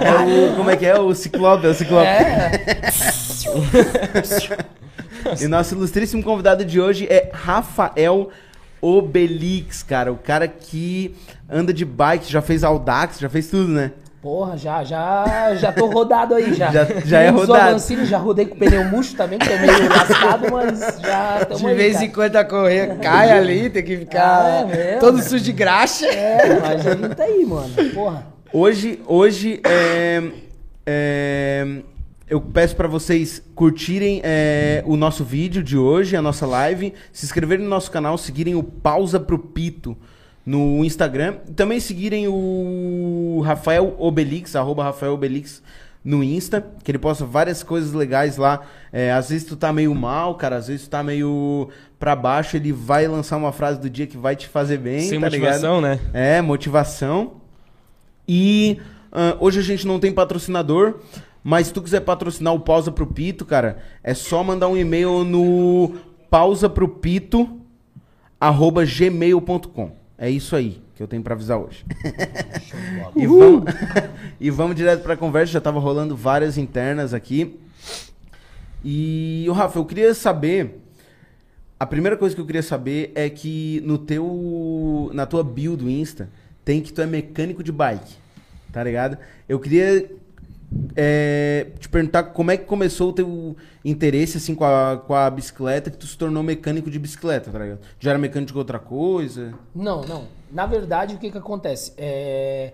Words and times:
É 0.00 0.50
o, 0.52 0.56
como 0.56 0.70
é 0.70 0.76
que 0.76 0.86
é? 0.86 0.98
O 0.98 1.14
Ciclope, 1.14 1.66
é 1.66 1.70
o 1.70 1.74
Ciclope. 1.74 2.06
É. 2.06 2.50
E 5.40 5.46
nosso 5.48 5.74
ilustríssimo 5.74 6.22
convidado 6.22 6.64
de 6.64 6.80
hoje 6.80 7.06
é 7.10 7.30
Rafael 7.32 8.30
Obelix, 8.80 9.82
cara. 9.82 10.12
O 10.12 10.16
cara 10.16 10.46
que 10.48 11.14
anda 11.50 11.72
de 11.72 11.84
bike, 11.84 12.30
já 12.30 12.40
fez 12.40 12.62
Audax, 12.64 13.18
já 13.18 13.28
fez 13.28 13.48
tudo, 13.48 13.68
né? 13.68 13.92
Porra, 14.20 14.56
já, 14.56 14.82
já, 14.82 15.54
já 15.54 15.70
tô 15.72 15.86
rodado 15.86 16.34
aí 16.34 16.52
já. 16.52 16.70
Já- 16.72 16.86
já 17.04 17.20
é 17.20 17.28
rodado. 17.30 17.68
Avancini, 17.68 18.04
já 18.04 18.18
rodei 18.18 18.46
com 18.46 18.56
pneu 18.56 18.84
murcho 18.84 19.14
também, 19.14 19.38
que 19.38 19.48
tô 19.48 19.56
meio 19.58 19.88
lascado, 19.88 20.46
mas 20.52 20.80
já 21.00 21.44
tamo 21.46 21.60
De 21.60 21.66
aí, 21.68 21.74
vez 21.76 21.92
cara. 21.94 22.04
em 22.06 22.10
quando 22.10 22.36
a 22.36 22.44
correia 22.44 22.96
cai 23.00 23.30
ali, 23.30 23.70
tem 23.70 23.82
que 23.84 23.94
Ah, 23.94 23.98
ficar 24.00 24.50
é 24.50 24.64
mesmo? 24.64 25.00
todo 25.00 25.22
sujo 25.22 25.44
de 25.44 25.52
graxa. 25.52 26.06
É, 26.06 26.58
mas 26.60 26.86
a 26.86 26.94
gente 26.96 27.14
tá 27.14 27.22
aí, 27.24 27.44
mano. 27.46 27.70
Porra. 27.94 28.26
Hoje, 28.52 28.98
hoje 29.06 29.60
é, 29.62 30.22
é, 30.86 31.82
eu 32.30 32.40
peço 32.40 32.74
pra 32.74 32.88
vocês 32.88 33.42
curtirem 33.54 34.22
é, 34.24 34.82
o 34.86 34.96
nosso 34.96 35.22
vídeo 35.22 35.62
de 35.62 35.76
hoje, 35.76 36.16
a 36.16 36.22
nossa 36.22 36.46
live, 36.46 36.94
se 37.12 37.26
inscreverem 37.26 37.64
no 37.64 37.70
nosso 37.70 37.90
canal, 37.90 38.16
seguirem 38.16 38.54
o 38.54 38.62
Pausa 38.62 39.20
pro 39.20 39.38
Pito 39.38 39.94
no 40.46 40.82
Instagram, 40.82 41.36
e 41.46 41.52
também 41.52 41.78
seguirem 41.78 42.26
o 42.26 43.42
Rafael 43.44 43.94
Obelix, 43.98 44.56
arroba 44.56 44.82
Rafael 44.82 45.12
Obelix 45.12 45.62
no 46.02 46.24
Insta, 46.24 46.64
que 46.82 46.90
ele 46.90 46.98
posta 46.98 47.26
várias 47.26 47.62
coisas 47.62 47.92
legais 47.92 48.38
lá. 48.38 48.62
É, 48.90 49.12
às 49.12 49.28
vezes 49.28 49.46
tu 49.46 49.56
tá 49.56 49.70
meio 49.74 49.94
mal, 49.94 50.36
cara, 50.36 50.56
às 50.56 50.68
vezes 50.68 50.86
tu 50.86 50.90
tá 50.90 51.02
meio 51.02 51.68
pra 51.98 52.16
baixo, 52.16 52.56
ele 52.56 52.72
vai 52.72 53.06
lançar 53.06 53.36
uma 53.36 53.52
frase 53.52 53.78
do 53.78 53.90
dia 53.90 54.06
que 54.06 54.16
vai 54.16 54.34
te 54.34 54.48
fazer 54.48 54.78
bem, 54.78 55.00
Sem 55.00 55.20
tá 55.20 55.28
ligado? 55.28 55.50
motivação, 55.50 55.80
né? 55.82 56.00
É, 56.14 56.40
motivação. 56.40 57.42
E 58.28 58.78
ah, 59.10 59.36
hoje 59.40 59.58
a 59.58 59.62
gente 59.62 59.86
não 59.86 59.98
tem 59.98 60.12
patrocinador, 60.12 61.00
mas 61.42 61.68
se 61.68 61.72
tu 61.72 61.80
quiser 61.80 62.00
patrocinar 62.00 62.52
o 62.54 62.60
Pausa 62.60 62.92
pro 62.92 63.06
Pito, 63.06 63.46
cara, 63.46 63.78
é 64.02 64.12
só 64.12 64.44
mandar 64.44 64.68
um 64.68 64.76
e-mail 64.76 65.24
no 65.24 65.94
pausapropito 66.30 67.58
arroba 68.38 68.84
gmail.com. 68.84 69.92
É 70.18 70.28
isso 70.28 70.54
aí 70.54 70.82
que 70.94 71.02
eu 71.02 71.08
tenho 71.08 71.22
pra 71.22 71.34
avisar 71.34 71.58
hoje. 71.58 71.86
e, 73.16 73.26
vamos, 73.26 73.64
e 74.40 74.50
vamos 74.50 74.76
direto 74.76 75.02
pra 75.02 75.16
conversa, 75.16 75.52
já 75.52 75.60
tava 75.60 75.78
rolando 75.78 76.16
várias 76.16 76.58
internas 76.58 77.14
aqui. 77.14 77.58
E, 78.84 79.46
o 79.48 79.52
Rafa, 79.52 79.78
eu 79.78 79.84
queria 79.84 80.12
saber 80.12 80.80
a 81.80 81.86
primeira 81.86 82.16
coisa 82.16 82.34
que 82.34 82.40
eu 82.40 82.46
queria 82.46 82.62
saber 82.62 83.12
é 83.14 83.30
que 83.30 83.80
no 83.84 83.96
teu. 83.98 85.10
Na 85.14 85.24
tua 85.26 85.44
bio 85.44 85.76
do 85.76 85.88
Insta 85.88 86.28
tem 86.64 86.82
que 86.82 86.92
tu 86.92 87.00
é 87.00 87.06
mecânico 87.06 87.62
de 87.62 87.70
bike. 87.70 88.16
Tá 88.72 88.82
ligado? 88.82 89.18
Eu 89.48 89.58
queria 89.58 90.10
é, 90.94 91.66
te 91.78 91.88
perguntar 91.88 92.24
como 92.24 92.50
é 92.50 92.56
que 92.56 92.64
começou 92.64 93.10
o 93.10 93.12
teu 93.12 93.56
interesse 93.84 94.36
assim 94.36 94.54
com 94.54 94.64
a, 94.64 95.02
com 95.06 95.14
a 95.14 95.30
bicicleta, 95.30 95.90
que 95.90 95.96
tu 95.96 96.06
se 96.06 96.16
tornou 96.16 96.42
mecânico 96.42 96.90
de 96.90 96.98
bicicleta, 96.98 97.50
tá 97.50 97.58
ligado? 97.58 97.80
Já 97.98 98.10
era 98.10 98.18
mecânico 98.18 98.52
de 98.52 98.58
outra 98.58 98.78
coisa? 98.78 99.54
Não, 99.74 100.02
não. 100.02 100.24
Na 100.50 100.66
verdade, 100.66 101.14
o 101.14 101.18
que 101.18 101.30
que 101.30 101.38
acontece? 101.38 101.92
É... 101.96 102.72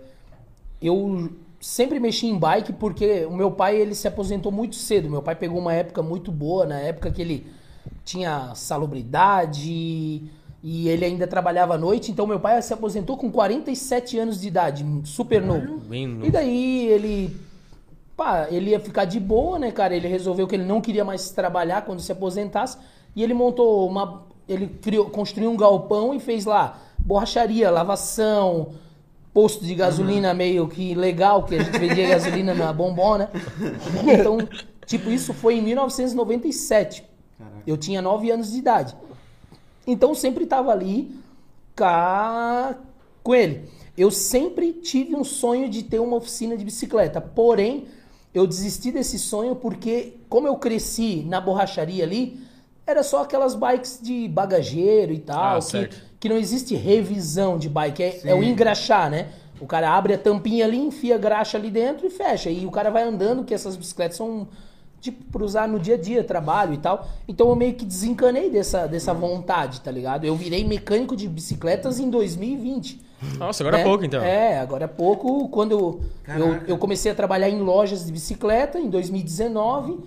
Eu 0.83 1.31
sempre 1.61 1.98
mexi 1.98 2.27
em 2.27 2.39
bike 2.39 2.72
porque 2.75 3.25
o 3.25 3.34
meu 3.34 3.50
pai, 3.50 3.77
ele 3.77 3.95
se 3.95 4.06
aposentou 4.06 4.53
muito 4.53 4.75
cedo. 4.77 5.09
Meu 5.09 5.22
pai 5.22 5.34
pegou 5.34 5.59
uma 5.59 5.72
época 5.72 6.03
muito 6.03 6.31
boa, 6.31 6.67
na 6.67 6.78
época 6.78 7.11
que 7.11 7.22
ele 7.22 7.47
tinha 8.05 8.55
salubridade 8.55 10.22
e 10.67 10.89
ele 10.89 11.05
ainda 11.05 11.27
trabalhava 11.27 11.75
à 11.75 11.79
noite. 11.79 12.11
Então, 12.11 12.27
meu 12.27 12.41
pai 12.41 12.61
se 12.62 12.73
aposentou 12.73 13.19
com 13.19 13.31
47 13.31 14.19
anos 14.19 14.41
de 14.41 14.48
idade, 14.48 14.83
super 15.05 15.43
novo. 15.43 15.77
Bem 15.81 16.06
novo. 16.06 16.27
E 16.27 16.31
daí 16.31 16.87
ele 16.87 17.37
pá, 18.17 18.48
ele 18.51 18.71
ia 18.71 18.81
ficar 18.81 19.05
de 19.05 19.21
boa, 19.21 19.59
né, 19.59 19.71
cara? 19.71 19.95
Ele 19.95 20.09
resolveu 20.09 20.47
que 20.47 20.55
ele 20.55 20.65
não 20.65 20.81
queria 20.81 21.05
mais 21.05 21.29
trabalhar 21.31 21.83
quando 21.83 22.01
se 22.01 22.11
aposentasse 22.11 22.79
e 23.15 23.23
ele 23.23 23.34
montou 23.34 23.87
uma 23.87 24.23
ele 24.49 24.69
criou, 24.81 25.11
construiu 25.11 25.50
um 25.50 25.56
galpão 25.56 26.15
e 26.15 26.21
fez 26.21 26.47
lá 26.47 26.78
borracharia, 26.99 27.71
lavação, 27.71 28.69
posto 29.34 29.67
de 29.67 29.75
gasolina 29.75 30.33
meio 30.33 30.67
que 30.67 30.94
legal, 30.94 31.43
que 31.43 31.56
a 31.56 31.62
gente 31.62 31.78
vendia 31.78 32.09
gasolina 32.09 32.55
na 32.55 32.72
bombom, 32.72 33.19
né? 33.19 33.28
Então, 34.19 34.38
tipo, 34.87 35.11
isso 35.11 35.34
foi 35.34 35.56
em 35.56 35.62
1997. 35.62 37.05
Eu 37.67 37.77
tinha 37.77 38.00
9 38.00 38.31
anos 38.31 38.50
de 38.50 38.59
idade. 38.59 38.97
Então 39.87 40.15
sempre 40.15 40.47
tava 40.47 40.71
ali 40.72 41.15
cá 41.75 42.78
com 43.22 43.34
ele. 43.34 43.69
Eu 43.97 44.11
sempre 44.11 44.72
tive 44.72 45.15
um 45.15 45.25
sonho 45.25 45.69
de 45.69 45.83
ter 45.83 46.00
uma 46.00 46.17
oficina 46.17 46.56
de 46.56 46.65
bicicleta, 46.65 47.21
porém 47.21 47.87
eu 48.33 48.47
desisti 48.47 48.91
desse 48.91 49.19
sonho 49.19 49.55
porque 49.55 50.15
como 50.28 50.49
eu 50.49 50.56
cresci 50.56 51.25
na 51.28 51.41
borracharia 51.41 52.03
ali, 52.05 52.41
era 52.87 53.03
só 53.03 53.23
aquelas 53.23 53.55
bikes 53.55 54.00
de 54.03 54.28
bagageiro 54.28 55.12
e 55.12 55.19
tal, 55.19 55.59
Ah, 55.59 55.61
que, 55.61 55.89
que 56.21 56.28
não 56.28 56.37
existe 56.37 56.75
revisão 56.75 57.56
de 57.56 57.69
bike, 57.69 58.03
é, 58.03 58.21
é 58.25 58.34
o 58.34 58.43
engraxar, 58.43 59.09
né? 59.11 59.28
O 59.61 59.67
cara 59.67 59.97
abre 59.97 60.15
a 60.15 60.19
tampinha 60.19 60.65
ali, 60.65 60.78
enfia 60.78 61.15
a 61.15 61.19
graxa 61.19 61.56
ali 61.56 61.71
dentro 61.71 62.06
e 62.06 62.11
fecha. 62.11 62.50
E 62.50 62.67
o 62.67 62.71
cara 62.71 62.91
vai 62.91 63.05
andando, 63.05 63.44
que 63.44 63.55
essas 63.55 63.77
bicicletas 63.77 64.17
são 64.17 64.49
tipo 65.04 65.22
pra 65.31 65.44
usar 65.44 65.69
no 65.69 65.78
dia 65.78 65.97
a 65.97 65.98
dia, 65.98 66.25
trabalho 66.25 66.72
e 66.72 66.78
tal. 66.78 67.06
Então 67.28 67.48
eu 67.50 67.54
meio 67.54 67.75
que 67.75 67.84
desencanei 67.84 68.48
dessa, 68.48 68.87
dessa 68.87 69.12
vontade, 69.12 69.82
tá 69.82 69.91
ligado? 69.91 70.25
Eu 70.25 70.34
virei 70.34 70.65
mecânico 70.65 71.15
de 71.15 71.28
bicicletas 71.28 72.00
em 72.00 72.09
2020. 72.09 73.04
Nossa, 73.38 73.62
agora 73.62 73.76
né? 73.76 73.82
é 73.82 73.84
pouco 73.87 74.04
então. 74.04 74.22
É, 74.22 74.59
agora 74.59 74.84
é 74.84 74.88
pouco. 74.88 75.48
Quando 75.48 75.72
eu, 75.72 76.00
eu, 76.26 76.60
eu 76.69 76.78
comecei 76.78 77.12
a 77.12 77.14
trabalhar 77.14 77.50
em 77.50 77.60
lojas 77.60 78.06
de 78.06 78.12
bicicleta 78.12 78.78
em 78.78 78.88
2019. 78.88 79.98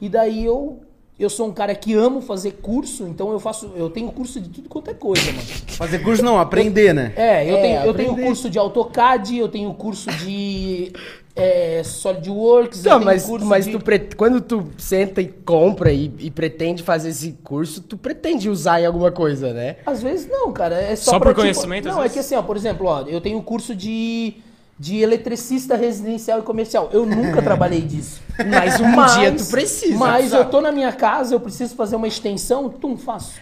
E 0.00 0.08
daí 0.08 0.44
eu, 0.44 0.80
eu 1.18 1.30
sou 1.30 1.48
um 1.48 1.52
cara 1.52 1.74
que 1.74 1.94
amo 1.94 2.20
fazer 2.20 2.52
curso, 2.62 3.06
então 3.08 3.32
eu 3.32 3.40
faço. 3.40 3.72
Eu 3.74 3.90
tenho 3.90 4.10
curso 4.12 4.40
de 4.40 4.48
tudo 4.48 4.68
quanto 4.68 4.90
é 4.90 4.94
coisa, 4.94 5.24
mano. 5.32 5.46
Fazer 5.68 5.98
curso 6.00 6.22
não, 6.22 6.38
aprender, 6.38 6.92
né? 6.92 7.12
É, 7.16 7.48
eu, 7.50 7.56
É, 7.56 7.60
tenho, 7.60 7.80
eu 7.82 7.94
tenho 7.94 8.16
curso 8.16 8.48
de 8.48 8.58
AutoCAD, 8.58 9.36
eu 9.36 9.48
tenho 9.48 9.72
curso 9.74 10.10
de 10.12 10.92
é, 11.36 11.82
SolidWorks, 11.84 12.84
Não, 12.84 13.00
mas, 13.00 13.24
curso 13.24 13.44
mas 13.46 13.64
de... 13.64 13.72
tu 13.72 13.80
pre- 13.80 14.08
quando 14.16 14.40
tu 14.40 14.68
senta 14.78 15.20
e 15.20 15.26
compra 15.26 15.92
e, 15.92 16.12
e 16.18 16.30
pretende 16.30 16.82
fazer 16.82 17.08
esse 17.10 17.32
curso, 17.42 17.80
tu 17.80 17.96
pretende 17.96 18.48
usar 18.48 18.80
em 18.80 18.86
alguma 18.86 19.10
coisa, 19.10 19.52
né? 19.52 19.76
Às 19.84 20.02
vezes 20.02 20.28
não, 20.30 20.52
cara. 20.52 20.80
É 20.80 20.94
só, 20.94 21.12
Só 21.12 21.18
pra, 21.18 21.30
por 21.34 21.40
conhecimento, 21.40 21.88
às 21.88 21.94
Não, 21.94 22.00
é 22.00 22.04
vezes? 22.04 22.14
que 22.14 22.20
assim, 22.20 22.34
ó, 22.36 22.42
por 22.42 22.56
exemplo, 22.56 22.86
ó, 22.86 23.02
eu 23.02 23.20
tenho 23.20 23.42
curso 23.42 23.74
de, 23.74 24.34
de 24.78 24.98
eletricista 24.98 25.74
residencial 25.76 26.38
e 26.38 26.42
comercial. 26.42 26.88
Eu 26.92 27.04
nunca 27.04 27.40
trabalhei 27.42 27.80
disso. 27.80 28.22
Mas 28.48 28.78
um 28.80 28.92
dia 29.18 29.32
tu 29.32 29.44
precisa, 29.46 29.96
Mas 29.98 30.30
sabe? 30.30 30.44
eu 30.44 30.50
tô 30.50 30.60
na 30.60 30.70
minha 30.70 30.92
casa, 30.92 31.34
eu 31.34 31.40
preciso 31.40 31.74
fazer 31.74 31.96
uma 31.96 32.06
extensão, 32.06 32.68
tum, 32.68 32.96
faço. 32.96 33.34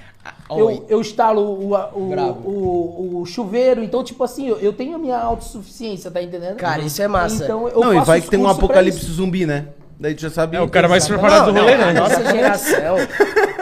Eu, 0.50 0.84
eu 0.88 1.00
instalo 1.00 1.40
o, 1.40 1.74
o, 1.74 2.10
o, 2.44 3.20
o 3.22 3.26
chuveiro, 3.26 3.82
então, 3.82 4.04
tipo 4.04 4.22
assim, 4.22 4.48
eu, 4.48 4.58
eu 4.58 4.72
tenho 4.72 4.94
a 4.94 4.98
minha 4.98 5.18
autossuficiência, 5.18 6.10
tá 6.10 6.22
entendendo? 6.22 6.56
Cara, 6.56 6.82
isso 6.82 7.00
é 7.02 7.08
massa. 7.08 7.44
Então, 7.44 7.68
eu 7.68 7.80
não, 7.80 7.94
e 7.94 8.00
vai 8.04 8.20
que 8.20 8.28
tem 8.28 8.38
um 8.38 8.48
apocalipse 8.48 9.06
zumbi, 9.06 9.46
né? 9.46 9.66
Daí 9.98 10.14
tu 10.14 10.22
já 10.22 10.30
sabe. 10.30 10.56
É 10.56 10.60
o 10.60 10.68
cara 10.68 10.88
mais 10.88 11.06
preparado 11.06 11.52
do 11.52 11.58
rolê, 11.58 11.74
A 11.74 11.92
né? 11.92 11.92
nossa 11.92 12.24
geração, 12.24 12.96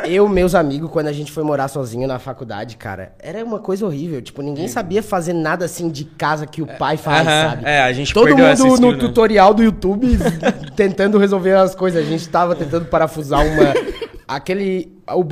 eu, 0.06 0.26
meus 0.26 0.54
amigos, 0.54 0.90
quando 0.90 1.08
a 1.08 1.12
gente 1.12 1.30
foi 1.30 1.44
morar 1.44 1.68
sozinho 1.68 2.08
na 2.08 2.18
faculdade, 2.18 2.76
cara, 2.78 3.12
era 3.18 3.44
uma 3.44 3.58
coisa 3.58 3.84
horrível. 3.84 4.22
Tipo, 4.22 4.40
ninguém 4.40 4.66
sabia 4.66 5.02
fazer 5.02 5.34
nada 5.34 5.66
assim 5.66 5.90
de 5.90 6.06
casa 6.06 6.46
que 6.46 6.62
o 6.62 6.66
pai 6.66 6.96
faz, 6.96 7.26
aham, 7.26 7.50
sabe? 7.50 7.62
é, 7.66 7.82
a 7.82 7.92
gente 7.92 8.14
Todo 8.14 8.30
mundo 8.34 8.52
skill, 8.54 8.76
no 8.78 8.92
né? 8.92 8.98
tutorial 8.98 9.52
do 9.52 9.62
YouTube 9.62 10.18
tentando 10.74 11.18
resolver 11.18 11.52
as 11.52 11.74
coisas. 11.74 12.02
A 12.02 12.08
gente 12.08 12.26
tava 12.28 12.54
tentando 12.54 12.86
parafusar 12.86 13.46
uma. 13.46 13.74
Aquele. 14.30 14.92
O, 15.12 15.24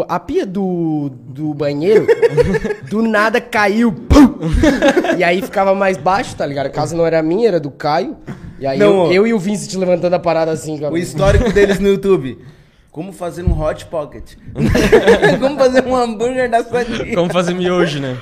o- 0.00 0.04
a 0.08 0.20
pia 0.20 0.46
do, 0.46 1.10
do 1.10 1.52
banheiro, 1.52 2.06
do 2.88 3.02
nada 3.02 3.40
caiu. 3.40 3.90
pum! 3.92 4.38
E 5.18 5.24
aí 5.24 5.42
ficava 5.42 5.74
mais 5.74 5.96
baixo, 5.96 6.36
tá 6.36 6.46
ligado? 6.46 6.66
A 6.66 6.70
casa 6.70 6.96
não 6.96 7.04
era 7.04 7.20
minha, 7.24 7.48
era 7.48 7.58
do 7.58 7.72
Caio. 7.72 8.16
E 8.60 8.66
aí 8.66 8.78
Não, 8.78 9.06
eu, 9.06 9.12
eu 9.12 9.26
e 9.26 9.34
o 9.34 9.38
Vincent 9.38 9.74
levantando 9.74 10.14
a 10.14 10.18
parada 10.20 10.52
assim. 10.52 10.78
com 10.78 10.86
a- 10.86 10.90
O 10.90 10.96
histórico 10.96 11.52
deles 11.52 11.80
no 11.80 11.88
YouTube. 11.88 12.38
Como 12.92 13.12
fazer 13.12 13.42
um 13.42 13.60
hot 13.60 13.84
pocket. 13.86 14.36
Como 15.38 15.58
fazer 15.58 15.84
um 15.84 15.94
hambúrguer 15.94 16.48
da 16.48 16.64
sua 16.64 16.82
tia. 16.84 17.14
Como 17.14 17.30
fazer 17.30 17.52
miojo, 17.52 18.00
né? 18.00 18.16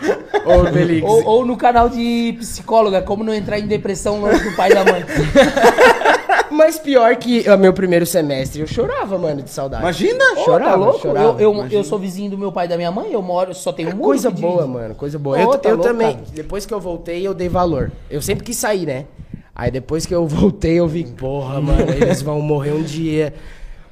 Ô, 0.44 0.64
Felix. 0.72 1.06
Ou, 1.08 1.24
ou 1.24 1.46
no 1.46 1.56
canal 1.56 1.88
de 1.88 2.34
psicóloga, 2.40 3.00
como 3.00 3.22
não 3.22 3.32
entrar 3.32 3.58
em 3.60 3.66
depressão 3.68 4.20
longe 4.20 4.42
do 4.42 4.56
pai 4.56 4.70
e 4.72 4.74
da 4.74 4.84
mãe. 4.84 5.04
Mas 6.50 6.78
pior 6.78 7.16
que 7.16 7.48
o 7.48 7.58
meu 7.58 7.72
primeiro 7.72 8.06
semestre, 8.06 8.60
eu 8.60 8.66
chorava, 8.66 9.18
mano, 9.18 9.42
de 9.42 9.50
saudade. 9.50 9.82
Imagina! 9.82 10.24
Ô, 10.36 10.44
Chorava, 10.44 10.70
tá 10.70 10.76
louco? 10.76 11.00
chorava, 11.00 11.42
eu, 11.42 11.54
eu, 11.54 11.66
eu 11.68 11.84
sou 11.84 11.98
vizinho 11.98 12.30
do 12.30 12.38
meu 12.38 12.52
pai 12.52 12.66
e 12.66 12.68
da 12.68 12.76
minha 12.76 12.90
mãe, 12.90 13.12
eu 13.12 13.22
moro, 13.22 13.54
só 13.54 13.72
tenho 13.72 13.90
um 13.90 13.92
muro 13.92 14.04
Coisa 14.04 14.30
boa, 14.30 14.66
mano, 14.66 14.94
coisa 14.94 15.18
boa. 15.18 15.36
Ô, 15.36 15.40
eu 15.40 15.58
tá 15.58 15.68
eu 15.68 15.76
louco, 15.76 15.90
também, 15.90 16.14
cara. 16.14 16.26
depois 16.32 16.66
que 16.66 16.74
eu 16.74 16.80
voltei, 16.80 17.26
eu 17.26 17.34
dei 17.34 17.48
valor. 17.48 17.92
Eu 18.10 18.22
sempre 18.22 18.44
quis 18.44 18.56
sair, 18.56 18.86
né? 18.86 19.06
Aí 19.54 19.70
depois 19.70 20.04
que 20.04 20.14
eu 20.14 20.26
voltei, 20.26 20.80
eu 20.80 20.88
vi, 20.88 21.04
porra, 21.04 21.60
mano, 21.60 21.90
eles 21.94 22.22
vão 22.22 22.40
morrer 22.40 22.72
um 22.72 22.82
dia. 22.82 23.32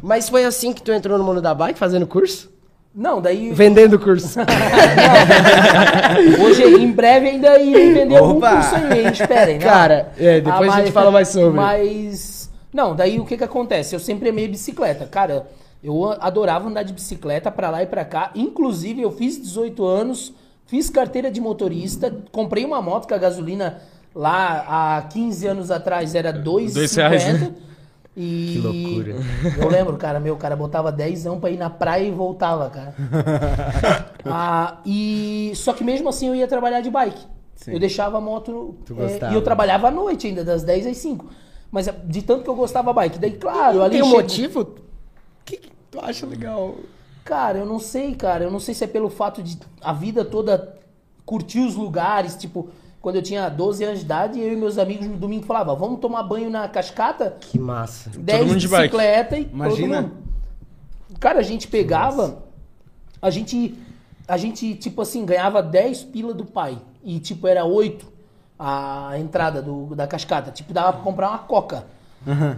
Mas 0.02 0.28
foi 0.28 0.44
assim 0.44 0.72
que 0.72 0.82
tu 0.82 0.92
entrou 0.92 1.16
no 1.16 1.24
mundo 1.24 1.40
da 1.40 1.54
bike, 1.54 1.78
fazendo 1.78 2.06
curso? 2.06 2.50
Não, 2.94 3.22
daí. 3.22 3.52
Vendendo 3.52 3.98
curso. 3.98 4.38
Hoje, 6.44 6.62
em 6.62 6.92
breve, 6.92 7.28
ainda 7.28 7.58
irei 7.58 7.94
vender 7.94 8.16
algum 8.16 8.38
curso 8.38 8.74
aí, 8.74 9.06
hein? 9.06 9.12
Esperem, 9.12 9.58
né? 9.58 9.64
Cara, 9.64 10.12
é, 10.18 10.40
depois 10.40 10.70
a 10.70 10.80
gente 10.80 10.92
fala 10.92 11.10
mais 11.10 11.28
sobre. 11.28 11.52
Mas. 11.52 12.41
Não, 12.72 12.96
daí 12.96 13.20
o 13.20 13.24
que 13.24 13.36
que 13.36 13.44
acontece? 13.44 13.94
Eu 13.94 14.00
sempre 14.00 14.30
amei 14.30 14.48
bicicleta. 14.48 15.06
Cara, 15.06 15.46
eu 15.82 16.04
adorava 16.20 16.68
andar 16.68 16.82
de 16.82 16.92
bicicleta 16.92 17.50
pra 17.50 17.70
lá 17.70 17.82
e 17.82 17.86
pra 17.86 18.04
cá. 18.04 18.30
Inclusive, 18.34 19.02
eu 19.02 19.10
fiz 19.10 19.40
18 19.40 19.84
anos, 19.84 20.32
fiz 20.66 20.88
carteira 20.88 21.30
de 21.30 21.40
motorista, 21.40 22.14
comprei 22.30 22.64
uma 22.64 22.80
moto 22.80 23.06
que 23.06 23.14
a 23.14 23.18
gasolina 23.18 23.82
lá 24.14 24.96
há 24.96 25.02
15 25.02 25.46
anos 25.46 25.70
atrás 25.70 26.14
era 26.14 26.32
Dois 26.32 26.74
reais, 26.74 27.24
2,50. 27.24 27.32
né? 27.40 27.54
E 28.14 28.52
Que 28.52 28.58
loucura. 28.58 29.16
eu 29.58 29.68
lembro, 29.70 29.96
cara, 29.96 30.20
meu, 30.20 30.34
o 30.34 30.36
cara 30.36 30.54
botava 30.54 30.92
10 30.92 31.24
pra 31.40 31.50
ir 31.50 31.56
na 31.56 31.70
praia 31.70 32.06
e 32.06 32.10
voltava, 32.10 32.68
cara. 32.68 32.94
Ah, 34.24 34.78
e 34.86 35.50
só 35.56 35.72
que 35.72 35.82
mesmo 35.82 36.08
assim 36.08 36.28
eu 36.28 36.34
ia 36.34 36.46
trabalhar 36.46 36.80
de 36.80 36.90
bike. 36.90 37.22
Sim. 37.56 37.72
Eu 37.72 37.80
deixava 37.80 38.18
a 38.18 38.20
moto 38.20 38.76
Tu 38.84 38.94
é, 39.02 39.32
e 39.32 39.34
eu 39.34 39.42
trabalhava 39.42 39.88
à 39.88 39.90
noite 39.90 40.26
ainda, 40.26 40.44
das 40.44 40.62
10 40.62 40.86
às 40.86 40.96
5. 40.98 41.26
Mas 41.72 41.88
é, 41.88 41.92
de 41.92 42.20
tanto 42.22 42.44
que 42.44 42.50
eu 42.50 42.54
gostava 42.54 42.92
bike. 42.92 43.18
Daí, 43.18 43.32
claro, 43.32 43.82
ali 43.82 43.92
Tem 43.94 44.02
um 44.02 44.04
chegou- 44.04 44.20
motivo? 44.20 44.60
O 44.60 44.76
que, 45.44 45.56
que 45.56 45.70
tu 45.90 45.98
acha 46.00 46.26
legal? 46.26 46.76
Cara, 47.24 47.58
eu 47.58 47.64
não 47.66 47.78
sei, 47.78 48.14
cara. 48.14 48.44
Eu 48.44 48.50
não 48.50 48.60
sei 48.60 48.74
se 48.74 48.84
é 48.84 48.86
pelo 48.86 49.08
fato 49.08 49.42
de 49.42 49.58
a 49.80 49.92
vida 49.92 50.22
toda 50.24 50.76
curtir 51.24 51.60
os 51.60 51.74
lugares. 51.74 52.36
Tipo, 52.36 52.68
quando 53.00 53.16
eu 53.16 53.22
tinha 53.22 53.48
12 53.48 53.82
anos 53.84 54.00
de 54.00 54.04
idade, 54.04 54.38
eu 54.38 54.52
e 54.52 54.56
meus 54.56 54.76
amigos 54.76 55.06
no 55.06 55.16
domingo 55.16 55.46
falavam, 55.46 55.74
vamos 55.76 55.98
tomar 56.00 56.22
banho 56.24 56.50
na 56.50 56.68
cascata? 56.68 57.36
Que 57.40 57.58
massa. 57.58 58.10
10 58.10 58.46
mundo 58.46 58.58
de 58.58 58.68
bike. 58.68 58.82
bicicleta 58.82 59.38
e 59.38 59.42
Imagina. 59.44 60.02
todo 60.02 60.10
mundo. 60.10 60.22
Cara, 61.18 61.38
a 61.38 61.42
gente 61.42 61.68
pegava, 61.68 62.42
a 63.20 63.30
gente, 63.30 63.74
a 64.28 64.36
gente, 64.36 64.74
tipo 64.74 65.00
assim, 65.00 65.24
ganhava 65.24 65.62
10 65.62 66.02
pila 66.04 66.34
do 66.34 66.44
pai. 66.44 66.78
E, 67.02 67.18
tipo, 67.18 67.46
era 67.48 67.64
8 67.64 68.11
a 68.64 69.18
entrada 69.18 69.60
do, 69.60 69.94
da 69.96 70.06
cascata. 70.06 70.50
Tipo, 70.50 70.72
dava 70.72 70.92
pra 70.92 71.02
comprar 71.02 71.28
uma 71.30 71.38
coca. 71.38 71.84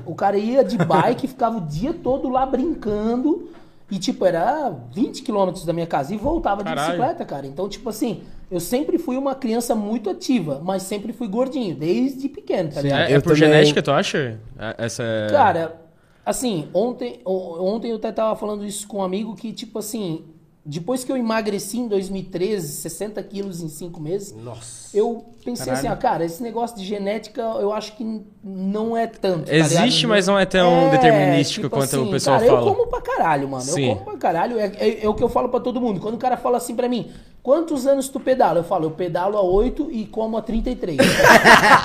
O 0.04 0.14
cara 0.14 0.36
ia 0.36 0.62
de 0.62 0.76
bike, 0.76 1.26
ficava 1.28 1.56
o 1.56 1.60
dia 1.62 1.94
todo 1.94 2.28
lá 2.28 2.44
brincando. 2.44 3.48
E, 3.90 3.98
tipo, 3.98 4.24
era 4.24 4.70
20 4.92 5.22
quilômetros 5.22 5.64
da 5.64 5.72
minha 5.72 5.86
casa 5.86 6.14
e 6.14 6.16
voltava 6.18 6.62
de 6.62 6.68
Caralho. 6.68 6.88
bicicleta, 6.92 7.24
cara. 7.24 7.46
Então, 7.46 7.68
tipo 7.68 7.88
assim, 7.88 8.22
eu 8.50 8.58
sempre 8.58 8.98
fui 8.98 9.16
uma 9.16 9.34
criança 9.34 9.74
muito 9.74 10.10
ativa, 10.10 10.60
mas 10.64 10.82
sempre 10.82 11.12
fui 11.12 11.28
gordinho, 11.28 11.74
desde 11.76 12.28
pequeno, 12.28 12.70
tá 12.72 12.80
ligado? 12.82 13.00
É, 13.10 13.12
é 13.12 13.20
por 13.20 13.34
também- 13.34 13.36
genética, 13.36 13.82
tu 13.82 13.90
acha? 13.92 14.38
É- 14.58 14.74
Essa 14.86 15.02
é... 15.02 15.26
Cara, 15.30 15.76
assim, 16.24 16.68
ontem, 16.74 17.20
ontem 17.24 17.90
eu 17.90 17.96
até 17.96 18.10
tava 18.10 18.34
falando 18.36 18.64
isso 18.64 18.88
com 18.88 18.98
um 18.98 19.02
amigo 19.02 19.34
que, 19.36 19.52
tipo 19.52 19.78
assim, 19.78 20.24
depois 20.64 21.04
que 21.04 21.12
eu 21.12 21.16
emagreci 21.16 21.78
em 21.78 21.86
2013, 21.86 22.66
60 22.66 23.22
quilos 23.22 23.60
em 23.60 23.68
5 23.68 24.00
meses, 24.00 24.34
Nossa. 24.34 24.96
eu 24.96 25.26
pensei 25.44 25.66
Caralho. 25.66 25.78
assim, 25.86 25.88
ah, 25.94 25.96
cara, 25.96 26.24
esse 26.24 26.42
negócio 26.42 26.76
de 26.76 26.84
genética 26.84 27.40
eu 27.42 27.72
acho 27.72 27.92
que 27.96 28.22
não 28.42 28.96
é 28.96 29.06
tanto. 29.06 29.46
tá 29.46 29.54
Existe, 29.54 30.00
ligado? 30.02 30.08
mas 30.08 30.26
não 30.26 30.38
é 30.38 30.44
tão 30.46 30.90
determinístico 30.90 31.66
tipo 31.66 31.76
quanto 31.76 31.92
o 31.96 32.02
assim, 32.02 32.10
pessoal 32.10 32.38
cara, 32.38 32.50
fala. 32.50 32.60
Eu 32.70 32.74
como 32.74 32.86
pra 32.88 33.00
caralho, 33.00 33.48
mano. 33.48 33.62
Sim. 33.62 33.90
Eu 33.90 33.96
como 33.96 34.10
pra 34.10 34.18
caralho. 34.18 34.58
É, 34.58 34.72
é- 34.78 35.04
é 35.04 35.08
o 35.08 35.14
que 35.14 35.22
eu 35.22 35.28
falo 35.28 35.48
pra 35.48 35.60
todo 35.60 35.80
mundo. 35.80 36.00
Quando 36.00 36.14
o 36.14 36.18
cara 36.18 36.36
fala 36.36 36.56
assim 36.58 36.74
pra 36.74 36.88
mim, 36.88 37.10
quantos 37.42 37.86
anos 37.86 38.08
tu 38.08 38.18
pedala? 38.20 38.60
Eu 38.60 38.64
falo, 38.64 38.84
eu 38.86 38.90
pedalo 38.90 39.36
há 39.36 39.42
8 39.42 39.88
e 39.92 40.04
como 40.06 40.36
há 40.36 40.42
33. 40.42 40.96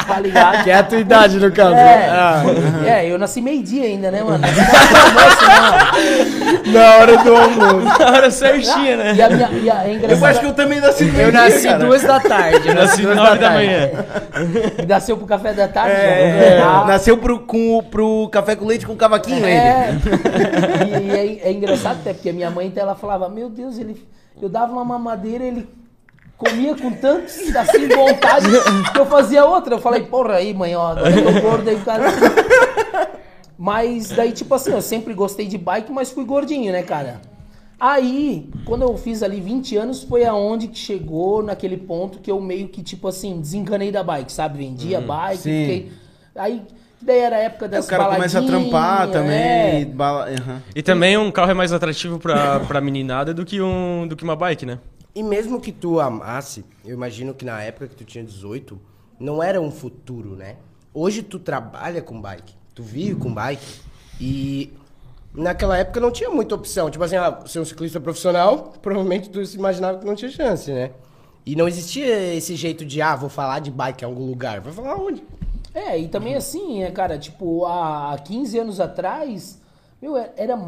tá 0.08 0.20
ligado? 0.20 0.64
Que 0.64 0.72
é 0.72 0.76
a 0.76 0.84
tua 0.84 1.00
idade, 1.00 1.38
no 1.40 1.52
caso. 1.52 1.76
É, 1.76 2.10
Ah, 2.10 2.44
é, 2.86 3.12
eu 3.12 3.18
nasci 3.18 3.42
meio-dia 3.42 3.84
ainda, 3.86 4.10
né, 4.12 4.24
mano? 4.24 4.40
Nossa, 4.40 5.92
na 6.72 6.96
hora 6.98 7.18
do 7.18 7.36
almoço. 7.36 8.00
Na 8.00 8.12
hora 8.12 8.32
certinha, 8.32 8.98
né? 8.98 9.14
E 9.16 9.22
a 9.22 9.30
minha, 9.30 9.50
e 9.52 9.70
a, 9.70 9.84
é 9.88 10.00
Eu 10.14 10.26
acho 10.26 10.40
que 10.40 10.46
eu 10.46 10.54
também 10.54 10.80
nasci 10.80 11.04
no 11.06 11.10
Eu 11.12 11.16
meio-dia, 11.16 11.42
nasci 11.42 11.64
cara. 11.68 11.86
duas 11.86 12.02
da 12.04 12.20
tarde. 12.20 12.68
Eu 12.68 12.76
Nasci 12.76 13.02
duas 13.02 13.16
nove 13.16 13.38
da 13.40 13.49
tarde. 13.52 13.68
manhã. 13.68 13.90
Nasceu 14.88 15.18
pro 15.18 15.26
café 15.26 15.54
da 15.54 15.68
tarde. 15.68 15.96
É, 15.96 16.58
já. 16.60 16.82
Ah, 16.82 16.86
nasceu 16.86 17.18
pro, 17.18 17.40
com, 17.40 17.84
pro 17.84 18.30
café 18.30 18.56
com 18.56 18.66
leite 18.66 18.86
com 18.86 18.96
cavaquinho, 18.96 19.46
ele. 19.46 19.48
É, 19.48 19.90
e, 20.88 21.08
e 21.08 21.12
é, 21.12 21.50
é 21.50 21.52
engraçado 21.52 22.00
até, 22.00 22.14
porque 22.14 22.30
a 22.30 22.34
minha 22.34 22.50
mãe 22.50 22.68
então, 22.68 22.84
ela 22.84 22.96
falava, 22.96 23.30
meu 23.30 23.50
Deus, 23.50 23.78
ele, 23.78 24.02
eu 24.42 24.50
dava 24.50 24.72
uma 24.72 24.86
mamadeira, 24.86 25.44
ele 25.44 25.68
comia 26.38 26.76
com 26.76 26.92
tanto 26.92 27.26
assim, 27.26 27.88
vontade, 27.90 28.48
que 28.94 29.00
eu 29.00 29.06
fazia 29.06 29.46
outra. 29.46 29.76
Eu 29.76 29.80
falei, 29.80 30.04
porra 30.04 30.36
aí, 30.36 30.54
mãe, 30.54 30.76
ó, 30.76 30.92
agora 30.92 31.10
eu 31.12 31.34
tô 31.34 31.42
gordo 31.42 31.70
aí, 31.70 31.76
o 31.76 31.82
cara. 31.82 32.06
Mas 33.62 34.08
daí, 34.08 34.32
tipo 34.32 34.56
assim, 34.56 34.72
eu 34.72 34.82
sempre 34.82 35.14
gostei 35.14 35.46
de 35.46 35.58
bike, 35.58 35.92
mas 35.92 36.12
fui 36.12 36.24
gordinho, 36.24 36.72
né, 36.72 36.82
cara? 36.82 37.20
Aí, 37.80 38.50
quando 38.66 38.82
eu 38.82 38.98
fiz 38.98 39.24
ali 39.24 39.40
20 39.40 39.78
anos, 39.78 40.04
foi 40.04 40.26
aonde 40.26 40.68
que 40.68 40.78
chegou 40.78 41.42
naquele 41.42 41.78
ponto 41.78 42.20
que 42.20 42.30
eu 42.30 42.42
meio 42.42 42.68
que, 42.68 42.84
tipo 42.84 43.08
assim, 43.08 43.40
desencanei 43.40 43.92
da 43.92 44.04
bike, 44.04 44.32
sabe? 44.32 44.58
Vendi 44.58 44.94
a 44.96 45.02
bike, 45.02 45.38
sim. 45.42 45.50
fiquei... 45.62 45.92
Aí, 46.36 46.62
daí 47.02 47.20
era 47.20 47.38
a 47.38 47.40
época 47.40 47.66
Aí 47.66 47.72
das 47.72 47.86
o 47.86 47.90
cara 47.90 48.06
começa 48.16 48.40
a 48.40 48.44
trampar 48.44 49.08
baladinhas, 49.08 49.12
também. 49.14 49.38
é. 49.40 49.82
e 49.82 49.86
bala- 49.86 50.30
aham. 50.30 50.62
E 50.76 50.82
também 50.84 51.18
um 51.18 51.32
carro 51.32 51.52
é 51.52 51.54
mais 51.54 51.72
atrativo 51.72 52.20
pra, 52.20 52.60
pra 52.62 52.82
meninada 52.82 53.34
do 53.34 53.46
que, 53.46 53.62
um, 53.62 54.06
do 54.08 54.16
que 54.16 54.24
uma 54.26 54.36
bike, 54.36 54.66
né? 54.66 54.80
E 55.16 55.24
mesmo 55.24 55.60
que 55.60 55.72
tu 55.72 56.00
amasse, 56.00 56.64
eu 56.86 56.94
imagino 56.94 57.34
que 57.34 57.44
na 57.46 57.62
época 57.62 57.88
que 57.88 57.96
tu 57.96 58.04
tinha 58.04 58.24
18, 58.24 58.80
não 59.20 59.42
era 59.42 59.60
um 59.60 59.72
futuro, 59.72 60.36
né? 60.36 60.58
Hoje 60.94 61.24
tu 61.24 61.40
trabalha 61.40 62.02
com 62.02 62.22
bike, 62.22 62.54
tu 62.76 62.84
vive 62.84 63.16
com 63.16 63.34
bike 63.34 63.80
e 64.20 64.72
naquela 65.34 65.78
época 65.78 66.00
não 66.00 66.12
tinha 66.12 66.30
muita 66.30 66.56
opção. 66.56 66.90
Tipo 66.90 67.04
assim, 67.04 67.16
ah, 67.16 67.40
ser 67.46 67.60
um 67.60 67.66
ciclista 67.66 68.00
profissional, 68.00 68.74
provavelmente 68.82 69.30
tu 69.30 69.46
se 69.46 69.58
imaginava 69.58 70.00
que 70.00 70.06
não 70.06 70.16
tinha 70.16 70.32
chance, 70.32 70.72
né? 70.72 70.92
E 71.46 71.56
não 71.56 71.68
existia 71.68 72.34
esse 72.36 72.56
jeito 72.56 72.86
de, 72.86 73.02
ah, 73.02 73.16
vou 73.16 73.30
falar 73.30 73.60
de 73.60 73.72
bike 73.72 74.04
em 74.04 74.08
algum 74.08 74.26
lugar. 74.26 74.60
Vai 74.60 74.74
falar 74.74 74.96
onde? 74.96 75.24
É, 75.74 75.98
e 75.98 76.08
também 76.08 76.36
assim, 76.36 76.84
é, 76.84 76.92
cara, 76.92 77.18
tipo, 77.18 77.66
há 77.66 78.18
15 78.24 78.60
anos 78.60 78.80
atrás, 78.80 79.60
meu, 80.02 80.18
era, 80.18 80.60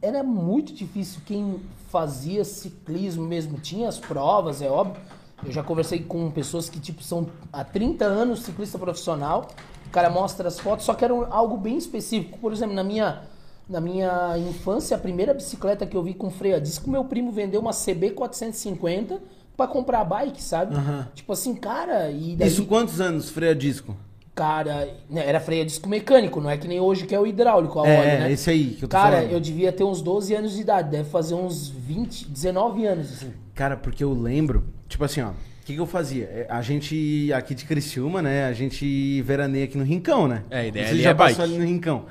era 0.00 0.22
muito 0.22 0.72
difícil 0.72 1.20
quem 1.26 1.60
fazia 1.88 2.44
ciclismo 2.44 3.24
mesmo. 3.24 3.58
Tinha 3.58 3.88
as 3.88 3.98
provas, 3.98 4.62
é 4.62 4.68
óbvio. 4.68 5.00
Eu 5.44 5.52
já 5.52 5.62
conversei 5.62 6.00
com 6.00 6.30
pessoas 6.30 6.68
que, 6.68 6.80
tipo, 6.80 7.02
são 7.02 7.28
há 7.52 7.62
30 7.62 8.04
anos 8.04 8.42
ciclista 8.42 8.78
profissional. 8.78 9.48
O 9.86 9.90
cara 9.90 10.10
mostra 10.10 10.48
as 10.48 10.58
fotos, 10.58 10.84
só 10.84 10.94
que 10.94 11.04
era 11.04 11.14
algo 11.30 11.56
bem 11.56 11.76
específico. 11.76 12.38
Por 12.38 12.52
exemplo, 12.52 12.74
na 12.74 12.82
minha, 12.84 13.22
na 13.68 13.80
minha 13.80 14.36
infância, 14.38 14.96
a 14.96 15.00
primeira 15.00 15.34
bicicleta 15.34 15.86
que 15.86 15.96
eu 15.96 16.02
vi 16.02 16.14
com 16.14 16.30
freio 16.30 16.56
a 16.56 16.58
disco, 16.58 16.88
meu 16.90 17.04
primo 17.04 17.32
vendeu 17.32 17.60
uma 17.60 17.72
CB 17.72 18.10
450 18.10 19.20
pra 19.56 19.66
comprar 19.66 20.00
a 20.00 20.04
bike, 20.04 20.42
sabe? 20.42 20.76
Tipo 21.14 21.32
assim, 21.32 21.54
cara, 21.54 22.10
e 22.10 22.36
daí... 22.36 22.48
Isso 22.48 22.66
quantos 22.66 23.00
anos, 23.00 23.30
freio 23.30 23.52
a 23.52 23.54
disco? 23.54 23.96
Cara, 24.34 24.88
né, 25.08 25.26
era 25.26 25.40
freio 25.40 25.62
a 25.62 25.64
disco 25.64 25.88
mecânico, 25.88 26.40
não 26.42 26.50
é 26.50 26.58
que 26.58 26.68
nem 26.68 26.78
hoje 26.78 27.06
que 27.06 27.14
é 27.14 27.18
o 27.18 27.26
hidráulico, 27.26 27.80
a 27.80 27.88
É, 27.88 27.98
óleo, 27.98 28.08
é, 28.08 28.18
né? 28.20 28.32
esse 28.32 28.50
aí 28.50 28.66
que 28.78 28.84
eu 28.84 28.88
tô 28.88 28.92
Cara, 28.94 29.16
falando. 29.16 29.30
eu 29.32 29.40
devia 29.40 29.72
ter 29.72 29.82
uns 29.82 30.02
12 30.02 30.34
anos 30.34 30.52
de 30.54 30.60
idade, 30.60 30.90
deve 30.90 31.08
fazer 31.08 31.34
uns 31.34 31.68
20, 31.70 32.28
19 32.28 32.86
anos, 32.86 33.12
assim. 33.14 33.32
Cara, 33.54 33.76
porque 33.78 34.04
eu 34.04 34.12
lembro, 34.12 34.64
tipo 34.88 35.02
assim, 35.02 35.22
ó, 35.22 35.30
o 35.30 35.34
que, 35.64 35.72
que 35.72 35.80
eu 35.80 35.86
fazia? 35.86 36.24
É, 36.26 36.46
A 36.50 36.60
gente 36.60 37.32
aqui 37.32 37.54
de 37.54 37.64
Criciúma, 37.64 38.20
né? 38.20 38.44
A 38.44 38.52
gente 38.52 39.22
veraneia 39.22 39.64
aqui 39.64 39.78
no 39.78 39.84
Rincão, 39.84 40.28
né? 40.28 40.44
É, 40.50 40.60
a 40.60 40.66
ideia 40.66 40.86
Você 40.86 40.92
ali 40.92 41.02
já 41.02 41.10
é 41.10 41.14
passou 41.14 41.38
bike. 41.38 41.50
ali 41.54 41.58
no 41.58 41.64
Rincão. 41.64 42.04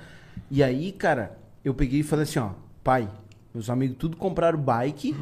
E 0.49 0.63
aí, 0.63 0.91
cara, 0.91 1.37
eu 1.65 1.73
peguei 1.73 1.99
e 1.99 2.03
falei 2.03 2.23
assim, 2.23 2.39
ó, 2.39 2.49
pai, 2.83 3.09
meus 3.53 3.69
amigos 3.69 3.97
tudo 3.99 4.15
compraram 4.15 4.57
bike. 4.57 5.13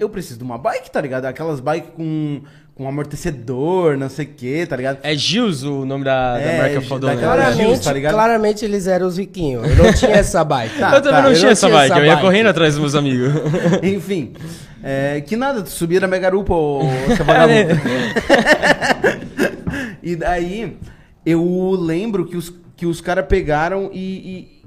Eu 0.00 0.08
preciso 0.08 0.38
de 0.38 0.44
uma 0.44 0.56
bike, 0.58 0.90
tá 0.90 1.00
ligado? 1.00 1.26
Aquelas 1.26 1.60
bikes 1.60 1.90
com, 1.94 2.40
com 2.74 2.88
amortecedor, 2.88 3.96
não 3.96 4.08
sei 4.08 4.24
o 4.26 4.28
que, 4.28 4.66
tá 4.66 4.74
ligado? 4.76 4.98
É 5.02 5.14
Gils 5.14 5.62
o 5.62 5.84
nome 5.84 6.04
da, 6.04 6.34
da 6.34 6.40
É, 6.40 6.58
marca 6.58 6.80
fodona. 6.80 7.14
né? 7.14 7.20
Claramente, 7.22 7.54
Claramente, 7.56 7.84
tá 7.84 7.92
ligado? 7.92 8.12
claramente 8.14 8.64
eles 8.64 8.86
eram 8.88 9.06
os 9.06 9.16
riquinhos. 9.16 9.64
Eu 9.68 9.76
não 9.84 9.92
tinha 9.94 10.10
essa 10.12 10.42
bike. 10.42 10.76
Tá, 10.78 10.94
eu 10.96 11.02
também 11.02 11.18
tá, 11.18 11.22
não 11.22 11.28
eu 11.30 11.34
tinha 11.34 11.44
não 11.46 11.52
essa 11.52 11.66
tinha 11.68 11.78
bike, 11.78 11.92
essa 11.92 12.00
eu 12.00 12.04
ia 12.06 12.12
bike. 12.14 12.22
correndo 12.26 12.46
atrás 12.48 12.74
dos 12.74 12.80
meus 12.80 12.94
amigos. 12.96 13.28
Enfim, 13.82 14.32
é, 14.82 15.20
que 15.20 15.36
nada, 15.36 15.62
tu 15.62 15.70
subia 15.70 16.00
na 16.00 16.08
minha 16.08 16.20
garupa, 16.20 16.52
ô 16.52 16.80
vagabundo. 17.24 17.80
e 20.02 20.16
daí, 20.16 20.76
eu 21.24 21.76
lembro 21.78 22.26
que 22.26 22.36
os, 22.36 22.52
que 22.76 22.86
os 22.86 23.00
caras 23.00 23.26
pegaram 23.26 23.90
e, 23.92 23.98
e, 24.00 24.59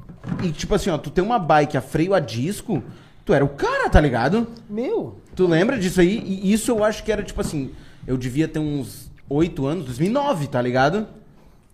e, 0.44 0.52
tipo 0.52 0.74
assim, 0.76 0.90
ó, 0.90 0.98
tu 0.98 1.10
tem 1.10 1.24
uma 1.24 1.40
bike 1.40 1.78
a 1.78 1.82
freio 1.82 2.14
a 2.14 2.20
disco, 2.20 2.84
tu 3.26 3.34
era 3.34 3.44
o 3.44 3.50
cara, 3.50 3.90
tá 3.90 4.00
ligado? 4.00 4.48
Meu, 4.70 5.18
Tu 5.36 5.48
lembra 5.48 5.80
disso 5.80 6.00
aí? 6.00 6.22
E 6.26 6.54
isso 6.54 6.72
eu 6.72 6.84
acho 6.84 7.04
que 7.04 7.12
era, 7.12 7.24
tipo 7.24 7.42
assim, 7.42 7.72
eu 8.06 8.18
devia 8.18 8.48
ter 8.48 8.60
uns 8.60 9.12
8 9.28 9.66
anos, 9.66 9.86
2009, 9.86 10.48
tá 10.48 10.62
ligado? 10.62 11.08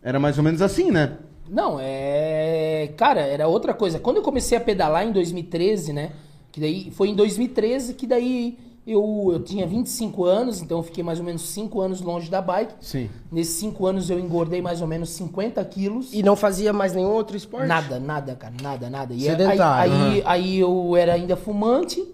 Era 0.02 0.18
mais 0.20 0.38
ou 0.38 0.44
menos 0.44 0.62
assim, 0.62 0.92
né? 0.92 1.18
não, 1.50 1.78
é... 1.82 2.94
Cara, 2.96 3.22
era 3.22 3.48
outra 3.48 3.74
coisa. 3.74 4.00
Quando 4.00 4.18
eu 4.18 4.24
comecei 4.24 4.58
a 4.58 4.62
pedalar 4.62 5.06
em 5.06 5.12
2013, 5.12 5.92
né, 5.92 6.12
que 6.52 6.60
daí... 6.62 6.92
Foi 6.92 7.10
em 7.10 7.16
2013 7.16 7.96
que 7.96 8.06
daí 8.08 8.58
eu, 8.92 9.30
eu 9.34 9.40
tinha 9.40 9.66
25 9.68 10.26
anos, 10.26 10.62
então 10.62 10.80
eu 10.80 10.84
fiquei 10.84 11.04
mais 11.04 11.20
ou 11.20 11.26
menos 11.26 11.42
5 11.50 11.82
anos 11.82 12.02
longe 12.02 12.30
da 12.30 12.42
bike. 12.42 12.74
Sim. 12.82 13.10
Nesses 13.32 13.56
5 13.56 13.86
anos 13.86 14.10
eu 14.10 14.20
engordei 14.20 14.62
mais 14.62 14.82
ou 14.82 14.88
menos 14.88 15.10
50 15.12 15.64
quilos. 15.66 16.14
E 16.14 16.24
não 16.24 16.36
fazia 16.36 16.74
mais 16.74 16.94
nenhum 16.94 17.12
outro 17.12 17.38
esporte? 17.38 17.68
Nada, 17.68 18.00
nada, 18.00 18.36
cara, 18.36 18.54
nada, 18.62 18.90
nada. 18.90 19.14
E 19.14 19.22
Sedentário. 19.22 19.94
aí, 19.94 20.02
aí, 20.02 20.24
aí 20.26 20.60
eu 20.60 20.96
era 20.96 21.14
ainda 21.14 21.36
fumante 21.36 22.06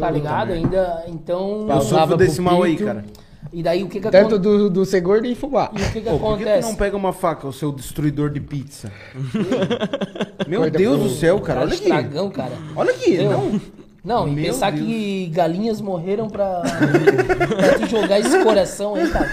tá 0.00 0.10
ligado? 0.10 0.52
Ainda, 0.52 1.04
então... 1.06 1.66
Eu 1.68 1.80
sofro 1.82 2.16
desse 2.16 2.36
pro 2.36 2.44
mal 2.44 2.62
aí, 2.62 2.72
pinto. 2.72 2.84
cara. 2.84 3.04
E 3.52 3.62
daí 3.62 3.82
o 3.82 3.88
que 3.88 4.00
que 4.00 4.10
Tanto 4.10 4.36
acontece? 4.36 4.40
do, 4.40 4.70
do 4.70 4.84
ser 4.84 5.00
gordo 5.00 5.26
e 5.26 5.34
fumar. 5.34 5.70
E 5.74 5.82
o 5.82 5.92
que 5.92 6.00
que 6.00 6.08
Pô, 6.08 6.18
por 6.18 6.38
que 6.38 6.44
tu 6.44 6.48
acontece? 6.48 6.68
não 6.68 6.74
pega 6.74 6.96
uma 6.96 7.12
faca, 7.12 7.46
o 7.46 7.52
seu 7.52 7.70
destruidor 7.70 8.30
de 8.30 8.40
pizza? 8.40 8.90
Meu 10.48 10.62
Corta 10.62 10.78
Deus 10.78 11.00
do 11.00 11.08
céu, 11.10 11.40
cara, 11.40 11.60
olha 11.60 11.74
aqui. 11.74 11.82
estragão, 11.82 12.30
cara. 12.30 12.52
Olha 12.74 12.90
aqui, 12.92 13.18
não. 13.18 13.60
Não, 14.04 14.26
e 14.26 14.32
Meu 14.32 14.44
pensar 14.46 14.72
Deus. 14.72 14.84
que 14.84 15.26
galinhas 15.28 15.80
morreram 15.80 16.28
pra, 16.28 16.60
pra 16.60 17.78
tu 17.78 17.86
jogar 17.88 18.18
esse 18.18 18.42
coração 18.42 18.96
aí, 18.96 19.08
cara. 19.08 19.28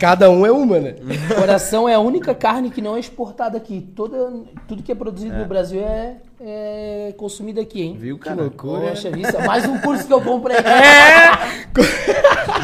Cada 0.00 0.28
um 0.30 0.44
é 0.44 0.50
uma, 0.50 0.80
né? 0.80 0.96
Coração 1.38 1.88
é 1.88 1.94
a 1.94 2.00
única 2.00 2.34
carne 2.34 2.70
que 2.70 2.82
não 2.82 2.96
é 2.96 3.00
exportada 3.00 3.56
aqui. 3.56 3.80
Toda, 3.94 4.32
tudo 4.66 4.82
que 4.82 4.90
é 4.90 4.94
produzido 4.94 5.36
no 5.36 5.44
Brasil 5.46 5.80
é, 5.80 6.16
é 6.40 7.14
consumido 7.16 7.60
aqui, 7.60 7.82
hein? 7.82 7.96
Viu, 7.98 8.18
cara? 8.18 8.50
Poxa, 8.50 9.08
isso 9.16 9.36
é 9.36 9.46
mais 9.46 9.64
um 9.64 9.78
curso 9.78 10.06
que 10.06 10.12
eu 10.12 10.20
comprei. 10.20 10.56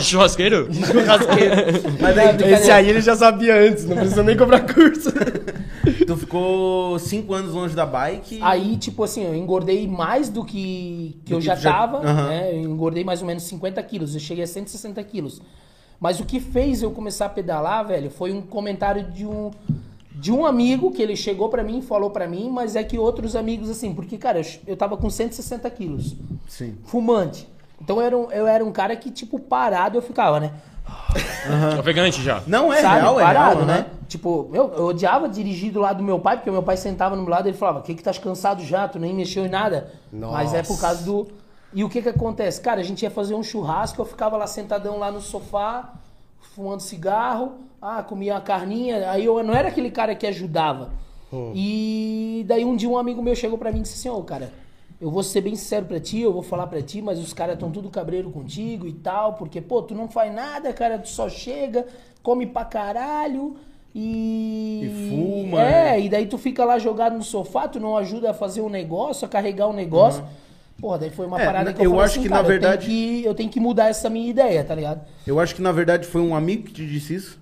Churrasqueiro? 0.00 0.68
Mas 2.00 2.14
daí 2.14 2.36
tu, 2.36 2.44
Esse 2.44 2.70
aí 2.70 2.88
ele 2.88 3.00
já 3.00 3.16
sabia 3.16 3.54
antes, 3.56 3.84
não 3.86 3.96
precisa 3.96 4.22
nem 4.22 4.36
comprar 4.36 4.60
curso. 4.60 5.10
tu 6.06 6.16
ficou 6.16 6.98
cinco 6.98 7.34
anos 7.34 7.52
longe 7.52 7.74
da 7.74 7.86
bike. 7.86 8.38
Aí, 8.42 8.76
tipo 8.76 9.04
assim, 9.04 9.24
eu 9.24 9.34
engordei 9.34 9.86
mais 9.86 10.28
do 10.28 10.44
que, 10.44 11.16
que 11.24 11.30
Do 11.30 11.36
eu 11.36 11.38
que 11.40 11.44
já 11.44 11.56
tava, 11.56 11.98
Aham. 11.98 12.28
né? 12.28 12.50
Eu 12.54 12.60
engordei 12.62 13.04
mais 13.04 13.20
ou 13.20 13.26
menos 13.26 13.42
50 13.44 13.82
quilos. 13.82 14.14
Eu 14.14 14.20
cheguei 14.20 14.44
a 14.44 14.46
160 14.46 15.02
quilos. 15.04 15.40
Mas 16.00 16.18
o 16.20 16.24
que 16.24 16.40
fez 16.40 16.82
eu 16.82 16.90
começar 16.90 17.26
a 17.26 17.28
pedalar, 17.28 17.86
velho, 17.86 18.10
foi 18.10 18.32
um 18.32 18.42
comentário 18.42 19.04
de 19.04 19.24
um 19.24 19.50
de 20.22 20.30
um 20.30 20.46
amigo 20.46 20.92
que 20.92 21.02
ele 21.02 21.16
chegou 21.16 21.48
pra 21.48 21.64
mim 21.64 21.78
e 21.80 21.82
falou 21.82 22.08
pra 22.08 22.28
mim, 22.28 22.48
mas 22.48 22.76
é 22.76 22.84
que 22.84 22.96
outros 22.96 23.34
amigos 23.34 23.68
assim, 23.68 23.92
porque 23.92 24.16
cara, 24.16 24.38
eu, 24.38 24.44
eu 24.68 24.76
tava 24.76 24.96
com 24.96 25.10
160 25.10 25.68
quilos, 25.70 26.14
Sim. 26.46 26.78
fumante. 26.84 27.48
Então 27.80 27.96
eu 27.96 28.02
era, 28.02 28.16
um, 28.16 28.30
eu 28.30 28.46
era 28.46 28.64
um 28.64 28.70
cara 28.70 28.94
que 28.94 29.10
tipo 29.10 29.40
parado 29.40 29.98
eu 29.98 30.02
ficava, 30.02 30.38
né? 30.38 30.52
Ofegante 31.76 32.22
já. 32.22 32.40
Não 32.46 32.72
é 32.72 32.80
Sabe? 32.80 33.00
real, 33.00 33.18
é 33.18 33.24
parado, 33.24 33.56
real, 33.56 33.66
né? 33.66 33.78
né? 33.78 33.86
Tipo, 34.06 34.48
eu, 34.52 34.72
eu 34.74 34.84
odiava 34.84 35.28
dirigir 35.28 35.72
do 35.72 35.80
lado 35.80 35.96
do 35.96 36.04
meu 36.04 36.20
pai, 36.20 36.36
porque 36.36 36.50
o 36.50 36.52
meu 36.52 36.62
pai 36.62 36.76
sentava 36.76 37.16
no 37.16 37.22
meu 37.22 37.30
lado 37.32 37.48
e 37.48 37.50
ele 37.50 37.58
falava, 37.58 37.80
o 37.80 37.82
que 37.82 37.92
que 37.92 38.02
tá 38.02 38.14
cansado 38.14 38.62
já? 38.62 38.86
Tu 38.86 39.00
nem 39.00 39.12
mexeu 39.12 39.44
em 39.44 39.48
nada. 39.48 39.92
Mas 40.12 40.54
é 40.54 40.62
por 40.62 40.74
Nossa. 40.74 40.80
causa 40.80 41.02
do... 41.02 41.26
E 41.74 41.82
o 41.82 41.88
que 41.88 42.00
que 42.00 42.10
acontece? 42.10 42.60
Cara, 42.60 42.80
a 42.80 42.84
gente 42.84 43.02
ia 43.02 43.10
fazer 43.10 43.34
um 43.34 43.42
churrasco, 43.42 44.00
eu 44.00 44.04
ficava 44.04 44.36
lá 44.36 44.46
sentadão 44.46 45.00
lá 45.00 45.10
no 45.10 45.20
sofá, 45.20 45.94
fumando 46.54 46.80
cigarro, 46.80 47.54
ah, 47.82 48.02
comia 48.02 48.34
uma 48.34 48.40
carninha, 48.40 49.10
aí 49.10 49.24
eu 49.24 49.42
não 49.42 49.52
era 49.52 49.68
aquele 49.68 49.90
cara 49.90 50.14
que 50.14 50.26
ajudava. 50.26 50.90
E 51.54 52.44
daí 52.46 52.64
um 52.64 52.76
dia 52.76 52.88
um 52.88 52.96
amigo 52.96 53.22
meu 53.22 53.34
chegou 53.34 53.58
pra 53.58 53.72
mim 53.72 53.80
e 53.80 53.82
disse 53.82 54.08
assim, 54.08 54.16
ô 54.16 54.22
cara, 54.22 54.52
eu 55.00 55.10
vou 55.10 55.22
ser 55.22 55.40
bem 55.40 55.56
sincero 55.56 55.86
pra 55.86 55.98
ti, 55.98 56.20
eu 56.20 56.32
vou 56.32 56.42
falar 56.42 56.66
pra 56.66 56.80
ti, 56.82 57.02
mas 57.02 57.18
os 57.18 57.32
caras 57.32 57.54
estão 57.54 57.70
tudo 57.70 57.90
cabreiro 57.90 58.30
contigo 58.30 58.86
e 58.86 58.92
tal, 58.92 59.32
porque, 59.34 59.60
pô, 59.60 59.82
tu 59.82 59.94
não 59.94 60.08
faz 60.08 60.32
nada, 60.32 60.72
cara, 60.72 60.98
tu 60.98 61.08
só 61.08 61.28
chega, 61.28 61.86
come 62.22 62.46
pra 62.46 62.64
caralho 62.64 63.56
e... 63.94 64.80
E 64.84 65.08
fuma, 65.08 65.60
É, 65.62 65.92
né? 65.92 66.00
e 66.02 66.08
daí 66.08 66.26
tu 66.26 66.38
fica 66.38 66.64
lá 66.64 66.78
jogado 66.78 67.16
no 67.16 67.22
sofá, 67.24 67.66
tu 67.66 67.80
não 67.80 67.96
ajuda 67.96 68.30
a 68.30 68.34
fazer 68.34 68.60
um 68.60 68.68
negócio, 68.68 69.24
a 69.26 69.28
carregar 69.28 69.68
um 69.68 69.72
negócio. 69.72 70.22
Porra, 70.80 70.98
daí 70.98 71.10
foi 71.10 71.26
uma 71.26 71.40
É, 71.40 71.44
parada 71.46 71.64
na- 71.66 71.72
que 71.72 71.80
eu, 71.80 71.84
eu 71.84 71.90
falei 71.90 72.04
acho 72.04 72.12
assim, 72.14 72.22
que, 72.22 72.28
na 72.28 72.36
cara, 72.36 72.48
verdade- 72.48 72.84
eu 72.84 72.88
tenho 72.88 73.20
que, 73.20 73.24
eu 73.24 73.34
tenho 73.34 73.50
que 73.50 73.60
mudar 73.60 73.88
essa 73.88 74.08
minha 74.10 74.28
ideia, 74.28 74.62
tá 74.64 74.74
ligado? 74.74 75.00
Eu 75.26 75.38
acho 75.40 75.54
que 75.54 75.62
na 75.62 75.72
verdade 75.72 76.06
foi 76.06 76.20
um 76.20 76.34
amigo 76.34 76.64
que 76.64 76.72
te 76.72 76.86
disse 76.86 77.14
isso. 77.14 77.41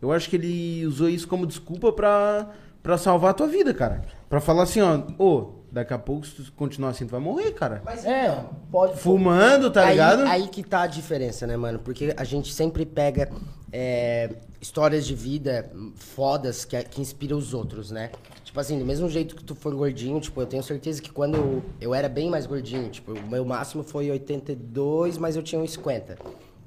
Eu 0.00 0.12
acho 0.12 0.28
que 0.30 0.36
ele 0.36 0.86
usou 0.86 1.08
isso 1.08 1.26
como 1.26 1.46
desculpa 1.46 1.92
pra, 1.92 2.50
pra 2.82 2.96
salvar 2.96 3.30
a 3.30 3.34
tua 3.34 3.46
vida, 3.46 3.74
cara. 3.74 4.02
Pra 4.28 4.40
falar 4.40 4.62
assim, 4.62 4.80
ó, 4.80 5.00
ô, 5.18 5.58
daqui 5.70 5.92
a 5.92 5.98
pouco 5.98 6.26
se 6.26 6.42
tu 6.42 6.52
continuar 6.52 6.90
assim, 6.90 7.06
tu 7.06 7.10
vai 7.10 7.20
morrer, 7.20 7.52
cara. 7.52 7.82
É, 8.04 8.44
pode... 8.70 8.98
Fumando, 8.98 9.70
tá 9.70 9.82
aí, 9.82 9.90
ligado? 9.90 10.22
Aí 10.22 10.48
que 10.48 10.62
tá 10.62 10.82
a 10.82 10.86
diferença, 10.86 11.46
né, 11.46 11.56
mano? 11.56 11.78
Porque 11.78 12.14
a 12.16 12.24
gente 12.24 12.52
sempre 12.52 12.86
pega 12.86 13.30
é, 13.72 14.30
histórias 14.60 15.06
de 15.06 15.14
vida 15.14 15.70
fodas 15.96 16.64
que, 16.64 16.80
que 16.84 17.00
inspiram 17.00 17.36
os 17.36 17.52
outros, 17.52 17.90
né? 17.90 18.10
Tipo 18.44 18.60
assim, 18.60 18.78
do 18.78 18.84
mesmo 18.84 19.08
jeito 19.08 19.36
que 19.36 19.44
tu 19.44 19.54
foi 19.54 19.72
gordinho, 19.74 20.18
tipo, 20.20 20.40
eu 20.40 20.46
tenho 20.46 20.62
certeza 20.62 21.02
que 21.02 21.10
quando 21.10 21.36
eu, 21.36 21.62
eu 21.80 21.94
era 21.94 22.08
bem 22.08 22.30
mais 22.30 22.46
gordinho, 22.46 22.88
tipo, 22.88 23.12
o 23.12 23.28
meu 23.28 23.44
máximo 23.44 23.82
foi 23.82 24.10
82, 24.10 25.18
mas 25.18 25.36
eu 25.36 25.42
tinha 25.42 25.60
uns 25.60 25.72
50. 25.72 26.16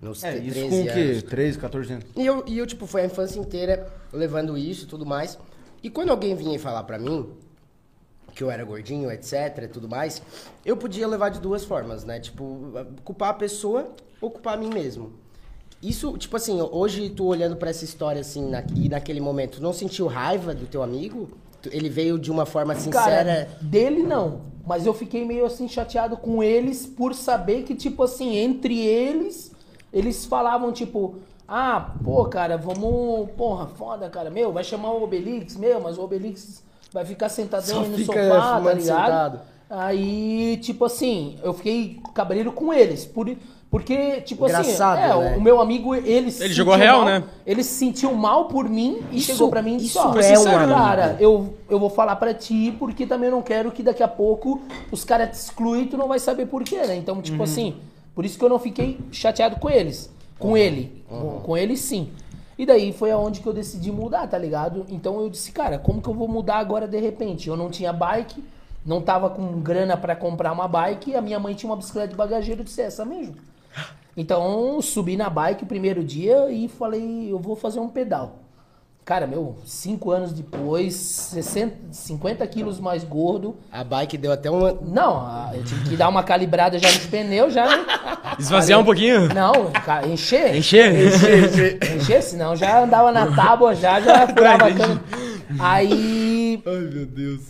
Nos 0.01 0.23
É, 0.23 0.37
isso 0.37 0.53
13 0.53 0.69
com 0.69 0.81
o 0.81 0.83
quê? 0.93 0.99
anos. 0.99 1.23
13, 1.23 1.57
14 1.59 1.93
anos. 1.93 2.05
E 2.15 2.25
eu, 2.25 2.43
e 2.47 2.57
eu, 2.57 2.65
tipo, 2.65 2.87
foi 2.87 3.01
a 3.01 3.05
infância 3.05 3.39
inteira 3.39 3.87
levando 4.11 4.57
isso 4.57 4.85
e 4.85 4.87
tudo 4.87 5.05
mais. 5.05 5.37
E 5.83 5.89
quando 5.89 6.09
alguém 6.09 6.35
vinha 6.35 6.59
falar 6.59 6.83
pra 6.83 6.97
mim 6.97 7.29
que 8.33 8.43
eu 8.43 8.49
era 8.49 8.63
gordinho, 8.63 9.11
etc, 9.11 9.57
e 9.63 9.67
tudo 9.67 9.89
mais, 9.89 10.21
eu 10.65 10.77
podia 10.77 11.07
levar 11.07 11.29
de 11.29 11.39
duas 11.39 11.65
formas, 11.65 12.03
né? 12.05 12.19
Tipo, 12.19 12.71
culpar 13.03 13.29
a 13.29 13.33
pessoa 13.33 13.91
ou 14.21 14.31
culpar 14.31 14.53
a 14.53 14.57
mim 14.57 14.69
mesmo. 14.69 15.13
Isso, 15.81 16.17
tipo 16.17 16.35
assim, 16.37 16.61
hoje 16.61 17.09
tu 17.09 17.25
olhando 17.25 17.55
pra 17.55 17.69
essa 17.71 17.83
história 17.83 18.21
assim, 18.21 18.47
na, 18.49 18.63
e 18.75 18.87
naquele 18.87 19.19
momento, 19.19 19.61
não 19.61 19.73
sentiu 19.73 20.07
raiva 20.07 20.53
do 20.53 20.65
teu 20.65 20.81
amigo? 20.81 21.29
Ele 21.71 21.89
veio 21.89 22.17
de 22.17 22.31
uma 22.31 22.45
forma 22.45 22.73
sincera. 22.75 23.03
Cara, 23.03 23.49
dele 23.61 24.01
não. 24.03 24.41
Mas 24.65 24.85
eu 24.85 24.93
fiquei 24.93 25.25
meio 25.25 25.45
assim 25.45 25.67
chateado 25.67 26.15
com 26.17 26.41
eles 26.41 26.85
por 26.85 27.13
saber 27.13 27.63
que, 27.63 27.75
tipo 27.75 28.03
assim, 28.03 28.35
entre 28.37 28.79
eles, 28.79 29.51
eles 29.93 30.25
falavam, 30.25 30.71
tipo, 30.71 31.15
ah, 31.47 31.91
pô, 32.03 32.25
cara, 32.25 32.57
vamos. 32.57 33.29
Porra, 33.37 33.67
foda, 33.67 34.09
cara. 34.09 34.29
Meu, 34.29 34.51
vai 34.53 34.63
chamar 34.63 34.91
o 34.91 35.03
Obelix, 35.03 35.57
meu, 35.57 35.81
mas 35.81 35.97
o 35.97 36.03
Obelix 36.03 36.63
vai 36.93 37.05
ficar 37.05 37.29
sentadão 37.29 37.65
Só 37.75 37.81
aí 37.81 37.89
no 37.89 37.97
fica 37.97 38.13
sofá, 38.13 38.61
tá 38.61 38.73
ligado? 38.73 38.81
sentado. 38.81 39.39
Aí, 39.69 40.57
tipo 40.61 40.85
assim, 40.85 41.37
eu 41.43 41.53
fiquei 41.53 41.99
cabreiro 42.13 42.51
com 42.51 42.73
eles. 42.73 43.05
Por, 43.05 43.33
porque, 43.69 44.19
tipo 44.21 44.45
Engraçado, 44.45 44.99
assim, 44.99 45.25
é, 45.27 45.29
né? 45.31 45.37
o 45.37 45.41
meu 45.41 45.61
amigo, 45.61 45.95
ele 45.95 46.29
se 46.29 46.43
Ele 46.43 46.53
jogou 46.53 46.73
sentiu 46.73 46.85
real, 46.85 46.97
mal- 46.99 47.05
né? 47.07 47.23
Ele 47.45 47.63
se 47.63 47.73
sentiu 47.75 48.13
mal 48.13 48.45
por 48.49 48.67
mim 48.67 48.99
e 49.11 49.17
Isso- 49.17 49.27
chegou 49.31 49.49
pra 49.49 49.61
mim 49.61 49.75
e 49.75 49.77
disse, 49.77 49.97
isso 49.97 49.99
ó, 49.99 50.13
é 50.59 50.65
um 50.65 50.69
cara, 50.69 51.15
eu, 51.21 51.53
eu 51.69 51.79
vou 51.79 51.89
falar 51.89 52.17
pra 52.17 52.33
ti 52.33 52.75
porque 52.77 53.05
também 53.05 53.29
eu 53.29 53.35
não 53.35 53.41
quero 53.41 53.71
que 53.71 53.81
daqui 53.81 54.03
a 54.03 54.09
pouco 54.09 54.59
os 54.91 55.05
caras 55.05 55.29
te 55.29 55.33
excluem 55.35 55.83
e 55.83 55.85
tu 55.87 55.95
não 55.97 56.09
vai 56.09 56.19
saber 56.19 56.47
por 56.47 56.63
quê, 56.63 56.79
né? 56.85 56.97
Então, 56.97 57.21
tipo 57.21 57.41
assim, 57.41 57.75
por 58.13 58.25
isso 58.25 58.37
que 58.37 58.43
eu 58.43 58.49
não 58.49 58.59
fiquei 58.59 58.99
chateado 59.11 59.57
com 59.57 59.69
eles. 59.69 60.11
Com 60.37 60.57
ele. 60.57 61.03
Com, 61.07 61.39
com 61.41 61.57
ele, 61.57 61.77
sim. 61.77 62.09
E 62.57 62.65
daí 62.65 62.91
foi 62.93 63.11
aonde 63.11 63.39
que 63.39 63.47
eu 63.47 63.53
decidi 63.53 63.91
mudar, 63.91 64.27
tá 64.27 64.37
ligado? 64.37 64.85
Então 64.89 65.19
eu 65.19 65.29
disse, 65.29 65.51
cara, 65.51 65.79
como 65.79 66.01
que 66.01 66.07
eu 66.07 66.13
vou 66.13 66.27
mudar 66.27 66.57
agora 66.57 66.87
de 66.87 66.99
repente? 66.99 67.47
Eu 67.47 67.57
não 67.57 67.69
tinha 67.69 67.91
bike, 67.91 68.43
não 68.85 69.01
tava 69.01 69.29
com 69.29 69.59
grana 69.61 69.97
pra 69.97 70.15
comprar 70.15 70.51
uma 70.51 70.67
bike, 70.67 71.11
e 71.11 71.15
a 71.15 71.21
minha 71.21 71.39
mãe 71.39 71.55
tinha 71.55 71.69
uma 71.69 71.77
bicicleta 71.77 72.09
de 72.09 72.15
bagageiro, 72.15 72.61
eu 72.61 72.65
disse, 72.65 72.81
"É 72.81 72.85
essa 72.85 73.05
mesmo. 73.05 73.35
Então, 74.15 74.81
subi 74.81 75.15
na 75.15 75.29
bike 75.29 75.63
o 75.63 75.67
primeiro 75.67 76.03
dia 76.03 76.51
e 76.51 76.67
falei, 76.67 77.31
eu 77.31 77.39
vou 77.39 77.55
fazer 77.55 77.79
um 77.79 77.87
pedal. 77.87 78.39
Cara, 79.03 79.25
meu, 79.25 79.55
cinco 79.65 80.11
anos 80.11 80.31
depois, 80.31 80.93
60, 80.93 81.75
50 81.91 82.45
quilos 82.47 82.79
mais 82.79 83.03
gordo. 83.03 83.55
A 83.71 83.83
bike 83.83 84.15
deu 84.15 84.31
até 84.31 84.49
uma. 84.49 84.77
Não, 84.81 85.51
eu 85.53 85.63
tive 85.63 85.89
que 85.89 85.97
dar 85.97 86.07
uma 86.07 86.23
calibrada 86.23 86.77
já 86.77 86.87
nos 86.87 87.05
pneus, 87.07 87.51
já. 87.53 87.65
né? 87.65 87.85
Esvaziar 88.39 88.79
um 88.79 88.85
pouquinho? 88.85 89.27
Não, 89.33 89.71
ca- 89.71 90.07
encher. 90.07 90.55
Encher? 90.55 90.93
Encher, 91.97 92.21
senão 92.21 92.55
já 92.55 92.83
andava 92.83 93.11
na 93.11 93.35
tábua, 93.35 93.73
já, 93.75 93.99
já 93.99 94.27
furava 94.29 94.65
a 94.65 94.69
entendi. 94.69 94.87
cana. 94.87 95.03
Aí, 95.59 96.63
Ai, 96.65 96.71
meu 96.93 97.05
Deus. 97.05 97.41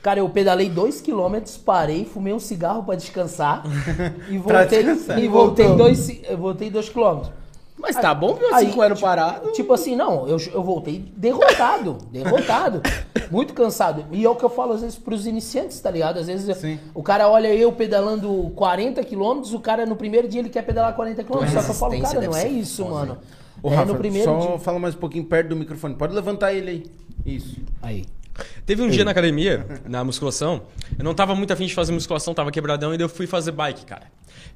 cara, 0.00 0.20
eu 0.20 0.28
pedalei 0.30 0.70
dois 0.70 1.00
quilômetros, 1.00 1.56
parei, 1.58 2.04
fumei 2.06 2.32
um 2.32 2.38
cigarro 2.38 2.84
pra 2.84 2.94
descansar 2.94 3.62
e 4.30 4.38
Pra 4.38 4.60
voltei, 4.60 4.82
descansar. 4.84 5.18
e 5.18 5.24
E 5.24 5.28
voltei 5.28 5.66
voltou. 5.66 5.84
dois, 5.86 6.20
voltei 6.38 6.70
dois 6.70 6.88
quilômetros. 6.88 7.32
Mas 7.94 8.02
tá 8.02 8.14
bom, 8.14 8.36
meu, 8.36 8.54
Aí, 8.54 8.66
cinco 8.66 8.80
anos 8.82 8.98
tipo- 8.98 9.08
parado. 9.08 9.52
Tipo 9.52 9.72
assim, 9.72 9.96
não, 9.96 10.28
eu, 10.28 10.36
eu 10.52 10.62
voltei 10.62 11.12
derrotado, 11.16 11.98
derrotado, 12.12 12.80
muito 13.30 13.52
cansado. 13.54 14.04
E 14.12 14.24
é 14.24 14.28
o 14.28 14.36
que 14.36 14.44
eu 14.44 14.50
falo 14.50 14.72
às 14.72 14.80
vezes 14.80 14.96
pros 14.98 15.26
iniciantes, 15.26 15.80
tá 15.80 15.90
ligado? 15.90 16.18
Às 16.18 16.26
vezes 16.26 16.56
Sim. 16.56 16.78
o 16.94 17.02
cara 17.02 17.28
olha 17.28 17.54
eu 17.54 17.72
pedalando 17.72 18.50
40 18.54 19.02
quilômetros, 19.04 19.52
o 19.52 19.60
cara 19.60 19.84
no 19.86 19.96
primeiro 19.96 20.28
dia 20.28 20.40
ele 20.40 20.48
quer 20.50 20.62
pedalar 20.62 20.94
40 20.94 21.24
quilômetros. 21.24 21.54
Só 21.54 21.62
que 21.62 21.70
eu 21.70 21.74
falo, 21.74 22.00
cara, 22.00 22.20
não 22.20 22.36
é 22.36 22.48
isso, 22.48 22.84
foda, 22.84 22.94
mano. 22.94 23.18
Ô, 23.62 23.70
é 23.70 23.76
Rafa, 23.76 23.92
no 23.92 23.98
primeiro 23.98 24.30
só 24.30 24.38
dia. 24.38 24.58
fala 24.58 24.78
mais 24.78 24.94
um 24.94 24.98
pouquinho 24.98 25.24
perto 25.24 25.48
do 25.48 25.56
microfone. 25.56 25.94
Pode 25.94 26.14
levantar 26.14 26.52
ele 26.52 26.70
aí. 26.70 26.86
Isso. 27.26 27.56
Aí. 27.82 28.04
Teve 28.64 28.82
um 28.82 28.88
dia 28.88 29.04
na 29.04 29.10
academia, 29.10 29.66
na 29.86 30.02
musculação, 30.02 30.62
eu 30.98 31.04
não 31.04 31.12
tava 31.12 31.34
muito 31.34 31.52
afim 31.52 31.66
de 31.66 31.74
fazer 31.74 31.92
musculação, 31.92 32.32
tava 32.32 32.50
quebradão, 32.50 32.94
e 32.94 32.96
daí 32.96 33.04
eu 33.04 33.08
fui 33.08 33.26
fazer 33.26 33.52
bike, 33.52 33.84
cara. 33.84 34.04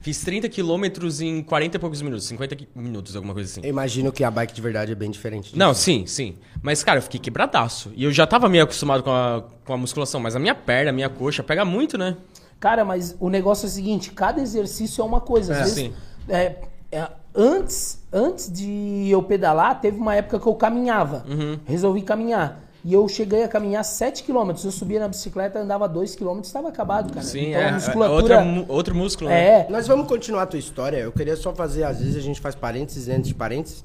Fiz 0.04 0.20
30 0.22 0.50
quilômetros 0.50 1.22
em 1.22 1.42
40 1.42 1.78
e 1.78 1.80
poucos 1.80 2.02
minutos, 2.02 2.26
50 2.26 2.54
qui- 2.54 2.68
minutos, 2.76 3.16
alguma 3.16 3.32
coisa 3.32 3.50
assim. 3.50 3.62
Eu 3.62 3.70
imagino 3.70 4.12
que 4.12 4.22
a 4.22 4.30
bike 4.30 4.52
de 4.52 4.60
verdade 4.60 4.92
é 4.92 4.94
bem 4.94 5.10
diferente. 5.10 5.44
disso. 5.44 5.58
Não, 5.58 5.72
sim, 5.72 6.04
sim. 6.06 6.36
Mas, 6.62 6.84
cara, 6.84 6.98
eu 6.98 7.02
fiquei 7.02 7.18
quebradaço. 7.18 7.90
E 7.96 8.04
eu 8.04 8.12
já 8.12 8.26
tava 8.26 8.46
meio 8.46 8.64
acostumado 8.64 9.02
com 9.02 9.10
a, 9.10 9.42
com 9.64 9.72
a 9.72 9.76
musculação, 9.78 10.20
mas 10.20 10.36
a 10.36 10.38
minha 10.38 10.54
perna, 10.54 10.90
a 10.90 10.92
minha 10.92 11.08
coxa, 11.08 11.42
pega 11.42 11.64
muito, 11.64 11.96
né? 11.96 12.18
Cara, 12.60 12.84
mas 12.84 13.16
o 13.18 13.30
negócio 13.30 13.64
é 13.64 13.68
o 13.68 13.70
seguinte, 13.72 14.10
cada 14.10 14.42
exercício 14.42 15.00
é 15.00 15.04
uma 15.06 15.22
coisa. 15.22 15.52
Às 15.54 15.58
É, 15.58 15.62
vezes, 15.62 15.74
sim. 15.74 15.92
é, 16.28 16.56
é, 16.92 17.08
antes, 17.34 17.98
antes 18.12 18.52
de 18.52 19.06
eu 19.08 19.22
pedalar, 19.22 19.80
teve 19.80 19.96
uma 19.96 20.14
época 20.14 20.38
que 20.38 20.46
eu 20.46 20.54
caminhava. 20.54 21.24
Uhum. 21.26 21.58
Resolvi 21.64 22.02
caminhar. 22.02 22.62
E 22.84 22.92
eu 22.92 23.08
cheguei 23.08 23.42
a 23.42 23.48
caminhar 23.48 23.82
7 23.82 24.22
km. 24.24 24.50
Eu 24.50 24.70
subia 24.70 25.00
na 25.00 25.08
bicicleta, 25.08 25.58
andava 25.58 25.88
2 25.88 26.14
km, 26.16 26.40
estava 26.40 26.68
acabado, 26.68 27.12
cara. 27.14 27.24
Sim, 27.24 27.48
então, 27.48 27.60
é. 27.60 27.64
a 27.64 27.68
é 27.68 27.72
musculatura... 27.72 28.38
outra 28.44 28.64
outro 28.68 28.94
músculo, 28.94 29.30
né? 29.30 29.60
É, 29.62 29.70
Nós 29.70 29.86
vamos 29.88 30.06
continuar 30.06 30.42
a 30.42 30.46
tua 30.46 30.58
história. 30.58 30.98
Eu 30.98 31.10
queria 31.10 31.34
só 31.34 31.54
fazer, 31.54 31.84
às 31.84 31.98
vezes 31.98 32.16
a 32.16 32.20
gente 32.20 32.42
faz 32.42 32.54
parênteses 32.54 33.08
antes 33.08 33.28
de 33.28 33.34
parênteses. 33.34 33.82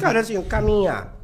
Cara, 0.00 0.20
assim, 0.20 0.40
caminhar. 0.42 1.16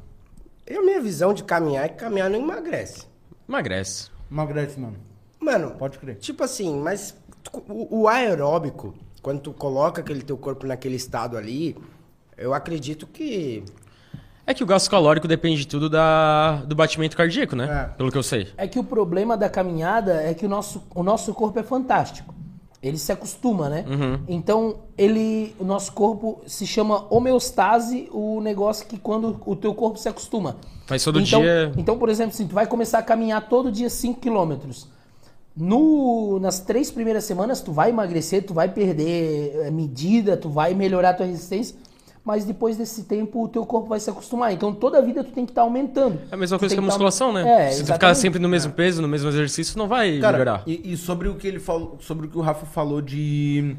Eu, 0.66 0.84
minha 0.84 1.00
visão 1.00 1.32
de 1.32 1.44
caminhar 1.44 1.84
é 1.84 1.88
que 1.88 1.96
caminhar 1.96 2.28
não 2.28 2.40
emagrece. 2.40 3.06
Emagrece. 3.48 4.10
Emagrece, 4.30 4.78
mano. 4.78 4.96
Mano, 5.40 5.70
Pode 5.72 5.98
crer. 5.98 6.16
tipo 6.16 6.44
assim, 6.44 6.78
mas 6.78 7.14
tu- 7.42 7.62
o, 7.68 8.02
o 8.02 8.08
aeróbico, 8.08 8.94
quando 9.22 9.40
tu 9.40 9.52
coloca 9.52 10.00
aquele 10.00 10.22
teu 10.22 10.36
corpo 10.36 10.66
naquele 10.66 10.96
estado 10.96 11.36
ali, 11.36 11.76
eu 12.36 12.52
acredito 12.52 13.06
que. 13.06 13.64
É 14.50 14.54
que 14.54 14.64
o 14.64 14.66
gasto 14.66 14.90
calórico 14.90 15.28
depende 15.28 15.64
tudo 15.64 15.88
da, 15.88 16.56
do 16.66 16.74
batimento 16.74 17.16
cardíaco, 17.16 17.54
né? 17.54 17.84
É. 17.92 17.96
Pelo 17.96 18.10
que 18.10 18.18
eu 18.18 18.22
sei. 18.22 18.48
É 18.56 18.66
que 18.66 18.80
o 18.80 18.82
problema 18.82 19.36
da 19.36 19.48
caminhada 19.48 20.14
é 20.14 20.34
que 20.34 20.44
o 20.44 20.48
nosso, 20.48 20.82
o 20.92 21.04
nosso 21.04 21.32
corpo 21.32 21.60
é 21.60 21.62
fantástico. 21.62 22.34
Ele 22.82 22.98
se 22.98 23.12
acostuma, 23.12 23.68
né? 23.68 23.84
Então, 24.26 24.78
ele, 24.98 25.54
o 25.56 25.64
nosso 25.64 25.92
corpo 25.92 26.40
se 26.48 26.66
chama 26.66 27.06
homeostase, 27.10 28.08
o 28.10 28.40
negócio 28.40 28.88
que 28.88 28.98
quando 28.98 29.40
o 29.46 29.54
teu 29.54 29.72
corpo 29.72 30.00
se 30.00 30.08
acostuma. 30.08 30.56
Mas 30.88 31.04
todo 31.04 31.20
então, 31.20 31.42
dia- 31.42 31.70
Então, 31.76 31.96
por 31.96 32.08
exemplo, 32.08 32.32
assim, 32.34 32.48
tu 32.48 32.54
vai 32.56 32.66
começar 32.66 32.98
a 32.98 33.02
caminhar 33.04 33.48
todo 33.48 33.70
dia 33.70 33.88
5 33.88 34.18
quilômetros. 34.18 34.88
No, 35.56 36.40
nas 36.40 36.58
três 36.58 36.90
primeiras 36.90 37.22
semanas, 37.22 37.60
tu 37.60 37.70
vai 37.70 37.90
emagrecer, 37.90 38.44
tu 38.44 38.52
vai 38.52 38.68
perder 38.68 39.52
eh, 39.66 39.70
medida, 39.70 40.36
tu 40.36 40.48
vai 40.48 40.74
melhorar 40.74 41.10
a 41.10 41.14
tua 41.14 41.26
resistência, 41.26 41.76
mas 42.24 42.44
depois 42.44 42.76
desse 42.76 43.04
tempo 43.04 43.42
o 43.44 43.48
teu 43.48 43.64
corpo 43.64 43.88
vai 43.88 43.98
se 43.98 44.10
acostumar. 44.10 44.52
Então, 44.52 44.74
toda 44.74 44.98
a 44.98 45.00
vida 45.00 45.24
tu 45.24 45.32
tem 45.32 45.44
que 45.46 45.52
estar 45.52 45.62
aumentando. 45.62 46.18
É 46.30 46.34
a 46.34 46.36
mesma 46.36 46.58
Tu 46.58 46.60
coisa 46.60 46.74
que 46.74 46.78
a 46.78 46.82
tá- 46.82 46.86
musculação, 46.86 47.32
né? 47.32 47.68
É, 47.68 47.70
Se 47.72 47.84
tu 47.84 47.92
ficar 47.92 48.14
sempre 48.14 48.38
no 48.38 48.48
mesmo 48.48 48.72
peso, 48.72 49.00
no 49.02 49.08
mesmo 49.08 49.28
exercício, 49.30 49.78
não 49.78 49.88
vai 49.88 50.18
Cara, 50.18 50.32
melhorar. 50.38 50.62
e, 50.66 50.92
e 50.92 50.96
sobre 50.96 51.28
o 51.28 51.34
que 51.36 51.46
ele 51.48 51.58
falou, 51.58 51.96
sobre 52.00 52.26
o 52.26 52.30
que 52.30 52.36
o 52.36 52.40
Rafa 52.42 52.66
falou 52.66 53.00
de, 53.00 53.74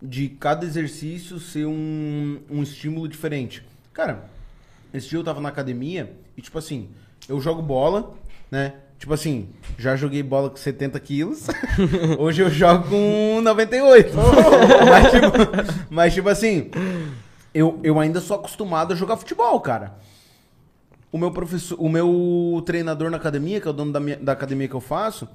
de 0.00 0.28
cada 0.28 0.64
exercício 0.64 1.38
ser 1.38 1.66
um, 1.66 2.38
um 2.50 2.62
estímulo 2.62 3.06
diferente. 3.06 3.62
Cara, 3.92 4.24
esse 4.92 5.08
dia 5.08 5.18
eu 5.18 5.24
tava 5.24 5.40
na 5.40 5.48
academia 5.50 6.12
e, 6.36 6.40
tipo 6.42 6.58
assim, 6.58 6.88
eu 7.28 7.40
jogo 7.40 7.60
bola, 7.60 8.12
né? 8.50 8.72
Tipo 8.98 9.12
assim, 9.12 9.50
já 9.76 9.94
joguei 9.94 10.22
bola 10.22 10.48
com 10.48 10.56
70 10.56 10.98
quilos, 11.00 11.46
hoje 12.18 12.40
eu 12.40 12.48
jogo 12.48 12.88
com 12.88 13.40
98. 13.42 14.12
mas, 14.88 15.10
tipo, 15.12 15.86
mas, 15.90 16.14
tipo 16.14 16.28
assim, 16.30 16.70
eu, 17.58 17.80
eu 17.82 17.98
ainda 18.00 18.20
sou 18.20 18.36
acostumado 18.36 18.92
a 18.92 18.96
jogar 18.96 19.16
futebol, 19.16 19.58
cara. 19.60 19.94
O 21.10 21.18
meu 21.18 21.30
professor, 21.30 21.76
o 21.80 21.88
meu 21.88 22.62
treinador 22.66 23.10
na 23.10 23.16
academia, 23.16 23.60
que 23.60 23.66
é 23.66 23.70
o 23.70 23.74
dono 23.74 23.92
da, 23.92 24.00
minha- 24.00 24.16
da 24.16 24.32
academia 24.32 24.68
que 24.68 24.74
eu 24.74 24.80
faço, 24.80 25.28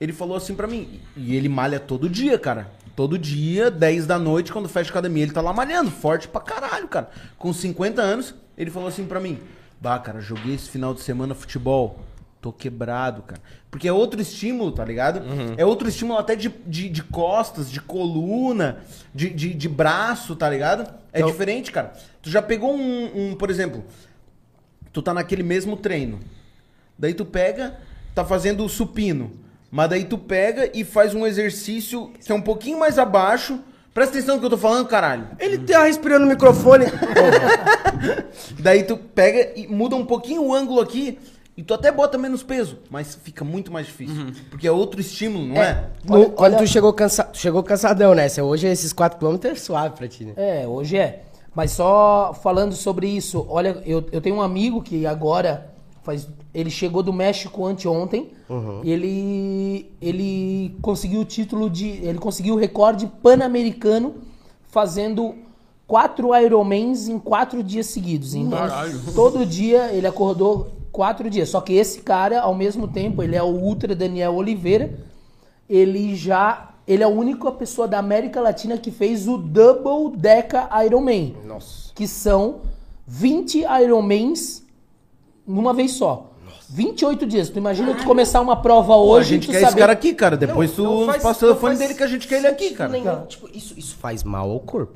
ele 0.00 0.12
falou 0.12 0.36
assim 0.36 0.54
pra 0.54 0.66
mim, 0.66 1.00
e 1.16 1.34
ele 1.34 1.48
malha 1.48 1.78
todo 1.80 2.08
dia, 2.08 2.38
cara. 2.38 2.70
Todo 2.94 3.18
dia, 3.18 3.70
10 3.70 4.06
da 4.06 4.18
noite, 4.18 4.52
quando 4.52 4.68
fecha 4.68 4.88
a 4.90 4.92
academia, 4.92 5.22
ele 5.24 5.32
tá 5.32 5.42
lá 5.42 5.52
malhando, 5.52 5.90
forte 5.90 6.28
pra 6.28 6.40
caralho, 6.40 6.88
cara. 6.88 7.10
Com 7.38 7.52
50 7.52 8.00
anos, 8.00 8.34
ele 8.56 8.70
falou 8.70 8.88
assim 8.88 9.04
pra 9.04 9.20
mim: 9.20 9.38
Bah, 9.78 9.98
cara, 9.98 10.20
joguei 10.20 10.54
esse 10.54 10.70
final 10.70 10.94
de 10.94 11.00
semana 11.02 11.34
futebol. 11.34 12.00
Tô 12.46 12.52
quebrado, 12.52 13.22
cara. 13.22 13.40
Porque 13.68 13.88
é 13.88 13.92
outro 13.92 14.20
estímulo, 14.20 14.70
tá 14.70 14.84
ligado? 14.84 15.20
É 15.56 15.66
outro 15.66 15.88
estímulo 15.88 16.16
até 16.16 16.36
de, 16.36 16.48
de, 16.64 16.88
de 16.88 17.02
costas, 17.02 17.68
de 17.68 17.80
coluna, 17.80 18.78
de, 19.12 19.30
de, 19.30 19.52
de 19.52 19.68
braço, 19.68 20.36
tá 20.36 20.48
ligado? 20.48 20.88
É 21.12 21.18
Então- 21.18 21.28
diferente, 21.28 21.72
cara. 21.72 21.92
Tu 22.22 22.30
já 22.30 22.40
pegou 22.40 22.72
um, 22.72 23.10
um, 23.32 23.34
por 23.34 23.50
exemplo, 23.50 23.82
tu 24.92 25.02
tá 25.02 25.12
naquele 25.12 25.42
mesmo 25.42 25.76
treino. 25.76 26.20
Daí 26.96 27.14
tu 27.14 27.24
pega, 27.24 27.76
tá 28.14 28.24
fazendo 28.24 28.64
o 28.64 28.68
supino. 28.68 29.32
Mas 29.68 29.90
daí 29.90 30.04
tu 30.04 30.16
pega 30.16 30.70
e 30.72 30.84
faz 30.84 31.16
um 31.16 31.26
exercício 31.26 32.12
que 32.24 32.30
é 32.30 32.34
um 32.34 32.40
pouquinho 32.40 32.78
mais 32.78 32.96
abaixo. 32.96 33.58
Presta 33.92 34.16
atenção 34.16 34.36
no 34.36 34.40
que 34.40 34.46
eu 34.46 34.50
tô 34.50 34.58
falando, 34.58 34.86
caralho. 34.86 35.26
Ele 35.40 35.58
tá 35.58 35.82
respirando 35.82 36.26
no 36.26 36.30
microfone. 36.30 36.84
Daí 38.60 38.82
tu 38.84 38.96
pega 38.96 39.58
e 39.58 39.66
muda 39.66 39.96
um 39.96 40.04
pouquinho 40.06 40.42
o 40.44 40.54
ângulo 40.54 40.80
aqui. 40.80 41.18
E 41.56 41.62
tu 41.62 41.72
até 41.72 41.90
bota 41.90 42.18
menos 42.18 42.42
peso, 42.42 42.78
mas 42.90 43.18
fica 43.22 43.42
muito 43.44 43.72
mais 43.72 43.86
difícil. 43.86 44.26
Porque 44.50 44.66
é 44.68 44.72
outro 44.72 45.00
estímulo, 45.00 45.46
não 45.46 45.56
é? 45.56 45.88
No- 46.04 46.14
Olha- 46.16 46.28
quando 46.30 46.52
olha- 46.54 46.62
tu 46.62 46.66
chegou, 46.70 46.92
cansa, 46.92 47.24
tu 47.24 47.38
chegou 47.38 47.62
cansadão, 47.62 48.14
né? 48.14 48.26
Hoje 48.42 48.66
esses 48.66 48.92
4km 48.92 49.42
é 49.46 49.54
suave 49.54 49.96
pra 49.96 50.06
ti, 50.06 50.24
né? 50.26 50.32
É, 50.36 50.66
hoje 50.68 50.98
é. 50.98 51.22
Mas 51.54 51.70
só 51.72 52.36
falando 52.42 52.74
sobre 52.74 53.08
isso, 53.08 53.46
olha, 53.48 53.80
eu, 53.86 54.04
eu 54.12 54.20
tenho 54.20 54.36
um 54.36 54.42
amigo 54.42 54.82
que 54.82 55.06
agora 55.06 55.72
faz. 56.02 56.28
Ele 56.52 56.68
chegou 56.70 57.02
do 57.02 57.12
México 57.12 57.64
anteontem. 57.64 58.32
E 58.84 58.90
ele, 58.92 59.90
ele 60.00 60.76
conseguiu 60.82 61.20
o 61.20 61.24
título 61.24 61.70
de. 61.70 61.88
Ele 61.88 62.18
conseguiu 62.18 62.54
o 62.54 62.58
recorde 62.58 63.06
pan-americano 63.22 64.16
fazendo 64.70 65.34
quatro 65.86 66.34
Ironmans 66.36 67.08
em 67.08 67.18
quatro 67.18 67.62
dias 67.62 67.86
seguidos. 67.86 68.34
Então, 68.34 68.58
todo 69.14 69.46
dia 69.46 69.90
ele 69.92 70.06
acordou 70.06 70.75
quatro 70.96 71.28
dias. 71.28 71.50
Só 71.50 71.60
que 71.60 71.74
esse 71.74 72.00
cara, 72.00 72.40
ao 72.40 72.54
mesmo 72.54 72.88
tempo, 72.88 73.22
ele 73.22 73.36
é 73.36 73.42
o 73.42 73.46
Ultra 73.46 73.94
Daniel 73.94 74.34
Oliveira 74.34 74.98
ele 75.68 76.14
já. 76.16 76.70
Ele 76.86 77.02
é 77.02 77.06
a 77.06 77.08
única 77.08 77.50
pessoa 77.50 77.88
da 77.88 77.98
América 77.98 78.40
Latina 78.40 78.78
que 78.78 78.92
fez 78.92 79.26
o 79.26 79.36
Double 79.36 80.16
Deca 80.16 80.68
Ironman. 80.84 81.36
Nossa. 81.44 81.92
Que 81.94 82.06
são 82.06 82.60
20 83.06 83.64
Ironmans 83.82 84.62
numa 85.46 85.74
vez 85.74 85.92
só. 85.92 86.30
28 86.68 87.26
dias. 87.26 87.48
Tu 87.50 87.58
imagina 87.58 87.94
tu 87.94 88.04
começar 88.04 88.40
uma 88.40 88.56
prova 88.56 88.88
Pô, 88.94 89.00
a 89.00 89.02
hoje 89.02 89.30
gente 89.30 89.46
tu 89.46 89.50
quer 89.52 89.58
esse 89.62 89.66
saber- 89.70 89.80
cara 89.80 89.92
aqui, 89.92 90.14
cara. 90.14 90.36
Depois 90.36 90.76
Não, 90.78 90.84
não 90.84 90.98
tu 91.00 91.06
faz- 91.06 91.22
passa 91.22 91.44
o 91.44 91.48
não 91.48 91.54
telefone 91.54 91.76
faz 91.76 91.78
dele 91.78 91.94
que 91.98 92.02
a 92.04 92.06
gente 92.08 92.28
quer 92.28 92.36
ele 92.38 92.46
aqui, 92.46 92.62
sentido 92.64 92.78
cara. 92.78 92.90
nenhum. 92.92 93.26
Tipo, 93.26 93.48
isso, 93.52 93.74
isso 93.78 93.96
faz 93.96 94.22
mal 94.22 94.48
ao 94.50 94.60
corpo. 94.60 94.94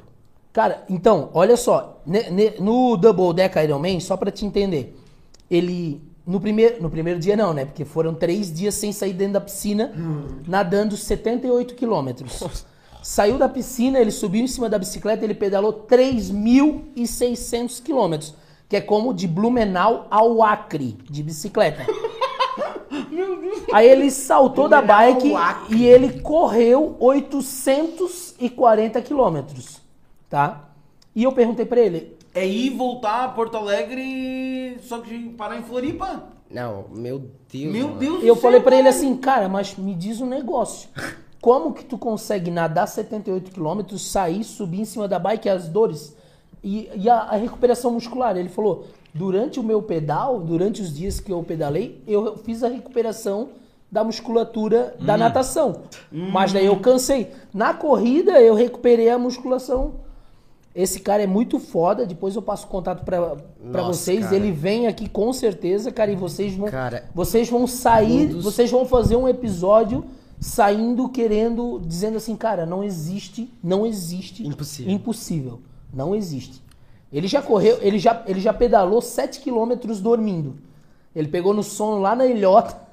Cara, 0.53 0.85
então, 0.89 1.31
olha 1.35 1.57
só. 1.57 2.01
ne- 2.07 2.29
ne- 2.31 2.55
no 2.61 2.97
Double 2.97 3.33
Deck 3.35 3.57
Ironman, 3.59 4.01
só 4.01 4.17
pra 4.17 4.31
te 4.33 4.45
entender, 4.47 4.97
ele. 5.51 6.01
No 6.27 6.41
primeiro, 6.41 6.83
no 6.83 6.91
primeiro 6.91 7.19
dia 7.19 7.37
não, 7.37 7.53
né? 7.53 7.65
Porque 7.65 7.85
foram 7.85 8.15
três 8.15 8.53
dias 8.53 8.75
sem 8.75 8.93
sair 8.93 9.13
dentro 9.15 9.35
da 9.35 9.41
piscina, 9.41 9.93
nadando 10.47 10.97
78 10.97 11.75
quilômetros. 11.75 12.43
Saiu 13.03 13.39
da 13.39 13.49
piscina, 13.49 13.99
ele 13.99 14.11
subiu 14.11 14.45
em 14.45 14.47
cima 14.47 14.69
da 14.69 14.79
bicicleta, 14.79 15.25
ele 15.25 15.35
pedalou 15.35 15.87
3.600 15.89 17.83
quilômetros. 17.83 18.35
Que 18.69 18.77
é 18.77 18.81
como 18.81 19.13
de 19.13 19.27
Blumenau 19.27 20.07
ao 20.11 20.43
Acre, 20.45 20.97
de 21.11 21.23
bicicleta. 21.23 21.85
Aí 23.73 23.89
ele 23.89 24.11
saltou 24.11 24.69
da 24.69 24.81
Blumenau 24.81 25.15
bike 25.15 25.31
ao 25.31 25.37
Acre. 25.37 25.77
e 25.77 25.87
ele 25.87 26.21
correu 26.21 26.97
840 27.01 29.01
quilômetros, 29.03 29.81
tá? 30.29 30.69
E 31.15 31.25
eu 31.25 31.33
perguntei 31.33 31.65
pra 31.65 31.81
ele, 31.81 32.17
É 32.35 32.47
ir 32.47 32.66
e 32.66 32.71
voltar 32.71 33.25
a 33.25 33.29
Porto 33.29 33.57
Alegre, 33.57 34.79
só 34.83 34.99
que 34.99 35.31
parar 35.31 35.59
em 35.59 35.62
Floripa. 35.62 36.29
Não, 36.51 36.87
meu 36.90 37.31
Deus. 37.51 37.73
Meu 37.73 37.88
mano. 37.88 38.01
Deus 38.01 38.25
eu 38.25 38.37
falei 38.37 38.61
pra 38.61 38.77
ele 38.77 38.88
assim, 38.88 39.16
cara, 39.16 39.49
mas 39.49 39.77
me 39.77 39.95
diz 39.95 40.21
um 40.21 40.27
negócio. 40.27 40.88
Como 41.40 41.73
que 41.73 41.85
tu 41.85 41.97
consegue 41.97 42.51
nadar 42.51 42.87
78 42.87 43.51
quilômetros, 43.51 44.11
sair, 44.11 44.45
subir 44.45 44.81
em 44.81 44.85
cima 44.85 45.09
da 45.09 45.19
bike, 45.19 45.49
as 45.49 45.69
dores 45.69 46.14
e, 46.62 46.90
e 46.95 47.09
a, 47.09 47.16
a 47.16 47.37
recuperação 47.37 47.93
muscular? 47.93 48.37
Ele 48.37 48.49
falou, 48.49 48.87
durante 49.14 49.59
o 49.59 49.62
meu 49.62 49.81
pedal, 49.81 50.40
durante 50.40 50.83
os 50.83 50.95
dias 50.95 51.19
que 51.19 51.33
eu 51.33 51.43
pedalei, 51.43 52.03
eu 52.07 52.37
fiz 52.37 52.62
a 52.62 52.69
recuperação 52.69 53.51
da 53.90 54.05
musculatura 54.05 54.95
da 55.01 55.16
natação. 55.16 55.83
Mas 56.12 56.53
daí 56.53 56.66
eu 56.66 56.79
cansei. 56.79 57.33
Na 57.53 57.75
corrida, 57.75 58.40
eu 58.40 58.55
recuperei 58.55 59.09
a 59.09 59.19
musculação. 59.19 59.95
Esse 60.74 61.00
cara 61.00 61.22
é 61.22 61.26
muito 61.26 61.59
foda. 61.59 62.06
Depois 62.06 62.37
eu 62.37 62.42
passo 62.42 62.66
o 62.66 62.68
contato 62.68 63.04
Nossa, 63.62 63.87
vocês. 63.92 64.20
cara. 64.24 64.37
Ele 64.37 64.52
vem 64.52 64.87
aqui 64.87 65.09
com 65.09 65.33
certeza, 65.33 65.90
cara, 65.90 66.11
e 66.12 66.16
vocês 66.16 66.54
vão, 66.54 66.68
Cara, 66.68 67.04
vocês 67.14 67.48
vão 67.48 67.66
sair, 67.66 68.28
dos- 68.28 68.44
vocês 68.44 68.70
vão 68.70 68.85
fazer 68.87 69.16
um 69.16 69.26
episódio 69.28 70.04
saindo 70.38 71.09
querendo, 71.09 71.80
dizendo 71.85 72.16
assim, 72.16 72.35
cara, 72.37 72.64
não 72.64 72.83
existe, 72.85 73.52
não 73.62 73.85
existe. 73.85 74.46
Impossível. 74.46 74.92
Impossível. 74.92 75.61
Não 75.92 76.14
existe. 76.14 76.62
Ele 77.12 77.26
já 77.26 77.42
correu, 77.42 77.78
ele 77.83 77.98
já, 77.98 78.22
ele 78.26 78.40
já 78.40 78.52
pedalou 78.52 79.02
7 79.02 79.40
quilômetros 79.40 80.00
dormindo. 80.00 80.54
Ele 81.14 81.26
pegou 81.26 81.52
no 81.52 81.62
sono 81.64 82.00
lá 82.00 82.14
na 82.14 82.24
ilhota. 82.26 82.88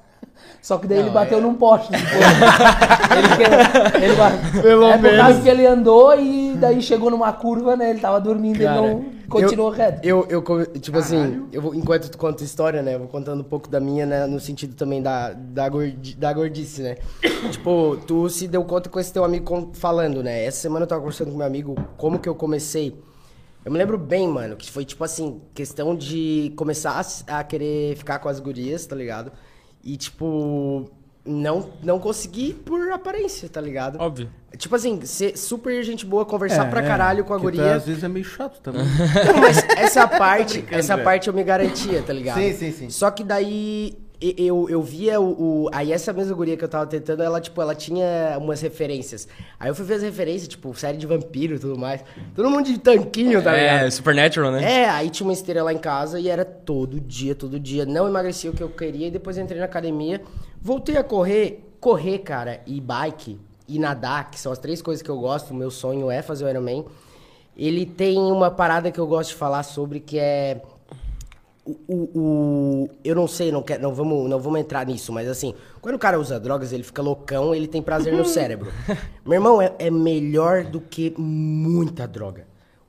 Só 0.60 0.76
que 0.78 0.86
daí 0.86 0.98
ele 0.98 1.06
Não, 1.06 1.14
bateu 1.14 1.38
é- 1.38 1.40
num 1.40 1.54
poste. 1.54 1.90
depois. 1.90 2.10
ele, 3.98 4.04
ele 4.04 4.16
ba- 4.16 4.62
Pelo 4.62 4.84
é 4.84 4.92
por 4.96 5.02
menos. 5.02 5.18
causa 5.18 5.40
que 5.42 5.48
ele 5.48 5.66
andou 5.66 6.18
e 6.18 6.54
daí 6.56 6.82
chegou 6.82 7.10
numa 7.10 7.32
curva, 7.32 7.76
né? 7.76 7.90
Ele 7.90 8.00
tava 8.00 8.20
dormindo 8.20 8.62
Cara, 8.62 8.78
e 8.78 8.80
não 8.80 9.04
continuou 9.28 9.70
eu, 9.70 9.76
reto. 9.76 10.06
Eu, 10.06 10.26
eu, 10.28 10.66
tipo 10.80 10.98
assim, 10.98 11.46
eu 11.52 11.62
vou, 11.62 11.74
enquanto 11.74 12.10
tu 12.10 12.18
conta 12.18 12.42
a 12.42 12.46
história, 12.46 12.82
né? 12.82 12.94
Eu 12.94 13.00
vou 13.00 13.08
contando 13.08 13.40
um 13.40 13.44
pouco 13.44 13.68
da 13.68 13.78
minha, 13.80 14.04
né? 14.04 14.26
No 14.26 14.40
sentido 14.40 14.74
também 14.74 15.00
da, 15.02 15.32
da, 15.32 15.68
gordi, 15.68 16.16
da 16.16 16.32
gordice, 16.32 16.82
né? 16.82 16.96
tipo, 17.50 17.96
tu 18.06 18.28
se 18.28 18.48
deu 18.48 18.64
conta 18.64 18.88
com 18.88 18.98
esse 18.98 19.12
teu 19.12 19.24
amigo 19.24 19.70
falando, 19.74 20.22
né? 20.22 20.44
Essa 20.44 20.60
semana 20.60 20.84
eu 20.84 20.88
tava 20.88 21.00
conversando 21.00 21.30
com 21.30 21.36
meu 21.38 21.46
amigo 21.46 21.76
como 21.96 22.18
que 22.18 22.28
eu 22.28 22.34
comecei. 22.34 22.98
Eu 23.64 23.72
me 23.72 23.78
lembro 23.78 23.98
bem, 23.98 24.26
mano, 24.26 24.56
que 24.56 24.70
foi 24.70 24.84
tipo 24.84 25.04
assim, 25.04 25.40
questão 25.52 25.94
de 25.94 26.52
começar 26.56 27.04
a, 27.28 27.38
a 27.40 27.44
querer 27.44 27.96
ficar 27.96 28.18
com 28.18 28.28
as 28.28 28.40
gurias, 28.40 28.86
tá 28.86 28.96
ligado? 28.96 29.30
E 29.88 29.96
tipo, 29.96 30.90
não, 31.24 31.70
não 31.82 31.98
conseguir 31.98 32.52
por 32.52 32.92
aparência, 32.92 33.48
tá 33.48 33.58
ligado? 33.58 33.98
Óbvio. 33.98 34.28
Tipo 34.58 34.76
assim, 34.76 35.00
ser 35.06 35.34
super 35.38 35.82
gente 35.82 36.04
boa, 36.04 36.26
conversar 36.26 36.66
É, 36.66 36.70
pra 36.70 36.82
é, 36.82 36.86
caralho 36.86 37.24
com 37.24 37.32
a 37.32 37.38
tu, 37.38 37.42
guria. 37.44 37.74
às 37.76 37.86
vezes 37.86 38.04
é 38.04 38.08
meio 38.08 38.24
chato 38.24 38.60
também. 38.60 38.82
Não, 38.84 39.40
mas 39.40 39.64
essa 39.78 40.06
parte, 40.08 40.62
essa 40.70 40.98
parte 40.98 41.28
eu 41.28 41.32
me 41.32 41.42
garantia, 41.42 42.02
tá 42.02 42.12
ligado? 42.12 42.36
Sim, 42.38 42.52
sim, 42.52 42.72
sim. 42.72 42.90
Só 42.90 43.10
que 43.10 43.24
daí 43.24 43.96
eu, 44.20 44.68
eu 44.68 44.82
via 44.82 45.20
o, 45.20 45.64
o- 45.64 45.70
Aí 45.72 45.92
essa 45.92 46.12
mesma 46.12 46.34
guria 46.34 46.56
que 46.56 46.64
eu 46.64 46.68
tava 46.68 46.86
tentando, 46.86 47.22
ela, 47.22 47.40
tipo, 47.40 47.60
ela 47.62 47.74
tinha 47.74 48.36
umas 48.40 48.60
referências. 48.60 49.28
Aí 49.60 49.70
eu 49.70 49.74
fui 49.74 49.84
ver 49.84 49.94
as 49.94 50.02
referências, 50.02 50.48
tipo, 50.48 50.74
série 50.74 50.98
de 50.98 51.06
vampiro 51.06 51.54
e 51.54 51.58
tudo 51.58 51.78
mais. 51.78 52.02
Todo 52.34 52.50
mundo 52.50 52.64
de 52.66 52.78
tanquinho, 52.78 53.42
tá 53.42 53.56
É, 53.56 53.60
ligado? 53.76 53.90
Supernatural, 53.92 54.50
né? 54.52 54.62
É, 54.82 54.88
aí 54.88 55.08
tinha 55.10 55.26
uma 55.26 55.32
esteira 55.32 55.62
lá 55.62 55.72
em 55.72 55.78
casa 55.78 56.18
e 56.18 56.28
era 56.28 56.44
todo 56.44 56.98
dia, 57.00 57.34
todo 57.34 57.58
dia. 57.60 57.86
Não 57.86 58.08
emagrecia 58.08 58.50
o 58.50 58.54
que 58.54 58.62
eu 58.62 58.68
queria 58.68 59.06
e 59.06 59.10
depois 59.10 59.38
entrei 59.38 59.58
na 59.60 59.66
academia. 59.66 60.20
Voltei 60.60 60.96
a 60.96 61.04
correr. 61.04 61.64
Correr, 61.80 62.18
cara, 62.18 62.60
e 62.66 62.80
bike 62.80 63.38
e 63.68 63.78
nadar, 63.78 64.30
que 64.32 64.40
são 64.40 64.50
as 64.50 64.58
três 64.58 64.82
coisas 64.82 65.00
que 65.00 65.08
eu 65.10 65.18
gosto. 65.20 65.52
O 65.52 65.54
meu 65.54 65.70
sonho 65.70 66.10
é 66.10 66.22
fazer 66.22 66.44
o 66.44 66.48
Ironman. 66.48 66.84
Ele 67.56 67.86
tem 67.86 68.18
uma 68.18 68.50
parada 68.50 68.90
que 68.90 68.98
eu 68.98 69.06
gosto 69.06 69.30
de 69.30 69.36
falar 69.36 69.62
sobre 69.62 70.00
que 70.00 70.18
é. 70.18 70.60
O, 71.68 71.76
o- 71.86 72.10
o- 72.18 72.88
eu 73.04 73.14
não 73.14 73.28
sei, 73.28 73.52
não, 73.52 73.62
quero, 73.62 73.82
não, 73.82 73.92
vamos, 73.92 74.28
não 74.30 74.40
vamos 74.40 74.58
entrar 74.60 74.86
nisso, 74.86 75.12
mas 75.12 75.28
assim, 75.28 75.54
quando 75.82 75.96
o 75.96 75.98
cara 75.98 76.18
usa 76.18 76.40
drogas, 76.40 76.72
ele 76.72 76.82
fica 76.82 77.02
loucão, 77.02 77.54
ele 77.54 77.66
tem 77.68 77.82
prazer 77.82 78.14
no 78.16 78.24
cérebro. 78.26 78.72
Meu 79.24 79.34
irmão, 79.34 79.60
é, 79.60 79.74
é 79.78 79.90
melhor 79.90 80.64
do 80.64 80.80
que 80.80 81.12
muita 81.18 82.08
droga. 82.08 82.46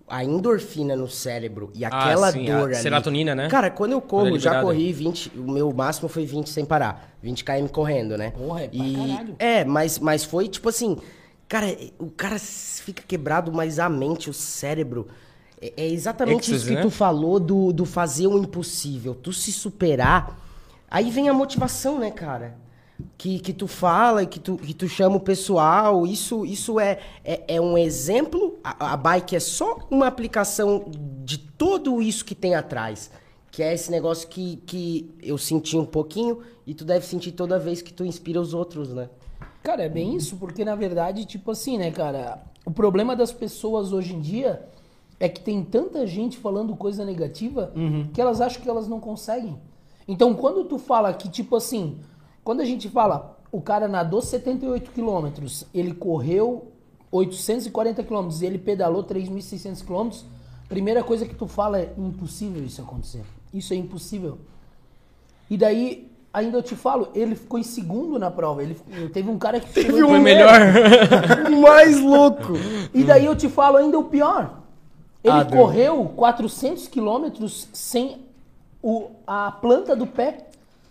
A 0.07 0.23
endorfina 0.23 0.95
no 0.95 1.07
cérebro 1.07 1.71
e 1.75 1.83
aquela 1.85 2.29
Ah, 2.29 2.31
sim, 2.31 2.49
a 2.49 2.57
dor 2.57 2.69
ali. 2.69 2.81
serotonina, 2.81 3.35
né? 3.35 3.47
Cara, 3.49 3.69
quando 3.69 3.91
eu 3.91 4.01
Quando 4.01 4.27
é 4.27 4.29
corro, 4.29 4.39
já 4.39 4.61
corri 4.61 4.91
20, 4.93 5.31
o 5.37 5.51
meu 5.51 5.71
máximo 5.73 6.07
foi 6.09 6.25
20 6.25 6.49
sem 6.49 6.65
parar. 6.65 7.15
20 7.21 7.43
km 7.43 7.67
correndo, 7.71 8.17
né? 8.17 8.31
Porra, 8.31 8.61
é 8.63 8.69
e, 8.71 8.93
caralho. 8.95 9.35
É, 9.37 9.65
mas, 9.65 9.99
mas 9.99 10.23
foi 10.23 10.47
tipo 10.47 10.67
assim, 10.69 10.97
cara, 11.47 11.67
o 11.99 12.09
cara 12.09 12.39
fica 12.39 13.03
quebrado, 13.05 13.51
mas 13.53 13.77
a 13.77 13.87
mente, 13.89 14.29
o 14.29 14.33
cérebro. 14.33 15.07
É, 15.61 15.73
é 15.83 15.87
exatamente 15.87 16.53
isso 16.53 16.67
que 16.67 16.75
né? 16.75 16.81
tu 16.81 16.89
falou 16.89 17.39
do, 17.39 17.73
do 17.73 17.85
fazer 17.85 18.27
o 18.27 18.37
impossível, 18.37 19.13
tu 19.13 19.33
se 19.33 19.51
superar. 19.51 20.39
Aí 20.89 21.11
vem 21.11 21.29
a 21.29 21.33
motivação, 21.33 21.99
né, 21.99 22.09
cara? 22.09 22.57
Que, 23.17 23.39
que 23.39 23.53
tu 23.53 23.67
fala 23.67 24.23
e 24.23 24.27
que 24.27 24.39
tu, 24.39 24.57
que 24.57 24.73
tu 24.73 24.87
chama 24.87 25.17
o 25.17 25.19
pessoal. 25.19 26.05
Isso, 26.05 26.45
isso 26.45 26.79
é, 26.79 26.99
é, 27.23 27.55
é 27.55 27.61
um 27.61 27.77
exemplo. 27.77 28.57
A, 28.63 28.93
a 28.93 28.97
bike 28.97 29.35
é 29.35 29.39
só 29.39 29.77
uma 29.89 30.07
aplicação 30.07 30.85
de 31.23 31.37
tudo 31.37 32.01
isso 32.01 32.25
que 32.25 32.35
tem 32.35 32.55
atrás. 32.55 33.11
Que 33.51 33.63
é 33.63 33.73
esse 33.73 33.89
negócio 33.89 34.27
que, 34.27 34.57
que 34.65 35.09
eu 35.21 35.37
senti 35.37 35.77
um 35.77 35.85
pouquinho 35.85 36.39
e 36.65 36.73
tu 36.73 36.83
deve 36.83 37.05
sentir 37.05 37.31
toda 37.31 37.57
vez 37.57 37.81
que 37.81 37.93
tu 37.93 38.03
inspira 38.03 38.39
os 38.39 38.53
outros, 38.53 38.93
né? 38.93 39.09
Cara, 39.63 39.83
é 39.83 39.89
bem 39.89 40.15
isso, 40.15 40.37
porque 40.37 40.63
na 40.65 40.75
verdade, 40.75 41.25
tipo 41.25 41.51
assim, 41.51 41.77
né, 41.77 41.91
cara? 41.91 42.41
O 42.65 42.71
problema 42.71 43.15
das 43.15 43.31
pessoas 43.31 43.91
hoje 43.91 44.13
em 44.13 44.19
dia 44.19 44.67
é 45.19 45.27
que 45.27 45.41
tem 45.41 45.63
tanta 45.63 46.07
gente 46.07 46.37
falando 46.37 46.75
coisa 46.75 47.03
negativa 47.03 47.73
que 48.13 48.21
elas 48.21 48.39
acham 48.39 48.61
que 48.61 48.69
elas 48.69 48.87
não 48.87 48.99
conseguem. 48.99 49.57
Então, 50.07 50.33
quando 50.33 50.63
tu 50.63 50.77
fala 50.79 51.13
que, 51.13 51.29
tipo 51.29 51.55
assim, 51.55 51.99
quando 52.43 52.61
a 52.61 52.65
gente 52.65 52.89
fala, 52.89 53.37
o 53.51 53.61
cara 53.61 53.87
nadou 53.87 54.21
78 54.21 54.91
quilômetros, 54.91 55.65
ele 55.73 55.93
correu 55.93 56.71
840 57.11 58.03
quilômetros 58.03 58.41
e 58.41 58.45
ele 58.45 58.57
pedalou 58.57 59.03
3.600 59.03 59.83
quilômetros, 59.85 60.25
primeira 60.67 61.03
coisa 61.03 61.25
que 61.25 61.35
tu 61.35 61.47
fala 61.47 61.79
é 61.79 61.93
impossível 61.97 62.63
isso 62.63 62.81
acontecer. 62.81 63.23
Isso 63.53 63.73
é 63.73 63.75
impossível. 63.75 64.37
E 65.49 65.57
daí, 65.57 66.11
ainda 66.31 66.57
eu 66.57 66.63
te 66.63 66.75
falo, 66.75 67.09
ele 67.13 67.35
ficou 67.35 67.59
em 67.59 67.63
segundo 67.63 68.17
na 68.19 68.29
prova. 68.29 68.61
Ele, 68.63 68.75
teve 69.11 69.29
um 69.29 69.37
cara 69.37 69.59
que 69.59 69.67
Foi 69.67 69.83
primeiro. 69.83 70.21
melhor. 70.21 70.59
Mais 71.61 71.99
louco! 71.99 72.53
E 72.93 73.03
daí 73.03 73.25
eu 73.25 73.35
te 73.35 73.49
falo 73.49 73.77
ainda 73.77 73.97
o 73.97 74.05
pior. 74.05 74.59
Ele 75.23 75.33
Ah, 75.33 75.45
correu 75.45 76.05
400 76.15 76.87
quilômetros 76.87 77.67
sem 77.73 78.25
o, 78.81 79.09
a 79.27 79.51
planta 79.51 79.95
do 79.95 80.07
pé, 80.07 80.47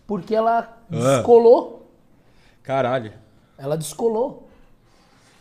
porque 0.07 0.35
ela 0.35 0.77
descolou. 0.88 1.87
Caralho. 2.62 3.12
Ela 3.57 3.77
descolou. 3.77 4.47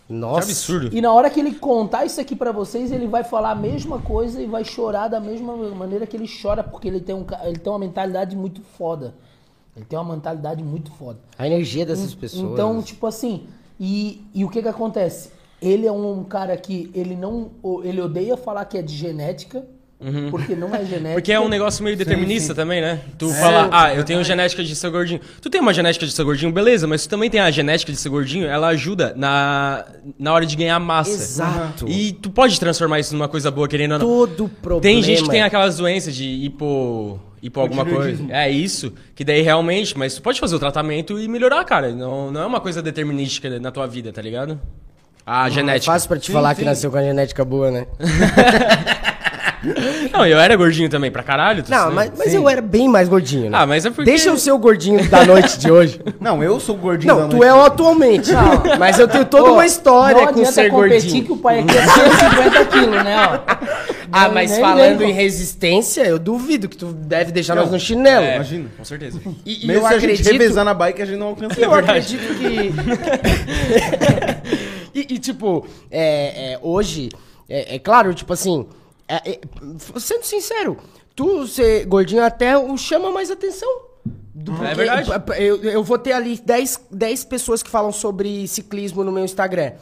Que 0.08 0.14
Nossa. 0.14 0.50
absurdo. 0.50 0.90
E 0.96 1.02
na 1.02 1.12
hora 1.12 1.30
que 1.30 1.40
ele 1.40 1.54
contar 1.56 2.06
isso 2.06 2.22
aqui 2.22 2.34
pra 2.34 2.54
vocês, 2.54 2.92
ele 2.94 3.08
vai 3.08 3.26
falar 3.26 3.52
a 3.52 3.56
mesma 3.56 4.00
coisa 4.00 4.42
e 4.42 4.46
vai 4.46 4.64
chorar 4.64 5.10
da 5.10 5.20
mesma 5.20 5.56
maneira 5.76 6.08
que 6.08 6.16
ele 6.16 6.30
chora, 6.42 6.64
porque 6.64 6.88
ele 6.88 7.02
tem, 7.02 7.14
um, 7.14 7.26
ele 7.44 7.60
tem 7.60 7.72
uma 7.72 7.80
mentalidade 7.80 8.34
muito 8.36 8.62
foda. 8.62 9.14
Ele 9.76 9.84
tem 9.84 10.00
uma 10.00 10.16
mentalidade 10.16 10.64
muito 10.64 10.92
foda. 10.92 11.20
A 11.38 11.46
energia 11.46 11.86
dessas 11.86 12.16
pessoas. 12.16 12.54
Então, 12.54 12.82
tipo 12.82 13.06
assim, 13.06 13.48
e, 13.78 14.26
e 14.34 14.46
o 14.46 14.50
que 14.50 14.62
que 14.62 14.68
acontece? 14.68 15.32
Ele 15.62 15.88
é 15.88 15.92
um 15.92 16.24
cara 16.24 16.56
que 16.56 16.90
ele 16.94 17.16
não, 17.16 17.52
ele 17.84 18.02
odeia 18.02 18.38
falar 18.38 18.66
que 18.66 18.78
é 18.78 18.82
de 18.82 18.96
genética, 18.96 19.66
porque 20.30 20.56
não 20.56 20.76
é 20.76 20.86
genética. 20.86 21.14
Porque 21.14 21.32
é 21.32 21.40
um 21.40 21.50
negócio 21.50 21.84
meio 21.84 21.98
determinista 21.98 22.54
também, 22.54 22.80
né? 22.80 23.02
Tu 23.18 23.28
fala, 23.30 23.68
ah, 23.72 23.96
eu 23.96 24.04
tenho 24.04 24.24
genética 24.24 24.64
de 24.64 24.76
ser 24.76 24.92
gordinho. 24.92 25.20
Tu 25.42 25.50
tem 25.50 25.60
uma 25.60 25.74
genética 25.74 26.06
de 26.06 26.12
ser 26.12 26.24
gordinho, 26.24 26.52
beleza, 26.52 26.86
mas 26.86 27.04
tu 27.04 27.10
também 27.10 27.30
tem 27.30 27.40
a 27.40 27.50
genética 27.50 27.92
de 27.92 27.98
ser 27.98 28.10
gordinho, 28.10 28.46
ela 28.46 28.68
ajuda 28.68 29.14
na, 29.18 29.86
na 30.20 30.34
hora 30.34 30.46
de 30.46 30.56
ganhar 30.56 30.80
massa. 30.80 31.12
Exato. 31.12 31.88
E 31.88 32.14
tu 32.14 32.30
pode 32.30 32.60
transformar 32.60 33.00
isso 33.00 33.16
numa 33.16 33.28
coisa 33.28 33.50
boa, 33.50 33.68
querendo 33.68 33.94
ou 33.94 34.00
não. 34.00 34.06
Todo 34.06 34.48
problema. 34.48 34.82
Tem 34.82 35.02
gente 35.02 35.24
que 35.24 35.30
tem 35.30 35.42
aquelas 35.42 35.78
doenças 35.78 36.14
de 36.14 36.26
hipo. 36.26 37.20
hipo 37.42 37.60
alguma 37.60 37.84
coisa. 37.84 38.24
É 38.30 38.48
isso. 38.52 38.94
Que 39.16 39.24
daí 39.24 39.42
realmente, 39.42 39.98
mas 39.98 40.14
tu 40.14 40.22
pode 40.22 40.40
fazer 40.40 40.56
o 40.56 40.60
tratamento 40.60 41.20
e 41.20 41.28
melhorar, 41.28 41.64
cara. 41.66 41.92
Não, 41.92 42.32
não 42.32 42.42
é 42.42 42.46
uma 42.46 42.62
coisa 42.62 42.84
determinística 42.84 43.60
na 43.60 43.72
tua 43.72 43.88
vida, 43.88 44.14
tá 44.14 44.22
ligado? 44.22 44.60
A 45.30 45.48
É 45.48 45.52
genética. 45.52 45.92
fácil 45.92 46.08
pra 46.08 46.18
te 46.18 46.32
falar 46.32 46.56
que 46.56 46.64
nasceu 46.64 46.90
com 46.90 46.98
a 46.98 47.04
genética 47.04 47.44
boa, 47.44 47.70
né? 47.70 47.86
Não, 50.14 50.26
eu 50.26 50.40
era 50.40 50.56
gordinho 50.56 50.88
também, 50.88 51.12
pra 51.12 51.24
caralho. 51.24 51.64
tu 51.64 51.70
Não, 51.72 51.78
sabe? 51.86 51.96
mas, 51.96 52.12
mas 52.18 52.34
eu 52.34 52.48
era 52.48 52.62
bem 52.62 52.88
mais 52.88 53.10
gordinho, 53.10 53.50
né? 53.50 53.58
Ah, 53.60 53.66
mas 53.66 53.86
é 53.86 53.90
porque. 53.90 54.10
Deixa 54.10 54.30
eu 54.30 54.38
ser 54.38 54.52
o 54.52 54.58
gordinho 54.58 55.06
da 55.10 55.26
noite 55.26 55.58
de 55.60 55.70
hoje. 55.70 56.00
Não, 56.22 56.42
eu 56.44 56.60
sou 56.60 56.76
o 56.76 56.78
gordinho 56.78 57.12
Não, 57.14 57.24
da 57.24 57.28
tu 57.28 57.36
noite. 57.38 57.50
é 57.50 57.54
o 57.54 57.62
atualmente. 57.66 58.30
Mas 58.80 59.00
eu 59.00 59.08
tenho 59.08 59.26
toda 59.26 59.50
Ô, 59.50 59.54
uma 59.56 59.66
história 59.66 60.16
não 60.18 60.26
com 60.26 60.30
adianta 60.40 60.52
ser 60.54 60.70
competir 60.70 61.00
gordinho. 61.02 61.26
que 61.26 61.32
o 61.34 61.38
pai 61.38 61.60
aqui 61.60 61.76
é 61.78 61.82
150 61.88 62.66
quilos, 62.66 63.04
né? 63.04 63.16
Ó. 63.18 63.40
Ah, 64.12 64.26
Nem- 64.26 64.34
mas 64.34 64.52
nem 64.52 64.62
falando 64.62 64.98
vem, 65.00 65.10
em 65.10 65.14
resistência, 65.14 66.02
eu 66.04 66.20
duvido 66.20 66.70
que 66.70 66.78
tu 66.78 66.94
deve 66.94 67.32
deixar 67.32 67.56
Não, 67.56 67.64
nós 67.64 67.72
no 67.72 67.80
chinelo. 67.80 68.24
É, 68.24 68.36
Imagina. 68.36 68.70
Com 68.78 68.86
certeza. 68.86 69.20
E, 69.46 69.64
e 69.66 69.68
Mesmo 69.68 69.82
eu 69.84 69.88
se 69.90 69.94
a 69.96 70.00
gente 70.00 70.12
acredito... 70.12 70.32
revezar 70.32 70.64
na 70.64 70.74
bike, 70.76 71.02
a 71.02 71.06
gente 71.06 71.18
não 71.18 71.28
alcança. 71.28 71.60
Eu 71.60 71.74
acredito 71.74 72.36
que. 72.36 72.72
E, 75.02 75.14
e, 75.16 75.20
tipo, 75.20 75.66
é, 75.92 76.54
é, 76.54 76.60
hoje, 76.62 77.10
é, 77.50 77.76
é 77.76 77.80
claro, 77.80 78.14
tipo 78.14 78.32
assim, 78.34 78.66
é, 79.08 79.32
é, 79.32 79.40
sendo 80.00 80.24
sincero, 80.24 80.78
tu 81.16 81.48
ser 81.48 81.86
gordinho 81.86 82.24
até 82.24 82.58
o 82.58 82.78
chama 82.78 83.12
mais 83.12 83.30
atenção. 83.32 83.86
Do- 84.34 84.64
É 84.64 84.74
verdade. 84.76 85.10
Eu, 85.40 85.64
eu 85.64 85.84
vou 85.84 85.98
ter 85.98 86.14
ali 86.14 86.40
10, 86.40 86.82
10 86.92 87.24
pessoas 87.26 87.64
que 87.64 87.70
falam 87.70 87.92
sobre 87.92 88.48
ciclismo 88.48 89.04
no 89.04 89.12
meu 89.12 89.26
Instagram. 89.26 89.74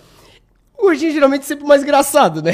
O 0.77 0.83
gordinho 0.83 1.11
geralmente 1.11 1.41
é 1.41 1.45
sempre 1.45 1.65
mais 1.65 1.83
engraçado, 1.83 2.41
né? 2.41 2.51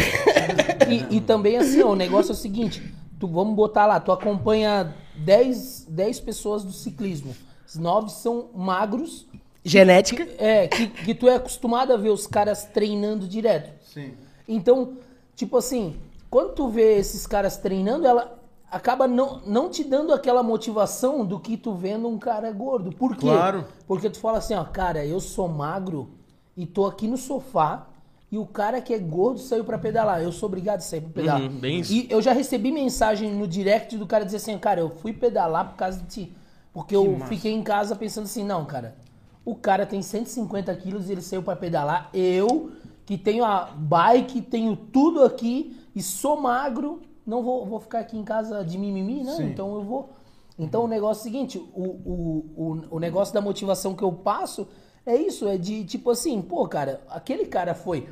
E, 0.89 1.17
e 1.17 1.21
também 1.21 1.57
assim, 1.57 1.81
ó, 1.81 1.91
o 1.91 1.95
negócio 1.95 2.31
é 2.31 2.33
o 2.33 2.37
seguinte, 2.37 2.81
tu 3.19 3.27
vamos 3.27 3.55
botar 3.55 3.85
lá, 3.85 3.99
tu 3.99 4.11
acompanha 4.11 4.93
10, 5.15 5.85
10 5.89 6.19
pessoas 6.21 6.63
do 6.63 6.71
ciclismo. 6.71 7.35
Os 7.67 7.75
nove 7.75 8.09
são 8.11 8.49
magros, 8.55 9.25
Genética. 9.63 10.27
é, 10.37 10.67
que, 10.67 10.87
que 10.87 11.13
tu 11.13 11.27
é 11.27 11.35
acostumado 11.35 11.93
a 11.93 11.97
ver 11.97 12.09
os 12.09 12.25
caras 12.25 12.65
treinando 12.65 13.27
direto. 13.27 13.71
Sim. 13.85 14.13
Então, 14.47 14.97
tipo 15.35 15.57
assim, 15.57 15.95
quando 16.29 16.53
tu 16.53 16.69
vê 16.69 16.97
esses 16.97 17.27
caras 17.27 17.57
treinando, 17.57 18.07
ela 18.07 18.39
acaba 18.71 19.07
não, 19.07 19.41
não 19.45 19.69
te 19.69 19.83
dando 19.83 20.13
aquela 20.13 20.41
motivação 20.41 21.25
do 21.25 21.39
que 21.39 21.57
tu 21.57 21.73
vendo 21.73 22.07
um 22.07 22.17
cara 22.17 22.49
gordo. 22.51 22.91
Por 22.91 23.15
quê? 23.15 23.27
Claro. 23.27 23.65
Porque 23.85 24.09
tu 24.09 24.19
fala 24.19 24.37
assim, 24.37 24.55
ó, 24.55 24.63
cara, 24.63 25.05
eu 25.05 25.19
sou 25.19 25.47
magro 25.47 26.09
e 26.55 26.65
tô 26.65 26.85
aqui 26.85 27.07
no 27.07 27.17
sofá 27.17 27.87
e 28.31 28.37
o 28.37 28.45
cara 28.45 28.79
que 28.81 28.93
é 28.93 28.97
gordo 28.97 29.39
saiu 29.41 29.65
pra 29.65 29.77
pedalar. 29.77 30.21
Eu 30.21 30.31
sou 30.31 30.47
obrigado 30.47 30.77
a 30.77 30.81
sair 30.81 31.01
pra 31.01 31.09
pedalar. 31.09 31.41
Uhum, 31.41 31.59
bem 31.59 31.81
isso. 31.81 31.91
E 31.91 32.07
eu 32.09 32.21
já 32.21 32.31
recebi 32.31 32.71
mensagem 32.71 33.33
no 33.33 33.45
direct 33.45 33.97
do 33.97 34.07
cara 34.07 34.23
dizer 34.23 34.37
assim, 34.37 34.57
cara, 34.57 34.79
eu 34.79 34.89
fui 34.89 35.11
pedalar 35.11 35.69
por 35.69 35.75
causa 35.75 35.99
de 35.99 36.05
ti. 36.07 36.35
Porque 36.73 36.95
eu 36.95 37.19
fiquei 37.27 37.51
em 37.51 37.61
casa 37.61 37.93
pensando 37.93 38.23
assim, 38.23 38.45
não, 38.45 38.63
cara, 38.63 38.95
o 39.43 39.55
cara 39.55 39.85
tem 39.85 40.01
150 40.01 40.75
quilos 40.75 41.09
e 41.09 41.13
ele 41.13 41.21
saiu 41.21 41.41
pra 41.41 41.55
pedalar. 41.55 42.09
Eu, 42.13 42.71
que 43.05 43.17
tenho 43.17 43.43
a 43.43 43.65
bike, 43.65 44.41
tenho 44.41 44.75
tudo 44.75 45.23
aqui 45.23 45.77
e 45.95 46.01
sou 46.01 46.39
magro, 46.39 47.01
não 47.25 47.43
vou, 47.43 47.65
vou 47.65 47.79
ficar 47.79 47.99
aqui 47.99 48.17
em 48.17 48.23
casa 48.23 48.63
de 48.63 48.77
mimimi, 48.77 49.23
não. 49.23 49.41
Então 49.41 49.75
eu 49.75 49.83
vou. 49.83 50.09
Então 50.57 50.83
o 50.83 50.87
negócio 50.87 51.21
é 51.21 51.21
o 51.21 51.23
seguinte, 51.23 51.57
o, 51.73 51.83
o, 51.83 52.45
o, 52.55 52.81
o 52.91 52.99
negócio 52.99 53.33
da 53.33 53.41
motivação 53.41 53.95
que 53.95 54.03
eu 54.03 54.11
passo 54.11 54.67
é 55.05 55.15
isso, 55.15 55.47
é 55.47 55.57
de 55.57 55.83
tipo 55.85 56.11
assim, 56.11 56.41
pô, 56.41 56.67
cara, 56.67 57.01
aquele 57.09 57.45
cara 57.45 57.73
foi 57.73 58.07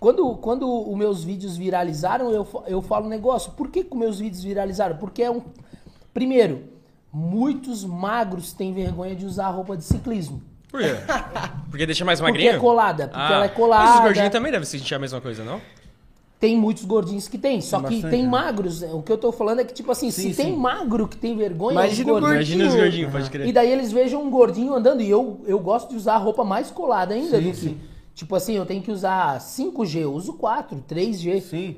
Quando, 0.00 0.36
quando 0.38 0.68
os 0.68 0.96
meus 0.96 1.22
vídeos 1.22 1.56
viralizaram, 1.56 2.30
eu, 2.30 2.46
eu 2.66 2.82
falo 2.82 3.06
um 3.06 3.08
negócio. 3.08 3.52
Por 3.52 3.70
que, 3.70 3.84
que 3.84 3.92
os 3.92 3.98
meus 3.98 4.18
vídeos 4.18 4.42
viralizaram? 4.42 4.96
Porque 4.96 5.22
é 5.22 5.30
um. 5.30 5.42
Primeiro, 6.12 6.64
muitos 7.12 7.84
magros 7.84 8.52
têm 8.52 8.72
vergonha 8.72 9.14
de 9.14 9.24
usar 9.24 9.48
roupa 9.50 9.76
de 9.76 9.84
ciclismo. 9.84 10.42
Por 10.72 10.80
quê? 10.80 10.88
Porque 11.70 11.86
deixa 11.86 12.04
mais 12.04 12.18
Porque 12.20 12.32
magrinho? 12.32 12.56
é 12.56 12.58
colada. 12.58 13.06
Porque 13.06 13.20
Ah, 13.20 13.32
ela 13.34 13.44
é 13.44 13.48
Mas 13.48 13.56
colada. 13.56 13.94
os 13.94 14.00
gordinhos 14.00 14.30
também 14.30 14.50
devem 14.50 14.66
sentir 14.66 14.94
a 14.94 14.98
mesma 14.98 15.20
coisa, 15.20 15.44
não? 15.44 15.60
Tem 16.40 16.56
muitos 16.56 16.84
gordinhos 16.84 17.28
que 17.28 17.38
tem. 17.38 17.60
Só 17.60 17.78
Tem 17.78 17.86
que 17.88 17.94
bastante, 17.96 18.10
tem 18.10 18.22
né? 18.24 18.28
magros. 18.28 18.82
O 18.82 19.00
que 19.00 19.12
eu 19.12 19.16
tô 19.18 19.30
falando 19.30 19.60
é 19.60 19.64
que, 19.64 19.72
tipo 19.72 19.92
assim, 19.92 20.10
Sim, 20.10 20.30
se 20.32 20.36
tem 20.42 20.52
sim. 20.54 20.56
magro 20.56 21.06
que 21.06 21.16
tem 21.16 21.36
vergonha. 21.36 21.72
Imagina 21.74 22.12
os 22.12 22.18
o 22.18 22.20
gordinhos- 22.20 22.48
Imagina 22.48 22.66
os 22.68 22.74
gordinhos, 22.74 23.12
pode 23.12 23.30
crer. 23.30 23.46
E 23.46 23.52
daí 23.52 23.70
eles 23.70 23.92
vejam 23.92 24.20
um 24.24 24.28
gordinho 24.30 24.74
andando. 24.74 25.02
E 25.02 25.08
eu, 25.08 25.40
eu 25.46 25.60
gosto 25.60 25.90
de 25.90 25.96
usar 25.96 26.14
a 26.14 26.18
roupa 26.18 26.42
mais 26.42 26.68
colada 26.70 27.14
ainda 27.14 27.38
Sim, 27.38 27.44
do 27.44 27.50
que. 27.50 27.56
sim. 27.56 27.80
Tipo 28.14 28.34
assim, 28.34 28.54
eu 28.56 28.66
tenho 28.66 28.82
que 28.82 28.90
usar 28.90 29.38
5G, 29.40 30.00
eu 30.00 30.12
uso 30.12 30.32
4, 30.32 30.82
3G. 30.88 31.40
Sim. 31.42 31.76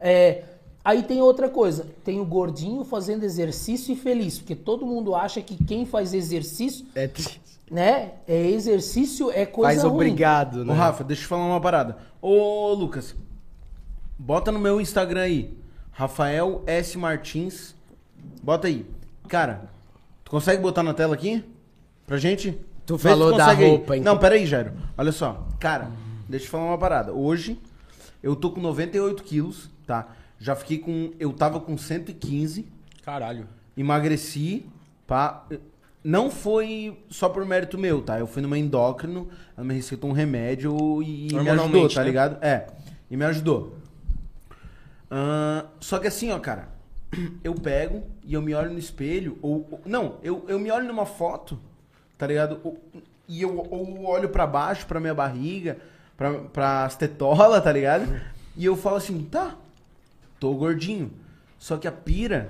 É, 0.00 0.42
aí 0.84 1.02
tem 1.02 1.20
outra 1.22 1.48
coisa, 1.48 1.86
tem 2.04 2.20
o 2.20 2.24
gordinho 2.24 2.84
fazendo 2.84 3.24
exercício 3.24 3.92
e 3.92 3.96
feliz, 3.96 4.38
porque 4.38 4.54
todo 4.54 4.86
mundo 4.86 5.14
acha 5.16 5.40
que 5.40 5.56
quem 5.64 5.84
faz 5.86 6.12
exercício, 6.14 6.86
É 6.94 7.08
triste. 7.08 7.40
Né, 7.70 8.12
é 8.26 8.46
exercício 8.50 9.30
é 9.30 9.44
coisa 9.46 9.70
Faz 9.70 9.82
ruim. 9.82 9.94
obrigado, 9.94 10.60
Ô, 10.62 10.64
né? 10.64 10.74
Rafa, 10.74 11.04
deixa 11.04 11.22
eu 11.22 11.24
te 11.24 11.28
falar 11.28 11.44
uma 11.46 11.60
parada. 11.60 11.96
Ô, 12.20 12.72
Lucas, 12.72 13.14
bota 14.18 14.50
no 14.52 14.58
meu 14.58 14.80
Instagram 14.80 15.22
aí. 15.22 15.56
Rafael 15.92 16.62
S. 16.66 16.96
Martins. 16.96 17.74
Bota 18.42 18.68
aí. 18.68 18.86
Cara, 19.28 19.68
tu 20.24 20.30
consegue 20.30 20.62
botar 20.62 20.82
na 20.82 20.94
tela 20.94 21.14
aqui? 21.14 21.44
Pra 22.06 22.16
gente? 22.16 22.58
Tu 22.86 22.96
Vê 22.96 23.10
falou 23.10 23.36
da 23.36 23.44
consegue 23.44 23.64
aí. 23.64 23.70
roupa, 23.70 23.96
então. 23.96 24.14
Não, 24.14 24.20
pera 24.20 24.34
aí, 24.36 24.46
Jairo. 24.46 24.72
Olha 24.96 25.12
só. 25.12 25.46
Cara, 25.60 25.90
deixa 26.28 26.44
eu 26.44 26.46
te 26.46 26.50
falar 26.50 26.64
uma 26.64 26.78
parada. 26.78 27.12
Hoje, 27.12 27.58
eu 28.22 28.34
tô 28.34 28.50
com 28.50 28.60
98 28.60 29.22
quilos, 29.22 29.68
tá? 29.86 30.08
Já 30.38 30.54
fiquei 30.56 30.78
com... 30.78 31.12
Eu 31.18 31.32
tava 31.32 31.60
com 31.60 31.76
115 31.76 32.66
Caralho. 33.04 33.46
emagreci, 33.76 34.64
pá. 35.06 35.44
Não 36.02 36.30
foi 36.30 36.98
só 37.10 37.28
por 37.28 37.44
mérito 37.44 37.76
meu, 37.76 38.00
tá? 38.00 38.18
Eu 38.18 38.26
fui 38.26 38.40
numa 38.40 38.56
endócrino, 38.58 39.28
ela 39.56 39.66
me 39.66 39.74
receitou 39.74 40.08
um 40.08 40.12
remédio 40.12 41.02
e 41.02 41.28
me 41.34 41.50
ajudou, 41.50 41.88
tá 41.88 42.00
né? 42.00 42.06
ligado? 42.06 42.44
É, 42.44 42.66
e 43.10 43.16
me 43.16 43.24
ajudou. 43.24 43.76
Ahn, 45.10 45.64
só 45.80 45.98
que 45.98 46.06
assim, 46.06 46.30
ó, 46.30 46.38
cara, 46.38 46.68
eu 47.42 47.54
pego 47.54 48.04
e 48.24 48.34
eu 48.34 48.42
me 48.42 48.54
olho 48.54 48.70
no 48.70 48.78
espelho, 48.78 49.38
ou. 49.42 49.66
ou- 49.70 49.80
não, 49.84 50.16
eu, 50.22 50.44
eu 50.48 50.58
me 50.58 50.70
olho 50.70 50.86
numa 50.86 51.06
foto, 51.06 51.58
tá 52.16 52.26
ligado? 52.26 52.60
Ou- 52.62 52.78
e 53.26 53.42
eu 53.42 53.56
ou 53.70 54.04
olho 54.06 54.28
pra 54.28 54.46
baixo, 54.46 54.86
pra 54.86 55.00
minha 55.00 55.14
barriga, 55.14 55.78
pra, 56.16 56.32
pras 56.32 56.96
tetolas, 56.96 57.62
tá 57.62 57.72
ligado? 57.72 58.20
E 58.56 58.64
eu 58.64 58.76
falo 58.76 58.96
assim, 58.96 59.22
tá, 59.24 59.56
tô 60.40 60.54
gordinho. 60.54 61.10
Só 61.58 61.76
que 61.76 61.86
a 61.88 61.92
pira 61.92 62.48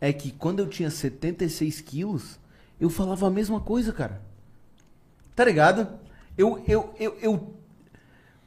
é 0.00 0.12
que 0.12 0.30
quando 0.32 0.58
eu 0.60 0.66
tinha 0.66 0.90
76 0.90 1.80
quilos, 1.80 2.38
eu 2.80 2.88
falava 2.90 3.26
a 3.26 3.30
mesma 3.30 3.60
coisa, 3.60 3.92
cara. 3.92 4.20
Tá 5.34 5.44
ligado? 5.44 5.88
Eu, 6.36 6.62
eu, 6.66 6.94
eu, 6.98 7.16
eu 7.20 7.54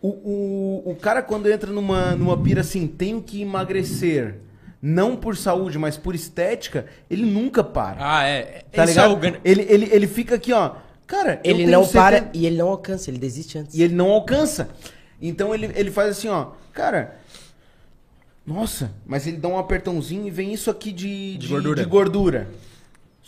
o, 0.02 0.08
o, 0.10 0.92
o 0.92 0.96
cara 0.96 1.22
quando 1.22 1.50
entra 1.50 1.72
numa, 1.72 2.16
numa 2.16 2.38
pira 2.42 2.62
assim, 2.62 2.88
tenho 2.88 3.22
que 3.22 3.42
emagrecer, 3.42 4.40
não 4.82 5.16
por 5.16 5.38
saúde, 5.38 5.78
mas 5.78 5.96
por 5.98 6.16
estética, 6.16 6.86
ele 7.10 7.26
nunca 7.26 7.64
para. 7.64 7.98
Ah, 8.00 8.24
é. 8.24 8.64
tá 8.72 8.84
Esse 8.84 8.98
é 9.00 9.04
ligado? 9.08 9.14
o 9.14 9.18
gan- 9.18 9.40
ele, 9.44 9.62
ele, 9.70 9.90
ele 9.92 10.08
fica 10.08 10.36
aqui, 10.36 10.52
ó. 10.54 10.76
Cara, 11.06 11.42
Ele 11.44 11.66
não 11.68 11.86
para 11.86 12.20
70 12.20 12.38
e 12.38 12.46
ele 12.46 12.56
não 12.58 12.70
alcança, 12.70 13.10
ele 13.10 13.18
desiste 13.20 13.58
antes. 13.58 13.76
e 13.76 13.84
ele 13.84 13.94
não 13.94 14.10
alcança. 14.12 14.70
Então 15.22 15.54
ele, 15.54 15.70
ele 15.76 15.92
faz 15.92 16.12
assim, 16.12 16.30
ó. 16.30 16.52
Cara, 16.72 17.20
nossa, 18.46 18.92
mas 19.06 19.28
ele 19.28 19.36
dá 19.38 19.50
um 19.50 19.58
apertãozinho 19.58 20.26
e 20.26 20.32
vem 20.32 20.54
isso 20.54 20.72
aqui 20.72 20.92
de, 20.92 21.38
de, 21.38 21.48
gordura. 21.48 21.84
de 21.84 21.90
gordura. 21.90 22.48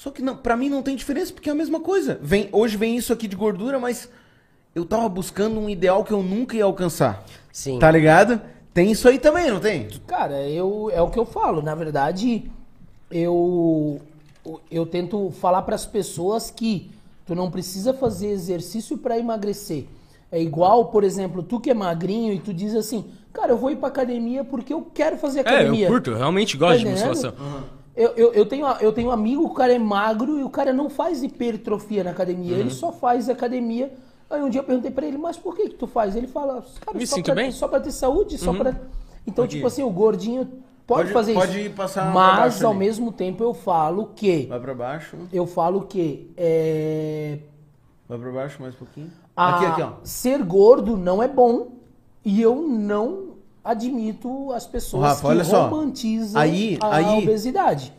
Só 0.04 0.12
que 0.12 0.22
não, 0.22 0.36
pra 0.36 0.58
mim 0.58 0.68
não 0.68 0.84
tem 0.84 0.98
diferença, 0.98 1.32
porque 1.32 1.48
é 1.48 1.54
a 1.54 1.56
mesma 1.56 1.80
coisa. 1.80 2.20
Vem, 2.22 2.50
hoje 2.52 2.76
vem 2.76 2.98
isso 2.98 3.14
aqui 3.14 3.26
de 3.26 3.38
gordura, 3.38 3.80
mas 3.80 4.10
eu 4.76 4.84
tava 4.84 5.08
buscando 5.08 5.58
um 5.58 5.70
ideal 5.70 6.04
que 6.04 6.12
eu 6.12 6.22
nunca 6.22 6.58
ia 6.58 6.66
alcançar. 6.66 7.24
Sim. 7.54 7.80
Tá 7.80 7.90
ligado? 7.90 8.42
Tem 8.74 8.92
isso 8.92 9.08
aí 9.08 9.18
também, 9.18 9.50
não 9.50 9.62
tem? 9.62 9.88
Cara, 10.06 10.42
eu, 10.50 10.90
é 10.92 11.02
o 11.02 11.10
que 11.10 11.18
eu 11.18 11.24
falo. 11.24 11.62
Na 11.62 11.74
verdade, 11.74 12.52
eu, 13.10 14.02
eu 14.70 14.86
tento 14.86 15.32
falar 15.40 15.62
para 15.62 15.76
as 15.76 15.86
pessoas 15.86 16.52
que 16.52 16.92
tu 17.26 17.34
não 17.34 17.50
precisa 17.50 17.94
fazer 17.94 18.28
exercício 18.28 18.98
para 18.98 19.18
emagrecer. 19.18 19.86
É 20.30 20.42
igual, 20.42 20.88
por 20.88 21.06
exemplo, 21.06 21.42
tu 21.44 21.62
que 21.62 21.70
é 21.70 21.74
magrinho 21.74 22.34
e 22.34 22.40
tu 22.40 22.54
diz 22.54 22.76
assim, 22.76 23.06
cara, 23.32 23.54
eu 23.54 23.58
vou 23.58 23.72
ir 23.72 23.78
pra 23.78 23.88
academia 23.88 24.44
porque 24.44 24.74
eu 24.74 24.86
quero 24.94 25.16
fazer 25.16 25.40
É, 25.40 25.42
academia. 25.44 25.86
eu 25.86 25.92
curto, 25.92 26.10
eu 26.12 26.18
realmente 26.18 26.58
gosto 26.58 26.80
de 26.80 26.84
Tá 26.86 26.92
entendendo? 26.92 27.10
musculação. 27.10 27.64
Eu, 27.96 28.10
eu, 28.16 28.34
eu, 28.34 28.46
tenho, 28.46 28.66
eu 28.82 28.92
tenho 28.92 29.10
um 29.10 29.12
amigo, 29.12 29.44
o 29.44 29.54
cara 29.54 29.72
é 29.74 29.78
magro 29.80 30.40
e 30.40 30.44
o 30.44 30.50
cara 30.50 30.74
não 30.74 30.90
faz 30.90 31.22
hipertrofia 31.22 32.04
na 32.04 32.10
academia, 32.12 32.54
Uhum. 32.56 32.60
ele 32.62 32.70
só 32.72 32.92
faz 32.92 33.30
academia. 33.30 33.94
Aí 34.30 34.42
um 34.42 34.50
dia 34.50 34.62
eu 34.62 34.66
perguntei 34.66 34.90
pra 34.90 35.06
ele, 35.06 35.18
mas 35.18 35.38
por 35.38 35.56
que 35.56 35.70
que 35.70 35.76
tu 35.76 35.86
faz? 35.86 36.16
Ele 36.16 36.26
fala, 36.26 36.64
cara, 36.84 36.98
Me 36.98 37.06
só, 37.06 37.16
sinto 37.16 37.26
pra, 37.26 37.36
bem. 37.36 37.46
Uhum. 37.48 37.52
só 37.52 37.68
pra 37.68 37.80
ter 37.80 37.92
saúde, 37.92 38.38
só 38.40 38.52
pra... 38.54 38.76
Então, 39.28 39.46
Aqui. 39.46 39.56
tipo 39.56 39.68
assim, 39.68 39.84
o 39.84 39.90
gordinho 39.92 40.46
pode, 40.88 41.04
Pode- 41.04 41.14
fazer 41.14 41.34
pode 41.36 41.60
isso. 41.68 41.76
passar 41.76 42.12
mas, 42.12 42.38
baixo 42.40 42.66
ao 42.66 42.72
ali. 42.72 42.80
mesmo 42.80 43.12
tempo, 43.12 43.44
eu 43.44 43.54
falo 43.54 44.08
que... 44.16 44.48
Vai 44.48 44.60
pra 44.60 44.74
baixo. 44.74 45.18
Eu 45.32 45.46
falo 45.46 45.82
que... 45.84 46.32
É, 46.36 47.38
Vai 48.10 48.18
pra 48.18 48.32
baixo 48.32 48.60
mais 48.62 48.74
um 48.74 48.78
pouquinho. 48.80 49.12
a- 49.38 49.56
Aqui, 49.56 49.66
aqui, 49.68 49.82
ó. 49.84 49.92
Ser 50.04 50.42
gordo 50.44 50.98
não 50.98 51.22
é 51.22 51.28
bom 51.28 51.74
e 52.26 52.42
eu 52.42 52.56
não 52.56 53.33
admito 53.64 54.52
as 54.52 54.66
pessoas 54.66 55.04
Rafa, 55.04 55.22
que 55.22 55.28
olha 55.28 55.44
romantizam 55.44 56.42
Aí- 56.42 56.78
a 56.82 56.96
aí- 56.98 57.18
obesidade. 57.24 57.94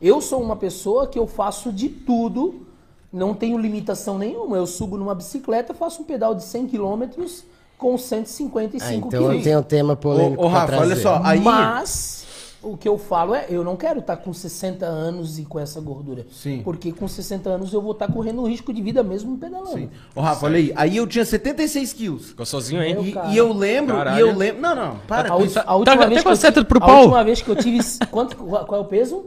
Eu 0.00 0.20
sou 0.20 0.40
uma 0.42 0.56
pessoa 0.56 1.06
que 1.06 1.18
eu 1.18 1.26
faço 1.26 1.72
de 1.72 1.88
tudo, 1.88 2.66
não 3.12 3.34
tenho 3.34 3.58
limitação 3.58 4.16
nenhuma. 4.18 4.56
Eu 4.56 4.66
subo 4.66 4.96
numa 4.96 5.14
bicicleta, 5.14 5.74
faço 5.74 6.02
um 6.02 6.04
pedal 6.04 6.34
de 6.34 6.42
100 6.44 6.66
km 6.66 7.02
com 7.76 7.96
155 7.98 8.84
Ah, 8.84 8.94
então 9.08 9.20
eu 9.22 9.28
quilos. 9.30 9.44
tenho 9.44 9.58
um 9.58 9.62
tema 9.62 9.96
polêmico 9.96 10.42
Ô, 10.42 10.46
ô, 10.46 10.48
Rafa, 10.48 10.72
olha 10.76 10.86
trazer. 10.86 11.02
só. 11.02 11.20
Aí- 11.24 11.40
Mas 11.40 12.19
o 12.62 12.76
que 12.76 12.88
eu 12.88 12.98
falo 12.98 13.34
é, 13.34 13.46
eu 13.48 13.64
não 13.64 13.76
quero 13.76 14.00
estar 14.00 14.16
com 14.18 14.32
60 14.32 14.84
anos 14.84 15.38
e 15.38 15.44
com 15.44 15.58
essa 15.58 15.80
gordura. 15.80 16.26
Sim. 16.30 16.60
Porque 16.62 16.92
com 16.92 17.08
60 17.08 17.48
anos 17.48 17.72
eu 17.72 17.80
vou 17.80 17.92
estar 17.92 18.10
correndo 18.12 18.44
risco 18.46 18.72
de 18.72 18.82
vida 18.82 19.02
mesmo 19.02 19.36
pedalando. 19.38 19.72
Sim. 19.78 19.90
Ô, 20.14 20.20
Rafa, 20.20 20.46
olha 20.46 20.58
aí. 20.58 20.72
Aí 20.76 20.96
eu 20.96 21.06
tinha 21.06 21.24
76 21.24 21.92
quilos. 21.92 22.26
Ficou 22.28 22.44
sozinho, 22.44 22.82
hein? 22.82 22.96
E, 23.28 23.32
e 23.32 23.36
eu 23.36 23.52
lembro, 23.52 23.96
Caralho. 23.96 24.18
e 24.18 24.20
eu 24.20 24.36
lembro. 24.36 24.60
Não, 24.60 24.74
não, 24.74 24.96
para. 25.08 25.28
A, 25.30 25.32
a 25.32 25.36
última 25.36 25.96
Tá- 25.96 26.06
vez 26.06 26.22
tá 26.40 26.52
que 26.52 26.58
eu 26.58 26.64
pro 26.64 26.78
a 26.82 26.86
pau. 26.86 26.98
última 27.00 27.24
vez 27.24 27.40
que 27.42 27.48
eu 27.48 27.56
tive. 27.56 27.78
Quanto, 28.10 28.36
qual 28.36 28.64
qual 28.66 28.80
é 28.80 28.84
o 28.84 28.86
peso? 28.86 29.24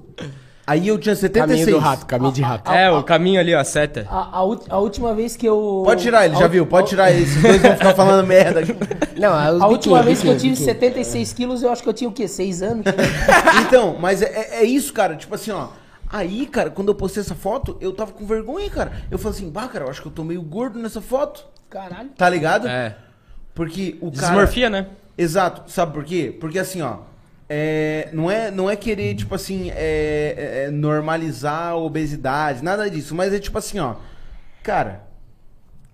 Aí 0.65 0.87
eu 0.87 0.97
tinha 0.97 1.13
76. 1.13 1.65
Caminho 1.65 1.77
do 1.79 1.83
rato, 1.85 2.05
caminho 2.05 2.31
de 2.31 2.41
rato. 2.41 2.71
É, 2.71 2.89
o 2.89 3.03
caminho 3.03 3.37
ali, 3.39 3.53
ó, 3.53 3.59
a 3.59 3.63
seta. 3.65 4.07
A, 4.09 4.37
a, 4.37 4.43
ult- 4.45 4.65
a 4.69 4.77
última 4.79 5.13
vez 5.13 5.35
que 5.35 5.45
eu. 5.45 5.81
Pode 5.85 6.01
tirar 6.01 6.25
ele, 6.25 6.35
a 6.35 6.37
já 6.39 6.45
ult- 6.45 6.51
viu? 6.53 6.65
Pode 6.65 6.87
tirar 6.87 7.11
ele. 7.11 7.23
Esses 7.23 7.41
dois 7.41 7.61
vão 7.61 7.71
ficar 7.75 7.93
falando 7.93 8.25
merda 8.25 8.61
aqui. 8.61 8.73
Não, 9.19 9.37
é 9.39 9.51
os 9.51 9.61
A 9.61 9.67
última 9.67 9.97
biquinhos, 10.01 10.05
vez 10.05 10.21
que 10.21 10.27
eu 10.27 10.33
biquinhos, 10.33 10.59
tive 10.59 10.71
biquinhos. 10.73 10.93
76 10.95 11.33
quilos, 11.33 11.63
eu 11.63 11.69
acho 11.71 11.83
que 11.83 11.89
eu 11.89 11.93
tinha 11.93 12.09
o 12.09 12.13
quê? 12.13 12.27
6 12.27 12.61
anos? 12.61 12.85
Então, 13.67 13.97
mas 13.99 14.21
é, 14.21 14.25
é- 14.27 14.55
é 14.61 14.63
isso, 14.63 14.93
cara. 14.93 15.15
Tipo 15.15 15.35
assim, 15.35 15.51
ó. 15.51 15.67
Aí, 16.09 16.45
cara, 16.45 16.69
quando 16.69 16.89
eu 16.89 16.95
postei 16.95 17.21
essa 17.21 17.35
foto, 17.35 17.75
eu 17.81 17.91
tava 17.91 18.11
com 18.13 18.25
vergonha, 18.25 18.69
cara. 18.69 18.91
Eu 19.11 19.17
falei 19.17 19.37
assim, 19.37 19.49
bah, 19.49 19.67
cara, 19.67 19.85
eu 19.85 19.89
acho 19.89 20.01
que 20.01 20.07
eu 20.07 20.11
tô 20.11 20.23
meio 20.23 20.41
gordo 20.43 20.79
nessa 20.79 21.01
foto. 21.01 21.45
Caralho. 21.69 22.09
Tá 22.17 22.29
ligado? 22.29 22.67
É. 22.67 22.95
Porque 23.53 23.97
o 23.99 24.11
cara. 24.11 24.27
Desmorfia, 24.27 24.69
né? 24.69 24.87
Exato. 25.17 25.69
Sabe 25.71 25.91
por 25.93 26.03
quê? 26.05 26.35
Porque 26.39 26.57
assim, 26.59 26.81
ó. 26.81 26.97
É, 27.55 28.09
não, 28.11 28.31
é, 28.31 28.49
não 28.49 28.69
é 28.69 28.75
querer, 28.75 29.13
tipo 29.15 29.35
assim, 29.35 29.69
é, 29.71 29.75
é- 29.75 30.63
é 30.65 30.71
normalizar 30.71 31.69
a 31.69 31.75
obesidade, 31.75 32.63
nada 32.63 32.89
disso. 32.89 33.13
Mas 33.13 33.31
é 33.33 33.39
tipo 33.39 33.57
assim, 33.57 33.77
ó. 33.79 33.95
Cara, 34.63 35.03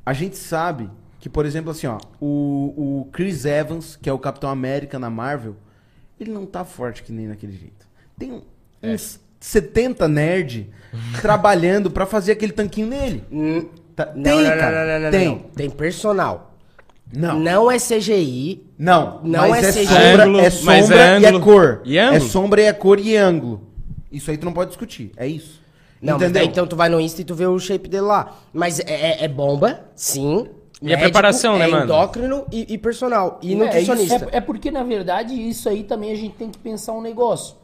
a 0.06 0.14
gente 0.14 0.38
sabe 0.38 0.90
que, 1.20 1.28
por 1.28 1.46
exemplo, 1.46 1.72
assim, 1.72 1.88
ó. 1.88 1.98
O, 2.22 3.02
o 3.02 3.10
Chris 3.12 3.44
Evans, 3.46 3.98
que 4.02 4.10
é 4.10 4.14
o 4.14 4.20
Capitão 4.20 4.50
América 4.50 4.98
na 4.98 5.10
Marvel, 5.10 5.56
ele 6.20 6.32
não 6.32 6.46
tá 6.46 6.64
forte 6.64 7.04
que 7.04 7.12
nem 7.12 7.28
naquele 7.28 7.54
jeito. 7.54 7.86
Tem 8.18 8.42
É. 8.82 8.94
uns 8.94 9.20
70 9.40 10.08
nerd 10.08 10.70
trabalhando 11.22 11.92
pra 11.92 12.06
fazer 12.06 12.32
aquele 12.34 12.54
tanquinho 12.54 12.88
nele. 12.88 13.24
Hum, 13.32 13.68
Tá- 13.96 14.14
não, 14.16 14.24
tem, 14.24 14.34
não, 14.36 14.42
não, 14.44 14.58
cara. 14.58 14.86
não, 14.86 14.94
não, 14.94 15.00
não, 15.04 15.12
tem. 15.12 15.28
não. 15.28 15.40
Tem 15.40 15.70
personal. 15.70 16.49
Não. 17.12 17.40
Não 17.40 17.72
é 17.72 17.78
CGI. 17.78 18.64
Não, 18.78 19.20
Não 19.24 19.50
mas 19.50 19.64
é 19.66 19.70
é, 19.70 19.72
CGI. 19.72 19.88
sombra, 19.88 20.24
Ângulo, 20.24 20.40
é 20.40 20.44
mas 20.44 20.54
sombra 20.86 21.02
é 21.02 21.20
e 21.20 21.26
é 21.26 21.40
cor. 21.40 21.82
E 21.84 21.98
ângulo? 21.98 22.16
É 22.16 22.20
sombra 22.20 22.62
e 22.62 22.66
é 22.66 22.74
cor 22.74 23.00
e 23.00 23.16
ângulo. 23.18 23.62
Isso 24.12 24.30
aí 24.32 24.38
tu 24.38 24.46
não 24.46 24.54
pode 24.54 24.70
discutir. 24.70 25.12
É 25.18 25.28
isso. 25.28 25.60
Não, 26.02 26.16
Entendeu? 26.16 26.34
daí, 26.34 26.48
então 26.48 26.66
tu 26.66 26.76
vai 26.76 26.88
no 26.88 27.00
Insta 27.00 27.22
e 27.22 27.26
tu 27.26 27.36
vê 27.36 27.46
o 27.46 27.60
shape 27.60 27.90
dele 27.90 28.04
lá. 28.04 28.38
Mas 28.54 28.80
é, 28.80 28.84
é- 28.88 29.24
é 29.26 29.28
bomba, 29.28 29.82
sim. 29.96 30.48
E 30.82 30.94
a 30.94 30.98
preparação, 30.98 31.58
né, 31.58 31.66
é 31.66 31.68
mano? 31.68 31.84
endócrino 31.84 32.46
e, 32.52 32.74
e 32.74 32.78
personal. 32.78 33.38
E 33.44 33.52
É, 33.54 33.56
nutricionista. 33.56 34.30
É, 34.32 34.38
é 34.38 34.42
porque, 34.42 34.72
na 34.72 34.82
verdade, 34.84 35.34
isso 35.34 35.68
aí 35.68 35.84
também 35.84 36.12
a 36.12 36.16
gente 36.16 36.36
tem 36.36 36.50
que 36.50 36.58
pensar 36.58 36.94
um 36.94 37.02
negócio. 37.02 37.56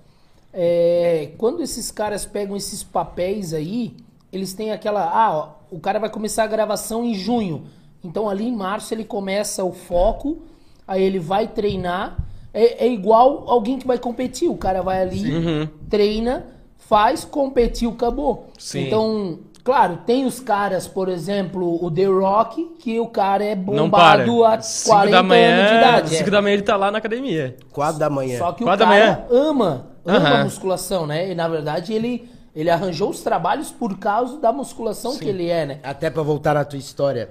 É, 0.54 1.30
quando 1.38 1.62
esses 1.62 1.92
caras 1.92 2.26
pegam 2.26 2.56
esses 2.58 2.84
papéis 2.84 3.54
aí, 3.54 3.94
eles 4.34 4.54
têm 4.54 4.72
aquela. 4.72 5.04
Ah, 5.04 5.34
ó, 5.34 5.50
o 5.72 5.80
cara 5.80 5.98
vai 6.00 6.10
começar 6.10 6.44
a 6.44 6.48
gravação 6.48 7.06
em 7.06 7.14
junho. 7.14 7.64
Então 8.06 8.30
ali 8.30 8.48
em 8.48 8.56
março 8.56 8.94
ele 8.94 9.04
começa 9.04 9.64
o 9.64 9.72
foco. 9.72 10.44
aí 10.88 11.02
ele 11.02 11.20
vai 11.20 11.48
treinar. 11.48 12.18
É, 12.54 12.86
é 12.86 12.88
igual 12.88 13.44
alguém 13.48 13.78
que 13.78 13.86
vai 13.86 13.98
competir. 13.98 14.50
O 14.50 14.56
cara 14.56 14.82
vai 14.82 15.02
ali, 15.02 15.70
treina, 15.90 16.46
faz, 16.78 17.26
competiu, 17.26 17.92
acabou. 17.92 18.48
Sim. 18.58 18.88
Então, 18.88 19.40
claro, 19.64 20.00
tem 20.06 20.26
os 20.26 20.40
caras, 20.40 20.88
por 20.88 21.10
exemplo, 21.10 21.84
o 21.84 21.92
The 21.92 22.06
Rock, 22.06 22.64
que 22.80 23.00
o 23.00 23.08
cara 23.08 23.44
é 23.44 23.56
Não 23.56 23.90
para. 23.90 24.24
bombado 24.24 24.46
há 24.46 24.62
5 24.62 24.90
40 24.96 25.12
da 25.12 25.24
manhã, 25.24 25.56
anos 25.56 25.72
de 25.72 25.78
idade. 25.78 26.10
5 26.12 26.28
é. 26.28 26.32
da 26.32 26.42
manhã 26.42 26.54
ele 26.54 26.64
tá 26.64 26.78
lá 26.78 26.92
na 26.92 26.98
academia. 27.00 27.58
Quatro 27.72 28.00
da 28.00 28.10
manhã. 28.10 28.38
Só 28.38 28.52
que 28.54 28.64
o 28.64 28.68
Quatro 28.68 28.86
da 28.86 28.92
cara 28.92 29.28
ama, 29.30 29.88
ama 30.06 30.30
a 30.30 30.44
musculação, 30.44 31.06
né? 31.06 31.32
E 31.32 31.36
na 31.36 31.48
verdade 31.48 31.94
ele, 31.94 32.30
ele 32.56 32.70
arranjou 32.70 33.10
os 33.10 33.22
trabalhos 33.22 33.72
por 33.72 33.98
causa 33.98 34.38
da 34.40 34.54
musculação 34.54 35.18
que 35.18 35.28
ele 35.28 35.50
é, 35.50 35.66
né? 35.66 35.80
Até 35.84 36.10
pra 36.10 36.24
voltar 36.24 36.54
na 36.54 36.64
tua 36.64 36.80
história. 36.80 37.30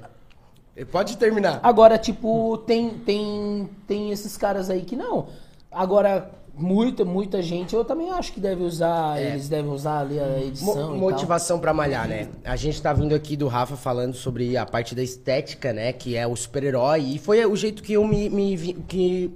Pode 0.90 1.16
terminar. 1.16 1.60
Agora, 1.62 1.96
tipo, 1.98 2.58
tem, 2.66 2.90
tem, 2.90 3.68
tem 3.86 4.10
esses 4.10 4.36
caras 4.36 4.68
aí 4.70 4.82
que 4.82 4.96
não. 4.96 5.28
Agora, 5.70 6.30
muita, 6.56 7.04
muita 7.04 7.40
gente, 7.42 7.74
eu 7.74 7.84
também 7.84 8.10
acho 8.10 8.32
que 8.32 8.40
deve 8.40 8.62
usar, 8.62 9.20
eles 9.20 9.48
devem 9.48 9.70
usar 9.70 10.00
ali 10.00 10.18
a 10.18 10.26
Mo- 10.26 10.38
edição 10.38 10.96
e 10.96 10.98
motivação 10.98 11.58
pra 11.60 11.72
malhar, 11.72 12.08
né? 12.08 12.28
A 12.44 12.56
gente 12.56 12.80
tá 12.82 12.92
vindo 12.92 13.14
aqui 13.14 13.36
do 13.36 13.46
Rafa 13.46 13.76
falando 13.76 14.14
sobre 14.14 14.56
a 14.56 14.66
parte 14.66 14.94
da 14.94 15.02
estética, 15.02 15.72
né? 15.72 15.92
Que 15.92 16.16
é 16.16 16.26
o 16.26 16.34
super-herói. 16.34 17.02
E 17.02 17.18
foi 17.18 17.44
o 17.46 17.54
jeito 17.56 17.82
que 17.82 17.92
eu 17.92 18.04
me. 18.06 18.28
me 18.28 18.56
que 18.88 19.32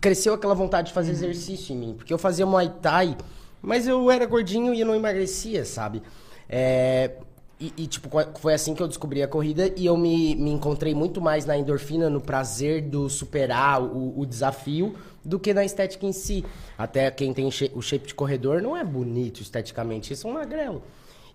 cresceu 0.00 0.34
aquela 0.34 0.54
vontade 0.54 0.88
de 0.88 0.92
fazer 0.92 1.12
exercício 1.12 1.74
em 1.74 1.78
mim. 1.78 1.94
Porque 1.96 2.12
eu 2.12 2.18
fazia 2.18 2.44
Muay 2.44 2.70
Thai, 2.82 3.16
mas 3.62 3.86
eu 3.86 4.10
era 4.10 4.26
gordinho 4.26 4.74
e 4.74 4.80
eu 4.80 4.86
não 4.86 4.94
emagrecia, 4.94 5.64
sabe? 5.64 6.02
É. 6.48 7.12
E, 7.58 7.72
e, 7.76 7.86
tipo, 7.86 8.10
foi 8.38 8.52
assim 8.52 8.74
que 8.74 8.82
eu 8.82 8.88
descobri 8.88 9.22
a 9.22 9.28
corrida 9.28 9.72
e 9.76 9.86
eu 9.86 9.96
me, 9.96 10.34
me 10.34 10.50
encontrei 10.50 10.94
muito 10.94 11.22
mais 11.22 11.46
na 11.46 11.56
endorfina, 11.56 12.10
no 12.10 12.20
prazer 12.20 12.82
do 12.82 13.08
superar 13.08 13.82
o, 13.82 14.20
o 14.20 14.26
desafio, 14.26 14.94
do 15.24 15.38
que 15.38 15.54
na 15.54 15.64
estética 15.64 16.04
em 16.04 16.12
si. 16.12 16.44
Até 16.76 17.10
quem 17.10 17.32
tem 17.32 17.46
o 17.46 17.82
shape 17.82 18.08
de 18.08 18.14
corredor 18.14 18.60
não 18.60 18.76
é 18.76 18.84
bonito 18.84 19.40
esteticamente, 19.40 20.12
isso 20.12 20.26
é 20.26 20.30
um 20.30 20.34
magrelo. 20.34 20.82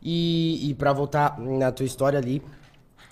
E, 0.01 0.69
e 0.69 0.73
para 0.75 0.93
voltar 0.93 1.39
na 1.39 1.71
tua 1.71 1.86
história 1.86 2.19
ali, 2.19 2.41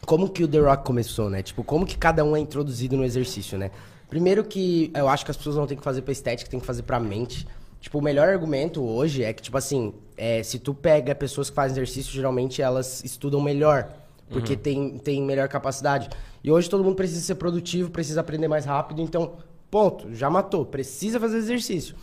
como 0.05 0.29
que 0.29 0.43
o 0.43 0.47
The 0.47 0.59
Rock 0.59 0.83
começou, 0.85 1.29
né? 1.29 1.41
Tipo, 1.41 1.63
como 1.63 1.85
que 1.85 1.97
cada 1.97 2.23
um 2.23 2.35
é 2.35 2.39
introduzido 2.39 2.95
no 2.95 3.03
exercício, 3.03 3.57
né? 3.57 3.71
Primeiro 4.07 4.43
que 4.43 4.91
eu 4.95 5.07
acho 5.07 5.25
que 5.25 5.31
as 5.31 5.37
pessoas 5.37 5.55
não 5.55 5.67
têm 5.67 5.77
que 5.77 5.83
fazer 5.83 6.01
pra 6.01 6.11
estética, 6.11 6.49
tem 6.49 6.59
que 6.59 6.65
fazer 6.65 6.83
pra 6.83 6.99
mente. 6.99 7.47
Tipo, 7.79 7.99
o 7.99 8.01
melhor 8.01 8.27
argumento 8.27 8.83
hoje 8.83 9.23
é 9.23 9.31
que, 9.31 9.41
tipo 9.41 9.57
assim, 9.57 9.93
é, 10.17 10.43
se 10.43 10.59
tu 10.59 10.73
pega 10.73 11.15
pessoas 11.15 11.49
que 11.49 11.55
fazem 11.55 11.73
exercício, 11.73 12.11
geralmente 12.11 12.61
elas 12.61 13.03
estudam 13.03 13.41
melhor. 13.41 13.89
Porque 14.29 14.55
tem, 14.55 14.97
tem 14.99 15.23
melhor 15.23 15.47
capacidade. 15.47 16.09
E 16.43 16.51
hoje 16.51 16.69
todo 16.69 16.83
mundo 16.83 16.95
precisa 16.95 17.21
ser 17.21 17.35
produtivo, 17.35 17.89
precisa 17.89 18.21
aprender 18.21 18.47
mais 18.47 18.63
rápido, 18.63 19.01
então, 19.01 19.33
ponto, 19.71 20.13
já 20.13 20.29
matou. 20.29 20.65
Precisa 20.65 21.19
fazer 21.19 21.37
exercício. 21.37 21.95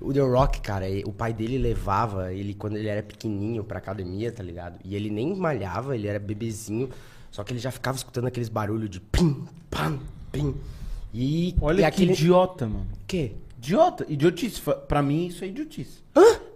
O 0.00 0.12
The 0.12 0.20
Rock, 0.20 0.60
cara, 0.60 0.86
o 1.04 1.12
pai 1.12 1.32
dele 1.32 1.58
levava 1.58 2.32
ele 2.32 2.54
quando 2.54 2.76
ele 2.76 2.88
era 2.88 3.02
pequenininho 3.02 3.64
pra 3.64 3.78
academia, 3.78 4.30
tá 4.30 4.42
ligado? 4.42 4.78
E 4.84 4.94
ele 4.94 5.10
nem 5.10 5.34
malhava, 5.34 5.94
ele 5.94 6.06
era 6.06 6.18
bebezinho, 6.18 6.88
só 7.30 7.42
que 7.42 7.52
ele 7.52 7.60
já 7.60 7.70
ficava 7.70 7.96
escutando 7.96 8.28
aqueles 8.28 8.48
barulhos 8.48 8.88
de 8.88 9.00
pim, 9.00 9.44
pam, 9.68 9.98
pim. 10.30 10.54
E, 11.12 11.54
Olha 11.60 11.76
e 11.76 11.78
que 11.80 11.84
aquele... 11.84 12.12
idiota, 12.12 12.66
mano. 12.66 12.86
quê? 13.06 13.32
Idiota, 13.58 14.06
idiotice. 14.08 14.60
Pra 14.86 15.02
mim, 15.02 15.26
isso 15.26 15.44
é 15.44 15.48
idiotice. 15.48 15.98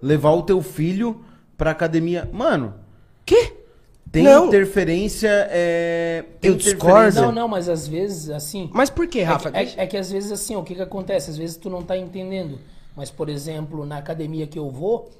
Levar 0.00 0.30
o 0.32 0.42
teu 0.42 0.62
filho 0.62 1.20
pra 1.56 1.70
academia. 1.70 2.28
Mano, 2.32 2.74
Quê? 3.24 3.52
tem 4.10 4.24
Não. 4.24 4.46
interferência. 4.48 5.28
É... 5.50 6.24
tem 6.40 6.50
Eu 6.50 6.56
discordo. 6.56 6.88
interferência- 6.98 7.22
Não, 7.22 7.32
não, 7.32 7.48
mas 7.48 7.68
às 7.68 7.86
vezes, 7.86 8.30
assim... 8.30 8.68
Mas 8.72 8.90
por 8.90 9.06
quê, 9.06 9.20
É 9.20 9.24
Rafa? 9.24 9.50
que, 9.50 9.56
é- 9.58 9.74
é 9.76 9.86
que 9.86 9.96
às 9.96 10.10
vezes 10.10 10.30
assim, 10.32 10.54
o 10.56 10.62
que 10.62 10.74
que 10.74 10.82
acontece? 10.82 11.30
Às 11.30 11.36
vezes 11.36 11.56
tu 11.56 11.70
não 11.70 11.82
tá 11.82 11.96
entendendo. 11.96 12.58
Mas, 12.96 13.10
por 13.10 13.28
exemplo, 13.28 13.86
na 13.86 13.96
academia 13.98 14.46
que 14.46 14.58
eu 14.58 14.68
vou, 14.68 15.10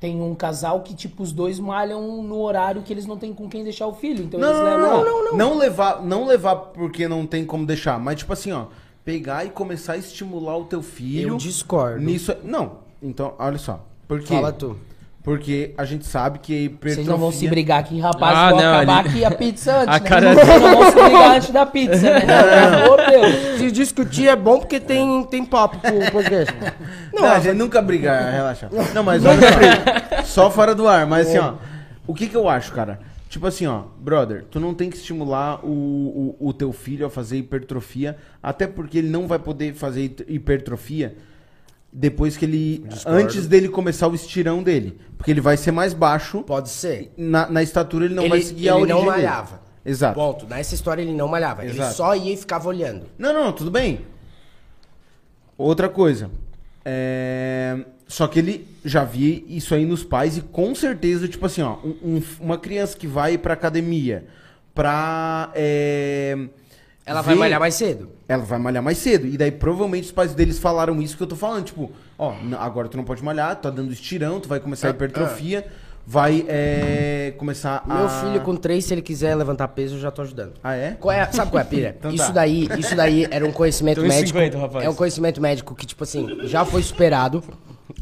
tem 0.00 0.20
um 0.20 0.34
casal 0.34 0.80
que, 0.80 0.94
tipo, 0.94 1.22
os 1.22 1.30
dois 1.30 1.60
malham 1.60 2.22
no 2.22 2.40
horário 2.40 2.82
que 2.82 2.92
eles 2.92 3.06
não 3.06 3.16
têm 3.18 3.32
com 3.34 3.48
quem 3.48 3.62
deixar 3.62 3.86
o 3.86 3.94
filho. 3.94 4.24
Então 4.24 4.40
Não, 4.40 4.48
eles 4.48 4.58
não, 4.58 4.64
levam 4.64 4.80
não, 4.80 4.96
lá. 4.96 5.04
não, 5.04 5.24
não, 5.24 5.36
não 5.36 5.58
levar, 5.58 6.02
não 6.02 6.26
levar 6.26 6.56
porque 6.56 7.06
não 7.06 7.26
tem 7.26 7.44
como 7.44 7.64
deixar, 7.66 7.98
mas 8.00 8.18
tipo 8.18 8.32
assim, 8.32 8.50
ó, 8.50 8.66
pegar 9.04 9.44
e 9.44 9.50
começar 9.50 9.94
a 9.94 9.96
estimular 9.96 10.56
o 10.56 10.64
teu 10.64 10.82
filho. 10.82 11.30
Eu 11.30 11.36
discordo. 11.36 12.00
Nisso, 12.00 12.34
não. 12.44 12.78
Então, 13.02 13.34
olha 13.38 13.58
só. 13.58 13.84
Por 14.06 14.20
quê? 14.20 14.34
Fala 14.34 14.52
tu. 14.52 14.76
Porque 15.22 15.74
a 15.76 15.84
gente 15.84 16.06
sabe 16.06 16.38
que 16.38 16.64
hipertrofia... 16.64 16.94
Vocês 16.94 17.06
não 17.06 17.18
vão 17.18 17.30
se 17.30 17.46
brigar 17.46 17.78
aqui, 17.80 18.00
rapaz. 18.00 18.34
Ah, 18.36 18.50
vou 18.50 18.60
não, 18.62 18.74
acabar 18.74 18.98
ali- 19.00 19.08
aqui 19.10 19.24
a 19.24 19.30
pizza 19.30 19.76
antes, 19.82 19.88
A 19.88 20.00
né? 20.00 20.08
cara 20.08 20.34
Vocês 20.34 20.62
não 20.62 20.78
vão 20.78 20.90
se 20.90 20.94
brigar 21.04 21.36
antes 21.36 21.50
da 21.50 21.66
pizza, 21.66 22.00
né? 22.10 22.20
Pelo 22.20 22.84
amor 22.84 22.98
de 23.04 23.10
Deus. 23.10 23.58
Se 23.58 23.70
discutir 23.70 24.28
é 24.28 24.36
bom 24.36 24.58
porque 24.60 24.80
tem, 24.80 25.22
tem 25.24 25.44
papo 25.44 25.76
pro 25.78 26.10
podcast. 26.10 26.54
Não, 27.12 27.24
a 27.26 27.38
gente 27.38 27.54
nunca 27.56 27.82
briga, 27.82 28.18
relaxa. 28.30 28.70
Não, 28.94 29.02
mas 29.02 29.22
olha 29.26 29.40
só, 30.24 30.44
só 30.44 30.50
fora 30.50 30.74
do 30.74 30.88
ar, 30.88 31.06
mas 31.06 31.28
assim, 31.28 31.36
ó, 31.38 31.54
o 32.06 32.14
que 32.14 32.26
que 32.26 32.36
eu 32.36 32.48
acho, 32.48 32.72
cara? 32.72 32.98
Tipo 33.30 33.46
assim, 33.46 33.64
ó, 33.64 33.84
brother, 34.00 34.44
tu 34.50 34.58
não 34.58 34.74
tem 34.74 34.90
que 34.90 34.96
estimular 34.96 35.64
o, 35.64 36.36
o, 36.40 36.48
o 36.48 36.52
teu 36.52 36.72
filho 36.72 37.06
a 37.06 37.10
fazer 37.10 37.36
hipertrofia, 37.36 38.16
até 38.42 38.66
porque 38.66 38.98
ele 38.98 39.08
não 39.08 39.28
vai 39.28 39.38
poder 39.38 39.72
fazer 39.72 40.16
hipertrofia 40.26 41.16
depois 41.92 42.36
que 42.36 42.44
ele. 42.44 42.84
Antes 43.06 43.46
dele 43.46 43.68
começar 43.68 44.08
o 44.08 44.16
estirão 44.16 44.64
dele. 44.64 44.98
Porque 45.16 45.30
ele 45.30 45.40
vai 45.40 45.56
ser 45.56 45.70
mais 45.70 45.94
baixo. 45.94 46.42
Pode 46.42 46.70
ser. 46.70 47.12
Na, 47.16 47.48
na 47.48 47.62
estatura 47.62 48.06
ele 48.06 48.14
não 48.14 48.24
ele 48.24 48.30
vai 48.30 48.42
seguir 48.42 48.68
a 48.68 48.72
ele 48.72 48.80
origem 48.82 48.96
não 48.96 49.12
dele. 49.12 49.24
malhava. 49.24 49.62
Exato. 49.86 50.14
Ponto. 50.16 50.46
Nessa 50.48 50.74
história 50.74 51.00
ele 51.00 51.14
não 51.14 51.28
malhava. 51.28 51.62
Ele 51.64 51.74
Exato. 51.74 51.94
só 51.94 52.16
ia 52.16 52.34
e 52.34 52.36
ficava 52.36 52.68
olhando. 52.68 53.06
Não, 53.16 53.32
não, 53.32 53.52
tudo 53.52 53.70
bem. 53.70 54.00
Outra 55.56 55.88
coisa. 55.88 56.28
É... 56.84 57.78
Só 58.08 58.26
que 58.26 58.40
ele 58.40 58.66
já 58.84 59.04
via 59.04 59.42
isso 59.48 59.74
aí 59.74 59.84
nos 59.84 60.02
pais 60.04 60.36
e 60.36 60.40
com 60.42 60.74
certeza, 60.74 61.28
tipo 61.28 61.44
assim, 61.46 61.62
ó, 61.62 61.76
um- 61.84 62.16
um- 62.16 62.22
uma 62.40 62.58
criança 62.58 62.96
que 62.96 63.06
vai 63.06 63.36
pra 63.38 63.54
academia 63.54 64.26
pra. 64.74 65.50
é, 65.54 66.36
Ela 67.04 67.22
vai 67.22 67.34
ver- 67.34 67.40
malhar 67.40 67.60
mais 67.60 67.74
cedo. 67.74 68.10
Ela 68.28 68.44
vai 68.44 68.58
malhar 68.58 68.82
mais 68.82 68.98
cedo. 68.98 69.26
E 69.26 69.36
daí 69.36 69.50
provavelmente 69.50 70.04
os 70.04 70.12
pais 70.12 70.32
deles 70.34 70.58
falaram 70.58 71.00
isso 71.02 71.16
que 71.16 71.22
eu 71.22 71.26
tô 71.26 71.36
falando. 71.36 71.64
Tipo, 71.64 71.90
ó, 72.18 72.34
agora 72.58 72.88
tu 72.88 72.96
não 72.96 73.04
pode 73.04 73.22
malhar, 73.24 73.56
tu 73.56 73.62
tá 73.62 73.70
dando 73.70 73.92
estirão, 73.92 74.38
tu 74.40 74.48
vai 74.48 74.60
começar 74.60 74.88
a 74.88 74.90
hipertrofia, 74.90 75.66
vai 76.06 76.44
é, 76.48 77.34
começar 77.36 77.82
a. 77.88 77.94
Meu 77.98 78.08
filho 78.08 78.40
com 78.42 78.54
três, 78.54 78.84
se 78.84 78.94
ele 78.94 79.02
quiser 79.02 79.34
levantar 79.34 79.66
peso, 79.68 79.96
eu 79.96 80.00
já 80.00 80.10
tô 80.10 80.22
ajudando. 80.22 80.54
Ah, 80.62 80.74
é? 80.76 80.92
Qual 81.00 81.10
é, 81.12 81.26
sabe 81.32 81.50
qual 81.50 81.58
é 81.58 81.62
a 81.62 81.66
pira? 81.66 81.96
Então 81.98 82.10
isso, 82.12 82.26
tá. 82.26 82.32
daí, 82.32 82.68
isso 82.78 82.94
daí 82.94 83.26
era 83.30 83.44
um 83.44 83.52
conhecimento 83.52 84.00
médico. 84.02 84.38
50, 84.38 84.58
rapaz. 84.58 84.84
É 84.84 84.88
um 84.90 84.94
conhecimento 84.94 85.40
médico 85.40 85.74
que, 85.74 85.86
tipo 85.86 86.04
assim, 86.04 86.38
já 86.44 86.64
foi 86.64 86.82
superado. 86.82 87.42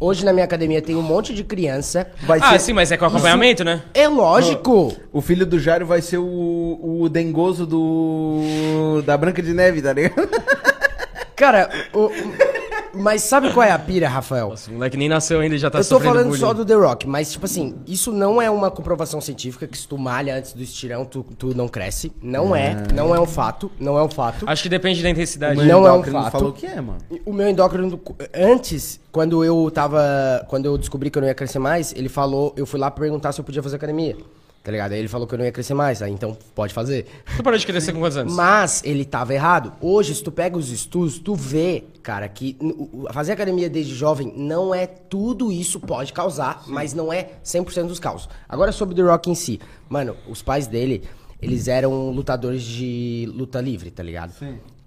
Hoje 0.00 0.24
na 0.24 0.32
minha 0.32 0.44
academia 0.44 0.80
tem 0.80 0.94
um 0.94 1.02
monte 1.02 1.34
de 1.34 1.42
criança. 1.42 2.06
Vai 2.22 2.38
Ah, 2.40 2.50
ser- 2.52 2.60
sim, 2.60 2.72
mas 2.72 2.92
é 2.92 2.96
com 2.96 3.04
acompanhamento, 3.04 3.64
né? 3.64 3.82
É 3.92 4.06
lógico! 4.06 4.96
O 5.12 5.20
filho 5.20 5.44
do 5.44 5.58
Jairo 5.58 5.84
vai 5.86 6.00
ser 6.00 6.18
o, 6.18 6.98
o 7.02 7.08
dengoso 7.08 7.66
do. 7.66 9.02
da 9.04 9.16
Branca 9.16 9.42
de 9.42 9.52
Neve, 9.52 9.82
tá 9.82 9.92
ligado? 9.92 10.28
Cara, 11.34 11.68
o- 11.92 12.10
mas 12.98 13.22
sabe 13.22 13.52
qual 13.52 13.64
é 13.64 13.70
a 13.70 13.78
pira, 13.78 14.08
Rafael? 14.08 14.50
Nossa, 14.50 14.70
o 14.70 14.74
moleque 14.74 14.96
nem 14.96 15.08
nasceu 15.08 15.40
ainda 15.40 15.54
e 15.54 15.58
já 15.58 15.70
tá 15.70 15.78
eu 15.78 15.82
tô 15.82 15.88
sofrendo 15.88 16.14
falando 16.14 16.28
bullying. 16.28 16.40
só 16.40 16.52
do 16.52 16.64
The 16.64 16.74
Rock, 16.74 17.06
mas, 17.06 17.32
tipo 17.32 17.44
assim, 17.46 17.76
isso 17.86 18.12
não 18.12 18.40
é 18.40 18.50
uma 18.50 18.70
comprovação 18.70 19.20
científica 19.20 19.66
que 19.66 19.76
se 19.76 19.86
tu 19.86 19.96
malha 19.96 20.36
antes 20.36 20.52
do 20.52 20.62
estirão, 20.62 21.04
tu, 21.04 21.24
tu 21.38 21.54
não 21.54 21.68
cresce. 21.68 22.12
Não 22.22 22.54
é, 22.54 22.76
não 22.94 23.14
é 23.14 23.20
um 23.20 23.26
fato, 23.26 23.70
não 23.78 23.98
é 23.98 24.02
um 24.02 24.08
fato. 24.08 24.44
Acho 24.48 24.62
que 24.62 24.68
depende 24.68 25.02
da 25.02 25.10
intensidade. 25.10 25.64
Não 25.64 25.86
é 25.86 25.92
um 25.92 26.02
fato. 26.02 26.32
falou 26.32 26.52
que 26.52 26.66
é, 26.66 26.80
mano. 26.80 26.98
O 27.24 27.32
meu 27.32 27.48
endócrino, 27.48 28.00
antes, 28.34 29.00
quando 29.12 29.44
eu 29.44 29.70
tava. 29.72 30.44
Quando 30.48 30.66
eu 30.66 30.76
descobri 30.76 31.10
que 31.10 31.18
eu 31.18 31.20
não 31.20 31.28
ia 31.28 31.34
crescer 31.34 31.58
mais, 31.58 31.92
ele 31.94 32.08
falou, 32.08 32.52
eu 32.56 32.66
fui 32.66 32.78
lá 32.78 32.90
perguntar 32.90 33.32
se 33.32 33.40
eu 33.40 33.44
podia 33.44 33.62
fazer 33.62 33.76
academia. 33.76 34.16
Tá 34.62 34.72
ligado? 34.72 34.92
Aí 34.92 34.98
ele 34.98 35.08
falou 35.08 35.26
que 35.26 35.34
eu 35.34 35.38
não 35.38 35.44
ia 35.44 35.52
crescer 35.52 35.72
mais, 35.72 36.02
aí 36.02 36.12
então 36.12 36.36
pode 36.54 36.74
fazer. 36.74 37.06
Tu 37.36 37.42
parou 37.42 37.58
de 37.58 37.64
crescer 37.64 37.92
com 37.92 38.00
quantos 38.00 38.16
anos? 38.16 38.34
Mas 38.34 38.82
ele 38.84 39.04
tava 39.04 39.32
errado. 39.32 39.72
Hoje, 39.80 40.14
se 40.14 40.22
tu 40.22 40.30
pega 40.30 40.58
os 40.58 40.70
estudos, 40.70 41.18
tu 41.18 41.34
vê, 41.34 41.84
cara, 42.02 42.28
que 42.28 42.56
fazer 43.12 43.32
academia 43.32 43.70
desde 43.70 43.94
jovem 43.94 44.32
não 44.36 44.74
é 44.74 44.86
tudo 44.86 45.50
isso 45.50 45.80
pode 45.80 46.12
causar, 46.12 46.64
mas 46.66 46.92
não 46.92 47.12
é 47.12 47.30
100% 47.44 47.86
dos 47.86 47.98
causos. 47.98 48.28
Agora 48.48 48.72
sobre 48.72 48.94
The 48.94 49.02
Rock 49.02 49.30
em 49.30 49.34
si. 49.34 49.60
Mano, 49.88 50.16
os 50.28 50.42
pais 50.42 50.66
dele, 50.66 51.02
eles 51.40 51.66
eram 51.68 52.10
lutadores 52.10 52.62
de 52.62 53.30
luta 53.34 53.60
livre, 53.60 53.90
tá 53.90 54.02
ligado? 54.02 54.34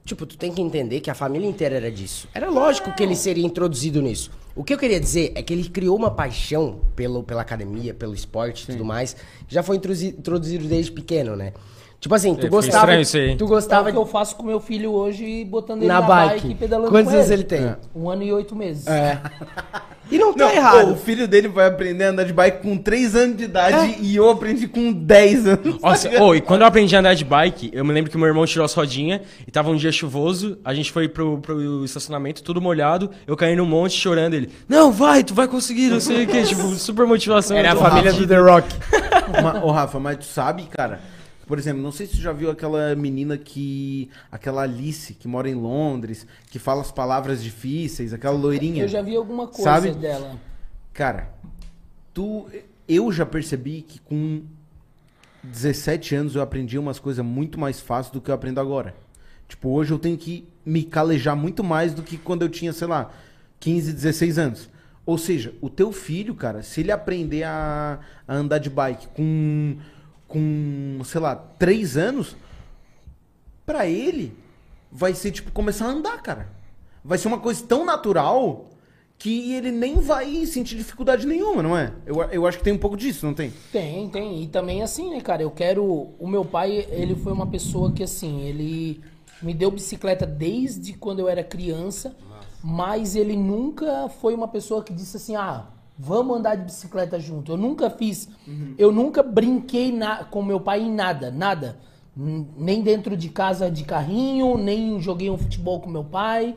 Tipo, 0.04 0.26
tu 0.26 0.38
tem 0.38 0.52
que 0.52 0.62
entender 0.62 1.00
que 1.00 1.10
a 1.10 1.16
família 1.16 1.48
inteira 1.48 1.76
era 1.76 1.92
disso. 1.92 2.28
Era 2.34 2.50
lógico 2.50 2.94
que 2.94 3.02
ele 3.02 3.16
seria 3.16 3.46
introduzido 3.46 4.02
nisso. 4.02 4.32
O 4.56 4.64
que 4.64 4.74
eu 4.74 4.78
queria 4.78 5.00
dizer 5.00 5.32
é 5.36 5.42
que 5.42 5.54
ele 5.54 5.68
criou 5.70 5.96
uma 5.96 6.12
paixão 6.12 6.82
pelo, 6.96 7.24
pela 7.24 7.42
academia, 7.42 7.94
pelo 7.94 8.14
esporte 8.14 8.64
e 8.64 8.68
tudo 8.68 8.84
mais, 8.84 9.14
que 9.48 9.54
já 9.54 9.64
foi 9.64 9.78
introduzi- 9.78 10.10
introduzido 10.18 10.68
desde 10.68 10.92
pequeno, 10.92 11.36
né? 11.36 11.54
Tipo 12.02 12.16
assim, 12.16 12.34
tu 12.34 12.48
É, 12.48 12.50
gostava. 12.50 12.96
isso 13.00 13.16
aí. 13.16 13.36
Tu 13.36 13.44
É 13.44 13.46
o 13.46 13.48
gostava 13.48 13.92
que 13.92 13.98
eu 13.98 14.06
faço 14.08 14.36
com 14.36 14.42
meu 14.44 14.60
filho 14.60 14.92
hoje, 14.92 15.46
botando 15.46 15.84
ele 15.84 15.88
na 15.88 16.02
na, 16.02 16.08
bike. 16.08 16.48
e 16.50 16.56
pedalando 16.56 16.90
Quantos 16.90 17.12
com 17.12 17.18
anos 17.20 17.30
ele. 17.30 17.42
ele 17.42 17.48
tem? 17.48 17.60
É. 17.64 17.76
Um 17.96 18.10
ano 18.10 18.24
e 18.24 18.34
oito 18.34 18.56
meses. 18.56 18.88
É. 18.88 19.20
E 20.12 20.18
não 20.18 20.34
tá 20.34 20.48
Não, 20.48 20.52
errado. 20.54 20.88
pô, 20.88 20.92
o 20.92 20.96
filho 20.98 21.26
dele 21.26 21.48
vai 21.48 21.68
aprender 21.68 22.04
a 22.04 22.10
andar 22.10 22.26
de 22.26 22.34
bike 22.34 22.62
com 22.62 22.78
3 22.78 23.16
anos 23.16 23.38
de 23.38 23.46
idade 23.46 23.96
e 24.02 24.14
eu 24.14 24.30
aprendi 24.30 24.68
com 24.68 24.92
10 24.92 25.48
anos. 25.48 25.80
Nossa, 25.82 26.10
ô, 26.22 26.36
e 26.36 26.42
quando 26.42 26.62
eu 26.64 26.68
aprendi 26.68 26.94
a 26.94 27.00
andar 27.00 27.14
de 27.14 27.24
bike, 27.24 27.70
eu 27.72 27.86
me 27.86 27.94
lembro 27.94 28.12
que 28.12 28.18
meu 28.18 28.28
irmão 28.28 28.46
tirou 28.46 28.66
as 28.66 28.74
rodinhas 28.74 29.22
e 29.48 29.52
tava 29.52 29.70
um 29.70 29.76
dia 29.78 29.90
chuvoso, 29.90 30.58
a 30.66 30.74
gente 30.74 30.92
foi 30.92 31.08
pro, 31.08 31.38
pro 31.38 31.86
estacionamento, 31.86 32.44
tudo 32.44 32.60
molhado, 32.60 33.10
eu 33.26 33.38
caí 33.38 33.56
num 33.56 33.66
monte 33.66 33.94
chorando, 33.98 34.34
ele, 34.34 34.50
não, 34.68 34.92
vai, 34.92 35.24
tu 35.24 35.34
vai 35.34 35.48
conseguir, 35.48 35.88
não 35.88 36.02
sei 36.02 36.26
o 36.26 36.28
que, 36.28 36.44
tipo, 36.44 36.62
super 36.72 37.06
motivação. 37.08 37.56
Era 37.56 37.72
a 37.72 37.76
família 37.78 38.12
rápido. 38.12 38.28
do 38.28 38.34
The 38.36 38.38
Rock. 38.42 38.68
Ô, 39.64 39.72
Rafa, 39.72 39.98
mas 39.98 40.18
tu 40.18 40.26
sabe, 40.26 40.64
cara? 40.64 41.00
Por 41.52 41.60
exemplo, 41.60 41.84
não 41.84 41.92
sei 41.92 42.08
se 42.08 42.14
tu 42.14 42.22
já 42.22 42.32
viu 42.32 42.50
aquela 42.50 42.96
menina 42.96 43.38
que. 43.38 44.10
Aquela 44.32 44.62
Alice 44.62 45.14
que 45.14 45.28
mora 45.28 45.50
em 45.50 45.54
Londres, 45.54 46.26
que 46.50 46.58
fala 46.58 46.80
as 46.80 46.94
palavras 46.94 47.44
difíceis, 47.44 48.14
aquela 48.14 48.38
loirinha. 48.38 48.86
Eu 48.86 48.88
já 48.88 49.02
vi 49.02 49.18
alguma 49.18 49.48
coisa 49.48 49.62
Sabe? 49.62 49.92
dela. 49.92 50.40
Cara, 50.94 51.30
tu. 52.14 52.48
Eu 52.88 53.12
já 53.12 53.26
percebi 53.26 53.82
que 53.82 54.00
com 54.00 54.44
17 55.44 56.16
anos 56.16 56.36
eu 56.36 56.42
aprendi 56.42 56.80
umas 56.80 57.00
coisas 57.00 57.26
muito 57.26 57.60
mais 57.60 57.82
fáceis 57.82 58.14
do 58.14 58.22
que 58.22 58.32
eu 58.32 58.36
aprendo 58.36 58.62
agora. 58.62 58.96
Tipo, 59.46 59.72
hoje 59.72 59.92
eu 59.92 60.00
tenho 60.00 60.18
que 60.18 60.48
me 60.66 60.84
calejar 60.84 61.36
muito 61.36 61.66
mais 61.66 61.94
do 61.94 62.02
que 62.02 62.18
quando 62.18 62.44
eu 62.44 62.50
tinha, 62.50 62.72
sei 62.72 62.88
lá, 62.88 63.12
15, 63.60 63.92
16 63.92 64.40
anos. 64.40 64.70
Ou 65.06 65.18
seja, 65.18 65.54
o 65.60 65.70
teu 65.70 65.92
filho, 65.92 66.34
cara, 66.34 66.64
se 66.64 66.80
ele 66.80 66.94
aprender 66.94 67.44
a, 67.44 68.00
a 68.26 68.34
andar 68.34 68.60
de 68.60 68.70
bike 68.70 69.10
com, 69.10 69.76
com, 70.32 71.00
sei 71.04 71.22
lá, 71.22 71.36
3 71.36 71.98
anos, 71.98 72.36
pra 73.66 73.86
ele 73.88 74.34
vai 74.92 75.14
ser 75.14 75.32
tipo 75.32 75.52
começar 75.52 75.86
a 75.86 75.90
andar, 75.90 76.22
cara. 76.22 76.50
Vai 77.04 77.18
ser 77.18 77.28
uma 77.28 77.40
coisa 77.40 77.66
tão 77.66 77.86
natural 77.86 78.70
que 79.18 79.54
ele 79.54 79.72
nem 79.72 80.00
vai 80.00 80.46
sentir 80.48 80.76
dificuldade 80.76 81.28
nenhuma, 81.28 81.62
não 81.62 81.78
é? 81.78 81.94
Eu, 82.06 82.22
eu 82.24 82.48
acho 82.48 82.58
que 82.58 82.64
tem 82.64 82.74
um 82.74 82.78
pouco 82.78 82.98
disso, 82.98 83.26
não 83.26 83.36
tem? 83.36 83.54
Tem, 83.72 84.10
tem. 84.10 84.42
E 84.42 84.48
também 84.48 84.82
assim, 84.82 85.12
né, 85.12 85.22
cara? 85.22 85.44
Eu 85.44 85.52
quero. 85.52 85.84
O 86.18 86.28
meu 86.28 86.44
pai, 86.44 86.88
ele 86.90 87.16
foi 87.16 87.32
uma 87.32 87.46
pessoa 87.46 87.92
que, 87.92 88.02
assim, 88.02 88.42
ele 88.42 89.00
me 89.42 89.54
deu 89.54 89.70
bicicleta 89.70 90.26
desde 90.26 90.94
quando 90.94 91.20
eu 91.20 91.30
era 91.30 91.44
criança, 91.44 92.16
mas 92.64 93.16
ele 93.16 93.36
nunca 93.36 94.10
foi 94.10 94.34
uma 94.34 94.48
pessoa 94.48 94.84
que 94.84 94.92
disse 94.92 95.18
assim: 95.18 95.36
ah, 95.36 95.68
vamos 96.02 96.38
andar 96.38 96.56
de 96.56 96.64
bicicleta 96.64 97.20
junto. 97.20 97.52
Eu 97.52 97.58
nunca 97.58 97.90
fiz. 97.90 98.28
Eu 98.78 98.92
nunca 98.92 99.22
brinquei 99.22 99.92
na, 99.92 100.24
com 100.24 100.42
meu 100.42 100.60
pai 100.60 100.82
em 100.82 100.92
nada, 100.92 101.30
nada. 101.30 101.78
Nem 102.16 102.82
dentro 102.82 103.16
de 103.16 103.30
casa 103.30 103.70
de 103.70 103.84
carrinho, 103.84 104.58
nem 104.58 105.00
joguei 105.00 105.30
um 105.30 105.38
futebol 105.38 105.80
com 105.80 105.90
meu 105.90 106.04
pai, 106.04 106.56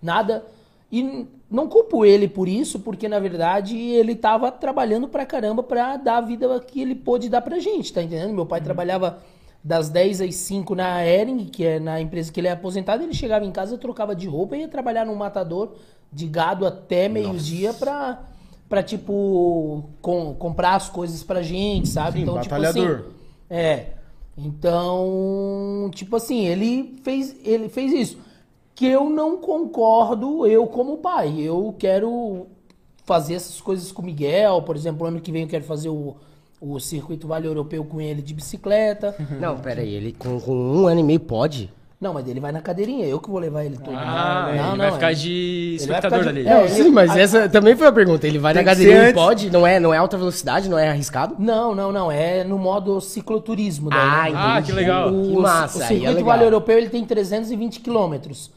nada. 0.00 0.46
E 0.92 1.26
não 1.50 1.68
culpo 1.68 2.04
ele 2.04 2.28
por 2.28 2.48
isso, 2.48 2.78
porque 2.78 3.08
na 3.08 3.18
verdade 3.18 3.76
ele 3.76 4.14
tava 4.14 4.50
trabalhando 4.52 5.08
pra 5.08 5.26
caramba 5.26 5.62
pra 5.62 5.96
dar 5.96 6.18
a 6.18 6.20
vida 6.20 6.60
que 6.60 6.80
ele 6.80 6.94
pôde 6.94 7.28
dar 7.28 7.42
pra 7.42 7.58
gente, 7.58 7.92
tá 7.92 8.00
entendendo? 8.00 8.32
Meu 8.32 8.46
pai 8.46 8.60
trabalhava 8.60 9.18
das 9.62 9.88
10 9.88 10.20
às 10.20 10.34
5 10.36 10.74
na 10.74 11.04
Ering, 11.04 11.46
que 11.46 11.64
é 11.64 11.80
na 11.80 12.00
empresa 12.00 12.30
que 12.30 12.38
ele 12.38 12.48
é 12.48 12.52
aposentado, 12.52 13.02
ele 13.02 13.14
chegava 13.14 13.44
em 13.44 13.50
casa, 13.50 13.76
trocava 13.76 14.14
de 14.14 14.28
roupa 14.28 14.56
e 14.56 14.60
ia 14.60 14.68
trabalhar 14.68 15.04
num 15.04 15.16
matador 15.16 15.72
de 16.12 16.26
gado 16.28 16.64
até 16.64 17.08
meio-dia 17.08 17.74
pra, 17.74 18.22
pra, 18.74 18.82
tipo, 18.82 19.84
com- 20.02 20.34
comprar 20.34 20.74
as 20.74 20.88
coisas 20.88 21.22
pra 21.22 21.42
gente, 21.42 21.88
sabe? 21.88 22.18
Sim, 22.18 22.24
tipo 22.24 22.34
batalhador. 22.34 22.90
assim, 22.96 23.04
é. 23.48 23.86
Então, 24.36 25.88
tipo 25.94 26.16
assim, 26.16 26.44
ele 26.46 26.98
fez, 27.04 27.36
ele 27.44 27.68
fez 27.68 27.92
isso. 27.92 28.18
Que 28.74 28.86
eu 28.86 29.08
não 29.08 29.36
concordo, 29.36 30.44
eu 30.44 30.66
como 30.66 30.96
pai. 30.96 31.38
Eu 31.40 31.72
quero 31.78 32.48
fazer 33.04 33.34
essas 33.34 33.60
coisas 33.60 33.92
com 33.92 34.02
o 34.02 34.04
Miguel. 34.04 34.62
Por 34.62 34.74
exemplo, 34.74 35.06
ano 35.06 35.20
que 35.20 35.30
vem 35.30 35.42
eu 35.42 35.48
quero 35.48 35.62
fazer 35.62 35.88
o, 35.88 36.16
o 36.60 36.80
circuito 36.80 37.28
Vale 37.28 37.46
Europeu 37.46 37.84
com 37.84 38.00
ele 38.00 38.20
de 38.22 38.34
bicicleta. 38.34 39.14
Não, 39.40 39.56
pera 39.60 39.82
aí, 39.82 39.94
ele 39.94 40.12
com, 40.12 40.40
com 40.40 40.52
um 40.52 40.86
ano 40.88 40.98
e 40.98 41.04
meio 41.04 41.20
pode? 41.20 41.72
Não, 42.04 42.12
mas 42.12 42.28
ele 42.28 42.38
vai 42.38 42.52
na 42.52 42.60
cadeirinha, 42.60 43.06
eu 43.06 43.18
que 43.18 43.30
vou 43.30 43.38
levar 43.38 43.64
ele 43.64 43.78
todo. 43.78 43.96
Ah, 43.96 44.42
não, 44.46 44.54
ele 44.54 44.62
não, 44.62 44.76
vai 44.76 44.92
ficar 44.92 45.10
é. 45.12 45.14
de 45.14 45.30
Ele 45.30 45.76
vai 45.78 45.96
espectador 45.96 46.18
ficar 46.18 46.32
de- 46.32 46.38
ali. 46.40 46.46
É, 46.48 46.60
Não, 46.60 46.68
sim, 46.68 46.90
mas 46.90 47.16
essa 47.16 47.48
também 47.48 47.74
foi 47.74 47.86
a 47.86 47.92
pergunta. 47.92 48.26
Ele 48.26 48.38
vai 48.38 48.52
Tem 48.52 48.62
na 48.62 48.70
que 48.70 48.76
cadeirinha 48.76 49.08
e 49.08 49.14
pode? 49.14 49.50
Não 49.50 49.66
é, 49.66 49.80
não 49.80 49.94
é 49.94 49.96
alta 49.96 50.18
velocidade, 50.18 50.68
não 50.68 50.78
é 50.78 50.90
arriscado? 50.90 51.34
Não, 51.38 51.74
não, 51.74 51.90
não. 51.90 52.12
É 52.12 52.44
no 52.44 52.58
modo 52.58 53.00
cicloturismo. 53.00 53.88
daí, 53.88 53.98
Ah, 53.98 54.22
né? 54.22 54.28
entendi. 54.28 54.38
Ah, 54.44 54.62
que 54.62 54.72
legal. 54.72 55.08
Que 55.10 55.16
O, 55.16 55.40
massa, 55.40 55.78
o 55.78 55.82
é 55.82 55.86
circuito 55.86 56.12
legal. 56.12 56.24
Vale 56.26 56.44
Europeu 56.44 56.76
ele 56.76 56.90
tem 56.90 57.02
320 57.06 57.80
quilômetros. 57.80 58.50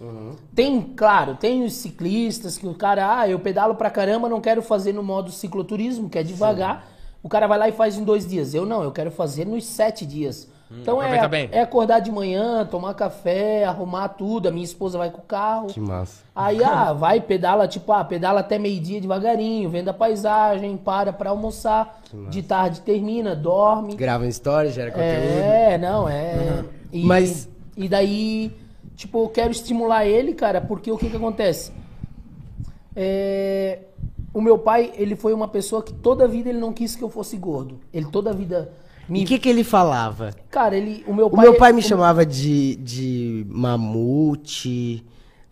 Tem, 0.53 0.81
claro, 0.81 1.35
tem 1.35 1.63
os 1.63 1.71
ciclistas 1.71 2.57
que 2.57 2.67
o 2.67 2.73
cara, 2.73 3.19
ah, 3.21 3.29
eu 3.29 3.39
pedalo 3.39 3.75
pra 3.75 3.89
caramba, 3.89 4.27
não 4.27 4.41
quero 4.41 4.61
fazer 4.61 4.91
no 4.93 5.01
modo 5.03 5.31
cicloturismo, 5.31 6.09
que 6.09 6.19
é 6.19 6.23
devagar. 6.23 6.85
O 7.23 7.29
cara 7.29 7.47
vai 7.47 7.57
lá 7.57 7.69
e 7.69 7.71
faz 7.71 7.97
em 7.97 8.03
dois 8.03 8.27
dias. 8.27 8.53
Eu 8.53 8.65
não, 8.65 8.83
eu 8.83 8.91
quero 8.91 9.09
fazer 9.09 9.45
nos 9.45 9.65
sete 9.65 10.05
dias. 10.05 10.49
Então 10.70 11.01
é, 11.01 11.28
bem. 11.28 11.49
é 11.51 11.61
acordar 11.61 11.99
de 11.99 12.11
manhã, 12.11 12.65
tomar 12.65 12.93
café, 12.93 13.63
arrumar 13.63 14.09
tudo. 14.09 14.47
A 14.47 14.51
minha 14.51 14.65
esposa 14.65 14.97
vai 14.97 15.09
com 15.09 15.20
o 15.20 15.24
carro. 15.24 15.68
Que 15.68 15.80
massa. 15.80 16.24
Aí, 16.36 16.61
ah, 16.63 16.91
vai, 16.97 17.22
pedala, 17.22 17.68
tipo, 17.68 17.91
ah, 17.93 18.03
pedala 18.03 18.41
até 18.41 18.59
meio-dia 18.59 18.99
devagarinho, 18.99 19.70
vendo 19.70 19.89
a 19.89 19.93
paisagem, 19.93 20.76
para 20.76 21.13
pra 21.13 21.30
almoçar. 21.30 22.01
De 22.30 22.41
tarde 22.43 22.82
termina, 22.82 23.36
dorme. 23.36 23.95
Grava 23.95 24.26
em 24.26 24.30
story, 24.30 24.70
gera 24.72 24.91
conteúdo. 24.91 25.07
É, 25.13 25.78
não, 25.78 26.07
é. 26.07 26.63
E, 26.91 27.03
Mas- 27.03 27.49
E 27.76 27.88
daí, 27.88 28.51
tipo, 28.95 29.24
eu 29.24 29.30
quero 29.30 29.51
estimular 29.51 30.05
ele, 30.05 30.34
cara, 30.34 30.59
porque 30.59 30.91
o 30.91 30.97
que 30.97 31.09
que 31.09 31.15
acontece? 31.15 31.72
É, 32.95 33.80
o 34.34 34.41
meu 34.41 34.57
pai, 34.57 34.91
ele 34.95 35.15
foi 35.15 35.34
uma 35.34 35.47
pessoa 35.47 35.84
que 35.84 35.93
toda 35.93 36.26
a 36.26 36.28
vida 36.28 36.49
ele 36.49 36.59
não 36.59 36.74
quis 36.74 36.95
que 36.95 37.03
eu 37.03 37.09
fosse 37.09 37.38
gordo. 37.38 37.80
Ele 37.93 38.05
toda 38.07 38.32
a 38.32 38.34
vida 38.34 38.72
me. 39.10 39.22
E 39.22 39.24
o 39.24 39.28
que, 39.28 39.39
que 39.39 39.49
ele 39.49 39.64
falava? 39.64 40.34
Cara, 40.49 40.76
ele. 40.76 41.03
O 41.08 41.14
meu 41.14 41.28
O 41.28 41.30
pai. 41.30 41.45
meu 41.45 41.53
pai 41.55 41.74
me 41.74 41.80
o- 41.80 41.84
chamava 41.84 42.26
de, 42.26 42.76
de 42.76 43.45
mamute, 43.49 45.03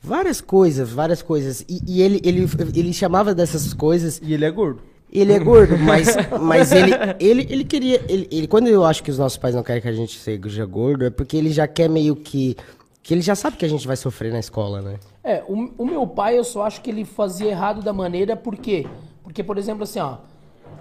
várias 0.02 0.42
coisas, 0.42 0.90
várias 0.92 1.22
coisas. 1.22 1.62
E, 1.68 1.80
e 1.88 2.02
ele, 2.02 2.20
ele, 2.24 2.48
ele 2.76 2.94
chamava 2.94 3.34
dessas 3.34 3.74
coisas. 3.74 4.20
E 4.24 4.34
ele 4.34 4.46
é 4.46 4.52
gordo. 4.52 4.82
Ele 5.12 5.32
é 5.32 5.40
gordo, 5.40 5.78
mas, 5.78 6.10
mas 6.42 6.72
ele, 6.72 6.92
ele, 7.20 7.48
ele 7.50 7.64
queria. 7.64 8.04
Ele, 8.10 8.28
ele- 8.32 8.48
quando 8.48 8.68
eu 8.68 8.84
acho 8.84 9.02
que 9.04 9.12
os 9.12 9.18
nossos 9.18 9.38
pais 9.38 9.56
não 9.56 9.64
querem 9.64 9.82
que 9.82 9.88
a 9.88 9.94
gente 9.94 10.18
seja 10.20 10.66
gordo, 10.66 11.06
é 11.06 11.10
porque 11.10 11.38
ele 11.38 11.52
já 11.52 11.68
quer 11.68 11.90
meio 11.90 12.16
que. 12.16 12.56
Que 13.02 13.14
ele 13.14 13.22
já 13.22 13.36
sabe 13.36 13.56
que 13.56 13.64
a 13.64 13.70
gente 13.70 13.86
vai 13.86 13.96
sofrer 13.96 14.34
na 14.34 14.40
escola, 14.40 14.82
né? 14.82 14.96
É, 15.24 15.44
o, 15.48 15.70
o 15.78 15.86
meu 15.86 16.08
pai, 16.08 16.40
eu 16.40 16.44
só 16.44 16.64
acho 16.64 16.82
que 16.82 16.90
ele 16.90 17.06
fazia 17.06 17.52
errado 17.52 17.84
da 17.84 17.94
maneira, 17.94 18.36
por 18.36 18.58
quê? 18.58 18.88
Porque, 19.24 19.44
por 19.44 19.60
exemplo, 19.60 19.84
assim, 19.84 20.00
ó, 20.00 20.18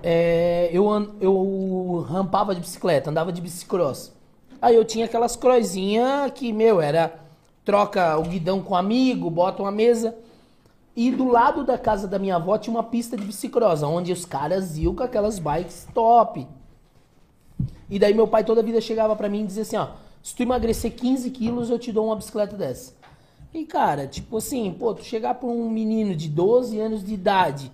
é, 0.07 0.69
eu, 0.71 0.85
eu 1.19 2.07
rampava 2.07 2.55
de 2.55 2.61
bicicleta, 2.61 3.09
andava 3.09 3.33
de 3.33 3.41
bicicross. 3.41 4.13
Aí 4.61 4.75
eu 4.75 4.85
tinha 4.85 5.07
aquelas 5.07 5.35
croizinhas 5.35 6.31
que, 6.35 6.53
meu, 6.53 6.79
era 6.79 7.19
troca 7.65 8.19
o 8.19 8.25
guidão 8.25 8.61
com 8.61 8.75
um 8.75 8.77
amigo, 8.77 9.31
bota 9.31 9.63
uma 9.63 9.73
mesa. 9.73 10.15
E 10.95 11.11
do 11.11 11.27
lado 11.27 11.65
da 11.65 11.79
casa 11.79 12.07
da 12.07 12.19
minha 12.19 12.37
avó 12.37 12.59
tinha 12.59 12.77
uma 12.77 12.83
pista 12.83 13.17
de 13.17 13.25
bicicross, 13.25 13.83
onde 13.83 14.13
os 14.13 14.27
caras 14.27 14.77
iam 14.77 14.95
com 14.95 15.03
aquelas 15.03 15.39
bikes 15.39 15.89
top. 15.95 16.47
E 17.89 17.99
daí 17.99 18.13
meu 18.13 18.29
pai 18.29 18.45
toda 18.45 18.61
a 18.61 18.65
vida 18.65 18.83
chegava 18.83 19.17
pra 19.17 19.31
mim 19.31 19.45
e 19.45 19.47
dizia 19.47 19.63
assim, 19.63 19.79
ó, 19.79 19.89
se 20.23 20.37
tu 20.37 20.43
emagrecer 20.43 20.93
15 20.95 21.31
quilos, 21.31 21.71
eu 21.71 21.79
te 21.79 21.91
dou 21.91 22.07
uma 22.07 22.17
bicicleta 22.17 22.55
dessa. 22.55 22.93
E 23.55 23.65
cara, 23.65 24.07
tipo 24.07 24.37
assim, 24.37 24.71
pô, 24.71 24.93
tu 24.93 25.03
chegar 25.03 25.33
pra 25.33 25.49
um 25.49 25.71
menino 25.71 26.15
de 26.15 26.29
12 26.29 26.79
anos 26.79 27.03
de 27.03 27.15
idade, 27.15 27.73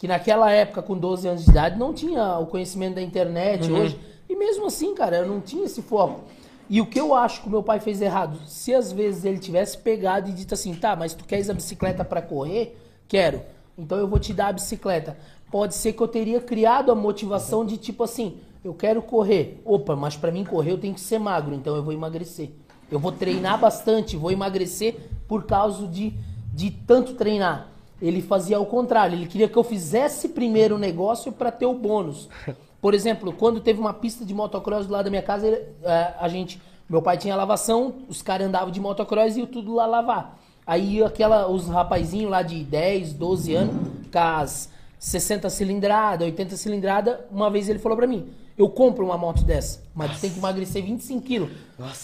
que 0.00 0.08
naquela 0.08 0.50
época 0.50 0.80
com 0.80 0.96
12 0.96 1.28
anos 1.28 1.44
de 1.44 1.50
idade 1.50 1.78
não 1.78 1.92
tinha 1.92 2.38
o 2.38 2.46
conhecimento 2.46 2.94
da 2.94 3.02
internet 3.02 3.70
hoje, 3.70 4.00
e 4.26 4.34
mesmo 4.34 4.64
assim, 4.64 4.94
cara, 4.94 5.18
eu 5.18 5.28
não 5.28 5.42
tinha 5.42 5.66
esse 5.66 5.82
foco. 5.82 6.22
E 6.70 6.80
o 6.80 6.86
que 6.86 6.98
eu 6.98 7.14
acho 7.14 7.42
que 7.42 7.48
o 7.48 7.50
meu 7.50 7.62
pai 7.62 7.80
fez 7.80 8.00
errado, 8.00 8.38
se 8.46 8.72
às 8.72 8.90
vezes 8.90 9.26
ele 9.26 9.38
tivesse 9.38 9.76
pegado 9.76 10.30
e 10.30 10.32
dito 10.32 10.54
assim, 10.54 10.74
tá, 10.74 10.96
mas 10.96 11.12
tu 11.12 11.24
queres 11.24 11.50
a 11.50 11.52
bicicleta 11.52 12.02
pra 12.02 12.22
correr? 12.22 12.78
Quero. 13.06 13.42
Então 13.76 13.98
eu 13.98 14.08
vou 14.08 14.18
te 14.18 14.32
dar 14.32 14.46
a 14.46 14.52
bicicleta. 14.54 15.18
Pode 15.50 15.74
ser 15.74 15.92
que 15.92 16.02
eu 16.02 16.08
teria 16.08 16.40
criado 16.40 16.90
a 16.90 16.94
motivação 16.94 17.66
de 17.66 17.76
tipo 17.76 18.02
assim, 18.02 18.38
eu 18.64 18.72
quero 18.72 19.02
correr. 19.02 19.60
Opa, 19.66 19.94
mas 19.94 20.16
pra 20.16 20.32
mim 20.32 20.46
correr 20.46 20.72
eu 20.72 20.78
tenho 20.78 20.94
que 20.94 21.00
ser 21.00 21.18
magro, 21.18 21.54
então 21.54 21.76
eu 21.76 21.82
vou 21.82 21.92
emagrecer. 21.92 22.48
Eu 22.90 22.98
vou 22.98 23.12
treinar 23.12 23.60
bastante, 23.60 24.16
vou 24.16 24.30
emagrecer 24.30 24.96
por 25.28 25.44
causa 25.44 25.86
de, 25.86 26.14
de 26.54 26.70
tanto 26.70 27.12
treinar. 27.16 27.68
Ele 28.00 28.22
fazia 28.22 28.56
ao 28.56 28.66
contrário, 28.66 29.16
ele 29.16 29.26
queria 29.26 29.48
que 29.48 29.56
eu 29.56 29.62
fizesse 29.64 30.28
primeiro 30.30 30.76
o 30.76 30.78
negócio 30.78 31.30
para 31.32 31.50
ter 31.52 31.66
o 31.66 31.74
bônus. 31.74 32.28
Por 32.80 32.94
exemplo, 32.94 33.32
quando 33.32 33.60
teve 33.60 33.78
uma 33.78 33.92
pista 33.92 34.24
de 34.24 34.32
motocross 34.32 34.86
do 34.86 34.92
lado 34.92 35.04
da 35.04 35.10
minha 35.10 35.22
casa, 35.22 35.46
ele- 35.46 35.62
eh, 35.84 36.14
a 36.18 36.28
gente, 36.28 36.60
meu 36.88 37.02
pai 37.02 37.18
tinha 37.18 37.36
lavação, 37.36 37.94
os 38.08 38.22
caras 38.22 38.46
andavam 38.46 38.70
de 38.70 38.80
motocross 38.80 39.36
e 39.36 39.40
iam 39.40 39.46
tudo 39.46 39.74
lá 39.74 39.84
lavar. 39.84 40.38
Aí 40.66 41.02
aquela, 41.02 41.46
os 41.50 41.68
rapazinhos 41.68 42.30
lá 42.30 42.40
de 42.42 42.64
10, 42.64 43.12
12 43.12 43.54
anos, 43.54 43.74
com 44.10 44.18
as, 44.18 44.70
60 44.98 45.48
cilindrada, 45.50 46.24
80 46.24 46.56
cilindrada, 46.56 47.26
uma 47.30 47.50
vez 47.50 47.68
ele 47.68 47.78
falou 47.78 47.96
pra 47.98 48.06
mim, 48.06 48.28
eu 48.56 48.68
compro 48.68 49.04
uma 49.04 49.16
moto 49.18 49.42
dessa, 49.44 49.80
mas 49.94 50.12
tu 50.12 50.20
tem 50.20 50.30
que 50.30 50.38
emagrecer 50.38 50.82
25 50.84 51.22
quilos. 51.22 51.50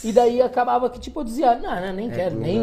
E 0.05 0.13
daí 0.13 0.41
acabava 0.43 0.89
que, 0.91 0.99
tipo, 0.99 1.21
eu 1.21 1.25
dizia, 1.25 1.55
não, 1.57 1.87
não 1.87 1.93
nem 1.93 2.11
quero, 2.11 2.37
nem... 2.39 2.61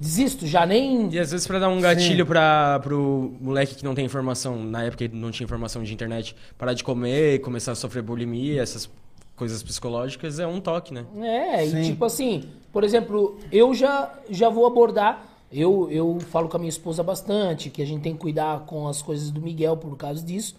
Desisto, 0.00 0.46
já 0.46 0.64
nem... 0.64 1.12
E 1.12 1.18
às 1.18 1.32
vezes 1.32 1.46
pra 1.46 1.58
dar 1.58 1.68
um 1.68 1.80
gatilho 1.80 2.24
pra, 2.24 2.78
pro 2.80 3.34
moleque 3.40 3.74
que 3.74 3.84
não 3.84 3.94
tem 3.94 4.04
informação, 4.04 4.62
na 4.62 4.84
época 4.84 5.04
ele 5.04 5.16
não 5.16 5.30
tinha 5.30 5.44
informação 5.44 5.82
de 5.82 5.92
internet, 5.92 6.36
parar 6.56 6.72
de 6.72 6.84
comer, 6.84 7.40
começar 7.40 7.72
a 7.72 7.74
sofrer 7.74 8.02
bulimia, 8.02 8.62
essas 8.62 8.88
coisas 9.34 9.62
psicológicas, 9.62 10.38
é 10.38 10.46
um 10.46 10.60
toque, 10.60 10.94
né? 10.94 11.04
É, 11.20 11.66
Sim. 11.66 11.80
e 11.80 11.84
tipo 11.86 12.04
assim, 12.04 12.44
por 12.72 12.84
exemplo, 12.84 13.38
eu 13.50 13.74
já, 13.74 14.12
já 14.30 14.48
vou 14.48 14.66
abordar. 14.66 15.26
Eu, 15.50 15.88
eu 15.90 16.18
falo 16.30 16.48
com 16.48 16.56
a 16.56 16.60
minha 16.60 16.68
esposa 16.68 17.02
bastante, 17.02 17.70
que 17.70 17.80
a 17.80 17.86
gente 17.86 18.02
tem 18.02 18.12
que 18.12 18.18
cuidar 18.18 18.66
com 18.66 18.86
as 18.86 19.00
coisas 19.00 19.30
do 19.30 19.40
Miguel 19.40 19.76
por 19.78 19.96
causa 19.96 20.22
disso. 20.22 20.54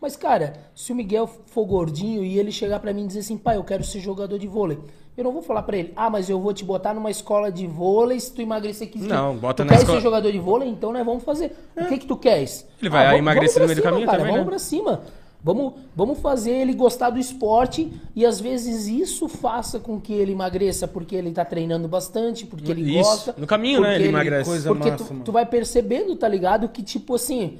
Mas, 0.00 0.16
cara, 0.16 0.52
se 0.74 0.92
o 0.92 0.94
Miguel 0.94 1.26
for 1.46 1.64
gordinho 1.64 2.22
e 2.22 2.38
ele 2.38 2.52
chegar 2.52 2.78
pra 2.78 2.92
mim 2.92 3.04
e 3.04 3.06
dizer 3.06 3.20
assim, 3.20 3.38
pai, 3.38 3.56
eu 3.56 3.64
quero 3.64 3.82
ser 3.82 4.00
jogador 4.00 4.38
de 4.38 4.46
vôlei. 4.46 4.78
Eu 5.16 5.22
não 5.24 5.32
vou 5.32 5.42
falar 5.42 5.62
pra 5.62 5.76
ele, 5.76 5.92
ah, 5.94 6.10
mas 6.10 6.28
eu 6.28 6.40
vou 6.40 6.52
te 6.52 6.64
botar 6.64 6.92
numa 6.92 7.10
escola 7.10 7.50
de 7.52 7.66
vôlei 7.68 8.18
se 8.18 8.32
tu 8.32 8.42
emagrecer 8.42 8.90
15 8.90 9.06
Não, 9.06 9.36
bota 9.36 9.62
tu 9.62 9.66
na 9.66 9.70
queres 9.70 9.82
escola- 9.82 9.98
ser 10.00 10.02
jogador 10.04 10.32
de 10.32 10.38
vôlei? 10.40 10.68
Então 10.68 10.92
nós 10.92 11.04
vamos 11.06 11.22
fazer. 11.22 11.52
O 11.76 11.86
que 11.86 11.98
que 11.98 12.06
tu 12.06 12.16
queres? 12.16 12.66
Ele 12.80 12.90
vai 12.90 13.04
vamos- 13.06 13.18
emagrecer 13.20 13.62
vamos 13.62 13.62
no 13.62 13.74
meio 13.74 13.76
do 13.76 13.82
caminho 13.82 14.06
cara, 14.06 14.18
também, 14.18 14.32
Vamos 14.32 14.46
né? 14.46 14.50
pra 14.50 14.58
cima. 14.58 15.02
Vamos, 15.46 15.74
vamos 15.94 16.18
fazer 16.20 16.52
ele 16.52 16.72
gostar 16.72 17.10
do 17.10 17.18
esporte 17.18 17.92
e 18.16 18.24
às 18.24 18.40
vezes 18.40 18.86
isso 18.88 19.28
faça 19.28 19.78
com 19.78 20.00
que 20.00 20.12
ele 20.12 20.32
emagreça 20.32 20.88
porque 20.88 21.14
ele 21.14 21.30
tá 21.32 21.44
treinando 21.44 21.86
bastante, 21.86 22.46
porque 22.46 22.70
ele 22.72 22.80
Isso. 22.98 23.02
gosta. 23.10 23.34
No 23.36 23.46
caminho, 23.46 23.82
né, 23.82 23.96
ele 23.96 24.08
emagrece. 24.08 24.48
Coisa 24.48 24.68
porque 24.74 24.90
massa, 24.90 25.04
tu, 25.04 25.14
tu 25.20 25.30
vai 25.32 25.44
percebendo, 25.44 26.16
tá 26.16 26.26
ligado? 26.26 26.66
Que 26.70 26.82
tipo 26.82 27.14
assim, 27.14 27.58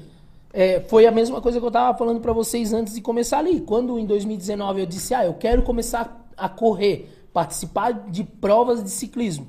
é, 0.51 0.79
foi 0.87 1.05
a 1.05 1.11
mesma 1.11 1.39
coisa 1.39 1.59
que 1.59 1.65
eu 1.65 1.69
tava 1.71 1.95
falando 1.95 2.19
pra 2.19 2.33
vocês 2.33 2.73
antes 2.73 2.95
de 2.95 3.01
começar 3.01 3.37
ali. 3.37 3.61
Quando 3.61 3.99
em 3.99 4.05
2019 4.05 4.79
eu 4.81 4.85
disse, 4.87 5.13
ah, 5.13 5.23
eu 5.23 5.35
quero 5.35 5.61
começar 5.61 6.25
a 6.35 6.49
correr, 6.49 7.14
participar 7.35 7.91
de 8.09 8.23
provas 8.23 8.81
de 8.81 8.89
ciclismo. 8.89 9.45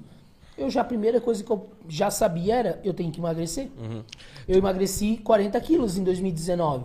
Eu 0.58 0.68
já, 0.68 0.80
a 0.80 0.84
primeira 0.84 1.20
coisa 1.20 1.44
que 1.44 1.50
eu 1.52 1.70
já 1.88 2.10
sabia 2.10 2.56
era, 2.56 2.80
eu 2.82 2.92
tenho 2.92 3.12
que 3.12 3.20
emagrecer. 3.20 3.68
Uhum. 3.78 4.02
Eu 4.48 4.58
emagreci 4.58 5.18
40 5.18 5.60
quilos 5.60 5.96
em 5.96 6.02
2019. 6.02 6.84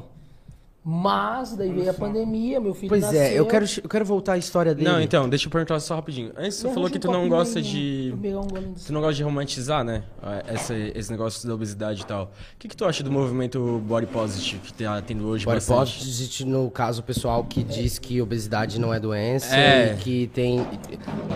Mas 0.83 1.55
daí 1.55 1.71
veio 1.71 1.91
a 1.91 1.93
pandemia, 1.93 2.59
meu 2.59 2.73
filho 2.73 2.89
Pois 2.89 3.03
nasceu. 3.03 3.21
é, 3.21 3.33
eu 3.37 3.45
quero, 3.45 3.65
eu 3.83 3.87
quero 3.87 4.03
voltar 4.03 4.33
à 4.33 4.37
história 4.39 4.73
dele. 4.73 4.89
Não, 4.89 4.99
então, 4.99 5.29
deixa 5.29 5.45
eu 5.45 5.51
perguntar 5.51 5.79
só 5.79 5.93
rapidinho. 5.93 6.31
Antes 6.35 6.57
você 6.57 6.69
falou 6.73 6.89
que 6.89 6.97
tu 6.97 7.11
não 7.11 7.29
gosta 7.29 7.61
de... 7.61 8.11
um. 8.15 8.73
Tu 8.73 8.91
não 8.91 8.99
gosta 8.99 9.13
de 9.13 9.21
romantizar, 9.23 9.83
né? 9.83 10.01
Essa, 10.47 10.73
esse 10.75 11.11
negócio 11.11 11.47
da 11.47 11.53
obesidade 11.53 12.01
e 12.01 12.05
tal. 12.05 12.23
O 12.55 12.57
que, 12.57 12.67
que 12.67 12.75
tu 12.75 12.83
acha 12.83 13.03
do 13.03 13.11
movimento 13.11 13.79
body 13.85 14.07
positive 14.07 14.59
que 14.59 14.73
tá 14.83 14.99
tendo 15.03 15.27
hoje 15.27 15.45
Body 15.45 15.57
bastante? 15.57 15.99
positive, 15.99 16.49
no 16.49 16.71
caso, 16.71 17.01
o 17.01 17.03
pessoal 17.03 17.43
que 17.43 17.63
diz 17.63 17.99
que 17.99 18.19
obesidade 18.19 18.79
não 18.79 18.91
é 18.91 18.99
doença 18.99 19.55
É. 19.55 19.93
e 19.93 19.97
que 19.97 20.27
tem. 20.33 20.65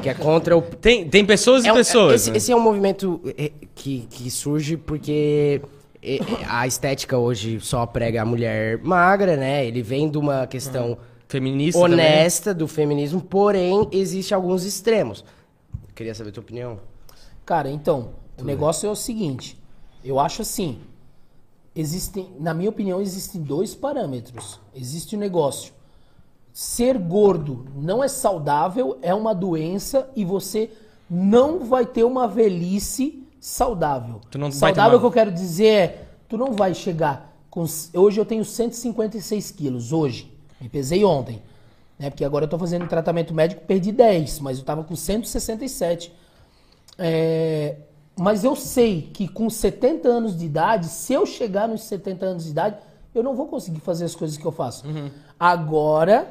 que 0.02 0.10
é 0.10 0.16
contra 0.16 0.58
o. 0.58 0.62
Tem, 0.64 1.08
tem 1.08 1.24
pessoas 1.24 1.64
e 1.66 1.68
É 1.68 1.72
um- 1.72 1.76
pessoas, 1.76 2.22
esse, 2.22 2.32
né? 2.32 2.38
esse 2.38 2.52
é 2.52 2.56
um 2.56 2.60
movimento 2.60 3.22
é, 3.38 3.52
que, 3.76 4.08
que 4.10 4.32
surge 4.32 4.76
porque 4.76 5.12
é, 5.12 5.62
é, 5.62 5.62
a 6.48 6.68
estética 6.68 7.18
hoje 7.18 7.60
só 7.60 7.86
prega 7.86 8.22
a 8.22 8.26
mulher 8.26 8.80
magra, 8.80 9.36
né? 9.36 9.66
Ele 9.66 9.82
vem 9.82 10.10
de 10.10 10.18
uma 10.18 10.46
questão 10.48 10.98
Feminista 11.28 11.80
também. 11.82 11.94
honesta 11.94 12.54
do 12.54 12.68
feminismo, 12.68 13.22
porém, 13.22 13.88
existe 13.92 14.34
alguns 14.34 14.64
extremos. 14.64 15.26
Queria 15.96 16.14
saber 16.14 16.30
a 16.30 16.34
tua 16.34 16.44
opinião. 16.44 16.80
Cara, 17.46 17.70
então, 17.70 18.10
o 18.40 18.44
negócio 18.44 18.88
é 18.88 18.90
o 18.90 18.96
seguinte. 18.96 19.60
Eu 20.04 20.20
acho 20.20 20.42
assim. 20.42 20.80
Existem, 21.76 22.32
na 22.40 22.54
minha 22.54 22.70
opinião, 22.70 23.02
existem 23.02 23.42
dois 23.42 23.76
parâmetros. 23.76 24.60
Existe 24.74 25.16
o 25.16 25.20
negócio. 25.20 25.74
Ser 26.54 26.98
gordo 26.98 27.66
não 27.76 28.04
é 28.04 28.08
saudável, 28.08 28.98
é 29.02 29.14
uma 29.14 29.34
doença 29.34 30.10
e 30.16 30.24
você 30.24 30.70
não 31.10 31.60
vai 31.66 31.86
ter 31.86 32.04
uma 32.04 32.28
velhice 32.28 33.25
saudável. 33.46 34.22
Saudável 34.52 35.00
que 35.00 35.06
eu 35.06 35.12
quero 35.12 35.32
dizer 35.32 35.68
é, 35.68 36.06
tu 36.28 36.36
não 36.36 36.54
vai 36.54 36.74
chegar 36.74 37.32
com. 37.48 37.64
Hoje 37.94 38.20
eu 38.20 38.26
tenho 38.26 38.44
156 38.44 39.52
quilos, 39.52 39.94
hoje. 39.94 40.36
Me 40.60 40.68
pesei 40.68 41.06
ontem. 41.06 41.44
Né? 42.00 42.10
Porque 42.10 42.26
agora 42.26 42.46
eu 42.46 42.50
tô 42.50 42.58
fazendo 42.58 42.88
tratamento 42.88 43.36
médico, 43.36 43.62
perdi 43.62 43.92
10, 43.92 44.40
mas 44.40 44.58
eu 44.58 44.66
tava 44.66 44.84
com 44.84 44.96
167. 44.96 46.12
É, 46.98 47.76
mas 48.18 48.44
eu 48.44 48.56
sei 48.56 49.12
que 49.14 49.28
com 49.28 49.48
70 49.48 50.08
anos 50.08 50.36
de 50.36 50.46
idade, 50.46 50.88
se 50.88 51.14
eu 51.14 51.24
chegar 51.24 51.68
nos 51.68 51.84
70 51.84 52.26
anos 52.26 52.46
de 52.46 52.50
idade, 52.50 52.78
eu 53.14 53.22
não 53.22 53.36
vou 53.36 53.46
conseguir 53.46 53.80
fazer 53.80 54.06
as 54.06 54.16
coisas 54.16 54.38
que 54.38 54.46
eu 54.46 54.52
faço. 54.52 54.88
Uhum. 54.88 55.12
Agora, 55.40 56.28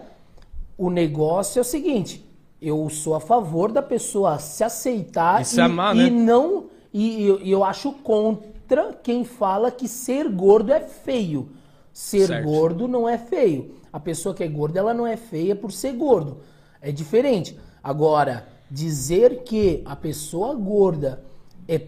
o 0.77 0.91
negócio 0.91 1.61
é 1.61 1.63
o 1.63 1.65
seguinte: 1.65 2.29
eu 2.61 2.91
sou 2.91 3.15
a 3.15 3.21
favor 3.21 3.71
da 3.71 3.83
pessoa 3.83 4.41
se 4.41 4.65
aceitar 4.65 5.43
E 5.43 5.45
se 5.45 5.61
amar, 5.61 5.95
né? 5.95 6.07
e 6.07 6.11
não. 6.11 6.74
E, 6.95 7.27
eu- 7.27 7.41
eu 7.41 7.65
acho 7.65 7.91
contra 7.93 8.93
quem 9.03 9.25
fala 9.25 9.69
que 9.73 9.89
ser 9.89 10.29
gordo 10.29 10.73
é 10.73 10.79
feio. 10.79 11.49
Ser 11.93 12.29
Certo. 12.29 12.45
gordo 12.47 12.87
não 12.87 13.09
é 13.09 13.19
feio. 13.19 13.73
A 13.93 13.99
pessoa 13.99 14.33
que 14.35 14.45
é 14.45 14.49
gorda, 14.49 14.79
ela 14.79 14.95
não 14.95 15.05
é 15.07 15.17
feia 15.17 15.57
por 15.57 15.73
ser 15.73 15.93
gordo. 15.93 16.39
É 16.81 16.93
diferente. 16.93 17.59
Agora, 17.83 18.47
dizer 18.71 19.43
que 19.43 19.83
a 19.85 19.97
pessoa 19.97 20.55
gorda 20.55 21.23
é, 21.67 21.81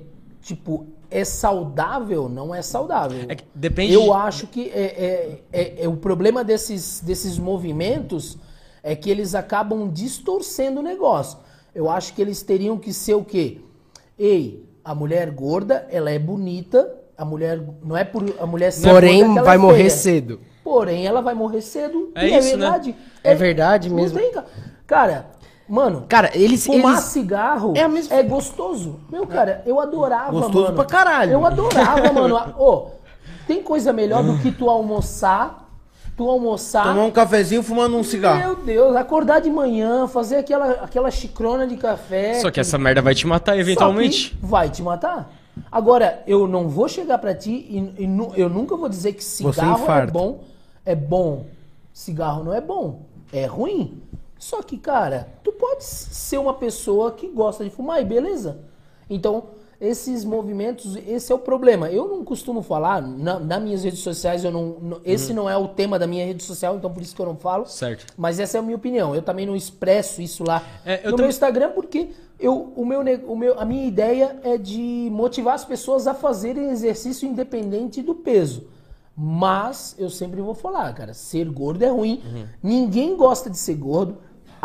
tipo, 0.43 0.87
é 1.11 1.25
saudável, 1.25 2.29
não 2.29 2.53
é 2.55 2.61
saudável. 2.61 3.27
É 3.29 3.37
depende 3.55 3.95
Eu 3.95 4.13
acho 4.13 4.49
que 4.49 4.69
é, 4.71 4.81
é- 4.83 5.43
é- 5.53 5.85
é 5.85 5.89
o 5.89 5.97
problema 5.97 6.43
desses, 6.43 7.01
desses 7.01 7.39
movimentos 7.39 8.37
é 8.83 8.97
que 8.97 9.09
eles 9.11 9.35
acabam 9.37 9.89
distorcendo 9.89 10.81
o 10.81 10.83
negócio. 10.83 11.39
Eu 11.75 11.89
acho 11.89 12.13
que 12.15 12.21
eles 12.23 12.43
teriam 12.43 12.77
que 12.79 12.93
ser 12.93 13.15
o 13.15 13.25
quê? 13.25 13.61
Ei, 14.19 14.65
a 14.87 14.95
mulher 14.95 15.31
gorda, 15.33 15.85
ela 15.91 16.11
é 16.11 16.19
bonita, 16.19 16.89
a 17.19 17.25
mulher 17.25 17.61
não 17.83 17.97
é 17.97 18.05
por 18.05 18.23
a 18.39 18.47
mulher 18.47 18.71
ser 18.71 18.89
Porém, 18.89 19.25
gorda 19.27 19.43
vai 19.43 19.57
é 19.57 19.59
morrer 19.59 19.77
feia. 19.79 19.91
cedo. 19.91 20.41
Porém, 20.63 21.05
ela 21.07 21.21
vai 21.21 21.35
morrer 21.35 21.61
cedo. 21.61 22.13
É 22.15 22.27
e 22.29 22.39
isso, 22.39 22.49
é 22.55 22.57
né? 22.57 22.63
verdade. 22.63 22.97
É 23.25 23.35
verdade 23.35 23.91
mesmo. 23.91 24.19
tem, 24.19 24.31
cara. 24.33 24.47
Cara, 24.87 25.27
mano, 25.69 26.05
Cara, 26.09 26.31
eles. 26.35 26.65
Fumar 26.65 26.93
eles... 26.93 27.05
cigarro 27.07 27.73
É 27.77 27.81
é, 27.81 27.83
a 27.83 27.89
mesma- 27.89 28.23
gostoso. 28.23 29.01
Meu, 29.11 29.27
cara, 29.27 29.63
eu 29.67 29.81
adorava, 29.81 30.31
Gostoso 30.31 30.63
mano. 30.67 30.77
pra 30.77 30.85
caralho. 30.85 31.33
Eu 31.33 31.45
adorava, 31.45 32.13
mano. 32.13 32.37
Ô, 32.59 32.91
tem 33.47 33.61
coisa 33.63 33.93
melhor 33.93 34.23
do 34.23 34.39
que 34.39 34.53
tu 34.53 34.71
almoçar, 34.71 35.66
tu 36.17 36.29
almoçar... 36.29 36.85
Tomar 36.85 37.05
um 37.05 37.11
cafezinho 37.11 37.63
fumando 37.63 37.97
um 37.97 38.03
cigarro. 38.03 38.39
Meu 38.39 38.57
Deus, 38.57 38.97
acordar 38.97 39.41
de 39.41 39.51
manhã, 39.51 40.07
fazer 40.09 40.37
aquela, 40.37 40.71
aquela 40.73 41.11
chicrona 41.11 41.67
de 41.67 41.77
café... 41.77 42.41
Só 42.41 42.51
que 42.51 42.59
essa 42.59 42.79
merda 42.79 43.03
vai 43.03 43.15
te 43.15 43.27
matar 43.27 43.59
eventualmente. 43.59 44.31
Só 44.31 44.37
que 44.41 44.47
vai 44.47 44.71
te 44.71 44.83
matar. 44.83 45.33
Agora, 45.71 46.23
eu 46.27 46.47
não 46.47 46.69
vou 46.69 46.89
chegar 46.89 47.19
pra 47.19 47.35
ti 47.35 47.51
e, 47.51 48.03
e 48.05 48.07
nu- 48.07 48.33
eu 48.37 48.49
nunca 48.49 48.77
vou 48.77 48.89
dizer 48.89 49.13
que 49.13 49.23
cigarro 49.25 49.91
é 49.91 50.07
bom. 50.07 50.41
É 50.85 50.95
bom. 50.95 51.47
Cigarro 51.93 52.45
não 52.45 52.53
é 52.55 52.61
bom. 52.61 53.03
É 53.33 53.47
ruim. 53.47 54.01
Só 54.39 54.63
que, 54.63 54.77
cara, 54.77 55.29
tu 55.43 55.51
pode 55.53 55.83
ser 55.85 56.39
uma 56.39 56.55
pessoa 56.55 57.13
que 57.13 57.27
gosta 57.27 57.65
de 57.65 57.71
fumar 57.71 58.01
e 58.01 58.05
beleza. 58.05 58.59
Então, 59.09 59.45
esses 59.81 60.25
movimentos, 60.25 60.97
esse 61.07 61.31
é 61.31 61.35
o 61.35 61.39
problema. 61.39 61.91
Eu 61.91 62.09
não 62.09 62.25
costumo 62.25 62.63
falar, 62.63 63.01
na, 63.03 63.39
nas 63.39 63.63
minhas 63.63 63.85
redes 63.85 64.01
sociais, 64.01 64.45
eu 64.45 64.51
não, 64.51 64.77
não- 64.81 65.01
esse 65.05 65.33
não 65.35 65.49
é 65.51 65.57
o 65.57 65.69
tema 65.69 65.99
da 65.99 66.07
minha 66.07 66.25
rede 66.25 66.43
social, 66.43 66.77
então 66.77 66.91
por 66.93 67.03
isso 67.03 67.15
que 67.15 67.21
eu 67.21 67.27
não 67.27 67.37
falo. 67.37 67.67
Certo. 67.67 68.07
Mas 68.17 68.39
essa 68.41 68.57
é 68.57 68.61
a 68.61 68.63
minha 68.63 68.77
opinião. 68.77 69.15
Eu 69.15 69.23
também 69.23 69.45
não 69.47 69.55
expresso 69.57 70.23
isso 70.23 70.43
lá 70.45 70.63
É, 70.85 70.97
no 70.97 71.03
também- 71.03 71.17
meu 71.19 71.29
Instagram 71.29 71.73
porque 71.73 72.09
eu, 72.41 72.73
o 72.77 72.85
meu, 72.85 73.01
o 73.27 73.37
meu, 73.37 73.59
a 73.61 73.65
minha 73.65 73.87
ideia 73.87 74.37
é 74.43 74.57
de 74.59 75.09
motivar 75.13 75.55
as 75.55 75.65
pessoas 75.65 76.07
a 76.07 76.15
fazerem 76.15 76.71
exercício 76.71 77.29
independente 77.29 78.01
do 78.03 78.15
peso. 78.15 78.65
Mas 79.19 79.95
eu 79.99 80.11
sempre 80.11 80.43
vou 80.43 80.53
falar, 80.55 80.93
cara, 80.95 81.15
ser 81.15 81.49
gordo 81.49 81.83
é 81.83 81.89
ruim. 81.89 82.23
Ninguém 82.63 83.17
gosta 83.17 83.49
de 83.49 83.57
ser 83.57 83.75
gordo. 83.75 84.19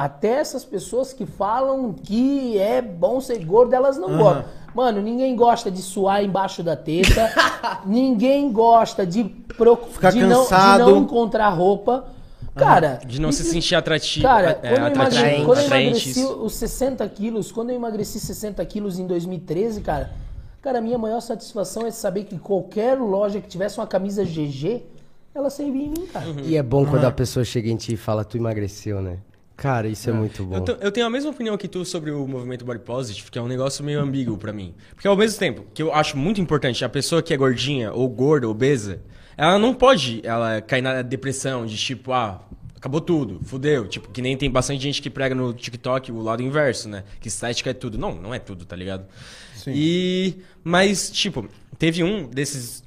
Até 0.04 0.30
essas 0.40 0.66
pessoas 0.66 1.14
que 1.14 1.26
falam 1.26 1.94
que 1.94 2.58
é 2.58 2.82
bom 2.82 3.22
ser 3.22 3.44
gordo, 3.46 3.74
elas 3.74 3.98
não 3.98 4.18
gostam. 4.18 4.46
Mano, 4.74 5.02
ninguém 5.02 5.36
gosta 5.36 5.70
de 5.70 5.82
suar 5.82 6.24
embaixo 6.24 6.64
da 6.64 6.76
teta. 6.76 7.30
ninguém 7.86 8.52
gosta 8.52 9.06
de, 9.06 9.26
proc- 9.26 9.90
Ficar 9.90 10.12
de, 10.12 10.22
não, 10.22 10.28
de 10.44 10.50
cansado. 10.50 10.92
não 10.92 10.98
encontrar 11.04 11.50
roupa. 11.50 12.06
Cara, 12.56 13.00
De 13.06 13.20
não 13.22 13.32
se 13.32 13.44
sentir 13.44 13.76
atrativo. 13.76 14.26
Cara, 14.26 14.60
é, 14.62 14.70
quando, 14.74 14.80
eu 14.88 14.88
emagre- 14.94 15.18
atraente, 15.20 15.46
quando 15.46 15.60
eu 15.60 15.66
emagreci 15.66 16.24
os 16.26 16.54
60 16.56 17.08
quilos, 17.10 17.52
quando 17.52 17.70
eu 17.70 17.76
emagreci 17.76 18.20
60 18.20 18.66
quilos 18.66 19.00
em 19.00 19.08
2013, 19.08 19.80
cara, 19.82 20.10
cara, 20.62 20.80
a 20.80 20.82
minha 20.82 20.98
maior 20.98 21.22
satisfação 21.22 21.86
é 21.86 21.92
saber 21.92 22.26
que 22.26 22.38
qualquer 22.40 22.96
loja 23.00 23.40
que 23.40 23.48
tivesse 23.48 23.78
uma 23.78 23.88
camisa 23.88 24.24
GG, 24.26 24.84
ela 25.34 25.50
servia 25.50 25.86
em 25.86 25.90
mim, 25.90 26.06
cara. 26.12 26.26
E 26.44 26.58
é 26.58 26.64
bom 26.64 26.86
quando 26.86 27.06
a 27.06 27.12
pessoa 27.12 27.46
chega 27.46 27.70
em 27.70 27.76
ti 27.78 27.94
e 27.94 27.98
fala, 27.98 28.26
tu 28.26 28.36
emagreceu, 28.36 29.02
né? 29.02 29.18
Cara, 29.62 29.88
isso 29.88 30.10
é, 30.10 30.14
muito 30.14 30.44
bom. 30.44 30.56
Eu, 30.56 30.62
te- 30.62 30.78
eu 30.82 30.92
tenho 30.92 31.06
a 31.06 31.10
mesma 31.10 31.30
opinião 31.30 31.56
que 31.56 31.68
tu 31.68 31.86
sobre 31.86 32.10
o 32.10 32.28
movimento 32.28 32.66
body 32.66 32.80
positive, 32.80 33.30
que 33.30 33.38
é 33.38 33.42
um 33.44 33.48
negócio 33.48 33.84
meio 33.84 34.00
ambíguo 34.02 34.36
pra 34.36 34.52
mim. 34.52 34.74
Porque 34.96 35.08
ao 35.08 35.16
mesmo 35.16 35.38
tempo 35.38 35.64
que 35.72 35.84
eu 35.84 35.94
acho 35.94 36.18
muito 36.18 36.42
importante 36.42 36.84
a 36.84 36.90
pessoa 36.90 37.22
que 37.22 37.32
é 37.32 37.38
gordinha 37.38 37.94
ou 37.94 38.10
gorda, 38.10 38.50
obesa, 38.50 39.04
ela 39.38 39.60
não 39.60 39.72
pode 39.76 40.20
ela 40.24 40.62
cair 40.62 40.82
na 40.82 41.04
depressão 41.04 41.64
de 41.68 41.78
tipo, 41.78 42.12
ah, 42.12 42.42
acabou 42.76 43.00
tudo, 43.00 43.40
fudeu. 43.44 43.88
Tipo, 43.88 44.10
que 44.10 44.20
nem 44.20 44.36
tem 44.36 44.50
bastante 44.50 44.82
gente 44.82 45.00
que 45.00 45.12
prega 45.12 45.36
no 45.36 45.54
TikTok 45.54 46.12
o 46.12 46.22
lado 46.24 46.42
inverso, 46.42 46.90
né? 46.90 47.04
Que 47.20 47.28
estética 47.28 47.70
é 47.70 47.74
tudo. 47.74 48.00
Não, 48.00 48.16
não 48.16 48.34
é 48.34 48.40
tudo, 48.40 48.66
tá 48.66 48.76
ligado? 48.76 49.06
Sim. 49.56 49.74
E. 49.76 50.38
Mas, 50.64 51.12
tipo, 51.12 51.48
teve 51.78 52.04
um 52.04 52.28
desses. 52.28 52.84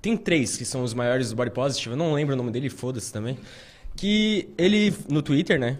Tem 0.00 0.16
três 0.16 0.56
que 0.56 0.64
são 0.64 0.82
os 0.82 0.94
maiores 0.94 1.28
do 1.28 1.36
Body 1.36 1.50
Positive, 1.50 1.90
eu 1.90 1.96
não 1.98 2.14
lembro 2.14 2.32
o 2.32 2.36
nome 2.38 2.50
dele, 2.50 2.70
foda-se 2.70 3.12
também. 3.12 3.36
Que 3.94 4.48
ele, 4.56 4.94
no 5.06 5.20
Twitter, 5.20 5.60
né? 5.60 5.78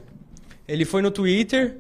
Ele 0.67 0.85
foi 0.85 1.03
no 1.03 1.11
Twitter, 1.11 1.77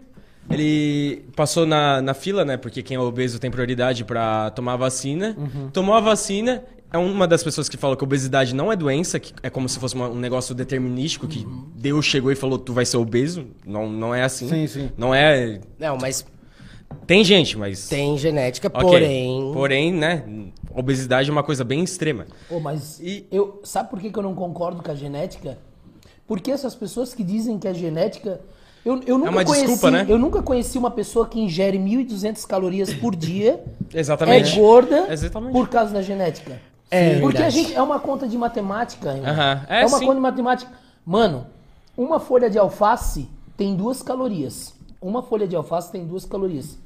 ele 0.50 1.24
passou 1.34 1.64
na, 1.66 2.02
na 2.02 2.14
fila, 2.14 2.44
né? 2.44 2.56
Porque 2.56 2.82
quem 2.82 2.96
é 2.96 3.00
obeso 3.00 3.38
tem 3.38 3.50
prioridade 3.50 4.04
pra 4.04 4.50
tomar 4.50 4.74
a 4.74 4.76
vacina. 4.76 5.36
Tomou 5.72 5.94
a 5.94 6.00
vacina. 6.00 6.62
É 6.92 6.98
uma 6.98 7.26
das 7.26 7.42
pessoas 7.42 7.68
que 7.68 7.76
fala 7.76 7.96
que 7.96 8.04
obesidade 8.04 8.54
não 8.54 8.70
é 8.70 8.76
doença, 8.76 9.18
que 9.18 9.32
é 9.42 9.50
como 9.50 9.68
se 9.68 9.80
fosse 9.80 9.96
uma- 9.96 10.08
um 10.08 10.14
negócio 10.14 10.54
determinístico, 10.54 11.26
que 11.26 11.44
Deus 11.74 12.04
chegou 12.04 12.30
e 12.30 12.36
falou, 12.36 12.56
tu 12.56 12.72
vai 12.72 12.84
ser 12.86 12.98
obeso. 12.98 13.46
Não, 13.66 13.90
não 13.90 14.14
é 14.14 14.22
assim. 14.22 14.48
Sim, 14.48 14.66
sim. 14.68 14.90
Não 14.96 15.12
é. 15.12 15.60
Não, 15.76 15.96
mas 15.96 16.24
Tem 17.04 17.24
gente, 17.24 17.58
mas. 17.58 17.88
tem 17.88 18.16
genética, 18.16 18.68
Ok. 18.68 18.80
porém. 18.88 19.50
Porém, 19.52 19.92
né? 19.92 20.24
Obesidade 20.72 21.28
é 21.28 21.32
uma 21.32 21.42
coisa 21.42 21.64
bem 21.64 21.82
extrema. 21.82 22.26
Ô, 22.48 22.60
mas 22.60 23.00
E- 23.00 23.26
eu, 23.32 23.60
sabe 23.64 23.90
por 23.90 23.98
que, 23.98 24.10
que 24.12 24.18
eu 24.18 24.22
não 24.22 24.34
concordo 24.34 24.80
com 24.80 24.90
a 24.90 24.94
genética? 24.94 25.58
Porque 26.28 26.52
essas 26.52 26.76
pessoas 26.76 27.12
que 27.12 27.24
dizem 27.24 27.58
que 27.58 27.66
a 27.66 27.72
genética. 27.72 28.40
Eu, 28.84 29.00
eu 29.06 29.16
nunca 29.18 29.28
É 29.28 29.30
uma 29.30 29.44
conheci, 29.44 29.66
desculpa, 29.66 29.90
né? 29.90 30.06
Eu 30.08 30.18
nunca 30.18 30.42
conheci 30.42 30.76
uma 30.76 30.90
pessoa 30.90 31.26
que 31.26 31.40
ingere 31.40 31.78
1.200 31.78 32.46
calorias 32.46 32.92
por 32.92 33.16
dia. 33.16 33.62
Exatamente. 33.92 34.52
É 34.52 34.56
gorda 34.60 35.06
Exatamente. 35.12 35.52
por 35.52 35.68
causa 35.68 35.92
da 35.92 36.02
genética. 36.02 36.60
É 36.90 37.18
Porque 37.18 37.38
a 37.38 37.42
verdade. 37.48 37.54
gente 37.62 37.74
é 37.74 37.82
uma 37.82 37.98
conta 37.98 38.28
de 38.28 38.36
matemática. 38.36 39.12
irmão. 39.16 39.30
Aham. 39.30 39.66
É, 39.68 39.82
É, 39.82 39.86
uma 39.86 39.98
sim. 39.98 40.04
conta 40.04 40.14
de 40.16 40.20
matemática. 40.20 40.70
Mano, 41.04 41.46
uma 41.96 42.20
folha 42.20 42.50
de 42.50 42.58
alface 42.58 43.28
tem 43.56 43.74
duas 43.74 44.02
calorias. 44.02 44.74
Uma 45.00 45.22
folha 45.22 45.46
de 45.48 45.56
alface 45.56 45.90
tem 45.90 46.06
duas 46.06 46.24
calorias. 46.24 46.78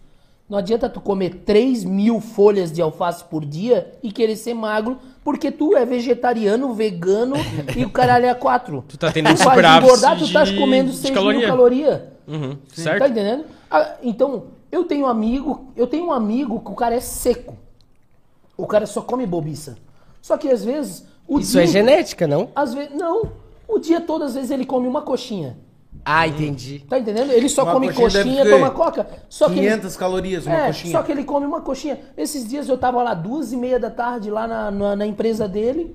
Não 0.48 0.56
adianta 0.56 0.88
tu 0.88 1.00
comer 1.00 1.42
3 1.44 1.84
mil 1.84 2.20
folhas 2.20 2.72
de 2.72 2.80
alface 2.80 3.22
por 3.24 3.44
dia 3.44 3.92
e 4.02 4.10
querer 4.10 4.34
ser 4.36 4.54
magro, 4.54 4.96
porque 5.28 5.50
tu 5.50 5.76
é 5.76 5.84
vegetariano, 5.84 6.72
vegano 6.72 7.36
e 7.76 7.84
o 7.84 7.90
caralho 7.90 8.24
é 8.24 8.32
quatro. 8.32 8.82
Tu 8.88 8.96
tá 8.96 9.12
tendo 9.12 9.28
Tu 9.36 9.44
vai 9.44 9.58
engordar, 9.58 10.16
tu 10.16 10.24
estás 10.24 10.50
comendo 10.52 10.90
de 10.90 10.96
6 10.96 11.10
mil 11.12 11.14
caloria. 11.22 11.46
calorias. 11.46 12.00
Uhum, 12.26 12.54
Tá 12.54 12.60
certo? 12.72 13.06
entendendo? 13.10 13.44
Ah, 13.70 13.96
então, 14.02 14.44
eu 14.72 14.84
tenho 14.84 15.04
um 15.04 15.06
amigo, 15.06 15.70
eu 15.76 15.86
tenho 15.86 16.06
um 16.06 16.12
amigo 16.12 16.60
que 16.60 16.70
o 16.70 16.74
cara 16.74 16.94
é 16.94 17.00
seco. 17.00 17.58
O 18.56 18.66
cara 18.66 18.86
só 18.86 19.02
come 19.02 19.26
bobiça. 19.26 19.76
Só 20.22 20.38
que 20.38 20.48
às 20.48 20.64
vezes. 20.64 21.04
O 21.26 21.38
Isso 21.38 21.52
dia, 21.52 21.64
é 21.64 21.66
genética, 21.66 22.26
não? 22.26 22.48
Às 22.56 22.72
vezes. 22.72 22.94
Não. 22.94 23.30
O 23.68 23.78
dia 23.78 24.00
todo, 24.00 24.24
às 24.24 24.34
vezes, 24.34 24.50
ele 24.50 24.64
come 24.64 24.88
uma 24.88 25.02
coxinha. 25.02 25.58
Ah, 26.04 26.26
entendi. 26.26 26.80
Tá 26.88 26.98
entendendo? 26.98 27.30
Ele 27.32 27.48
só 27.48 27.64
Uma 27.64 27.72
come 27.74 27.86
coxinha 27.88 28.04
coxinha, 28.08 28.24
deve 28.36 28.44
ter 28.50 28.50
toma 28.56 28.70
coca. 28.70 29.06
Só 29.28 29.46
que 29.46 29.58
ele- 29.58 29.68
500 29.68 29.96
calorias 29.96 30.46
uma 30.46 30.54
é, 30.56 30.66
coxinha. 30.68 30.92
só 30.92 31.02
que 31.02 31.12
ele 31.12 31.24
come 31.24 31.46
uma 31.46 31.60
coxinha. 31.60 31.98
Esses 32.16 32.48
dias 32.48 32.68
eu 32.68 32.78
tava 32.78 33.02
lá 33.02 33.12
duas 33.14 33.52
e 33.52 33.56
meia 33.56 33.78
da 33.78 33.90
tarde 33.90 34.30
lá 34.30 34.46
na, 34.46 34.70
na, 34.70 34.96
na 34.96 35.06
empresa 35.06 35.46
dele. 35.46 35.94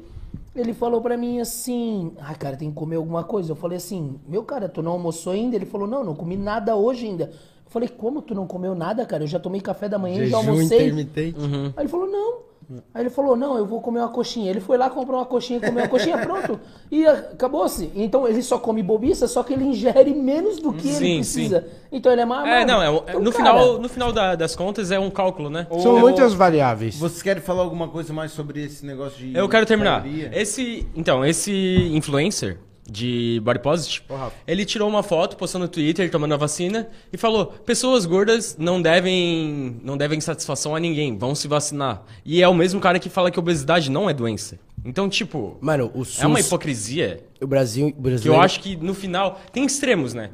Ele 0.56 0.72
falou 0.74 1.02
pra 1.02 1.18
mim 1.18 1.40
assim, 1.40 2.12
ai 2.22 2.36
cara, 2.36 2.56
tem 2.56 2.70
que 2.70 2.76
comer 2.76 2.98
alguma 2.98 3.24
coisa. 3.24 3.52
Eu 3.52 3.56
falei 3.56 3.78
assim, 3.78 4.20
meu 4.28 4.44
cara, 4.44 4.70
tu 4.70 4.84
não 4.84 4.92
almoçou 4.92 5.34
ainda? 5.34 5.56
Ele 5.56 5.66
falou, 5.66 5.88
não, 5.88 6.04
não 6.04 6.14
comi 6.14 6.38
nada 6.38 6.76
hoje 6.76 7.08
ainda. 7.08 7.24
Eu 7.66 7.72
falei, 7.72 7.90
como 7.90 8.22
tu 8.22 8.36
não 8.36 8.46
comeu 8.46 8.76
nada, 8.76 9.04
cara? 9.04 9.24
Eu 9.24 9.28
já 9.28 9.40
tomei 9.40 9.60
café 9.62 9.90
da 9.90 9.98
manhã, 9.98 10.18
já 10.18 10.26
Jejum 10.26 10.38
almocei. 10.52 10.78
intermitente. 10.78 11.40
Aí 11.76 11.84
ele 11.84 11.90
falou, 11.90 12.06
não. 12.08 12.53
Aí 12.94 13.02
ele 13.04 13.10
falou, 13.10 13.36
não, 13.36 13.58
eu 13.58 13.66
vou 13.66 13.82
comer 13.82 14.00
uma 14.00 14.10
coxinha. 14.10 14.50
Ele 14.50 14.60
foi 14.60 14.78
lá, 14.78 14.90
comprou 14.90 15.20
uma 15.20 15.26
coxinha, 15.26 15.60
comeu 15.60 15.84
uma 15.84 15.88
coxinha, 15.88 16.18
pronto. 16.26 16.60
E 16.92 17.06
acabou-se. 17.06 17.92
Então 17.96 18.28
ele 18.28 18.42
só 18.42 18.58
come 18.58 18.82
bobiça, 18.84 19.28
só 19.28 19.44
que 19.44 19.54
ele 19.54 19.64
ingere 19.66 20.14
menos 20.14 20.60
do 20.60 20.74
que 20.74 20.88
ele 20.88 20.98
Sim, 20.98 21.16
precisa. 21.18 21.68
Então 21.92 22.12
ele 22.12 22.22
é 22.22 22.26
mais 22.26 22.48
É, 22.48 22.66
não, 22.66 22.82
é, 22.82 22.88
Então, 22.90 23.22
no, 23.22 23.32
cara, 23.32 23.50
final, 23.52 23.78
no 23.80 23.90
final 23.90 24.12
da- 24.12 24.36
das 24.36 24.56
contas 24.56 24.92
é 24.92 25.00
um 25.00 25.10
cálculo, 25.10 25.50
né? 25.50 25.68
São 25.82 25.96
Ô, 25.96 26.00
muitas 26.00 26.34
variáveis. 26.34 26.98
Vocês 26.98 27.22
querem 27.22 27.42
falar 27.42 27.64
alguma 27.64 27.88
coisa 27.88 28.12
mais 28.14 28.32
sobre 28.32 28.64
esse 28.64 28.86
negócio 28.86 29.18
de. 29.18 29.36
Eu 29.36 29.48
quero 29.50 29.66
terminar. 29.66 30.02
caloria? 30.04 30.30
Esse, 30.34 30.88
então, 30.96 31.26
esse 31.26 31.52
influencer 31.94 32.58
de 32.90 33.42
Body 33.44 33.60
Positive, 33.60 34.04
ele 34.46 34.66
tirou 34.66 34.90
uma 34.90 35.04
foto, 35.04 35.38
postou 35.38 35.60
no 35.60 35.68
Twitter, 35.68 36.10
tomando 36.12 36.34
a 36.34 36.38
vacina, 36.38 36.88
e 37.12 37.18
falou: 37.18 37.48
pessoas 37.48 38.06
gordas 38.06 38.56
não 38.58 38.82
devem, 38.82 39.80
não 39.84 39.98
devem 39.98 40.20
satisfação 40.20 40.76
a 40.76 40.80
ninguém, 40.80 41.18
vão 41.18 41.34
se 41.36 41.48
vacinar. 41.48 42.04
E 42.26 42.42
é 42.42 42.48
o 42.48 42.54
mesmo 42.54 42.80
cara 42.80 43.00
que 43.00 43.10
fala 43.10 43.32
que 43.32 43.40
obesidade 43.40 43.90
não 43.90 44.10
é 44.10 44.14
doença. 44.14 44.60
Então, 44.86 45.08
tipo, 45.08 45.58
Mano, 45.62 45.90
o 45.94 46.04
SUS, 46.04 46.22
é 46.22 46.28
uma 46.28 46.42
hipocrisia 46.42 47.24
o 47.42 47.48
Brasil, 47.48 47.88
o 47.88 47.92
que 47.92 48.02
brasileiro... 48.02 48.40
eu 48.40 48.42
acho 48.42 48.60
que 48.60 48.76
no 48.76 48.94
final 48.94 49.40
tem 49.52 49.66
extremos, 49.66 50.14
né? 50.14 50.30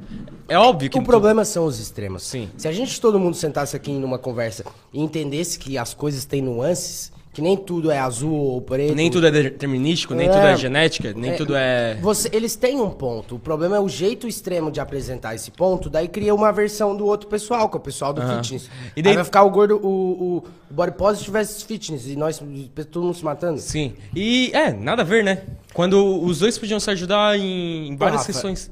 É 0.48 0.58
óbvio 0.58 0.90
que 0.90 0.98
O 0.98 1.02
problema 1.02 1.44
são 1.44 1.64
os 1.64 1.78
extremos. 1.78 2.22
Sim. 2.22 2.48
Se 2.56 2.68
a 2.68 2.72
gente 2.72 3.00
todo 3.00 3.18
mundo 3.18 3.36
sentasse 3.36 3.76
aqui 3.76 3.92
numa 3.92 4.18
conversa 4.18 4.64
e 4.92 5.00
entendesse 5.00 5.58
que 5.58 5.76
as 5.76 5.94
coisas 5.94 6.24
têm 6.24 6.42
nuances, 6.42 7.12
que 7.32 7.40
nem 7.40 7.56
tudo 7.56 7.90
é 7.92 7.98
azul 7.98 8.34
ou 8.34 8.60
preto. 8.60 8.92
nem 8.94 9.08
tudo 9.08 9.26
é 9.26 9.30
determinístico, 9.30 10.14
nem 10.14 10.26
É. 10.26 10.30
tudo 10.32 10.42
é 10.46 10.56
genética, 10.56 11.12
nem 11.16 11.30
É, 11.30 11.34
tudo 11.36 11.54
é 11.54 11.94
Você, 12.02 12.28
eles 12.32 12.56
têm 12.56 12.80
um 12.80 12.90
ponto. 12.90 13.36
O 13.36 13.38
problema 13.38 13.76
é 13.76 13.80
o 13.80 13.88
jeito 13.88 14.26
extremo 14.26 14.68
de 14.70 14.80
apresentar 14.80 15.34
esse 15.36 15.50
ponto, 15.52 15.88
daí 15.88 16.08
cria 16.08 16.34
uma 16.34 16.50
versão 16.52 16.96
do 16.96 17.06
outro 17.06 17.28
pessoal, 17.28 17.68
que 17.68 17.76
é 17.76 17.78
o 17.78 17.82
pessoal 17.82 18.12
do 18.12 18.20
fitness. 18.20 18.68
E 18.96 19.00
daí- 19.02 19.12
Aí 19.12 19.16
vai 19.16 19.24
ficar 19.24 19.44
o 19.44 19.50
gordo, 19.50 19.76
o, 19.76 20.38
o 20.38 20.44
body 20.74 20.92
positive 20.96 21.30
versus 21.30 21.62
fitness, 21.62 22.06
e 22.08 22.16
nós, 22.16 22.42
todo 22.90 23.04
mundo 23.04 23.14
se 23.14 23.24
matando. 23.24 23.60
Sim. 23.60 23.94
E 24.14 24.50
é, 24.52 24.72
nada 24.72 25.02
a 25.02 25.04
ver, 25.04 25.22
né? 25.22 25.42
Quando 25.72 26.20
os 26.24 26.40
dois 26.40 26.58
podiam 26.58 26.80
se 26.80 26.90
ajudar 26.90 27.38
em, 27.38 27.88
em 27.90 27.96
várias 27.96 28.22
Rafa, 28.22 28.32
questões. 28.32 28.70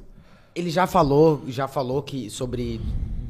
Ele 0.52 0.68
já 0.70 0.88
falou, 0.88 1.42
já 1.46 1.68
falou 1.68 2.02
que 2.02 2.28
sobre 2.28 2.80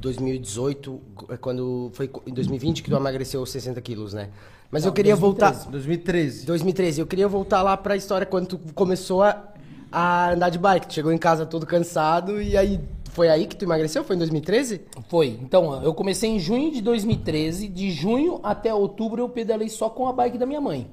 2018, 0.00 1.00
quando 1.40 1.90
foi 1.92 2.10
em 2.26 2.32
2020 2.32 2.82
que 2.82 2.90
tu 2.90 2.96
emagreceu 2.96 3.44
60 3.44 3.78
quilos, 3.82 4.12
né? 4.14 4.28
Mas 4.70 4.84
eu 4.84 4.92
queria 4.92 5.16
voltar. 5.16 5.52
2013. 5.52 6.44
2013, 6.46 7.00
eu 7.00 7.06
queria 7.06 7.26
voltar 7.28 7.62
lá 7.62 7.76
pra 7.76 7.96
história 7.96 8.26
quando 8.26 8.46
tu 8.48 8.60
começou 8.74 9.22
a, 9.22 9.44
a 9.90 10.32
andar 10.32 10.50
de 10.50 10.58
bike. 10.58 10.86
Tu 10.86 10.94
chegou 10.94 11.12
em 11.12 11.18
casa 11.18 11.46
todo 11.46 11.66
cansado 11.66 12.40
e 12.42 12.56
aí 12.56 12.78
foi 13.12 13.28
aí 13.28 13.46
que 13.46 13.56
tu 13.56 13.64
emagreceu? 13.64 14.04
Foi 14.04 14.14
em 14.14 14.18
2013? 14.18 14.82
Foi. 15.08 15.38
Então, 15.42 15.82
eu 15.82 15.94
comecei 15.94 16.30
em 16.30 16.38
junho 16.38 16.70
de 16.70 16.82
2013. 16.82 17.66
De 17.68 17.90
junho 17.90 18.40
até 18.42 18.72
outubro 18.72 19.22
eu 19.22 19.28
pedalei 19.28 19.68
só 19.68 19.88
com 19.88 20.06
a 20.06 20.12
bike 20.12 20.36
da 20.36 20.44
minha 20.44 20.60
mãe. 20.60 20.86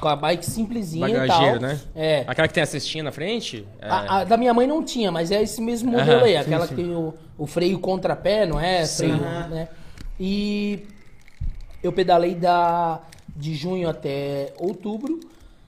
Com 0.00 0.08
a 0.08 0.14
bike 0.14 0.44
simplesinha 0.44 1.08
e 1.08 1.26
tal. 1.26 1.58
né? 1.58 1.80
É. 1.96 2.24
Aquela 2.26 2.46
que 2.46 2.52
tem 2.52 2.62
a 2.62 2.66
cestinha 2.66 3.02
na 3.02 3.10
frente? 3.10 3.66
É. 3.80 3.88
A, 3.88 4.18
a 4.18 4.24
da 4.24 4.36
minha 4.36 4.52
mãe 4.52 4.66
não 4.66 4.82
tinha, 4.84 5.10
mas 5.10 5.30
é 5.30 5.42
esse 5.42 5.62
mesmo 5.62 5.90
modelo 5.90 6.18
Aham, 6.18 6.26
aí. 6.26 6.36
Aquela 6.36 6.68
que 6.68 6.74
tem 6.74 6.94
o, 6.94 7.14
o 7.38 7.46
freio 7.46 7.78
contrapé, 7.78 8.44
não 8.44 8.60
é? 8.60 8.86
Freio, 8.86 9.16
né? 9.16 9.68
E 10.20 10.84
eu 11.82 11.92
pedalei 11.92 12.34
da, 12.34 13.00
de 13.36 13.54
junho 13.54 13.88
até 13.88 14.52
outubro. 14.58 15.20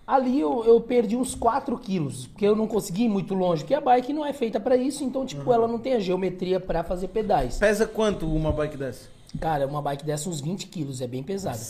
Ali 0.06 0.40
eu, 0.40 0.64
eu 0.64 0.80
perdi 0.80 1.16
uns 1.16 1.36
4 1.36 1.78
quilos, 1.78 2.26
porque 2.26 2.44
eu 2.44 2.56
não 2.56 2.66
consegui 2.66 3.04
ir 3.04 3.08
muito 3.08 3.32
longe, 3.32 3.62
porque 3.62 3.74
a 3.74 3.80
bike 3.80 4.12
não 4.12 4.26
é 4.26 4.32
feita 4.32 4.58
pra 4.58 4.76
isso, 4.76 5.04
então, 5.04 5.24
tipo, 5.24 5.52
ela 5.52 5.68
não 5.68 5.78
tem 5.78 5.92
a 5.94 6.00
geometria 6.00 6.58
pra 6.58 6.82
fazer 6.82 7.08
pedais. 7.08 7.58
Pesa 7.58 7.86
quanto 7.86 8.26
uma 8.26 8.50
bike 8.50 8.76
dessa? 8.76 9.08
Cara, 9.38 9.68
uma 9.68 9.80
bike 9.80 10.04
dessa 10.04 10.28
uns 10.28 10.40
20 10.40 10.66
quilos, 10.66 11.00
é 11.00 11.06
bem 11.06 11.22
pesada. 11.22 11.60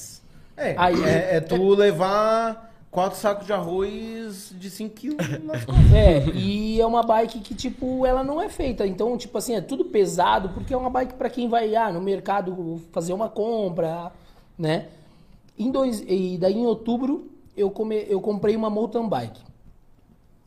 É, 0.56 0.74
Aí- 0.78 1.04
é, 1.04 1.36
é 1.36 1.40
tu 1.40 1.74
levar 1.74 2.72
quatro 2.90 3.18
sacos 3.18 3.46
de 3.46 3.52
arroz 3.52 4.54
de 4.58 4.70
5 4.70 4.94
quilos 4.94 5.28
nas 5.44 5.62
costas. 5.66 5.92
É, 5.94 6.24
e 6.34 6.80
é 6.80 6.86
uma 6.86 7.02
bike 7.02 7.40
que, 7.40 7.54
tipo, 7.54 8.06
ela 8.06 8.24
não 8.24 8.40
é 8.40 8.48
feita. 8.48 8.86
Então, 8.86 9.18
tipo 9.18 9.36
assim, 9.36 9.54
é 9.54 9.60
tudo 9.60 9.84
pesado, 9.84 10.48
porque 10.50 10.72
é 10.72 10.76
uma 10.78 10.88
bike 10.88 11.12
pra 11.14 11.28
quem 11.28 11.46
vai 11.46 11.76
ah, 11.76 11.92
no 11.92 12.00
mercado 12.00 12.80
fazer 12.90 13.12
uma 13.12 13.28
compra, 13.28 14.10
né? 14.60 14.88
Em 15.58 15.70
dois, 15.70 16.04
e 16.06 16.36
daí 16.38 16.58
em 16.58 16.66
outubro 16.66 17.30
eu, 17.56 17.70
come, 17.70 18.04
eu 18.08 18.20
comprei 18.20 18.54
uma 18.54 18.68
mountain 18.68 19.08
bike. 19.08 19.40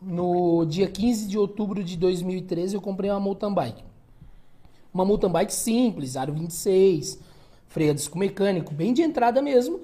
No 0.01 0.65
dia 0.65 0.87
15 0.87 1.27
de 1.27 1.37
outubro 1.37 1.83
de 1.83 1.97
2013 1.97 2.75
eu 2.75 2.81
comprei 2.81 3.09
uma 3.09 3.19
mountain 3.19 3.53
bike. 3.53 3.83
Uma 4.93 5.03
mountain 5.03 5.29
bike 5.29 5.53
simples, 5.53 6.15
aro 6.15 6.33
26, 6.33 7.19
freio 7.67 7.93
disco 7.93 8.17
mecânico, 8.17 8.73
bem 8.73 8.93
de 8.93 9.01
entrada 9.01 9.41
mesmo. 9.41 9.79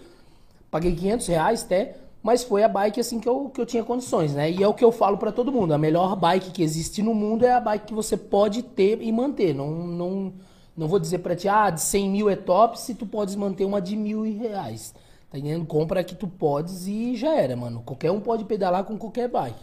Paguei 0.69 0.95
500 0.95 1.27
reais 1.27 1.63
até, 1.63 1.97
mas 2.21 2.43
foi 2.43 2.63
a 2.63 2.67
bike 2.67 2.99
assim 2.99 3.19
que 3.19 3.27
eu, 3.27 3.49
que 3.49 3.59
eu 3.59 3.65
tinha 3.65 3.83
condições, 3.83 4.33
né? 4.33 4.51
E 4.51 4.61
é 4.61 4.67
o 4.67 4.73
que 4.73 4.83
eu 4.83 4.91
falo 4.91 5.17
pra 5.17 5.31
todo 5.31 5.51
mundo, 5.51 5.73
a 5.73 5.77
melhor 5.77 6.15
bike 6.15 6.51
que 6.51 6.61
existe 6.61 7.01
no 7.01 7.15
mundo 7.15 7.45
é 7.45 7.51
a 7.51 7.59
bike 7.59 7.87
que 7.87 7.93
você 7.93 8.15
pode 8.15 8.61
ter 8.61 9.01
e 9.01 9.11
manter. 9.11 9.55
Não, 9.55 9.71
não, 9.71 10.33
não 10.79 10.87
vou 10.87 10.97
dizer 10.97 11.19
pra 11.19 11.35
ti, 11.35 11.49
ah, 11.49 11.69
de 11.69 11.81
100 11.81 12.09
mil 12.09 12.29
é 12.29 12.37
top, 12.37 12.79
se 12.79 12.95
tu 12.95 13.05
podes 13.05 13.35
manter 13.35 13.65
uma 13.65 13.81
de 13.81 13.97
mil 13.97 14.21
reais. 14.21 14.93
Tá 15.29 15.37
entendendo? 15.37 15.65
Compra 15.65 16.05
que 16.05 16.15
tu 16.15 16.25
podes 16.25 16.87
e 16.87 17.17
já 17.17 17.35
era, 17.35 17.53
mano. 17.53 17.83
Qualquer 17.85 18.11
um 18.11 18.21
pode 18.21 18.45
pedalar 18.45 18.85
com 18.85 18.97
qualquer 18.97 19.27
bike. 19.27 19.59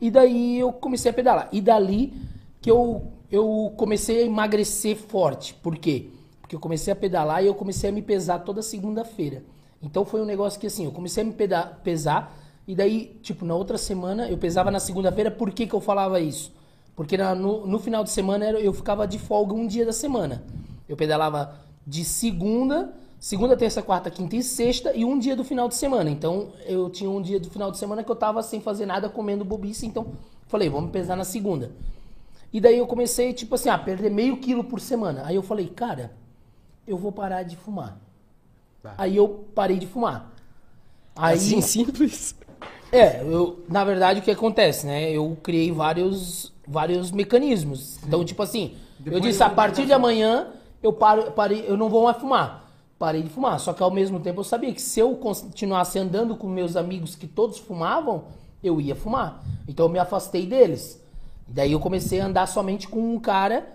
E 0.00 0.08
daí 0.08 0.56
eu 0.56 0.72
comecei 0.72 1.10
a 1.10 1.14
pedalar. 1.14 1.48
E 1.50 1.60
dali 1.60 2.14
que 2.62 2.70
eu, 2.70 3.08
eu 3.28 3.74
comecei 3.76 4.22
a 4.22 4.26
emagrecer 4.26 4.96
forte. 4.96 5.52
Por 5.54 5.76
quê? 5.76 6.10
Porque 6.40 6.54
eu 6.54 6.60
comecei 6.60 6.92
a 6.92 6.96
pedalar 6.96 7.42
e 7.42 7.48
eu 7.48 7.54
comecei 7.54 7.90
a 7.90 7.92
me 7.92 8.00
pesar 8.00 8.38
toda 8.38 8.62
segunda-feira. 8.62 9.42
Então 9.82 10.04
foi 10.04 10.22
um 10.22 10.24
negócio 10.24 10.60
que 10.60 10.66
assim, 10.68 10.84
eu 10.84 10.92
comecei 10.92 11.24
a 11.24 11.26
me 11.26 11.34
pesar 11.82 12.36
E 12.68 12.76
daí, 12.76 13.18
tipo, 13.20 13.44
na 13.44 13.56
outra 13.56 13.76
semana, 13.76 14.30
eu 14.30 14.38
pesava 14.38 14.70
na 14.70 14.78
segunda-feira, 14.78 15.28
por 15.28 15.50
que, 15.50 15.66
que 15.66 15.74
eu 15.74 15.80
falava 15.80 16.20
isso? 16.20 16.52
Porque 16.96 17.16
na- 17.16 17.34
no, 17.34 17.66
no 17.66 17.78
final 17.78 18.04
de 18.04 18.10
semana 18.10 18.44
eu 18.50 18.72
ficava 18.72 19.06
de 19.06 19.18
folga 19.18 19.54
um 19.54 19.66
dia 19.66 19.84
da 19.86 19.92
semana. 19.92 20.42
Eu 20.88 20.96
pedalava 20.96 21.54
de 21.86 22.04
segunda, 22.04 22.92
segunda, 23.18 23.56
terça, 23.56 23.80
quarta, 23.82 24.10
quinta 24.10 24.36
e 24.36 24.42
sexta 24.42 24.94
e 24.94 25.04
um 25.04 25.18
dia 25.18 25.34
do 25.36 25.44
final 25.44 25.68
de 25.68 25.74
semana. 25.76 26.10
Então 26.10 26.48
eu 26.66 26.90
tinha 26.90 27.08
um 27.10 27.22
dia 27.22 27.40
do 27.40 27.48
final 27.50 27.70
de 27.70 27.78
semana 27.78 28.02
que 28.04 28.10
eu 28.10 28.16
tava 28.16 28.42
sem 28.42 28.60
fazer 28.60 28.86
nada, 28.86 29.08
comendo 29.08 29.44
bobice. 29.44 29.86
Então 29.86 30.08
falei, 30.48 30.68
vamos 30.68 30.90
pesar 30.90 31.16
na 31.16 31.24
segunda. 31.24 31.70
E 32.52 32.60
daí 32.60 32.78
eu 32.78 32.86
comecei, 32.86 33.32
tipo 33.32 33.54
assim, 33.54 33.68
a 33.68 33.78
perder 33.78 34.10
meio 34.10 34.36
quilo 34.38 34.64
por 34.64 34.80
semana. 34.80 35.22
Aí 35.24 35.36
eu 35.36 35.42
falei, 35.42 35.68
cara, 35.68 36.12
eu 36.86 36.98
vou 36.98 37.12
parar 37.12 37.44
de 37.44 37.56
fumar. 37.56 37.98
Aí 38.98 39.16
eu 39.16 39.44
parei 39.54 39.78
de 39.78 39.86
fumar. 39.86 40.34
Aí, 41.14 41.36
Assim 41.36 41.60
simples. 41.60 42.34
é, 42.90 43.22
eu, 43.22 43.62
na 43.68 43.84
verdade 43.84 44.20
o 44.20 44.22
que 44.22 44.30
acontece, 44.30 44.86
né? 44.86 45.10
Eu 45.12 45.36
criei 45.42 45.70
vários, 45.70 46.52
vários 46.70 47.10
mecanismos. 47.10 47.98
Então, 48.06 48.24
tipo 48.24 48.42
assim, 48.42 48.76
eu 49.04 49.18
disse, 49.18 49.42
a 49.42 49.50
partir 49.50 49.84
de 49.84 49.92
amanhã 49.92 50.48
eu 50.82 50.92
paro, 50.92 51.32
parei, 51.32 51.64
eu 51.66 51.76
não 51.76 51.88
vou 51.88 52.04
mais 52.04 52.16
fumar. 52.16 52.70
Parei 52.98 53.22
de 53.22 53.28
fumar. 53.28 53.58
Só 53.58 53.72
que 53.72 53.82
ao 53.82 53.90
mesmo 53.90 54.20
tempo 54.20 54.40
eu 54.40 54.44
sabia 54.44 54.72
que 54.72 54.80
se 54.80 55.00
eu 55.00 55.14
continuasse 55.16 55.98
andando 55.98 56.36
com 56.36 56.46
meus 56.46 56.76
amigos 56.76 57.16
que 57.16 57.26
todos 57.26 57.58
fumavam, 57.58 58.24
eu 58.62 58.80
ia 58.80 58.94
fumar. 58.94 59.42
Então 59.66 59.86
eu 59.86 59.90
me 59.90 59.98
afastei 59.98 60.46
deles. 60.46 61.02
Daí 61.48 61.72
eu 61.72 61.80
comecei 61.80 62.20
a 62.20 62.26
andar 62.26 62.46
somente 62.46 62.86
com 62.86 63.14
um 63.14 63.18
cara 63.18 63.66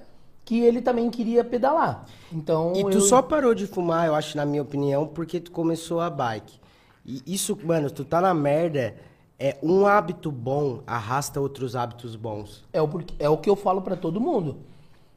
que 0.45 0.59
ele 0.59 0.81
também 0.81 1.09
queria 1.09 1.43
pedalar. 1.43 2.05
Então 2.31 2.71
E 2.75 2.83
tu 2.83 2.97
eu... 2.97 3.01
só 3.01 3.21
parou 3.21 3.53
de 3.53 3.65
fumar, 3.67 4.07
eu 4.07 4.15
acho, 4.15 4.37
na 4.37 4.45
minha 4.45 4.61
opinião, 4.61 5.07
porque 5.07 5.39
tu 5.39 5.51
começou 5.51 5.99
a 5.99 6.09
bike. 6.09 6.59
E 7.03 7.21
isso, 7.25 7.57
mano, 7.63 7.89
tu 7.89 8.05
tá 8.05 8.21
na 8.21 8.33
merda, 8.33 8.95
é 9.39 9.57
um 9.61 9.85
hábito 9.85 10.31
bom 10.31 10.81
arrasta 10.87 11.39
outros 11.39 11.75
hábitos 11.75 12.15
bons. 12.15 12.63
É 12.71 12.81
o, 12.81 12.89
é 13.19 13.29
o 13.29 13.37
que 13.37 13.49
eu 13.49 13.55
falo 13.55 13.81
pra 13.81 13.95
todo 13.95 14.19
mundo. 14.19 14.57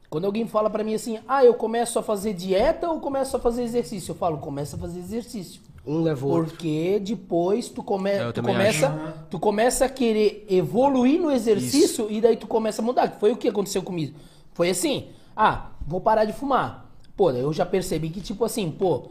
Quando 0.09 0.25
alguém 0.25 0.47
fala 0.47 0.69
pra 0.69 0.83
mim 0.83 0.95
assim, 0.95 1.19
ah, 1.27 1.45
eu 1.45 1.53
começo 1.53 1.99
a 1.99 2.03
fazer 2.03 2.33
dieta 2.33 2.89
ou 2.89 2.99
começo 2.99 3.37
a 3.37 3.39
fazer 3.39 3.63
exercício? 3.63 4.11
Eu 4.11 4.15
falo, 4.15 4.39
começa 4.39 4.75
a 4.75 4.79
fazer 4.79 4.99
exercício. 4.99 5.61
Um 5.85 6.01
levou 6.01 6.31
o 6.31 6.35
outro. 6.37 6.51
Porque 6.51 6.99
depois 6.99 7.69
tu, 7.69 7.83
come, 7.83 8.17
eu 8.17 8.33
tu, 8.33 8.41
começa, 8.41 9.15
tu 9.29 9.39
começa 9.39 9.85
a 9.85 9.89
querer 9.89 10.45
evoluir 10.49 11.21
no 11.21 11.31
exercício 11.31 12.07
e 12.09 12.19
daí 12.19 12.35
tu 12.35 12.47
começa 12.47 12.81
a 12.81 12.85
mudar. 12.85 13.07
Que 13.09 13.19
foi 13.19 13.31
o 13.31 13.37
que 13.37 13.47
aconteceu 13.47 13.83
comigo. 13.83 14.17
Foi 14.53 14.69
assim, 14.69 15.07
ah, 15.35 15.69
vou 15.85 16.01
parar 16.01 16.25
de 16.25 16.33
fumar. 16.33 16.91
Pô, 17.15 17.31
daí 17.31 17.41
eu 17.41 17.53
já 17.53 17.65
percebi 17.65 18.09
que, 18.09 18.19
tipo 18.19 18.43
assim, 18.43 18.71
pô, 18.71 19.09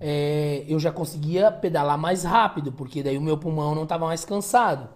é, 0.00 0.64
eu 0.68 0.78
já 0.78 0.90
conseguia 0.92 1.50
pedalar 1.50 1.98
mais 1.98 2.24
rápido, 2.24 2.72
porque 2.72 3.02
daí 3.02 3.16
o 3.18 3.20
meu 3.20 3.36
pulmão 3.36 3.74
não 3.74 3.86
tava 3.86 4.06
mais 4.06 4.24
cansado. 4.24 4.88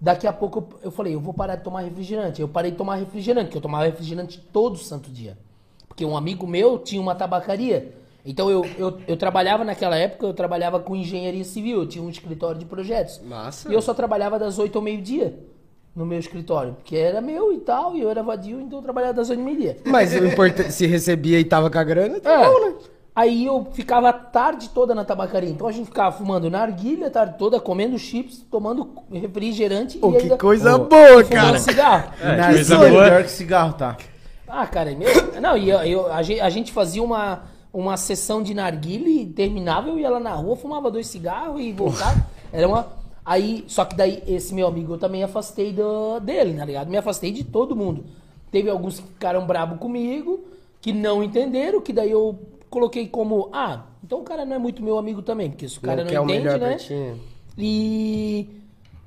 Daqui 0.00 0.26
a 0.26 0.32
pouco 0.32 0.58
eu, 0.58 0.78
eu 0.84 0.90
falei, 0.90 1.14
eu 1.14 1.20
vou 1.20 1.32
parar 1.32 1.56
de 1.56 1.62
tomar 1.64 1.80
refrigerante. 1.80 2.40
Eu 2.40 2.48
parei 2.48 2.70
de 2.70 2.76
tomar 2.76 2.96
refrigerante, 2.96 3.46
porque 3.46 3.58
eu 3.58 3.62
tomava 3.62 3.84
refrigerante 3.84 4.38
todo 4.52 4.76
santo 4.78 5.10
dia. 5.10 5.38
Porque 5.88 6.04
um 6.04 6.16
amigo 6.16 6.46
meu 6.46 6.78
tinha 6.78 7.00
uma 7.00 7.14
tabacaria. 7.14 7.94
Então 8.26 8.50
eu, 8.50 8.64
eu, 8.78 8.98
eu 9.06 9.16
trabalhava 9.16 9.64
naquela 9.64 9.96
época, 9.96 10.26
eu 10.26 10.32
trabalhava 10.34 10.80
com 10.80 10.96
engenharia 10.96 11.44
civil, 11.44 11.80
eu 11.80 11.86
tinha 11.86 12.02
um 12.02 12.08
escritório 12.10 12.58
de 12.58 12.64
projetos. 12.64 13.20
Massa. 13.22 13.70
E 13.70 13.74
eu 13.74 13.80
só 13.82 13.94
trabalhava 13.94 14.38
das 14.38 14.58
8 14.58 14.76
ao 14.76 14.82
meio-dia 14.82 15.38
no 15.94 16.04
meu 16.04 16.18
escritório. 16.18 16.72
Porque 16.74 16.96
era 16.96 17.20
meu 17.20 17.52
e 17.52 17.58
tal, 17.58 17.94
e 17.94 18.00
eu 18.00 18.10
era 18.10 18.22
vadio, 18.22 18.60
então 18.60 18.78
eu 18.78 18.82
trabalhava 18.82 19.14
das 19.14 19.30
8 19.30 19.38
ao 19.38 19.44
meio-dia. 19.44 19.76
Mas 19.86 20.12
o 20.14 20.24
importante, 20.24 20.72
se 20.72 20.86
recebia 20.86 21.38
e 21.38 21.44
tava 21.44 21.70
com 21.70 21.78
a 21.78 21.84
grana, 21.84 22.18
tá 22.20 22.32
É. 22.32 22.44
bom, 22.50 22.60
né? 22.66 22.74
Aí 23.16 23.46
eu 23.46 23.68
ficava 23.72 24.08
a 24.08 24.12
tarde 24.12 24.70
toda 24.70 24.92
na 24.94 25.04
tabacaria. 25.04 25.48
Então 25.50 25.68
a 25.68 25.72
gente 25.72 25.86
ficava 25.86 26.10
fumando 26.16 26.50
narguilha 26.50 27.06
a 27.06 27.10
tarde 27.10 27.36
toda, 27.38 27.60
comendo 27.60 27.96
chips, 27.96 28.44
tomando 28.50 28.90
refrigerante 29.12 29.98
Pô, 29.98 30.10
e 30.10 30.16
que 30.16 30.22
ainda 30.24 30.36
coisa 30.36 30.78
Pô, 30.78 30.86
boa, 30.86 31.24
fumando 31.24 31.28
cara. 31.30 31.58
cigarro. 31.60 32.12
É, 32.20 32.36
Na 32.36 32.46
coisa 32.48 32.76
boa. 32.76 32.90
melhor 32.90 33.22
que 33.22 33.30
cigarro, 33.30 33.72
tá? 33.74 33.96
Ah, 34.48 34.66
cara, 34.66 34.90
é 34.90 34.94
meu. 34.96 35.08
Não, 35.40 35.56
e 35.56 35.70
eu, 35.70 35.78
eu- 35.84 36.12
a, 36.12 36.22
gente, 36.22 36.40
a 36.40 36.50
gente 36.50 36.72
fazia 36.72 37.02
uma, 37.02 37.42
uma 37.72 37.96
sessão 37.96 38.42
de 38.42 38.52
narguilha 38.52 39.08
e 39.08 39.26
terminava, 39.26 39.88
eu 39.88 39.98
ia 39.98 40.10
lá 40.10 40.18
na 40.20 40.32
rua, 40.34 40.56
fumava 40.56 40.90
dois 40.90 41.06
cigarros 41.06 41.60
e 41.60 41.72
voltava. 41.72 42.26
Era 42.52 42.66
uma. 42.68 42.86
Aí, 43.24 43.64
só 43.68 43.84
que 43.84 43.94
daí, 43.96 44.22
esse 44.26 44.52
meu 44.52 44.66
amigo 44.66 44.94
eu 44.94 44.98
também 44.98 45.22
afastei 45.24 45.72
do, 45.72 46.18
dele, 46.20 46.54
tá 46.58 46.64
ligado? 46.64 46.88
Me 46.90 46.96
afastei 46.98 47.30
de 47.32 47.42
todo 47.44 47.74
mundo. 47.76 48.04
Teve 48.50 48.68
alguns 48.68 48.98
que 49.00 49.06
ficaram 49.06 49.46
brabo 49.46 49.76
comigo, 49.78 50.44
que 50.80 50.92
não 50.92 51.22
entenderam, 51.22 51.80
que 51.80 51.92
daí 51.92 52.10
eu 52.10 52.38
coloquei 52.74 53.06
como, 53.06 53.48
ah, 53.52 53.84
então 54.02 54.20
o 54.20 54.24
cara 54.24 54.44
não 54.44 54.56
é 54.56 54.58
muito 54.58 54.82
meu 54.82 54.98
amigo 54.98 55.22
também, 55.22 55.48
porque 55.48 55.68
se 55.68 55.78
o 55.78 55.80
cara 55.80 56.02
não, 56.02 56.10
quer 56.10 56.20
o 56.20 56.24
entende, 56.24 56.58
né? 56.58 56.76
E, 57.56 58.48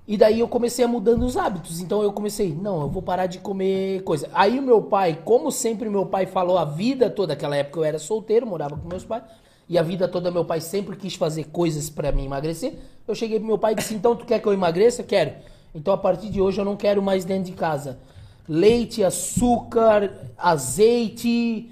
e 0.07 0.15
daí 0.15 0.39
eu 0.39 0.47
comecei 0.47 0.86
a 0.86 0.88
mudando 0.88 1.24
os 1.24 1.36
hábitos. 1.36 1.82
Então 1.82 2.01
eu 2.01 2.13
comecei, 2.13 2.53
não, 2.53 2.82
eu 2.82 2.88
vou 2.88 3.01
parar 3.01 3.26
de 3.26 3.39
comer 3.39 4.03
coisa. 4.03 4.30
Aí 4.34 4.57
o 4.57 4.61
meu 4.61 4.82
pai, 4.82 5.20
como 5.26 5.51
sempre 5.51 5.89
meu 5.89 6.05
pai 6.05 6.26
falou 6.26 6.57
a 6.57 6.63
vida 6.63 7.09
toda, 7.09 7.34
aquela 7.34 7.57
época 7.57 7.82
eu 7.82 7.84
era 7.84 7.99
solteiro, 7.99 8.47
morava 8.47 8.78
com 8.78 8.88
meus 8.88 9.03
pais, 9.03 9.24
e 9.68 9.78
a 9.78 9.84
vida 9.84 10.07
toda 10.07 10.32
meu 10.32 10.45
pai 10.45 10.61
sempre 10.61 10.95
quis 10.95 11.15
fazer 11.15 11.43
coisas 11.47 11.89
pra 11.89 12.13
me 12.13 12.24
emagrecer. 12.24 12.74
Eu 13.05 13.13
cheguei 13.13 13.38
pro 13.38 13.47
meu 13.47 13.57
pai 13.57 13.74
e 13.74 13.76
disse, 13.76 13.93
então 13.93 14.15
tu 14.15 14.26
quer 14.26 14.39
que 14.39 14.47
eu 14.47 14.53
emagreça? 14.53 15.03
Quero. 15.03 15.34
Então 15.76 15.93
a 15.93 15.97
partir 15.97 16.30
de 16.30 16.39
hoje 16.39 16.59
eu 16.61 16.65
não 16.65 16.78
quero 16.78 17.01
mais 17.01 17.26
dentro 17.26 17.51
de 17.51 17.57
casa 17.57 17.99
leite, 18.47 19.03
açúcar, 19.03 20.32
azeite, 20.38 21.70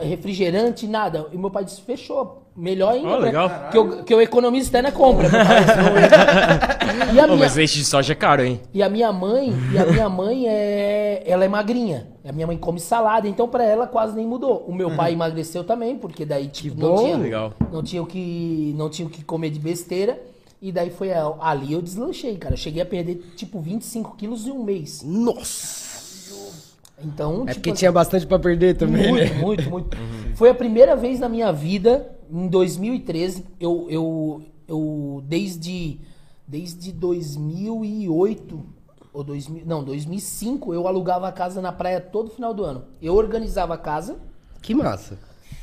refrigerante, 0.00 0.86
nada. 0.86 1.26
E 1.32 1.38
meu 1.38 1.50
pai 1.50 1.64
disse, 1.64 1.80
fechou. 1.80 2.42
Melhor 2.56 2.94
ainda, 2.94 3.10
né? 3.10 3.16
legal. 3.18 3.50
Que 3.70 3.78
eu, 3.78 4.02
que 4.02 4.12
eu 4.12 4.20
economizo 4.20 4.68
até 4.70 4.82
na 4.82 4.90
compra. 4.90 5.28
eu- 5.30 7.08
e, 7.08 7.12
minha, 7.12 7.26
mas 7.36 7.54
leite 7.54 7.74
de 7.78 7.84
soja 7.84 8.12
é 8.12 8.16
caro, 8.16 8.44
hein? 8.44 8.60
e 8.74 8.82
a 8.82 8.88
minha 8.88 9.12
mãe, 9.12 9.52
e 9.72 9.78
a 9.78 9.86
minha 9.86 10.08
mãe 10.08 10.48
é, 10.48 11.22
ela 11.24 11.44
é 11.44 11.48
magrinha. 11.48 12.08
A 12.28 12.32
minha 12.32 12.48
mãe 12.48 12.58
come 12.58 12.80
salada, 12.80 13.28
então 13.28 13.48
pra 13.48 13.64
ela 13.64 13.86
quase 13.86 14.16
nem 14.16 14.26
mudou. 14.26 14.64
O 14.66 14.74
meu 14.74 14.90
pai 14.90 15.12
emagreceu 15.12 15.62
também, 15.62 15.96
porque 15.96 16.24
daí 16.26 16.48
tipo, 16.48 16.80
não 16.80 16.96
bom. 16.96 17.04
tinha, 17.04 17.16
Legal. 17.16 17.52
não 17.72 17.82
tinha 17.82 18.02
o 18.02 18.06
que 18.06 18.74
não 18.76 18.90
tinha 18.90 19.06
o 19.06 19.10
que 19.10 19.22
comer 19.22 19.50
de 19.50 19.60
besteira. 19.60 20.20
E 20.60 20.72
daí 20.72 20.90
foi 20.90 21.10
ali 21.12 21.72
eu 21.72 21.80
deslanchei, 21.80 22.36
cara. 22.36 22.54
Eu 22.54 22.58
cheguei 22.58 22.82
a 22.82 22.86
perder 22.86 23.32
tipo 23.36 23.60
25 23.60 24.16
quilos 24.16 24.46
em 24.46 24.50
um 24.50 24.64
mês. 24.64 25.02
Nossa! 25.04 25.87
Então, 27.04 27.42
É 27.42 27.52
tipo, 27.52 27.54
porque 27.54 27.72
tinha 27.72 27.92
bastante 27.92 28.26
pra 28.26 28.38
perder 28.38 28.76
também, 28.76 29.08
muito, 29.08 29.34
né? 29.34 29.40
muito, 29.40 29.70
muito. 29.70 29.96
Foi 30.34 30.50
a 30.50 30.54
primeira 30.54 30.96
vez 30.96 31.20
na 31.20 31.28
minha 31.28 31.52
vida, 31.52 32.10
em 32.30 32.48
2013, 32.48 33.44
eu, 33.60 33.86
eu, 33.88 34.42
eu 34.66 35.22
desde, 35.26 36.00
desde 36.46 36.90
2008, 36.92 38.60
ou 39.12 39.24
2000, 39.24 39.62
não, 39.66 39.82
2005, 39.84 40.74
eu 40.74 40.86
alugava 40.86 41.28
a 41.28 41.32
casa 41.32 41.60
na 41.60 41.72
praia 41.72 42.00
todo 42.00 42.30
final 42.30 42.52
do 42.52 42.64
ano. 42.64 42.84
Eu 43.00 43.14
organizava 43.14 43.74
a 43.74 43.78
casa, 43.78 44.16
Que 44.62 44.74
massa. 44.74 45.18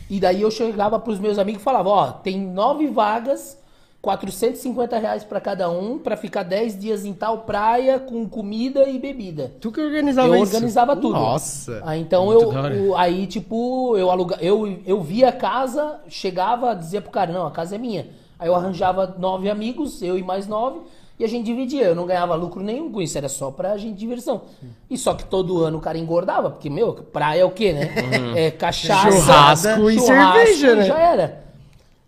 e 0.10 0.20
daí 0.20 0.42
eu 0.42 0.52
chegava 0.52 1.00
pros 1.00 1.20
meus 1.20 1.38
amigos 1.38 1.62
e 1.62 1.64
falava, 1.66 1.90
ó, 1.90 2.12
tem 2.12 2.40
nove 2.40 2.88
vagas, 2.88 3.58
450 4.06 4.98
reais 5.00 5.24
pra 5.24 5.42
cada 5.42 5.68
um, 5.70 5.98
pra 5.98 6.16
ficar 6.16 6.44
10 6.44 6.78
dias 6.80 7.06
em 7.06 7.14
tal 7.14 7.40
praia, 7.40 7.98
com 8.00 8.28
comida 8.30 8.88
e 8.88 9.00
bebida. 9.00 9.52
Tu 9.60 9.72
que 9.72 9.82
organizava 9.82 10.28
Eu 10.28 10.36
isso? 10.36 10.54
organizava 10.54 10.96
tudo. 10.96 11.14
Nossa. 11.14 11.82
Aí 11.84 12.00
então 12.00 12.26
Muito 12.28 12.44
eu, 12.54 12.92
o- 12.92 12.96
aí 12.96 13.26
tipo, 13.26 13.98
eu 13.98 14.12
aluga, 14.12 14.38
eu 14.40 14.78
eu 14.86 15.02
via 15.02 15.30
a 15.30 15.34
casa, 15.34 16.00
chegava, 16.08 16.76
dizia 16.76 17.02
pro 17.02 17.12
cara, 17.12 17.32
não, 17.34 17.48
a 17.48 17.52
casa 17.52 17.76
é 17.76 17.78
minha. 17.80 18.08
Aí 18.38 18.48
eu 18.48 18.56
arranjava 18.56 19.16
nove 19.18 19.50
amigos, 19.50 20.02
eu 20.04 20.18
e 20.18 20.24
mais 20.24 20.46
nove, 20.48 20.82
e 21.18 21.24
a 21.24 21.28
gente 21.28 21.46
dividia. 21.46 21.84
Eu 21.86 21.96
não 21.96 22.06
ganhava 22.06 22.36
lucro 22.36 22.62
nenhum 22.62 22.92
com 22.92 23.02
isso, 23.02 23.18
era 23.18 23.28
só 23.30 23.50
pra 23.50 23.76
gente 23.78 23.98
diversão. 23.98 24.42
E 24.90 24.98
só 24.98 25.14
que 25.16 25.26
todo 25.26 25.64
ano 25.64 25.78
o 25.80 25.82
cara 25.82 25.98
engordava, 25.98 26.52
porque 26.52 26.70
meu, 26.70 26.94
praia 26.94 27.42
é 27.42 27.46
o 27.46 27.52
quê, 27.52 27.74
né? 27.74 27.90
É 28.36 28.52
cachaça, 28.52 29.10
Churrasco 29.12 29.90
e 29.90 30.00
cerveja, 30.00 30.72
e 30.72 30.76
né? 30.76 30.84
Já 30.86 31.00
era. 31.00 31.45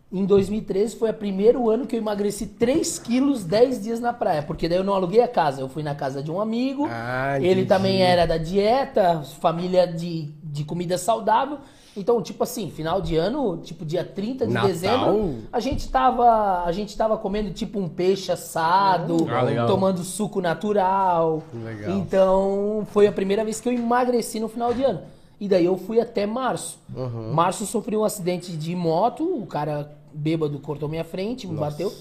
Em 0.09 0.25
2013 0.25 0.95
foi 0.95 1.09
o 1.09 1.13
primeiro 1.13 1.69
ano 1.69 1.85
que 1.85 1.93
eu 1.93 1.99
emagreci 1.99 2.45
3 2.45 2.97
quilos 2.99 3.43
10 3.43 3.83
dias 3.83 3.99
na 3.99 4.13
praia, 4.13 4.41
porque 4.41 4.69
daí 4.69 4.77
eu 4.77 4.83
não 4.83 4.93
aluguei 4.93 5.21
a 5.21 5.27
casa, 5.27 5.59
eu 5.59 5.67
fui 5.67 5.83
na 5.83 5.93
casa 5.93 6.23
de 6.23 6.31
um 6.31 6.39
amigo, 6.39 6.87
Ah, 6.89 7.37
ele 7.41 7.65
também 7.65 8.01
era 8.01 8.25
da 8.25 8.37
dieta, 8.37 9.21
família 9.41 9.85
de, 9.85 10.29
de 10.41 10.63
comida 10.63 10.97
saudável, 10.97 11.57
então 11.95 12.21
tipo 12.21 12.41
assim, 12.41 12.69
final 12.69 13.01
de 13.01 13.17
ano, 13.17 13.57
tipo 13.57 13.83
dia 13.83 14.01
30 14.05 14.47
de 14.47 14.53
Natal? 14.53 14.69
dezembro, 14.69 15.35
a 15.51 15.59
gente 15.59 15.89
tava, 15.89 16.63
a 16.63 16.71
gente 16.71 16.95
tava 16.95 17.17
comendo 17.17 17.51
tipo 17.51 17.77
um 17.77 17.89
peixe 17.89 18.31
assado, 18.31 19.27
Ah, 19.29 19.65
tomando 19.67 20.03
suco 20.05 20.39
natural, 20.39 21.43
Legal. 21.53 21.91
então 21.97 22.87
foi 22.91 23.07
a 23.07 23.11
primeira 23.11 23.43
vez 23.43 23.59
que 23.59 23.67
eu 23.67 23.73
emagreci 23.73 24.39
no 24.39 24.47
final 24.47 24.73
de 24.73 24.85
ano. 24.85 25.01
E 25.39 25.47
daí 25.47 25.65
eu 25.65 25.77
fui 25.77 25.99
até 25.99 26.25
março. 26.25 26.79
Uhum. 26.95 27.31
Março 27.33 27.63
eu 27.63 27.67
sofri 27.67 27.95
um 27.95 28.03
acidente 28.03 28.51
de 28.57 28.75
moto, 28.75 29.23
o 29.23 29.45
cara 29.45 29.95
bêbado 30.13 30.57
cortou 30.59 30.89
minha 30.89 31.03
frente, 31.03 31.45
me 31.47 31.55
bateu. 31.55 31.93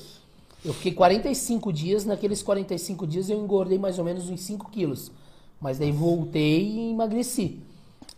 Eu 0.64 0.72
fiquei 0.72 0.92
45 0.92 1.72
dias, 1.72 2.04
naqueles 2.04 2.42
45 2.42 3.06
dias 3.06 3.28
eu 3.28 3.38
engordei 3.38 3.78
mais 3.78 3.98
ou 3.98 4.04
menos 4.04 4.28
uns 4.30 4.40
5 4.40 4.70
quilos. 4.70 5.12
Mas 5.60 5.78
daí 5.78 5.92
voltei 5.92 6.62
e 6.62 6.90
emagreci. 6.92 7.60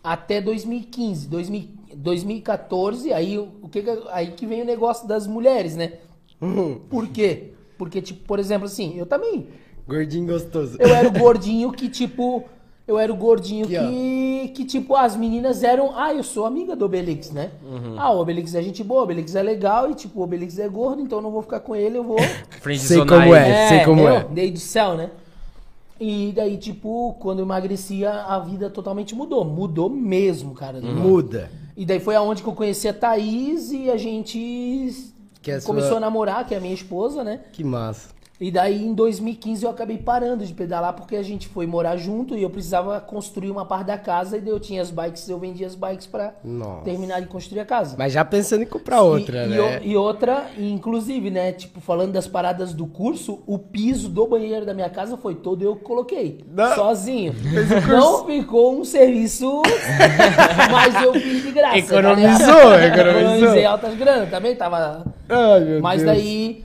Até 0.03 0.39
2015, 0.41 1.27
2000 1.27 1.79
2014, 1.95 3.11
aí 3.11 3.37
o 3.37 3.67
que- 3.69 3.83
aí 4.11 4.31
que 4.31 4.45
vem 4.45 4.61
o 4.61 4.65
negócio 4.65 5.07
das 5.07 5.25
mulheres, 5.27 5.75
né? 5.75 5.93
Uhum. 6.39 6.79
Por 6.89 7.07
quê? 7.07 7.53
Porque, 7.77 8.01
tipo, 8.01 8.25
por 8.25 8.39
exemplo, 8.39 8.65
assim, 8.67 8.95
eu 8.97 9.05
também. 9.05 9.47
Gordinho 9.87 10.27
gostoso. 10.27 10.77
Eu 10.79 10.89
era 10.93 11.07
o 11.07 11.11
gordinho 11.11 11.71
que, 11.71 11.89
tipo. 11.89 12.43
Eu 12.89 12.97
era 12.97 13.13
o 13.13 13.15
gordinho 13.15 13.65
ó. 13.65 13.69
que, 13.69 14.51
que, 14.55 14.65
tipo, 14.65 14.95
as 14.95 15.15
meninas 15.15 15.61
eram. 15.61 15.93
Ah, 15.95 16.11
eu 16.11 16.23
sou 16.23 16.43
amiga 16.43 16.75
do 16.75 16.85
Obelix, 16.85 17.29
né? 17.29 17.51
Uhum. 17.63 17.93
Ah, 17.99 18.11
o 18.11 18.19
Obelix 18.19 18.55
é 18.55 18.63
gente 18.63 18.83
boa, 18.83 19.01
o 19.01 19.03
Obelix 19.03 19.35
é 19.35 19.43
legal 19.43 19.91
e, 19.91 19.93
tipo, 19.93 20.19
o 20.19 20.23
Obelix 20.23 20.57
é 20.57 20.67
gordo, 20.67 20.99
então 20.99 21.19
eu 21.19 21.21
não 21.21 21.29
vou 21.29 21.43
ficar 21.43 21.59
com 21.59 21.75
ele, 21.75 21.99
eu 21.99 22.03
vou. 22.03 22.17
Friendzonai. 22.59 23.05
como 23.27 23.35
é. 23.35 23.67
sei 23.69 23.83
como 23.85 24.07
é. 24.09 24.23
Desde 24.31 24.57
o 24.57 24.59
céu, 24.59 24.95
né? 24.97 25.11
E 25.99 26.33
daí, 26.35 26.57
tipo, 26.57 27.15
quando 27.19 27.39
eu 27.39 27.45
emagrecia, 27.45 28.09
a 28.11 28.39
vida 28.39 28.71
totalmente 28.71 29.13
mudou. 29.13 29.45
Mudou 29.45 29.87
mesmo, 29.87 30.55
cara. 30.55 30.81
Muda. 30.81 31.51
E 31.77 31.85
daí 31.85 31.99
foi 31.99 32.15
aonde 32.15 32.41
que 32.41 32.49
eu 32.49 32.53
conheci 32.53 32.87
a 32.87 32.93
Thaís 32.93 33.71
e 33.71 33.91
a 33.91 33.97
gente 33.97 34.89
Que 35.43 35.51
é 35.51 35.61
começou 35.61 35.89
sua- 35.91 35.97
a 35.97 36.01
namorar, 36.01 36.47
que 36.47 36.55
é 36.55 36.57
a 36.57 36.61
minha 36.61 36.73
esposa, 36.73 37.23
né? 37.23 37.41
Que 37.53 37.63
massa. 37.63 38.09
E 38.41 38.49
daí 38.49 38.85
em 38.85 38.93
2015 38.93 39.65
eu 39.65 39.69
acabei 39.69 39.97
parando 39.97 40.45
de 40.45 40.53
pedalar 40.53 40.93
porque 40.93 41.17
a 41.17 41.21
gente 41.21 41.49
foi 41.49 41.67
morar 41.67 41.97
junto 41.97 42.37
e 42.37 42.41
eu 42.41 42.49
precisava 42.49 42.97
construir 43.01 43.51
uma 43.51 43.65
parte 43.65 43.87
da 43.87 43.97
casa 43.97 44.37
e 44.37 44.39
daí 44.41 44.49
eu 44.53 44.59
tinha 44.61 44.81
as 44.81 44.89
bikes, 44.89 45.27
eu 45.27 45.37
vendia 45.37 45.67
as 45.67 45.75
bikes 45.75 46.07
pra 46.07 46.33
Nossa. 46.41 46.83
terminar 46.85 47.19
de 47.19 47.27
construir 47.27 47.59
a 47.59 47.65
casa. 47.65 47.95
Mas 47.99 48.13
já 48.13 48.23
pensando 48.23 48.63
em 48.63 48.65
comprar 48.65 49.01
outra, 49.01 49.43
e, 49.43 49.45
e 49.45 49.49
né? 49.49 49.79
o- 49.79 49.83
E, 49.89 49.97
outra, 49.97 50.45
e 50.57 50.71
inclusive, 50.71 51.29
né, 51.29 51.51
tipo, 51.51 51.81
falando 51.81 52.13
das 52.13 52.27
paradas 52.27 52.73
do 52.73 52.87
curso, 52.87 53.41
o 53.45 53.59
piso 53.59 54.07
do 54.07 54.25
banheiro 54.25 54.65
da 54.65 54.73
minha 54.73 54.89
casa 54.89 55.17
foi 55.17 55.35
todo 55.35 55.61
eu 55.61 55.75
que 55.75 55.83
coloquei, 55.83 56.39
Não. 56.49 56.75
sozinho. 56.75 57.35
Não 57.89 58.25
ficou 58.25 58.79
um 58.79 58.85
serviço, 58.85 59.61
mas 60.71 61.03
eu 61.03 61.13
fiz 61.13 61.43
de 61.43 61.51
graça. 61.51 61.73
tá 61.73 61.77
Economizou, 61.77 62.47
ligado? 62.47 62.83
economizou. 62.83 63.25
Economizei 63.35 63.65
altas 63.65 63.95
granas, 63.97 64.29
também 64.29 64.55
tava... 64.55 65.05
Ai, 65.27 65.59
meu 65.59 65.81
Mas 65.81 66.01
Deus. 66.03 66.15
daí. 66.15 66.63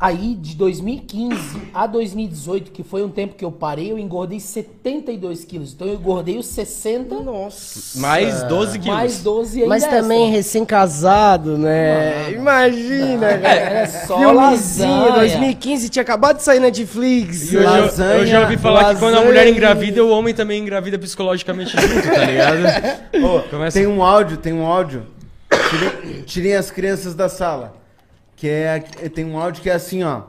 Aí, 0.00 0.36
de 0.40 0.54
2015 0.54 1.70
a 1.74 1.84
2018, 1.84 2.70
que 2.70 2.84
foi 2.84 3.02
um 3.02 3.08
tempo 3.08 3.34
que 3.34 3.44
eu 3.44 3.50
parei, 3.50 3.90
eu 3.90 3.98
engordei 3.98 4.38
72 4.38 5.44
quilos. 5.44 5.72
Então 5.72 5.88
eu 5.88 5.94
engordei 5.94 6.38
os 6.38 6.46
60 6.46 7.16
Nossa. 7.16 7.98
Mais 7.98 8.44
12 8.44 8.78
quilos. 8.78 8.96
mais 8.96 9.18
12 9.24 9.56
ainda 9.62 9.68
Mas 9.68 9.82
extra. 9.82 10.00
também 10.00 10.30
recém-casado, 10.30 11.58
né? 11.58 12.30
Imagina, 12.30 13.38
cara. 13.38 13.48
Era 13.48 13.86
só 13.88 14.18
Filmezinho, 14.18 14.34
lasanha. 15.00 15.12
2015, 15.14 15.88
tinha 15.88 16.02
acabado 16.02 16.36
de 16.36 16.44
sair 16.44 16.60
Netflix. 16.60 17.50
E 17.52 17.56
eu, 17.56 17.62
já, 17.64 17.70
Lasanha, 17.70 18.18
eu 18.20 18.26
já 18.26 18.40
ouvi 18.42 18.56
falar 18.56 18.94
que 18.94 19.00
quando 19.00 19.14
a 19.14 19.16
lasanha. 19.16 19.26
mulher 19.26 19.48
engravida, 19.48 20.04
o 20.04 20.10
homem 20.10 20.32
também 20.32 20.62
engravida 20.62 20.96
psicologicamente 20.96 21.70
junto, 21.72 22.08
tá 22.08 22.24
ligado? 22.24 22.58
Ô, 23.24 23.40
Começa- 23.50 23.76
Tem 23.78 23.88
um 23.88 24.00
áudio, 24.00 24.36
tem 24.36 24.52
um 24.52 24.64
áudio. 24.64 25.06
Tirem, 25.70 26.22
tirem 26.22 26.54
as 26.54 26.70
crianças 26.70 27.14
da 27.16 27.28
sala. 27.28 27.74
Que 28.38 28.48
é. 28.48 28.78
Tem 29.14 29.24
um 29.24 29.38
áudio 29.38 29.62
que 29.62 29.68
é 29.68 29.74
assim, 29.74 30.02
ó. 30.04 30.22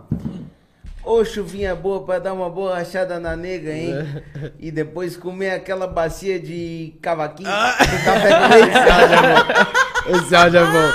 Ô, 1.03 1.23
chuvinha 1.23 1.73
boa 1.75 2.03
pra 2.03 2.19
dar 2.19 2.33
uma 2.33 2.49
boa 2.49 2.75
rachada 2.75 3.19
na 3.19 3.35
nega, 3.35 3.71
hein? 3.71 3.93
E 4.59 4.69
depois 4.71 5.15
comer 5.15 5.51
aquela 5.51 5.87
bacia 5.87 6.39
de 6.39 6.93
cavaquinho 7.01 7.49
com 7.49 8.05
café 8.05 8.29
com 8.29 8.53
leite. 8.53 10.19
Esse 10.25 10.35
áudio 10.35 10.59
é 10.59 10.65
bom. 10.65 10.93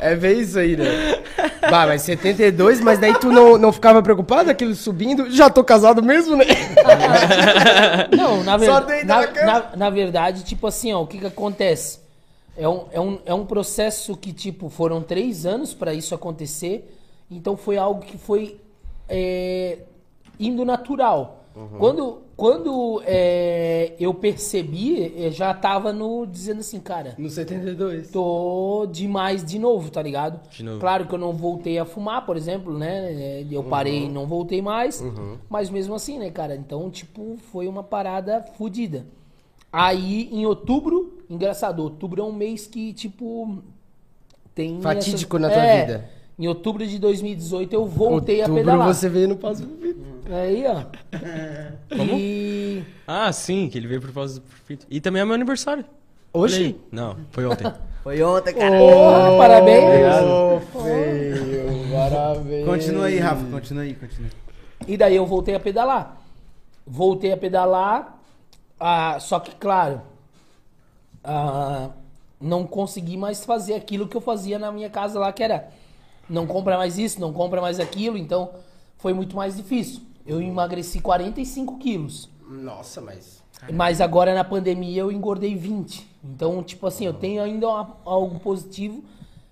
É 0.00 0.16
bem 0.16 0.40
isso 0.40 0.58
aí, 0.58 0.76
né? 0.76 1.22
Bah, 1.70 1.86
mas 1.86 2.02
72, 2.02 2.80
mas 2.80 2.98
daí 2.98 3.14
tu 3.14 3.30
não, 3.30 3.56
não 3.56 3.72
ficava 3.72 4.02
preocupado, 4.02 4.50
aquilo 4.50 4.74
subindo? 4.74 5.30
Já 5.30 5.48
tô 5.48 5.62
casado 5.64 6.02
mesmo, 6.02 6.36
né? 6.36 6.44
Não, 8.14 8.42
na, 8.44 8.56
ver- 8.56 8.66
na, 9.06 9.20
na- 9.46 9.76
na 9.76 9.90
verdade, 9.90 10.42
tipo 10.44 10.66
assim, 10.66 10.92
ó, 10.92 11.00
o 11.02 11.06
que 11.06 11.18
que 11.18 11.26
acontece? 11.26 12.00
É 12.56 12.68
um, 12.68 12.84
é 12.92 13.00
um, 13.00 13.18
é 13.26 13.34
um 13.34 13.44
processo 13.44 14.16
que, 14.16 14.32
tipo, 14.32 14.68
foram 14.68 15.02
três 15.02 15.44
anos 15.44 15.74
pra 15.74 15.92
isso 15.92 16.14
acontecer. 16.14 16.96
Então 17.30 17.56
foi 17.56 17.76
algo 17.76 18.02
que 18.02 18.16
foi 18.16 18.60
é, 19.08 19.78
indo 20.38 20.64
natural. 20.64 21.44
Uhum. 21.56 21.78
Quando, 21.78 22.18
quando 22.36 23.02
é, 23.06 23.92
eu 23.98 24.12
percebi, 24.12 25.12
eu 25.16 25.30
já 25.30 25.54
tava 25.54 25.92
no, 25.92 26.26
dizendo 26.26 26.60
assim, 26.60 26.80
cara, 26.80 27.14
No 27.16 27.30
72. 27.30 28.10
tô 28.10 28.86
demais 28.90 29.44
de 29.44 29.58
novo, 29.58 29.90
tá 29.90 30.02
ligado? 30.02 30.40
De 30.50 30.64
novo. 30.64 30.80
Claro 30.80 31.06
que 31.06 31.14
eu 31.14 31.18
não 31.18 31.32
voltei 31.32 31.78
a 31.78 31.84
fumar, 31.84 32.26
por 32.26 32.36
exemplo, 32.36 32.76
né? 32.76 33.40
É, 33.40 33.46
Eu 33.50 33.62
parei 33.62 34.04
e 34.04 34.08
não 34.08 34.26
voltei 34.26 34.60
mais. 34.60 35.02
Mas 35.48 35.70
mesmo 35.70 35.94
assim, 35.94 36.18
né, 36.18 36.30
cara? 36.30 36.56
Então, 36.56 36.90
tipo, 36.90 37.36
foi 37.52 37.68
uma 37.68 37.82
parada 37.84 38.42
fodida. 38.58 39.06
Aí, 39.76 40.28
em 40.32 40.46
outubro, 40.46 41.18
engraçado, 41.28 41.80
outubro 41.82 42.20
é 42.22 42.24
um 42.24 42.32
mês 42.32 42.64
que, 42.66 42.92
tipo, 42.92 43.58
tem. 44.54 44.80
Fatídico 44.80 45.36
essas- 45.36 45.48
na 45.48 45.54
tua 45.54 45.64
É, 45.66 45.80
vida. 45.84 46.10
Em 46.38 46.46
outubro 46.48 46.86
de 46.86 46.98
2018 46.98 47.72
eu 47.74 47.84
voltei 47.86 48.40
Outubro 48.40 48.60
a 48.60 48.64
pedalar. 48.64 48.94
você 48.94 49.08
veio 49.08 49.28
no 49.28 49.36
passo 49.36 49.62
do 49.64 49.74
vídeo. 49.80 50.04
Aí, 50.30 50.64
ó. 50.66 50.84
E. 52.12 52.82
Ah, 53.06 53.32
sim, 53.32 53.68
que 53.68 53.78
ele 53.78 53.86
veio 53.88 54.00
por 54.00 54.12
causa 54.12 54.36
do 54.40 54.40
perfeito. 54.42 54.86
E 54.90 55.00
também 55.00 55.22
é 55.22 55.24
meu 55.24 55.34
aniversário. 55.34 55.84
Aí. 56.34 56.76
Não, 56.90 57.16
foi 57.30 57.46
ontem. 57.46 57.64
Foi 58.04 58.22
ontem, 58.22 58.52
cara. 58.52 58.78
Porra, 58.78 59.38
parabéns! 59.38 60.22
Ô, 60.24 60.60
feio, 60.82 61.90
parabéns. 61.90 62.66
Continua 62.66 63.06
aí, 63.06 63.18
Rafa. 63.18 63.46
Continua 63.50 63.82
aí, 63.82 63.94
continua. 63.94 64.28
E 64.86 64.94
daí 64.94 65.16
eu 65.16 65.24
voltei 65.24 65.54
a 65.54 65.60
pedalar. 65.60 66.20
Voltei 66.86 67.32
a 67.32 67.36
pedalar, 67.38 68.13
ah, 68.86 69.18
só 69.18 69.40
que, 69.40 69.54
claro, 69.56 70.02
ah, 71.22 71.88
não 72.38 72.66
consegui 72.66 73.16
mais 73.16 73.42
fazer 73.44 73.74
aquilo 73.74 74.06
que 74.06 74.14
eu 74.14 74.20
fazia 74.20 74.58
na 74.58 74.70
minha 74.70 74.90
casa 74.90 75.18
lá, 75.18 75.32
que 75.32 75.42
era 75.42 75.70
não 76.28 76.46
compra 76.46 76.76
mais 76.76 76.98
isso, 76.98 77.18
não 77.18 77.32
compra 77.32 77.62
mais 77.62 77.80
aquilo, 77.80 78.18
então 78.18 78.50
foi 78.98 79.14
muito 79.14 79.34
mais 79.34 79.56
difícil. 79.56 80.02
Eu 80.26 80.40
emagreci 80.40 81.00
45 81.00 81.78
quilos. 81.78 82.28
Nossa, 82.46 83.00
mas... 83.00 83.42
Mas 83.72 84.00
agora 84.02 84.34
na 84.34 84.44
pandemia 84.44 85.00
eu 85.00 85.10
engordei 85.10 85.56
20. 85.56 86.06
Então, 86.22 86.62
tipo 86.62 86.86
assim, 86.86 87.06
eu 87.06 87.14
tenho 87.14 87.42
ainda 87.42 87.66
uma- 87.66 87.96
algo 88.04 88.38
positivo, 88.40 89.02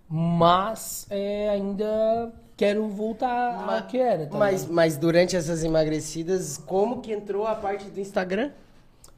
mas 0.09 1.07
é, 1.09 1.49
ainda 1.49 2.31
quero 2.55 2.87
voltar 2.89 3.55
ao 3.67 3.87
que 3.87 3.97
era. 3.97 4.27
tá 4.27 4.37
Mas, 4.37 4.67
mas 4.67 4.97
durante 4.99 5.37
essas 5.37 5.65
emagrecidas, 5.65 6.59
como 6.59 7.01
que 7.01 7.13
entrou 7.13 7.47
a 7.47 7.55
parte 7.55 7.87
do 7.89 7.99
Instagram? 7.99 8.51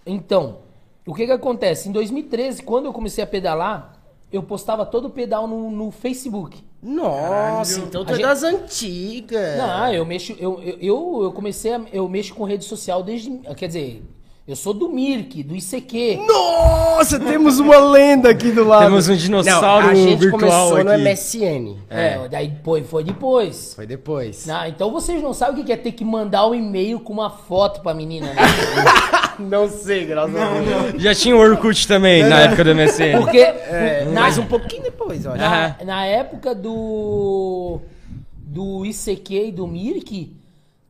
Então, 0.07 0.59
o 1.07 1.15
que 1.15 1.27
que 1.27 1.33
acontece? 1.33 1.89
Em 1.89 1.93
2013, 1.93 2.63
quando 2.63 2.87
eu 2.87 2.93
comecei 2.93 3.23
a 3.23 3.27
pedalar, 3.27 3.99
eu 4.33 4.43
postava 4.43 4.85
todo 4.85 5.07
o 5.07 5.11
pedal 5.11 5.47
no, 5.47 5.71
no 5.71 5.91
Facebook. 5.91 6.63
Nossa, 6.83 7.81
então 7.81 8.05
tu 8.05 8.13
é 8.13 8.17
gente- 8.17 8.23
das 8.25 8.43
antigas. 8.43 9.57
Não, 9.59 9.93
eu 9.93 10.05
mexo, 10.05 10.33
eu, 10.39 10.61
eu, 10.63 10.77
eu, 10.81 11.21
eu 11.25 11.33
comecei 11.33 11.73
a, 11.73 11.81
eu 11.93 12.07
mexo 12.09 12.35
com 12.35 12.45
rede 12.45 12.65
social 12.65 13.03
desde, 13.03 13.31
quer 13.57 13.69
dizer, 13.69 14.03
eu 14.47 14.55
sou 14.55 14.75
do 14.75 14.91
Mirk, 14.91 15.43
do 15.43 15.57
ICQ. 15.57 16.21
Nossa, 16.27 17.19
temos 17.19 17.59
uma 17.59 17.79
lenda 17.79 18.29
aqui 18.29 18.51
do 18.53 18.63
lado. 18.63 18.85
Temos 18.85 19.09
um 19.09 19.17
dinossauro 19.17 19.87
Não, 19.87 19.93
a 19.93 19.95
gente 19.95 20.17
virtual 20.19 20.69
começou 20.71 20.85
no 20.85 20.91
aqui. 20.91 21.03
MSN. 21.03 21.77
É, 21.89 22.29
daí 22.29 22.49
depois, 22.49 22.87
foi 22.87 23.03
depois. 23.05 23.73
Foi 23.75 23.87
depois. 23.87 24.47
Ah, 24.49 24.69
então 24.69 24.91
vocês 24.93 25.23
não 25.23 25.33
sabem 25.33 25.55
o 25.55 25.57
que 25.59 25.65
que 25.65 25.73
é 25.73 25.77
ter 25.79 25.93
que 25.93 26.05
mandar 26.05 26.47
um 26.47 26.55
e-mail 26.55 27.01
com 27.01 27.13
uma 27.15 27.31
foto 27.31 27.81
pra 27.81 27.95
menina, 27.95 28.27
né? 28.35 28.43
Não 29.37 29.69
sei, 29.69 30.05
graças 30.07 30.37
a 30.37 30.61
Deus. 30.61 31.03
Já 31.03 31.13
tinha 31.13 31.35
o 31.35 31.41
Orkut 31.41 31.89
também, 31.89 32.23
na 32.23 32.43
época 32.43 32.63
do 32.63 32.73
MSN. 32.73 33.19
Porque 33.19 33.39
É, 33.39 34.05
na, 34.13 34.21
mas 34.21 34.39
um 34.39 34.47
pouquinho 34.47 34.85
depois, 34.85 35.27
olha. 35.27 35.37
na, 35.39 35.77
na 35.85 36.07
época 36.07 36.55
do 36.55 37.81
do 38.37 38.87
ICQ 38.87 39.49
e 39.49 39.51
do 39.51 39.67
Mirk, 39.67 40.37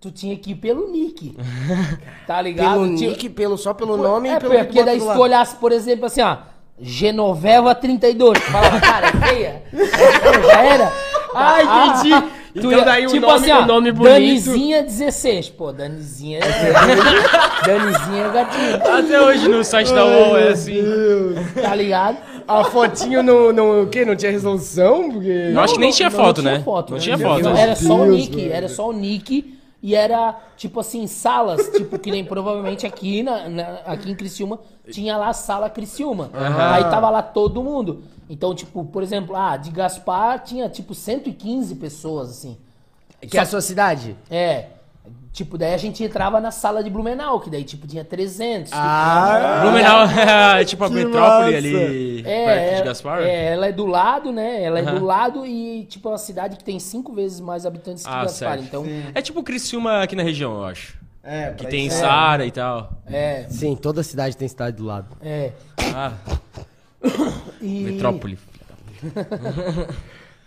tu 0.05 0.11
tinha 0.11 0.37
que 0.37 0.53
ir 0.53 0.55
pelo 0.57 0.91
nick. 0.93 1.35
Tá 2.27 2.41
ligado? 2.41 2.73
Pelo 2.75 2.97
Tinha- 2.97 3.11
nick, 3.11 3.29
pelo, 3.31 3.57
só 3.59 3.75
pelo 3.75 3.97
nome 3.97 4.29
é, 4.29 4.37
e 4.37 4.41
pelo 4.41 4.55
porque 4.65 4.83
daí 4.83 4.99
se 5.01 5.07
tu 5.13 5.19
olhasse, 5.19 5.57
por 5.57 5.73
exemplo, 5.73 6.07
assim, 6.07 6.23
ó, 6.23 6.37
Genoveva 6.81 7.75
32, 7.75 8.39
tu 8.39 8.45
falava, 8.51 8.81
cara, 8.81 9.09
é 9.09 9.13
feia? 9.29 9.63
Já 9.73 10.63
era? 10.65 10.93
Ah, 11.35 11.63
entendi. 12.01 12.11
tu 12.61 12.73
Então 12.73 12.85
daí 12.85 13.07
o 13.07 13.11
tipo 13.11 13.21
nome- 13.27 13.35
assim, 13.35 13.51
ó, 13.53 13.63
o 13.63 13.67
nome 13.67 13.93
bonito. 13.93 14.11
Danizinha 14.13 14.83
16. 14.83 15.51
Pô, 15.51 15.73
Danizinha 15.73 16.39
é... 16.39 17.67
Danizinha 17.67 18.25
é 18.25 18.31
gatinho, 18.33 18.77
Até 18.99 19.21
hoje 19.21 19.49
no 19.49 19.65
site 19.65 19.93
da 19.93 20.05
UOL 20.05 20.39
é 20.39 20.49
assim. 20.49 20.83
tá 21.61 21.75
ligado? 21.75 22.17
A 22.47 22.65
fotinho 22.65 23.23
no, 23.23 23.53
no 23.53 23.83
o 23.83 23.87
quê? 23.89 24.05
Não 24.05 24.15
tinha 24.17 24.31
resolução? 24.33 25.11
Porque... 25.11 25.51
Eu 25.53 25.61
acho 25.61 25.75
que 25.75 25.81
nem 25.81 25.91
tinha 25.91 26.11
foto, 26.11 26.43
né? 26.43 26.61
foto, 26.65 26.91
Não 26.91 26.97
né? 26.99 27.03
tinha 27.03 27.19
foto. 27.19 27.43
Deus, 27.43 27.59
Era 27.59 27.77
só 27.77 27.95
o 28.01 28.05
Deus, 28.05 28.17
nick, 28.17 28.49
era 28.51 28.69
só 28.69 28.89
o 28.89 28.93
nick 28.93 29.54
e 29.87 29.95
era 29.95 30.35
tipo 30.57 30.81
assim, 30.81 31.07
salas, 31.07 31.69
tipo 31.77 31.99
que 31.99 32.11
nem 32.11 32.25
provavelmente 32.25 32.87
aqui, 32.87 33.23
na, 33.23 33.51
na- 33.51 33.79
aqui 33.85 34.11
em 34.11 34.15
Criciúma 34.15 34.59
tinha 34.91 35.15
lá 35.19 35.29
a 35.29 35.33
sala 35.35 35.69
Criciúma. 35.69 36.31
Aí 36.73 36.85
tava 36.85 37.11
lá 37.11 37.23
todo 37.23 37.63
mundo. 37.63 38.03
Então, 38.31 38.55
tipo, 38.55 38.83
por 38.87 39.03
exemplo, 39.03 39.37
ah, 39.37 39.59
de 39.59 39.71
Gaspar 39.71 40.43
tinha 40.43 40.71
tipo 40.71 40.95
115 40.95 41.75
pessoas 41.75 42.31
assim. 42.31 42.57
Que 43.21 43.37
é 43.37 43.41
a 43.43 43.47
sua 43.47 43.61
cidade? 43.61 44.17
É. 44.31 44.69
Tipo, 45.35 45.59
daí 45.59 45.75
a 45.75 45.77
gente 45.77 46.03
entrava 46.05 46.41
na 46.41 46.53
sala 46.53 46.81
de 46.83 46.89
Blumenau, 46.89 47.41
que 47.41 47.51
daí, 47.51 47.65
tipo, 47.65 47.89
tinha 47.89 48.05
300. 48.05 48.71
Ah, 48.73 49.59
Blumenau 49.63 50.07
é 50.61 50.65
tipo 50.65 50.85
a 50.85 50.89
metrópole 50.89 51.57
ali, 51.57 52.21
É, 52.25 52.45
perto 52.47 52.75
de 52.77 52.81
é, 52.81 52.85
Gaspar. 52.85 53.21
é, 53.23 53.53
ela 53.53 53.67
é 53.67 53.73
do 53.73 53.85
lado, 53.85 54.31
né? 54.31 54.63
Ela 54.63 54.79
é 54.79 54.83
do 54.83 55.05
lado 55.05 55.45
e, 55.45 55.87
tipo, 55.87 56.07
é 56.09 56.13
uma 56.13 56.19
cidade 56.19 56.57
que 56.57 56.63
tem 56.63 56.79
cinco 56.79 57.13
vezes 57.13 57.41
mais 57.41 57.67
habitantes 57.67 58.05
que 58.05 58.09
Ah, 58.09 58.23
Gaspar. 58.23 58.59
certo. 58.59 58.63
Então, 58.65 58.87
É 59.13 59.21
tipo 59.21 59.43
Criciúma 59.43 60.03
aqui 60.03 60.15
na 60.15 60.23
região, 60.23 60.55
eu 60.55 60.65
acho. 60.65 60.97
É, 61.21 61.51
Que 61.51 61.67
tem 61.67 61.87
isso- 61.89 61.99
Sara 61.99 62.47
e 62.47 62.53
tal. 62.53 62.93
é, 63.05 63.47
Sim, 63.51 63.75
toda 63.75 64.05
cidade 64.05 64.37
tem 64.37 64.47
cidade 64.47 64.77
do 64.77 64.85
lado. 64.85 65.17
é. 65.21 65.51
Ah, 65.97 66.13
E, 67.61 67.81
metrópole. 67.81 68.39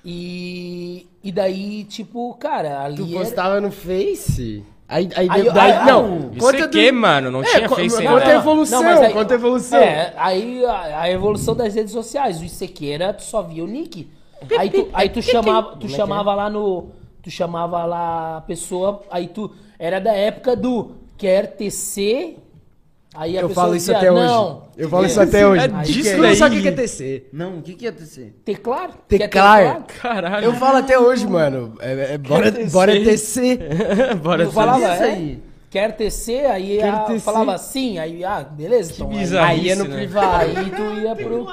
E, 0.10 1.06
e 1.22 1.32
daí, 1.34 1.84
tipo, 1.84 2.34
cara, 2.36 2.82
ali 2.84 2.96
Tu 2.98 3.10
era- 3.10 3.20
postava 3.20 3.60
no 3.60 3.72
Face? 3.72 4.64
Aí, 4.90 5.10
aí, 5.16 5.28
Aí 5.30 5.52
daí- 5.52 5.72
aí- 5.74 5.86
não, 5.86 6.32
Isso 6.34 6.50
é 6.56 6.68
que, 6.70 6.92
mano? 6.94 7.30
Não 7.30 7.44
tinha 7.44 7.68
co- 7.68 7.76
Face 7.76 7.98
conta 7.98 8.10
ainda. 8.10 8.26
a 8.32 8.36
evolução, 8.36 8.82
aí- 8.88 9.14
conta 9.14 9.34
a 9.34 9.36
evolução. 9.36 9.80
É, 9.80 10.14
aí 10.16 10.66
a, 10.66 11.02
a 11.02 11.12
evolução 11.12 11.56
das 11.56 11.76
redes 11.76 11.92
sociais. 11.92 12.40
O 12.40 12.46
ICQ 12.46 12.90
era, 12.92 13.14
tu 13.14 13.24
só 13.24 13.42
via 13.42 13.64
o 13.64 13.68
nick. 13.68 14.10
Aí 14.58 14.70
tu, 14.70 14.88
aí 14.94 15.10
tu 15.10 15.22
chamava, 15.22 15.76
tu 15.76 15.90
chamava 15.90 16.34
lá 16.34 16.50
no. 16.50 16.90
Tu 17.22 17.30
chamava 17.30 17.84
lá 17.86 18.38
a 18.38 18.42
pessoa, 18.42 19.02
aí 19.12 19.28
tu. 19.28 19.52
Era 19.78 20.00
da 20.00 20.14
época 20.14 20.56
do 20.56 20.92
quer 21.18 21.48
tecer. 21.58 22.38
Aí 23.20 23.36
a 23.36 23.42
Eu 23.42 23.50
falo 23.50 23.76
isso 23.76 23.92
dizia, 23.92 23.98
até 23.98 24.12
não, 24.12 24.46
hoje. 24.48 24.62
Eu 24.78 24.90
falo 24.90 25.04
é, 25.04 25.08
isso 25.08 25.20
até 25.20 25.48
hoje. 25.48 25.66
É 25.66 25.68
Tu 25.68 25.82
disso 25.92 26.18
não 26.18 26.36
sabe 26.36 26.60
o 26.60 26.62
que 26.62 26.68
é 26.68 26.72
TC. 26.72 27.24
Não, 27.34 27.58
o 27.58 27.62
que 27.64 27.74
que 27.74 27.86
ia 27.86 27.90
acontecer? 27.90 28.36
Teclar? 28.46 28.92
Teclar. 29.08 29.84
Quer 29.88 30.00
Caralho. 30.00 30.46
Eu 30.46 30.54
falo 30.54 30.78
até 30.78 31.00
hoje, 31.00 31.26
mano. 31.26 31.74
É, 31.80 32.14
é, 32.14 32.18
bora, 32.20 32.52
bora 32.72 32.92
TC. 32.92 33.60
Bora 34.22 34.44
Eu 34.44 34.52
falava, 34.52 34.94
isso 34.94 35.04
é, 35.04 35.10
aí. 35.10 35.40
quer 35.70 35.96
tecer, 35.96 36.46
aí 36.46 36.80
a- 36.80 37.00
tecer. 37.00 37.22
falava 37.22 37.58
sim, 37.58 37.98
aí, 37.98 38.24
ah, 38.24 38.44
beleza. 38.44 38.94
então, 38.94 39.10
aí-. 39.10 39.38
Aí 39.38 39.66
ia 39.66 39.76
no 39.76 39.86
né? 39.86 39.96
privado. 39.96 40.46
Aí 40.46 40.70
tu 40.70 41.02
ia 41.02 41.16
pro. 41.16 41.48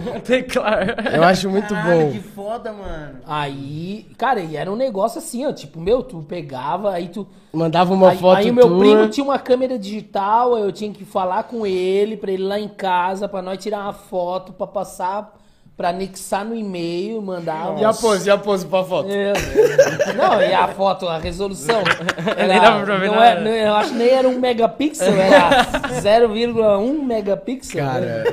Teclar. 0.24 1.14
Eu 1.14 1.22
acho 1.24 1.48
muito 1.50 1.74
Caralho, 1.74 2.06
bom. 2.06 2.12
que 2.12 2.20
foda, 2.20 2.72
mano. 2.72 3.18
Aí, 3.26 4.06
cara, 4.16 4.40
e 4.40 4.56
era 4.56 4.70
um 4.70 4.76
negócio 4.76 5.18
assim, 5.18 5.46
ó, 5.46 5.52
tipo, 5.52 5.80
meu, 5.80 6.02
tu 6.02 6.22
pegava, 6.22 6.92
aí 6.92 7.08
tu. 7.08 7.26
Mandava 7.52 7.92
uma 7.92 8.10
aí, 8.10 8.18
foto 8.18 8.38
aí 8.38 8.50
o 8.50 8.54
meu 8.54 8.68
tua. 8.68 8.78
primo 8.78 9.08
tinha 9.08 9.24
uma 9.24 9.38
câmera 9.38 9.78
digital, 9.78 10.54
aí 10.54 10.62
eu 10.62 10.72
tinha 10.72 10.92
que 10.92 11.04
falar 11.04 11.44
com 11.44 11.66
ele 11.66 12.16
pra 12.16 12.30
ele 12.32 12.42
ir 12.42 12.46
lá 12.46 12.58
em 12.58 12.68
casa, 12.68 13.28
pra 13.28 13.42
nós 13.42 13.58
tirar 13.58 13.80
uma 13.82 13.92
foto, 13.92 14.52
pra 14.52 14.66
passar, 14.66 15.34
pra 15.82 15.88
anexar 15.88 16.44
no 16.44 16.54
e-mail, 16.54 17.20
mandar. 17.20 17.74
E 17.76 17.84
a 17.84 17.92
pose, 17.92 18.28
e 18.28 18.30
a 18.30 18.38
pose 18.38 18.64
pra 18.66 18.84
foto? 18.84 19.08
Meu 19.08 19.32
Deus. 19.32 20.14
Não, 20.16 20.40
e 20.40 20.52
a 20.54 20.68
foto, 20.68 21.08
a 21.08 21.18
resolução. 21.18 21.82
Era, 22.36 22.46
Nem 22.46 22.60
dava 22.60 22.84
pra 22.84 22.96
ver 22.98 23.08
não 23.08 23.16
nada. 23.16 23.26
é- 23.26 23.40
não- 23.40 23.50
eu 23.50 23.74
acho 23.74 23.88
que 23.90 23.96
nem 23.96 24.08
era 24.10 24.28
um 24.28 24.38
megapixel, 24.38 25.12
era 25.12 25.64
0,1 26.00 27.02
megapixel. 27.02 27.84
Cara, 27.84 28.24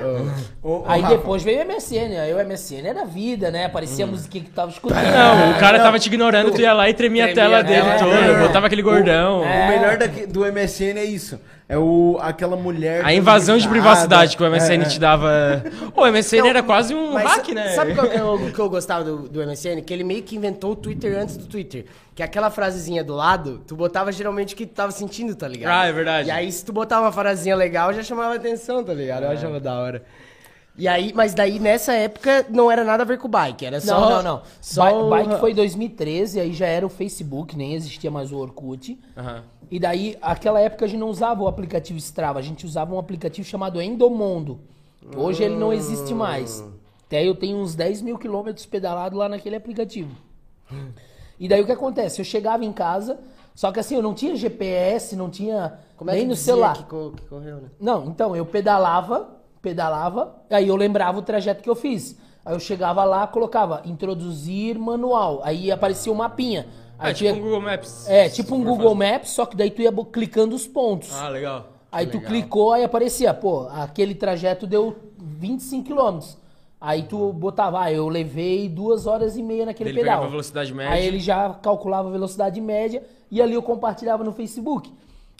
ô. 0.63 0.67
Ô, 0.69 0.77
ô, 0.81 0.83
Aí 0.87 1.01
Rafa, 1.01 1.15
depois 1.17 1.41
veio 1.41 1.63
o 1.63 1.65
MSN, 1.65 2.17
aí 2.19 2.33
o 2.33 2.37
MSN 2.45 2.85
era 2.87 3.03
vida, 3.05 3.49
né? 3.49 3.65
Aparecia 3.65 4.05
a 4.05 4.07
musiquinha 4.07 4.43
que 4.43 4.49
tu 4.51 4.53
tava 4.53 4.69
escutando. 4.69 5.01
Não, 5.03 5.51
o 5.51 5.59
cara 5.59 5.79
tava 5.79 5.97
te 5.97 6.05
ignorando, 6.07 6.51
tu 6.51 6.61
ia 6.61 6.73
lá 6.73 6.87
e 6.87 6.93
tremia, 6.93 7.25
a 7.25 7.33
tela 7.33 7.63
dele 7.63 7.87
é, 7.87 7.97
toda, 7.97 8.15
é. 8.15 8.39
botava 8.47 8.67
aquele 8.67 8.81
gordão. 8.83 9.41
O 9.41 9.67
melhor 9.67 9.97
daqui- 9.97 10.27
do 10.27 10.45
MSN 10.45 10.99
é 10.99 11.03
isso. 11.05 11.39
É 11.69 11.77
o, 11.77 12.17
aquela 12.19 12.57
mulher. 12.57 13.05
A 13.05 13.13
invasão 13.13 13.55
de 13.55 13.69
privacidade 13.69 14.35
que 14.35 14.41
o 14.41 14.49
MSN 14.49 14.71
É, 14.71 14.75
é. 14.81 14.85
te 14.85 14.99
dava. 14.99 15.63
O 15.95 16.03
MSN 16.03 16.47
era 16.47 16.63
quase 16.63 16.95
um 16.95 17.13
Mas 17.13 17.25
hack, 17.25 17.49
né? 17.49 17.69
Sabe 17.75 17.93
qual 17.93 18.07
que 18.09 18.17
é 18.17 18.23
o 18.23 18.49
que 18.51 18.57
eu 18.57 18.67
gostava 18.67 19.03
do, 19.03 19.29
do 19.29 19.45
MSN? 19.45 19.83
Que 19.85 19.93
ele 19.93 20.03
meio 20.03 20.23
que 20.23 20.35
inventou 20.35 20.71
o 20.71 20.75
Twitter 20.75 21.15
antes 21.15 21.37
do 21.37 21.45
Twitter. 21.45 21.85
Que 22.15 22.23
aquela 22.23 22.49
frasezinha 22.49 23.03
do 23.03 23.13
lado, 23.13 23.61
tu 23.67 23.75
botava 23.75 24.11
geralmente 24.11 24.55
o 24.55 24.57
que 24.57 24.65
tu 24.65 24.73
tava 24.73 24.91
sentindo, 24.91 25.35
tá 25.35 25.47
ligado? 25.47 25.71
Ah, 25.71 25.85
é 25.85 25.91
verdade. 25.93 26.29
E 26.29 26.31
aí, 26.31 26.51
se 26.51 26.65
tu 26.65 26.73
botava 26.73 27.05
uma 27.05 27.11
frasezinha 27.11 27.55
legal, 27.55 27.93
já 27.93 28.01
chamava 28.01 28.33
atenção, 28.33 28.83
tá 28.83 28.93
ligado? 28.93 29.25
É. 29.25 29.27
Eu 29.27 29.31
achava 29.33 29.59
da 29.59 29.79
hora. 29.79 30.03
E 30.79 30.87
aí, 30.87 31.11
mas 31.13 31.33
daí 31.33 31.59
nessa 31.59 31.93
época 31.93 32.45
não 32.49 32.71
era 32.71 32.83
nada 32.85 33.03
a 33.03 33.05
ver 33.05 33.17
com 33.17 33.27
bike, 33.27 33.65
era 33.65 33.81
só. 33.81 33.99
Não, 33.99 34.09
não, 34.09 34.23
não. 34.23 34.41
Só 34.61 35.07
o- 35.07 35.09
Bike 35.09 35.37
foi 35.39 35.51
em 35.51 35.55
2013, 35.55 36.39
aí 36.39 36.53
já 36.53 36.67
era 36.67 36.85
o 36.85 36.89
Facebook, 36.89 37.55
nem 37.57 37.73
existia 37.73 38.09
mais 38.09 38.31
o 38.31 38.37
Orkut. 38.37 38.97
Aham. 39.17 39.43
E 39.69 39.77
daí, 39.79 40.17
aquela 40.21 40.59
época 40.59 40.85
a 40.85 40.87
gente 40.87 40.99
não 40.99 41.09
usava 41.09 41.43
o 41.43 41.47
aplicativo 41.47 41.99
Strava, 41.99 42.39
a 42.39 42.41
gente 42.41 42.65
usava 42.65 42.95
um 42.95 42.97
aplicativo 42.97 43.47
chamado 43.47 43.79
Endomondo. 43.81 44.59
Hoje 45.15 45.43
ele 45.43 45.55
não 45.57 45.71
existe 45.73 46.13
mais. 46.13 46.63
Até 47.05 47.27
eu 47.27 47.35
tenho 47.35 47.57
uns 47.57 47.75
10 47.75 48.01
mil 48.01 48.17
quilômetros 48.17 48.65
pedalado 48.65 49.17
lá 49.17 49.27
naquele 49.29 49.55
aplicativo. 49.55 50.15
E 51.39 51.47
daí 51.47 51.61
o 51.61 51.65
que 51.65 51.71
acontece? 51.71 52.21
Eu 52.21 52.25
chegava 52.25 52.63
em 52.65 52.71
casa, 52.73 53.19
só 53.55 53.71
que 53.71 53.79
assim, 53.79 53.95
eu 53.95 54.01
não 54.01 54.13
tinha 54.13 54.35
GPS, 54.35 55.15
não 55.15 55.29
tinha 55.29 55.79
Como 55.97 56.09
é 56.09 56.13
nem 56.13 56.23
que 56.23 56.29
no 56.29 56.35
celular. 56.35 56.75
Que, 56.77 56.83
que 56.83 57.27
correu, 57.27 57.57
né? 57.57 57.69
Não, 57.79 58.05
então 58.05 58.35
eu 58.35 58.45
pedalava, 58.45 59.38
pedalava, 59.61 60.35
aí 60.49 60.67
eu 60.67 60.75
lembrava 60.75 61.19
o 61.19 61.21
trajeto 61.21 61.61
que 61.61 61.69
eu 61.69 61.75
fiz. 61.75 62.17
Aí 62.45 62.53
eu 62.55 62.59
chegava 62.59 63.03
lá, 63.03 63.27
colocava 63.27 63.81
introduzir 63.85 64.77
manual, 64.79 65.41
aí 65.43 65.71
aparecia 65.71 66.11
o 66.11 66.15
mapinha. 66.15 66.67
Aí 66.97 67.11
É 67.11 67.13
tipo 67.13 67.25
ia- 67.29 67.33
um 67.35 67.39
Google 67.41 67.61
Maps. 67.61 68.09
é, 68.09 68.29
tipo 68.29 68.55
um 68.55 68.63
Google 68.63 68.95
Maps, 68.95 69.29
só 69.31 69.45
que 69.45 69.55
daí 69.55 69.69
tu 69.71 69.81
ia 69.81 69.91
clicando 70.11 70.55
os 70.55 70.67
pontos. 70.67 71.13
Ah, 71.13 71.29
legal. 71.29 71.67
aí 71.91 72.05
tu 72.07 72.19
clicou, 72.21 72.71
aí 72.73 72.83
aparecia, 72.83 73.33
pô, 73.33 73.67
aquele 73.69 74.13
trajeto 74.13 74.67
deu 74.67 74.95
25 75.17 75.85
quilômetros. 75.85 76.37
Aí 76.81 77.03
tu 77.03 77.33
botava, 77.33 77.81
ah, 77.81 77.91
eu 77.91 78.07
levei 78.07 78.69
duas 78.69 79.05
horas 79.05 79.35
e 79.35 79.43
meia 79.43 79.65
naquele 79.65 79.89
Ele 79.89 79.99
pedal. 79.99 80.23
a 80.23 80.27
velocidade 80.27 80.73
média. 80.73 80.93
Aí 80.93 81.05
ele 81.05 81.19
já 81.19 81.49
calculava 81.55 82.07
a 82.07 82.11
velocidade 82.11 82.61
média 82.61 83.03
e 83.29 83.41
ali 83.41 83.53
eu 83.53 83.61
compartilhava 83.61 84.23
no 84.23 84.31
Facebook. 84.31 84.93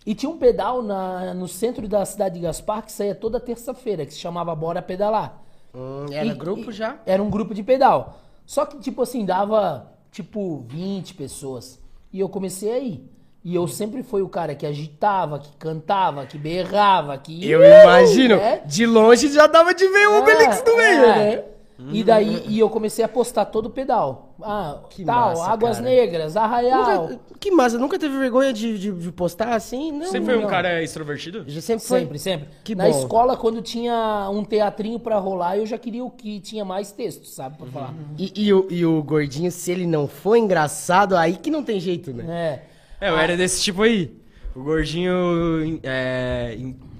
E 0.05 0.15
tinha 0.15 0.29
um 0.29 0.37
pedal 0.37 0.81
na- 0.81 1.33
no 1.33 1.47
centro 1.47 1.87
da 1.87 2.03
cidade 2.05 2.35
de 2.35 2.41
Gaspar 2.41 2.83
que 2.83 2.91
saía 2.91 3.13
toda 3.13 3.39
terça-feira, 3.39 4.05
que 4.05 4.13
se 4.13 4.19
chamava 4.19 4.55
Bora 4.55 4.81
Pedalar. 4.81 5.41
Hum, 5.73 6.05
era 6.11 6.25
E- 6.27 6.33
grupo 6.33 6.71
já? 6.71 6.97
Era 7.05 7.21
um 7.21 7.29
grupo 7.29 7.53
de 7.53 7.61
pedal. 7.63 8.17
Só 8.45 8.65
que, 8.65 8.79
tipo 8.79 9.01
assim, 9.03 9.23
dava, 9.25 9.91
tipo, 10.11 10.65
20 10.67 11.13
pessoas. 11.13 11.79
E 12.11 12.19
eu 12.19 12.27
comecei 12.29 12.71
aí. 12.71 13.03
E 13.43 13.53
eu 13.55 13.67
sempre 13.67 14.01
fui 14.03 14.21
o 14.21 14.27
cara 14.29 14.55
que 14.55 14.65
agitava, 14.65 15.39
que 15.39 15.55
cantava, 15.57 16.25
que 16.25 16.37
berrava, 16.37 17.17
que... 17.17 17.47
Eu 17.49 17.61
imagino. 17.63 18.35
É. 18.35 18.57
De 18.65 18.85
longe 18.85 19.31
já 19.31 19.47
dava 19.47 19.73
de 19.73 19.87
ver 19.87 20.07
o 20.09 20.19
Obelix 20.19 20.63
no 20.65 20.75
meio, 20.75 21.05
é. 21.05 21.35
né? 21.37 21.43
E 21.91 22.03
daí, 22.03 22.43
e 22.47 22.59
eu 22.59 22.69
comecei 22.69 23.05
a 23.05 23.07
postar 23.07 23.45
todo 23.45 23.67
o 23.67 23.69
pedal. 23.69 24.35
Ah, 24.41 24.79
Que 24.89 25.05
tal, 25.05 25.29
massa, 25.29 25.45
Águas 25.49 25.77
cara. 25.77 25.89
Negras, 25.89 26.35
Arraial. 26.35 27.07
Nunca- 27.07 27.19
que 27.39 27.51
massa, 27.51 27.77
nunca 27.77 27.97
teve 27.97 28.17
vergonha 28.19 28.51
de, 28.51 28.77
de, 28.77 28.91
de 28.91 29.11
postar 29.13 29.53
assim? 29.53 29.91
Não. 29.93 30.05
Você 30.07 30.19
foi 30.19 30.37
um 30.37 30.41
não. 30.41 30.49
cara 30.49 30.83
extrovertido? 30.83 31.45
Já 31.47 31.61
sempre 31.61 31.85
foi. 31.87 31.99
Sempre, 32.01 32.19
sempre. 32.19 32.47
Que 32.65 32.75
Na 32.75 32.83
bom. 32.83 32.89
escola, 32.89 33.37
quando 33.37 33.61
tinha 33.61 34.29
um 34.29 34.43
teatrinho 34.43 34.99
pra 34.99 35.17
rolar, 35.19 35.57
eu 35.57 35.65
já 35.65 35.77
queria 35.77 36.03
o 36.03 36.11
que 36.11 36.41
tinha 36.41 36.65
mais 36.65 36.91
texto, 36.91 37.25
sabe? 37.25 37.57
Pra 37.57 37.67
falar. 37.67 37.93
E, 38.17 38.33
e 38.35 38.53
o, 38.53 38.67
e 38.69 38.85
o 38.85 39.01
gordinho, 39.01 39.49
se 39.49 39.71
ele 39.71 39.87
não 39.87 40.05
for 40.05 40.35
engraçado, 40.35 41.15
aí 41.15 41.37
que 41.37 41.49
não 41.49 41.63
tem 41.63 41.79
jeito, 41.79 42.11
né? 42.13 42.61
É. 42.99 43.07
É, 43.07 43.09
eu 43.09 43.17
era 43.17 43.37
desse 43.37 43.61
tipo 43.63 43.83
aí. 43.83 44.13
O 44.53 44.61
gordinho 44.63 45.79
é, 45.81 46.57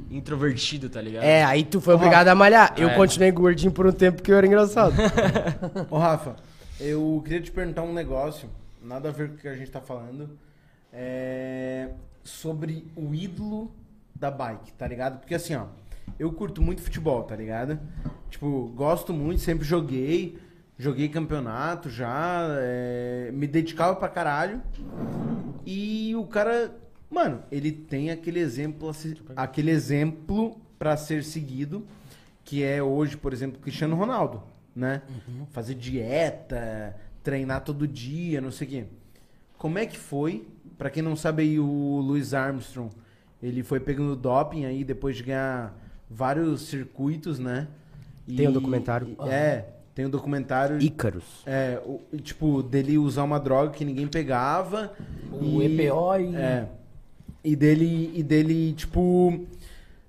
introvertido, 0.10 0.90
tá 0.90 1.02
ligado? 1.02 1.24
É, 1.24 1.44
aí 1.44 1.64
tu 1.64 1.80
foi 1.80 1.94
obrigado 1.94 2.28
a 2.28 2.36
malhar. 2.36 2.74
Eu 2.78 2.90
É. 2.90 2.96
continuei 2.96 3.32
gordinho 3.32 3.72
por 3.72 3.86
um 3.88 3.92
tempo 3.92 4.18
porque 4.18 4.32
eu 4.32 4.38
era 4.38 4.46
engraçado. 4.48 4.94
Ô, 5.90 5.98
Rafa, 5.98 6.36
eu 6.80 7.22
queria 7.24 7.42
te 7.42 7.52
perguntar 7.52 7.84
um 7.84 7.94
negócio, 7.94 8.50
nada 8.82 9.10
a 9.10 9.12
ver 9.12 9.30
com 9.30 9.36
o 9.36 9.38
que 9.38 9.48
a 9.48 9.56
gente 9.56 9.70
tá 9.72 9.82
falando, 9.82 10.30
é 10.92 11.90
sobre 12.24 12.86
o 12.96 13.14
ídolo 13.14 13.72
da 14.16 14.30
bike, 14.30 14.74
tá 14.74 14.88
ligado? 14.88 15.20
Porque 15.20 15.36
assim, 15.36 15.56
ó, 15.56 15.66
eu 16.18 16.32
curto 16.34 16.62
muito 16.62 16.82
futebol, 16.82 17.24
tá 17.24 17.36
ligado? 17.36 17.80
Tipo, 18.30 18.72
gosto 18.76 19.14
muito, 19.14 19.42
sempre 19.42 19.66
joguei, 19.66 20.38
joguei 20.78 21.08
campeonato 21.10 21.90
já, 21.90 22.46
é, 22.60 23.30
me 23.34 23.48
dedicava 23.48 23.96
pra 23.96 24.10
caralho. 24.10 24.62
E 25.66 26.14
o 26.16 26.26
cara, 26.26 26.72
mano, 27.10 27.42
ele 27.52 27.72
tem 27.72 28.12
aquele 28.12 28.40
exemplo, 28.40 28.92
aquele 29.36 29.72
exemplo 29.72 30.60
para 30.78 30.96
ser 30.98 31.24
seguido, 31.24 31.86
que 32.46 32.64
é 32.64 32.82
hoje, 32.82 33.18
por 33.18 33.34
exemplo, 33.34 33.60
Cristiano 33.60 33.96
Ronaldo, 33.96 34.42
né? 34.76 35.02
Fazer 35.52 35.76
dieta, 35.76 36.96
treinar 37.24 37.64
todo 37.64 37.88
dia, 37.88 38.40
não 38.42 38.52
sei 38.52 38.68
o 38.68 38.70
quê. 38.70 38.84
Como 39.58 39.78
é 39.78 39.86
que 39.86 39.98
foi? 39.98 40.48
Pra 40.78 40.90
quem 40.90 41.04
não 41.04 41.16
sabe 41.16 41.44
aí, 41.44 41.60
o 41.60 42.00
Louis 42.02 42.34
Armstrong, 42.34 42.90
ele 43.44 43.62
foi 43.64 43.80
pegando 43.80 44.16
doping 44.16 44.66
aí 44.66 44.84
depois 44.84 45.18
de 45.18 45.24
ganhar 45.24 45.78
vários 46.10 46.62
circuitos, 46.68 47.38
né? 47.40 47.68
Tem 48.26 48.48
um 48.48 48.52
documentário. 48.54 49.16
É, 49.28 49.66
tem 49.94 50.06
um 50.06 50.10
documentário. 50.10 50.82
Ícaros. 50.82 51.44
É, 51.46 51.82
o- 51.86 52.00
tipo, 52.18 52.64
dele 52.64 52.98
usar 52.98 53.24
uma 53.24 53.40
droga 53.40 53.72
que 53.72 53.84
ninguém 53.84 54.08
pegava. 54.08 54.94
O 55.32 55.62
EPO 55.62 56.16
e- 56.20 56.36
É. 56.36 56.68
E 57.44 57.56
dele, 57.56 58.12
e 58.14 58.22
dele, 58.22 58.74
tipo, 58.74 59.46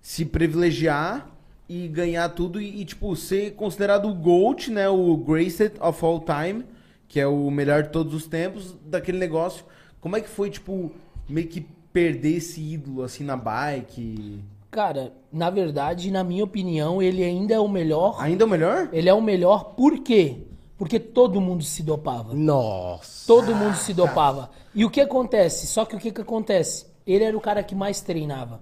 se 0.01 0.25
privilegiar 0.25 1.29
e 1.69 1.87
ganhar 1.87 2.29
tudo 2.31 2.61
e, 2.61 2.81
e, 2.81 2.85
tipo, 2.85 3.15
ser 3.15 3.53
considerado 3.53 4.09
o 4.09 4.15
GOAT, 4.15 4.71
né? 4.71 4.89
O 4.89 5.17
Greatest 5.17 5.77
of 5.81 6.05
All 6.05 6.21
Time, 6.21 6.65
que 7.07 7.21
é 7.21 7.27
o 7.27 7.51
melhor 7.51 7.85
de 7.85 7.91
todos 7.91 8.13
os 8.13 8.27
tempos 8.27 8.77
daquele 8.85 9.19
negócio. 9.19 9.65
Como 10.01 10.17
é 10.17 10.21
que 10.21 10.29
foi, 10.29 10.51
tipo, 10.51 10.91
meio 11.29 11.47
que 11.47 11.61
perder 11.93 12.37
esse 12.37 12.61
ídolo 12.61 13.03
assim 13.03 13.25
na 13.25 13.37
bike? 13.37 14.43
Cara, 14.71 15.13
na 15.33 15.51
verdade, 15.51 16.11
na 16.11 16.23
minha 16.23 16.45
opinião, 16.45 17.03
ele 17.03 17.25
ainda 17.25 17.55
é 17.55 17.59
o 17.61 17.69
melhor. 17.69 18.17
Ainda 18.19 18.45
é 18.45 18.47
o 18.47 18.51
melhor? 18.51 18.89
Ele 18.93 19.09
é 19.09 19.15
o 19.15 19.21
melhor 19.21 19.75
por 19.75 19.99
quê? 20.01 20.39
Porque 20.79 20.99
todo 20.99 21.41
mundo 21.41 21.63
se 21.63 21.83
dopava. 21.83 22.33
Nossa. 22.35 23.27
Todo 23.27 23.55
mundo 23.55 23.75
se 23.75 23.93
dopava. 23.93 24.51
E 24.75 24.85
o 24.85 24.91
que 24.91 25.01
acontece? 25.01 25.67
Só 25.67 25.85
que 25.85 25.95
o 25.95 25.99
que 25.99 26.11
que 26.11 26.21
acontece? 26.21 26.87
Ele 27.11 27.25
era 27.25 27.37
o 27.37 27.41
cara 27.41 27.63
que 27.63 27.75
mais 27.75 28.01
treinava. 28.01 28.61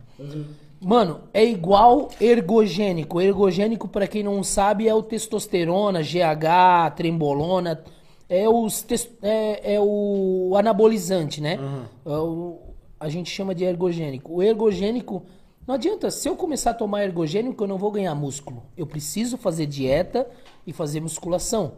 Mano, 0.81 1.21
é 1.35 1.45
igual 1.45 2.09
ergogênico. 2.21 3.21
Ergogênico, 3.21 3.89
pra 3.89 4.07
quem 4.07 4.23
não 4.23 4.43
sabe, 4.45 4.87
é 4.89 4.95
o 4.95 5.03
testosterona, 5.03 6.03
GH, 6.03 6.91
trembolona. 6.97 7.83
É, 8.29 8.49
os 8.49 8.85
é, 9.23 9.75
é 9.75 9.81
o 9.81 10.55
anabolizante, 10.57 11.41
né? 11.41 11.59
É 12.07 12.11
o- 12.19 12.59
a 13.01 13.09
gente 13.09 13.31
chama 13.31 13.55
de 13.55 13.65
ergogênico. 13.65 14.35
O 14.35 14.43
ergogênico, 14.43 15.23
não 15.67 15.75
adianta. 15.75 16.11
Se 16.11 16.29
eu 16.29 16.37
começar 16.37 16.71
a 16.71 16.75
tomar 16.75 17.03
ergogênico, 17.05 17.65
eu 17.65 17.69
não 17.69 17.79
vou 17.79 17.91
ganhar 17.91 18.15
músculo. 18.15 18.63
Eu 18.77 18.87
preciso 18.87 19.37
fazer 19.37 19.67
dieta 19.67 20.29
e 20.67 20.73
fazer 20.73 21.01
musculação. 21.01 21.73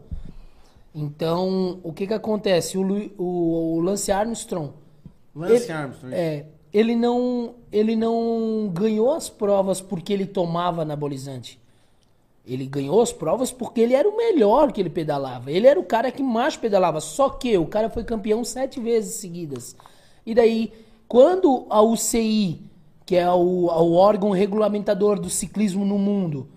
Então, 0.94 1.78
o 1.82 1.92
que 1.92 2.06
que 2.06 2.14
acontece? 2.14 2.76
O, 2.76 2.82
Lu- 2.82 3.10
o- 3.16 3.76
o 3.76 3.80
Lance 3.80 4.10
Armstrong, 4.10 4.72
Lance 5.34 5.64
ele, 5.64 5.72
Armstrong. 5.72 6.14
É, 6.14 6.44
ele 6.72 6.94
não, 6.94 7.54
ele 7.72 7.96
não 7.96 8.70
ganhou 8.72 9.12
as 9.12 9.28
provas 9.28 9.80
porque 9.80 10.12
ele 10.12 10.26
tomava 10.26 10.82
anabolizante. 10.82 11.58
Ele 12.46 12.66
ganhou 12.66 13.00
as 13.02 13.12
provas 13.12 13.52
porque 13.52 13.80
ele 13.80 13.94
era 13.94 14.08
o 14.08 14.16
melhor 14.16 14.72
que 14.72 14.80
ele 14.80 14.90
pedalava. 14.90 15.50
Ele 15.50 15.66
era 15.66 15.78
o 15.78 15.84
cara 15.84 16.10
que 16.10 16.22
mais 16.22 16.56
pedalava. 16.56 17.00
Só 17.00 17.28
que 17.28 17.56
o 17.58 17.66
cara 17.66 17.90
foi 17.90 18.02
campeão 18.02 18.42
sete 18.44 18.80
vezes 18.80 19.16
seguidas. 19.16 19.76
E 20.24 20.34
daí, 20.34 20.72
quando 21.06 21.66
a 21.68 21.82
UCI, 21.82 22.60
que 23.04 23.16
é 23.16 23.30
o, 23.30 23.66
o 23.66 23.92
órgão 23.94 24.30
regulamentador 24.30 25.20
do 25.20 25.28
ciclismo 25.28 25.84
no 25.84 25.98
mundo, 25.98 26.48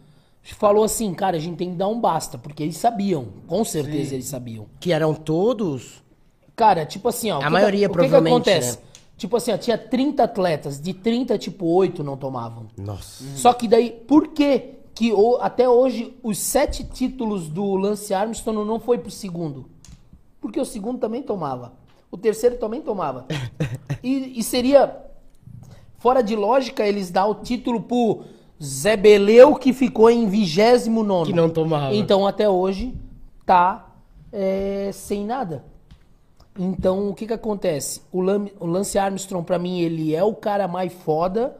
falou 0.42 0.84
assim, 0.84 1.14
cara, 1.14 1.38
a 1.38 1.40
gente 1.40 1.58
tem 1.58 1.72
que 1.72 1.76
dar 1.78 1.88
um 1.88 2.00
basta, 2.00 2.38
porque 2.38 2.64
eles 2.64 2.78
sabiam, 2.78 3.28
com 3.48 3.64
certeza 3.64 4.14
eles 4.14 4.26
sabiam. 4.28 4.68
Que 4.80 4.92
eram 4.92 5.14
todos. 5.14 6.04
Cara, 6.56 6.86
tipo 6.86 7.08
assim, 7.08 7.32
ó. 7.32 7.36
o 7.38 7.40
que 7.40 7.46
que- 7.46 7.52
maioria, 7.52 7.88
o 7.88 7.90
que 7.90 7.96
que 7.96 8.00
provavelmente, 8.00 8.50
acontece? 8.50 8.78
né? 8.78 8.84
Tipo 9.24 9.38
assim, 9.38 9.54
ó, 9.54 9.58
tinha 9.58 9.78
30 9.78 10.22
atletas, 10.22 10.82
de 10.82 10.94
30, 10.94 11.38
tipo, 11.38 11.66
8 11.66 12.04
não 12.04 12.18
tomavam. 12.18 12.66
Nossa. 12.78 13.24
Só 13.38 13.54
que 13.54 13.70
daí, 13.70 13.90
por 13.90 14.28
que 14.28 14.72
que 14.94 15.14
o- 15.14 15.38
até 15.40 15.68
hoje 15.70 16.14
os 16.22 16.38
sete 16.38 16.84
títulos 16.84 17.48
do 17.48 17.74
Lance 17.78 18.14
Armstrong 18.14 18.68
não 18.68 18.82
foi 18.82 18.98
pro 18.98 19.10
segundo? 19.10 19.70
Porque 20.42 20.60
o 20.60 20.66
segundo 20.66 21.00
também 21.00 21.24
tomava. 21.24 21.72
O 22.12 22.18
terceiro 22.18 22.58
também 22.58 22.82
tomava. 22.82 23.26
E, 24.04 24.38
e 24.38 24.44
seria 24.44 24.94
fora 26.00 26.22
de 26.22 26.36
lógica 26.36 26.86
eles 26.86 27.10
dar 27.10 27.26
o 27.26 27.36
título 27.36 27.80
pro 27.82 28.24
Zé 28.62 28.98
Beleu, 28.98 29.56
que 29.56 29.72
ficou 29.72 30.10
em 30.10 30.28
29 30.28 31.32
Que 31.32 31.34
não 31.38 31.50
tomava. 31.50 31.96
Então 31.96 32.28
até 32.28 32.50
hoje 32.50 32.94
tá 33.46 33.90
é, 34.34 34.90
sem 34.92 35.26
nada. 35.26 35.64
Então 36.58 37.10
o 37.10 37.16
que 37.16 37.26
que 37.28 37.34
acontece? 37.34 38.02
O, 38.12 38.22
Lam- 38.22 38.50
o 38.60 38.66
Lance 38.68 38.98
Armstrong 38.98 39.46
pra 39.46 39.58
mim 39.58 39.82
ele 39.82 40.14
é 40.16 40.24
o 40.24 40.36
cara 40.36 40.68
mais 40.68 40.94
foda. 40.94 41.56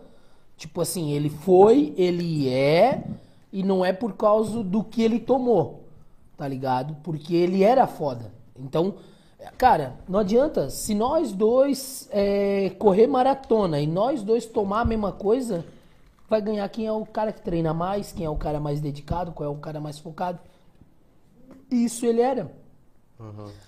Tipo 0.58 0.82
assim, 0.82 1.12
ele 1.12 1.30
foi, 1.30 1.94
ele 1.98 2.48
é 2.50 3.04
e 3.52 3.64
não 3.64 3.84
é 3.84 3.92
por 3.92 4.14
causa 4.14 4.64
do 4.64 4.84
que 4.84 5.02
ele 5.02 5.20
tomou, 5.20 5.84
tá 6.38 6.48
ligado? 6.48 6.96
Porque 7.04 7.36
ele 7.36 7.64
era 7.64 7.88
foda. 7.88 8.32
Então, 8.58 8.96
cara, 9.58 9.96
não 10.08 10.20
adianta. 10.20 10.70
Se 10.70 10.94
nós 10.94 11.32
dois 11.34 12.08
é, 12.12 12.70
correr 12.80 13.08
maratona 13.08 13.80
e 13.82 13.88
nós 13.88 14.22
dois 14.24 14.46
tomar 14.46 14.82
a 14.82 14.86
mesma 14.86 15.12
coisa, 15.12 15.66
vai 16.30 16.42
ganhar 16.42 16.70
quem 16.70 16.86
é 16.86 16.92
o 16.92 17.06
cara 17.06 17.34
que 17.34 17.42
treina 17.42 17.74
mais, 17.74 18.12
quem 18.12 18.26
é 18.26 18.30
o 18.30 18.36
cara 18.38 18.60
mais 18.60 18.80
dedicado, 18.80 19.32
qual 19.32 19.50
é 19.50 19.52
o 19.52 19.58
cara 19.58 19.82
mais 19.82 20.00
focado. 20.00 20.40
Isso 21.70 22.06
ele 22.06 22.22
era. 22.22 22.52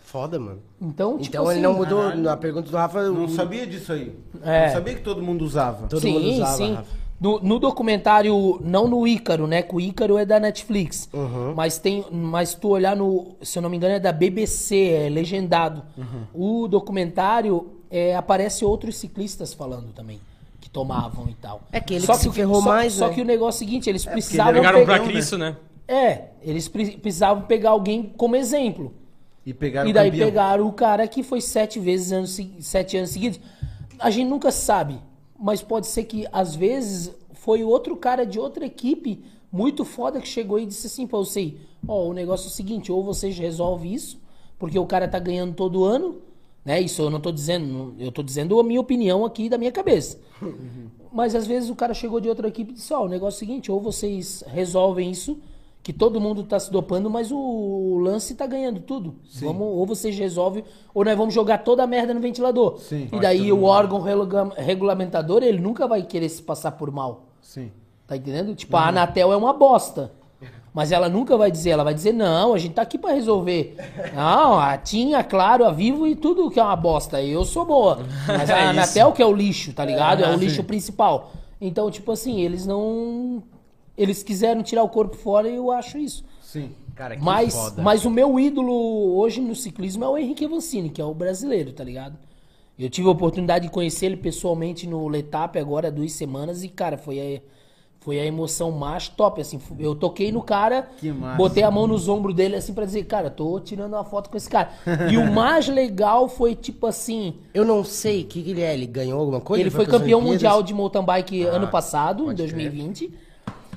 Foda, 0.03 0.39
mano. 0.39 0.59
Então, 0.81 1.13
tipo 1.17 1.27
Então 1.29 1.43
ele 1.45 1.53
assim, 1.53 1.61
não 1.61 1.73
mudou. 1.73 2.15
Na 2.15 2.35
pergunta 2.37 2.69
do 2.69 2.75
Rafa. 2.77 3.03
Não 3.09 3.27
sabia 3.29 3.65
disso 3.65 3.93
aí. 3.93 4.13
É. 4.43 4.67
Não 4.67 4.73
sabia 4.73 4.95
que 4.95 5.01
todo 5.01 5.21
mundo 5.21 5.43
usava. 5.45 5.87
Todo 5.87 6.01
sim, 6.01 6.11
mundo 6.13 6.27
usava, 6.33 6.57
sim. 6.57 6.73
Rafa. 6.73 7.05
No, 7.19 7.39
no 7.39 7.59
documentário, 7.59 8.59
não 8.61 8.87
no 8.89 9.07
Ícaro, 9.07 9.47
né? 9.47 9.61
Que 9.61 9.73
o 9.73 9.79
Ícaro 9.79 10.17
é 10.17 10.25
da 10.25 10.37
Netflix. 10.39 11.09
Uhum. 11.13 11.53
Mas 11.55 11.77
tem. 11.77 12.03
Mas 12.11 12.53
tu 12.53 12.69
olhar 12.69 12.95
no. 12.95 13.35
Se 13.41 13.57
eu 13.57 13.61
não 13.61 13.69
me 13.69 13.77
engano, 13.77 13.93
é 13.93 13.99
da 13.99 14.11
BBC, 14.11 14.89
é 14.89 15.09
legendado. 15.09 15.81
Uhum. 15.97 16.63
O 16.63 16.67
documentário 16.67 17.69
é, 17.89 18.15
aparece 18.15 18.65
outros 18.65 18.97
ciclistas 18.97 19.53
falando 19.53 19.93
também. 19.93 20.19
Que 20.59 20.69
tomavam 20.69 21.29
e 21.29 21.33
tal. 21.35 21.61
É 21.71 21.79
que 21.79 21.93
ele 21.93 22.05
que 22.05 22.15
se 22.17 22.27
o 22.27 22.33
ferrou 22.33 22.61
só, 22.61 22.67
mais, 22.69 22.93
Só 22.93 23.07
né? 23.07 23.13
que 23.13 23.21
o 23.21 23.25
negócio 23.25 23.63
é 23.63 23.65
o 23.65 23.67
seguinte, 23.69 23.89
eles 23.89 24.03
porque 24.03 24.13
precisavam. 24.15 24.53
Pegaram 24.53 24.79
pegar- 24.79 24.97
pra 24.99 25.07
Cristo, 25.07 25.37
né? 25.37 25.55
É, 25.87 26.23
eles 26.41 26.67
pre- 26.67 26.97
precisavam 26.97 27.43
pegar 27.43 27.69
alguém 27.69 28.11
como 28.17 28.35
exemplo. 28.35 28.91
E 29.45 29.53
pegaram 29.53 29.89
E 29.89 29.93
daí 29.93 30.09
campeão. 30.09 30.27
pegaram 30.27 30.67
o 30.67 30.73
cara 30.73 31.07
que 31.07 31.21
foi 31.21 31.39
sete 31.41 31.79
vezes 31.79 32.11
anos, 32.11 32.39
sete 32.59 32.97
anos 32.97 33.11
seguidos. 33.11 33.39
A 33.99 34.09
gente 34.09 34.27
nunca 34.27 34.51
sabe, 34.51 34.99
mas 35.39 35.61
pode 35.61 35.87
ser 35.87 36.03
que 36.05 36.25
às 36.31 36.55
vezes 36.55 37.11
foi 37.33 37.63
outro 37.63 37.95
cara 37.95 38.25
de 38.25 38.39
outra 38.39 38.65
equipe 38.65 39.23
muito 39.51 39.85
foda 39.85 40.19
que 40.19 40.27
chegou 40.27 40.59
e 40.59 40.65
disse 40.65 40.87
assim 40.87 41.07
pra 41.07 41.19
você, 41.19 41.55
ó, 41.87 42.07
o 42.07 42.13
negócio 42.13 42.47
é 42.47 42.49
o 42.49 42.51
seguinte, 42.51 42.91
ou 42.91 43.03
vocês 43.03 43.37
resolvem 43.37 43.93
isso, 43.93 44.19
porque 44.59 44.77
o 44.77 44.85
cara 44.85 45.07
tá 45.07 45.19
ganhando 45.19 45.53
todo 45.53 45.85
ano, 45.85 46.17
né? 46.65 46.81
Isso 46.81 47.01
eu 47.01 47.09
não 47.09 47.21
tô 47.21 47.31
dizendo, 47.31 47.93
eu 47.99 48.11
tô 48.11 48.23
dizendo 48.23 48.59
a 48.59 48.63
minha 48.63 48.81
opinião 48.81 49.23
aqui 49.23 49.47
da 49.47 49.57
minha 49.57 49.71
cabeça. 49.71 50.19
Mas 51.13 51.33
às 51.35 51.47
vezes 51.47 51.69
o 51.69 51.75
cara 51.75 51.93
chegou 51.93 52.19
de 52.19 52.27
outra 52.27 52.47
equipe 52.49 52.71
e 52.71 52.73
disse, 52.73 52.93
ó, 52.93 53.05
o 53.05 53.07
negócio 53.07 53.37
é 53.37 53.37
o 53.37 53.39
seguinte, 53.47 53.71
ou 53.71 53.79
vocês 53.79 54.43
resolvem 54.47 55.09
isso, 55.11 55.39
que 55.85 55.93
todo 55.93 56.19
mundo 56.19 56.41
tá 56.43 56.59
se 56.59 56.71
dopando, 56.71 57.11
mas 57.11 57.31
o 57.31 57.99
lance 58.01 58.33
tá 58.33 58.47
ganhando 58.47 58.79
tudo. 58.79 59.17
Vamos, 59.35 59.61
ou 59.67 59.85
vocês 59.85 60.17
resolvem, 60.17 60.63
ou 60.91 61.05
nós 61.05 61.15
vamos 61.15 61.31
jogar 61.31 61.59
toda 61.59 61.83
a 61.83 61.87
merda 61.87 62.11
no 62.11 62.19
ventilador. 62.19 62.79
Sim. 62.79 63.07
E 63.13 63.19
daí 63.19 63.51
o 63.51 63.65
órgão 63.65 64.01
regula- 64.01 64.51
regulamentador, 64.57 65.43
ele 65.43 65.59
nunca 65.59 65.87
vai 65.87 66.01
querer 66.01 66.27
se 66.29 66.41
passar 66.41 66.71
por 66.71 66.89
mal. 66.89 67.27
Sim. 67.39 67.71
Tá 68.07 68.17
entendendo? 68.17 68.55
Tipo, 68.55 68.75
a 68.77 68.87
Anatel 68.87 69.31
é 69.31 69.37
uma 69.37 69.53
bosta. 69.53 70.11
Mas 70.73 70.91
ela 70.91 71.07
nunca 71.07 71.37
vai 71.37 71.51
dizer, 71.51 71.69
ela 71.69 71.83
vai 71.83 71.93
dizer, 71.93 72.13
não, 72.13 72.55
a 72.55 72.57
gente 72.57 72.73
tá 72.73 72.81
aqui 72.81 72.97
pra 72.97 73.11
resolver. 73.13 73.77
Não, 74.15 74.59
a 74.59 74.75
TIM, 74.77 75.13
a 75.13 75.23
Claro, 75.23 75.63
a 75.65 75.71
Vivo 75.71 76.05
e 76.07 76.15
tudo 76.15 76.49
que 76.49 76.59
é 76.59 76.63
uma 76.63 76.75
bosta. 76.75 77.21
Eu 77.21 77.45
sou 77.45 77.63
boa. 77.63 77.99
Mas 78.27 78.49
a 78.49 78.57
É. 78.57 78.63
Anatel 78.69 79.11
que 79.13 79.21
é 79.21 79.25
o 79.25 79.31
lixo, 79.31 79.71
tá 79.71 79.85
ligado? 79.85 80.23
É, 80.23 80.33
o 80.33 80.35
lixo 80.35 80.63
principal. 80.63 81.31
Então, 81.61 81.89
tipo 81.91 82.11
assim, 82.11 82.41
eles 82.41 82.65
não. 82.65 83.41
Eles 83.97 84.21
quiseram 84.23 84.61
tirar 84.61 84.83
o 84.83 84.89
corpo 84.89 85.15
fora 85.15 85.49
e 85.49 85.55
eu 85.55 85.71
acho 85.71 85.97
isso. 85.97 86.23
Sim. 86.41 86.71
Cara, 86.95 87.15
que 87.17 87.23
Mas, 87.23 87.53
foda. 87.53 87.81
mas 87.81 88.05
o 88.05 88.09
meu 88.09 88.39
ídolo 88.39 89.17
hoje 89.17 89.41
no 89.41 89.53
ciclismo 89.55 90.03
é 90.05 90.07
o 90.09 90.17
Henrique 90.17 90.45
Avancini, 90.45 90.89
que 90.89 91.01
é 91.01 91.05
o 91.05 91.13
brasileiro, 91.13 91.73
tá 91.73 91.83
ligado? 91.83 92.17
Eu 92.79 92.89
tive 92.89 93.07
a 93.07 93.11
oportunidade 93.11 93.65
de 93.65 93.71
conhecer 93.71 94.05
ele 94.07 94.17
pessoalmente 94.17 94.87
no 94.87 95.07
Letap 95.07 95.57
agora 95.57 95.87
há 95.87 95.91
duas 95.91 96.11
semanas 96.13 96.63
e, 96.63 96.67
cara, 96.69 96.97
foi 96.97 97.19
a, 97.19 97.41
foi 98.01 98.19
a 98.19 98.25
emoção 98.25 98.71
mais 98.71 99.07
top, 99.09 99.41
assim. 99.41 99.59
Eu 99.79 99.95
toquei 99.95 100.31
no 100.31 100.41
cara, 100.41 100.89
Que 100.97 101.11
massa. 101.11 101.37
botei 101.37 101.63
a 101.63 101.71
mão 101.71 101.87
nos 101.87 102.07
ombros 102.07 102.35
dele, 102.35 102.55
assim, 102.55 102.73
pra 102.73 102.85
dizer, 102.85 103.03
cara, 103.05 103.29
tô 103.29 103.59
tirando 103.59 103.93
uma 103.93 104.03
foto 104.03 104.29
com 104.29 104.37
esse 104.37 104.49
cara. 104.49 104.71
E 105.11 105.17
o 105.17 105.25
mais 105.31 105.67
legal 105.67 106.27
foi, 106.29 106.53
tipo 106.55 106.85
assim, 106.85 107.35
Eu 107.53 107.65
não 107.65 107.83
sei 107.83 108.21
o 108.23 108.25
que, 108.25 108.43
que 108.43 108.51
ele 108.51 108.61
é. 108.61 108.73
Ele 108.73 108.85
ganhou 108.87 109.19
alguma 109.19 109.41
coisa? 109.41 109.61
ele 109.61 109.69
foi 109.69 109.85
pras 109.85 109.99
campeão 109.99 110.21
mundial 110.21 110.61
de 110.61 110.73
mountain 110.73 111.03
bike 111.03 111.43
ano 111.43 111.67
passado, 111.69 112.23
em 112.23 112.25
pode 112.27 112.37
2020. 112.37 113.11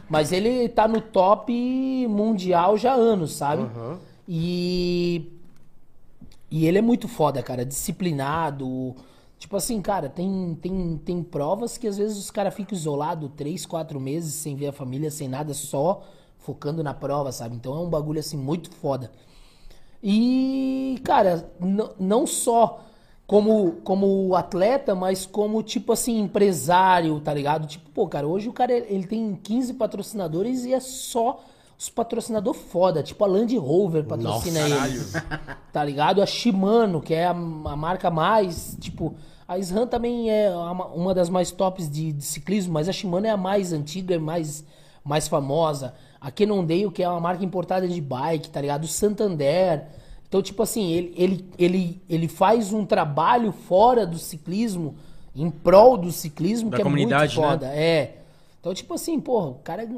Mas 0.08 0.32
ele 0.32 0.68
tá 0.68 0.88
no 0.88 1.00
top 1.00 1.52
mundial 2.08 2.76
já 2.76 2.92
há 2.92 2.96
anos, 2.96 3.32
sabe? 3.34 3.62
E. 4.26 5.32
E 6.50 6.66
ele 6.66 6.78
é 6.78 6.82
muito 6.82 7.06
foda, 7.08 7.42
cara. 7.42 7.64
Disciplinado. 7.64 8.96
Tipo 9.38 9.56
assim, 9.56 9.80
cara, 9.80 10.08
tem, 10.08 10.58
tem, 10.60 11.00
tem 11.04 11.22
provas 11.22 11.78
que 11.78 11.86
às 11.86 11.96
vezes 11.96 12.18
os 12.18 12.30
caras 12.30 12.54
ficam 12.54 12.76
isolados 12.76 13.30
três, 13.36 13.64
quatro 13.64 14.00
meses 14.00 14.34
sem 14.34 14.56
ver 14.56 14.68
a 14.68 14.72
família, 14.72 15.10
sem 15.10 15.28
nada, 15.28 15.54
só 15.54 16.02
focando 16.38 16.82
na 16.82 16.92
prova, 16.92 17.30
sabe? 17.30 17.54
Então 17.54 17.76
é 17.76 17.80
um 17.80 17.88
bagulho 17.88 18.18
assim 18.18 18.36
muito 18.36 18.70
foda. 18.70 19.12
E, 20.02 21.00
cara, 21.04 21.50
não 21.98 22.26
só 22.26 22.84
como, 23.28 23.72
como 23.84 24.34
atleta, 24.34 24.94
mas 24.94 25.26
como, 25.26 25.62
tipo 25.62 25.92
assim, 25.92 26.18
empresário, 26.18 27.20
tá 27.20 27.34
ligado? 27.34 27.66
Tipo, 27.66 27.90
pô, 27.90 28.08
cara, 28.08 28.26
hoje 28.26 28.48
o 28.48 28.54
cara 28.54 28.72
ele 28.72 29.06
tem 29.06 29.34
15 29.36 29.74
patrocinadores 29.74 30.64
e 30.64 30.72
é 30.72 30.80
só 30.80 31.38
os 31.78 31.90
patrocinador 31.90 32.54
foda. 32.54 33.02
Tipo, 33.02 33.22
a 33.24 33.26
Land 33.26 33.54
Rover 33.58 34.04
patrocina 34.04 34.60
ele. 34.60 34.98
Tá 35.70 35.84
ligado? 35.84 36.22
A 36.22 36.26
Shimano, 36.26 37.02
que 37.02 37.12
é 37.12 37.26
a, 37.26 37.32
a 37.32 37.34
marca 37.76 38.10
mais, 38.10 38.74
tipo... 38.80 39.14
A 39.46 39.58
SRAM 39.58 39.86
também 39.86 40.30
é 40.30 40.50
uma, 40.50 40.86
uma 40.86 41.14
das 41.14 41.28
mais 41.28 41.50
tops 41.50 41.88
de, 41.88 42.12
de 42.12 42.24
ciclismo, 42.24 42.72
mas 42.72 42.88
a 42.88 42.92
Shimano 42.92 43.26
é 43.26 43.30
a 43.30 43.36
mais 43.36 43.74
antiga 43.74 44.14
e 44.14 44.18
mais, 44.18 44.64
mais 45.04 45.28
famosa. 45.28 45.94
A 46.18 46.30
Cannondale, 46.30 46.90
que 46.90 47.02
é 47.02 47.08
uma 47.08 47.20
marca 47.20 47.44
importada 47.44 47.86
de 47.86 48.00
bike, 48.00 48.48
tá 48.48 48.60
ligado? 48.60 48.84
O 48.84 48.88
Santander. 48.88 49.86
Então, 50.28 50.42
tipo 50.42 50.62
assim, 50.62 50.92
ele, 50.92 51.14
ele, 51.16 51.44
ele, 51.58 52.02
ele 52.08 52.28
faz 52.28 52.72
um 52.72 52.84
trabalho 52.84 53.50
fora 53.50 54.06
do 54.06 54.18
ciclismo 54.18 54.94
em 55.34 55.50
prol 55.50 55.96
do 55.96 56.12
ciclismo, 56.12 56.68
Da 56.70 56.76
que 56.76 56.82
é 56.82 56.84
muito 56.84 57.08
né? 57.10 57.28
foda. 57.28 57.66
É. 57.68 58.18
Então, 58.60 58.74
tipo 58.74 58.92
assim, 58.94 59.18
porra, 59.20 59.48
o 59.48 59.54
cara 59.54 59.88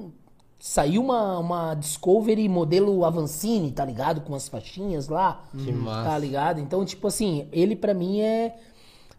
saiu 0.59 1.03
uma, 1.03 1.39
uma 1.39 1.75
Discovery 1.75 2.49
modelo 2.49 3.05
Avancini, 3.05 3.73
tá 3.73 3.85
ligado? 3.85 4.21
Com 4.21 4.35
as 4.35 4.49
faixinhas 4.49 5.09
lá. 5.09 5.43
Que 5.53 5.73
massa. 5.73 6.11
Tá 6.11 6.19
ligado? 6.19 6.61
Então, 6.61 6.85
tipo 6.85 7.09
assim, 7.09 7.49
ele 7.51 7.75
pra 7.75 7.95
mim 7.95 8.21
é. 8.21 8.55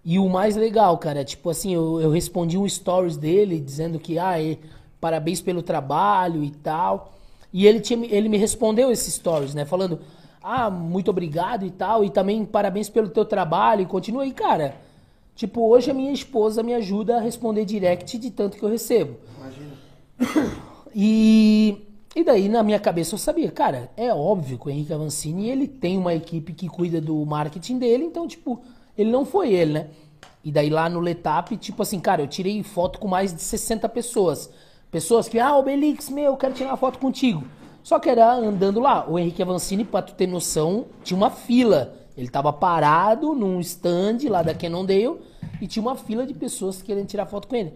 E 0.06 0.18
o 0.18 0.30
mais 0.30 0.56
legal, 0.56 0.98
cara, 0.98 1.24
tipo 1.26 1.50
assim, 1.50 1.74
eu, 1.74 2.00
eu 2.02 2.10
respondi 2.10 2.58
um 2.58 2.68
stories 2.68 3.18
dele 3.18 3.60
dizendo 3.60 4.00
que, 4.00 4.18
ah, 4.18 4.42
e- 4.42 4.58
parabéns 5.00 5.42
pelo 5.42 5.62
trabalho 5.62 6.44
e 6.44 6.52
tal. 6.52 7.14
E 7.54 7.68
ele, 7.68 7.80
tinha, 7.82 7.98
me- 7.98 8.08
ele 8.10 8.30
me 8.30 8.38
respondeu 8.38 8.92
esses 8.92 9.14
stories, 9.16 9.54
né? 9.54 9.66
Falando, 9.66 10.00
ah, 10.44 10.70
muito 10.70 11.12
obrigado 11.12 11.66
e 11.66 11.72
tal. 11.72 12.04
E 12.04 12.10
também 12.10 12.46
parabéns 12.46 12.90
pelo 12.90 13.10
teu 13.10 13.26
trabalho. 13.26 13.82
E 13.82 13.86
continua 13.86 14.24
aí, 14.24 14.32
cara. 14.32 14.76
Tipo, 15.36 15.68
hoje 15.70 15.90
a 15.90 15.94
minha 15.94 16.12
esposa 16.12 16.62
me 16.62 16.74
ajuda 16.74 17.18
a 17.18 17.22
responder 17.22 17.66
direct 17.66 18.18
de 18.18 18.32
tanto 18.32 18.58
que 18.58 18.64
eu 18.64 18.70
recebo. 18.70 19.18
E, 20.94 21.88
e 22.14 22.24
daí, 22.24 22.50
na 22.50 22.62
minha 22.62 22.80
cabeça, 22.80 23.16
eu 23.16 23.18
sabia, 23.18 23.50
cara, 23.50 23.90
é 23.96 24.14
óbvio 24.14 24.58
que 24.58 24.68
o 24.68 24.70
Henrique 24.70 24.94
Avancini, 24.94 25.50
ele 25.50 25.68
tem 25.68 25.98
uma 25.98 26.14
equipe 26.14 26.52
que 26.54 26.68
cuida 26.68 27.00
do 27.00 27.26
marketing 27.26 27.80
dele, 27.80 28.04
então, 28.04 28.28
tipo, 28.28 28.62
ele 28.98 29.10
não 29.10 29.26
foi 29.26 29.54
ele, 29.54 29.74
né? 29.74 29.88
E 30.44 30.52
daí 30.52 30.70
lá 30.70 30.90
no 30.90 31.00
Letap, 31.00 31.56
tipo 31.58 31.82
assim, 31.82 32.00
cara, 32.00 32.22
eu 32.22 32.28
tirei 32.28 32.62
foto 32.62 33.00
com 33.00 33.08
mais 33.08 33.34
de 33.34 33.42
60 33.42 33.88
pessoas. 33.88 34.50
Pessoas 34.92 35.30
que, 35.30 35.40
ah, 35.40 35.56
Obelix, 35.56 36.10
meu, 36.10 36.26
eu 36.32 36.38
quero 36.38 36.54
tirar 36.54 36.72
uma 36.72 36.78
foto 36.78 37.00
contigo. 37.00 37.46
Só 37.84 38.00
que 38.00 38.10
era 38.10 38.34
andando 38.34 38.80
lá. 38.80 39.10
O 39.10 39.18
Henrique 39.18 39.42
Avancini, 39.42 39.84
pra 39.84 40.02
tu 40.02 40.14
ter 40.14 40.28
noção, 40.28 40.86
tinha 41.04 41.18
uma 41.18 41.30
fila. 41.30 41.94
Ele 42.18 42.28
tava 42.30 42.52
parado 42.54 43.34
num 43.34 43.60
stand 43.60 44.20
lá 44.30 44.42
da 44.42 44.54
Cannondale 44.54 45.18
e 45.60 45.68
tinha 45.68 45.82
uma 45.82 45.96
fila 45.96 46.26
de 46.26 46.34
pessoas 46.34 46.82
querendo 46.82 47.08
tirar 47.08 47.26
foto 47.26 47.48
com 47.48 47.56
ele. 47.56 47.74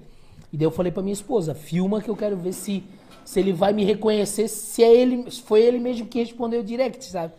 E 0.52 0.58
daí 0.58 0.66
eu 0.66 0.72
falei 0.72 0.92
pra 0.92 1.02
minha 1.02 1.14
esposa, 1.14 1.54
filma 1.54 2.02
que 2.02 2.10
eu 2.10 2.16
quero 2.16 2.38
ver 2.38 2.54
se, 2.54 2.84
se 3.24 3.40
ele 3.40 3.52
vai 3.52 3.74
me 3.74 3.84
reconhecer, 3.84 4.48
se 4.48 4.84
é 4.84 4.94
ele, 4.94 5.30
se 5.32 5.42
foi 5.42 5.62
ele 5.62 5.80
mesmo 5.80 6.06
que 6.06 6.20
respondeu 6.20 6.62
o 6.62 6.64
direct, 6.64 7.04
sabe? 7.06 7.34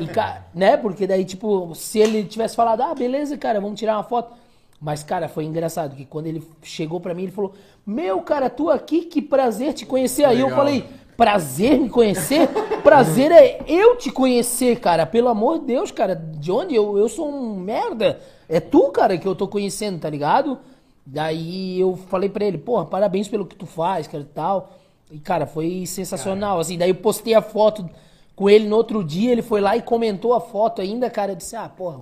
E, 0.00 0.08
né? 0.58 0.76
Porque 0.76 1.06
daí, 1.06 1.24
tipo, 1.24 1.74
se 1.74 1.98
ele 1.98 2.24
tivesse 2.24 2.54
falado, 2.54 2.82
ah, 2.82 2.94
beleza, 2.94 3.36
cara, 3.36 3.60
vamos 3.60 3.78
tirar 3.78 3.96
uma 3.96 4.04
foto. 4.04 4.32
Mas, 4.80 5.02
cara, 5.02 5.28
foi 5.28 5.44
engraçado 5.44 5.96
que 5.96 6.04
quando 6.04 6.26
ele 6.26 6.46
chegou 6.62 7.00
pra 7.00 7.14
mim, 7.14 7.22
ele 7.24 7.32
falou: 7.32 7.54
Meu, 7.84 8.20
cara, 8.20 8.50
tu 8.50 8.70
aqui, 8.70 9.02
que 9.02 9.22
prazer 9.22 9.72
te 9.72 9.86
conhecer. 9.86 10.24
Aí 10.24 10.40
eu 10.40 10.50
falei: 10.50 10.84
Prazer 11.16 11.78
me 11.80 11.88
conhecer? 11.88 12.46
Prazer 12.82 13.32
é 13.32 13.58
eu 13.66 13.96
te 13.96 14.10
conhecer, 14.10 14.78
cara. 14.80 15.06
Pelo 15.06 15.28
amor 15.28 15.60
de 15.60 15.66
Deus, 15.66 15.90
cara. 15.90 16.14
De 16.14 16.52
onde? 16.52 16.74
Eu, 16.74 16.98
eu 16.98 17.08
sou 17.08 17.28
um 17.28 17.56
merda. 17.56 18.20
É 18.48 18.60
tu, 18.60 18.90
cara, 18.90 19.16
que 19.16 19.26
eu 19.26 19.34
tô 19.34 19.48
conhecendo, 19.48 19.98
tá 19.98 20.10
ligado? 20.10 20.58
Daí 21.04 21.80
eu 21.80 21.96
falei 22.08 22.28
pra 22.28 22.44
ele: 22.44 22.58
Porra, 22.58 22.84
parabéns 22.84 23.28
pelo 23.28 23.46
que 23.46 23.56
tu 23.56 23.66
faz, 23.66 24.06
cara, 24.06 24.22
e 24.22 24.26
tal. 24.26 24.70
E, 25.10 25.18
cara, 25.18 25.46
foi 25.46 25.84
sensacional. 25.86 26.58
Assim, 26.60 26.76
daí 26.76 26.90
eu 26.90 26.94
postei 26.96 27.34
a 27.34 27.40
foto 27.40 27.88
com 28.34 28.50
ele 28.50 28.68
no 28.68 28.76
outro 28.76 29.02
dia. 29.02 29.32
Ele 29.32 29.42
foi 29.42 29.60
lá 29.60 29.76
e 29.76 29.82
comentou 29.82 30.34
a 30.34 30.40
foto 30.40 30.82
ainda, 30.82 31.08
cara. 31.08 31.32
Eu 31.32 31.36
disse: 31.36 31.56
Ah, 31.56 31.68
porra. 31.68 32.00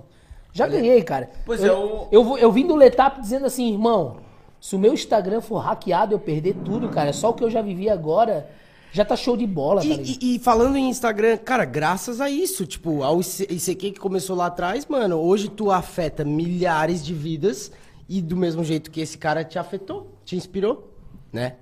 Já 0.51 0.67
ganhei, 0.67 1.01
cara. 1.03 1.29
Pois 1.45 1.61
eu, 1.61 1.73
é, 1.73 1.75
o- 1.77 2.07
eu, 2.11 2.37
eu 2.37 2.51
vim 2.51 2.65
do 2.65 2.75
Letap 2.77 3.19
dizendo 3.19 3.45
assim, 3.45 3.73
irmão, 3.73 4.17
se 4.61 4.73
o 4.73 4.79
meu 4.79 4.93
Instagram 4.93 5.41
for 5.41 5.57
hackeado, 5.57 6.13
eu 6.15 6.19
perder 6.19 6.55
tudo, 6.63 6.87
cara. 6.87 7.11
Só 7.11 7.29
o 7.31 7.33
que 7.33 7.43
eu 7.43 7.49
já 7.49 7.61
vivi 7.61 7.89
agora 7.89 8.47
já 8.95 9.03
tá 9.05 9.15
show 9.15 9.35
de 9.35 9.45
bola, 9.45 9.81
tá? 9.81 9.87
E, 9.87 10.17
e- 10.21 10.35
e 10.35 10.39
falando 10.39 10.77
em 10.77 10.89
Instagram, 10.89 11.37
cara, 11.37 11.65
graças 11.65 12.21
a 12.21 12.29
isso, 12.29 12.65
tipo, 12.65 13.03
ao 13.03 13.19
IC- 13.19 13.47
ICQ 13.51 13.91
que 13.91 13.99
começou 13.99 14.35
lá 14.35 14.45
atrás, 14.45 14.85
mano, 14.85 15.17
hoje 15.17 15.49
tu 15.49 15.69
afeta 15.69 16.23
milhares 16.23 17.03
de 17.03 17.13
vidas 17.13 17.71
e 18.07 18.21
do 18.21 18.37
mesmo 18.37 18.63
jeito 18.63 18.89
que 18.89 19.01
esse 19.01 19.17
cara 19.17 19.43
te 19.43 19.59
afetou, 19.59 20.17
te 20.23 20.35
inspirou, 20.37 20.93
né? 21.33 21.57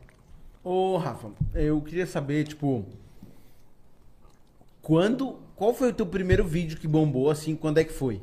Ô, 0.64 0.96
Rafa, 0.98 1.30
eu 1.56 1.82
queria 1.82 2.06
saber, 2.06 2.46
tipo. 2.48 2.86
Quando. 4.82 5.40
Qual 5.56 5.74
foi 5.74 5.90
o 5.90 5.94
teu 5.94 6.06
primeiro 6.06 6.46
vídeo 6.46 6.78
que 6.78 6.88
bombou, 6.88 7.30
assim? 7.30 7.56
Quando 7.56 7.78
é 7.78 7.84
que 7.84 7.94
foi? 7.94 8.22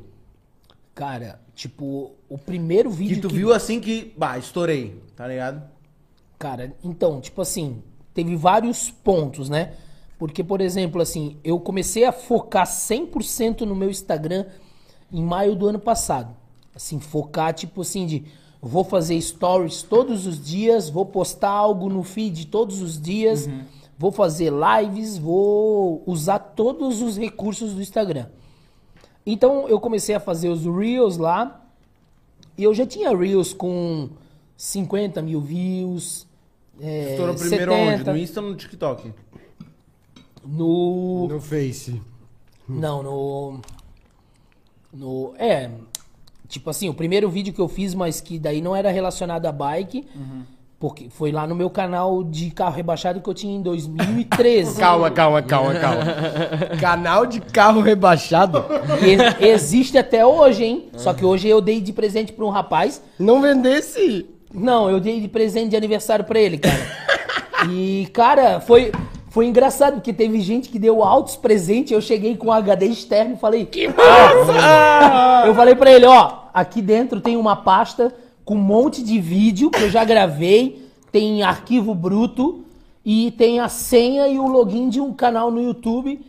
Cara, 0.93 1.41
tipo, 1.55 2.11
o 2.29 2.37
primeiro 2.37 2.89
vídeo 2.89 3.15
Que 3.15 3.21
tu 3.21 3.29
viu 3.29 3.53
assim 3.53 3.79
que. 3.79 4.13
Bah, 4.17 4.37
estourei, 4.37 5.01
tá 5.15 5.27
ligado? 5.27 5.63
Cara, 6.37 6.75
então, 6.83 7.21
tipo 7.21 7.41
assim, 7.41 7.81
teve 8.13 8.35
vários 8.35 8.89
pontos, 8.89 9.49
né? 9.49 9.73
Porque, 10.17 10.43
por 10.43 10.61
exemplo, 10.61 11.01
assim, 11.01 11.37
eu 11.43 11.59
comecei 11.59 12.05
a 12.05 12.11
focar 12.11 12.67
100% 12.67 13.61
no 13.61 13.75
meu 13.75 13.89
Instagram 13.89 14.45
em 15.11 15.23
maio 15.23 15.55
do 15.55 15.67
ano 15.67 15.79
passado. 15.79 16.35
Assim, 16.75 16.99
focar, 16.99 17.53
tipo 17.53 17.81
assim, 17.81 18.05
de 18.05 18.23
vou 18.61 18.83
fazer 18.83 19.19
stories 19.19 19.81
todos 19.81 20.27
os 20.27 20.39
dias, 20.39 20.89
vou 20.89 21.05
postar 21.05 21.49
algo 21.49 21.89
no 21.89 22.03
feed 22.03 22.47
todos 22.47 22.81
os 22.81 23.01
dias, 23.01 23.49
vou 23.97 24.11
fazer 24.11 24.53
lives, 24.53 25.17
vou 25.17 26.03
usar 26.05 26.37
todos 26.37 27.01
os 27.01 27.17
recursos 27.17 27.73
do 27.73 27.81
Instagram. 27.81 28.27
Então, 29.25 29.67
eu 29.67 29.79
comecei 29.79 30.13
a 30.13 30.19
fazer 30.19 30.49
os 30.49 30.65
Reels 30.65 31.17
lá, 31.17 31.65
e 32.57 32.63
eu 32.63 32.73
já 32.73 32.85
tinha 32.85 33.15
Reels 33.15 33.53
com 33.53 34.09
50 34.55 35.21
mil 35.23 35.41
views. 35.41 36.27
É, 36.81 37.11
Estourou 37.11 37.35
primeiro 37.35 37.71
70, 37.71 37.93
onde? 37.95 38.03
No 38.11 38.17
Insta 38.17 38.41
ou 38.41 38.47
no 38.49 38.55
TikTok? 38.55 39.13
No. 40.45 41.27
No 41.27 41.39
Face. 41.39 42.01
Não, 42.67 43.03
no. 43.03 43.59
No. 44.93 45.33
É. 45.37 45.69
Tipo 46.47 46.69
assim, 46.69 46.89
o 46.89 46.93
primeiro 46.93 47.29
vídeo 47.29 47.53
que 47.53 47.61
eu 47.61 47.67
fiz, 47.67 47.93
mas 47.93 48.19
que 48.19 48.37
daí 48.37 48.61
não 48.61 48.75
era 48.75 48.91
relacionado 48.91 49.45
a 49.45 49.51
bike, 49.53 50.05
porque 50.77 51.09
foi 51.09 51.31
lá 51.31 51.47
no 51.47 51.55
meu 51.55 51.69
canal 51.69 52.23
de 52.25 52.51
carro 52.51 52.75
rebaixado 52.75 53.21
que 53.21 53.29
eu 53.29 53.33
tinha 53.33 53.55
em 53.55 53.61
2013. 53.61 54.75
Calma, 54.81 55.09
calma, 55.11 55.41
calma, 55.41 55.75
calma. 55.75 56.03
Canal 56.81 57.25
de 57.25 57.39
carro 57.39 57.79
rebaixado. 57.79 58.65
E 59.39 59.45
existe 59.47 59.97
até 59.97 60.25
hoje, 60.25 60.65
hein? 60.65 60.89
Só 60.97 61.13
que 61.13 61.23
hoje 61.23 61.47
eu 61.47 61.61
dei 61.61 61.79
de 61.79 61.93
presente 61.93 62.33
pra 62.33 62.43
um 62.43 62.49
rapaz. 62.49 63.01
Não 63.17 63.41
vendesse. 63.41 64.25
Não, 64.53 64.89
eu 64.89 64.99
dei 64.99 65.19
de 65.19 65.27
presente 65.27 65.69
de 65.69 65.75
aniversário 65.75 66.25
pra 66.25 66.39
ele, 66.39 66.57
cara. 66.57 67.01
E, 67.69 68.07
cara, 68.11 68.59
foi, 68.59 68.91
foi 69.29 69.45
engraçado, 69.45 69.95
porque 69.95 70.11
teve 70.11 70.41
gente 70.41 70.69
que 70.69 70.79
deu 70.79 71.03
altos 71.03 71.35
presentes. 71.35 71.91
Eu 71.91 72.01
cheguei 72.01 72.35
com 72.35 72.47
um 72.47 72.51
HD 72.51 72.87
externo 72.87 73.35
e 73.35 73.37
falei. 73.37 73.65
Que 73.65 73.87
massa! 73.87 75.43
Eu 75.45 75.55
falei 75.55 75.75
pra 75.75 75.91
ele: 75.91 76.05
ó, 76.05 76.39
aqui 76.53 76.81
dentro 76.81 77.21
tem 77.21 77.37
uma 77.37 77.55
pasta 77.55 78.13
com 78.43 78.55
um 78.55 78.61
monte 78.61 79.03
de 79.03 79.19
vídeo 79.19 79.69
que 79.69 79.83
eu 79.83 79.89
já 79.89 80.03
gravei, 80.03 80.85
tem 81.11 81.43
arquivo 81.43 81.93
bruto 81.93 82.65
e 83.05 83.31
tem 83.31 83.59
a 83.59 83.69
senha 83.69 84.27
e 84.27 84.39
o 84.39 84.47
login 84.47 84.89
de 84.89 84.99
um 84.99 85.13
canal 85.13 85.51
no 85.51 85.61
YouTube. 85.61 86.19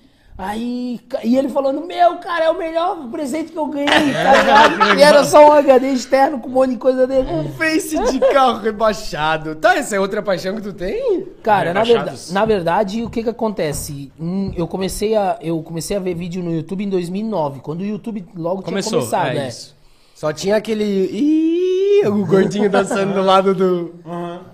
Aí, 0.44 0.98
e 1.23 1.36
ele 1.36 1.48
falando, 1.48 1.86
meu, 1.86 2.16
cara, 2.16 2.47
é 2.47 2.51
o 2.51 2.59
melhor 2.59 3.09
presente 3.12 3.52
que 3.52 3.56
eu 3.56 3.66
ganhei, 3.66 3.86
tá 3.86 3.98
ligado? 4.01 4.98
E 4.98 5.02
era 5.02 5.23
só 5.23 5.47
um 5.48 5.52
HD 5.52 5.93
externo 5.93 6.40
com 6.40 6.48
um 6.48 6.52
monte 6.52 6.70
de 6.70 6.78
coisa 6.78 7.06
dele. 7.06 7.31
Um 7.31 7.48
Face 7.52 7.97
de 8.10 8.19
carro 8.19 8.59
rebaixado. 8.59 9.55
Tá, 9.55 9.77
essa 9.77 9.94
é 9.94 10.01
outra 10.01 10.20
paixão 10.20 10.56
que 10.56 10.62
tu 10.62 10.73
tem? 10.73 11.28
Cara, 11.44 11.73
na, 11.73 11.85
verdade, 11.85 12.32
na 12.32 12.44
verdade, 12.44 13.05
o 13.05 13.09
que 13.09 13.23
que 13.23 13.28
acontece? 13.28 14.10
Hum, 14.19 14.52
eu, 14.56 14.66
comecei 14.66 15.14
a, 15.14 15.39
eu 15.40 15.62
comecei 15.62 15.97
a 15.97 16.01
ver 16.01 16.14
vídeo 16.14 16.43
no 16.43 16.52
YouTube 16.52 16.82
em 16.82 16.89
2009, 16.89 17.60
quando 17.60 17.82
o 17.82 17.86
YouTube 17.86 18.27
logo 18.36 18.62
Começou, 18.62 18.98
tinha 18.98 19.10
começado, 19.10 19.31
é 19.31 19.35
né? 19.35 19.48
isso. 19.48 19.77
Só 20.12 20.32
tinha 20.32 20.56
aquele. 20.56 20.85
Ih, 20.85 22.09
o 22.09 22.27
gordinho 22.27 22.69
dançando 22.69 23.14
do 23.14 23.23
lado 23.23 23.55
do. 23.55 23.94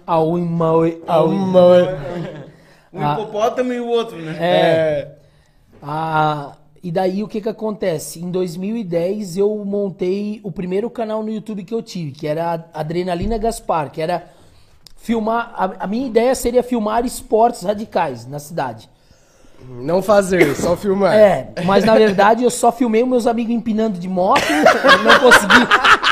Au, 0.06 0.36
maui, 0.38 1.02
au, 1.06 1.28
Uma... 1.28 1.98
Um 2.92 3.12
hipopótamo 3.12 3.72
e 3.72 3.80
o 3.80 3.86
outro, 3.86 4.16
né? 4.18 4.36
É. 4.38 5.17
Ah, 5.82 6.52
e 6.82 6.90
daí 6.90 7.22
o 7.22 7.28
que 7.28 7.40
que 7.40 7.48
acontece? 7.48 8.20
Em 8.20 8.30
2010 8.30 9.36
eu 9.36 9.64
montei 9.64 10.40
o 10.42 10.52
primeiro 10.52 10.88
canal 10.88 11.22
no 11.22 11.30
YouTube 11.30 11.64
que 11.64 11.74
eu 11.74 11.82
tive, 11.82 12.12
que 12.12 12.26
era 12.26 12.64
Adrenalina 12.72 13.36
Gaspar, 13.38 13.90
que 13.90 14.00
era 14.00 14.30
filmar. 14.96 15.52
A, 15.54 15.84
a 15.84 15.86
minha 15.86 16.06
ideia 16.06 16.34
seria 16.34 16.62
filmar 16.62 17.04
esportes 17.04 17.62
radicais 17.62 18.26
na 18.26 18.38
cidade. 18.38 18.88
Não 19.68 20.00
fazer, 20.00 20.54
só 20.54 20.76
filmar. 20.76 21.14
É, 21.14 21.52
mas 21.64 21.84
na 21.84 21.94
verdade 21.94 22.44
eu 22.44 22.50
só 22.50 22.70
filmei 22.70 23.04
meus 23.04 23.26
amigos 23.26 23.52
empinando 23.52 23.98
de 23.98 24.08
moto, 24.08 24.40
não 25.04 25.18
consegui. 25.18 26.07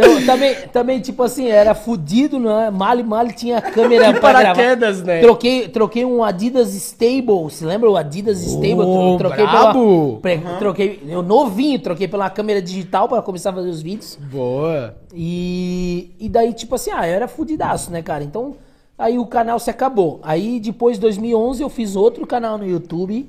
Eu 0.00 0.24
também, 0.26 0.54
também, 0.72 1.00
tipo 1.00 1.22
assim, 1.22 1.48
era 1.48 1.74
fudido, 1.74 2.38
né? 2.38 2.70
Mali, 2.70 3.02
mali 3.02 3.32
tinha 3.32 3.60
câmera 3.60 4.12
De 4.12 4.20
pra 4.20 4.32
gravar. 4.32 4.54
paraquedas, 4.54 5.02
né? 5.02 5.20
Troquei, 5.20 5.68
troquei 5.68 6.04
um 6.04 6.22
Adidas 6.22 6.74
Stable, 6.74 7.50
se 7.50 7.64
lembra 7.64 7.90
o 7.90 7.96
Adidas 7.96 8.40
Stable? 8.42 8.80
Ô, 8.84 9.16
troquei 9.18 9.46
brabo! 9.46 10.18
pela, 10.22 10.40
pre- 10.40 10.58
troquei, 10.58 11.02
eu 11.08 11.22
novinho, 11.22 11.78
troquei 11.80 12.06
pela 12.06 12.30
câmera 12.30 12.62
digital 12.62 13.08
pra 13.08 13.20
começar 13.22 13.50
a 13.50 13.54
fazer 13.54 13.68
os 13.68 13.82
vídeos. 13.82 14.18
Boa. 14.30 14.94
E, 15.14 16.10
e 16.20 16.28
daí, 16.28 16.52
tipo 16.52 16.74
assim, 16.74 16.90
ah, 16.92 17.06
eu 17.08 17.14
era 17.14 17.28
fudidaço, 17.28 17.90
né, 17.90 18.00
cara? 18.02 18.22
Então, 18.24 18.56
aí 18.96 19.18
o 19.18 19.26
canal 19.26 19.58
se 19.58 19.70
acabou. 19.70 20.20
Aí, 20.22 20.60
depois 20.60 20.96
de 20.96 21.00
2011, 21.02 21.62
eu 21.62 21.68
fiz 21.68 21.96
outro 21.96 22.26
canal 22.26 22.56
no 22.58 22.66
YouTube, 22.66 23.28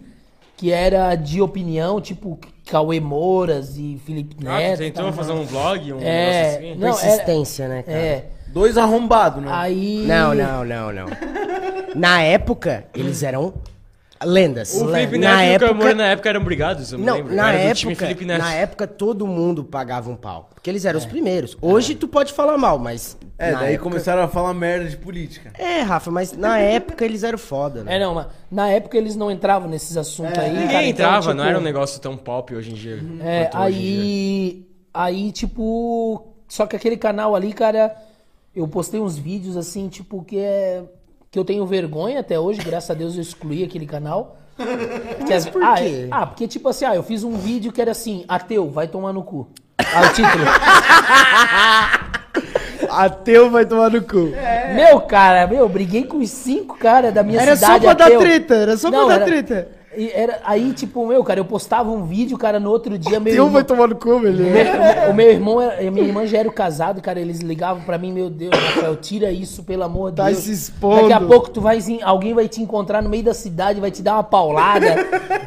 que 0.59 0.73
era 0.73 1.15
de 1.15 1.41
opinião, 1.41 2.01
tipo 2.01 2.37
Cauê 2.69 2.99
Moras 2.99 3.77
e 3.77 3.97
Felipe 4.05 4.35
Ah, 4.45 4.57
Neto. 4.57 4.75
tu 4.75 4.79
tentou 4.79 5.03
tal. 5.05 5.13
fazer 5.13 5.31
um 5.31 5.45
vlog, 5.45 5.93
um 5.93 5.99
É, 6.01 6.01
negócio 6.03 6.57
assim? 6.57 6.75
não, 6.75 6.87
era- 6.89 6.97
Persistência, 6.97 7.67
né, 7.69 7.81
cara? 7.83 7.97
É. 7.97 8.25
Dois 8.49 8.77
arrombados, 8.77 9.41
né? 9.41 9.49
Aí. 9.53 10.03
Não, 10.05 10.35
não, 10.35 10.65
não, 10.65 10.91
não. 10.91 11.05
Na 11.95 12.21
época, 12.21 12.83
eles 12.93 13.23
eram 13.23 13.53
lendas. 14.23 14.73
O 14.73 14.89
Felipe 14.91 15.17
na 15.17 15.37
Neto 15.37 15.43
e 15.43 15.49
o 15.49 15.53
época, 15.67 15.67
Camor 15.79 15.95
na 15.95 16.07
época 16.07 16.29
eram 16.29 16.43
brigados, 16.43 16.91
eu 16.91 16.99
me 16.99 17.05
Não, 17.05 17.15
lembro. 17.15 17.35
na 17.35 17.53
Era 17.53 17.73
do 17.73 17.75
time 17.77 17.93
época, 17.93 18.37
na 18.37 18.53
época 18.53 18.87
todo 18.87 19.25
mundo 19.25 19.63
pagava 19.63 20.09
um 20.09 20.15
pau. 20.15 20.49
Porque 20.53 20.69
eles 20.69 20.83
eram 20.85 20.99
os 20.99 21.05
primeiros. 21.05 21.57
Hoje 21.61 21.95
tu 21.95 22.07
pode 22.07 22.33
falar 22.33 22.57
mal, 22.57 22.77
mas. 22.77 23.17
É, 23.37 23.51
na 23.51 23.59
daí 23.61 23.73
época- 23.75 23.89
começaram 23.89 24.21
a 24.21 24.27
falar 24.27 24.53
merda 24.53 24.89
de 24.89 24.97
política. 24.97 25.51
É, 25.57 25.79
Rafa, 25.81 26.11
mas 26.11 26.33
na 26.33 26.57
época 26.59 27.05
eles 27.05 27.23
eram 27.23 27.37
foda, 27.37 27.83
né? 27.83 27.95
É, 27.95 27.99
não, 27.99 28.13
mas 28.15 28.27
na 28.51 28.69
época 28.69 28.97
eles 28.97 29.15
não 29.15 29.31
entravam 29.31 29.69
nesses 29.69 29.95
assuntos 29.95 30.37
aí. 30.37 30.49
Ninguém 30.51 30.67
cara, 30.67 30.83
então, 30.85 31.05
entrava, 31.05 31.33
não 31.33 31.43
tipo, 31.43 31.49
era 31.49 31.57
um 31.59 31.63
negócio 31.63 32.01
tão 32.01 32.17
pop 32.17 32.53
hoje 32.53 32.71
em 32.71 32.73
dia. 32.75 32.99
É, 33.23 33.45
quanto 33.45 33.63
hoje 33.67 33.77
em 33.77 33.81
dia. 33.81 34.01
aí. 34.01 34.65
Aí, 34.93 35.31
tipo. 35.31 36.27
Só 36.47 36.65
que 36.65 36.75
aquele 36.75 36.97
canal 36.97 37.35
ali, 37.35 37.53
cara. 37.53 37.95
Eu 38.55 38.67
postei 38.67 38.99
uns 38.99 39.17
vídeos 39.17 39.55
assim, 39.55 39.87
tipo, 39.87 40.23
que 40.23 40.37
é. 40.39 40.83
Que 41.31 41.37
eu 41.37 41.45
tenho 41.45 41.65
vergonha 41.65 42.19
até 42.21 42.39
hoje, 42.39 42.59
graças 42.61 42.89
a 42.89 42.93
Deus 42.93 43.15
eu 43.15 43.21
excluí 43.21 43.63
aquele 43.63 43.85
canal. 43.85 44.37
Que 45.27 45.33
as- 45.33 45.45
por 45.47 45.61
ah, 45.63 45.75
quê? 45.75 46.05
é- 46.05 46.07
ah, 46.11 46.25
porque 46.25 46.47
tipo 46.47 46.67
assim, 46.69 46.85
ah, 46.85 46.95
eu 46.95 47.03
fiz 47.03 47.23
um 47.23 47.37
vídeo 47.37 47.71
que 47.71 47.81
era 47.81 47.91
assim, 47.91 48.25
ateu, 48.27 48.69
vai 48.69 48.87
tomar 48.87 49.13
no 49.13 49.23
cu. 49.23 49.47
Ah, 49.77 50.07
o 50.09 50.13
título. 50.13 50.45
Ateu 52.89 53.49
vai 53.51 53.65
tomar 53.65 53.89
no 53.91 54.01
cu. 54.01 54.31
Meu, 54.75 54.99
cara, 55.01 55.45
meu, 55.47 55.59
eu 55.59 55.69
briguei 55.69 56.03
com 56.05 56.17
os 56.17 56.29
cinco 56.31 56.75
caras 56.77 57.13
da 57.13 57.21
minha 57.23 57.39
Era 57.39 57.55
só 57.55 57.65
cidade 57.65 57.85
pra 57.85 57.93
dar 57.93 58.05
ateu. 58.07 58.19
treta, 58.19 58.55
era 58.55 58.77
só 58.77 58.89
pra 58.89 58.99
Não, 58.99 59.07
dar 59.07 59.15
era- 59.15 59.25
treta. 59.25 59.67
E 59.99 60.11
era, 60.13 60.39
aí, 60.45 60.71
tipo, 60.73 61.05
meu, 61.05 61.23
cara, 61.23 61.39
eu 61.39 61.45
postava 61.45 61.91
um 61.91 62.03
vídeo, 62.03 62.37
cara, 62.37 62.59
no 62.59 62.69
outro 62.69 62.97
dia, 62.97 63.19
meu 63.19 63.33
irmão, 63.33 63.49
vai 63.49 63.63
tomar 63.63 63.87
no 63.87 63.95
cu, 63.95 64.17
meu- 64.19 64.31
o 65.09 65.13
meu 65.13 65.29
irmão, 65.29 65.61
era- 65.61 65.87
a 65.87 65.91
minha 65.91 66.05
irmã 66.07 66.25
já 66.25 66.37
era 66.39 66.49
casado, 66.51 67.01
cara, 67.01 67.19
eles 67.19 67.39
ligavam 67.39 67.83
pra 67.83 67.97
mim, 67.97 68.11
meu 68.13 68.29
Deus, 68.29 68.55
Rafael, 68.55 68.95
tira 68.95 69.31
isso, 69.31 69.63
pelo 69.63 69.83
amor 69.83 70.11
de 70.11 70.17
Tá 70.17 70.25
Deus. 70.27 70.37
se 70.39 70.51
expondo. 70.51 71.01
Daqui 71.01 71.13
a 71.13 71.19
pouco 71.21 71.49
tu 71.49 71.59
vai, 71.61 71.79
alguém 72.03 72.33
vai 72.33 72.47
te 72.47 72.61
encontrar 72.61 73.01
no 73.01 73.09
meio 73.09 73.23
da 73.23 73.33
cidade, 73.33 73.79
vai 73.81 73.91
te 73.91 74.01
dar 74.01 74.13
uma 74.13 74.23
paulada, 74.23 74.95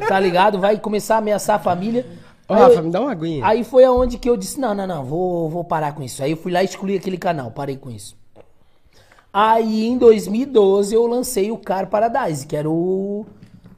tá 0.07 0.21
ligado? 0.21 0.59
Vai 0.59 0.79
começar 0.79 1.15
a 1.15 1.19
ameaçar 1.19 1.57
a 1.57 1.59
família. 1.59 2.05
Ô, 2.49 2.55
Aí 2.55 2.61
Rafa, 2.61 2.75
eu- 2.75 2.83
me 2.83 2.91
dá 2.91 3.01
uma 3.01 3.11
aguinha. 3.13 3.47
Aí 3.47 3.65
foi 3.65 3.85
aonde 3.85 4.19
que 4.19 4.29
eu 4.29 4.37
disse, 4.37 4.61
não, 4.61 4.75
não, 4.75 4.87
não, 4.87 5.05
vou, 5.05 5.49
vou 5.49 5.65
parar 5.65 5.93
com 5.95 6.03
isso. 6.03 6.23
Aí 6.23 6.33
eu 6.33 6.37
fui 6.37 6.53
lá 6.53 6.61
e 6.63 6.67
excluí 6.67 6.97
aquele 6.97 7.17
canal, 7.17 7.51
parei 7.51 7.77
com 7.77 7.91
isso. 7.91 8.15
Aí 9.33 9.87
em 9.87 9.97
2012 9.97 10.95
eu 10.95 11.07
lancei 11.07 11.51
o 11.51 11.57
Car 11.57 11.87
Paradise, 11.89 12.47
que 12.47 12.55
era 12.55 12.69
o... 12.69 13.25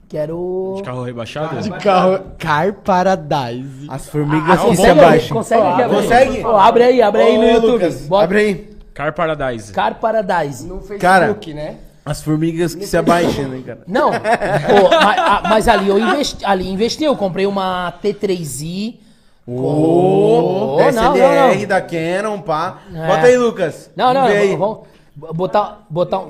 Que 0.08 0.16
era 0.18 0.34
o... 0.34 0.74
De 0.76 0.82
carro 0.82 1.02
rebaixado? 1.02 1.60
De 1.60 1.70
carro. 1.70 2.20
Car 2.38 2.72
Paradise. 2.74 3.86
As 3.88 4.08
formigas 4.08 4.60
que 4.60 4.76
se 4.76 4.86
abaixam. 4.86 5.36
consegue, 5.36 5.62
aqui 5.66 5.82
abrir? 5.82 5.96
consegue? 5.96 6.42
Abre 6.44 6.84
aí, 6.84 7.02
abre 7.02 7.22
aí 7.22 7.38
no 7.38 7.44
YouTube. 7.44 7.70
Lucas, 7.72 8.06
Bota 8.06 8.24
Abre 8.24 8.38
aí. 8.38 8.74
Car 8.92 9.12
Paradise. 9.14 9.72
Car 9.72 9.98
Paradise. 9.98 10.66
No 10.66 10.80
Facebook, 10.80 10.98
Cara. 11.00 11.34
né? 11.54 11.76
As 12.06 12.22
formigas 12.22 12.74
que 12.74 12.86
se 12.86 12.96
abaixam, 12.98 13.48
né, 13.48 13.62
cara? 13.64 13.80
Não, 13.86 14.10
pô, 14.12 14.90
mas, 14.90 15.18
ah, 15.18 15.42
mas 15.48 15.68
ali 15.68 15.88
eu 15.88 15.98
investi, 15.98 16.44
ali 16.44 16.68
investi, 16.68 17.02
eu 17.02 17.16
comprei 17.16 17.46
uma 17.46 17.94
T3i. 18.02 18.96
Ô, 19.46 19.52
Oh, 19.56 20.76
não, 20.92 20.92
não, 20.92 21.16
SLR 21.16 21.60
não. 21.60 21.66
da 21.66 21.80
Canon, 21.80 22.40
pá. 22.40 22.78
É. 22.94 23.06
Bota 23.06 23.26
aí, 23.26 23.38
Lucas. 23.38 23.90
Não, 23.96 24.12
não, 24.12 24.24
aí. 24.24 24.54
vamos 24.54 24.80
botar, 25.16 25.86
botar 25.88 26.20
um... 26.20 26.28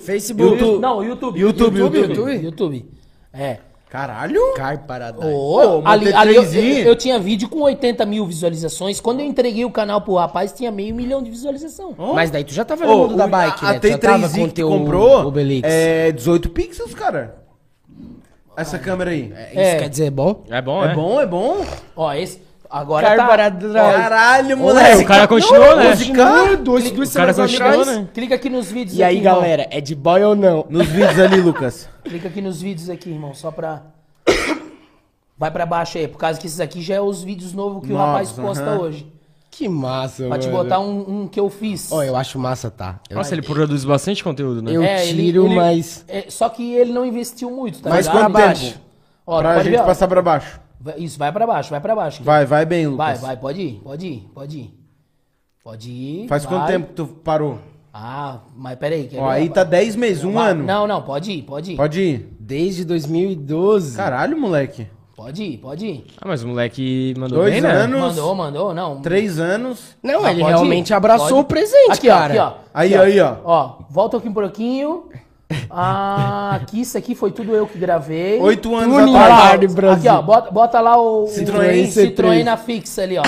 Facebook. 0.00 0.60
YouTube. 0.60 0.80
Não, 0.80 1.02
YouTube. 1.04 1.38
YouTube, 1.40 1.78
YouTube. 1.78 1.98
YouTube. 2.08 2.44
YouTube. 2.44 2.90
É. 3.34 3.58
Caralho. 3.90 4.40
Car 4.56 4.84
Paradise. 4.86 5.24
Ô, 5.24 5.78
uma 5.78 5.90
ali, 5.92 6.12
ali 6.12 6.34
eu, 6.34 6.42
T3i. 6.42 6.78
eu- 6.80 6.84
eu 6.88 6.96
tinha 6.96 7.16
vídeo 7.16 7.48
com 7.48 7.60
80 7.60 8.04
mil 8.04 8.26
visualizações. 8.26 9.00
Quando 9.00 9.20
eu 9.20 9.26
entreguei 9.26 9.64
o 9.64 9.70
canal 9.70 10.00
pro 10.00 10.14
rapaz, 10.14 10.52
tinha 10.52 10.72
meio 10.72 10.92
milhão 10.92 11.22
de 11.22 11.30
visualização. 11.30 11.94
Mas 12.12 12.28
daí 12.28 12.42
tu 12.42 12.52
já 12.52 12.64
tava 12.64 12.84
no 12.86 12.96
mundo 12.98 13.14
da 13.14 13.26
o- 13.26 13.28
bike, 13.28 13.64
a, 13.64 13.70
né? 13.70 13.76
a 13.76 13.80
Tu 13.80 13.88
já 13.88 13.98
tava 13.98 14.26
T3i 14.26 14.38
com 14.40 14.44
que 14.46 14.50
tu 14.50 14.54
teu 14.54 14.68
comprou 14.68 15.26
Obelix. 15.26 15.68
é 15.68 16.10
18 16.10 16.48
pixels, 16.50 16.92
cara. 16.92 17.36
Essa 18.56 18.78
câmera 18.78 19.10
aí. 19.10 19.32
Isso 19.50 19.58
É. 19.60 19.76
quer 19.78 19.88
dizer 19.88 20.10
bom? 20.10 20.42
É 20.48 20.60
bom, 20.62 20.84
É 20.84 20.90
é? 20.90 20.94
bom, 20.94 21.20
é 21.20 21.26
bom. 21.26 21.64
Ó, 21.96 22.12
esse... 22.14 22.40
Agora 22.76 23.16
tá... 23.16 23.28
Caralho, 23.72 24.56
moleque. 24.58 25.04
o 25.04 25.06
cara 25.06 25.28
continuou, 25.28 25.76
né? 25.76 25.94
Dois, 26.56 26.90
duas 26.90 27.10
O 27.10 27.16
cara 27.16 27.32
continuou, 27.32 27.84
né? 27.86 28.08
Clica 28.12 28.34
aqui 28.34 28.50
nos 28.50 28.68
vídeos 28.70 28.98
E 28.98 29.02
aí, 29.04 29.18
aqui, 29.18 29.24
irmão. 29.26 29.40
galera, 29.40 29.68
é 29.70 29.80
de 29.80 29.94
boy 29.94 30.24
ou 30.24 30.34
não? 30.34 30.66
Nos 30.68 30.88
vídeos 30.88 31.20
ali, 31.20 31.40
Lucas. 31.40 31.88
Clica 32.02 32.26
aqui 32.26 32.40
nos 32.42 32.60
vídeos 32.60 32.90
aqui, 32.90 33.10
irmão, 33.10 33.32
só 33.32 33.52
pra... 33.52 33.82
Vai 35.38 35.50
pra 35.52 35.64
baixo 35.64 35.98
aí, 35.98 36.08
por 36.08 36.18
causa 36.18 36.40
que 36.40 36.46
esses 36.48 36.58
aqui 36.58 36.82
já 36.82 36.94
é 36.96 37.00
os 37.00 37.22
vídeos 37.22 37.52
novos 37.52 37.86
que 37.86 37.92
o 37.92 37.96
Novos, 37.96 38.06
rapaz 38.06 38.32
posta 38.32 38.64
aham. 38.64 38.80
hoje. 38.80 39.12
Que 39.52 39.68
massa, 39.68 40.26
Pra 40.26 40.36
te 40.38 40.48
mano. 40.48 40.64
botar 40.64 40.80
um, 40.80 41.22
um 41.22 41.28
que 41.28 41.38
eu 41.38 41.48
fiz. 41.48 41.92
Ó, 41.92 42.02
eu 42.02 42.16
acho 42.16 42.40
massa, 42.40 42.72
tá? 42.72 42.98
Eu, 43.08 43.16
Nossa, 43.18 43.34
ele 43.36 43.42
produz 43.42 43.84
bastante 43.84 44.22
conteúdo, 44.24 44.60
né? 44.62 44.72
eu 44.72 44.82
É, 44.82 45.06
ele- 45.06 45.22
tiro, 45.22 45.46
ele- 45.46 45.54
mas... 45.54 46.04
É, 46.08 46.24
só 46.28 46.48
que 46.48 46.74
ele 46.74 46.92
não 46.92 47.06
investiu 47.06 47.52
muito, 47.52 47.80
tá 47.80 47.88
Mas 47.90 48.06
ligado? 48.08 48.32
quanto 48.32 48.58
tempo? 48.60 48.78
Ó, 49.24 49.38
pra 49.40 49.58
gente 49.62 49.70
ver, 49.70 49.80
ó. 49.80 49.84
passar 49.84 50.08
pra 50.08 50.20
baixo. 50.20 50.60
Vai- 50.84 50.98
Isso, 50.98 51.18
vai 51.18 51.32
pra 51.32 51.46
baixo, 51.46 51.70
vai 51.70 51.80
pra 51.80 51.96
baixo. 51.96 52.22
Vai, 52.22 52.44
vai 52.44 52.66
bem, 52.66 52.86
Vai, 52.94 53.12
Lucas. 53.14 53.20
vai, 53.26 53.36
pode 53.38 53.62
ir, 53.62 53.80
pode 53.82 54.06
ir, 54.06 54.30
pode 54.34 54.58
ir. 54.58 54.74
Pode 55.64 55.90
ir. 55.90 56.28
Faz 56.28 56.44
quanto 56.44 56.60
vai. 56.64 56.72
tempo 56.72 56.88
que 56.88 56.92
tu 56.92 57.06
parou? 57.06 57.58
Ah, 57.92 58.40
mas 58.54 58.76
peraí. 58.78 59.06
quer 59.08 59.18
Ó, 59.18 59.28
ver? 59.28 59.34
aí 59.36 59.48
tá 59.48 59.64
10 59.64 59.96
meses, 59.96 60.22
um 60.24 60.32
Vai- 60.34 60.50
ano. 60.50 60.62
Não, 60.64 60.86
não, 60.86 61.00
pode 61.00 61.32
ir, 61.32 61.42
pode 61.42 61.72
ir. 61.72 61.76
Pode 61.76 62.00
ir. 62.02 62.36
Desde 62.38 62.84
2012. 62.84 63.96
Caralho, 63.96 64.38
moleque. 64.38 64.86
Pode 65.16 65.42
ir, 65.44 65.58
pode 65.58 65.86
ir. 65.86 66.06
Ah, 66.20 66.26
mas 66.26 66.42
o 66.42 66.48
moleque 66.48 67.14
mandou 67.16 67.38
Dois 67.38 67.52
bem, 67.52 67.62
né? 67.62 67.70
anos. 67.70 68.00
Mandou, 68.00 68.34
mandou, 68.34 68.74
não. 68.74 69.00
Três 69.00 69.38
anos. 69.38 69.96
Não, 70.02 70.24
Ah, 70.24 70.32
ele 70.32 70.40
pode 70.42 70.52
ir, 70.52 70.54
realmente 70.56 70.92
abraçou 70.92 71.28
pode. 71.28 71.40
o 71.40 71.44
presente, 71.44 71.92
aqui, 71.92 72.08
cara. 72.08 72.34
Ó, 72.34 72.36
aqui, 72.36 72.38
ó. 72.38 72.52
Aí, 72.74 72.94
Aqui, 72.94 73.04
aí, 73.12 73.20
ó. 73.20 73.36
Ó, 73.44 73.78
volta 73.88 74.16
aqui 74.18 74.28
um 74.28 74.34
pouquinho. 74.34 75.04
Ah, 75.70 76.52
aqui, 76.54 76.80
isso 76.80 76.96
aqui 76.96 77.14
foi 77.14 77.30
tudo 77.30 77.54
eu 77.54 77.66
que 77.66 77.78
gravei. 77.78 78.40
Oito 78.40 78.74
anos 78.74 78.96
Tuning 78.96 79.12
lá, 79.12 79.22
atrás. 79.24 79.42
Hard 79.50 79.72
Brasil. 79.72 80.10
Aqui, 80.10 80.18
ó, 80.18 80.22
bota, 80.22 80.50
bota 80.50 80.80
lá 80.80 80.96
o 81.00 81.24
Citroën 81.26 81.84
o 81.84 81.88
C3. 81.88 82.14
Citroën 82.14 82.44
na 82.44 82.56
fixa 82.56 83.02
ali, 83.02 83.18
ó. 83.18 83.22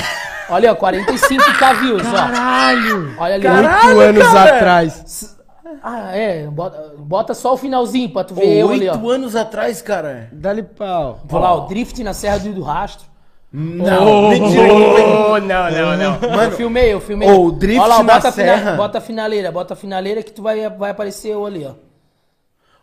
Olha, 0.48 0.72
ó, 0.72 0.76
45k 0.76 1.80
views, 1.80 2.02
ó. 2.06 2.12
Caralho! 2.12 3.14
Olha 3.18 3.34
ali, 3.34 3.46
ó. 3.46 3.96
Oito 3.96 4.00
anos 4.00 4.32
cara. 4.32 4.56
atrás. 4.56 5.36
Ah, 5.82 6.16
é, 6.16 6.46
bota, 6.46 6.94
bota 6.98 7.34
só 7.34 7.54
o 7.54 7.56
finalzinho 7.56 8.08
pra 8.10 8.24
tu 8.24 8.34
ver 8.34 8.58
eu 8.60 8.70
ali, 8.70 8.88
ó. 8.88 8.92
Oito 8.92 9.10
anos 9.10 9.36
atrás, 9.36 9.82
cara. 9.82 10.28
Dá-lhe 10.32 10.62
pau. 10.62 11.20
Vou 11.24 11.40
lá, 11.40 11.54
o 11.54 11.66
drift 11.66 12.02
na 12.02 12.12
Serra 12.14 12.38
do, 12.38 12.62
Rastro. 12.62 13.06
Não, 13.52 14.28
mentira. 14.30 14.72
Oh, 14.72 15.38
não, 15.38 15.70
não, 15.70 15.96
não. 15.96 16.42
eu 16.42 16.50
filmei, 16.52 16.92
eu 16.92 17.00
filmei. 17.00 17.28
Ô, 17.30 17.46
o 17.46 17.52
drift 17.52 17.88
lá, 17.88 18.02
na 18.02 18.14
bota 18.14 18.28
a 18.28 18.32
fina- 18.32 18.56
serra. 18.56 18.72
bota 18.72 18.98
a 18.98 19.00
finaleira, 19.00 19.52
bota 19.52 19.74
a 19.74 19.76
finaleira 19.76 20.22
que 20.22 20.30
tu 20.30 20.42
vai, 20.42 20.68
vai 20.70 20.90
aparecer 20.90 21.32
eu 21.32 21.46
ali, 21.46 21.64
ó. 21.64 21.85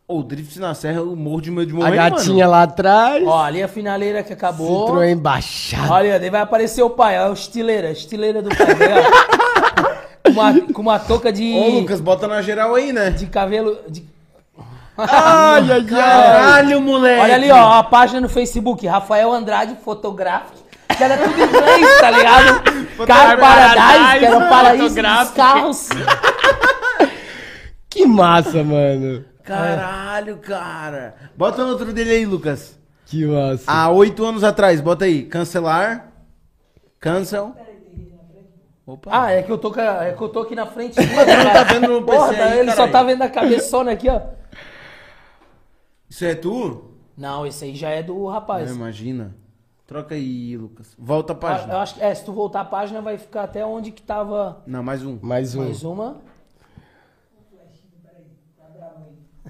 Ô, 0.05 0.19
o 0.19 0.23
drift 0.23 0.59
na 0.59 0.73
serra, 0.73 0.97
eu 0.97 1.15
morro 1.15 1.41
de 1.41 1.49
medo 1.49 1.73
de 1.77 1.81
A 1.83 1.89
gatinha 1.89 2.45
lá 2.45 2.63
atrás. 2.63 3.25
Ó, 3.25 3.41
ali 3.41 3.63
a 3.63 3.67
finaleira 3.69 4.21
que 4.21 4.33
acabou. 4.33 4.87
Citroën 4.89 5.15
baixado. 5.15 5.91
Olha, 5.91 6.19
daí 6.19 6.29
vai 6.29 6.41
aparecer 6.41 6.83
o 6.83 6.89
pai, 6.89 7.17
ó, 7.19 7.29
o 7.29 7.33
estileira, 7.33 7.89
estileira 7.91 8.41
do 8.41 8.49
pai, 8.49 8.75
né, 8.75 8.95
ó. 8.99 9.93
com, 10.27 10.31
uma, 10.31 10.61
com 10.73 10.81
uma 10.81 10.99
touca 10.99 11.31
de, 11.31 11.53
Ô, 11.55 11.79
Lucas, 11.79 12.01
bota 12.01 12.27
na 12.27 12.41
geral 12.41 12.75
aí, 12.75 12.91
né? 12.91 13.11
de 13.11 13.27
cabelo... 13.27 13.77
de- 13.87 14.05
Ai, 14.97 15.71
ai. 15.71 15.83
Caralho, 15.85 16.81
moleque. 16.81 17.21
Olha 17.21 17.35
ali, 17.35 17.49
ó, 17.51 17.73
a 17.79 17.83
página 17.83 18.21
no 18.21 18.29
Facebook, 18.29 18.85
Rafael 18.85 19.31
Andrade 19.31 19.75
Photographic, 19.83 20.57
que 20.95 21.03
era 21.03 21.17
tudo 21.17 21.39
em 21.39 21.43
inglês, 21.47 21.99
tá 21.99 22.11
ligado? 22.11 22.61
Car 23.07 23.39
Paradise, 23.39 24.19
que 24.19 24.25
era 24.25 24.37
o 24.37 24.49
paraíso 24.49 24.95
dos 25.01 25.29
carros. 25.33 25.89
Que 27.89 28.05
massa, 28.05 28.63
mano. 28.63 29.23
Caralho, 29.43 30.37
cara. 30.37 31.15
Bota 31.35 31.63
no 31.63 31.71
outro 31.71 31.91
dele 31.93 32.11
aí, 32.11 32.25
Lucas. 32.25 32.79
Que 33.05 33.25
massa. 33.25 33.63
Há 33.69 33.89
oito 33.89 34.25
anos 34.25 34.43
atrás, 34.43 34.79
bota 34.81 35.05
aí. 35.05 35.23
Cancelar. 35.23 36.11
Cancel. 36.99 37.53
Opa. 38.85 39.09
Ah, 39.13 39.31
é 39.31 39.41
que 39.43 39.51
eu 39.51 39.57
tô, 39.57 39.73
é 39.79 40.11
que 40.13 40.21
eu 40.21 40.29
tô 40.29 40.39
aqui 40.41 40.55
na 40.55 40.65
frente. 40.65 40.95
tá 41.53 41.63
vendo 41.63 41.87
no 41.87 42.05
PC 42.05 42.17
Porra, 42.17 42.43
aí, 42.45 42.59
ele 42.59 42.71
só 42.71 42.75
caralho. 42.87 42.91
tá 42.91 43.03
vendo 43.03 43.21
a 43.21 43.29
cabeçona 43.29 43.91
aqui, 43.91 44.09
ó. 44.09 44.21
Isso 46.09 46.25
é 46.25 46.35
tu? 46.35 46.91
Não, 47.17 47.45
esse 47.45 47.63
aí 47.65 47.75
já 47.75 47.89
é 47.89 48.03
do 48.03 48.25
rapaz. 48.27 48.69
Não, 48.69 48.75
imagina. 48.77 49.35
Troca 49.87 50.15
aí, 50.15 50.57
Lucas. 50.57 50.93
Volta 50.97 51.33
a 51.33 51.35
Ah, 51.35 51.37
Eu 51.37 51.39
página. 51.39 51.77
acho 51.79 51.95
que, 51.95 52.01
é, 52.03 52.13
se 52.15 52.25
tu 52.25 52.33
voltar 52.33 52.61
a 52.61 52.65
página, 52.65 53.01
vai 53.01 53.17
ficar 53.17 53.43
até 53.43 53.65
onde 53.65 53.91
que 53.91 54.01
tava 54.01 54.61
Não, 54.65 54.81
mais 54.83 55.03
um. 55.03 55.17
Mais 55.21 55.55
um. 55.55 55.63
mais 55.63 55.83
uma. 55.83 56.17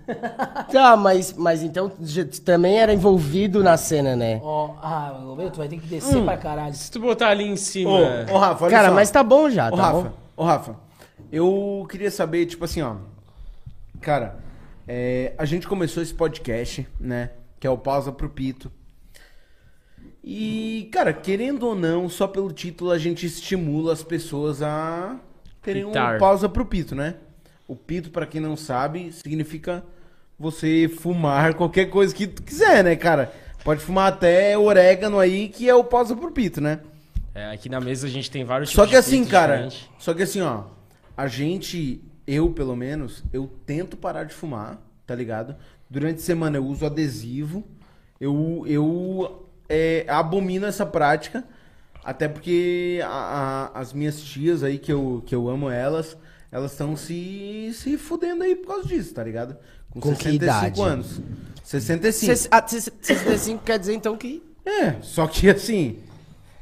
Tá, 0.71 0.97
mas, 0.97 1.33
mas 1.33 1.61
então 1.63 1.91
também 2.43 2.79
era 2.79 2.93
envolvido 2.93 3.63
na 3.63 3.77
cena, 3.77 4.15
né? 4.15 4.39
Ó, 4.43 4.75
ah, 4.81 5.33
meu, 5.37 5.51
tu 5.51 5.57
vai 5.57 5.67
ter 5.67 5.77
que 5.77 5.87
descer 5.87 6.23
pra 6.23 6.37
caralho. 6.37 6.73
Se 6.73 6.91
tu 6.91 6.99
botar 6.99 7.29
ali 7.29 7.43
em 7.43 7.55
cima... 7.55 7.91
Ô, 7.91 8.33
ô, 8.33 8.37
Rafa, 8.37 8.65
olha 8.65 8.75
Cara, 8.75 8.89
só. 8.89 8.95
mas 8.95 9.11
tá 9.11 9.23
bom 9.23 9.49
já, 9.49 9.69
tá 9.69 9.77
Rafa, 9.77 10.09
bom? 10.09 10.13
ô, 10.35 10.43
Rafa. 10.43 10.75
Eu 11.31 11.85
queria 11.89 12.09
saber, 12.11 12.45
tipo 12.45 12.65
assim, 12.65 12.81
ó. 12.81 12.95
Cara, 14.01 14.39
é, 14.87 15.33
a 15.37 15.45
gente 15.45 15.67
começou 15.67 16.01
esse 16.01 16.13
podcast, 16.13 16.87
né? 16.99 17.29
que 17.63 17.67
é 17.67 17.69
o 17.69 17.77
Pausa 17.77 18.11
pro 18.11 18.29
Pito. 18.29 18.69
E, 20.21 20.89
cara, 20.91 21.13
querendo 21.13 21.63
ou 21.63 21.73
não, 21.73 22.09
só 22.09 22.27
pelo 22.27 22.51
título 22.51 22.91
a 22.91 22.97
gente 22.97 23.25
estimula 23.25 23.93
as 23.93 24.03
pessoas 24.03 24.61
a 24.61 25.17
terem 25.61 25.85
um 25.85 25.89
Pitar. 25.89 26.19
pausa 26.19 26.49
pro 26.49 26.65
pito, 26.65 26.93
né? 26.93 27.15
O 27.65 27.75
pito, 27.75 28.09
pra 28.09 28.25
quem 28.25 28.41
não 28.41 28.57
sabe, 28.57 29.13
significa 29.13 29.83
você 30.43 30.89
fumar 30.89 31.53
qualquer 31.53 31.85
coisa 31.89 32.13
que 32.13 32.27
tu 32.27 32.43
quiser, 32.43 32.83
né, 32.83 32.95
cara? 32.97 33.31
Pode 33.63 33.79
fumar 33.81 34.11
até 34.11 34.57
orégano 34.57 35.17
aí, 35.17 35.47
que 35.47 35.69
é 35.69 35.73
o 35.73 35.83
pausa 35.85 36.13
pro 36.15 36.31
pito, 36.31 36.59
né? 36.59 36.81
É, 37.33 37.49
aqui 37.51 37.69
na 37.69 37.79
mesa 37.79 38.05
a 38.05 38.09
gente 38.09 38.29
tem 38.29 38.43
vários 38.43 38.69
Só 38.69 38.83
que 38.83 38.91
de 38.91 38.97
assim, 38.97 39.23
cara, 39.25 39.69
só 39.97 40.13
que 40.13 40.21
assim, 40.21 40.41
ó, 40.41 40.65
a 41.15 41.27
gente, 41.27 42.03
eu 42.27 42.49
pelo 42.51 42.75
menos, 42.75 43.23
eu 43.31 43.49
tento 43.65 43.95
parar 43.95 44.25
de 44.25 44.33
fumar, 44.33 44.79
tá 45.07 45.15
ligado? 45.15 45.55
Durante 45.89 46.17
a 46.17 46.23
semana 46.23 46.57
eu 46.57 46.65
uso 46.65 46.85
adesivo, 46.85 47.63
eu, 48.19 48.65
eu 48.67 49.47
é, 49.69 50.05
abomino 50.09 50.65
essa 50.65 50.85
prática, 50.85 51.43
até 52.03 52.27
porque 52.27 52.99
a- 53.03 53.69
a- 53.73 53.79
as 53.79 53.93
minhas 53.93 54.21
tias 54.21 54.61
aí, 54.61 54.77
que 54.77 54.91
eu, 54.91 55.23
que 55.25 55.33
eu 55.33 55.47
amo 55.49 55.69
elas, 55.69 56.17
elas 56.51 56.71
estão 56.73 56.95
se, 56.95 57.71
se 57.73 57.97
fudendo 57.97 58.43
aí 58.43 58.55
por 58.55 58.67
causa 58.67 58.87
disso, 58.87 59.13
tá 59.13 59.23
ligado? 59.23 59.57
Com, 59.93 59.99
Com 60.01 60.15
que 60.15 60.23
65 60.23 60.35
idade? 60.35 60.81
anos. 60.81 61.21
65. 61.63 62.25
Ses- 62.35 62.47
ah, 62.51 62.63
ses- 62.67 62.91
65 63.01 63.63
quer 63.63 63.77
dizer 63.79 63.93
então 63.93 64.17
que. 64.17 64.43
É, 64.65 64.95
só 65.01 65.27
que 65.27 65.49
assim, 65.49 65.99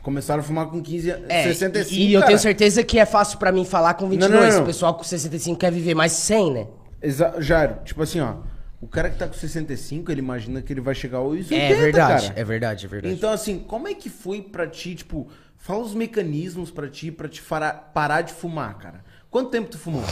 começaram 0.01 0.41
a 0.41 0.43
fumar 0.43 0.67
com 0.67 0.81
15 0.81 1.09
anos. 1.11 1.25
É, 1.29 1.43
65, 1.43 1.93
e 2.01 2.13
eu 2.13 2.21
tenho 2.25 2.37
certeza 2.39 2.83
que 2.83 2.99
é 2.99 3.05
fácil 3.05 3.37
pra 3.37 3.51
mim 3.51 3.63
falar 3.65 3.93
com 3.93 4.09
22. 4.09 4.31
Não, 4.31 4.41
não, 4.41 4.55
não. 4.55 4.63
O 4.63 4.65
pessoal 4.65 4.93
com 4.95 5.03
65 5.03 5.57
quer 5.59 5.71
viver 5.71 5.95
mais 5.95 6.11
100, 6.11 6.51
né? 6.53 6.67
Exa 7.01 7.35
Jairo, 7.39 7.77
tipo 7.85 8.01
assim, 8.03 8.19
ó. 8.19 8.35
O 8.81 8.87
cara 8.87 9.09
que 9.11 9.17
tá 9.17 9.27
com 9.27 9.33
65, 9.33 10.11
ele 10.11 10.19
imagina 10.21 10.59
que 10.61 10.73
ele 10.73 10.81
vai 10.81 10.95
chegar 10.95 11.19
aos 11.19 11.31
80, 11.33 11.55
É 11.55 11.73
verdade, 11.75 12.27
cara. 12.29 12.39
é 12.39 12.43
verdade, 12.43 12.85
é 12.85 12.89
verdade. 12.89 13.13
Então, 13.13 13.31
assim, 13.31 13.59
como 13.59 13.87
é 13.87 13.93
que 13.93 14.09
foi 14.09 14.41
pra 14.41 14.65
ti, 14.67 14.95
tipo, 14.95 15.27
fala 15.55 15.79
os 15.83 15.93
mecanismos 15.93 16.71
pra 16.71 16.87
ti, 16.89 17.11
pra 17.11 17.29
te 17.29 17.41
parar 17.93 18.21
de 18.23 18.33
fumar, 18.33 18.75
cara? 18.79 19.03
Quanto 19.29 19.51
tempo 19.51 19.69
tu 19.69 19.77
fumou? 19.77 20.03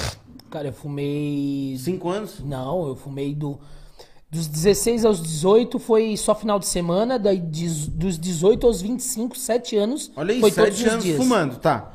Cara, 0.49 0.67
eu 0.69 0.73
fumei. 0.73 1.75
Cinco 1.79 2.09
anos? 2.09 2.39
Não, 2.43 2.87
eu 2.87 2.95
fumei 2.95 3.33
do. 3.35 3.59
Dos 4.31 4.45
16 4.47 5.05
aos 5.05 5.21
18 5.21 5.79
foi 5.79 6.15
só 6.15 6.35
final 6.35 6.59
de 6.59 6.67
semana, 6.67 7.17
daí 7.17 7.39
dos 7.39 8.17
18 8.19 8.67
aos 8.67 8.79
25, 8.81 9.35
7 9.37 9.75
anos. 9.75 10.11
Olha 10.15 10.33
aí, 10.33 10.39
foi 10.39 10.51
todos 10.51 10.75
sete 10.75 10.85
os 10.87 10.91
anos 10.93 11.03
dias. 11.03 11.17
fumando, 11.17 11.57
tá. 11.57 11.93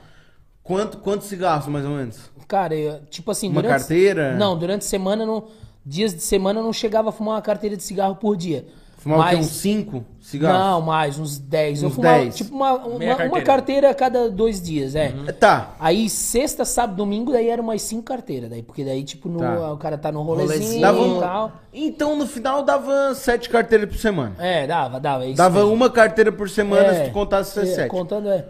Quanto, 0.63 0.99
quantos 0.99 1.29
cigarros, 1.29 1.69
mais 1.69 1.85
ou 1.85 1.93
menos? 1.93 2.19
Cara, 2.49 2.75
eu- 2.75 3.01
tipo 3.07 3.31
assim. 3.31 3.49
Uma 3.49 3.63
durante- 3.63 3.79
carteira? 3.81 4.37
Não, 4.37 4.59
durante 4.59 4.85
semana, 4.85 5.25
não, 5.25 5.45
dias 5.87 6.13
de 6.13 6.23
semana 6.23 6.59
eu 6.59 6.65
não 6.65 6.73
chegava 6.73 7.11
a 7.11 7.13
fumar 7.13 7.37
uma 7.37 7.43
carteira 7.43 7.77
de 7.77 7.83
cigarro 7.85 8.17
por 8.17 8.37
dia. 8.37 8.67
Fumava? 9.05 9.23
Mas- 9.23 9.39
Uns 9.39 9.47
cinco 9.53 10.05
cigarros? 10.19 10.59
Não, 10.59 10.81
mais, 10.81 11.19
uns 11.19 11.39
10. 11.39 11.83
eu 11.83 11.89
Uns 11.91 11.95
fumava 11.95 12.19
10. 12.21 12.35
tipo 12.37 12.55
uma, 12.57 12.73
uma, 12.73 12.99
Meia 12.99 13.11
uma 13.13 13.17
carteira. 13.19 13.45
carteira 13.47 13.91
a 13.91 13.95
cada 13.95 14.31
dois 14.31 14.61
dias, 14.63 14.95
é. 14.97 15.13
É, 15.27 15.33
Tá. 15.33 15.75
Aí 15.79 16.09
sexta, 16.09 16.65
sábado, 16.65 16.97
domingo, 16.97 17.31
daí 17.31 17.49
eram 17.49 17.63
mais 17.63 17.83
cinco 17.83 18.03
carteiras. 18.03 18.49
Daí, 18.49 18.63
porque 18.63 18.83
daí, 18.83 19.05
tipo, 19.05 19.29
no, 19.29 19.39
Tá. 19.41 19.73
o 19.73 19.77
cara 19.77 19.99
tá 19.99 20.11
no 20.11 20.23
rolezinho, 20.23 20.59
Rolezinho. 20.59 20.81
Dava 20.81 20.99
e 20.99 21.03
um- 21.03 21.21
tal. 21.21 21.53
Então, 21.73 22.17
no 22.17 22.27
final, 22.27 22.63
dava 22.63 23.15
sete 23.15 23.49
carteiras 23.51 23.89
por 23.89 23.99
semana. 23.99 24.35
É, 24.39 24.67
dava, 24.67 24.99
dava. 24.99 25.25
é 25.25 25.29
isso 25.29 25.37
Dava 25.37 25.59
mesmo. 25.61 25.73
uma 25.75 25.91
carteira 25.91 26.33
por 26.33 26.49
semana 26.49 26.87
É, 26.89 27.05
se 27.05 27.11
tu 27.11 27.13
contasse 27.13 27.61
é, 27.61 27.67
sete. 27.67 27.89
Contando, 27.91 28.31
é. 28.31 28.47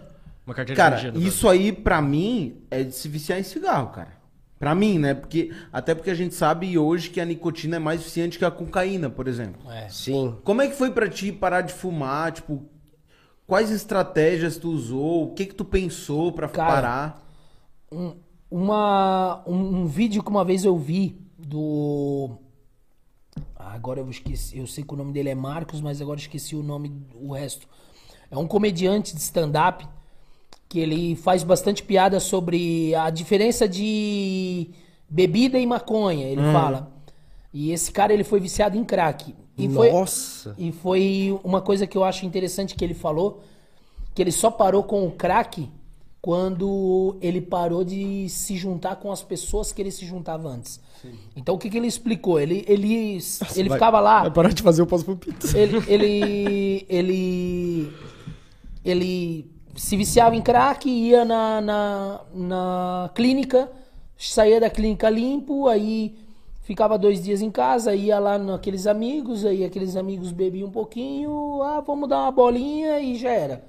Uma 0.47 0.53
carteira 0.55 0.77
Cara, 0.81 1.13
isso 1.17 1.49
aí, 1.49 1.71
pra 1.73 2.01
mim, 2.01 2.55
é 2.71 2.83
de 2.83 2.93
se 2.95 3.07
viciar 3.09 3.39
em 3.39 3.43
cigarro, 3.43 3.87
cara. 3.89 4.14
Pra 4.57 4.73
mim, 4.73 4.97
né? 4.97 5.13
Porque, 5.13 5.51
até 5.71 5.93
porque 5.93 6.09
a 6.09 6.15
gente 6.15 6.33
sabe 6.33 6.77
hoje 6.77 7.09
que 7.09 7.19
a 7.19 7.25
nicotina 7.25 7.75
é 7.75 7.79
mais 7.79 7.99
eficiente 8.01 8.39
que 8.39 8.45
a 8.45 8.51
cocaína, 8.51 9.09
por 9.09 9.27
exemplo. 9.27 9.69
É. 9.69 9.89
Sim. 9.89 10.37
Como 10.43 10.61
é 10.61 10.67
que 10.67 10.75
foi 10.75 10.91
pra 10.91 11.09
ti 11.09 11.31
parar 11.31 11.61
de 11.61 11.73
fumar? 11.73 12.31
Tipo, 12.31 12.63
quais 13.45 13.69
estratégias 13.69 14.57
tu 14.57 14.69
usou? 14.69 15.25
O 15.25 15.33
que 15.33 15.45
que 15.45 15.55
tu 15.55 15.65
pensou 15.65 16.31
pra 16.31 16.47
Cara, 16.47 16.71
parar? 16.71 17.29
Uma, 18.49 19.43
um, 19.45 19.81
um 19.81 19.85
vídeo 19.87 20.23
que 20.23 20.29
uma 20.29 20.45
vez 20.45 20.63
eu 20.63 20.77
vi 20.77 21.19
do. 21.37 22.37
Ah, 23.55 23.73
Agora 23.73 23.99
eu 23.99 24.09
esqueci. 24.09 24.57
Eu 24.57 24.67
sei 24.67 24.83
que 24.85 24.93
o 24.93 24.97
nome 24.97 25.11
dele 25.11 25.29
é 25.29 25.35
Marcos, 25.35 25.81
mas 25.81 26.01
agora 26.01 26.19
esqueci 26.19 26.55
o 26.55 26.63
nome, 26.63 27.05
o 27.13 27.33
resto. 27.33 27.67
É 28.31 28.37
um 28.37 28.47
comediante 28.47 29.13
de 29.13 29.21
stand-up 29.21 29.85
que 30.67 30.79
ele 30.79 31.15
faz 31.15 31.43
bastante 31.43 31.83
piada 31.83 32.19
sobre 32.19 32.93
a 32.95 33.09
diferença 33.09 33.67
de 33.67 34.69
bebida 35.09 35.57
e 35.59 35.65
maconha. 35.65 36.25
Ele 36.27 36.41
fala. 36.51 36.91
E 37.53 37.71
esse 37.71 37.91
cara 37.91 38.13
ele 38.13 38.23
foi 38.23 38.39
viciado 38.39 38.77
em 38.77 38.83
crack. 38.83 39.33
E 39.57 39.69
foi, 39.69 39.91
Nossa. 39.91 40.53
e 40.57 40.71
foi 40.73 41.39
uma 41.43 41.61
coisa 41.61 41.87
que 41.87 41.97
eu 41.97 42.03
acho 42.03 42.25
interessante 42.25 42.75
que 42.75 42.83
ele 42.83 42.93
falou, 42.93 43.41
que 44.13 44.21
ele 44.21 44.31
só 44.31 44.51
parou 44.51 44.83
com 44.83 45.07
o 45.07 45.11
crack 45.11 45.69
quando 46.21 47.15
ele 47.21 47.39
parou 47.39 47.83
de 47.83 48.27
se 48.27 48.57
juntar 48.57 48.95
com 48.97 49.11
as 49.11 49.21
pessoas 49.23 49.71
que 49.71 49.81
ele 49.81 49.91
se 49.91 50.05
juntava 50.05 50.49
antes. 50.49 50.81
Então 51.35 51.53
o 51.55 51.57
que, 51.57 51.69
que 51.69 51.77
ele 51.77 51.85
explicou? 51.87 52.39
Ele, 52.39 52.65
ele, 52.67 53.19
ele 53.55 53.69
vai- 53.69 53.77
ficava 53.77 53.99
lá. 53.99 54.21
Vai 54.23 54.31
parar 54.31 54.51
de 54.53 54.63
fazer 54.63 54.81
o 54.81 54.87
pós-pupito. 54.87 55.55
Ele, 55.55 55.77
ele, 55.87 56.85
ele, 56.89 57.93
ele 58.83 59.51
se 59.75 59.97
viciava 59.97 60.35
em 60.35 60.41
crack, 60.41 60.89
ia 60.89 61.25
na, 61.25 61.61
na, 61.61 62.21
na 62.33 63.11
clínica, 63.13 63.69
saía 64.17 64.59
da 64.59 64.69
clínica 64.69 65.09
limpo, 65.09 65.67
aí 65.67 66.15
ficava 66.63 66.97
dois 66.97 67.21
dias 67.21 67.41
em 67.41 67.51
casa, 67.51 67.93
ia 67.93 68.17
lá 68.17 68.37
naqueles 68.37 68.87
amigos, 68.87 69.45
aí 69.45 69.63
aqueles 69.63 69.95
amigos 69.95 70.31
bebiam 70.31 70.69
um 70.69 70.71
pouquinho, 70.71 71.61
ah, 71.61 71.81
vamos 71.81 72.09
dar 72.09 72.21
uma 72.23 72.31
bolinha 72.31 72.99
e 72.99 73.15
já 73.15 73.31
era. 73.31 73.63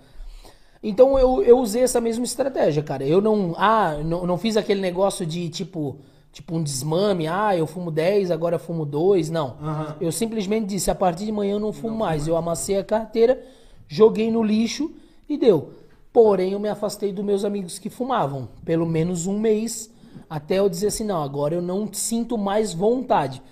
Então 0.83 1.19
eu, 1.19 1.43
eu 1.43 1.59
usei 1.59 1.83
essa 1.83 2.01
mesma 2.01 2.25
estratégia, 2.25 2.83
cara. 2.83 3.05
Eu 3.05 3.21
não, 3.21 3.55
ah, 3.59 3.99
não, 4.05 4.27
não 4.27 4.39
fiz 4.39 4.57
aquele 4.57 4.81
negócio 4.81 5.27
de 5.27 5.49
tipo, 5.49 5.99
tipo 6.33 6.55
um 6.55 6.63
desmame, 6.63 7.27
ah, 7.27 7.57
eu 7.57 7.67
fumo 7.67 7.91
10, 7.91 8.31
agora 8.31 8.59
fumo 8.59 8.87
2, 8.87 9.29
não. 9.29 9.57
Eu 10.01 10.13
simplesmente 10.13 10.67
disse, 10.67 10.91
a 10.91 10.95
partir 10.95 11.25
de 11.25 11.33
manhã 11.33 11.55
eu 11.55 11.61
não 11.61 11.73
fumo 11.73 11.97
mais. 11.97 12.29
Eu 12.29 12.37
amassei 12.37 12.79
a 12.79 12.85
carteira, 12.85 13.43
joguei 13.89 14.31
no 14.31 14.43
lixo 14.43 14.95
e 15.29 15.37
deu. 15.37 15.71
Porém, 16.17 16.53
eu 16.53 16.59
me 16.59 16.71
afastei 16.71 17.13
dos 17.13 17.23
meus 17.23 17.45
amigos 17.45 17.79
que 17.79 17.91
fumavam, 17.91 18.49
pelo 18.65 18.87
menos 18.87 19.27
um 19.27 19.39
mês, 19.39 19.91
até 20.31 20.59
eu 20.61 20.67
dizer 20.67 20.87
assim, 20.87 21.05
não, 21.05 21.23
agora 21.23 21.55
eu 21.55 21.61
não 21.61 21.93
sinto 21.93 22.39
mais 22.39 22.73
vontade. 22.73 23.43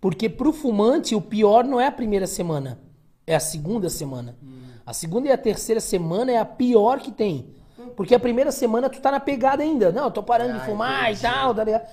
Porque 0.00 0.28
pro 0.28 0.52
fumante, 0.52 1.14
o 1.14 1.20
pior 1.20 1.62
não 1.62 1.80
é 1.80 1.86
a 1.86 1.92
primeira 1.92 2.26
semana, 2.26 2.80
é 3.24 3.36
a 3.36 3.38
segunda 3.38 3.88
semana. 3.88 4.36
A 4.84 4.92
segunda 4.92 5.28
e 5.28 5.30
a 5.30 5.38
terceira 5.38 5.80
semana 5.80 6.32
é 6.32 6.38
a 6.38 6.44
pior 6.44 6.98
que 6.98 7.12
tem. 7.12 7.54
Porque 7.96 8.12
a 8.12 8.18
primeira 8.18 8.50
semana 8.50 8.90
tu 8.90 9.00
tá 9.00 9.12
na 9.12 9.20
pegada 9.20 9.62
ainda. 9.62 9.92
Não, 9.92 10.06
eu 10.06 10.10
tô 10.10 10.20
parando 10.20 10.58
de 10.58 10.64
fumar 10.64 11.12
e 11.12 11.16
tal, 11.16 11.54
tá 11.54 11.62
ligado? 11.62 11.86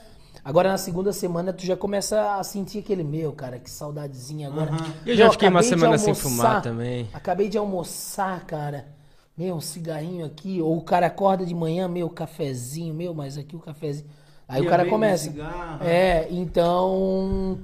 Agora 0.44 0.72
na 0.72 0.80
segunda 0.80 1.14
semana 1.14 1.54
tu 1.54 1.64
já 1.64 1.78
começa 1.78 2.38
a 2.38 2.44
sentir 2.44 2.80
aquele 2.80 3.04
meu, 3.04 3.34
cara, 3.34 3.60
que 3.60 3.70
saudadezinha 3.70 4.48
agora. 4.48 4.72
Eu 5.06 5.16
já 5.16 5.30
fiquei 5.30 5.48
uma 5.48 5.62
semana 5.62 5.96
sem 6.00 6.10
almoçar, 6.10 6.30
fumar 6.30 6.62
também. 6.64 7.08
Acabei 7.14 7.48
de 7.50 7.58
almoçar, 7.60 8.44
cara. 8.48 8.97
Meu, 9.38 9.56
um 9.56 9.62
cigarrinho 9.62 10.26
aqui. 10.26 10.62
Ou 10.62 10.78
o 10.78 10.82
cara 10.82 11.08
acorda 11.08 11.46
de 11.46 11.54
manhã, 11.54 11.88
meu, 11.88 12.10
cafezinho, 12.10 12.94
meu, 12.94 13.14
mas 13.14 13.38
aqui 13.38 13.56
o 13.56 13.60
cafezinho. 13.60 14.10
Aí 14.48 14.62
Ia 14.62 14.68
o 14.68 14.70
cara 14.70 14.86
começa. 14.86 15.26
cigarro. 15.26 15.84
É, 15.86 16.28
então. 16.32 17.60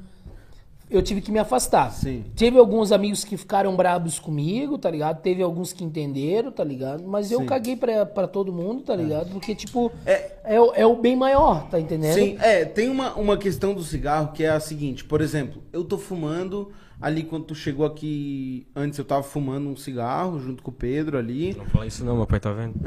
Eu 0.90 1.02
tive 1.02 1.22
que 1.22 1.32
me 1.32 1.40
afastar. 1.40 1.92
Sim. 1.92 2.24
Teve 2.36 2.60
alguns 2.60 2.92
amigos 2.92 3.24
que 3.24 3.36
ficaram 3.36 3.76
brabos 3.76 4.20
comigo, 4.20 4.78
tá 4.78 4.92
ligado? 4.92 5.22
Teve 5.22 5.42
alguns 5.42 5.74
que 5.74 5.84
entenderam, 5.84 6.52
tá 6.52 6.64
ligado? 6.64 7.02
Mas 7.08 7.32
eu 7.32 7.40
Sim. 7.40 7.46
caguei 7.48 7.76
pra, 7.76 8.06
pra 8.06 8.28
todo 8.28 8.54
mundo, 8.54 8.84
tá 8.84 8.96
ligado? 8.96 9.32
Porque, 9.32 9.56
tipo, 9.56 9.92
É- 10.06 10.32
é, 10.44 10.62
o- 10.62 10.72
é 10.76 10.86
o 10.86 10.96
bem 10.96 11.16
maior, 11.16 11.68
tá 11.70 11.80
entendendo? 11.80 12.14
Sim, 12.14 12.38
é, 12.40 12.64
tem 12.66 12.90
uma, 12.90 13.16
uma 13.16 13.38
questão 13.38 13.74
do 13.74 13.82
cigarro 13.82 14.34
que 14.34 14.44
é 14.44 14.50
a 14.50 14.60
seguinte, 14.60 15.04
por 15.04 15.20
exemplo, 15.22 15.64
eu 15.74 15.84
tô 15.84 15.98
fumando, 15.98 16.72
ali 17.02 17.24
quando 17.24 17.44
tu 17.46 17.56
chegou 17.56 17.86
aqui, 17.86 18.66
antes 18.76 18.98
eu 18.98 19.06
tava 19.06 19.24
fumando 19.24 19.68
um 19.70 19.76
cigarro 19.76 20.40
junto 20.40 20.64
com 20.64 20.72
o 20.72 20.74
Pedro 20.74 21.18
ali. 21.18 21.56
Não 21.58 21.66
fala 21.66 21.86
isso 21.86 22.04
não, 22.06 22.16
meu 22.16 22.26
pai 22.26 22.40
tá 22.40 22.52
vendo. 22.52 22.74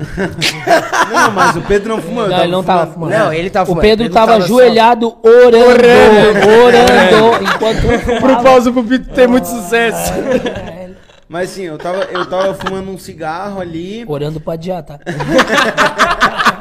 Não, 1.13 1.31
mas 1.33 1.57
o 1.57 1.63
Pedro 1.63 1.95
não 1.97 2.03
fumou. 2.03 2.25
eu 2.25 2.31
Não, 2.31 2.41
ele 2.43 2.53
não 2.53 2.65
tava 2.65 2.93
fumando. 2.93 3.11
Não, 3.13 3.33
ele 3.33 3.49
tava 3.51 3.65
O 3.65 3.67
fumando. 3.69 3.83
Pedro 3.83 4.05
Pedro 4.05 4.15
tava 4.15 4.33
tava 4.33 4.41
só- 4.41 4.55
ajoelhado 4.55 5.17
orando, 5.23 6.49
orando, 6.65 7.45
enquanto 7.45 8.21
Pro 8.21 8.43
pausa 8.43 8.73
pupito 8.73 9.09
ter 9.15 9.29
muito 9.29 9.47
sucesso. 9.47 10.13
Mas 11.29 11.51
sim, 11.51 11.63
eu 11.65 11.77
tava, 11.77 12.05
eu 12.05 12.25
tava 12.27 12.55
fumando 12.55 12.89
um 12.91 12.99
cigarro 12.99 13.61
ali. 13.61 14.05
Orando 14.07 14.41
pra 14.41 14.53
adiar, 14.55 14.83
tá? 14.85 14.99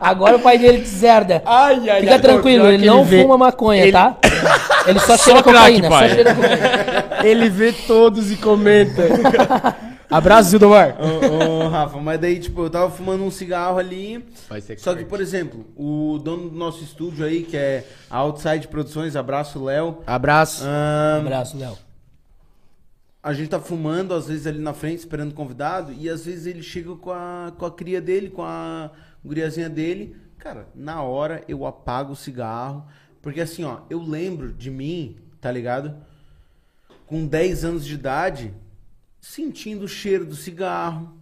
Agora 0.00 0.36
o 0.36 0.40
pai 0.40 0.58
dele 0.58 0.78
deserda. 0.78 1.42
Ai, 1.44 1.88
ai, 1.90 2.00
Fica 2.00 2.12
ai, 2.14 2.20
tranquilo, 2.20 2.66
ele 2.66 2.86
não 2.86 3.00
ele 3.00 3.08
vê- 3.08 3.22
fuma 3.22 3.38
maconha, 3.38 3.82
ele- 3.82 3.92
tá? 3.92 4.16
Ele 4.86 4.98
só, 5.00 5.16
Só 5.16 5.24
cheira 5.24 5.42
crack, 5.42 5.58
cocaína, 5.58 5.88
pai. 5.88 6.08
só 6.08 6.14
cheira 6.14 6.34
cocaína. 6.34 7.26
Ele 7.28 7.48
vê 7.50 7.72
todos 7.72 8.30
e 8.30 8.36
comenta. 8.36 9.02
Abraço, 10.10 10.50
Zildomar. 10.50 10.96
Ô, 10.98 11.64
ô, 11.64 11.68
Rafa, 11.68 11.98
mas 12.00 12.18
daí, 12.18 12.38
tipo, 12.38 12.62
eu 12.62 12.70
tava 12.70 12.90
fumando 12.90 13.22
um 13.24 13.30
cigarro 13.30 13.76
ali. 13.78 14.24
Vai 14.48 14.60
ser 14.62 14.78
Só 14.78 14.94
que, 14.94 15.04
por 15.04 15.20
exemplo, 15.20 15.66
o 15.76 16.18
dono 16.22 16.48
do 16.48 16.56
nosso 16.56 16.82
estúdio 16.82 17.26
aí, 17.26 17.42
que 17.42 17.56
é 17.58 17.84
a 18.10 18.16
Outside 18.18 18.66
Produções, 18.68 19.16
abraço, 19.16 19.62
Léo. 19.62 19.98
Abraço. 20.06 20.64
ahn, 20.64 21.20
Abraço, 21.26 21.58
Léo. 21.58 21.76
a 23.22 23.34
gente 23.34 23.48
tá 23.50 23.60
fumando, 23.60 24.14
às 24.14 24.26
vezes 24.28 24.46
ali 24.46 24.58
na 24.58 24.72
frente, 24.72 25.00
esperando 25.00 25.32
o 25.32 25.34
convidado, 25.34 25.92
e 25.92 26.08
às 26.08 26.24
vezes 26.24 26.46
ele 26.46 26.62
chega 26.62 26.94
com 26.96 27.10
a, 27.10 27.52
com 27.58 27.66
a 27.66 27.70
cria 27.70 28.00
dele, 28.00 28.30
com 28.30 28.42
a 28.42 28.90
guriazinha 29.24 29.68
dele. 29.68 30.16
Cara, 30.38 30.68
na 30.74 31.02
hora 31.02 31.42
eu 31.48 31.66
apago 31.66 32.12
o 32.12 32.16
cigarro. 32.16 32.86
Porque 33.20 33.40
assim, 33.40 33.64
ó, 33.64 33.80
eu 33.90 34.00
lembro 34.00 34.52
de 34.52 34.70
mim, 34.70 35.16
tá 35.40 35.50
ligado? 35.50 35.96
Com 37.06 37.26
10 37.26 37.64
anos 37.64 37.84
de 37.84 37.94
idade, 37.94 38.54
sentindo 39.20 39.84
o 39.84 39.88
cheiro 39.88 40.24
do 40.24 40.36
cigarro. 40.36 41.16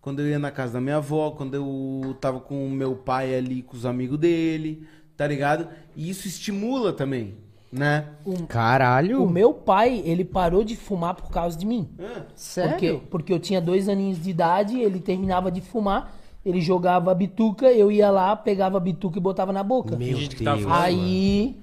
Quando 0.00 0.20
eu 0.20 0.28
ia 0.28 0.38
na 0.38 0.50
casa 0.50 0.74
da 0.74 0.80
minha 0.80 0.96
avó, 0.96 1.30
quando 1.30 1.54
eu 1.54 2.16
tava 2.20 2.38
com 2.38 2.66
o 2.66 2.70
meu 2.70 2.94
pai 2.94 3.34
ali, 3.34 3.62
com 3.62 3.76
os 3.76 3.86
amigos 3.86 4.18
dele, 4.18 4.86
tá 5.16 5.26
ligado? 5.26 5.68
E 5.96 6.10
isso 6.10 6.28
estimula 6.28 6.92
também, 6.92 7.36
né? 7.72 8.10
Caralho. 8.48 9.22
O 9.22 9.30
meu 9.30 9.54
pai, 9.54 10.02
ele 10.04 10.24
parou 10.24 10.62
de 10.62 10.76
fumar 10.76 11.14
por 11.14 11.30
causa 11.30 11.56
de 11.56 11.64
mim. 11.64 11.88
Sério? 12.34 12.70
Porque, 12.70 13.00
porque 13.10 13.32
eu 13.32 13.38
tinha 13.38 13.60
dois 13.60 13.88
aninhos 13.88 14.22
de 14.22 14.28
idade, 14.28 14.78
ele 14.78 15.00
terminava 15.00 15.50
de 15.50 15.62
fumar, 15.62 16.14
ele 16.44 16.60
jogava 16.60 17.10
a 17.10 17.14
bituca, 17.14 17.72
eu 17.72 17.90
ia 17.90 18.10
lá, 18.10 18.36
pegava 18.36 18.76
a 18.76 18.80
bituca 18.80 19.18
e 19.18 19.20
botava 19.20 19.52
na 19.52 19.62
boca. 19.62 19.96
Meu 19.96 20.18
Fingindo 20.18 20.36
que 20.36 20.44
tava 20.44 20.58
Deus. 20.58 20.72
fumando. 20.72 20.82
Aí, 20.84 21.56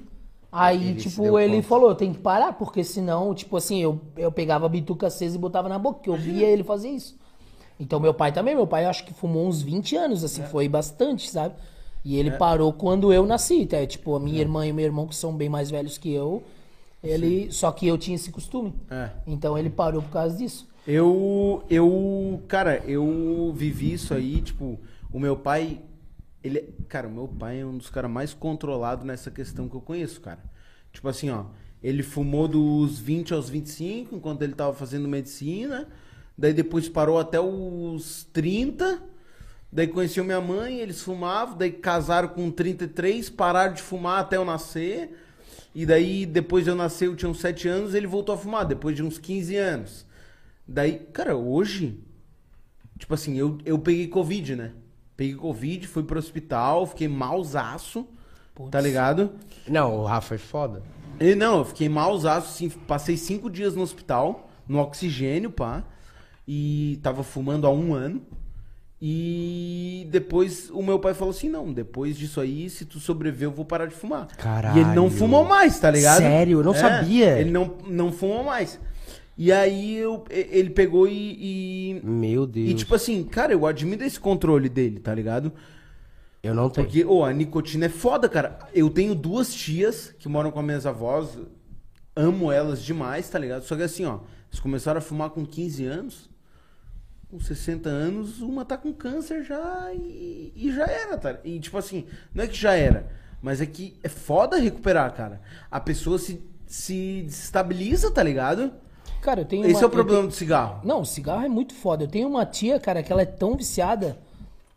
aí 0.51 0.89
Ele 0.89 0.95
tipo, 0.95 1.37
ele 1.39 1.57
conta. 1.57 1.67
falou, 1.67 1.95
tem 1.95 2.13
que 2.13 2.19
parar, 2.19 2.53
porque 2.53 2.83
senão, 2.83 3.33
tipo 3.35 3.55
assim, 3.57 3.79
eu, 3.81 4.01
eu 4.17 4.31
pegava 4.31 4.65
a 4.65 4.69
bituca 4.69 5.07
acesa 5.07 5.35
e 5.35 5.39
botava 5.39 5.69
na 5.69 5.77
boca, 5.79 6.01
que 6.01 6.09
eu 6.09 6.17
via 6.17 6.47
ele 6.47 6.63
fazer 6.63 6.89
isso. 6.89 7.17
Então 7.79 7.99
meu 7.99 8.13
pai 8.13 8.31
também, 8.31 8.55
meu 8.55 8.67
pai 8.67 8.85
acho 8.85 9.03
que 9.05 9.13
fumou 9.13 9.47
uns 9.47 9.61
20 9.61 9.95
anos, 9.95 10.23
assim, 10.23 10.43
foi 10.43 10.67
bastante, 10.69 11.29
sabe? 11.29 11.55
E 12.03 12.17
ele 12.17 12.31
parou 12.31 12.73
quando 12.73 13.13
eu 13.13 13.25
nasci, 13.25 13.65
tá? 13.65 13.85
Tipo, 13.85 14.15
a 14.15 14.19
minha 14.19 14.39
irmã 14.41 14.65
e 14.65 14.71
o 14.71 14.75
meu 14.75 14.85
irmão, 14.85 15.07
que 15.07 15.15
são 15.15 15.35
bem 15.35 15.49
mais 15.49 15.69
velhos 15.69 15.97
que 15.97 16.11
eu, 16.11 16.43
ele. 17.03 17.51
Só 17.51 17.71
que 17.71 17.87
eu 17.87 17.97
tinha 17.97 18.15
esse 18.15 18.31
costume. 18.31 18.73
É. 18.89 19.11
Então 19.27 19.57
ele 19.57 19.69
parou 19.69 20.01
por 20.01 20.09
causa 20.09 20.35
disso. 20.37 20.67
Eu, 20.87 21.63
eu, 21.69 22.43
cara, 22.47 22.77
eu 22.87 23.53
vivi 23.55 23.93
isso 23.93 24.15
aí, 24.15 24.41
tipo, 24.41 24.79
o 25.11 25.19
meu 25.19 25.37
pai, 25.37 25.79
ele, 26.43 26.73
cara, 26.87 27.07
o 27.07 27.11
meu 27.11 27.27
pai 27.27 27.59
é 27.61 27.65
um 27.65 27.77
dos 27.77 27.89
caras 27.89 28.09
mais 28.09 28.33
controlados 28.33 29.05
nessa 29.05 29.29
questão 29.29 29.69
que 29.69 29.75
eu 29.75 29.81
conheço, 29.81 30.19
cara. 30.21 30.39
Tipo 30.91 31.07
assim, 31.07 31.29
ó, 31.29 31.45
ele 31.83 32.01
fumou 32.01 32.47
dos 32.47 32.97
20 32.99 33.31
aos 33.31 33.47
25, 33.47 34.15
enquanto 34.15 34.41
ele 34.41 34.53
tava 34.53 34.73
fazendo 34.73 35.07
medicina, 35.07 35.87
daí 36.35 36.51
depois 36.51 36.89
parou 36.89 37.19
até 37.19 37.39
os 37.39 38.23
30, 38.33 39.03
daí 39.71 39.87
conheceu 39.87 40.23
minha 40.23 40.41
mãe, 40.41 40.79
eles 40.79 40.99
fumavam, 41.03 41.57
daí 41.57 41.71
casaram 41.71 42.29
com 42.29 42.49
33, 42.49 43.29
pararam 43.29 43.75
de 43.75 43.83
fumar 43.83 44.21
até 44.21 44.35
eu 44.35 44.45
nascer, 44.45 45.15
e 45.75 45.85
daí 45.85 46.25
depois 46.25 46.63
de 46.63 46.71
eu 46.71 46.75
nascer, 46.75 47.05
eu 47.05 47.15
tinha 47.15 47.29
uns 47.29 47.39
7 47.39 47.67
anos, 47.67 47.93
ele 47.93 48.07
voltou 48.07 48.33
a 48.33 48.37
fumar, 48.37 48.65
depois 48.65 48.95
de 48.95 49.03
uns 49.03 49.19
15 49.19 49.55
anos. 49.55 50.09
Daí, 50.71 50.99
cara, 51.11 51.35
hoje, 51.35 51.99
tipo 52.97 53.13
assim, 53.13 53.37
eu, 53.37 53.57
eu 53.65 53.77
peguei 53.77 54.07
Covid, 54.07 54.55
né? 54.55 54.71
Peguei 55.17 55.35
Covid, 55.35 55.85
fui 55.85 56.01
pro 56.03 56.17
hospital, 56.17 56.87
fiquei 56.87 57.09
malzaço, 57.09 58.07
tá 58.71 58.79
ligado? 58.79 59.31
Não, 59.67 59.97
o 59.97 60.05
Rafa 60.05 60.35
é 60.35 60.37
foda. 60.37 60.81
E 61.19 61.35
não, 61.35 61.59
eu 61.59 61.65
fiquei 61.65 61.89
malzaço, 61.89 62.47
assim, 62.47 62.69
passei 62.69 63.17
cinco 63.17 63.49
dias 63.49 63.75
no 63.75 63.81
hospital, 63.81 64.49
no 64.65 64.79
oxigênio, 64.79 65.51
pá, 65.51 65.83
e 66.47 66.99
tava 67.03 67.21
fumando 67.21 67.67
há 67.67 67.69
um 67.69 67.93
ano. 67.93 68.21
E 69.03 70.07
depois 70.09 70.69
o 70.69 70.81
meu 70.81 70.99
pai 70.99 71.13
falou 71.13 71.31
assim: 71.31 71.49
não, 71.49 71.73
depois 71.73 72.15
disso 72.15 72.39
aí, 72.39 72.69
se 72.69 72.85
tu 72.85 72.99
sobreviver, 72.99 73.47
eu 73.47 73.51
vou 73.51 73.65
parar 73.65 73.87
de 73.87 73.95
fumar. 73.95 74.27
Caralho. 74.37 74.77
E 74.77 74.81
ele 74.81 74.93
não 74.93 75.09
fumou 75.09 75.43
mais, 75.43 75.79
tá 75.79 75.89
ligado? 75.89 76.19
Sério? 76.19 76.59
Eu 76.59 76.63
não 76.63 76.73
sabia. 76.73 77.39
Ele 77.39 77.49
não, 77.49 77.77
não 77.87 78.11
fumou 78.11 78.43
mais. 78.43 78.79
E 79.37 79.51
aí 79.51 79.95
eu, 79.95 80.23
ele 80.29 80.69
pegou 80.69 81.07
e. 81.07 81.37
e 81.93 82.01
Meu 82.03 82.45
Deus. 82.45 82.69
e 82.69 82.73
tipo 82.73 82.93
assim, 82.93 83.23
cara, 83.23 83.53
eu 83.53 83.65
admiro 83.65 84.03
esse 84.03 84.19
controle 84.19 84.69
dele, 84.69 84.99
tá 84.99 85.13
ligado? 85.13 85.51
eu 86.43 86.55
não 86.55 86.69
tenho. 86.69 86.87
Porque, 86.87 87.05
ô, 87.05 87.23
a 87.23 87.31
nicotina 87.31 87.85
é 87.85 87.89
foda, 87.89 88.27
cara. 88.27 88.59
Eu 88.73 88.89
tenho 88.89 89.13
duas 89.13 89.53
tias 89.53 90.13
que 90.17 90.27
moram 90.27 90.51
com 90.51 90.59
as 90.59 90.65
minhas 90.65 90.85
avós. 90.85 91.37
Amo 92.15 92.51
elas 92.51 92.81
demais, 92.81 93.29
tá 93.29 93.39
ligado? 93.39 93.63
Só 93.63 93.75
que 93.75 93.83
assim, 93.83 94.05
ó, 94.05 94.19
eles 94.49 94.59
começaram 94.59 94.97
a 94.97 95.01
fumar 95.01 95.29
com 95.29 95.45
15 95.45 95.85
anos. 95.85 96.29
Com 97.29 97.39
60 97.39 97.87
anos, 97.87 98.41
uma 98.41 98.65
tá 98.65 98.75
com 98.77 98.91
câncer 98.91 99.43
já 99.43 99.93
e, 99.93 100.51
e 100.53 100.73
já 100.73 100.85
era, 100.85 101.17
tá? 101.17 101.39
E 101.45 101.59
tipo 101.59 101.77
assim, 101.77 102.05
não 102.33 102.43
é 102.43 102.47
que 102.47 102.57
já 102.57 102.73
era, 102.73 103.09
mas 103.41 103.61
é 103.61 103.65
que 103.65 103.97
é 104.03 104.09
foda 104.09 104.57
recuperar, 104.57 105.13
cara. 105.13 105.41
A 105.69 105.79
pessoa 105.79 106.19
se, 106.19 106.43
se 106.67 107.21
desestabiliza, 107.21 108.11
tá 108.11 108.21
ligado? 108.21 108.73
Cara, 109.21 109.41
eu 109.41 109.45
tenho 109.45 109.65
Esse 109.65 109.75
uma- 109.75 109.83
é 109.83 109.85
o 109.85 109.89
problema 109.89 110.19
tenho- 110.19 110.29
do 110.31 110.35
cigarro. 110.35 110.79
Não, 110.83 111.05
cigarro 111.05 111.45
é 111.45 111.49
muito 111.49 111.73
foda. 111.75 112.03
Eu 112.03 112.07
tenho 112.07 112.27
uma 112.27 112.45
tia, 112.45 112.79
cara, 112.79 113.03
que 113.03 113.11
ela 113.11 113.21
é 113.21 113.25
tão 113.25 113.55
viciada, 113.55 114.17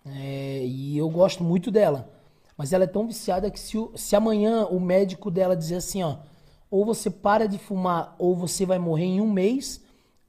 é, 0.07 0.63
e 0.65 0.97
eu 0.99 1.09
gosto 1.09 1.43
muito 1.43 1.71
dela. 1.71 2.09
Mas 2.57 2.73
ela 2.73 2.85
é 2.85 2.87
tão 2.87 3.07
viciada 3.07 3.51
que 3.51 3.59
se, 3.59 3.77
se 3.97 4.15
amanhã 4.15 4.67
o 4.67 4.79
médico 4.79 5.31
dela 5.31 5.57
dizer 5.57 5.77
assim, 5.77 6.03
ó, 6.03 6.17
ou 6.71 6.85
você 6.85 7.09
para 7.11 7.49
de 7.49 7.59
fumar 7.59 8.15
ou 8.19 8.35
você 8.37 8.65
vai 8.67 8.79
morrer 8.79 9.05
em 9.07 9.21
um 9.21 9.31
mês, 9.31 9.81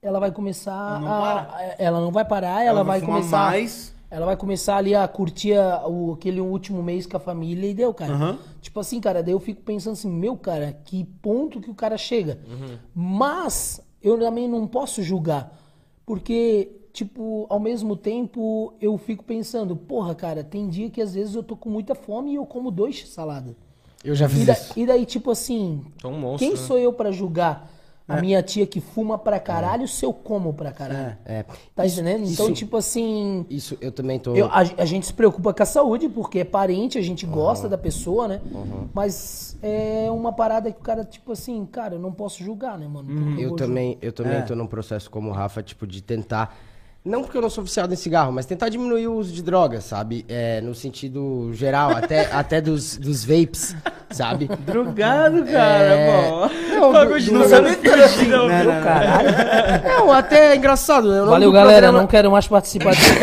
ela 0.02 0.20
vai 0.20 0.32
começar 0.32 0.72
Ela 0.72 1.00
não 1.00 1.08
a. 1.12 1.76
Ela 1.78 2.00
não 2.02 2.12
vai 2.12 2.26
parar, 2.26 2.64
ela, 2.64 2.84
vai, 2.84 3.00
fumar 3.00 3.16
começar. 3.18 3.38
mais. 3.52 3.94
Ela 4.10 4.26
vai 4.28 4.38
começar 4.38 4.78
ali 4.78 4.96
a 4.96 5.08
curtir 5.08 5.54
a- 5.56 5.88
o, 5.88 6.14
aquele 6.14 6.40
último 6.40 6.82
mês 6.82 7.06
com 7.06 7.18
a 7.18 7.20
família 7.20 7.70
e 7.70 7.74
deu, 7.74 7.94
cara. 7.94 8.14
Aham. 8.14 8.38
Tipo 8.62 8.80
assim, 8.80 9.02
cara, 9.02 9.22
daí 9.22 9.34
eu 9.34 9.40
fico 9.40 9.62
pensando 9.62 9.94
assim, 9.94 10.10
meu, 10.10 10.38
cara, 10.38 10.78
que 10.86 11.04
ponto 11.22 11.60
que 11.60 11.70
o 11.70 11.76
cara 11.76 11.98
chega. 11.98 12.40
Mas 12.94 13.82
eu 14.06 14.18
também 14.20 14.48
não 14.48 14.68
posso 14.68 15.02
julgar. 15.04 15.52
Porque, 16.06 16.72
tipo, 16.94 17.48
ao 17.50 17.60
mesmo 17.60 17.96
tempo 17.96 18.74
eu 18.80 18.98
fico 18.98 19.24
pensando, 19.24 19.76
porra, 19.76 20.14
cara, 20.14 20.44
tem 20.44 20.70
dia 20.70 20.90
que 20.90 21.02
às 21.02 21.16
vezes 21.16 21.34
eu 21.36 21.42
tô 21.44 21.58
com 21.58 21.70
muita 21.70 21.96
fome 21.96 22.32
e 22.32 22.36
eu 22.36 22.46
como 22.46 22.70
dois 22.72 23.10
saladas. 23.10 23.56
Eu 24.04 24.14
já 24.14 24.28
E, 24.28 24.30
fiz 24.30 24.46
da- 24.46 24.54
isso. 24.54 24.80
e 24.80 24.86
daí, 24.86 25.06
tipo 25.06 25.32
assim, 25.32 25.82
Tô 26.00 26.10
um 26.10 26.20
monstro, 26.20 26.48
quem 26.48 26.56
né? 26.56 26.64
sou 26.68 26.78
eu 26.78 26.94
pra 26.94 27.12
julgar 27.12 27.72
a 28.08 28.22
minha 28.22 28.42
tia 28.44 28.68
que 28.68 28.80
fuma 28.80 29.18
pra 29.18 29.40
caralho 29.40 29.88
se 29.88 30.06
eu 30.06 30.14
como 30.14 30.54
pra 30.54 30.72
caralho? 30.72 31.18
É. 31.26 31.44
Tá 31.76 31.86
entendendo? 31.88 32.24
Então, 32.30 32.46
isso- 32.46 32.54
tipo 32.54 32.78
assim. 32.78 33.46
Isso 33.50 33.78
eu 33.82 33.92
também 33.92 34.20
tô. 34.20 34.36
Eu- 34.36 34.46
a, 34.48 34.60
a 34.60 34.86
gente 34.86 35.06
se 35.08 35.14
preocupa 35.14 35.54
com 35.54 35.64
a 35.64 35.66
saúde, 35.66 36.08
porque 36.08 36.40
é 36.40 36.44
parente, 36.44 36.98
a 36.98 37.02
gente 37.02 37.26
gosta 37.26 37.68
da 37.68 37.78
pessoa, 37.78 38.28
né? 38.28 38.42
Mas 38.94 39.58
é 39.62 40.08
uma 40.12 40.32
parada 40.32 40.72
que 40.72 40.80
o 40.80 40.84
cara, 40.84 41.04
tipo 41.04 41.32
assim, 41.32 41.66
cara, 41.66 41.96
eu 41.96 42.00
não 42.00 42.12
posso 42.12 42.44
julgar, 42.44 42.78
né, 42.78 42.88
mano? 42.88 43.10
Porque 43.14 43.42
Eu 43.44 43.56
também, 43.56 43.98
eu 44.02 44.12
também 44.14 44.38
É. 44.38 44.42
tô 44.42 44.56
num 44.56 44.68
processo 44.68 45.10
como 45.10 45.30
o 45.30 45.34
Rafa, 45.34 45.64
tipo, 45.64 45.88
de 45.88 46.02
tentar. 46.02 46.56
Não 47.06 47.22
porque 47.22 47.38
eu 47.38 47.42
não 47.42 47.52
sou 47.52 47.64
viciado 47.64 47.94
em 47.94 47.96
cigarro, 47.96 48.32
mas 48.32 48.48
tentar 48.48 48.68
diminuir 48.68 49.06
o 49.08 49.14
uso 49.14 49.32
de 49.32 49.44
drogas, 49.44 49.84
sabe? 49.84 50.26
É, 50.28 50.60
no 50.62 50.74
sentido 50.74 51.52
geral, 51.54 51.92
até, 51.92 52.28
até 52.34 52.60
dos, 52.60 52.98
dos 52.98 53.24
vapes, 53.24 53.76
sabe? 54.10 54.50
Drogado, 54.66 55.44
cara, 55.46 55.84
É. 55.84 56.30
pô. 56.30 56.50
Não, 56.80 56.92
Pagou 56.92 57.14
do- 57.14 57.20
de 57.20 57.30
do- 57.30 57.38
não 57.40 57.48
sabe 57.48 57.76
fingir, 57.76 58.28
não. 58.30 58.48
Não, 58.48 58.58
não, 58.64 58.74
não. 58.74 58.82
Caralho. 58.84 59.30
Não, 60.00 60.12
até 60.12 60.54
é 60.54 60.56
engraçado. 60.56 61.14
Eu 61.14 61.26
não 61.26 61.32
Valeu, 61.32 61.52
galera. 61.52 61.74
programa- 61.74 62.00
Não 62.00 62.08
quero 62.08 62.32
mais 62.32 62.48
participar 62.48 62.96
disso. 62.96 63.14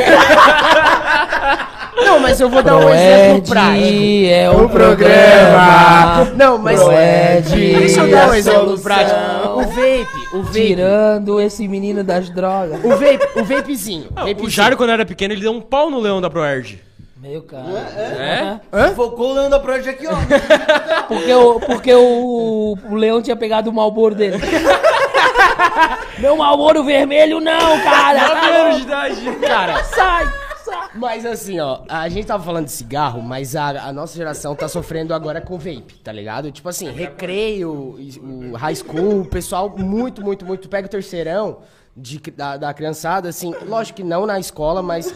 Não, 2.05 2.19
mas 2.19 2.41
eu 2.41 2.49
vou 2.49 2.63
dar 2.63 2.77
um 2.77 2.89
exemplo 2.93 3.43
Proed 3.43 3.49
prático. 3.49 4.27
é 4.29 4.51
o 4.51 4.65
O 4.65 4.69
programa. 4.69 6.25
programa. 6.25 6.33
Não, 6.37 6.59
mas. 6.59 6.83
Proed 6.83 7.79
Deixa 7.79 8.01
eu 8.01 8.11
dar 8.11 8.29
um 8.29 8.35
é 8.35 8.39
exemplo 8.39 8.61
solução. 8.65 8.83
prático. 8.83 9.19
O 9.63 9.69
vape, 9.69 10.37
o 10.37 10.43
vape. 10.43 10.53
Tirando 10.67 11.41
esse 11.41 11.67
menino 11.69 12.03
das 12.05 12.29
drogas. 12.31 12.83
O 12.85 12.89
vape, 12.91 13.29
o 13.41 13.45
vapezinho. 13.45 14.09
Ah, 14.17 14.25
O 14.25 14.27
vapezinho. 14.29 14.51
Jairo, 14.51 14.77
quando 14.77 14.91
era 14.91 15.05
pequeno, 15.07 15.33
ele 15.35 15.41
deu 15.43 15.53
um 15.53 15.61
pau 15.61 15.91
no 15.91 16.01
leão 16.01 16.21
da 16.21 16.29
Proerd. 16.29 16.81
Meu 17.23 17.41
cara. 17.43 18.61
É? 18.73 18.89
Focou 18.97 19.31
o 19.31 19.35
Leão 19.35 19.49
da 19.49 19.61
Project 19.61 19.91
aqui, 19.91 20.09
ó. 20.09 20.17
Porque, 21.07 21.33
o, 21.33 21.61
porque 21.61 21.95
o, 21.95 22.77
o 22.91 22.95
leão 22.97 23.23
tinha 23.23 23.37
pegado 23.37 23.71
o 23.71 23.73
malboro 23.73 24.13
dele. 24.13 24.39
Meu 26.19 26.37
malboro 26.37 26.83
vermelho 26.83 27.39
não, 27.39 27.79
cara. 27.85 28.35
9 28.35 28.47
anos 28.57 28.77
de 28.79 28.83
idade. 28.83 29.37
Cara, 29.41 29.85
Sai, 29.85 30.27
Mas 30.95 31.25
assim, 31.25 31.59
ó, 31.61 31.83
a 31.89 32.09
gente 32.09 32.27
tava 32.27 32.43
falando 32.45 32.67
de 32.67 32.73
cigarro, 32.73 33.21
mas 33.23 33.57
a, 33.57 33.89
a 33.89 33.93
nossa 33.93 34.17
geração 34.17 34.55
tá 34.55 34.69
sofrendo 34.69 35.15
agora 35.15 35.41
com 35.41 35.57
vape, 35.59 35.95
tá 36.03 36.13
ligado? 36.13 36.51
Tipo 36.53 36.69
assim, 36.69 36.91
recreio, 36.91 37.71
o 38.23 38.57
high 38.57 38.75
school, 38.75 39.21
o 39.23 39.25
pessoal 39.27 39.75
muito, 39.77 40.23
muito, 40.23 40.45
muito 40.45 40.69
pega 40.69 40.87
o 40.87 40.91
terceirão 40.91 41.59
de, 41.97 42.19
da, 42.37 42.57
da 42.57 42.75
criançada, 42.75 43.29
assim, 43.29 43.55
lógico 43.67 43.97
que 43.97 44.05
não 44.05 44.27
na 44.27 44.39
escola, 44.39 44.83
mas 44.83 45.15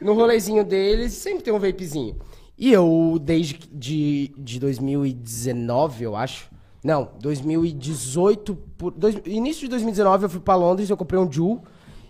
no 0.00 0.14
rolezinho 0.14 0.64
deles 0.64 1.12
sempre 1.12 1.42
tem 1.44 1.52
um 1.52 1.58
vapezinho. 1.58 2.16
E 2.58 2.72
eu, 2.72 3.18
desde 3.20 3.54
de, 3.72 4.32
de 4.38 4.60
2019, 4.60 6.04
eu 6.04 6.14
acho, 6.16 6.50
não, 6.84 7.10
2018, 7.20 8.54
por, 8.76 8.90
dois- 8.92 9.16
início 9.26 9.62
de 9.62 9.68
2019 9.68 10.24
eu 10.24 10.28
fui 10.30 10.40
pra 10.40 10.54
Londres, 10.54 10.90
eu 10.90 10.96
comprei 10.96 11.18
um 11.20 11.30
Juul 11.30 11.62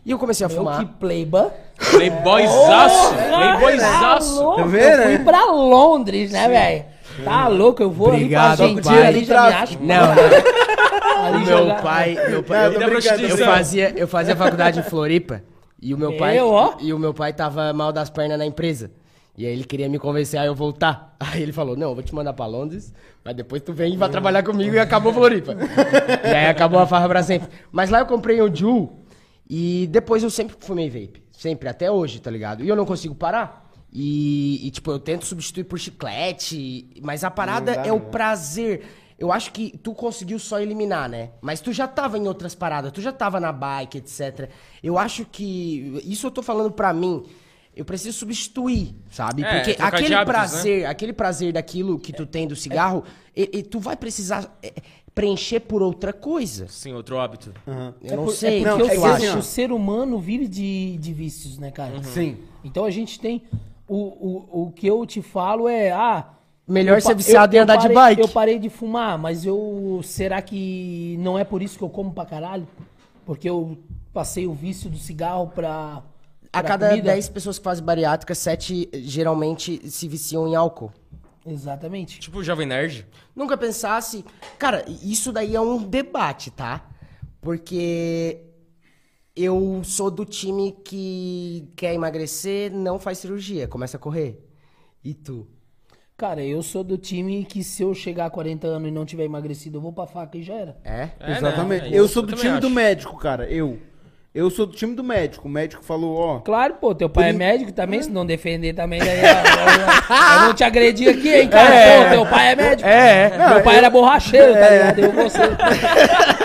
e 0.05 0.11
eu 0.11 0.19
comecei 0.19 0.45
a 0.45 0.49
Meu 0.49 0.59
fumar. 0.59 0.79
que 0.81 0.87
playba. 0.95 1.53
Playboyzaço. 1.91 3.15
Tá 3.15 3.39
Playboyzaço. 3.59 4.43
louco. 4.43 4.57
Tá 4.61 4.66
vendo, 4.66 4.85
Eu 4.85 5.03
fui 5.03 5.19
né? 5.19 5.24
pra 5.24 5.45
Londres, 5.53 6.31
né, 6.33 6.49
velho? 6.49 6.85
Tá 7.24 7.49
louco, 7.49 7.83
eu 7.83 7.91
vou 7.91 8.09
Obrigado, 8.09 8.62
ali 8.62 8.74
pra 8.74 8.83
pai. 8.85 9.03
Argentina, 9.07 9.09
ali 9.09 9.24
já 9.24 9.43
me 9.49 9.62
acho. 9.62 9.79
Não, 9.83 10.15
não. 11.33 11.41
Meu 11.41 11.47
jogar- 11.59 11.83
pai, 11.83 12.15
meu 12.15 12.31
Não, 12.37 12.43
pai, 12.43 12.66
eu 12.66 12.73
tô 12.74 12.81
eu, 12.81 13.29
eu 13.29 13.37
tô 13.39 13.45
fazia, 13.45 13.93
eu 13.97 14.09
fazia 14.09 14.35
faculdade 14.37 14.81
em 14.81 14.83
Floripa 14.83 15.43
e 15.81 15.93
o 15.95 15.99
meu 15.99 16.16
pai 16.16 16.39
Eu, 16.39 16.49
ó. 16.51 16.74
e 16.81 16.93
o 16.93 16.99
meu 16.99 17.12
pai 17.12 17.33
tava 17.33 17.73
mal 17.73 17.93
das 17.93 18.09
pernas 18.11 18.39
na 18.39 18.47
empresa. 18.47 18.91
E 19.37 19.47
aí 19.47 19.53
ele 19.53 19.65
queria 19.65 19.89
me 19.89 19.99
convencer 19.99 20.39
a 20.39 20.45
eu 20.45 20.55
voltar. 20.55 21.15
Aí 21.20 21.43
ele 21.43 21.53
falou: 21.53 21.74
"Não, 21.74 21.89
eu 21.91 21.95
vou 21.95 22.03
te 22.05 22.15
mandar 22.15 22.35
pra 22.35 22.45
Londres, 22.45 22.93
mas 23.24 23.35
depois 23.35 23.62
tu 23.62 23.73
vem 23.73 23.95
e 23.95 23.97
vai 23.97 24.09
trabalhar 24.11 24.43
comigo 24.43 24.74
e 24.74 24.79
acabou 24.79 25.11
Floripa". 25.12 25.55
e 26.23 26.29
aí 26.29 26.47
acabou 26.49 26.79
a 26.81 26.87
farra 26.87 27.09
pra 27.09 27.23
sempre. 27.23 27.49
Mas 27.70 27.89
lá 27.89 28.01
eu 28.01 28.07
comprei 28.07 28.43
um 28.43 28.55
Ju 28.55 28.91
e 29.55 29.87
depois 29.89 30.23
eu 30.23 30.31
sempre 30.31 30.57
fumei 30.59 30.89
vape, 30.89 31.23
sempre 31.31 31.69
até 31.69 31.91
hoje, 31.91 32.19
tá 32.23 32.31
ligado? 32.31 32.65
E 32.65 32.69
eu 32.70 32.74
não 32.74 32.87
consigo 32.87 33.15
parar. 33.15 33.70
E, 33.93 34.66
e, 34.66 34.70
tipo, 34.70 34.91
eu 34.91 34.99
tento 34.99 35.27
substituir 35.27 35.65
por 35.65 35.79
chiclete, 35.79 36.91
mas 37.03 37.23
a 37.23 37.31
parada 37.31 37.74
dá, 37.74 37.87
é 37.87 37.93
o 37.93 37.99
né? 37.99 38.09
prazer. 38.11 38.83
Eu 39.19 39.31
acho 39.31 39.53
que 39.53 39.77
tu 39.77 39.93
conseguiu 39.93 40.39
só 40.39 40.59
eliminar, 40.59 41.07
né? 41.07 41.33
Mas 41.43 41.61
tu 41.61 41.70
já 41.70 41.87
tava 41.87 42.16
em 42.16 42.27
outras 42.27 42.55
paradas, 42.55 42.93
tu 42.93 43.03
já 43.03 43.12
tava 43.12 43.39
na 43.39 43.53
bike, 43.53 43.99
etc. 43.99 44.49
Eu 44.83 44.97
acho 44.97 45.27
que. 45.27 46.01
Isso 46.03 46.29
eu 46.29 46.31
tô 46.31 46.43
falando 46.43 46.73
pra 46.73 46.95
mim. 46.95 47.23
Eu 47.77 47.85
preciso 47.85 48.16
substituir, 48.16 48.95
sabe? 49.11 49.45
É, 49.45 49.57
Porque 49.57 49.83
aquele 49.83 49.83
hábitos, 49.83 50.11
né? 50.11 50.24
prazer, 50.24 50.87
aquele 50.87 51.12
prazer 51.12 51.53
daquilo 51.53 51.99
que 51.99 52.15
tu 52.15 52.24
tem 52.24 52.47
do 52.47 52.57
cigarro, 52.57 53.05
e, 53.37 53.51
e 53.53 53.62
tu 53.62 53.79
vai 53.81 53.97
precisar 53.97 54.59
é, 54.62 54.73
preencher 55.14 55.60
por 55.60 55.82
outra 55.82 56.12
coisa. 56.12 56.66
Sim, 56.68 56.93
outro 56.94 57.18
hábito. 57.18 57.52
Eu 58.02 58.16
não 58.16 58.24
por- 58.24 58.32
sei. 58.34 58.62
É 58.62 58.64
Não, 58.64 58.78
porque 58.78 58.93
é 58.94 58.98
o, 58.98 59.02
que 59.02 59.06
ser- 59.06 59.12
assim, 59.26 59.28
ó. 59.28 59.39
o 59.39 59.43
ser 59.43 59.72
humano 59.72 60.18
vive 60.18 60.48
de, 60.48 60.97
de 60.98 61.12
vícios, 61.12 61.59
né, 61.59 61.70
cara? 61.70 61.97
Uhum. 61.97 62.02
Sim. 62.02 62.36
Então 62.64 62.84
a 62.84 62.90
gente 62.90 63.18
tem. 63.20 63.43
O, 63.89 63.97
o, 63.97 64.62
o 64.66 64.72
que 64.72 64.86
eu 64.86 65.05
te 65.05 65.20
falo 65.20 65.68
é. 65.68 65.90
Ah, 65.93 66.28
Melhor 66.66 66.97
eu 66.97 67.01
ser 67.01 67.14
viciado 67.14 67.55
eu- 67.55 67.56
em 67.56 67.59
eu 67.59 67.62
andar 67.64 67.76
de 67.76 67.82
parei- 67.82 67.94
bike. 68.16 68.20
Eu 68.22 68.28
parei 68.28 68.59
de 68.59 68.70
fumar, 68.70 69.18
mas 69.18 69.44
eu. 69.44 70.01
Será 70.02 70.40
que 70.40 71.16
não 71.20 71.39
é 71.39 71.44
por 71.44 71.60
isso 71.62 71.76
que 71.76 71.84
eu 71.84 71.90
como 71.90 72.12
pra 72.12 72.24
caralho? 72.24 72.66
Porque 73.26 73.48
eu 73.51 73.76
passei 74.12 74.47
o 74.47 74.52
vício 74.55 74.89
do 74.89 74.97
cigarro 74.97 75.48
pra. 75.55 76.02
A 76.55 76.62
cada 76.62 76.90
comida? 76.90 77.12
10 77.12 77.28
pessoas 77.30 77.59
que 77.59 77.64
fazem 77.64 77.82
bariátrica, 77.84 78.34
7 78.34 78.89
geralmente 78.94 79.80
se 79.90 80.06
viciam 80.06 80.47
em 80.47 80.55
álcool. 80.55 80.93
Exatamente. 81.47 82.20
Tipo 82.20 82.39
o 82.39 82.44
Jovem 82.44 82.66
Nerd. 82.66 83.06
Nunca 83.35 83.56
pensasse. 83.56 84.24
Cara, 84.59 84.85
isso 85.02 85.32
daí 85.32 85.55
é 85.56 85.60
um 85.60 85.82
debate, 85.82 86.51
tá? 86.51 86.89
Porque 87.40 88.40
eu 89.35 89.82
sou 89.85 90.10
do 90.10 90.24
time 90.24 90.73
que 90.85 91.69
quer 91.77 91.94
emagrecer, 91.94 92.70
não 92.73 92.98
faz 92.98 93.19
cirurgia, 93.19 93.66
começa 93.66 93.97
a 93.97 94.01
correr. 94.01 94.47
E 95.05 95.14
tu? 95.14 95.48
Cara, 96.16 96.44
eu 96.44 96.62
sou 96.62 96.85
do 96.85 96.97
time 96.97 97.44
que 97.44 97.64
se 97.64 97.82
eu 97.82 97.93
chegar 97.94 98.27
a 98.27 98.31
40 98.31 98.66
anos 98.69 98.89
e 98.89 98.93
não 98.93 99.05
tiver 99.05 99.24
emagrecido, 99.24 99.78
eu 99.78 99.82
vou 99.82 99.93
pra 99.93 100.06
faca 100.06 100.39
e 100.39 100.43
já 100.43 100.55
era. 100.55 100.77
É? 100.85 101.10
É, 101.19 101.32
Exatamente. 101.32 101.90
né? 101.90 101.98
eu 101.98 102.06
sou 102.06 102.23
do 102.23 102.28
também 102.28 102.44
time 102.44 102.60
do 102.60 102.66
acho. 102.69 102.77
médico, 102.77 103.16
cara. 103.19 103.51
Eu. 103.51 103.81
Eu 104.35 104.49
sou 104.49 104.65
do 104.65 104.73
time 104.75 104.95
do 104.95 105.05
médico. 105.05 105.47
O 105.47 105.51
médico 105.51 105.85
falou, 105.85 106.17
ó. 106.17 106.41
Claro, 106.41 106.75
pô, 106.81 106.95
teu 106.95 107.09
pai 107.11 107.29
é 107.29 107.33
in- 107.33 107.37
médico 107.37 107.71
também, 107.71 108.03
se 108.03 108.11
não 108.11 108.25
defender 108.25 108.73
também, 108.73 108.99
daí 108.99 109.19
eu, 109.19 109.25
eu, 109.27 110.35
eu 110.37 110.41
não 110.47 110.55
te 110.55 110.65
agredi 110.65 111.07
aqui, 111.07 111.29
hein, 111.35 111.49
cara. 111.51 112.05
Pô, 112.09 112.15
teu 112.15 112.27
pai 112.27 112.53
é 112.53 112.57
médico. 112.57 112.89
É, 112.89 113.49
Meu 113.51 113.63
pai 113.63 113.77
era 113.77 113.91
borracheiro, 113.91 114.55
tá 114.55 114.71
ligado? 114.71 114.99
Eu. 115.01 115.13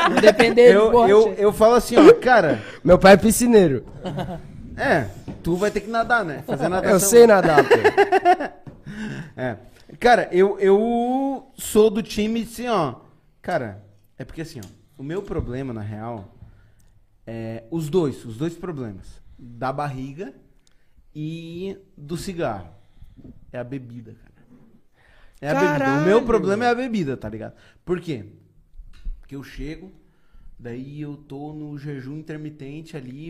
Não 0.09 0.21
depender 0.21 0.67
de 0.67 0.73
Eu, 0.75 0.83
eu, 0.85 0.91
borracheiro. 0.91 1.33
eu 1.37 1.53
falo 1.53 1.75
assim, 1.75 1.95
ó, 1.97 2.13
cara. 2.15 2.61
Meu 2.83 2.99
pai 2.99 3.13
é 3.13 3.17
piscineiro. 3.17 3.85
É, 4.75 5.05
tu 5.41 5.55
vai 5.55 5.71
ter 5.71 5.79
que 5.81 5.89
nadar, 5.89 6.25
né? 6.25 6.43
Fazer 6.45 6.67
natação. 6.67 6.93
Eu 6.93 6.99
sei 6.99 7.25
nadar, 7.27 7.63
pô. 7.63 7.69
É. 9.37 9.55
Cara, 9.99 10.27
eu, 10.31 10.57
eu 10.59 11.47
sou 11.55 11.89
do 11.89 12.01
time 12.01 12.41
assim, 12.41 12.67
ó. 12.67 12.95
Cara, 13.41 13.81
é 14.17 14.25
porque 14.25 14.41
assim, 14.41 14.59
ó. 14.63 14.67
O 14.97 15.03
meu 15.03 15.21
problema, 15.21 15.71
na 15.73 15.81
real, 15.81 16.25
é 17.27 17.65
os 17.69 17.89
dois, 17.89 18.23
os 18.23 18.37
dois 18.37 18.55
problemas. 18.55 19.21
Da 19.37 19.71
barriga 19.73 20.33
e 21.13 21.77
do 21.97 22.15
cigarro. 22.15 22.69
É 23.51 23.59
a 23.59 23.63
bebida, 23.63 24.13
cara. 24.13 24.33
É 25.41 25.49
a 25.49 25.53
bebida. 25.53 25.85
O 25.85 25.95
meu 25.97 26.03
Caralho! 26.03 26.25
problema 26.25 26.65
é 26.65 26.69
a 26.69 26.75
bebida, 26.75 27.17
tá 27.17 27.29
ligado? 27.29 27.53
Por 27.83 27.99
quê? 27.99 28.25
Porque 29.19 29.35
eu 29.35 29.43
chego, 29.43 29.91
daí 30.57 31.01
eu 31.01 31.17
tô 31.17 31.53
no 31.53 31.77
jejum 31.77 32.17
intermitente 32.17 32.95
ali, 32.95 33.29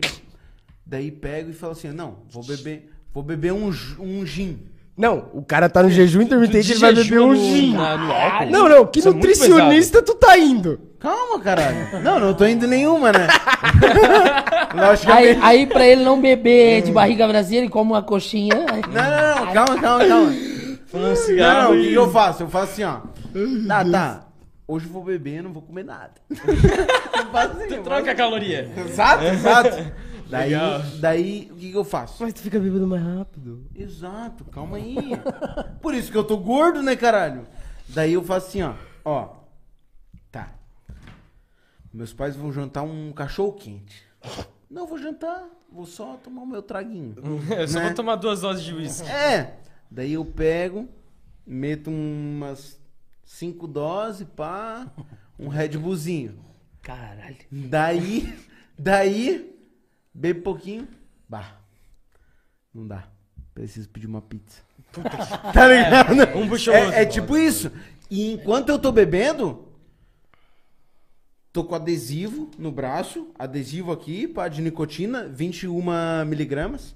daí 0.86 1.10
pego 1.10 1.50
e 1.50 1.54
falo 1.54 1.72
assim, 1.72 1.90
não, 1.90 2.22
vou 2.30 2.44
beber, 2.44 2.92
vou 3.12 3.22
beber 3.22 3.52
um, 3.52 3.68
um 3.98 4.24
gin. 4.24 4.68
Não, 4.98 5.26
o 5.32 5.42
cara 5.42 5.68
tá 5.68 5.80
no 5.80 5.88
jejum 5.88 6.20
intermitente, 6.22 6.72
ele 6.72 6.80
vai 6.80 6.92
beber 6.92 7.20
um 7.20 7.32
gin. 7.32 7.72
Não, 8.50 8.68
não, 8.68 8.84
que 8.84 8.98
Isso 8.98 9.08
é 9.08 9.12
muito 9.12 9.26
nutricionista 9.28 10.02
tu 10.02 10.16
tá 10.16 10.36
indo? 10.36 10.80
Calma, 10.98 11.38
caralho. 11.38 12.02
Não, 12.02 12.18
não 12.18 12.34
tô 12.34 12.44
indo 12.44 12.66
nenhuma, 12.66 13.12
né? 13.12 13.28
Aí, 14.74 14.80
Logicamente. 14.80 15.40
aí, 15.40 15.66
pra 15.66 15.86
ele 15.86 16.02
não 16.02 16.20
beber 16.20 16.82
de 16.82 16.90
barriga 16.90 17.26
brasileira, 17.28 17.64
ele 17.64 17.72
come 17.72 17.92
uma 17.92 18.02
coxinha. 18.02 18.52
Não, 18.54 18.66
não, 18.66 19.46
não, 19.46 19.52
calma, 19.54 19.80
calma, 19.80 20.04
calma. 20.04 20.32
Não, 20.92 21.62
não, 21.62 21.70
o 21.72 21.80
que, 21.80 21.88
que 21.88 21.94
eu 21.94 22.10
faço? 22.10 22.42
Eu 22.42 22.48
faço 22.48 22.72
assim, 22.72 22.82
ó. 22.84 22.96
Tá, 23.66 23.84
tá. 23.84 24.26
Hoje 24.66 24.86
eu 24.86 24.92
vou 24.92 25.04
beber, 25.04 25.42
não 25.42 25.52
vou 25.52 25.62
comer 25.62 25.84
nada. 25.84 26.10
Eu 26.28 27.26
faço 27.32 27.52
assim, 27.56 27.74
eu 27.76 27.82
Troca 27.82 28.10
a 28.10 28.14
caloria. 28.14 28.68
Exato, 28.76 29.24
exato. 29.24 29.76
Daí, 30.28 30.50
Legal. 30.50 30.82
daí, 31.00 31.48
o 31.50 31.56
que, 31.56 31.70
que 31.70 31.76
eu 31.76 31.84
faço? 31.84 32.22
Mas 32.22 32.34
tu 32.34 32.40
fica 32.40 32.58
bebendo 32.58 32.86
mais 32.86 33.02
rápido. 33.02 33.66
Exato, 33.74 34.44
calma 34.46 34.76
aí. 34.76 34.96
Por 35.80 35.94
isso 35.94 36.12
que 36.12 36.18
eu 36.18 36.24
tô 36.24 36.36
gordo, 36.36 36.82
né, 36.82 36.94
caralho? 36.96 37.46
Daí 37.88 38.12
eu 38.12 38.22
faço 38.22 38.48
assim, 38.48 38.62
ó. 38.62 38.74
Ó. 39.04 39.36
Tá. 40.30 40.52
Meus 41.92 42.12
pais 42.12 42.36
vão 42.36 42.52
jantar 42.52 42.82
um 42.82 43.10
cachorro 43.12 43.52
quente. 43.54 44.02
Não 44.70 44.86
vou 44.86 44.98
jantar, 44.98 45.46
vou 45.72 45.86
só 45.86 46.16
tomar 46.16 46.42
o 46.42 46.46
meu 46.46 46.60
traguinho. 46.62 47.14
Eu 47.56 47.66
só 47.66 47.78
Né? 47.78 47.86
vou 47.86 47.94
tomar 47.94 48.16
duas 48.16 48.42
doses 48.42 48.62
de 48.62 48.74
uísque. 48.74 49.08
É. 49.08 49.58
Daí 49.90 50.12
eu 50.12 50.24
pego, 50.26 50.86
meto 51.46 51.88
umas 51.90 52.78
cinco 53.24 53.66
doses, 53.66 54.26
pá, 54.36 54.86
um 55.38 55.48
Red 55.48 55.70
Bullzinho. 55.78 56.38
Caralho. 56.82 57.36
Daí, 57.50 58.38
daí, 58.78 59.57
bebo 60.12 60.42
pouquinho. 60.42 60.88
Bah. 61.28 61.56
Não 62.74 62.86
dá. 62.86 63.04
Preciso 63.54 63.88
pedir 63.88 64.06
uma 64.06 64.22
pizza. 64.22 64.60
tá 65.52 65.66
ligado? 65.68 66.38
um 66.38 66.48
puxa 66.48 66.70
o 66.72 66.74
outro. 66.74 66.92
É, 66.92 67.02
é 67.02 67.06
tipo 67.06 67.36
isso. 67.36 67.70
E 68.10 68.32
enquanto 68.32 68.68
eu 68.70 68.78
tô 68.78 68.90
bebendo, 68.90 69.68
tô 71.52 71.64
com 71.64 71.74
adesivo 71.74 72.50
no 72.58 72.70
braço, 72.70 73.28
adesivo 73.38 73.92
aqui, 73.92 74.26
pá, 74.26 74.48
de 74.48 74.62
nicotina, 74.62 75.28
21 75.28 76.24
miligramas. 76.24 76.94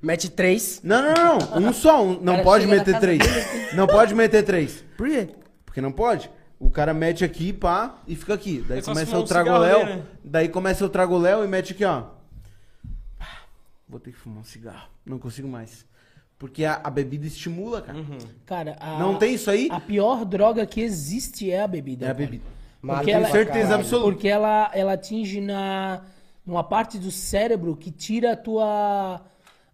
Mete 0.00 0.30
três. 0.30 0.80
Não, 0.82 1.02
não, 1.02 1.38
não. 1.60 1.68
Um 1.68 1.72
só. 1.72 2.04
um- 2.04 2.20
não 2.20 2.34
cara 2.34 2.44
pode 2.44 2.66
meter 2.66 3.00
três. 3.00 3.18
dele 3.18 3.74
Não 3.74 3.86
pode 3.86 4.14
meter 4.14 4.42
três. 4.44 4.84
Por 4.96 5.08
quê? 5.08 5.28
Porque 5.64 5.80
não 5.80 5.90
pode. 5.92 6.30
O 6.58 6.70
cara 6.70 6.94
mete 6.94 7.24
aqui, 7.24 7.52
pá, 7.52 7.98
e 8.06 8.16
fica 8.16 8.32
aqui. 8.34 8.64
Daí 8.66 8.78
É 8.78 8.82
começa 8.82 9.18
o 9.18 9.22
um 9.22 9.24
tragoléu. 9.24 9.80
ali, 9.82 9.94
né? 9.96 10.02
Daí 10.24 10.48
começa 10.48 10.84
o 10.84 10.88
tragoléu 10.88 11.44
e 11.44 11.48
mete 11.48 11.72
aqui, 11.72 11.84
ó. 11.84 12.04
Vou 13.88 14.00
ter 14.00 14.10
que 14.12 14.18
fumar 14.18 14.40
um 14.40 14.44
cigarro. 14.44 14.88
Não 15.04 15.18
consigo 15.18 15.46
mais. 15.46 15.84
Porque 16.38 16.64
a, 16.64 16.80
a 16.82 16.90
bebida 16.90 17.26
estimula, 17.26 17.80
cara. 17.80 17.98
Uhum. 17.98 18.18
Cara, 18.44 18.76
a, 18.80 18.98
Não 18.98 19.16
tem 19.18 19.34
isso 19.34 19.50
aí? 19.50 19.68
A 19.70 19.80
pior 19.80 20.24
droga 20.24 20.66
que 20.66 20.80
existe 20.80 21.50
é 21.50 21.62
a 21.62 21.66
bebida. 21.68 22.06
É 22.06 22.10
a 22.10 22.14
cara. 22.14 22.24
bebida. 22.26 22.44
Mata 22.82 22.98
Porque 22.98 23.10
ela, 23.12 23.28
certeza 23.30 23.60
caralho. 23.68 23.80
absoluta. 23.82 24.12
Porque 24.12 24.28
ela, 24.28 24.70
ela 24.74 24.92
atinge 24.94 25.40
na 25.40 26.02
numa 26.44 26.62
parte 26.62 26.98
do 26.98 27.10
cérebro 27.10 27.74
que 27.76 27.90
tira 27.90 28.32
a 28.32 28.36
tua 28.36 29.20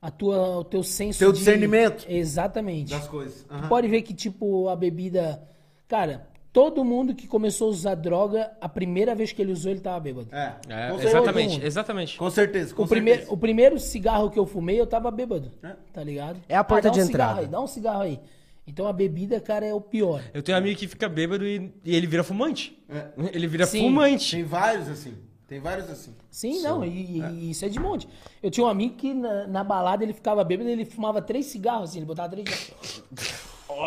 a 0.01 0.11
tua 0.11 0.59
o 0.59 0.65
teu 0.65 0.83
senso 0.83 1.19
Teu 1.19 1.33
de- 1.33 1.39
discernimento. 1.39 2.07
Exatamente. 2.09 2.91
Das 2.91 3.07
coisas. 3.09 3.43
Tu 3.45 3.55
Aham. 3.55 3.69
pode 3.69 3.89
ver 3.89 4.03
que 4.03 4.15
tipo 4.15 4.69
a 4.69 4.77
bebida, 4.77 5.43
cara, 5.89 6.27
todo 6.53 6.85
mundo 6.85 7.15
que 7.15 7.27
começou 7.27 7.69
a 7.69 7.71
usar 7.71 7.95
droga, 7.95 8.53
a 8.61 8.69
primeira 8.69 9.15
vez 9.15 9.33
que 9.33 9.41
ele 9.41 9.53
usou 9.53 9.71
ele 9.71 9.81
tava 9.81 9.99
bêbado. 10.01 10.29
É. 10.31 10.53
É, 10.69 10.91
com, 10.91 11.01
exatamente, 11.01 11.65
exatamente. 11.65 12.19
Com 12.19 12.31
certeza. 12.31 12.75
Com 12.75 12.83
O 12.83 12.89
primeiro, 12.89 13.19
certeza. 13.21 13.35
o 13.35 13.39
primeiro 13.39 13.79
cigarro 13.79 14.31
que 14.31 14.39
eu 14.39 14.45
fumei, 14.47 14.79
eu 14.79 14.87
tava 14.87 15.11
bêbado. 15.11 15.51
É. 15.63 15.75
Tá 15.93 16.05
ligado? 16.05 16.41
É 16.49 16.57
a 16.57 16.63
porta 16.63 16.89
dá 16.89 16.95
de 16.95 17.01
um 17.01 17.07
cigarro 17.07 17.31
entrada. 17.33 17.47
aí, 17.47 17.51
dá 17.51 17.61
um 17.61 17.67
cigarro 17.67 18.03
aí. 18.03 18.21
Então 18.67 18.87
a 18.87 18.93
bebida, 18.93 19.41
cara, 19.41 19.67
é 19.67 19.75
o 19.75 19.81
pior. 19.81 20.23
Eu 20.33 20.43
tenho 20.43 20.57
um 20.57 20.61
amigo 20.61 20.79
que 20.79 20.87
fica 20.87 21.09
bêbado 21.09 21.45
e, 21.47 21.73
e 21.85 21.97
ele 21.97 22.07
vira 22.07 22.23
fumante. 22.23 22.79
É. 22.89 23.07
Ele 23.35 23.47
vira 23.47 23.67
Sim. 23.67 23.81
fumante. 23.83 24.37
Tem 24.37 24.45
vários 24.45 24.89
assim. 24.89 25.15
Tem 25.49 25.59
vários 25.61 25.91
assim. 25.91 26.15
Sim, 26.31 26.63
não, 26.63 26.85
e, 26.85 27.21
e 27.21 27.51
isso 27.51 27.65
é 27.65 27.69
de 27.69 27.79
monte. 27.79 28.09
Eu 28.43 28.51
tinha 28.51 28.65
um 28.65 28.71
amigo 28.71 28.95
que 28.97 29.13
na, 29.13 29.47
na 29.47 29.65
balada 29.65 30.03
ele 30.05 30.13
ficava 30.15 30.43
bêbado 30.45 30.69
ele 30.69 30.85
fumava 30.85 31.21
três 31.21 31.47
cigarros, 31.47 31.91
assim, 31.91 31.99
ele 31.99 32.07
botava 32.07 32.31
três, 32.31 32.73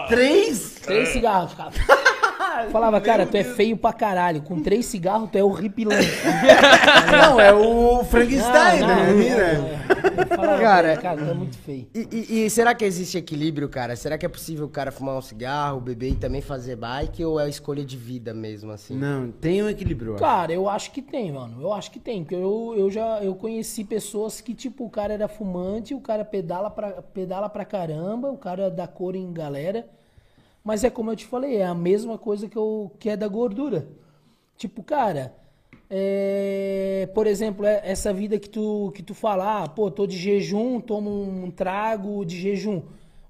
Três? 0.08 0.76
três 0.82 1.10
cigarros, 1.10 1.54
Falava, 2.72 3.00
cara, 3.02 3.26
tu 3.26 3.36
é 3.38 3.44
feio 3.44 3.78
pra 3.78 3.94
caralho. 3.94 4.42
Com 4.42 4.62
três 4.62 4.86
cigarros, 4.86 5.30
tu 5.32 5.38
é 5.38 5.44
horripilante. 5.44 6.08
Não, 7.12 7.40
é 7.40 7.54
o 7.54 8.04
Frankenstein, 8.04 8.80
Não, 8.82 8.88
né? 8.88 9.06
não, 9.14 9.64
né? 9.68 10.26
Falava, 10.36 10.62
Cara, 10.66 10.98
cara, 10.98 11.18
tu 11.24 11.30
é 11.30 11.34
muito 11.34 11.58
feio. 11.60 11.88
E, 11.94 12.08
e- 12.12 12.46
e 12.46 12.50
será 12.50 12.74
que 12.74 12.84
existe 12.86 13.18
equilíbrio, 13.18 13.70
cara? 13.70 13.96
Será 13.96 14.18
que 14.18 14.26
é 14.26 14.30
possível 14.30 14.66
o 14.66 14.70
cara 14.70 14.92
fumar 14.92 15.16
um 15.18 15.22
cigarro, 15.22 15.80
beber 15.80 16.12
e 16.12 16.16
também 16.16 16.42
fazer 16.42 16.76
bike? 16.76 17.24
Ou 17.24 17.40
é 17.40 17.48
escolha 17.50 17.84
de 17.86 17.98
vida 17.98 18.34
mesmo, 18.34 18.72
assim? 18.72 18.96
Não, 18.96 19.32
tem 19.32 19.62
um 19.64 19.70
equilíbrio. 19.70 20.16
Cara, 20.16 20.52
eu 20.54 20.68
acho 20.70 20.92
que 20.92 21.02
tem, 21.02 21.32
mano. 21.32 21.62
Eu 21.62 21.74
acho 21.74 21.92
que 21.92 22.00
tem. 22.00 22.24
Porque 22.24 22.36
eu, 22.36 22.74
eu 22.78 22.90
já 22.90 23.20
eu 23.22 23.36
conheci 23.36 23.84
pessoas 23.84 24.42
que, 24.42 24.54
tipo, 24.54 24.86
o 24.86 24.90
cara 24.90 25.14
era 25.14 25.28
fumante, 25.28 25.94
o 25.94 26.00
cara 26.00 26.24
pedala 26.26 26.70
pra, 26.70 27.02
pedala 27.02 27.50
pra 27.50 27.66
caramba, 27.66 28.30
o 28.32 28.38
cara 28.38 28.70
dá 28.72 28.88
cor 28.88 29.16
em 29.16 29.32
galera. 29.32 29.86
Mas 30.66 30.84
é 30.84 30.90
como 30.90 31.12
eu 31.12 31.16
te 31.16 31.28
falei, 31.28 31.58
é 31.58 31.66
a 31.66 31.76
mesma 31.76 32.18
coisa 32.18 32.50
que, 32.50 32.58
eu, 32.58 32.92
que 33.00 33.08
é 33.08 33.16
da 33.16 33.28
gordura. 33.28 33.88
Tipo, 34.58 34.82
cara, 34.82 35.36
é, 35.88 37.08
por 37.14 37.28
exemplo, 37.28 37.66
é 37.68 37.82
essa 37.84 38.12
vida 38.12 38.40
que 38.40 38.50
tu, 38.50 38.92
que 38.96 39.04
tu 39.04 39.14
fala, 39.14 39.64
ah, 39.64 39.70
pô, 39.70 39.92
tô 39.92 40.08
de 40.08 40.18
jejum, 40.18 40.82
tomo 40.82 41.12
um 41.12 41.52
trago 41.52 42.26
de 42.26 42.42
jejum. 42.42 42.82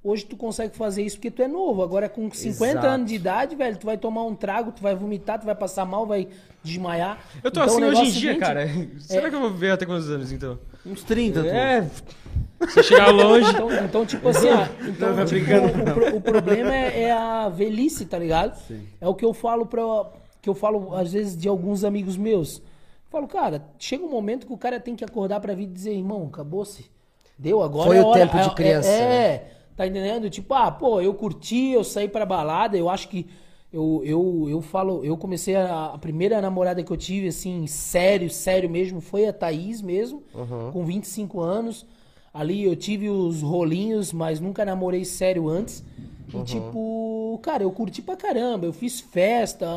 Hoje 0.06 0.24
tu 0.24 0.38
consegue 0.38 0.78
fazer 0.78 1.02
isso 1.02 1.16
porque 1.18 1.32
tu 1.32 1.42
é 1.42 1.48
novo. 1.48 1.82
Agora 1.82 2.08
com 2.08 2.30
50 2.32 2.72
Exato. 2.74 2.86
anos 2.88 3.08
de 3.10 3.16
idade, 3.16 3.56
velho, 3.56 3.76
tu 3.76 3.88
vai 3.88 3.98
tomar 3.98 4.24
um 4.24 4.36
trago, 4.36 4.72
tu 4.72 4.82
vai 4.84 4.94
vomitar, 4.96 5.40
tu 5.40 5.46
vai 5.48 5.56
passar 5.56 5.84
mal, 5.84 6.06
vai 6.06 6.28
desmaiar. 6.64 7.18
Eu 7.44 7.50
tô 7.50 7.60
Então, 7.60 7.64
o 7.64 7.66
assim 7.66 7.84
hoje 7.86 7.96
em 8.02 8.06
é 8.06 8.08
o 8.10 8.12
dia, 8.12 8.22
seguinte, 8.30 8.40
cara. 8.40 8.68
Será 9.00 9.30
que 9.32 9.36
eu 9.36 9.40
vou 9.42 9.50
ver 9.50 9.72
até 9.72 9.84
quantos 9.84 10.08
anos, 10.12 10.32
então? 10.32 10.60
Uns 10.86 11.02
30, 11.04 11.42
tu. 11.42 11.48
É. 11.50 11.90
Se 12.70 12.84
chegar 12.84 13.10
longe. 13.10 13.50
Então, 13.50 13.72
então, 13.84 14.06
tipo 14.06 14.30
assim, 14.30 14.48
ó, 14.50 14.68
então, 14.88 15.16
Não, 15.16 15.26
tipo, 15.26 15.44
brincando, 15.44 15.68
o, 15.68 15.94
pro- 15.94 16.16
o 16.18 16.22
problema 16.22 16.76
é, 16.76 17.02
é 17.06 17.12
a 17.12 17.50
velhice, 17.50 18.06
tá 18.06 18.20
ligado? 18.20 18.56
É 19.02 19.08
o 19.08 19.16
que 19.16 19.26
eu 19.26 19.34
falo 19.34 19.66
para 19.66 19.82
que 20.42 20.48
eu 20.50 20.54
falo 20.54 20.94
às 20.96 21.12
vezes 21.12 21.36
de 21.36 21.48
alguns 21.50 21.84
amigos 21.84 22.16
meus. 22.16 22.58
Eu 22.60 22.64
falo, 23.10 23.28
cara, 23.28 23.64
chega 23.80 24.04
um 24.06 24.10
momento 24.10 24.46
que 24.46 24.54
o 24.54 24.58
cara 24.58 24.80
tem 24.80 24.96
que 24.96 25.04
acordar 25.04 25.40
pra 25.40 25.56
vir 25.56 25.64
e 25.64 25.68
dizer, 25.68 25.94
irmão, 25.94 26.28
acabou-se. 26.32 26.86
Deu 27.38 27.62
agora. 27.64 27.88
Foi 27.88 27.98
é 27.98 28.02
o 28.02 28.06
hora- 28.06 28.20
tempo 28.20 28.38
de 28.38 28.50
é- 28.50 28.54
criança, 28.54 28.88
É, 28.90 29.00
né? 29.00 29.16
é, 29.26 29.52
tá 29.76 29.86
entendendo? 29.88 30.30
Tipo, 30.30 30.54
ah, 30.54 30.72
pô, 30.72 31.02
eu 31.02 31.14
curti, 31.14 31.72
eu 31.72 31.84
saí 31.84 32.08
pra 32.08 32.26
balada, 32.26 32.78
eu 32.78 32.90
acho 32.90 33.08
que 33.10 33.28
eu, 33.74 34.02
eu, 34.06 34.48
eu 34.50 34.62
falo, 34.62 35.04
eu 35.04 35.18
comecei 35.18 35.56
a, 35.56 35.88
a 35.94 35.98
primeira 35.98 36.40
namorada 36.42 36.82
que 36.82 36.92
eu 36.92 36.96
tive, 36.98 37.28
assim, 37.28 37.68
sério, 37.68 38.30
sério 38.30 38.70
mesmo, 38.70 39.02
foi 39.02 39.28
a 39.28 39.34
Thaís 39.34 39.82
mesmo, 39.82 40.24
com 40.72 40.86
25 40.86 41.42
anos. 41.42 41.86
Ali 42.34 42.64
eu 42.64 42.76
tive 42.76 43.10
os 43.10 43.42
rolinhos, 43.42 44.12
mas 44.14 44.40
nunca 44.40 44.64
namorei 44.66 45.04
sério 45.06 45.48
antes. 45.50 45.84
E 46.28 46.44
tipo, 46.44 47.40
cara, 47.42 47.64
eu 47.64 47.72
curti 47.72 48.02
pra 48.02 48.16
caramba. 48.18 48.66
Eu 48.66 48.74
fiz 48.74 49.00
festa, 49.00 49.68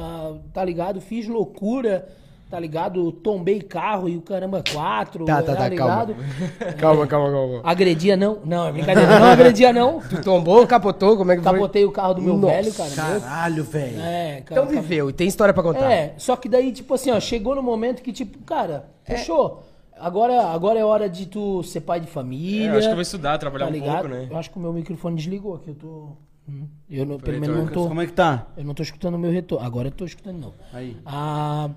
tá 0.53 0.65
ligado? 0.65 1.01
Fiz 1.01 1.29
loucura, 1.29 2.09
tá 2.49 2.59
ligado? 2.59 3.13
Tombei 3.13 3.61
carro 3.61 4.09
e 4.09 4.17
o 4.17 4.23
caramba 4.23 4.63
quatro, 4.73 5.25
Tá, 5.25 5.43
tá, 5.43 5.55
tá, 5.55 5.71
calma. 5.71 6.05
ligado? 6.05 6.17
Calma, 6.79 7.07
calma, 7.07 7.31
calma. 7.31 7.61
Agredia 7.65 8.17
não? 8.17 8.39
Não, 8.45 8.67
é 8.67 8.73
brincadeira. 8.73 9.19
Não 9.21 9.27
agredia 9.29 9.73
não. 9.73 10.01
Tu 10.01 10.23
tombou, 10.23 10.67
capotou? 10.67 11.17
Como 11.17 11.31
é 11.33 11.37
que 11.37 11.43
foi? 11.43 11.53
Capotei 11.53 11.85
o 11.85 11.91
carro 11.93 12.15
do 12.15 12.23
meu 12.23 12.37
Nossa. 12.37 12.55
velho, 12.55 12.73
cara. 12.75 12.91
Caralho, 13.21 13.65
velho. 13.65 14.01
É, 14.01 14.41
cara. 14.45 14.61
Então 14.63 14.67
viveu 14.67 15.11
e 15.11 15.13
tem 15.13 15.27
história 15.29 15.53
pra 15.53 15.63
contar. 15.63 15.91
É, 15.93 16.15
só 16.19 16.37
que 16.37 16.49
daí, 16.49 16.73
tipo 16.73 16.95
assim, 16.95 17.11
ó, 17.11 17.21
chegou 17.21 17.55
no 17.55 17.63
momento 17.63 18.03
que, 18.03 18.13
tipo, 18.13 18.39
cara, 18.45 18.87
fechou. 19.05 19.63
Agora, 20.01 20.47
agora 20.47 20.79
é 20.79 20.85
hora 20.85 21.09
de 21.09 21.27
tu 21.27 21.63
ser 21.65 21.81
pai 21.81 21.99
de 22.01 22.07
família. 22.07 22.69
É, 22.69 22.73
eu 22.73 22.79
acho 22.79 22.87
que 22.87 22.93
eu 22.93 22.97
vou 22.97 23.03
estudar, 23.03 23.37
trabalhar 23.39 23.67
tá 23.67 23.71
um 23.71 23.75
ligado? 23.75 23.95
pouco, 24.03 24.09
né? 24.15 24.29
Eu 24.31 24.37
acho 24.37 24.51
que 24.51 24.57
o 24.57 24.61
meu 24.61 24.73
microfone 24.73 25.17
desligou 25.17 25.57
aqui, 25.57 25.71
eu 25.71 25.75
tô. 25.75 26.09
Hum, 26.49 26.67
Eu 26.89 27.05
não, 27.05 27.19
pelo 27.19 27.41
menos 27.41 27.57
não 27.59 27.67
tô. 27.67 27.89
Como 27.89 28.01
é 28.01 28.07
que 28.07 28.13
tá? 28.13 28.47
Eu 28.57 28.65
não 28.65 28.73
tô 28.75 28.83
escutando 28.83 29.17
o 29.17 29.19
meu 29.19 29.31
retorno. 29.31 29.67
Agora 29.67 29.89
eu 29.89 29.93
tô 29.93 30.05
escutando, 30.05 30.39
não. 30.41 30.55
Aí. 30.73 30.97
Ah, 31.05 31.69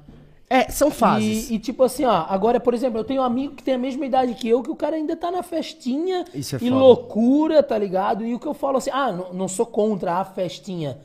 É, 0.53 0.69
são 0.69 0.91
fases. 0.91 1.49
e, 1.49 1.53
e 1.55 1.59
tipo 1.59 1.81
assim, 1.81 2.03
ó, 2.03 2.25
agora, 2.27 2.59
por 2.59 2.73
exemplo, 2.73 2.99
eu 2.99 3.05
tenho 3.05 3.21
um 3.21 3.23
amigo 3.23 3.55
que 3.55 3.63
tem 3.63 3.75
a 3.75 3.77
mesma 3.77 4.05
idade 4.05 4.33
que 4.33 4.49
eu, 4.49 4.61
que 4.61 4.69
o 4.69 4.75
cara 4.75 4.97
ainda 4.97 5.15
tá 5.15 5.31
na 5.31 5.41
festinha 5.41 6.25
Isso 6.33 6.55
é 6.55 6.59
e 6.61 6.69
foda. 6.69 6.75
loucura, 6.75 7.63
tá 7.63 7.77
ligado? 7.77 8.25
E 8.25 8.35
o 8.35 8.39
que 8.39 8.45
eu 8.47 8.53
falo 8.53 8.75
assim, 8.77 8.89
ah, 8.91 9.13
não, 9.13 9.33
não 9.33 9.47
sou 9.47 9.65
contra 9.65 10.15
a 10.15 10.25
festinha. 10.25 10.97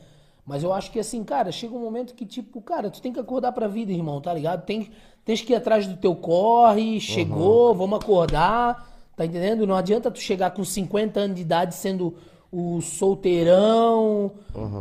Mas 0.45 0.63
eu 0.63 0.73
acho 0.73 0.91
que 0.91 0.99
assim, 0.99 1.23
cara, 1.23 1.49
chega 1.49 1.73
um 1.73 1.79
momento 1.79 2.13
que, 2.13 2.25
tipo, 2.25 2.61
cara, 2.61 2.89
tu 2.89 3.01
tem 3.01 3.13
que 3.13 3.19
acordar 3.21 3.53
pra 3.53 3.69
vida, 3.69 3.89
irmão, 3.91 4.19
tá 4.19 4.33
ligado? 4.33 4.65
Tem, 4.65 4.89
tens 5.23 5.41
que 5.41 5.53
ir 5.53 5.55
atrás 5.55 5.87
do 5.87 5.95
teu 5.95 6.13
corre, 6.13 6.99
chegou, 6.99 7.73
vamos 7.73 7.99
acordar, 8.01 8.85
tá 9.15 9.25
entendendo? 9.25 9.65
Não 9.65 9.75
adianta 9.75 10.11
tu 10.11 10.19
chegar 10.19 10.51
com 10.51 10.63
50 10.65 11.19
anos 11.21 11.35
de 11.37 11.41
idade 11.41 11.73
sendo 11.73 12.15
o 12.51 12.81
solteirão, 12.81 14.31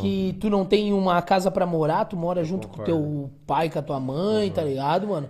que 0.00 0.36
tu 0.40 0.48
não 0.48 0.64
tem 0.64 0.92
uma 0.92 1.20
casa 1.20 1.50
pra 1.50 1.66
morar, 1.66 2.04
tu 2.04 2.16
mora 2.16 2.44
junto 2.44 2.68
com 2.68 2.84
teu 2.84 3.30
pai, 3.46 3.68
com 3.68 3.78
a 3.78 3.82
tua 3.82 4.00
mãe, 4.00 4.50
tá 4.50 4.62
ligado, 4.62 5.08
mano? 5.08 5.28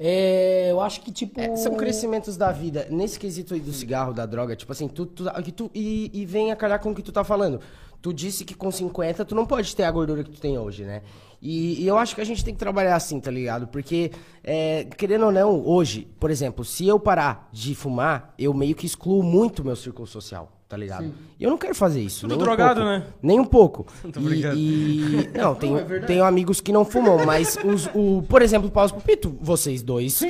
É, 0.00 0.70
eu 0.70 0.80
acho 0.80 1.00
que, 1.00 1.10
tipo. 1.10 1.40
É, 1.40 1.56
são 1.56 1.74
crescimentos 1.74 2.36
da 2.36 2.52
vida. 2.52 2.86
Nesse 2.88 3.18
quesito 3.18 3.54
aí 3.54 3.60
do 3.60 3.72
cigarro, 3.72 4.14
da 4.14 4.24
droga, 4.26 4.54
tipo 4.54 4.70
assim, 4.70 4.86
tu, 4.86 5.04
tu, 5.06 5.24
tu 5.52 5.70
e, 5.74 6.10
e 6.14 6.24
vem 6.24 6.52
a 6.52 6.56
calhar 6.56 6.80
com 6.80 6.90
o 6.90 6.94
que 6.94 7.02
tu 7.02 7.10
tá 7.10 7.24
falando. 7.24 7.60
Tu 8.00 8.14
disse 8.14 8.44
que 8.44 8.54
com 8.54 8.70
50 8.70 9.24
tu 9.24 9.34
não 9.34 9.44
pode 9.44 9.74
ter 9.74 9.82
a 9.82 9.90
gordura 9.90 10.22
que 10.22 10.30
tu 10.30 10.40
tem 10.40 10.56
hoje, 10.56 10.84
né? 10.84 11.02
E, 11.42 11.82
e 11.82 11.86
eu 11.86 11.98
acho 11.98 12.14
que 12.14 12.20
a 12.20 12.24
gente 12.24 12.44
tem 12.44 12.54
que 12.54 12.60
trabalhar 12.60 12.94
assim, 12.94 13.18
tá 13.18 13.30
ligado? 13.30 13.66
Porque, 13.66 14.12
é, 14.44 14.84
querendo 14.84 15.26
ou 15.26 15.32
não, 15.32 15.66
hoje, 15.66 16.08
por 16.20 16.30
exemplo, 16.30 16.64
se 16.64 16.86
eu 16.86 17.00
parar 17.00 17.48
de 17.52 17.74
fumar, 17.74 18.34
eu 18.38 18.54
meio 18.54 18.76
que 18.76 18.86
excluo 18.86 19.22
muito 19.22 19.60
o 19.62 19.64
meu 19.64 19.74
círculo 19.74 20.06
social, 20.06 20.52
tá 20.68 20.76
ligado? 20.76 21.12
E 21.38 21.44
eu 21.44 21.50
não 21.50 21.56
quero 21.58 21.74
fazer 21.74 22.00
isso. 22.02 22.20
Tudo 22.22 22.30
nem 22.30 22.38
um 22.38 22.42
drogado, 22.44 22.80
pouco. 22.80 22.88
né? 22.98 23.06
Nem 23.22 23.40
um 23.40 23.44
pouco. 23.44 23.86
Tô 24.12 24.20
E- 24.20 24.22
brincando. 24.22 24.56
e, 24.58 25.30
não, 25.38 25.54
tenho, 25.54 26.06
tenho 26.06 26.24
amigos 26.24 26.60
que 26.60 26.72
não 26.72 26.84
fumam, 26.84 27.24
mas 27.24 27.56
os, 27.64 27.88
o, 27.94 28.22
por 28.28 28.42
exemplo, 28.42 28.68
o 28.68 28.70
Paulo 28.70 28.92
Pupito, 28.92 29.36
vocês 29.40 29.82
dois 29.82 30.20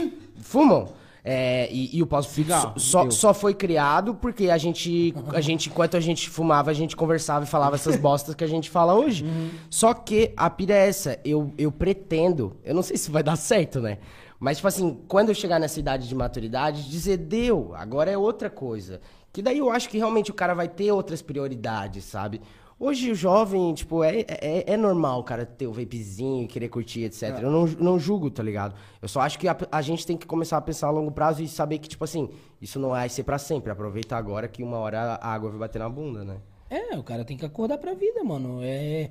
fumam. 0.41 0.89
É, 1.25 1.69
e, 1.71 1.99
e 1.99 2.03
o 2.03 2.07
Pupito 2.07 2.33
Cigarro, 2.33 2.79
só, 2.79 3.11
só 3.11 3.35
foi 3.35 3.53
criado 3.53 4.15
porque 4.15 4.51
a 4.51 4.59
gente, 4.59 5.15
a 5.35 5.41
gente, 5.41 5.69
enquanto 5.69 5.97
a 5.97 6.01
gente 6.01 6.29
fumava, 6.31 6.71
a 6.71 6.75
gente 6.75 6.97
conversava 6.97 7.45
e 7.45 7.49
falava 7.49 7.75
essas 7.75 7.97
bostas 7.97 8.35
que 8.35 8.45
a 8.45 8.49
gente 8.49 8.71
fala 8.71 8.95
hoje. 8.95 9.25
Só 9.69 9.93
que 9.93 10.33
a 10.37 10.49
pira 10.49 10.75
é 10.75 10.89
essa, 10.89 11.19
eu, 11.25 11.53
eu 11.59 11.71
pretendo, 11.71 12.57
eu 12.65 12.75
não 12.75 12.83
sei 12.83 12.97
se 12.97 13.11
vai 13.11 13.23
dar 13.23 13.37
certo, 13.37 13.81
né? 13.81 13.99
Mas, 14.41 14.59
tipo 14.59 14.69
assim, 14.69 15.01
quando 15.09 15.31
eu 15.31 15.35
chegar 15.35 15.59
nessa 15.59 15.81
idade 15.81 16.09
de 16.09 16.15
maturidade, 16.15 16.89
dizer, 16.89 17.17
deu, 17.17 17.75
agora 17.75 18.11
é 18.11 18.17
outra 18.17 18.49
coisa. 18.49 19.01
Que 19.33 19.43
daí 19.43 19.59
eu 19.59 19.71
acho 19.71 19.89
que 19.89 19.99
realmente 19.99 20.31
o 20.31 20.35
cara 20.35 20.55
vai 20.55 20.69
ter 20.69 20.93
outras 20.93 21.21
prioridades, 21.21 22.05
sabe? 22.05 22.41
Hoje 22.81 23.11
o 23.11 23.15
jovem, 23.15 23.75
tipo, 23.75 24.05
é, 24.05 24.21
é, 24.29 24.73
é 24.73 24.77
normal 24.77 25.19
o 25.19 25.25
cara 25.25 25.45
ter 25.45 25.67
o 25.67 25.73
vapezinho, 25.73 26.47
querer 26.47 26.69
curtir, 26.69 27.03
etc. 27.05 27.41
Eu 27.43 27.51
não, 27.51 27.67
não 27.67 27.99
julgo, 27.99 28.31
tá 28.31 28.41
ligado? 28.43 28.75
Eu 29.03 29.09
só 29.09 29.21
acho 29.21 29.37
que 29.37 29.49
a, 29.49 29.57
a 29.73 29.83
gente 29.83 30.07
tem 30.07 30.17
que 30.17 30.27
começar 30.27 30.57
a 30.59 30.61
pensar 30.61 30.87
a 30.87 30.91
longo 30.91 31.11
prazo 31.11 31.43
e 31.43 31.49
saber 31.49 31.79
que, 31.79 31.89
tipo 31.89 32.05
assim, 32.05 32.29
isso 32.63 32.79
não 32.79 32.91
vai 32.91 33.09
ser 33.09 33.25
pra 33.25 33.37
sempre. 33.37 33.73
Aproveita 33.73 34.17
agora 34.17 34.47
que 34.47 34.63
uma 34.63 34.77
hora 34.79 35.15
a 35.21 35.33
água 35.35 35.51
vai 35.51 35.59
bater 35.59 35.81
na 35.81 35.89
bunda, 35.89 36.25
né? 36.25 36.37
É, 36.71 36.97
o 36.97 37.03
cara 37.03 37.25
tem 37.25 37.37
que 37.37 37.45
acordar 37.45 37.79
pra 37.79 37.95
vida, 37.95 38.23
mano. 38.23 38.61
É... 38.63 39.11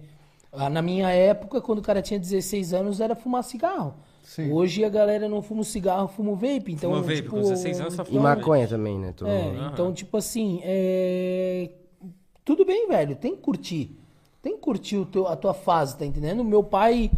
Na 0.72 0.82
minha 0.82 1.10
época, 1.10 1.60
quando 1.60 1.80
o 1.80 1.82
cara 1.82 2.02
tinha 2.02 2.18
16 2.20 2.74
anos, 2.74 3.02
era 3.02 3.16
fumar 3.16 3.44
cigarro. 3.44 3.96
Hoje 4.52 4.84
a 4.86 4.90
galera 4.90 5.28
não 5.28 5.42
fuma 5.42 5.64
cigarro, 5.64 6.08
fuma 6.08 6.34
vape. 6.34 6.72
Então, 6.72 6.90
Fuma 6.92 7.02
vape, 7.02 7.16
tipo, 7.18 7.30
com 7.32 7.42
16 7.42 7.82
anos 7.82 7.94
só 7.96 8.04
E 8.04 8.08
Então, 8.12 8.22
maconha 8.24 8.68
também, 8.68 8.98
né? 8.98 9.14
Todo 9.16 9.30
É, 9.30 9.44
mundo. 9.44 9.70
então, 9.74 9.94
tipo 9.94 10.16
assim, 10.18 10.62
é... 10.64 11.70
tudo 12.48 12.66
bem, 12.66 12.88
velho, 12.88 13.16
tem 13.16 13.36
que 13.36 13.42
curtir. 13.42 13.92
Tem 14.42 14.54
que 14.56 14.60
curtir 14.62 14.96
o 14.98 15.06
teu, 15.06 15.28
a 15.28 15.36
tua 15.36 15.54
fase, 15.54 15.98
tá 15.98 16.06
entendendo? 16.06 16.44
Meu 16.44 16.64
pai, 16.64 17.12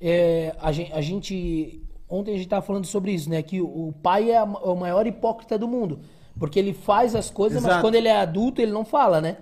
é, 0.00 0.54
a, 0.60 0.70
gente, 0.70 0.92
a 0.92 1.00
gente- 1.00 1.80
Ontem 2.08 2.34
a 2.34 2.36
gente 2.36 2.46
tava 2.48 2.64
falando 2.64 2.84
sobre 2.86 3.10
isso, 3.10 3.28
né? 3.28 3.42
Que 3.42 3.60
o, 3.60 3.92
pai 4.02 4.30
é, 4.30 4.36
a- 4.38 4.42
é 4.42 4.68
o 4.68 4.76
maior 4.76 5.04
hipócrita 5.08 5.58
do 5.58 5.66
mundo. 5.66 5.98
Porque 6.38 6.56
ele 6.58 6.72
faz 6.72 7.16
as 7.16 7.28
coisas, 7.30 7.60
mas 7.62 7.70
Exato. 7.72 7.82
quando 7.82 7.94
ele 7.96 8.06
é 8.06 8.16
adulto, 8.16 8.60
ele 8.60 8.70
não 8.70 8.84
fala, 8.84 9.20
né? 9.20 9.38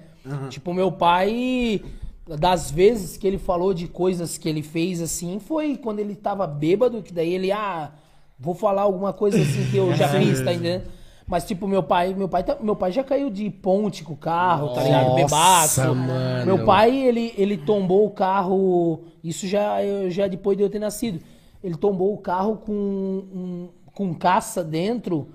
Tipo, 0.48 0.72
meu 0.72 0.90
pai, 0.90 1.82
das 2.26 2.70
vezes 2.70 3.16
que 3.18 3.26
ele 3.26 3.36
falou 3.36 3.74
de 3.74 3.86
coisas 3.88 4.38
que 4.38 4.48
ele 4.48 4.62
fez 4.62 5.02
assim, 5.02 5.38
foi 5.40 5.76
quando 5.76 5.98
ele 5.98 6.14
tava 6.14 6.46
bêbado, 6.46 7.02
que 7.02 7.12
daí 7.12 7.34
ele, 7.34 7.52
ah, 7.52 7.92
vou 8.38 8.54
falar 8.54 8.82
alguma 8.82 9.12
coisa 9.12 9.36
assim 9.42 9.68
que 9.70 9.76
eu 9.76 9.92
já 9.94 10.08
fiz, 10.08 10.40
tá 10.40 10.52
entendendo? 10.54 10.84
Mas, 11.26 11.44
tipo, 11.44 11.66
meu 11.66 11.82
pai, 11.82 12.12
meu 12.12 12.28
pai, 12.28 12.42
tá- 12.44 12.58
meu 12.60 12.76
pai 12.76 12.92
já 12.92 13.02
caiu 13.02 13.30
de 13.30 13.48
ponte 13.48 14.04
com 14.04 14.12
o 14.12 14.16
carro, 14.16 14.74
tá 14.74 14.82
ligado? 14.82 15.04
Nossa, 15.08 15.14
Bebaço. 15.16 15.94
mano. 15.94 16.44
Meu 16.46 16.64
pai, 16.66 16.94
ele, 16.96 17.32
ele 17.38 17.56
tombou 17.56 18.04
o 18.06 18.10
carro. 18.10 19.00
Isso 19.22 19.46
já, 19.46 19.78
já 20.10 20.26
depois 20.26 20.56
de 20.56 20.62
eu 20.62 20.68
ter 20.68 20.78
nascido. 20.78 21.20
Ele 21.62 21.76
tombou 21.76 22.12
o 22.12 22.18
carro 22.18 22.56
com, 22.58 22.72
um, 22.72 23.68
com 23.94 24.12
caça 24.14 24.62
dentro. 24.62 25.28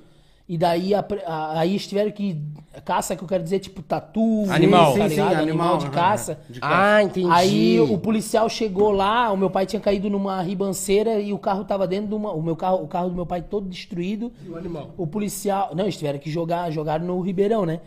E 0.52 0.58
daí 0.58 0.96
a, 0.96 1.06
a- 1.28 1.60
aí 1.60 1.70
eles 1.74 1.86
tiveram 1.86 2.10
que. 2.10 2.42
Caça 2.84 3.16
que 3.16 3.24
eu 3.24 3.28
quero 3.28 3.44
dizer, 3.44 3.60
tipo, 3.60 3.84
tatu. 3.84 4.46
Animal. 4.50 4.94
tá 4.96 5.04
Sim, 5.04 5.10
sim, 5.10 5.22
ligado? 5.22 5.34
animal, 5.36 5.44
animal 5.44 5.78
de 5.78 5.90
caça. 5.92 6.40
de 6.50 6.60
Ah, 6.64 7.04
entendi. 7.04 7.30
Aí 7.30 7.80
o 7.80 8.00
policial 8.00 8.50
chegou 8.50 8.90
lá, 8.90 9.32
o 9.32 9.38
meu 9.38 9.50
pai 9.52 9.68
tinha 9.68 9.80
caído 9.80 10.10
numa 10.10 10.42
ribanceira 10.42 11.20
e 11.20 11.32
o 11.34 11.38
carro 11.38 11.64
tava 11.66 11.86
dentro 11.86 12.08
de 12.08 12.16
uma. 12.16 12.32
O, 12.32 12.42
meu 12.42 12.56
carro, 12.56 12.82
o 12.84 12.88
carro 12.88 13.10
do 13.10 13.16
meu 13.16 13.28
pai 13.28 13.44
todo 13.44 13.70
destruído. 13.70 14.32
E 14.44 14.50
o 14.50 14.58
animal? 14.58 14.90
O 14.98 15.06
policial. 15.06 15.70
Não, 15.76 15.84
eles 15.84 15.96
tiveram 15.98 16.18
que 16.18 16.32
jogar, 16.32 16.72
jogaram 16.72 17.06
no 17.06 17.22
Ribeirão, 17.22 17.64
né? 17.64 17.80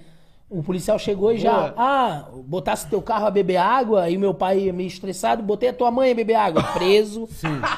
O 0.49 0.63
policial 0.63 0.99
chegou 1.01 1.33
e 1.33 1.39
já, 1.39 1.53
Boa. 1.53 1.75
ah, 1.79 2.25
botasse 2.47 2.87
teu 2.87 3.01
carro 3.03 3.27
a 3.27 3.31
beber 3.31 3.57
água, 3.57 4.09
e 4.11 4.19
meu 4.19 4.35
pai 4.35 4.71
meio 4.71 4.87
estressado, 4.87 5.43
botei 5.43 5.71
a 5.71 5.73
tua 5.73 5.91
mãe 5.91 6.13
a 6.13 6.15
beber 6.15 6.35
água, 6.35 6.63
preso 6.75 7.27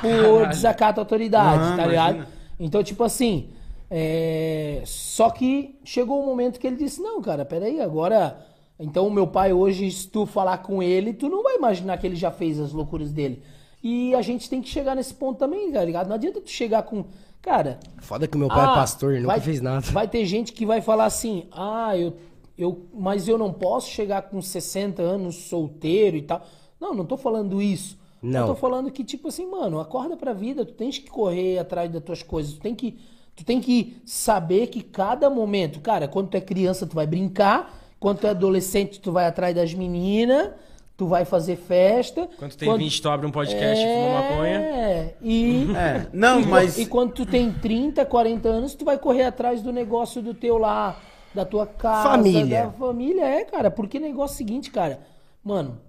por 0.02 0.48
desacato 0.48 0.98
à 0.98 1.02
autoridade, 1.02 1.62
Ah, 1.62 1.76
tá 1.76 1.86
ligado? 1.86 2.14
imagina. 2.16 2.28
Então, 2.58 2.82
tipo 2.82 3.04
assim, 3.04 3.48
é, 3.96 4.82
só 4.84 5.30
que 5.30 5.78
chegou 5.84 6.20
um 6.20 6.26
momento 6.26 6.58
que 6.58 6.66
ele 6.66 6.74
disse, 6.74 7.00
não, 7.00 7.22
cara, 7.22 7.44
peraí, 7.44 7.80
agora... 7.80 8.44
Então, 8.76 9.06
o 9.06 9.10
meu 9.10 9.28
pai 9.28 9.52
hoje, 9.52 9.88
se 9.88 10.08
tu 10.08 10.26
falar 10.26 10.58
com 10.58 10.82
ele, 10.82 11.14
tu 11.14 11.28
não 11.28 11.44
vai 11.44 11.54
imaginar 11.54 11.96
que 11.96 12.04
ele 12.08 12.16
já 12.16 12.32
fez 12.32 12.58
as 12.58 12.72
loucuras 12.72 13.12
dele. 13.12 13.40
E 13.80 14.12
a 14.16 14.20
gente 14.20 14.50
tem 14.50 14.60
que 14.60 14.68
chegar 14.68 14.96
nesse 14.96 15.14
ponto 15.14 15.38
também, 15.38 15.70
tá 15.70 15.84
ligado? 15.84 16.08
Não 16.08 16.16
adianta 16.16 16.40
tu 16.40 16.50
chegar 16.50 16.82
com... 16.82 17.04
Cara, 17.40 17.78
Foda 18.00 18.26
que 18.26 18.36
meu 18.36 18.48
pai 18.48 18.64
é 18.64 18.68
ah, 18.68 18.74
pastor, 18.74 19.12
ele 19.12 19.20
nunca 19.20 19.34
vai- 19.34 19.40
fez 19.40 19.60
nada. 19.60 19.86
Vai 19.92 20.08
ter 20.08 20.24
gente 20.24 20.52
que 20.52 20.66
vai 20.66 20.80
falar 20.80 21.04
assim, 21.04 21.46
ah, 21.52 21.96
eu, 21.96 22.14
eu, 22.58 22.86
mas 22.92 23.28
eu 23.28 23.38
não 23.38 23.52
posso 23.52 23.90
chegar 23.90 24.22
com 24.22 24.42
60 24.42 25.00
anos 25.00 25.36
solteiro 25.36 26.16
e 26.16 26.22
tal. 26.22 26.44
Não, 26.80 26.92
não 26.92 27.04
tô 27.04 27.16
falando 27.16 27.62
isso. 27.62 27.96
Não. 28.20 28.40
Eu 28.40 28.46
tô 28.48 28.54
falando 28.56 28.90
que, 28.90 29.04
tipo 29.04 29.28
assim, 29.28 29.48
mano, 29.48 29.78
acorda 29.78 30.16
pra 30.16 30.32
vida, 30.32 30.64
tu 30.64 30.72
tens 30.72 30.98
que 30.98 31.08
correr 31.08 31.58
atrás 31.58 31.88
das 31.92 32.02
tuas 32.02 32.24
coisas, 32.24 32.54
tu 32.54 32.60
tem 32.60 32.74
que, 32.74 32.98
tu 33.34 33.44
tem 33.44 33.60
que 33.60 34.00
saber 34.04 34.68
que 34.68 34.82
cada 34.82 35.28
momento, 35.28 35.80
cara, 35.80 36.06
quando 36.08 36.28
tu 36.28 36.36
é 36.36 36.40
criança, 36.40 36.86
tu 36.86 36.94
vai 36.94 37.06
brincar, 37.06 37.80
quando 37.98 38.18
tu 38.20 38.26
é 38.26 38.30
adolescente, 38.30 39.00
tu 39.00 39.12
vai 39.12 39.26
atrás 39.26 39.54
das 39.54 39.72
meninas, 39.74 40.50
tu 40.96 41.06
vai 41.06 41.24
fazer 41.24 41.56
festa. 41.56 42.28
Quando 42.38 42.54
tem 42.54 42.76
20, 42.76 43.02
tu 43.02 43.08
abre 43.08 43.26
um 43.26 43.30
podcast 43.30 43.82
e 43.82 43.86
fuma 43.86 44.20
maconha. 44.20 44.60
É, 44.60 45.14
e... 45.22 45.66
É, 45.76 46.06
não, 46.12 46.40
E, 46.40 46.46
mas. 46.46 46.78
e 46.78 46.86
quando 46.86 47.12
tu 47.12 47.26
tem 47.26 47.52
30, 47.52 48.04
40 48.04 48.48
anos, 48.48 48.74
tu 48.74 48.84
vai 48.84 48.98
correr 48.98 49.24
atrás 49.24 49.62
do 49.62 49.72
negócio 49.72 50.22
do 50.22 50.34
teu 50.34 50.58
lá, 50.58 51.00
da 51.34 51.44
tua 51.44 51.66
casa, 51.66 52.10
Família. 52.10 52.64
da 52.64 52.70
família, 52.72 53.24
é, 53.24 53.44
cara. 53.44 53.70
Porque 53.70 53.98
negócio 53.98 54.34
é 54.34 54.36
o 54.36 54.38
seguinte, 54.38 54.70
cara. 54.70 55.00
Mano, 55.42 55.80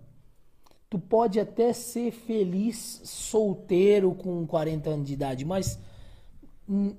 tu 0.90 0.98
pode 0.98 1.40
até 1.40 1.72
ser 1.74 2.12
feliz 2.12 3.02
solteiro 3.04 4.14
com 4.14 4.46
40 4.48 4.90
anos 4.90 5.08
de 5.08 5.14
idade, 5.14 5.46
mas 5.46 5.80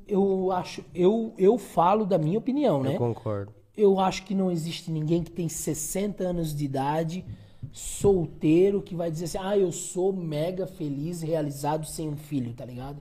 eu 0.06 0.52
acho, 0.52 0.84
eu, 0.94 1.34
eu 1.36 1.58
falo 1.58 2.04
da 2.06 2.16
minha 2.18 2.38
opinião, 2.38 2.82
né? 2.82 2.94
Eu 2.94 2.98
concordo. 2.98 3.52
Eu 3.76 3.98
acho 4.00 4.22
que 4.24 4.34
não 4.34 4.50
existe 4.50 4.90
ninguém 4.90 5.22
que 5.22 5.30
tem 5.30 5.48
60 5.48 6.24
anos 6.24 6.54
de 6.54 6.64
idade, 6.64 7.24
solteiro, 7.72 8.80
que 8.82 8.94
vai 8.94 9.10
dizer 9.10 9.24
assim: 9.26 9.38
ah, 9.40 9.56
eu 9.56 9.70
sou 9.72 10.12
mega 10.12 10.66
feliz, 10.66 11.22
realizado 11.22 11.86
sem 11.86 12.08
um 12.08 12.16
filho, 12.16 12.52
tá 12.54 12.64
ligado? 12.64 12.98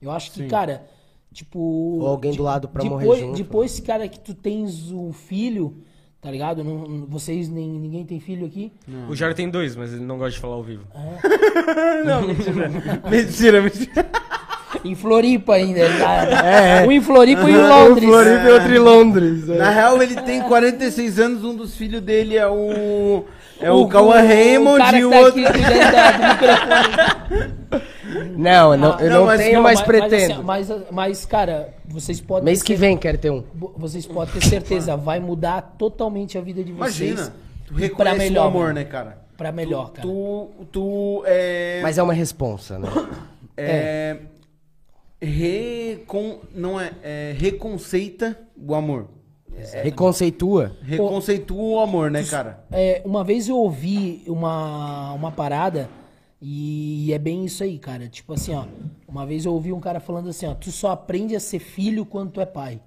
Eu 0.00 0.10
acho 0.10 0.32
que, 0.32 0.46
cara, 0.46 0.86
tipo. 1.32 1.58
Ou 1.58 2.06
alguém 2.06 2.30
do 2.32 2.36
de- 2.36 2.42
lado 2.42 2.68
pra 2.68 2.84
morrer 2.84 3.02
depois, 3.04 3.20
junto. 3.20 3.36
Depois, 3.36 3.80
cara, 3.80 4.08
que 4.08 4.18
tu 4.20 4.34
tens 4.34 4.90
o 4.90 5.12
filho, 5.12 5.76
tá 6.20 6.30
ligado? 6.30 6.64
Não, 6.64 6.86
não- 6.88 7.06
vocês, 7.06 7.48
nem, 7.48 7.68
ninguém 7.68 8.04
tem 8.04 8.18
filho 8.20 8.46
aqui. 8.46 8.72
O 9.08 9.14
Jairo 9.14 9.34
tem 9.34 9.50
dois, 9.50 9.76
mas 9.76 9.92
ele 9.92 10.04
não 10.04 10.16
gosta 10.18 10.32
de 10.32 10.38
falar 10.40 10.54
ao 10.54 10.62
vivo. 10.62 10.86
Não, 12.04 12.26
mentira. 12.26 12.68
mentira, 13.10 13.62
mentira. 13.62 14.06
Em 14.84 14.94
Floripa 14.94 15.54
ainda. 15.54 15.80
tá- 15.98 16.44
É, 16.44 16.82
é. 16.82 16.86
Um 16.86 16.92
em 16.92 17.00
Floripa 17.00 17.42
e 17.42 17.44
um 17.44 17.48
em 17.48 17.56
Um 17.56 17.68
Londres. 17.68 18.08
Floripa 18.08 18.42
e 18.48 18.52
outro 18.52 18.74
em 18.74 18.78
Londres. 18.78 19.48
é. 19.48 19.56
Na 19.56 19.70
real, 19.70 20.02
ele 20.02 20.14
tem 20.16 20.42
46 20.42 21.18
anos, 21.18 21.42
um 21.44 21.54
dos 21.56 21.74
filhos 21.74 22.00
dele 22.02 22.36
é 22.36 22.46
o. 22.46 23.24
É 23.60 23.70
o, 23.70 23.82
O- 23.82 23.88
Cauã 23.88 24.16
o 24.22 24.26
Raymond 24.26 24.78
cara 24.78 24.96
e 24.96 25.00
que 25.00 25.04
o 25.06 25.10
tá 25.10 25.18
outro. 25.20 25.42
Não, 28.36 28.72
eu 28.72 28.78
não, 28.78 29.00
eu 29.00 29.10
não, 29.10 29.18
não, 29.20 29.26
mas 29.26 29.40
tenho, 29.40 29.54
Não, 29.54 29.62
mas, 29.62 29.78
assim, 29.80 29.84
pretendo. 29.86 30.42
Mas, 30.44 30.68
mas, 30.90 31.24
cara, 31.26 31.68
vocês 31.86 32.20
podem. 32.20 32.44
Mês 32.44 32.60
ter 32.60 32.66
que 32.66 32.74
vem 32.74 32.96
quero 32.96 33.16
ter 33.18 33.30
um. 33.30 33.42
Vocês 33.76 34.06
podem 34.06 34.34
ter 34.34 34.44
certeza, 34.44 34.96
vai 34.96 35.20
mudar 35.20 35.74
totalmente 35.78 36.36
a 36.36 36.40
vida 36.40 36.62
de 36.62 36.72
vocês. 36.72 37.12
Imagina, 37.12 37.34
tu 37.66 37.72
pra 37.74 37.82
reconhece 37.82 38.18
melhor, 38.18 38.44
o 38.44 38.48
amor, 38.48 38.62
mano. 38.64 38.74
né, 38.74 38.84
cara? 38.84 39.18
Pra 39.36 39.50
melhor, 39.50 39.90
cara. 39.92 40.06
Tu, 40.06 40.48
tu 40.70 41.22
é, 41.26 41.80
Mas 41.82 41.96
é 41.98 42.02
uma 42.02 42.12
responsa, 42.12 42.78
né? 42.78 42.88
é, 43.56 44.16
recon, 45.20 46.40
não 46.54 46.80
é, 46.80 46.92
é 47.02 47.34
reconceita 47.36 48.38
o 48.56 48.74
amor. 48.74 49.08
Reconceitua. 49.82 50.76
Reconceitua 50.82 51.62
o 51.62 51.78
amor, 51.78 52.10
né, 52.10 52.24
cara? 52.24 52.64
É, 52.72 53.02
uma 53.04 53.22
vez 53.22 53.48
eu 53.48 53.56
ouvi 53.56 54.22
uma, 54.26 55.12
uma 55.12 55.30
parada 55.30 55.88
e 56.42 57.12
é 57.12 57.18
bem 57.18 57.44
isso 57.44 57.62
aí, 57.62 57.78
cara. 57.78 58.08
Tipo 58.08 58.34
assim, 58.34 58.52
ó. 58.52 58.66
Uma 59.06 59.24
vez 59.24 59.44
eu 59.44 59.52
ouvi 59.52 59.72
um 59.72 59.78
cara 59.78 60.00
falando 60.00 60.28
assim, 60.28 60.46
ó. 60.46 60.54
Tu 60.54 60.72
só 60.72 60.90
aprende 60.90 61.36
a 61.36 61.40
ser 61.40 61.60
filho 61.60 62.04
quando 62.04 62.32
tu 62.32 62.40
é 62.40 62.46
pai. 62.46 62.80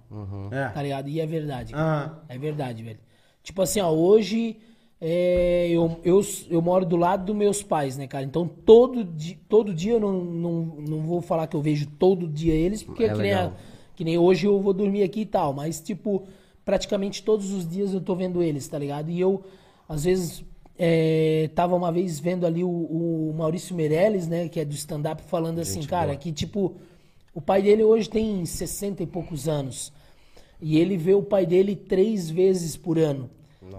É. 0.51 0.67
Tá 0.69 0.83
ligado? 0.83 1.07
E 1.07 1.21
é 1.21 1.25
verdade. 1.25 1.73
Aham. 1.73 2.19
É 2.27 2.37
verdade, 2.37 2.83
velho. 2.83 2.99
Tipo 3.41 3.61
assim, 3.61 3.79
ó, 3.79 3.89
hoje 3.89 4.57
é, 4.99 5.69
eu, 5.69 5.99
eu, 6.03 6.21
eu 6.49 6.61
moro 6.61 6.85
do 6.85 6.95
lado 6.95 7.25
dos 7.25 7.35
meus 7.35 7.61
pais, 7.61 7.97
né, 7.97 8.07
cara? 8.07 8.25
Então 8.25 8.47
todo, 8.47 9.03
di, 9.03 9.35
todo 9.47 9.73
dia 9.73 9.93
eu 9.93 9.99
não, 9.99 10.13
não, 10.23 10.51
não 10.87 11.01
vou 11.01 11.21
falar 11.21 11.47
que 11.47 11.55
eu 11.55 11.61
vejo 11.61 11.87
todo 11.99 12.27
dia 12.27 12.53
eles, 12.53 12.81
porque 12.83 13.03
É 13.03 13.09
que, 13.09 13.21
nem 13.21 13.33
a- 13.33 13.53
que 13.95 14.03
nem 14.03 14.17
hoje 14.17 14.47
eu 14.47 14.59
vou 14.61 14.73
dormir 14.73 15.03
aqui 15.03 15.21
e 15.21 15.25
tal. 15.25 15.53
Mas, 15.53 15.79
tipo, 15.79 16.23
praticamente 16.65 17.23
todos 17.23 17.51
os 17.51 17.67
dias 17.67 17.93
eu 17.93 18.01
tô 18.01 18.15
vendo 18.15 18.41
eles, 18.41 18.67
tá 18.67 18.77
ligado? 18.79 19.09
E 19.11 19.19
eu, 19.19 19.43
às 19.87 20.03
vezes, 20.03 20.43
é, 20.77 21.49
tava 21.55 21.75
uma 21.75 21.91
vez 21.91 22.19
vendo 22.19 22.45
ali 22.45 22.63
o, 22.63 22.69
o 22.69 23.33
Maurício 23.37 23.75
Meirelles, 23.75 24.27
né, 24.27 24.49
que 24.49 24.59
é 24.59 24.65
do 24.65 24.73
stand-up, 24.75 25.21
falando 25.23 25.59
assim, 25.59 25.85
cara, 25.85 26.15
que 26.15 26.31
tipo, 26.31 26.75
o 27.33 27.41
pai 27.41 27.61
dele 27.61 27.83
hoje 27.83 28.09
tem 28.09 28.45
60 28.45 29.03
e 29.03 29.07
poucos 29.07 29.47
anos. 29.47 29.91
E 30.61 30.77
ele 30.79 30.97
vê 30.97 31.13
o 31.13 31.21
pai 31.23 31.45
dele 31.45 31.75
três 31.75 32.29
vezes 32.29 32.75
por 32.75 32.97
ano. 32.97 33.29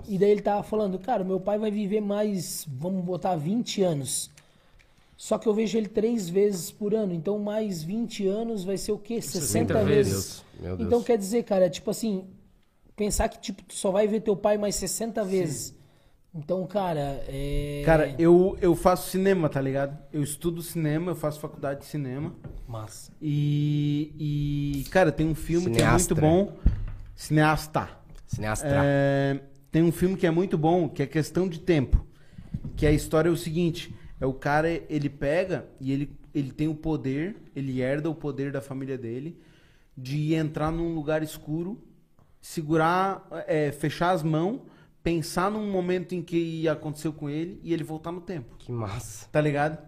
E 0.08 0.18
daí 0.18 0.30
ele 0.30 0.42
tava 0.42 0.62
falando, 0.62 0.98
cara, 0.98 1.24
meu 1.24 1.40
pai 1.40 1.58
vai 1.58 1.70
viver 1.70 2.00
mais, 2.00 2.66
vamos 2.68 3.04
botar 3.04 3.36
20 3.36 3.82
anos. 3.82 4.30
Só 5.16 5.36
que 5.36 5.48
eu 5.48 5.52
vejo 5.52 5.76
ele 5.76 5.88
três 5.88 6.28
vezes 6.28 6.70
por 6.70 6.94
ano. 6.94 7.12
Então, 7.12 7.38
mais 7.40 7.82
20 7.82 8.26
anos 8.28 8.62
vai 8.62 8.76
ser 8.76 8.92
o 8.92 8.98
quê? 8.98 9.20
60 9.20 9.46
60 9.46 9.84
vezes. 9.84 10.12
vezes. 10.12 10.44
Meu 10.60 10.76
Deus. 10.76 10.86
Então, 10.86 11.02
quer 11.02 11.18
dizer, 11.18 11.42
cara, 11.42 11.68
tipo 11.68 11.90
assim, 11.90 12.24
pensar 12.94 13.28
que 13.28 13.40
tipo, 13.40 13.62
tu 13.64 13.74
só 13.74 13.90
vai 13.90 14.06
ver 14.06 14.20
teu 14.20 14.36
pai 14.36 14.56
mais 14.56 14.76
60 14.76 15.24
vezes. 15.24 15.74
Então, 16.32 16.64
cara, 16.66 17.24
é. 17.26 17.82
Cara, 17.84 18.14
eu, 18.16 18.56
eu 18.60 18.76
faço 18.76 19.10
cinema, 19.10 19.48
tá 19.48 19.60
ligado? 19.60 19.98
Eu 20.12 20.22
estudo 20.22 20.62
cinema, 20.62 21.10
eu 21.10 21.16
faço 21.16 21.40
faculdade 21.40 21.80
de 21.80 21.86
cinema. 21.86 22.32
Massa. 22.66 23.10
E, 23.20 24.12
e 24.18 24.84
cara, 24.90 25.10
tem 25.10 25.26
um 25.26 25.34
filme 25.34 25.74
Cineastra. 25.74 26.14
que 26.14 26.24
é 26.24 26.28
muito 26.28 26.52
bom. 26.54 26.70
Cineasta. 27.16 27.88
Cineastra. 28.26 28.70
É, 28.84 29.40
tem 29.70 29.82
um 29.82 29.92
filme 29.92 30.16
que 30.16 30.26
é 30.26 30.30
muito 30.30 30.56
bom, 30.56 30.88
que 30.88 31.02
é 31.02 31.06
questão 31.06 31.48
de 31.48 31.60
tempo. 31.60 32.06
Que 32.76 32.86
a 32.86 32.92
história 32.92 33.28
é 33.28 33.32
o 33.32 33.36
seguinte: 33.36 33.94
é 34.20 34.26
o 34.26 34.32
cara, 34.32 34.68
ele 34.88 35.08
pega 35.08 35.68
e 35.80 35.92
ele, 35.92 36.18
ele 36.34 36.52
tem 36.52 36.68
o 36.68 36.74
poder, 36.74 37.36
ele 37.54 37.80
herda 37.80 38.08
o 38.08 38.14
poder 38.14 38.50
da 38.50 38.60
família 38.60 38.96
dele 38.96 39.38
de 39.96 40.34
entrar 40.34 40.70
num 40.70 40.94
lugar 40.94 41.22
escuro, 41.24 41.82
segurar, 42.40 43.26
é, 43.48 43.72
fechar 43.72 44.12
as 44.12 44.22
mãos, 44.22 44.60
pensar 45.02 45.50
num 45.50 45.70
momento 45.70 46.14
em 46.14 46.22
que 46.22 46.68
aconteceu 46.68 47.12
com 47.12 47.28
ele 47.28 47.60
e 47.64 47.72
ele 47.72 47.82
voltar 47.82 48.12
no 48.12 48.20
tempo. 48.20 48.54
Que 48.58 48.70
massa. 48.70 49.28
Tá 49.30 49.40
ligado? 49.40 49.78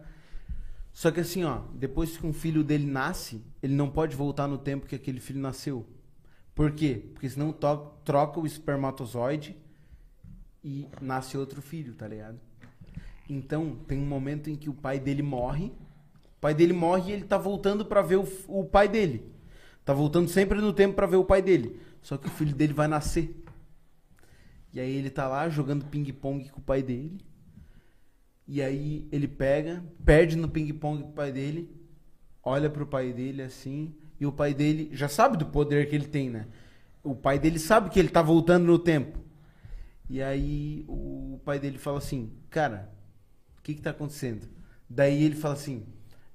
Só 0.92 1.12
que 1.12 1.20
assim, 1.20 1.44
ó, 1.44 1.60
depois 1.74 2.16
que 2.16 2.26
um 2.26 2.32
filho 2.32 2.64
dele 2.64 2.86
nasce, 2.86 3.40
ele 3.62 3.74
não 3.74 3.88
pode 3.88 4.16
voltar 4.16 4.48
no 4.48 4.58
tempo 4.58 4.86
que 4.86 4.96
aquele 4.96 5.20
filho 5.20 5.40
nasceu. 5.40 5.86
Por 6.54 6.72
quê? 6.72 7.04
Porque 7.12 7.30
senão 7.30 7.54
troca 8.04 8.40
o 8.40 8.46
espermatozoide 8.46 9.56
e 10.62 10.86
nasce 11.00 11.36
outro 11.36 11.62
filho, 11.62 11.94
tá 11.94 12.06
ligado? 12.06 12.38
Então, 13.28 13.76
tem 13.86 13.98
um 13.98 14.06
momento 14.06 14.50
em 14.50 14.56
que 14.56 14.68
o 14.68 14.74
pai 14.74 14.98
dele 14.98 15.22
morre. 15.22 15.66
O 15.66 16.40
pai 16.40 16.54
dele 16.54 16.72
morre 16.72 17.10
e 17.10 17.14
ele 17.14 17.24
tá 17.24 17.38
voltando 17.38 17.84
pra 17.84 18.02
ver 18.02 18.16
o, 18.16 18.28
o 18.48 18.64
pai 18.64 18.88
dele. 18.88 19.24
Tá 19.84 19.94
voltando 19.94 20.28
sempre 20.28 20.60
no 20.60 20.72
tempo 20.72 20.94
pra 20.94 21.06
ver 21.06 21.16
o 21.16 21.24
pai 21.24 21.40
dele. 21.40 21.80
Só 22.02 22.16
que 22.16 22.26
o 22.26 22.30
filho 22.30 22.54
dele 22.54 22.72
vai 22.72 22.88
nascer. 22.88 23.34
E 24.72 24.80
aí 24.80 24.94
ele 24.94 25.10
tá 25.10 25.28
lá 25.28 25.48
jogando 25.48 25.84
ping-pong 25.86 26.48
com 26.48 26.60
o 26.60 26.64
pai 26.64 26.82
dele. 26.82 27.20
E 28.52 28.60
aí 28.60 29.06
ele 29.12 29.28
pega, 29.28 29.80
perde 30.04 30.36
no 30.36 30.48
ping-pong 30.48 31.04
com 31.04 31.10
o 31.10 31.12
pai 31.12 31.30
dele, 31.30 31.70
olha 32.42 32.68
pro 32.68 32.84
pai 32.84 33.12
dele 33.12 33.42
assim, 33.42 33.94
e 34.18 34.26
o 34.26 34.32
pai 34.32 34.52
dele 34.52 34.90
já 34.92 35.08
sabe 35.08 35.36
do 35.36 35.46
poder 35.46 35.88
que 35.88 35.94
ele 35.94 36.06
tem, 36.06 36.28
né? 36.28 36.48
O 37.00 37.14
pai 37.14 37.38
dele 37.38 37.60
sabe 37.60 37.90
que 37.90 37.98
ele 38.00 38.08
tá 38.08 38.20
voltando 38.20 38.66
no 38.66 38.76
tempo. 38.76 39.20
E 40.10 40.22
aí 40.22 40.84
o 40.88 41.40
pai 41.46 41.60
dele 41.60 41.78
fala 41.78 41.98
assim, 41.98 42.32
cara, 42.50 42.92
o 43.58 43.62
que 43.62 43.74
que 43.74 43.82
tá 43.82 43.90
acontecendo? 43.92 44.48
Daí 44.90 45.24
ele 45.24 45.36
fala 45.36 45.54
assim, 45.54 45.86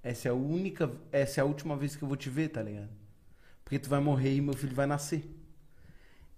essa 0.04 0.30
é 0.30 0.32
a 0.32 0.36
única, 0.36 0.92
essa 1.12 1.42
é 1.42 1.44
a 1.44 1.46
última 1.46 1.78
vez 1.78 1.96
que 1.98 2.04
eu 2.04 2.10
vou 2.10 2.18
te 2.18 2.30
ver, 2.30 2.50
tá 2.50 2.64
ligado? 2.64 2.90
Porque 3.66 3.80
tu 3.80 3.90
vai 3.90 4.02
morrer 4.02 4.36
e 4.36 4.42
meu 4.42 4.56
filho 4.56 4.76
vai 4.76 4.88
nascer. 4.88 5.24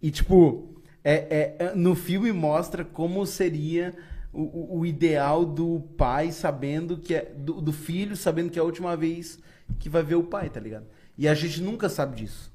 E, 0.01 0.11
tipo, 0.11 0.81
é, 1.03 1.13
é- 1.59 1.65
é- 1.67 1.75
no 1.75 1.95
filme 1.95 2.31
mostra 2.31 2.85
como 2.85 3.25
seria 3.25 3.95
o, 4.31 4.79
o- 4.79 4.85
ideal 4.85 5.45
do 5.45 5.79
pai 5.97 6.31
sabendo 6.31 6.97
que 6.97 7.15
é. 7.15 7.25
Do, 7.35 7.61
do 7.61 7.73
filho 7.73 8.15
sabendo 8.15 8.51
que 8.51 8.59
é 8.59 8.61
a 8.61 8.65
última 8.65 8.95
vez 8.95 9.39
que 9.79 9.89
vai 9.89 10.03
ver 10.03 10.15
o 10.15 10.23
pai, 10.23 10.49
tá 10.49 10.59
ligado? 10.59 10.85
E 11.17 11.27
a 11.27 11.33
gente 11.33 11.61
nunca 11.61 11.89
sabe 11.89 12.15
disso. 12.17 12.51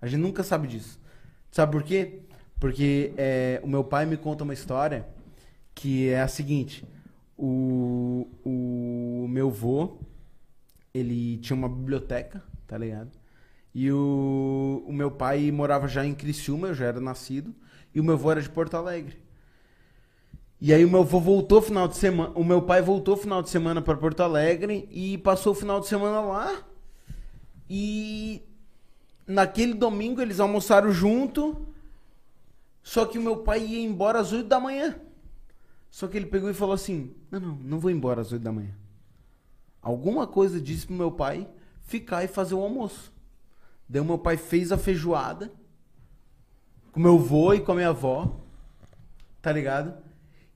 A 0.00 0.06
gente 0.06 0.20
nunca 0.20 0.42
sabe 0.44 0.68
disso. 0.68 1.00
Sabe 1.50 1.72
por 1.72 1.82
quê? 1.82 2.22
Porque 2.58 3.12
é, 3.16 3.60
o 3.62 3.68
meu 3.68 3.84
pai 3.84 4.04
me 4.06 4.16
conta 4.16 4.44
uma 4.44 4.54
história 4.54 5.06
que 5.74 6.08
é 6.08 6.20
a 6.20 6.28
seguinte. 6.28 6.84
O, 7.36 8.26
o 8.44 9.26
meu 9.28 9.50
vô, 9.50 9.98
ele 10.92 11.38
tinha 11.38 11.56
uma 11.56 11.68
biblioteca, 11.68 12.42
tá 12.66 12.76
ligado? 12.76 13.10
E 13.74 13.92
o, 13.92 14.82
o 14.86 14.92
meu 14.92 15.10
pai 15.10 15.52
morava 15.52 15.86
já 15.86 16.04
em 16.04 16.14
Criciúma, 16.14 16.68
eu 16.68 16.74
já 16.74 16.86
era 16.86 17.00
nascido. 17.00 17.54
E 17.94 18.00
o 18.00 18.04
meu 18.04 18.18
vô 18.18 18.30
era 18.32 18.42
de 18.42 18.50
Porto 18.50 18.76
Alegre. 18.76 19.16
E 20.60 20.74
aí 20.74 20.84
o 20.84 20.90
meu 20.90 21.00
avô 21.00 21.20
voltou 21.20 21.62
final 21.62 21.86
de 21.86 21.96
semana, 21.96 22.32
o 22.34 22.42
meu 22.42 22.60
pai 22.60 22.82
voltou 22.82 23.16
final 23.16 23.40
de 23.40 23.48
semana 23.48 23.80
para 23.80 23.96
Porto 23.96 24.20
Alegre 24.24 24.88
e 24.90 25.16
passou 25.18 25.52
o 25.52 25.54
final 25.54 25.78
de 25.78 25.86
semana 25.86 26.20
lá. 26.20 26.64
E 27.70 28.42
naquele 29.24 29.74
domingo 29.74 30.20
eles 30.20 30.40
almoçaram 30.40 30.90
junto. 30.90 31.68
Só 32.82 33.04
que 33.06 33.18
o 33.18 33.22
meu 33.22 33.38
pai 33.38 33.64
ia 33.64 33.80
embora 33.86 34.20
às 34.20 34.32
8 34.32 34.46
da 34.48 34.58
manhã. 34.60 34.98
Só 35.90 36.06
que 36.06 36.16
ele 36.16 36.26
pegou 36.26 36.48
e 36.50 36.54
falou 36.54 36.74
assim: 36.74 37.14
"Não, 37.30 37.40
não, 37.40 37.54
não 37.56 37.78
vou 37.78 37.90
embora 37.90 38.20
às 38.20 38.32
8 38.32 38.42
da 38.42 38.52
manhã". 38.52 38.74
Alguma 39.80 40.26
coisa 40.26 40.60
disse 40.60 40.86
pro 40.86 40.94
meu 40.94 41.10
pai 41.12 41.48
ficar 41.82 42.24
e 42.24 42.28
fazer 42.28 42.54
o 42.54 42.60
almoço. 42.62 43.12
Daí 43.88 44.00
o 44.02 44.04
meu 44.04 44.18
pai 44.18 44.36
fez 44.36 44.70
a 44.72 44.76
feijoada 44.78 45.50
com 46.92 47.00
meu 47.00 47.14
avô 47.16 47.54
e 47.54 47.60
com 47.60 47.72
a 47.72 47.74
minha 47.74 47.88
avó. 47.88 48.40
Tá 49.40 49.52
ligado? 49.52 49.94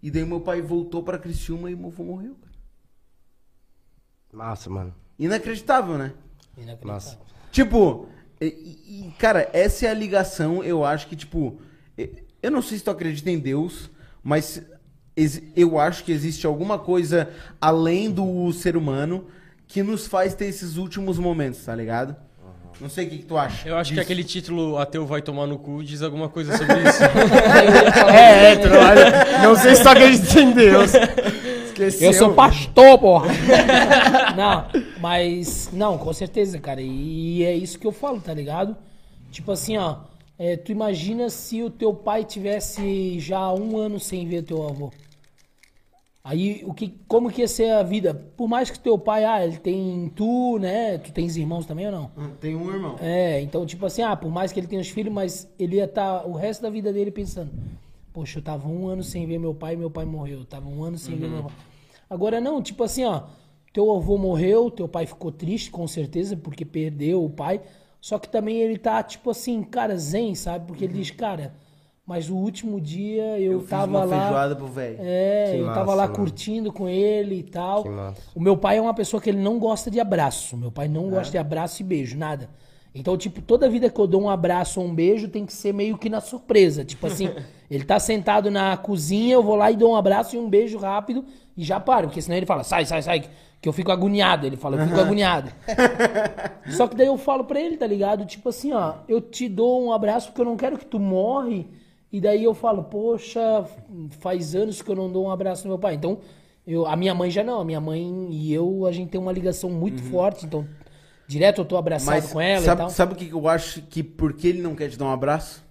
E 0.03 0.11
daí 0.11 0.24
meu 0.24 0.40
pai 0.40 0.61
voltou 0.61 1.03
pra 1.03 1.19
Criciúma 1.19 1.70
e 1.70 1.77
meu 1.77 1.89
avô 1.89 2.05
morreu. 2.05 2.35
cara. 2.35 2.53
Massa, 4.32 4.69
mano. 4.70 4.94
Inacreditável, 5.19 5.97
né? 5.99 6.15
Inacreditável. 6.57 6.86
Nossa. 6.93 7.19
Tipo, 7.51 8.09
e, 8.40 8.47
e- 9.09 9.15
cara, 9.19 9.49
essa 9.53 9.86
é 9.86 9.90
a 9.90 9.94
ligação, 9.94 10.65
eu 10.65 10.85
acho 10.85 11.07
que, 11.07 11.15
tipo, 11.16 11.61
eu 12.43 12.51
não 12.51 12.62
sei 12.62 12.78
se 12.78 12.85
tu 12.85 12.90
acredita 12.90 13.31
em 13.31 13.39
Deus, 13.39 13.90
mas 14.23 14.62
eu 15.55 15.78
acho 15.78 16.05
que 16.05 16.12
existe 16.12 16.47
alguma 16.47 16.78
coisa 16.78 17.31
além 17.60 18.10
do 18.10 18.52
ser 18.52 18.77
humano 18.77 19.27
que 19.66 19.82
nos 19.82 20.06
faz 20.06 20.35
ter 20.35 20.47
esses 20.47 20.77
últimos 20.77 21.19
momentos, 21.19 21.64
tá 21.64 21.74
ligado? 21.74 22.16
Não 22.81 22.89
sei 22.89 23.06
o 23.06 23.10
que, 23.10 23.19
que 23.19 23.24
tu 23.24 23.36
acha. 23.36 23.69
Eu 23.69 23.77
acho 23.77 23.90
que 23.90 23.94
disso. 23.94 24.02
aquele 24.02 24.24
título 24.24 24.77
Ateu 24.77 25.06
vai 25.06 25.23
tomar 25.23 25.47
no 25.47 25.59
cu 25.59 25.85
diz 25.85 26.02
alguma 26.02 26.28
coisa 26.28 26.56
sobre 26.56 26.74
isso. 26.81 26.98
É, 28.12 28.52
hétero, 28.52 28.74
olha. 28.77 29.43
Não 29.43 29.55
sei 29.55 29.74
se 29.74 29.82
tu 29.82 29.89
acredita 29.89 30.40
em 30.40 30.51
Deus. 30.51 30.90
Esqueceu. 31.66 32.09
Eu 32.09 32.12
sou 32.12 32.35
pastor, 32.35 32.98
porra. 32.98 33.28
não, 34.36 34.66
mas. 35.01 35.70
Não, 35.73 35.97
com 35.97 36.12
certeza, 36.12 36.59
cara. 36.59 36.81
E 36.81 37.44
é 37.44 37.55
isso 37.55 37.78
que 37.78 37.86
eu 37.86 37.93
falo, 37.93 38.20
tá 38.20 38.35
ligado? 38.35 38.77
Tipo 39.31 39.52
assim, 39.52 39.77
ó. 39.77 39.97
É, 40.44 40.56
tu 40.56 40.73
imagina 40.73 41.31
se 41.31 41.62
o 41.62 41.70
teu 41.70 41.94
pai 41.94 42.24
tivesse 42.24 43.20
já 43.20 43.52
um 43.55 43.77
ano 43.77 44.01
sem 44.01 44.27
ver 44.27 44.43
teu 44.43 44.66
avô. 44.66 44.90
Aí, 46.24 46.62
o 46.64 46.74
que, 46.74 46.89
como 47.06 47.31
que 47.31 47.43
ia 47.43 47.47
ser 47.48 47.70
a 47.70 47.82
vida? 47.85 48.12
Por 48.36 48.48
mais 48.48 48.69
que 48.69 48.78
teu 48.78 48.98
pai, 48.98 49.24
ah, 49.24 49.44
ele 49.44 49.56
tem 49.59 50.10
tu, 50.16 50.59
né? 50.59 50.98
Tu 50.98 51.12
tens 51.12 51.36
irmãos 51.36 51.64
também 51.64 51.86
ou 51.86 51.93
não? 51.93 52.10
Hum, 52.16 52.31
Tem 52.40 52.56
um 52.56 52.73
irmão. 52.73 52.97
É, 53.01 53.40
então, 53.40 53.64
tipo 53.64 53.86
assim, 53.86 54.02
ah, 54.02 54.16
por 54.16 54.32
mais 54.32 54.51
que 54.51 54.59
ele 54.59 54.66
tenha 54.66 54.82
os 54.82 54.89
filhos, 54.89 55.12
mas 55.12 55.48
ele 55.59 55.77
ia 55.77 55.85
estar 55.85 56.27
o 56.27 56.32
resto 56.32 56.62
da 56.62 56.70
vida 56.70 56.93
dele 56.93 57.12
pensando: 57.12 57.51
Poxa, 58.12 58.40
eu 58.40 58.43
tava 58.43 58.69
um 58.69 58.89
ano 58.89 59.05
sem 59.05 59.24
ver 59.27 59.39
meu 59.39 59.55
pai 59.55 59.74
e 59.74 59.77
meu 59.77 59.90
pai 59.93 60.05
morreu. 60.05 60.40
Eu 60.40 60.44
tava 60.44 60.69
um 60.69 60.82
ano 60.82 60.98
sem 60.98 61.16
ver 61.16 61.28
meu 61.28 61.44
pai. 61.44 61.55
Agora, 62.10 62.40
não, 62.40 62.60
tipo 62.60 62.82
assim, 62.82 63.05
ó, 63.05 63.23
teu 63.73 63.90
avô 63.93 64.19
morreu, 64.19 64.73
teu 64.73 64.89
pai 64.89 65.06
ficou 65.06 65.31
triste, 65.31 65.70
com 65.70 65.86
certeza, 65.86 66.36
porque 66.36 66.64
perdeu 66.64 67.24
o 67.24 67.31
pai. 67.31 67.60
Só 68.03 68.19
que 68.19 68.29
também 68.29 68.57
ele 68.59 68.77
tá, 68.77 69.01
tipo 69.03 69.31
assim, 69.31 69.62
cara, 69.62 69.97
zen, 69.97 70.35
sabe? 70.35 70.66
Porque 70.66 70.85
ele 70.85 70.95
diz, 70.95 71.11
cara, 71.12 71.55
mas 72.05 72.29
o 72.29 72.35
último 72.35 72.81
dia 72.81 73.39
eu, 73.39 73.53
Eu 73.53 73.61
fiz 73.61 73.70
tava 73.70 73.87
uma 73.87 74.05
lá. 74.05 74.20
feijoada 74.20 74.57
pro 74.57 74.66
velho. 74.66 74.97
É, 75.01 75.53
Que 75.53 75.59
eu 75.61 75.66
tava 75.66 75.81
massa, 75.87 75.95
lá 75.95 76.03
mano. 76.03 76.15
curtindo 76.16 76.73
com 76.73 76.89
ele 76.89 77.37
e 77.37 77.43
tal. 77.45 77.85
Que 77.85 77.89
massa. 77.89 78.20
O 78.35 78.41
meu 78.41 78.57
pai 78.57 78.79
é 78.79 78.81
uma 78.83 78.93
pessoa 78.93 79.20
que 79.23 79.31
ele 79.31 79.39
não 79.41 79.57
gosta 79.61 79.89
de 79.89 80.01
abraço. 80.01 80.57
Meu 80.57 80.73
pai 80.73 80.87
É? 80.87 80.89
não 80.89 81.09
gosta 81.09 81.31
de 81.31 81.39
abraço 81.39 81.81
e 81.81 81.85
beijo, 81.85 82.19
nada. 82.19 82.51
Então, 82.95 83.16
tipo, 83.16 83.41
toda 83.41 83.70
vida 83.70 83.89
que 83.89 83.99
eu 84.01 84.07
dou 84.09 84.20
um 84.23 84.29
abraço 84.29 84.81
ou 84.81 84.87
um 84.87 84.93
beijo 84.95 85.29
tem 85.29 85.47
que 85.47 85.53
ser 85.53 85.73
meio 85.73 85.97
que 85.97 86.11
na 86.11 86.20
surpresa. 86.20 86.85
Tipo 86.85 87.07
assim, 87.07 87.31
ele 87.70 87.85
tá 87.85 88.01
sentado 88.01 88.51
na 88.51 88.77
cozinha, 88.77 89.35
eu 89.35 89.43
vou 89.45 89.55
lá 89.55 89.70
e 89.70 89.77
dou 89.77 89.93
um 89.93 89.97
abraço 89.97 90.35
e 90.35 90.39
um 90.41 90.51
beijo 90.51 90.77
rápido 90.77 91.24
e 91.57 91.62
já 91.62 91.79
paro. 91.79 92.09
Porque 92.09 92.20
senão 92.20 92.37
ele 92.37 92.47
fala, 92.47 92.65
sai, 92.65 92.85
sai, 92.85 93.01
sai, 93.01 93.23
que 93.62 93.68
eu 93.68 93.72
fico 93.72 93.93
agoniado. 93.93 94.44
Ele 94.44 94.56
fala, 94.56 94.76
eu 94.76 94.89
fico 94.89 95.01
agoniado. 95.01 95.52
Só 96.76 96.89
que 96.89 96.97
daí 96.97 97.06
eu 97.06 97.16
falo 97.16 97.44
pra 97.44 97.60
ele, 97.60 97.76
tá 97.76 97.86
ligado? 97.86 98.26
Tipo 98.26 98.48
assim, 98.48 98.72
ó, 98.72 98.97
eu 99.06 99.20
te 99.20 99.48
dou 99.48 99.86
um 99.86 99.93
abraço 99.93 100.28
porque 100.28 100.40
eu 100.40 100.44
não 100.44 100.56
quero 100.56 100.76
que 100.76 100.84
tu 100.84 100.98
morre. 100.98 101.68
E 102.10 102.20
daí 102.20 102.43
eu 102.43 102.52
falo, 102.55 102.82
poxa, 102.82 103.64
faz 104.18 104.56
anos 104.56 104.82
que 104.82 104.90
eu 104.90 104.97
não 104.97 105.10
dou 105.10 105.26
um 105.26 105.30
abraço 105.30 105.62
no 105.62 105.70
meu 105.70 105.78
pai. 105.78 105.94
Então, 105.94 106.18
eu, 106.66 106.84
a 106.86 106.97
minha 106.97 107.14
mãe 107.14 107.30
já 107.30 107.44
não. 107.44 107.60
A 107.60 107.64
minha 107.64 107.80
mãe 107.80 108.28
e 108.32 108.52
eu, 108.52 108.84
a 108.84 108.90
gente 108.90 109.10
tem 109.10 109.20
uma 109.20 109.32
ligação 109.32 109.70
muito 109.70 110.02
forte. 110.02 110.44
Então, 110.44 110.66
direto 111.28 111.60
eu 111.60 111.64
tô 111.64 111.76
abraçado 111.76 112.16
Mas 112.16 112.32
com 112.32 112.40
ela 112.40 112.62
e 112.62 112.64
sabe, 112.64 112.80
tal. 112.80 112.90
sabe 112.90 113.12
o 113.12 113.16
que 113.16 113.26
que 113.26 113.32
eu 113.32 113.48
acho 113.48 113.82
que 113.82 114.02
por 114.02 114.32
que 114.32 114.48
ele 114.48 114.60
não 114.60 114.74
quer 114.74 114.90
te 114.90 114.98
dar 114.98 115.05
um 115.05 115.12
abraço? 115.12 115.64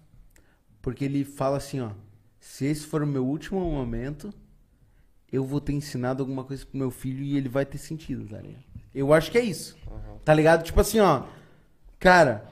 Porque 0.82 1.04
ele 1.04 1.26
fala 1.26 1.58
assim, 1.58 1.82
ó. 1.82 1.90
Se 2.40 2.66
esse 2.66 2.88
for 2.88 3.04
o 3.04 3.08
meu 3.08 3.26
último 3.26 3.60
momento, 3.60 4.34
eu 5.32 5.44
vou 5.44 5.62
ter 5.62 5.74
ensinado 5.74 6.22
alguma 6.22 6.44
coisa 6.44 6.66
pro 6.66 6.78
meu 6.78 6.92
filho 6.92 7.24
e 7.24 7.38
ele 7.38 7.48
vai 7.50 7.66
ter 7.66 7.78
sentido, 7.78 8.28
tá 8.28 8.38
ligado? 8.42 8.64
Eu 8.94 9.14
acho 9.14 9.32
que 9.32 9.38
é 9.38 9.44
isso. 9.44 9.78
Tá 10.26 10.34
ligado? 10.34 10.64
Tipo 10.64 10.82
assim, 10.82 11.00
ó. 11.00 11.24
Cara, 12.00 12.46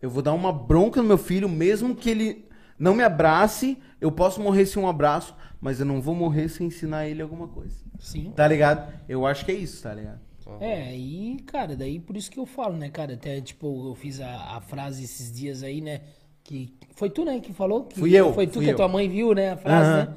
eu 0.00 0.08
vou 0.08 0.22
dar 0.22 0.32
uma 0.32 0.52
bronca 0.52 1.02
no 1.02 1.08
meu 1.08 1.18
filho, 1.18 1.48
mesmo 1.48 1.94
que 1.94 2.08
ele 2.10 2.44
não 2.78 2.94
me 2.94 3.02
abrace, 3.02 3.76
eu 4.00 4.10
posso 4.10 4.40
morrer 4.40 4.64
sem 4.66 4.82
um 4.82 4.88
abraço, 4.88 5.34
mas 5.60 5.80
eu 5.80 5.86
não 5.86 6.00
vou 6.00 6.14
morrer 6.14 6.48
sem 6.48 6.68
ensinar 6.68 7.06
ele 7.06 7.20
alguma 7.20 7.48
coisa. 7.48 7.76
Sim. 7.98 8.32
Tá 8.34 8.46
ligado? 8.46 8.92
Eu 9.08 9.26
acho 9.26 9.44
que 9.44 9.50
é 9.52 9.54
isso, 9.54 9.82
tá 9.82 9.92
ligado? 9.92 10.20
É, 10.60 10.96
e, 10.96 11.36
cara, 11.44 11.76
daí 11.76 12.00
por 12.00 12.16
isso 12.16 12.30
que 12.30 12.38
eu 12.38 12.46
falo, 12.46 12.74
né, 12.74 12.88
cara? 12.88 13.14
Até, 13.14 13.38
tipo, 13.40 13.90
eu 13.90 13.94
fiz 13.94 14.18
a, 14.18 14.56
a 14.56 14.60
frase 14.62 15.04
esses 15.04 15.30
dias 15.30 15.62
aí, 15.62 15.82
né? 15.82 16.00
Que 16.42 16.72
foi 16.94 17.10
tu, 17.10 17.22
né, 17.22 17.38
que 17.38 17.52
falou? 17.52 17.84
Que 17.84 17.98
Fui 17.98 18.14
eu, 18.16 18.32
Foi 18.32 18.46
tu 18.46 18.54
fui 18.54 18.64
que 18.64 18.70
a 18.70 18.72
eu. 18.72 18.76
tua 18.76 18.88
mãe 18.88 19.06
viu, 19.10 19.34
né, 19.34 19.50
a 19.52 19.56
frase, 19.58 19.90
Aham. 19.90 20.04
né? 20.06 20.16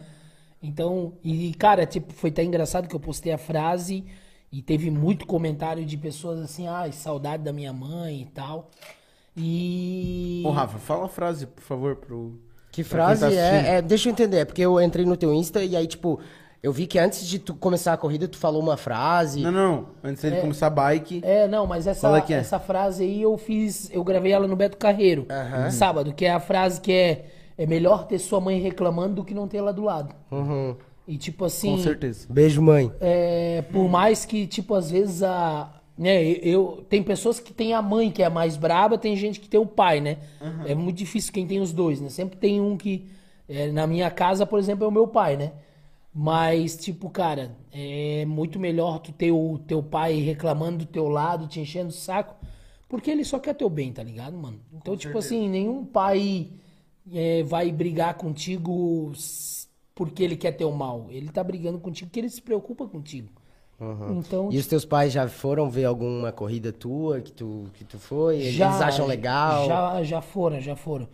Então, 0.61 1.13
e, 1.23 1.53
cara, 1.55 1.85
tipo, 1.85 2.13
foi 2.13 2.29
até 2.29 2.43
engraçado 2.43 2.87
que 2.87 2.95
eu 2.95 2.99
postei 2.99 3.33
a 3.33 3.37
frase 3.37 4.05
e 4.51 4.61
teve 4.61 4.91
muito 4.91 5.25
comentário 5.25 5.85
de 5.85 5.97
pessoas 5.97 6.39
assim, 6.39 6.67
ai, 6.67 6.91
saudade 6.91 7.43
da 7.43 7.53
minha 7.53 7.73
mãe 7.73 8.21
e 8.21 8.25
tal. 8.25 8.69
E. 9.35 10.43
Ô, 10.45 10.51
Rafa, 10.51 10.77
fala 10.77 11.05
a 11.05 11.09
frase, 11.09 11.47
por 11.47 11.63
favor, 11.63 11.95
pro. 11.95 12.39
Que 12.71 12.83
frase 12.83 13.21
tá 13.21 13.31
é, 13.31 13.77
é? 13.77 13.81
Deixa 13.81 14.07
eu 14.07 14.13
entender, 14.13 14.37
é 14.39 14.45
porque 14.45 14.61
eu 14.61 14.79
entrei 14.79 15.05
no 15.05 15.17
teu 15.17 15.33
Insta 15.33 15.63
e 15.63 15.75
aí, 15.75 15.87
tipo, 15.87 16.19
eu 16.63 16.71
vi 16.71 16.85
que 16.85 16.99
antes 16.99 17.27
de 17.27 17.39
tu 17.39 17.55
começar 17.55 17.93
a 17.93 17.97
corrida, 17.97 18.27
tu 18.27 18.37
falou 18.37 18.61
uma 18.61 18.77
frase. 18.77 19.41
Não, 19.41 19.51
não, 19.51 19.75
não. 19.75 19.87
Antes 20.03 20.21
dele 20.21 20.39
começar 20.39 20.67
a 20.67 20.69
bike. 20.69 21.21
É, 21.23 21.47
não, 21.47 21.65
mas 21.65 21.87
essa, 21.87 22.01
Fala 22.01 22.21
que 22.21 22.33
é. 22.33 22.37
essa 22.37 22.59
frase 22.59 23.03
aí 23.03 23.21
eu 23.21 23.37
fiz, 23.37 23.89
eu 23.91 24.03
gravei 24.03 24.31
ela 24.31 24.47
no 24.47 24.55
Beto 24.55 24.77
Carreiro, 24.77 25.25
no 25.63 25.71
sábado, 25.71 26.13
que 26.13 26.23
é 26.23 26.31
a 26.31 26.39
frase 26.39 26.79
que 26.79 26.91
é, 26.91 27.25
é 27.57 27.65
melhor 27.65 28.05
ter 28.05 28.19
sua 28.19 28.39
mãe 28.39 28.59
reclamando 28.59 29.15
do 29.15 29.23
que 29.23 29.33
não 29.33 29.47
ter 29.47 29.57
ela 29.57 29.73
do 29.73 29.83
lado. 29.83 30.15
Uhum. 30.31 30.75
E 31.07 31.17
tipo 31.17 31.45
assim, 31.45 31.71
Com 31.71 31.77
certeza. 31.77 32.27
Beijo, 32.29 32.61
mãe. 32.61 32.91
é, 32.99 33.63
por 33.63 33.89
mais 33.89 34.25
que, 34.25 34.47
tipo, 34.47 34.73
às 34.75 34.91
vezes 34.91 35.23
a. 35.23 35.77
Né, 35.97 36.23
eu, 36.23 36.83
tem 36.89 37.03
pessoas 37.03 37.39
que 37.39 37.53
tem 37.53 37.73
a 37.73 37.81
mãe 37.81 38.09
que 38.09 38.23
é 38.23 38.29
mais 38.29 38.57
braba, 38.57 38.97
tem 38.97 39.15
gente 39.15 39.39
que 39.39 39.47
tem 39.47 39.59
o 39.59 39.65
pai, 39.65 39.99
né? 39.99 40.17
É 40.65 40.73
muito 40.73 40.97
difícil 40.97 41.31
quem 41.33 41.45
tem 41.45 41.59
os 41.59 41.71
dois, 41.71 41.99
né? 41.99 42.09
Sempre 42.09 42.37
tem 42.37 42.61
um 42.61 42.77
que. 42.77 43.07
é, 43.47 43.71
na 43.71 43.85
minha 43.85 44.09
casa, 44.09 44.45
por 44.45 44.57
exemplo, 44.57 44.85
é 44.85 44.87
o 44.87 44.91
meu 44.91 45.07
pai, 45.07 45.37
né? 45.37 45.51
Mas, 46.13 46.75
tipo, 46.75 47.09
cara, 47.09 47.51
é 47.71 48.25
muito 48.25 48.59
melhor 48.59 48.99
tu 48.99 49.11
ter 49.11 49.31
o 49.31 49.59
teu 49.67 49.81
pai 49.81 50.19
reclamando 50.19 50.79
do 50.79 50.85
teu 50.85 51.07
lado, 51.07 51.47
te 51.47 51.59
enchendo 51.59 51.89
o 51.89 51.93
saco, 51.93 52.35
porque 52.89 53.09
ele 53.09 53.23
só 53.23 53.39
quer 53.39 53.53
teu 53.53 53.69
bem, 53.69 53.93
tá 53.93 54.03
ligado, 54.03 54.35
mano? 54.35 54.59
Então, 54.73 54.97
tipo 54.97 55.17
assim, 55.17 55.47
nenhum 55.47 55.85
pai 55.85 56.49
é, 57.13 57.43
vai 57.43 57.71
brigar 57.71 58.13
contigo 58.15 59.11
porque 59.95 60.23
ele 60.23 60.35
quer 60.35 60.51
teu 60.53 60.71
mal. 60.71 61.07
Ele 61.09 61.29
tá 61.29 61.43
brigando 61.43 61.79
contigo 61.79 62.09
porque 62.09 62.19
ele 62.19 62.29
se 62.29 62.41
preocupa 62.41 62.85
contigo. 62.87 63.29
Então, 64.11 64.49
E 64.51 64.59
os 64.59 64.67
teus 64.67 64.85
pais 64.85 65.11
já 65.11 65.27
foram 65.27 65.67
ver 65.67 65.85
alguma 65.85 66.31
corrida 66.31 66.71
tua 66.71 67.19
que 67.19 67.31
tu, 67.31 67.65
que 67.73 67.83
tu 67.83 67.97
foi? 67.97 68.35
Eles 68.37 68.53
já, 68.53 68.69
acham 68.69 69.07
legal? 69.07 69.65
Já, 69.65 70.03
já 70.03 70.21
foram, 70.21 70.59
já 70.61 70.75
foram. 70.75 71.07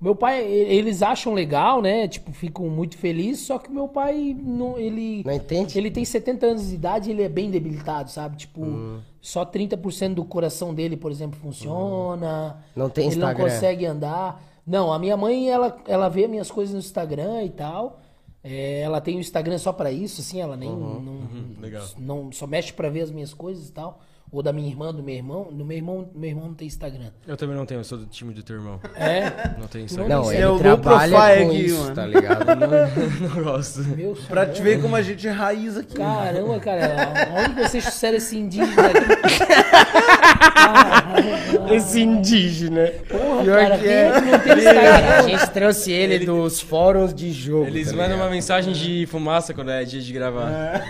Meu 0.00 0.14
pai, 0.14 0.44
eles 0.44 1.02
acham 1.02 1.32
legal, 1.34 1.82
né? 1.82 2.06
Tipo, 2.06 2.32
ficam 2.32 2.68
muito 2.68 2.96
felizes, 2.96 3.46
só 3.46 3.58
que 3.58 3.70
meu 3.70 3.88
pai, 3.88 4.36
não, 4.40 4.78
ele... 4.78 5.22
Não 5.24 5.32
entende? 5.32 5.76
Ele 5.78 5.90
tem 5.90 6.04
70 6.04 6.46
anos 6.46 6.68
de 6.68 6.74
idade 6.76 7.08
e 7.08 7.12
ele 7.12 7.22
é 7.22 7.28
bem 7.28 7.50
debilitado, 7.50 8.08
sabe? 8.10 8.36
Tipo, 8.36 8.62
Hum. 8.64 9.00
só 9.20 9.44
30% 9.44 10.14
do 10.14 10.24
coração 10.24 10.72
dele, 10.74 10.96
por 10.96 11.10
exemplo, 11.10 11.38
funciona. 11.40 12.56
Não 12.74 12.88
tem 12.88 13.06
Ele 13.06 13.14
Instagram. 13.16 13.38
não 13.44 13.50
consegue 13.50 13.86
andar. 13.86 14.42
Não, 14.66 14.92
a 14.92 14.98
minha 14.98 15.16
mãe, 15.16 15.50
ela, 15.50 15.76
ela 15.86 16.08
vê 16.08 16.26
minhas 16.28 16.50
coisas 16.50 16.72
no 16.72 16.80
Instagram 16.80 17.44
e 17.44 17.50
tal. 17.50 18.00
É, 18.44 18.80
ela 18.80 19.00
tem 19.00 19.16
o 19.16 19.20
Instagram 19.20 19.58
só 19.58 19.72
pra 19.72 19.92
isso, 19.92 20.20
assim, 20.20 20.40
ela 20.40 20.56
nem 20.56 20.68
não, 20.68 21.60
legal. 21.60 21.86
não 21.96 22.32
só 22.32 22.46
mexe 22.46 22.72
pra 22.72 22.88
ver 22.88 23.02
as 23.02 23.10
minhas 23.10 23.32
coisas 23.32 23.68
e 23.68 23.72
tal. 23.72 24.00
Ou 24.32 24.42
da 24.42 24.50
minha 24.50 24.66
irmã, 24.66 24.94
do 24.94 25.02
meu 25.02 25.14
irmão. 25.14 25.48
Do 25.52 25.62
meu 25.62 25.76
irmão, 25.76 26.08
meu 26.14 26.30
irmão 26.30 26.46
não 26.46 26.54
tem 26.54 26.66
Instagram. 26.66 27.10
Eu 27.28 27.36
também 27.36 27.54
não 27.54 27.66
tenho, 27.66 27.80
eu 27.80 27.84
sou 27.84 27.98
do 27.98 28.06
time 28.06 28.32
do 28.32 28.42
teu 28.42 28.56
irmão. 28.56 28.80
É? 28.96 29.30
Não 29.58 29.68
Não, 29.68 29.80
Instagram. 29.84 30.08
Não, 30.08 30.22
Isso 30.22 30.32
ele 30.32 30.42
é 30.42 30.48
low 30.48 30.58
trabalha 30.58 31.36
com 31.44 31.50
aqui, 31.50 31.66
isso, 31.66 31.78
mano. 31.78 31.94
tá 31.94 32.06
ligado? 32.06 32.46
Não 33.20 33.44
gosto. 33.44 33.80
Meu 33.80 34.16
Pra 34.28 34.46
te 34.46 34.62
ver 34.62 34.80
como 34.80 34.96
a 34.96 35.02
gente 35.02 35.28
é 35.28 35.30
raiz 35.30 35.76
aqui. 35.76 35.94
Caramba, 35.96 36.58
cara, 36.64 37.12
onde 37.44 37.60
você 37.68 37.80
sério 37.82 38.16
esse 38.16 38.38
indígena 38.38 38.86
aqui? 38.88 39.42
Caramba, 40.62 41.74
Esse 41.74 42.00
indígena. 42.00 42.90
Porra, 43.08 43.42
Pior 43.42 43.60
cara, 43.60 43.78
que 43.78 43.86
é. 43.88 44.06
é 44.06 44.20
não 44.20 44.38
tem 44.38 44.52
A 44.52 44.56
Instagram? 44.56 45.28
gente 45.28 45.50
trouxe 45.50 45.92
ele, 45.92 46.24
dos 46.24 46.60
fóruns 46.60 47.12
de 47.12 47.32
jogo. 47.32 47.66
Eles 47.66 47.90
tá 47.90 47.96
mandam 47.96 48.16
uma 48.16 48.30
mensagem 48.30 48.72
de 48.72 49.06
fumaça 49.06 49.52
quando 49.52 49.70
é 49.70 49.84
dia 49.84 50.00
de 50.00 50.12
gravar. 50.12 50.82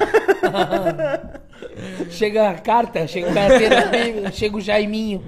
Chega 2.10 2.50
a 2.50 2.54
carta, 2.58 3.06
chega 3.06 3.30
o 3.30 3.34
carteira, 3.34 4.30
chega 4.32 4.56
o 4.56 4.60
Jaiminho. 4.60 5.22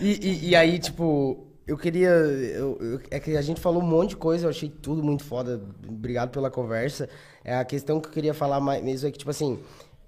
E, 0.00 0.10
e- 0.28 0.48
e 0.50 0.56
aí, 0.56 0.78
tipo, 0.78 1.46
eu 1.66 1.76
queria. 1.76 2.08
eu- 2.10 2.78
eu- 2.80 3.00
é 3.10 3.18
que 3.18 3.36
a 3.36 3.42
gente 3.42 3.60
falou 3.60 3.82
um 3.82 3.86
monte 3.86 4.10
de 4.10 4.16
coisa, 4.16 4.46
eu 4.46 4.50
achei 4.50 4.68
tudo 4.68 5.02
muito 5.02 5.24
foda. 5.24 5.60
Obrigado 5.88 6.30
pela 6.30 6.50
conversa. 6.50 7.08
É, 7.44 7.54
a 7.56 7.64
questão 7.64 8.00
que 8.00 8.08
eu 8.08 8.12
queria 8.12 8.34
falar 8.34 8.60
mais 8.60 8.82
mesmo 8.82 9.08
é 9.08 9.12
que, 9.12 9.18
tipo 9.18 9.30
assim, 9.30 9.58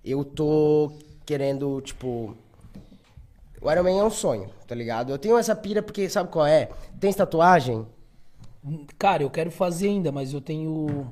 eu 0.05 0.25
tô 0.25 0.93
querendo, 1.25 1.81
tipo. 1.81 2.37
O 3.61 3.71
Iron 3.73 3.83
Man 3.85 3.99
é 3.99 4.05
um 4.05 4.11
sonho, 4.11 4.51
tá 4.69 4.75
ligado? 4.75 5.11
Eu 5.11 5.19
tenho 5.19 5.37
essa 5.39 5.57
pira 5.57 5.83
porque, 5.83 6.09
sabe 6.09 6.31
qual 6.31 6.47
é? 6.47 6.69
Tem 7.01 7.13
tatuagem? 7.13 7.87
Cara, 8.99 9.23
eu 9.23 9.31
quero 9.31 9.51
fazer 9.51 9.89
ainda, 9.89 10.13
mas 10.13 10.33
eu 10.33 10.41
tenho. 10.41 11.07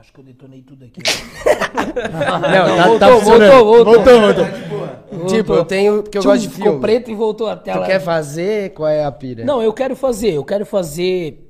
Acho 0.00 0.14
que 0.14 0.20
eu 0.20 0.24
detonei 0.24 0.62
tudo 0.62 0.82
aqui. 0.82 1.02
Não, 2.10 2.76
tá, 2.76 2.86
voltou, 2.86 2.98
tá 2.98 3.08
funcionando. 3.18 3.64
voltou, 3.64 3.84
voltou. 3.84 4.20
voltou, 4.20 4.44
voltou. 5.10 5.26
Tipo, 5.26 5.52
eu 5.52 5.64
tenho. 5.66 6.02
Porque 6.02 6.16
eu 6.16 6.22
Tchum, 6.22 6.28
gosto 6.30 6.40
de 6.42 6.48
Ficou 6.48 6.64
filme. 6.64 6.80
preto 6.80 7.10
e 7.10 7.14
voltou 7.14 7.48
a 7.48 7.56
Tu 7.56 7.64
tela. 7.64 7.84
quer 7.84 8.00
fazer? 8.00 8.70
Qual 8.72 8.88
é 8.88 9.04
a 9.04 9.12
pira? 9.12 9.44
Não, 9.44 9.62
eu 9.62 9.74
quero 9.74 9.94
fazer. 9.94 10.32
Eu 10.32 10.42
quero 10.44 10.64
fazer 10.64 11.46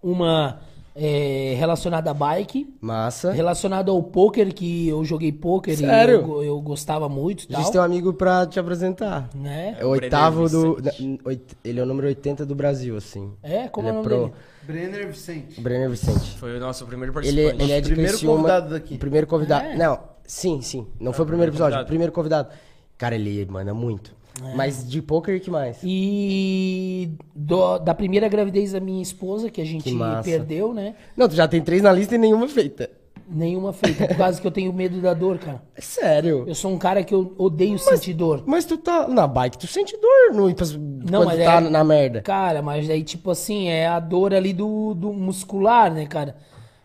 uma 0.00 0.60
é, 0.96 1.54
relacionada 1.58 2.10
a 2.10 2.14
bike, 2.14 2.72
Massa. 2.80 3.32
relacionada 3.32 3.90
ao 3.90 4.02
poker, 4.02 4.54
que 4.54 4.88
eu 4.88 5.04
joguei 5.04 5.32
poker 5.32 5.76
Sério? 5.76 6.20
e 6.20 6.22
eu, 6.22 6.44
eu 6.44 6.60
gostava 6.60 7.08
muito 7.08 7.46
e 7.50 7.54
A 7.54 7.56
gente 7.56 7.64
tal. 7.64 7.72
tem 7.72 7.80
um 7.80 7.84
amigo 7.84 8.12
pra 8.12 8.46
te 8.46 8.60
apresentar. 8.60 9.28
Né? 9.34 9.76
É 9.78 9.84
o 9.84 9.88
oitavo 9.88 10.48
do. 10.48 10.78
Oit- 11.24 11.56
Ele 11.64 11.80
é 11.80 11.82
o 11.82 11.86
número 11.86 12.06
80 12.06 12.46
do 12.46 12.54
Brasil, 12.54 12.96
assim. 12.96 13.32
É? 13.42 13.66
Como 13.68 13.88
ele 13.88 13.96
é 13.96 14.00
o 14.00 14.02
nome 14.02 14.08
pro. 14.16 14.18
dele? 14.26 14.32
Brenner 14.62 15.08
Vicente. 15.08 15.60
Brenner 15.60 15.90
Vicente. 15.90 16.38
Foi 16.38 16.56
o 16.56 16.60
nosso 16.60 16.86
primeiro 16.86 17.12
Ele, 17.12 17.14
participante. 17.44 17.62
ele 17.62 17.72
é 17.72 17.80
de 17.80 17.88
Primeiro 17.88 18.12
Criciúma, 18.12 18.36
convidado 18.36 18.70
daqui. 18.70 18.94
O 18.94 18.98
primeiro 18.98 19.26
convidado. 19.26 19.64
É? 19.66 19.76
Não, 19.76 19.98
sim, 20.24 20.60
sim. 20.62 20.86
Não 20.98 21.12
foi 21.12 21.24
o 21.24 21.28
primeiro 21.28 21.50
episódio, 21.52 21.80
o 21.80 21.84
primeiro 21.84 22.12
convidado. 22.12 22.48
Cara, 22.96 23.14
ele 23.16 23.44
manda 23.50 23.74
muito. 23.74 24.14
É. 24.42 24.54
Mas 24.54 24.88
de 24.88 25.00
poker, 25.00 25.40
que 25.40 25.50
mais? 25.50 25.78
E 25.84 27.10
do- 27.34 27.78
da 27.78 27.94
primeira 27.94 28.28
gravidez 28.28 28.72
da 28.72 28.80
minha 28.80 29.02
esposa, 29.02 29.50
que 29.50 29.60
a 29.60 29.64
gente 29.64 29.84
Que 29.84 29.96
perdeu, 30.24 30.74
né? 30.74 30.94
Não, 31.16 31.28
tu 31.28 31.34
já 31.34 31.46
tem 31.46 31.60
três 31.62 31.82
na 31.82 31.92
lista 31.92 32.14
e 32.14 32.18
nenhuma 32.18 32.48
feita. 32.48 32.90
Nenhuma 33.26 33.72
feita, 33.72 34.06
por 34.06 34.16
causa 34.18 34.38
que 34.38 34.46
eu 34.46 34.50
tenho 34.50 34.70
medo 34.72 35.00
da 35.00 35.14
dor, 35.14 35.38
cara. 35.38 35.62
É 35.74 35.80
sério. 35.80 36.44
Eu 36.46 36.54
sou 36.54 36.70
um 36.70 36.76
cara 36.76 37.02
que 37.02 37.14
eu 37.14 37.34
odeio 37.38 37.78
sentir 37.78 38.12
dor. 38.12 38.42
Mas 38.44 38.64
tu 38.66 38.76
tá 38.76 39.08
na 39.08 39.26
bike, 39.26 39.56
tu 39.56 39.66
sente 39.66 39.96
dor 39.96 40.34
no, 40.36 40.54
quando 40.54 41.24
mas 41.24 41.38
tu 41.38 41.44
tá 41.44 41.56
é- 41.56 41.60
na 41.70 41.82
merda. 41.84 42.20
Cara, 42.20 42.60
mas 42.60 42.86
daí, 42.86 43.02
tipo 43.02 43.30
assim, 43.30 43.68
é 43.68 43.86
a 43.86 43.98
dor 43.98 44.34
ali 44.34 44.52
do, 44.52 44.92
do 44.94 45.10
muscular, 45.12 45.90
né, 45.92 46.04
cara? 46.06 46.36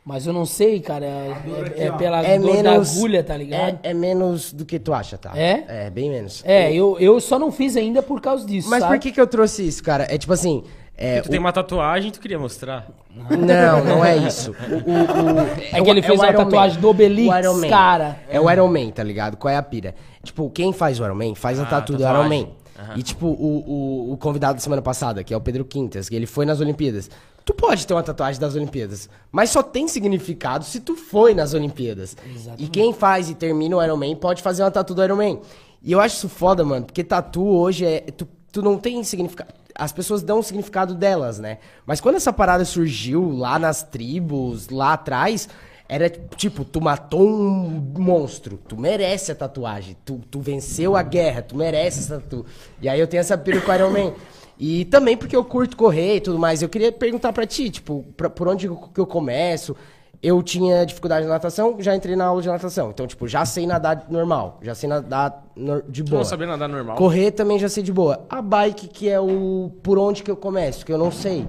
Mas 0.09 0.25
eu 0.25 0.33
não 0.33 0.43
sei, 0.43 0.79
cara. 0.79 1.05
É, 1.05 1.35
é- 1.77 1.85
é 1.85 1.91
pela 1.91 2.25
É 2.25 2.39
dor 2.39 2.63
da 2.63 2.73
agulha, 2.73 3.23
tá 3.23 3.37
ligado? 3.37 3.77
É, 3.83 3.91
é 3.91 3.93
menos 3.93 4.51
do 4.51 4.65
que 4.65 4.79
tu 4.79 4.91
acha, 4.91 5.19
tá? 5.19 5.33
É? 5.35 5.63
É, 5.85 5.89
bem 5.91 6.09
menos. 6.09 6.41
É, 6.43 6.73
eu, 6.73 6.97
eu 6.99 7.19
só 7.21 7.37
não 7.37 7.51
fiz 7.51 7.77
ainda 7.77 8.01
por 8.01 8.19
causa 8.19 8.43
disso. 8.43 8.67
Mas 8.71 8.79
sabe? 8.81 8.95
por 8.95 8.99
que 9.03 9.11
que 9.11 9.21
eu 9.21 9.27
trouxe 9.27 9.67
isso, 9.67 9.83
cara? 9.83 10.07
É 10.09 10.17
tipo 10.17 10.33
assim. 10.33 10.63
É, 10.97 11.17
Porque 11.17 11.29
tu 11.29 11.31
tem 11.31 11.39
uma 11.39 11.53
tatuagem, 11.53 12.11
tu 12.11 12.19
queria 12.19 12.39
mostrar. 12.39 12.87
Não, 13.29 13.85
não 13.85 14.03
é 14.03 14.17
isso. 14.17 14.53
O, 14.67 14.73
o- 14.73 15.35
o- 15.35 15.39
É 15.77 15.81
que 15.81 15.89
ele 15.89 15.99
o- 15.99 16.03
fez 16.03 16.19
o 16.19 16.23
uma 16.23 16.29
Iron 16.31 16.43
tatuagem 16.43 16.75
Man. 16.75 16.81
do 16.81 16.89
Obelix, 16.89 17.47
O 17.47 17.53
Man. 17.53 17.69
cara. 17.69 18.19
É 18.29 18.41
o 18.41 18.49
Iron 18.51 18.67
Man, 18.67 18.89
tá 18.89 19.03
ligado? 19.03 19.37
Qual 19.37 19.53
é 19.53 19.57
a 19.57 19.61
pira? 19.63 19.93
Tipo, 20.23 20.49
quem 20.49 20.73
faz 20.73 20.99
o 20.99 21.05
Iron 21.05 21.15
Man 21.15 21.35
faz 21.35 21.59
a 21.59 21.63
Ah, 21.63 21.65
tatu 21.67 21.93
do 21.93 21.99
Iron 22.01 22.07
tatuagem. 22.13 22.49
Man. 22.87 22.97
E 22.97 23.03
tipo, 23.03 23.27
o, 23.27 24.09
o, 24.09 24.13
o 24.13 24.17
convidado 24.17 24.55
da 24.55 24.59
semana 24.59 24.81
passada, 24.81 25.23
que 25.23 25.33
é 25.33 25.37
o 25.37 25.41
Pedro 25.41 25.65
Quintas, 25.65 26.07
que 26.09 26.15
ele 26.15 26.25
foi 26.25 26.45
nas 26.45 26.59
Olimpíadas. 26.59 27.09
Tu 27.45 27.53
pode 27.53 27.87
ter 27.87 27.93
uma 27.93 28.03
tatuagem 28.03 28.39
das 28.39 28.55
Olimpíadas, 28.55 29.09
mas 29.31 29.49
só 29.49 29.63
tem 29.63 29.87
significado 29.87 30.63
se 30.63 30.79
tu 30.79 30.95
foi 30.95 31.33
nas 31.33 31.53
Olimpíadas. 31.53 32.15
E 32.57 32.67
quem 32.67 32.93
faz 32.93 33.29
e 33.29 33.33
termina 33.33 33.75
o 33.75 33.83
Iron 33.83 33.97
Man 33.97 34.15
pode 34.15 34.43
fazer 34.43 34.63
uma 34.63 34.69
tatu 34.69 34.93
do 34.93 35.03
Iron 35.03 35.15
Man. 35.15 35.39
E 35.81 35.91
eu 35.91 35.99
acho 35.99 36.17
isso 36.17 36.29
foda, 36.29 36.63
mano, 36.63 36.85
porque 36.85 37.03
tatu 37.03 37.43
hoje 37.43 37.85
é. 37.85 38.01
Tu, 38.01 38.27
tu 38.51 38.61
não 38.61 38.77
tem 38.77 39.03
significado. 39.03 39.53
As 39.73 39.91
pessoas 39.91 40.21
dão 40.21 40.39
o 40.39 40.43
significado 40.43 40.93
delas, 40.93 41.39
né? 41.39 41.57
Mas 41.85 42.01
quando 42.01 42.15
essa 42.15 42.33
parada 42.33 42.65
surgiu 42.65 43.31
lá 43.31 43.57
nas 43.57 43.81
tribos, 43.81 44.69
lá 44.69 44.93
atrás, 44.93 45.47
era 45.89 46.07
tipo, 46.07 46.63
tu 46.63 46.79
matou 46.79 47.27
um 47.27 47.91
monstro, 47.97 48.59
tu 48.67 48.77
merece 48.79 49.31
a 49.31 49.35
tatuagem, 49.35 49.97
tu, 50.05 50.21
tu 50.29 50.39
venceu 50.39 50.95
a 50.95 51.01
guerra, 51.01 51.41
tu 51.41 51.57
merece 51.57 51.99
essa 51.99 52.19
tatu. 52.19 52.45
E 52.79 52.87
aí 52.87 52.99
eu 52.99 53.07
tenho 53.07 53.19
essa 53.21 53.35
pira 53.35 53.59
com 53.59 53.71
o 53.71 53.75
Iron 53.75 53.89
Man. 53.89 54.13
E 54.59 54.85
também 54.85 55.17
porque 55.17 55.35
eu 55.35 55.43
curto 55.43 55.75
correr 55.75 56.17
e 56.17 56.21
tudo 56.21 56.37
mais. 56.37 56.61
Eu 56.61 56.69
queria 56.69 56.91
perguntar 56.91 57.33
pra 57.33 57.47
ti, 57.47 57.69
tipo, 57.71 58.05
pra- 58.15 58.29
por 58.29 58.47
onde 58.47 58.69
que 58.93 58.99
eu 59.01 59.07
começo? 59.07 59.75
Eu 60.21 60.43
tinha 60.43 60.85
dificuldade 60.85 61.25
na 61.25 61.31
natação, 61.31 61.77
já 61.79 61.95
entrei 61.95 62.13
na 62.15 62.25
aula 62.25 62.41
de 62.41 62.49
natação. 62.49 62.89
Então, 62.89 63.07
tipo, 63.07 63.25
já 63.25 63.45
sei 63.45 63.65
nadar 63.65 64.05
normal, 64.09 64.59
já 64.61 64.75
sei 64.75 64.89
nadar 64.89 65.45
nor- 65.55 65.81
de 65.87 66.03
Tu 66.03 66.09
boa. 66.09 66.19
não 66.19 66.25
sabia 66.25 66.45
nadar 66.45 66.67
normal. 66.67 66.97
Correr 66.97 67.31
também 67.31 67.57
já 67.57 67.69
sei 67.69 67.81
de 67.81 67.91
boa. 67.93 68.25
A 68.29 68.41
bike, 68.41 68.89
que 68.89 69.07
é 69.09 69.17
o 69.19 69.71
por 69.81 69.97
onde 69.97 70.21
que 70.21 70.29
eu 70.29 70.35
começo, 70.35 70.85
que 70.85 70.91
eu 70.91 70.97
não 70.97 71.09
sei. 71.09 71.47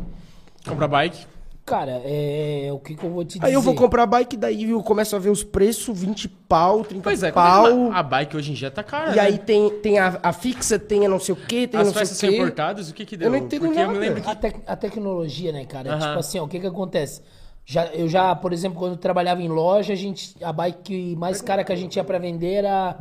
Compra 0.67 0.87
bike. 0.87 1.27
Cara, 1.71 2.03
é 2.05 2.69
o 2.73 2.79
que, 2.81 2.97
que 2.97 3.05
eu 3.05 3.11
vou 3.11 3.25
te 3.25 3.35
dizer. 3.39 3.47
Aí 3.47 3.53
eu 3.55 3.63
vou 3.63 3.75
comprar 3.77 4.03
a 4.03 4.07
bike, 4.07 4.37
daí 4.37 4.69
eu 4.71 4.83
começo 4.83 5.15
a 5.15 5.19
ver 5.21 5.31
os 5.31 5.45
preços, 5.45 5.97
20 5.99 6.29
pau, 6.29 6.83
30 6.85 7.03
Pois 7.05 7.23
é, 7.23 7.31
pau. 7.31 7.63
quando 7.63 7.93
a 7.93 8.03
bike 8.03 8.37
hoje 8.37 8.51
em 8.51 8.55
dia 8.55 8.71
tá 8.73 8.83
cara. 8.83 9.13
E 9.13 9.17
né? 9.17 9.23
aí 9.23 9.39
tem, 9.39 9.71
tem 9.81 9.99
a, 10.01 10.19
a 10.21 10.33
fixa, 10.33 10.79
tem 10.81 11.07
a 11.07 11.09
não 11.09 11.21
sei 11.21 11.33
o 11.33 11.37
que, 11.37 11.69
tem 11.69 11.79
a 11.79 11.83
As 11.83 11.87
não 11.87 11.95
sei 11.95 12.01
peças 12.03 12.17
o 12.17 12.21
são 12.21 12.29
quê. 12.29 12.37
importadas, 12.37 12.91
o 12.91 12.95
que 12.95 13.07
que 13.07 13.17
deu? 13.17 13.29
Eu 13.29 13.31
não 13.31 13.39
entendo 13.39 13.61
Porque 13.67 13.79
eu 13.79 13.87
nada. 13.87 13.93
me 13.93 14.05
lembro 14.05 14.21
que 14.21 14.29
A, 14.29 14.35
tec- 14.35 14.63
a 14.67 14.75
tecnologia, 14.77 15.53
né, 15.53 15.65
cara? 15.65 15.91
Aham. 15.95 16.09
Tipo 16.09 16.19
assim, 16.19 16.39
ó, 16.41 16.45
o 16.45 16.49
que 16.49 16.59
que 16.59 16.67
acontece? 16.67 17.23
Já, 17.65 17.87
eu 17.87 18.09
já, 18.09 18.35
por 18.35 18.53
exemplo, 18.53 18.77
quando 18.77 18.93
eu 18.95 18.99
trabalhava 18.99 19.41
em 19.41 19.49
loja, 19.49 19.93
a, 19.93 19.97
gente, 19.97 20.35
a 20.43 20.53
bike 20.53 21.15
mais 21.17 21.41
cara 21.41 21.63
que 21.63 21.73
a 21.73 21.77
gente 21.77 21.93
tinha 21.93 22.03
pra 22.05 22.19
vender 22.19 22.55
era, 22.55 22.99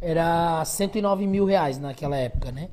era 0.00 0.64
109 0.64 1.26
mil 1.26 1.44
reais 1.44 1.78
naquela 1.80 2.16
época, 2.16 2.52
né? 2.52 2.68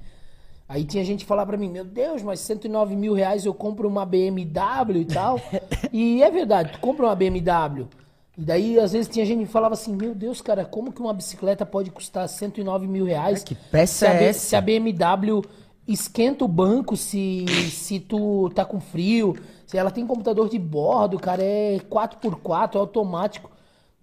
Aí 0.72 0.85
tinha 0.85 1.03
gente 1.03 1.19
que 1.19 1.26
falar 1.26 1.45
pra 1.45 1.57
mim, 1.57 1.69
meu 1.69 1.84
Deus, 1.84 2.23
mas 2.23 2.39
109 2.39 2.95
mil 2.95 3.14
reais 3.14 3.45
eu 3.45 3.53
compro 3.53 3.89
uma 3.89 4.06
BMW 4.06 5.02
e 5.02 5.06
tal. 5.06 5.38
e 5.91 6.23
é 6.23 6.31
verdade, 6.31 6.72
tu 6.72 6.80
compra 6.80 7.07
uma 7.07 7.15
BMW. 7.15 7.88
E 8.38 8.41
daí, 8.41 8.80
às 8.80 8.93
vezes, 8.93 9.10
tinha 9.10 9.26
gente 9.26 9.45
que 9.45 9.52
falava 9.52 9.73
assim, 9.73 9.93
meu 9.93 10.15
Deus, 10.15 10.39
cara, 10.39 10.64
como 10.64 10.93
que 10.93 11.02
uma 11.02 11.14
bicicleta 11.14 11.65
pode 11.65 11.91
custar 11.91 12.27
109 12.30 12.88
mil 12.88 13.03
reais? 13.03 13.41
É, 13.41 13.45
que 13.45 13.53
peça 13.53 13.93
se 13.93 14.06
a, 14.07 14.14
é 14.14 14.18
B- 14.19 14.26
essa? 14.27 14.39
se 14.39 14.56
a 14.56 14.61
BMW 14.61 15.41
esquenta 15.85 16.45
o 16.45 16.48
banco 16.48 16.95
se, 16.95 17.45
se 17.69 17.99
tu 17.99 18.49
tá 18.56 18.64
com 18.64 18.80
frio, 18.80 19.35
se 19.68 19.77
ela 19.77 19.91
tem 19.91 20.07
computador 20.07 20.48
de 20.48 20.57
bordo, 20.57 21.19
cara, 21.19 21.43
é 21.43 21.80
4x4, 21.89 22.76
é 22.76 22.77
automático. 22.77 23.51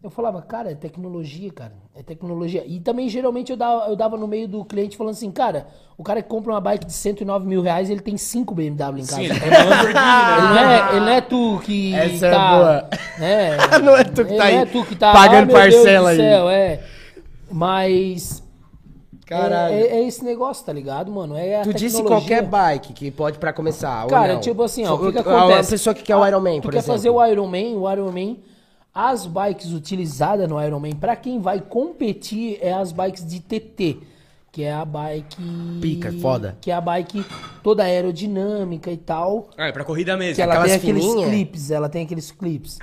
Eu 0.01 0.11
falava, 0.11 0.41
cara, 0.41 0.71
é 0.71 0.77
tecnologia, 0.77 1.51
cara, 1.51 1.73
é 1.93 2.05
tecnologia. 2.05 2.63
E 2.65 2.79
também, 2.79 3.09
geralmente, 3.09 3.51
eu 3.51 3.57
dava, 3.57 3.89
eu 3.89 3.97
dava 3.97 4.17
no 4.17 4.29
meio 4.29 4.47
do 4.47 4.65
cliente 4.65 4.97
falando 4.97 5.15
assim, 5.15 5.29
cara, 5.33 5.67
o 5.97 6.05
cara 6.05 6.23
que 6.23 6.29
compra 6.29 6.53
uma 6.53 6.61
bike 6.61 6.87
de 6.87 6.93
109 6.93 7.45
mil 7.49 7.61
reais, 7.61 7.91
ele 7.91 8.01
tem 8.01 8.17
5 8.17 8.55
BMW 8.55 9.01
em 9.01 9.07
casa. 9.07 9.17
Sim, 9.17 9.25
ele 9.27 9.35
Lamborghini, 9.57 9.95
né? 9.95 10.39
Ele 10.39 10.55
não, 10.55 10.71
é, 10.71 10.91
ele 10.93 11.01
não 11.01 11.09
é 11.09 11.21
tu 11.21 11.61
que 11.65 11.95
Essa 11.97 12.27
é 12.29 12.31
tá... 12.31 12.57
boa. 12.57 12.89
né? 13.19 13.57
Não 13.83 13.97
é 13.97 14.05
tu 14.05 14.25
que 14.25 14.37
tá 14.37 14.45
aí 14.45 14.55
Não 14.55 14.63
é 14.63 14.67
tu 14.67 14.85
que 14.85 14.95
tá... 14.95 15.13
pagando 15.13 15.57
ah, 15.57 15.61
Deus 15.61 15.75
parcela 15.75 16.11
aí. 16.11 16.17
céu, 16.17 16.49
é. 16.49 16.81
Mas... 17.51 18.43
Caralho. 19.27 19.75
É, 19.75 19.81
é- 19.81 19.97
é 19.97 20.07
esse 20.07 20.25
negócio, 20.25 20.65
tá 20.65 20.73
ligado, 20.73 21.11
mano? 21.11 21.37
É 21.37 21.61
a 21.61 21.63
Tu 21.63 21.75
disse 21.75 22.03
qualquer 22.05 22.43
bike 22.45 22.93
que 22.93 23.11
pode 23.11 23.39
pra 23.39 23.53
começar, 23.53 24.05
ou 24.05 24.11
Cara, 24.11 24.35
não? 24.35 24.41
tipo 24.41 24.63
assim, 24.63 24.87
ó, 24.87 24.95
o 24.95 24.99
que, 25.07 25.13
que 25.13 25.19
acontece? 25.19 25.71
pessoa 25.71 25.93
que 25.93 26.03
quer 26.05 26.15
o 26.17 26.23
Ah, 26.23 26.29
Iron 26.29 26.41
Man, 26.41 26.61
tu 26.61 26.63
por 26.63 26.71
quer 26.73 26.79
exemplo. 26.79 26.95
fazer 26.95 27.11
o 27.11 27.27
Iron 27.27 27.47
Man, 27.49 27.79
o 27.81 27.93
Iron 27.93 28.13
Man, 28.13 28.37
as 29.01 29.27
bikes 29.27 29.71
utilizadas 29.73 30.49
no 30.49 30.61
Iron 30.61 30.81
Man, 30.81 30.91
pra 30.99 31.15
quem 31.15 31.41
vai 31.41 31.61
competir, 31.61 32.59
é 32.61 32.73
as 32.73 32.91
bikes 32.91 33.25
de 33.25 33.39
TT, 33.39 33.99
que 34.51 34.65
é 34.65 34.73
a 34.73 34.85
bike... 34.85 35.37
Pica, 35.81 36.13
foda. 36.21 36.59
Que 36.61 36.73
é 36.73 36.75
a 36.75 36.81
bike 36.81 37.25
toda 37.63 37.85
aerodinâmica 37.85 38.91
e 38.91 38.97
tal, 38.97 39.51
Ah, 39.57 39.69
é 39.69 39.73
pra 39.73 39.85
corrida 39.85 40.17
mesmo. 40.17 40.35
que 40.35 40.43
ela 40.43 40.55
Aquelas 40.55 40.71
tem 40.73 40.79
aqueles 40.81 41.05
fininhas? 41.05 41.31
clips, 41.31 41.71
ela 41.71 41.89
tem 41.89 42.03
aqueles 42.05 42.33
clips. 42.33 42.79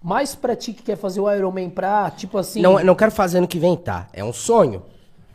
Mas 0.00 0.36
pra 0.36 0.54
ti 0.54 0.72
que 0.72 0.84
quer 0.84 0.96
fazer 0.96 1.18
o 1.20 1.28
Iron 1.34 1.50
Man 1.50 1.68
pra, 1.68 2.12
tipo 2.12 2.38
assim... 2.38 2.62
Não, 2.62 2.78
não 2.84 2.94
quero 2.94 3.10
fazer 3.10 3.38
ano 3.38 3.48
que 3.48 3.58
vem, 3.58 3.76
tá? 3.76 4.06
É 4.12 4.22
um 4.22 4.32
sonho. 4.32 4.84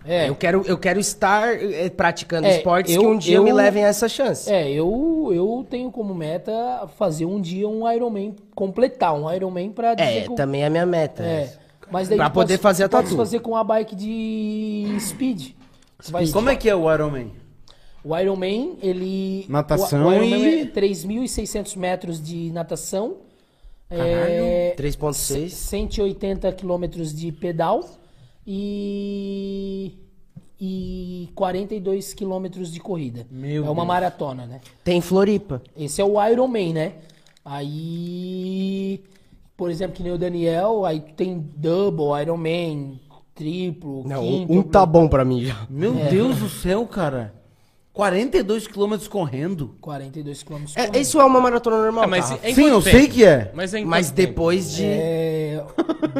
É, 0.06 0.30
Eu, 0.30 0.36
quero, 0.36 0.64
eu 0.66 0.78
quero 0.78 1.00
estar 1.00 1.54
eh, 1.62 1.90
praticando 1.90 2.48
É, 2.48 2.58
esportes 2.58 2.94
eu- 2.96 3.02
que 3.02 3.08
um 3.08 3.18
dia 3.18 3.38
eu- 3.38 3.44
me 3.44 3.52
levem 3.54 3.84
a 3.86 3.88
essa 3.88 4.10
chance. 4.10 4.52
É, 4.52 4.70
eu, 4.72 5.30
eu 5.34 5.66
tenho 5.70 5.92
como 5.92 6.14
meta 6.16 6.88
fazer 6.98 7.26
um 7.26 7.40
dia 7.40 7.68
um 7.70 7.90
Iron 7.92 8.10
Man, 8.10 8.34
completar 8.56 9.14
um 9.14 9.32
Iron 9.32 9.52
Man 9.52 9.70
pra 9.70 9.94
dizer 9.94 10.32
É, 10.32 10.36
também 10.36 10.64
é 10.64 10.66
a 10.66 10.70
minha 10.70 10.86
meta. 10.86 11.24
É. 11.24 11.54
Mas 11.92 12.08
daí 12.08 12.18
Pra 12.18 12.30
poder 12.30 12.54
pode- 12.54 12.62
fazer 12.64 12.84
a 12.86 12.90
tatu. 12.90 13.16
fazer 13.18 13.40
com 13.42 13.56
a 13.56 13.64
bike 13.64 13.96
de 13.96 14.96
speed. 15.00 15.50
Vai- 16.10 16.28
Como 16.30 16.50
é 16.50 16.56
que 16.56 16.70
é 16.70 16.76
o 16.76 16.92
Iron 16.94 17.10
Man? 17.12 17.28
O 18.04 18.18
Ironman, 18.18 18.78
ele... 18.82 19.46
Natação 19.48 20.06
o, 20.06 20.08
o 20.08 20.14
Ironman 20.14 20.40
e- 20.40 20.62
é 20.62 20.66
3.600 20.66 21.76
metros 21.76 22.20
de 22.20 22.50
natação. 22.52 23.18
É, 23.90 24.74
3.6. 24.78 25.50
180 25.54 26.52
quilômetros 26.54 27.14
de 27.14 27.32
pedal 27.32 27.84
e, 28.54 29.94
e 30.60 31.30
42 31.34 32.14
quilômetros 32.14 32.72
de 32.72 32.80
corrida. 32.82 33.26
Meu 33.32 33.66
é 33.66 33.70
uma 33.70 33.76
Deus. 33.76 33.88
maratona, 33.88 34.46
né? 34.46 34.60
Tem 34.84 35.00
Floripa. 35.00 35.62
Esse 35.78 36.02
é 36.02 36.06
o 36.06 36.22
Ironman, 36.28 36.74
né? 36.74 36.94
Aí, 37.46 39.02
por 39.56 39.72
exemplo, 39.72 39.96
que 39.96 40.04
nem 40.04 40.12
o 40.12 40.18
Daniel, 40.18 40.84
aí 40.86 41.00
tem 41.00 41.40
double, 41.56 42.22
Ironman, 42.22 43.00
triplo, 43.34 44.04
Não, 44.06 44.22
quinto. 44.22 44.52
um 44.54 44.62
tá 44.62 44.86
bom 44.86 45.08
pra 45.08 45.24
mim 45.24 45.46
já. 45.46 45.66
Meu 45.70 45.94
Deus 45.94 46.38
do 46.38 46.50
céu, 46.50 46.86
cara. 46.86 47.34
42 47.94 48.68
quilômetros 48.68 49.08
correndo. 49.08 49.76
42 49.82 50.44
quilômetros 50.44 50.76
É, 50.78 50.88
por 50.88 50.96
isso 50.98 51.20
é 51.20 51.26
uma 51.26 51.42
maratona 51.42 51.78
normal, 51.84 52.04
Ah, 52.04 52.08
mas 52.08 52.30
tá? 52.30 52.40
é 52.44 52.54
Sim, 52.54 52.66
eu 52.68 52.82
tempo? 52.82 52.98
sei 52.98 53.08
que 53.08 53.24
é. 53.26 53.52
Mas, 53.54 53.74
é 53.74 53.84
Mas 53.84 54.08
quanto 54.08 54.16
tempo? 54.16 54.28
depois 54.30 54.74
de... 54.74 54.86
É 54.86 55.64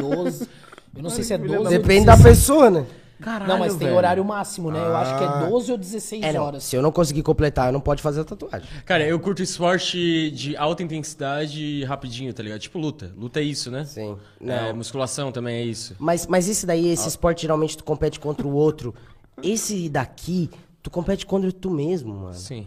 12. 0.00 0.48
Eu 0.96 1.02
não 1.02 1.10
sei 1.10 1.24
se 1.24 1.32
é 1.32 1.38
12 1.38 1.56
ou 1.56 1.64
Depende 1.68 2.06
da 2.06 2.16
16. 2.16 2.22
pessoa, 2.38 2.70
né? 2.70 2.86
Caralho, 3.20 3.52
Não, 3.52 3.58
mas 3.60 3.76
tem 3.76 3.86
velho. 3.86 3.96
horário 3.96 4.24
máximo, 4.24 4.68
né? 4.72 4.80
Eu 4.80 4.96
acho 4.96 5.16
que 5.16 5.22
é 5.22 5.48
12 5.48 5.70
ou 5.72 5.78
16 5.78 6.24
É, 6.24 6.40
horas. 6.40 6.64
Se 6.64 6.74
eu 6.74 6.82
não 6.82 6.90
conseguir 6.90 7.22
completar, 7.22 7.68
eu 7.68 7.72
não 7.72 7.80
pode 7.80 8.02
fazer 8.02 8.22
a 8.22 8.24
tatuagem. 8.24 8.66
Cara, 8.84 9.06
eu 9.06 9.18
curto 9.20 9.40
esporte 9.42 10.30
de 10.32 10.56
alta 10.56 10.82
intensidade 10.82 11.84
rapidinho, 11.84 12.34
tá 12.34 12.42
ligado? 12.42 12.58
Tipo 12.58 12.80
luta. 12.80 13.12
Luta 13.16 13.38
é 13.38 13.44
isso, 13.44 13.70
né? 13.70 13.84
Sim. 13.84 14.16
É, 14.44 14.72
musculação 14.72 15.30
também 15.30 15.56
é 15.58 15.62
isso. 15.64 15.94
Mas, 16.00 16.26
mas 16.26 16.48
esse 16.48 16.66
daí, 16.66 16.88
esse 16.88 17.08
esporte, 17.08 17.42
geralmente 17.42 17.76
tu 17.76 17.84
compete 17.84 18.18
contra 18.18 18.44
o 18.46 18.52
outro. 18.52 18.92
Esse 19.40 19.88
daqui, 19.88 20.50
tu 20.82 20.90
compete 20.90 21.24
contra 21.24 21.52
tu 21.52 21.70
mesmo, 21.70 22.12
mano. 22.12 22.34
Sim. 22.34 22.66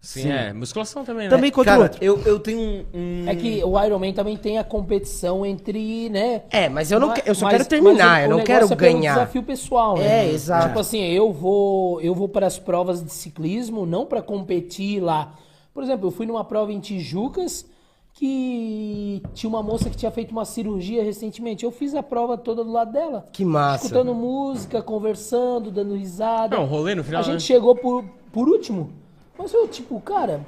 Sim, 0.00 0.22
Sim. 0.22 0.30
é. 0.30 0.52
Musculação 0.52 1.04
também, 1.04 1.24
né? 1.24 1.30
Também 1.30 1.50
contra 1.50 1.72
o 1.72 1.74
Cara, 1.74 1.82
outro. 1.90 1.98
eu, 2.04 2.20
eu 2.24 2.38
tenho 2.38 2.58
um... 2.60 2.84
um- 2.94 3.28
É 3.28 3.34
que 3.34 3.62
o 3.64 3.84
Ironman 3.84 4.12
também 4.12 4.36
tem 4.36 4.56
a 4.56 4.62
competição 4.64 5.44
entre, 5.44 6.08
né? 6.08 6.42
É, 6.50 6.68
mas 6.68 6.92
eu, 6.92 7.00
não 7.00 7.08
Mas- 7.08 7.22
eu 7.26 7.34
só 7.34 7.46
mas- 7.46 7.56
quero 7.56 7.68
terminar, 7.68 8.22
eu 8.22 8.28
o 8.28 8.38
não 8.38 8.44
quero 8.44 8.72
é 8.72 8.76
ganhar. 8.76 9.14
desafio 9.14 9.42
pessoal, 9.42 9.96
né? 9.98 10.26
É, 10.28 10.32
exato. 10.32 10.68
Tipo 10.68 10.78
assim, 10.78 11.00
eu 11.02 11.32
vou, 11.32 12.00
eu 12.00 12.14
vou 12.14 12.28
para 12.28 12.46
as 12.46 12.58
provas 12.58 13.02
de 13.04 13.10
ciclismo 13.12 13.84
não 13.84 14.06
para 14.06 14.22
competir 14.22 15.00
lá. 15.00 15.34
Por 15.74 15.82
exemplo, 15.82 16.06
eu 16.06 16.10
fui 16.12 16.26
numa 16.26 16.44
prova 16.44 16.72
em 16.72 16.78
Tijucas 16.78 17.66
que 18.14 19.22
tinha 19.34 19.48
uma 19.48 19.62
moça 19.62 19.88
que 19.90 19.96
tinha 19.96 20.10
feito 20.10 20.30
uma 20.32 20.44
cirurgia 20.44 21.02
recentemente. 21.04 21.64
Eu 21.64 21.70
fiz 21.70 21.94
a 21.94 22.02
prova 22.02 22.36
toda 22.36 22.64
do 22.64 22.70
lado 22.72 22.92
dela. 22.92 23.24
Que 23.32 23.44
massa. 23.44 23.84
Escutando 23.86 24.14
música, 24.14 24.82
conversando, 24.82 25.70
dando 25.70 25.94
risada. 25.94 26.56
É 26.56 26.58
um 26.58 26.64
rolê 26.66 26.94
no 26.94 27.04
final, 27.04 27.20
A 27.20 27.24
gente 27.24 27.34
né? 27.34 27.40
chegou 27.40 27.74
por, 27.76 28.04
por 28.32 28.48
último. 28.48 28.90
Mas 29.38 29.52
eu, 29.54 29.68
tipo, 29.68 30.00
cara. 30.00 30.40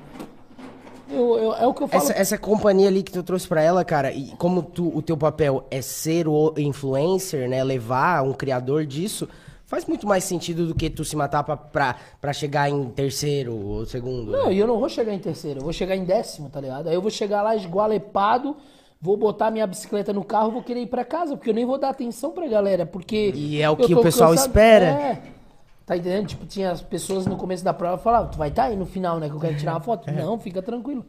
Eu, 1.09 1.39
eu- 1.39 1.55
é 1.55 1.67
o 1.67 1.75
que 1.75 1.83
eu 1.83 1.89
falo. 1.89 2.03
Essa, 2.03 2.12
essa 2.12 2.39
companhia 2.39 2.89
ali 2.89 3.03
que 3.03 3.11
tu 3.12 3.23
trouxe 3.23 3.47
pra 3.49 3.62
ela, 3.62 3.85
cara, 3.85 4.12
e 4.12 4.29
como 4.39 4.62
tu, 4.62 4.97
o 4.97 5.03
teu 5.03 5.17
papel 5.17 5.65
é 5.71 5.81
ser 5.83 6.29
o 6.29 6.55
influencer, 6.57 7.49
né? 7.49 7.65
Levar 7.65 8.23
um 8.23 8.33
criador 8.33 8.87
disso, 8.87 9.29
faz 9.67 9.85
muito 9.87 10.07
mais 10.07 10.23
sentido 10.25 10.67
do 10.69 10.75
que 10.75 10.89
tu 10.89 11.05
se 11.05 11.17
matar 11.17 11.43
pra, 11.43 11.57
pra, 11.57 11.97
pra 12.21 12.33
chegar 12.33 12.71
em 12.71 12.85
terceiro 12.91 13.55
ou 13.57 13.87
segundo. 13.87 14.31
Não, 14.31 14.47
né? 14.47 14.55
e 14.55 14.59
eu 14.59 14.67
não 14.69 14.79
vou 14.79 14.89
chegar 14.89 15.12
em 15.12 15.19
terceiro, 15.19 15.59
eu 15.61 15.65
vou 15.65 15.73
chegar 15.73 15.97
em 15.97 16.05
décimo, 16.05 16.49
tá 16.49 16.61
ligado? 16.61 16.89
Aí 16.89 16.95
eu 16.95 17.03
vou 17.03 17.11
chegar 17.11 17.43
lá 17.43 17.57
esgualepado, 17.57 18.57
vou 19.01 19.17
botar 19.17 19.51
minha 19.51 19.67
bicicleta 19.67 20.12
no 20.12 20.23
carro, 20.25 20.53
vou 20.53 20.62
querer 20.62 20.83
ir 20.83 20.87
pra 20.87 21.05
casa, 21.05 21.37
porque 21.37 21.51
eu 21.51 21.55
nem 21.55 21.67
vou 21.67 21.77
dar 21.79 21.89
atenção 21.91 22.31
pra 22.31 22.47
galera, 22.47 22.87
porque... 22.87 23.33
E 23.35 23.61
é 23.61 23.69
o 23.69 23.77
que 23.77 23.93
o 23.95 24.01
pessoal 24.01 24.33
espera. 24.33 24.85
É, 24.87 25.23
tá 25.91 25.97
entendendo? 25.97 26.29
Tipo, 26.29 26.47
tinha 26.47 26.71
as 26.71 26.81
pessoas 26.81 27.27
no 27.27 27.37
começo 27.37 27.65
da 27.65 27.75
prova 27.75 27.99
falavam, 27.99 28.31
tu 28.31 28.39
vai 28.39 28.49
estar 28.49 28.65
aí 28.65 28.77
no 28.77 28.87
final, 28.87 29.19
né, 29.19 29.29
que 29.29 29.35
eu 29.35 29.41
quero 29.41 29.57
tirar 29.57 29.73
uma 29.73 29.81
foto. 29.81 30.09
Não, 30.15 30.39
fica 30.39 30.62
tranquilo. 30.62 31.05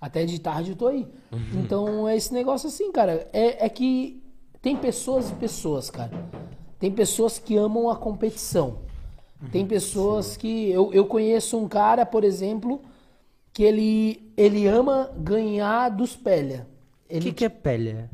Até 0.00 0.24
de 0.24 0.40
tarde 0.40 0.70
eu 0.70 0.76
tô 0.76 0.88
aí. 0.88 1.06
Então, 1.54 2.08
é 2.08 2.16
esse 2.16 2.34
negócio 2.34 2.68
assim, 2.68 2.90
cara. 2.90 3.28
É, 3.32 3.64
é 3.64 3.68
que 3.68 4.20
tem 4.60 4.76
pessoas 4.76 5.30
e 5.30 5.34
pessoas, 5.34 5.88
cara. 5.88 6.10
Tem 6.80 6.90
pessoas 6.90 7.38
que 7.38 7.56
amam 7.56 7.88
a 7.88 7.96
competição. 7.96 8.78
Tem 9.52 9.64
pessoas 9.64 10.36
que. 10.36 10.68
Eu, 10.70 10.92
eu 10.92 11.06
conheço 11.06 11.56
um 11.56 11.68
cara, 11.68 12.04
por 12.04 12.24
exemplo, 12.24 12.82
que 13.52 13.62
ele, 13.62 14.32
ele 14.36 14.66
ama 14.66 15.10
ganhar 15.16 15.90
dos 15.90 16.16
Pelha. 16.16 16.66
O 17.08 17.20
que, 17.20 17.32
que 17.32 17.44
é 17.44 17.48
pele? 17.48 18.10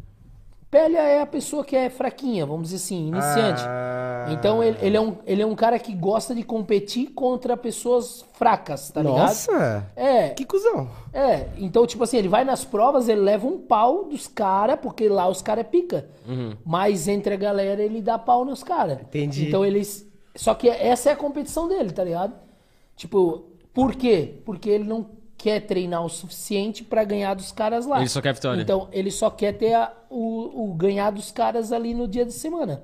Pelha 0.71 0.99
é 1.01 1.21
a 1.21 1.27
pessoa 1.27 1.65
que 1.65 1.75
é 1.75 1.91
fraquinha, 1.91 2.47
vamos 2.47 2.71
dizer 2.71 2.77
assim, 2.77 3.09
iniciante. 3.09 3.61
Ah. 3.67 4.29
Então 4.31 4.63
ele, 4.63 4.79
ele 4.81 4.97
é 4.97 5.01
um, 5.01 5.17
ele 5.27 5.43
é 5.43 5.47
um 5.47 5.57
cara 5.57 5.77
que 5.81 5.93
gosta 5.93 6.33
de 6.33 6.45
competir 6.45 7.11
contra 7.11 7.57
pessoas 7.57 8.25
fracas, 8.35 8.89
tá 8.91 9.03
ligado? 9.03 9.19
Nossa! 9.19 9.91
É, 9.97 10.29
Que 10.29 10.45
cuzão. 10.45 10.89
é, 11.13 11.49
então, 11.59 11.85
tipo 11.87 12.05
assim, 12.05 12.19
ele 12.19 12.29
vai 12.29 12.45
nas 12.45 12.65
provas, 12.65 13.09
ele 13.09 13.21
leva 13.21 13.49
um 13.49 13.59
pau 13.59 14.05
dos 14.05 14.29
caras, 14.29 14.79
porque 14.81 15.09
lá 15.09 15.27
os 15.29 15.43
caras 15.43 15.65
é 15.65 15.69
pica. 15.69 16.09
Mas 16.65 17.09
entre 17.09 17.35
a 17.35 17.37
galera 17.37 17.83
ele 17.83 18.01
dá 18.01 18.17
pau 18.17 18.45
nos 18.45 18.63
caras. 18.63 19.01
Entendi. 19.01 19.49
Então 19.49 19.65
eles. 19.65 20.09
Só 20.37 20.55
que 20.55 20.69
essa 20.69 21.11
é 21.11 21.13
a 21.13 21.17
competição 21.17 21.67
dele, 21.67 21.91
tá 21.91 22.05
ligado? 22.05 22.35
Tipo, 22.95 23.47
por 23.75 23.97
quê? 23.97 24.41
Porque 24.45 24.71
ele 24.71 24.85
não 24.85 25.05
quer 25.43 25.61
treinar 25.61 26.05
o 26.05 26.09
suficiente 26.11 26.85
pra 26.85 27.03
ganhar 27.03 27.33
dos 27.33 27.51
caras 27.51 27.87
lá. 27.87 27.99
Ele 28.01 28.09
só 28.09 28.21
quer 28.21 28.35
vitória. 28.35 28.61
Então, 28.61 28.89
ele 28.93 29.11
só 29.11 29.31
quer 29.31 29.53
ter 29.57 29.73
a- 29.73 29.91
o, 30.11 30.69
o 30.71 30.75
ganhar 30.75 31.11
dos 31.11 31.33
caras 31.33 31.73
ali 31.73 31.95
no 31.95 32.07
dia 32.07 32.27
de 32.27 32.33
semana. 32.33 32.83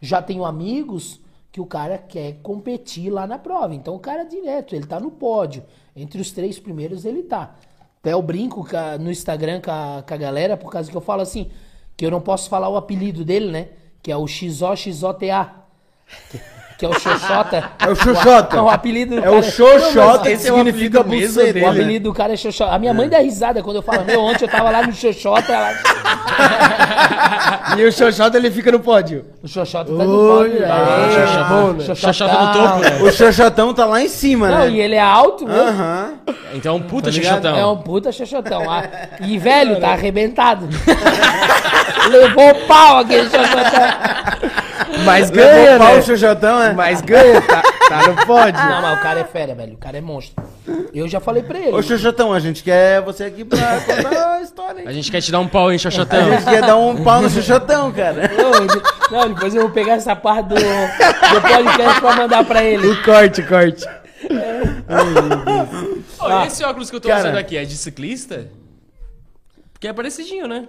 Já 0.00 0.20
tenho 0.20 0.44
amigos 0.44 1.20
que 1.52 1.60
o 1.60 1.66
cara 1.66 1.96
quer 1.96 2.38
competir 2.42 3.10
lá 3.10 3.28
na 3.28 3.38
prova. 3.38 3.72
Então 3.76 3.94
o 3.94 4.00
cara 4.00 4.22
é 4.22 4.24
direto, 4.24 4.74
ele 4.74 4.86
tá 4.86 4.98
no 4.98 5.10
pódio. 5.12 5.62
Entre 5.94 6.20
os 6.20 6.32
três 6.32 6.58
primeiros 6.58 7.04
ele 7.04 7.22
tá. 7.22 7.54
Até 8.00 8.12
eu 8.12 8.20
brinco 8.20 8.66
no 9.00 9.10
Instagram 9.10 9.60
com 9.60 9.70
a, 9.70 10.02
com 10.06 10.14
a 10.14 10.16
galera, 10.16 10.56
por 10.56 10.70
causa 10.72 10.90
que 10.90 10.96
eu 10.96 11.00
falo 11.00 11.22
assim, 11.22 11.48
que 11.96 12.04
eu 12.04 12.10
não 12.10 12.20
posso 12.20 12.50
falar 12.50 12.68
o 12.68 12.76
apelido 12.76 13.24
dele, 13.24 13.50
né? 13.52 13.68
Que 14.02 14.10
é 14.10 14.16
o 14.16 14.26
XOXOTA. 14.26 15.62
Que, 16.76 16.84
é 16.84 16.88
o 16.88 16.92
Xoxota. 16.98 17.70
É 17.78 17.88
o 17.88 17.94
Xoxota. 17.94 18.60
O, 18.62 18.68
apelido 18.68 19.14
do 19.16 19.24
É 19.24 19.28
o 19.30 19.34
cara 19.40 19.42
Xoxota, 19.50 20.22
que 20.24 20.32
é 20.32 20.36
significa 20.36 21.02
buceta. 21.04 21.52
dele. 21.52 21.64
o 21.64 21.68
apelido 21.70 22.08
do 22.10 22.14
cara 22.14 22.32
é 22.32 22.36
Xoxota. 22.36 22.72
A 22.72 22.78
minha 22.80 22.92
mãe 22.92 23.08
dá 23.08 23.18
risada 23.18 23.62
quando 23.62 23.76
eu 23.76 23.82
falo, 23.82 24.04
meu, 24.04 24.20
ontem 24.20 24.44
eu 24.44 24.48
tava 24.48 24.70
lá 24.70 24.84
no 24.86 24.92
Xoxota, 24.92 25.52
ela... 25.52 25.72
E 27.76 27.84
o 27.84 27.92
Xoxota 27.92 28.36
ele 28.36 28.50
fica 28.50 28.70
no 28.72 28.80
pódio. 28.80 29.24
O 29.42 29.48
Xoxota 29.48 29.84
tá 29.96 30.04
no 30.04 30.28
pódio, 30.28 30.60
né? 30.60 30.68
ah, 30.70 31.06
É, 31.80 31.94
Xoxota. 31.94 32.26
né? 32.32 32.40
No 32.40 32.52
topo, 32.52 32.78
né? 32.80 33.02
O 33.02 33.12
Xoxotão 33.12 33.74
tá 33.74 33.84
lá 33.86 34.00
em 34.02 34.08
cima, 34.08 34.48
Não, 34.48 34.58
né? 34.58 34.70
e 34.70 34.80
ele 34.80 34.94
é 34.94 35.00
alto, 35.00 35.46
né? 35.46 35.54
Aham. 35.54 36.12
Então, 36.54 36.80
puta 36.82 37.06
Tá 37.06 37.12
xixotão. 37.12 37.56
É 37.56 37.66
um 37.66 37.76
puta 37.76 38.12
xoxotão. 38.12 38.70
Ah, 38.70 38.84
E, 39.20 39.38
velho, 39.38 39.80
tá 39.80 39.88
arrebentado. 39.90 40.68
Levou 42.10 42.54
pau 42.66 42.98
aquele 42.98 43.24
xoxotão. 43.28 44.54
Mas 45.04 45.30
ganha, 45.30 45.78
pau 45.78 45.94
né? 45.94 45.98
o 45.98 46.02
Xoxotão, 46.02 46.58
né? 46.58 46.72
Mas 46.76 47.00
ganha, 47.00 47.40
tá, 47.42 47.62
tá 47.88 48.08
no 48.08 48.16
pódio. 48.26 48.54
Não, 48.64 48.82
mas 48.82 48.98
o 48.98 49.02
cara 49.02 49.20
é 49.20 49.24
fera, 49.24 49.54
velho. 49.54 49.74
O 49.74 49.78
cara 49.78 49.98
é 49.98 50.00
monstro. 50.00 50.42
Eu 50.94 51.06
já 51.08 51.20
falei 51.20 51.42
pra 51.42 51.58
ele. 51.58 51.72
Ô, 51.72 51.82
Xoxotão, 51.82 52.32
a 52.32 52.40
gente 52.40 52.62
quer 52.62 53.00
você 53.02 53.24
aqui 53.24 53.44
pra 53.44 53.58
contar 53.86 54.36
a 54.36 54.42
história. 54.42 54.80
A 54.80 54.84
hein? 54.84 54.92
gente 54.94 55.10
quer 55.10 55.20
te 55.20 55.30
dar 55.32 55.40
um 55.40 55.48
pau, 55.48 55.70
hein, 55.70 55.76
A 55.76 55.78
xoxotão? 55.78 56.30
gente 56.32 56.44
quer 56.44 56.60
dar 56.62 56.76
um 56.76 57.02
pau 57.02 57.20
no 57.22 57.28
Xoxotão, 57.30 57.92
cara. 57.92 58.30
Não, 59.10 59.20
não, 59.20 59.34
depois 59.34 59.54
eu 59.54 59.62
vou 59.62 59.70
pegar 59.70 59.94
essa 59.94 60.16
parte 60.16 60.48
do, 60.48 60.54
do 60.54 61.40
podcast 61.42 62.00
pra 62.00 62.16
mandar 62.16 62.44
pra 62.44 62.64
ele. 62.64 62.86
O 62.88 63.02
corte, 63.02 63.42
corte. 63.42 63.84
Ô, 66.20 66.28
e 66.42 66.46
esse 66.46 66.64
óculos 66.64 66.88
que 66.90 66.96
eu 66.96 67.00
tô 67.00 67.08
Cara. 67.08 67.20
usando 67.20 67.36
aqui 67.36 67.56
é 67.56 67.64
de 67.64 67.76
ciclista? 67.76 68.48
Porque 69.72 69.86
é 69.88 69.92
parecidinho, 69.92 70.46
né? 70.48 70.66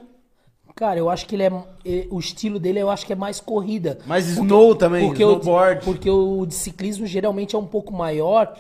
Cara, 0.75 0.99
eu 0.99 1.09
acho 1.09 1.25
que 1.25 1.35
ele 1.35 1.43
é. 1.43 1.51
eh, 1.85 2.07
O 2.11 2.19
estilo 2.19 2.59
dele 2.59 2.79
eu 2.79 2.89
acho 2.89 3.05
que 3.05 3.13
é 3.13 3.15
mais 3.15 3.39
corrida. 3.39 3.97
Mas 4.05 4.27
snow 4.27 4.75
também, 4.75 5.07
Porque 5.07 5.23
o, 5.23 5.29
snowboard. 5.39 5.85
porque 5.85 6.09
o 6.09 6.45
de 6.45 6.53
ciclismo 6.53 7.05
geralmente 7.07 7.55
é 7.55 7.59
um 7.59 7.65
pouco 7.65 7.93
maior 7.93 8.53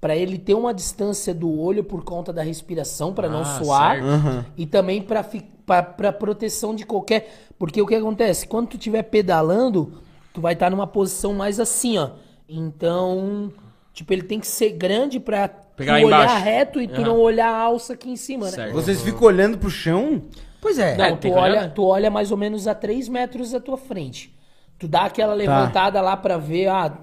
pra 0.00 0.14
ele 0.14 0.36
ter 0.38 0.52
uma 0.54 0.74
distância 0.74 1.32
do 1.32 1.58
olho 1.60 1.82
por 1.82 2.04
conta 2.04 2.32
da 2.32 2.42
respiração 2.42 3.14
pra 3.14 3.28
não 3.28 3.40
Ah, 3.40 3.58
suar 3.62 4.02
certo. 4.02 4.46
e 4.56 4.66
também 4.66 5.00
pra 5.00 5.22
fi- 5.22 5.46
pra 5.64 5.82
pra 5.82 6.12
proteção 6.12 6.74
de 6.74 6.84
qualquer, 6.84 7.32
porque 7.58 7.80
o 7.80 7.86
que 7.86 7.94
acontece 7.94 8.46
quando 8.48 8.66
tu 8.68 8.76
estiver 8.76 9.04
pedalando, 9.04 9.92
tu 10.34 10.40
vai 10.40 10.52
estar 10.54 10.68
numa 10.70 10.86
posição 10.88 11.32
mais 11.32 11.58
assim, 11.60 11.96
ó. 11.98 12.10
Então, 12.48 13.50
tipo, 13.94 14.12
ele 14.12 14.22
tem 14.22 14.38
que 14.40 14.46
ser 14.46 14.70
grande 14.70 15.18
pra 15.20 15.48
Pegar 15.48 16.00
tu 16.00 16.06
olhar 16.06 16.24
embaixo. 16.24 16.44
reto 16.44 16.80
e 16.80 16.88
tu 16.88 17.00
não 17.00 17.18
olhar 17.18 17.48
a 17.48 17.60
alça 17.62 17.94
aqui 17.94 18.10
em 18.10 18.16
cima, 18.16 18.46
né? 18.46 18.50
Certo. 18.52 18.72
Vocês 18.74 19.00
ficam 19.02 19.22
olhando 19.22 19.56
pro 19.56 19.70
chão? 19.70 20.20
Pois 20.62 20.78
é. 20.78 20.96
Não, 20.96 21.04
É, 21.04 21.16
tu, 21.16 21.28
olha, 21.32 21.68
tu 21.68 21.84
olha 21.84 22.08
mais 22.08 22.30
ou 22.30 22.36
menos 22.36 22.68
a 22.68 22.74
3 22.74 23.08
metros 23.08 23.50
da 23.50 23.58
tua 23.58 23.76
frente. 23.76 24.32
Tu 24.78 24.86
dá 24.86 25.02
aquela 25.06 25.34
levantada 25.34 26.00
lá 26.00 26.16
pra 26.16 26.38
ver, 26.38 26.68
ah, 26.68 26.96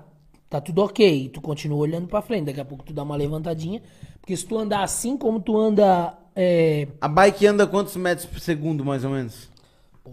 tá 0.49 0.61
tudo 0.61 0.81
ok. 0.81 1.27
Tu 1.27 1.41
continua 1.41 1.77
olhando 1.79 2.07
pra 2.07 2.21
frente. 2.21 2.45
Daqui 2.45 2.61
a 2.61 2.65
pouco 2.65 2.85
tu 2.85 2.93
dá 2.93 3.03
uma 3.03 3.17
levantadinha. 3.17 3.81
Porque 4.21 4.35
se 4.35 4.45
tu 4.45 4.57
andar 4.57 4.81
assim 4.81 5.17
como 5.17 5.41
tu 5.41 5.57
anda. 5.59 6.13
É... 6.33 6.87
A 7.01 7.09
bike 7.09 7.45
anda 7.47 7.67
quantos 7.67 7.97
metros 7.97 8.25
por 8.25 8.39
segundo, 8.39 8.85
mais 8.85 9.03
ou 9.03 9.11
menos? 9.11 9.48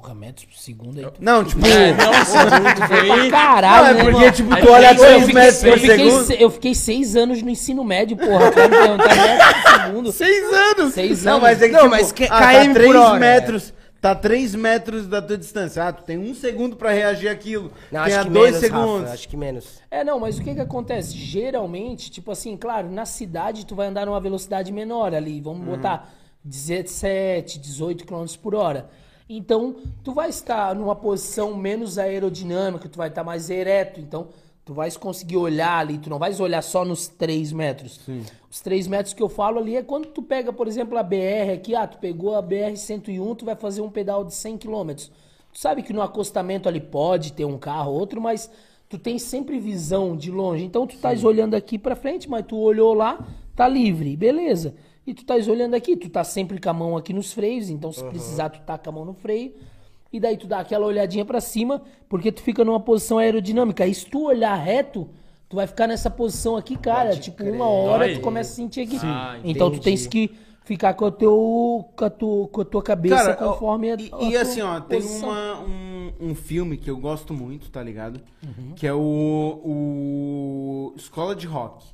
Porra, 0.01 0.14
metros 0.14 0.44
por 0.47 0.56
segundo 0.59 0.98
aí. 0.98 1.05
tu- 1.06 1.12
Não, 1.20 1.44
tipo. 1.44 1.66
É, 1.66 1.93
nossa, 1.94 2.47
tu 2.74 2.86
foi... 2.89 3.31
Caralho, 3.31 3.82
Não, 3.85 3.90
é 3.90 3.94
né, 3.94 4.05
porque, 4.05 4.18
mano? 4.20 4.32
tipo, 4.32 4.56
tu 4.56 4.70
olha 4.70 4.86
eu 4.86 4.93
Eu 4.93 4.98
3 4.98 5.18
fiquei, 5.27 5.35
metros 5.35 5.62
eu, 5.64 5.70
por 5.73 5.78
fiquei, 5.81 5.97
segundo. 5.97 6.24
se- 6.24 6.43
eu 6.43 6.51
fiquei 6.51 6.74
seis 6.74 7.16
anos 7.16 7.43
no 7.43 7.51
ensino 7.51 7.85
médio, 7.85 8.16
porra. 8.16 8.51
Vai 8.51 8.68
me 8.68 8.77
perguntar 8.77 9.14
metros 9.16 9.62
por 9.62 9.85
segundo. 9.86 10.12
6 10.12 10.52
anos! 10.52 10.94
Seis 10.94 11.24
Não, 11.24 11.32
anos. 11.32 11.43
mas 11.43 11.62
é 11.62 11.66
que, 11.66 11.73
Não, 11.73 11.81
tipo, 11.81 11.90
mas 11.90 12.12
que- 12.12 12.24
ah, 12.24 12.28
KM 12.28 12.59
tá 12.59 12.66
por 12.66 12.74
3 12.74 12.94
hora, 12.97 13.18
metros. 13.18 13.74
Tá 13.98 14.14
3 14.14 14.55
metros 14.55 15.06
da 15.09 15.23
tua 15.23 15.39
distância. 15.39 15.82
Ah, 15.82 15.93
tu 15.93 16.05
tem 16.05 16.18
um 16.18 16.35
segundo 16.35 16.77
pra 16.77 16.90
reagir 16.93 17.28
aquilo. 17.28 17.73
Não, 17.90 18.05
tem 18.05 18.12
acho 18.12 18.20
a 18.20 18.24
que 18.24 18.31
2 18.31 18.44
menos, 18.51 18.60
segundos. 18.60 19.01
Rafa, 19.02 19.14
acho 19.14 19.28
que 19.28 19.36
menos. 19.36 19.64
É, 19.90 20.05
não, 20.05 20.20
mas 20.20 20.39
o 20.39 20.43
que 20.43 20.55
que 20.55 20.60
acontece? 20.60 21.16
Geralmente, 21.16 22.10
tipo 22.10 22.31
assim, 22.31 22.56
claro, 22.56 22.90
na 22.90 23.06
cidade 23.06 23.64
tu 23.66 23.74
vai 23.74 23.89
andar 23.89 24.05
numa 24.06 24.20
velocidade 24.20 24.70
menor 24.70 25.14
ali, 25.14 25.40
vamos 25.40 25.64
botar 25.66 26.09
17, 26.44 27.59
18 27.59 28.05
km 28.05 28.24
por 28.40 28.55
hora. 28.55 28.89
Então, 29.28 29.77
tu 30.05 30.12
vai 30.12 30.28
estar 30.28 30.74
numa 30.74 30.94
posição 30.94 31.57
menos 31.57 31.98
aerodinâmica, 31.98 32.89
tu 32.89 32.97
vai 32.97 33.09
estar 33.09 33.24
mais 33.24 33.51
ereto, 33.51 34.01
então 34.01 34.28
tu 34.65 34.74
vais 34.74 34.97
conseguir 34.97 35.36
olhar 35.36 35.78
ali, 35.78 35.98
tu 35.98 36.11
não 36.11 36.19
vais 36.19 36.40
olhar 36.40 36.62
só 36.62 36.85
nos 36.85 37.07
3 37.09 37.53
metros. 37.53 38.01
Os 38.51 38.61
3 38.61 38.86
metros 38.89 39.15
que 39.15 39.23
eu 39.23 39.28
falo 39.28 39.59
ali 39.59 39.77
é 39.77 39.82
quando 39.82 40.07
tu 40.07 40.23
pega, 40.23 40.53
por 40.53 40.66
exemplo, 40.66 40.97
a 40.98 41.03
BR 41.03 41.53
aqui, 41.55 41.74
ah, 41.74 41.86
tu 41.86 41.98
pegou 41.98 42.36
a 42.36 42.43
BR-101, 42.43 43.36
tu 43.36 43.44
vai 43.44 43.55
fazer 43.57 43.81
um 43.81 43.90
pedal 43.90 44.24
de 44.24 44.35
100 44.35 44.59
km. 44.59 44.93
Tu 45.53 45.61
sabe 45.61 45.82
que 45.82 45.93
no 45.93 46.03
acostamento 46.03 46.69
ali 46.69 46.81
pode 46.81 47.32
ter 47.32 47.44
um 47.44 47.59
carro 47.59 47.93
ou 47.93 47.98
outro, 47.98 48.20
mas 48.20 48.51
tu 48.89 48.98
tem 48.98 49.19
sempre 49.19 49.59
visão 49.59 50.16
de 50.16 50.31
longe. 50.31 50.65
Então 50.65 50.86
tu 50.86 50.94
estás 50.94 51.24
olhando 51.24 51.55
aqui 51.55 51.78
pra 51.78 51.97
frente, 51.97 52.28
mas 52.28 52.44
tu 52.44 52.57
olhou 52.57 52.93
lá, 52.93 53.24
tá 53.55 53.66
livre, 53.69 54.16
beleza. 54.16 54.74
E 55.07 55.15
tu 55.15 55.23
estás 55.23 55.47
olhando 55.47 55.74
aqui, 55.74 55.97
tu 55.97 56.09
tá 56.09 56.24
sempre 56.24 56.61
com 56.61 56.69
a 56.69 56.73
mão 56.73 56.97
aqui 56.97 57.12
nos 57.12 57.33
freios, 57.33 57.70
então 57.70 57.93
se 57.93 58.03
precisar 58.05 58.49
tu 58.49 58.61
tá 58.61 58.77
com 58.77 58.91
a 58.91 58.93
mão 58.93 59.05
no 59.05 59.15
freio. 59.15 59.55
E 60.12 60.19
daí 60.19 60.37
tu 60.37 60.47
dá 60.47 60.61
aquela 60.61 60.87
olhadinha 60.87 61.24
pra 61.24 61.41
cima, 61.41 61.83
porque 62.09 62.33
tu 62.33 62.43
fica 62.43 62.65
numa 62.65 62.81
posição 62.81 63.19
aerodinâmica. 63.19 63.87
E 63.87 63.95
se 63.95 64.07
tu 64.07 64.24
olhar 64.24 64.55
reto, 64.55 65.09
tu 65.49 65.57
vai 65.57 65.66
ficar 65.66 65.87
nessa 65.87 66.11
posição 66.11 66.57
aqui, 66.57 66.77
cara. 66.77 67.16
tipo, 67.16 67.45
uma 67.45 67.69
hora 67.69 68.07
Dói. 68.07 68.15
tu 68.15 68.20
começa 68.20 68.53
a 68.53 68.57
sentir 68.57 68.81
aqui. 68.81 68.99
Ah, 69.03 69.39
então 69.45 69.70
tu 69.70 69.81
tens 69.81 70.07
que 70.07 70.35
ficar 70.65 70.95
com, 70.95 71.05
o 71.05 71.12
teu, 71.12 71.89
com, 71.95 72.05
a, 72.05 72.11
tua, 72.11 72.49
com 72.49 72.61
a 72.61 72.65
tua 72.65 72.83
cabeça 72.83 73.35
Cara, 73.35 73.47
ó, 73.47 73.53
conforme 73.53 73.93
a, 73.93 73.95
e, 73.95 74.11
a 74.12 74.23
e 74.23 74.33
tua 74.33 74.41
assim, 74.41 74.61
ó, 74.62 74.81
tem 74.81 75.01
uma, 75.01 75.61
um, 75.61 76.12
um 76.20 76.35
filme 76.35 76.77
que 76.77 76.91
eu 76.91 76.97
gosto 76.97 77.33
muito, 77.33 77.70
tá 77.70 77.81
ligado? 77.81 78.20
Uhum. 78.45 78.73
Que 78.74 78.87
é 78.87 78.93
o, 78.93 79.61
o 79.65 80.93
Escola 80.97 81.37
de 81.37 81.47
Rock, 81.47 81.85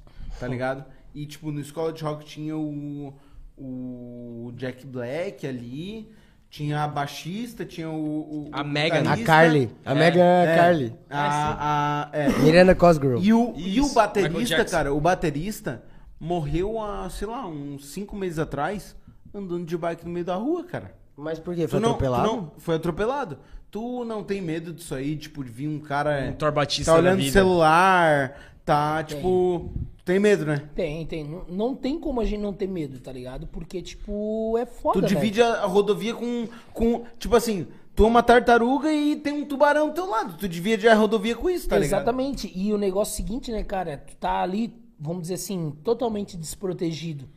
tá 0.41 0.49
ligado? 0.49 0.85
E, 1.15 1.27
tipo, 1.27 1.51
no 1.53 1.61
Escola 1.61 1.93
de 1.93 2.03
Rock 2.03 2.25
tinha 2.25 2.57
o, 2.57 3.13
o 3.57 4.53
Jack 4.57 4.87
Black 4.87 5.47
ali, 5.47 6.11
tinha 6.51 6.83
a 6.85 6.89
baixista, 6.89 7.65
tinha 7.65 7.89
o... 7.91 8.47
o 8.47 8.49
A 8.53 8.63
o 8.63 8.65
Megan. 8.67 9.11
A. 9.11 9.17
Carly. 9.25 9.71
A 9.85 9.93
É. 9.93 9.95
Megan 9.95 10.23
É, 10.23 10.57
Carly. 10.57 10.95
A, 11.11 12.09
a, 12.13 12.17
é. 12.17 12.29
Miranda 12.41 12.75
Cosgrove. 12.75 13.25
E 13.27 13.33
o, 13.33 13.55
e 13.57 13.81
o 13.81 13.89
baterista, 13.93 14.65
cara, 14.65 14.93
o 14.93 15.01
baterista 15.01 15.83
morreu 16.21 16.81
há, 16.81 17.09
sei 17.11 17.27
lá, 17.29 17.47
uns 17.47 17.87
cinco 17.93 18.15
meses 18.17 18.39
atrás, 18.39 18.95
andando 19.35 19.65
de 19.65 19.77
bike 19.77 20.05
no 20.05 20.11
meio 20.13 20.25
da 20.25 20.35
rua, 20.37 20.65
cara. 20.65 20.95
Mas 21.17 21.39
por 21.39 21.55
quê? 21.55 21.67
Foi 21.69 21.79
não- 21.81 21.91
atropelado? 21.91 22.29
tu 22.29 22.37
não- 22.37 22.53
foi 22.59 22.75
atropelado. 22.77 23.39
Tu 23.71 24.05
não 24.05 24.23
tem 24.23 24.41
medo 24.43 24.71
disso 24.73 24.95
aí, 24.95 25.17
tipo, 25.17 25.43
de 25.43 25.51
vir 25.51 25.67
um 25.69 25.79
cara. 25.79 26.27
Um 26.29 26.33
Thor 26.35 26.53
Batista 26.53 26.93
tá 26.93 26.99
olhando 26.99 27.21
o 27.21 27.31
celular, 27.31 28.39
tá, 28.73 29.05
tipo. 29.05 29.73
Tu 29.99 30.05
tem 30.05 30.19
medo, 30.19 30.45
né? 30.45 30.69
Tem, 30.75 31.07
tem. 31.07 31.25
Não, 31.25 31.45
não 31.49 31.75
tem 31.77 31.99
como 31.99 32.21
a 32.21 32.25
gente 32.25 32.41
não 32.41 32.53
ter 32.53 32.67
medo, 32.67 32.99
tá 32.99 33.13
ligado? 33.13 33.47
Porque, 33.47 33.81
tipo, 33.81 34.59
é 34.59 34.67
foda, 34.67 35.01
Tu 35.01 35.07
divide 35.07 35.41
a, 35.41 35.63
a 35.63 35.67
rodovia 35.67 36.15
com, 36.15 36.49
com. 36.73 37.05
Tipo 37.19 37.37
assim, 37.37 37.69
tu 37.95 38.05
é 38.05 38.09
uma 38.09 38.23
tartaruga 38.23 38.93
e 38.93 39.17
tem 39.17 39.33
um 39.33 39.45
tubarão 39.45 39.89
do 39.89 39.95
teu 39.95 40.09
lado. 40.09 40.37
Tu 40.37 40.49
divide 40.49 40.89
a 40.89 40.95
rodovia 40.95 41.37
com 41.37 41.49
isso, 41.49 41.69
tá 41.69 41.79
ligado? 41.79 42.01
Exatamente. 42.01 42.51
E 42.55 42.73
o 42.73 42.79
negócio 42.79 43.15
seguinte, 43.15 43.53
né, 43.53 43.63
cara? 43.63 43.99
Tu 43.99 44.17
tá 44.17 44.43
ali, 44.43 44.75
vamos 44.99 45.23
dizer 45.23 45.35
assim, 45.35 45.71
totalmente 45.85 46.37
desprotegido. 46.37 47.29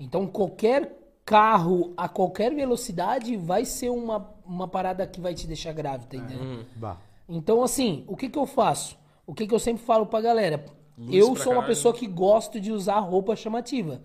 Então, 0.00 0.26
qualquer 0.26 0.96
carro 1.24 1.92
a 1.94 2.08
qualquer 2.08 2.54
velocidade 2.54 3.36
vai 3.36 3.66
ser 3.66 3.90
uma, 3.90 4.34
uma 4.46 4.66
parada 4.66 5.06
que 5.06 5.20
vai 5.20 5.34
te 5.34 5.46
deixar 5.46 5.74
grave, 5.74 6.06
tá 6.06 6.16
entendendo? 6.16 6.64
Bah. 6.74 6.96
Então, 7.28 7.62
assim, 7.62 8.02
o 8.06 8.16
que 8.16 8.30
que 8.30 8.38
eu 8.38 8.46
faço? 8.46 8.96
O 9.28 9.34
que 9.34 9.46
que 9.46 9.54
eu 9.54 9.58
sempre 9.58 9.84
falo 9.84 10.06
pra 10.06 10.22
galera? 10.22 10.64
eu 11.12 11.34
pra 11.34 11.44
sou 11.44 11.52
uma 11.52 11.62
pessoa 11.62 11.92
que 11.92 12.06
gosto 12.06 12.58
de 12.58 12.72
usar 12.72 12.98
roupa 12.98 13.36
chamativa. 13.36 14.00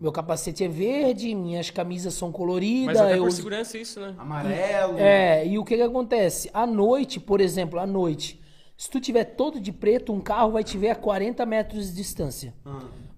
Meu 0.00 0.12
capacete 0.12 0.62
é 0.64 0.68
verde, 0.68 1.34
minhas 1.34 1.70
camisas 1.70 2.14
são 2.14 2.30
coloridas. 2.30 2.96
Mas 2.96 3.00
até 3.00 3.18
eu 3.18 3.24
por 3.24 3.32
segurança 3.32 3.76
isso, 3.76 4.00
né? 4.00 4.14
Amarelo. 4.16 4.96
é, 4.96 5.44
e 5.46 5.58
o 5.58 5.64
que 5.64 5.76
que 5.76 5.82
acontece? 5.82 6.48
À 6.54 6.66
noite, 6.66 7.18
por 7.18 7.40
exemplo, 7.40 7.80
à 7.80 7.86
noite, 7.86 8.40
se 8.76 8.88
tu 8.88 9.00
tiver 9.00 9.24
todo 9.24 9.60
de 9.60 9.72
preto, 9.72 10.12
um 10.12 10.20
carro 10.20 10.52
vai 10.52 10.62
te 10.62 10.78
ver 10.78 10.90
a 10.90 10.94
40 10.94 11.44
metros 11.44 11.88
de 11.88 11.96
distância. 11.96 12.54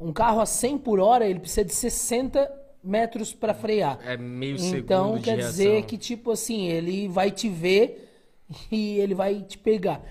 Um 0.01 0.11
carro 0.11 0.41
a 0.41 0.47
100 0.47 0.79
por 0.79 0.99
hora, 0.99 1.29
ele 1.29 1.39
precisa 1.39 1.65
de 1.65 1.75
60 1.75 2.51
metros 2.83 3.33
para 3.33 3.53
frear. 3.53 3.99
É 4.05 4.17
meio 4.17 4.57
Então 4.57 5.05
segundo 5.05 5.19
de 5.19 5.25
quer 5.25 5.37
dizer 5.37 5.65
reação. 5.65 5.87
que, 5.87 5.99
tipo 5.99 6.31
assim, 6.33 6.67
ele 6.67 7.07
vai 7.09 7.31
te 7.31 7.49
ver 7.49 8.11
e 8.73 8.99
ele 8.99 9.15
vai 9.15 9.43
te 9.43 9.59
pegar. 9.59 10.03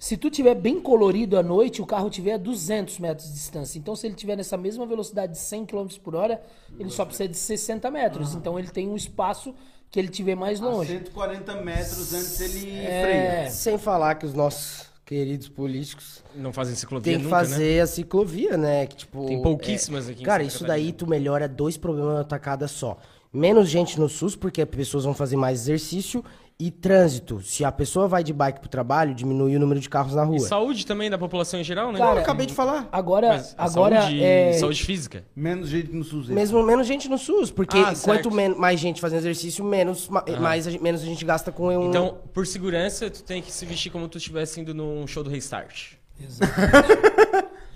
Se 0.00 0.16
tu 0.16 0.30
tiver 0.30 0.54
bem 0.54 0.80
colorido 0.80 1.36
à 1.36 1.42
noite, 1.42 1.82
o 1.82 1.86
carro 1.86 2.08
tiver 2.08 2.32
a 2.32 2.38
200 2.38 2.98
metros 3.00 3.28
de 3.28 3.34
distância. 3.34 3.78
Então, 3.78 3.94
se 3.94 4.06
ele 4.06 4.14
tiver 4.14 4.34
nessa 4.34 4.56
mesma 4.56 4.86
velocidade 4.86 5.32
de 5.32 5.38
100 5.38 5.66
km 5.66 5.86
por 6.02 6.14
hora, 6.14 6.40
ele 6.78 6.88
só 6.88 7.04
precisa 7.04 7.28
de 7.28 7.36
60 7.36 7.90
metros. 7.90 8.34
Então, 8.34 8.58
ele 8.58 8.68
tem 8.68 8.88
um 8.88 8.96
espaço 8.96 9.54
que 9.90 10.00
ele 10.00 10.08
tiver 10.08 10.34
mais 10.34 10.58
A 10.62 10.64
longe. 10.64 10.90
140 10.90 11.54
metros 11.56 12.14
antes 12.14 12.40
ele 12.40 12.78
É. 12.78 13.02
freia. 13.02 13.50
Sem 13.50 13.76
falar 13.76 14.14
que 14.14 14.24
os 14.24 14.32
nossos 14.32 14.86
queridos 15.04 15.48
políticos 15.48 16.24
Não 16.34 16.50
fazem 16.50 16.74
ciclovia 16.74 17.02
têm 17.12 17.18
que 17.18 17.24
nunca, 17.24 17.42
né? 17.42 17.44
fazer 17.48 17.80
a 17.80 17.86
ciclovia, 17.86 18.56
né? 18.56 18.86
Que, 18.86 18.96
tipo, 18.96 19.26
Tem 19.26 19.42
pouquíssimas 19.42 20.08
aqui 20.08 20.22
em 20.22 20.24
Cara, 20.24 20.42
Santa 20.44 20.54
isso 20.54 20.64
daí 20.64 20.92
tu 20.92 21.06
melhora 21.06 21.46
dois 21.46 21.76
problemas 21.76 22.14
na 22.14 22.24
tacada 22.24 22.66
só. 22.66 22.96
Menos 23.30 23.68
gente 23.68 24.00
no 24.00 24.08
SUS, 24.08 24.34
porque 24.34 24.62
as 24.62 24.68
pessoas 24.68 25.04
vão 25.04 25.12
fazer 25.12 25.36
mais 25.36 25.60
exercício. 25.60 26.24
E 26.62 26.70
trânsito. 26.70 27.40
Se 27.40 27.64
a 27.64 27.72
pessoa 27.72 28.06
vai 28.06 28.22
de 28.22 28.34
bike 28.34 28.60
pro 28.60 28.68
trabalho, 28.68 29.14
diminui 29.14 29.56
o 29.56 29.58
número 29.58 29.80
de 29.80 29.88
carros 29.88 30.14
na 30.14 30.24
E 30.24 30.26
rua. 30.26 30.38
saúde 30.40 30.84
também 30.84 31.08
da 31.08 31.16
população 31.16 31.58
em 31.58 31.64
geral, 31.64 31.90
né? 31.90 31.98
Cara, 31.98 32.16
Eu 32.16 32.22
acabei 32.22 32.44
de 32.44 32.52
falar. 32.52 32.86
Agora, 32.92 33.28
Mas 33.28 33.54
agora 33.56 34.02
saúde, 34.02 34.22
é, 34.22 34.52
saúde 34.52 34.84
física. 34.84 35.24
Menos 35.34 35.70
gente 35.70 35.90
no 35.90 36.04
SUS. 36.04 36.28
Mesmo 36.28 36.62
menos 36.62 36.86
gente 36.86 37.08
no 37.08 37.16
SUS, 37.16 37.50
porque 37.50 37.78
Ah, 37.78 37.94
quanto 38.04 38.30
men- 38.30 38.54
mais 38.54 38.78
gente 38.78 39.00
fazendo 39.00 39.20
exercício, 39.20 39.64
menos, 39.64 40.06
ma- 40.10 40.22
mais 40.38 40.66
a, 40.66 40.70
gente- 40.70 40.82
menos 40.82 41.00
a 41.00 41.06
gente 41.06 41.24
gasta 41.24 41.50
com 41.50 41.68
um. 41.68 41.88
Então, 41.88 42.18
por 42.34 42.46
segurança, 42.46 43.08
tu 43.08 43.22
tem 43.22 43.40
que 43.40 43.50
se 43.50 43.64
vestir 43.64 43.90
como 43.90 44.06
tu 44.06 44.18
estivesse 44.18 44.60
indo 44.60 44.74
num 44.74 45.06
show 45.06 45.24
do 45.24 45.30
Restart. 45.30 45.92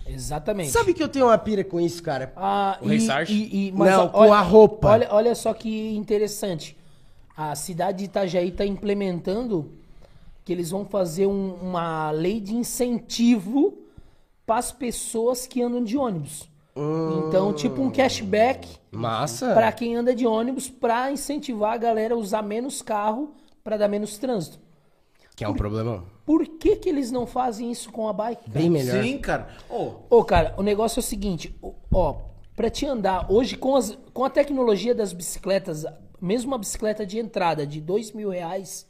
Exatamente. 0.06 0.68
Sabe 0.76 0.92
que 0.92 1.02
eu 1.02 1.08
tenho 1.08 1.24
uma 1.24 1.38
pira 1.38 1.64
com 1.64 1.80
isso, 1.80 2.02
cara? 2.02 2.32
Ah, 2.36 2.78
O 2.82 2.86
restart? 2.88 3.30
Não, 3.74 4.08
com 4.08 4.32
a 4.32 4.40
roupa. 4.42 4.88
Olha, 4.90 5.08
olha 5.10 5.34
só 5.34 5.54
que 5.54 5.96
interessante. 5.96 6.76
A 7.36 7.54
cidade 7.54 7.98
de 7.98 8.04
Itajaí 8.04 8.48
está 8.48 8.64
implementando 8.64 9.72
que 10.44 10.52
eles 10.52 10.70
vão 10.70 10.84
fazer 10.84 11.26
um- 11.26 11.54
uma 11.54 12.10
lei 12.10 12.40
de 12.40 12.54
incentivo 12.54 13.78
para 14.46 14.56
as 14.56 14.70
pessoas 14.70 15.46
que 15.46 15.62
andam 15.62 15.82
de 15.82 15.96
ônibus. 15.96 16.48
Então, 17.28 17.52
tipo 17.52 17.80
um 17.80 17.88
cashback 17.90 18.68
Massa. 18.90 19.54
para 19.54 19.70
quem 19.70 19.94
anda 19.94 20.12
de 20.14 20.26
ônibus 20.26 20.68
para 20.68 21.10
incentivar 21.12 21.72
a 21.72 21.76
galera 21.76 22.14
a 22.14 22.16
usar 22.16 22.42
menos 22.42 22.82
carro 22.82 23.32
para 23.62 23.76
dar 23.76 23.86
menos 23.88 24.18
trânsito. 24.18 24.58
Que 25.36 25.44
é 25.44 25.48
um 25.48 25.54
problemão. 25.54 26.02
Por 26.26 26.44
que, 26.46 26.76
que 26.76 26.88
eles 26.88 27.10
não 27.12 27.26
fazem 27.26 27.70
isso 27.70 27.90
com 27.92 28.08
a 28.08 28.12
bike? 28.12 28.42
cara? 28.50 28.58
Bem 28.58 28.70
melhor. 28.70 29.02
Sim, 29.02 29.18
cara. 29.18 29.48
Ô, 29.70 29.92
Ô, 30.10 30.24
cara, 30.24 30.52
o 30.56 30.62
negócio 30.62 30.98
é 30.98 31.00
o 31.00 31.02
seguinte, 31.02 31.54
ó, 31.92 32.16
pra 32.56 32.68
te 32.70 32.86
andar 32.86 33.30
hoje 33.30 33.56
com, 33.56 33.76
as, 33.76 33.96
com 34.12 34.24
a 34.24 34.30
tecnologia 34.30 34.94
das 34.94 35.12
bicicletas, 35.12 35.84
mesmo 36.24 36.50
uma 36.52 36.58
bicicleta 36.58 37.04
de 37.06 37.18
entrada 37.18 37.66
de 37.66 37.80
dois 37.80 38.12
mil 38.12 38.30
reais, 38.30 38.86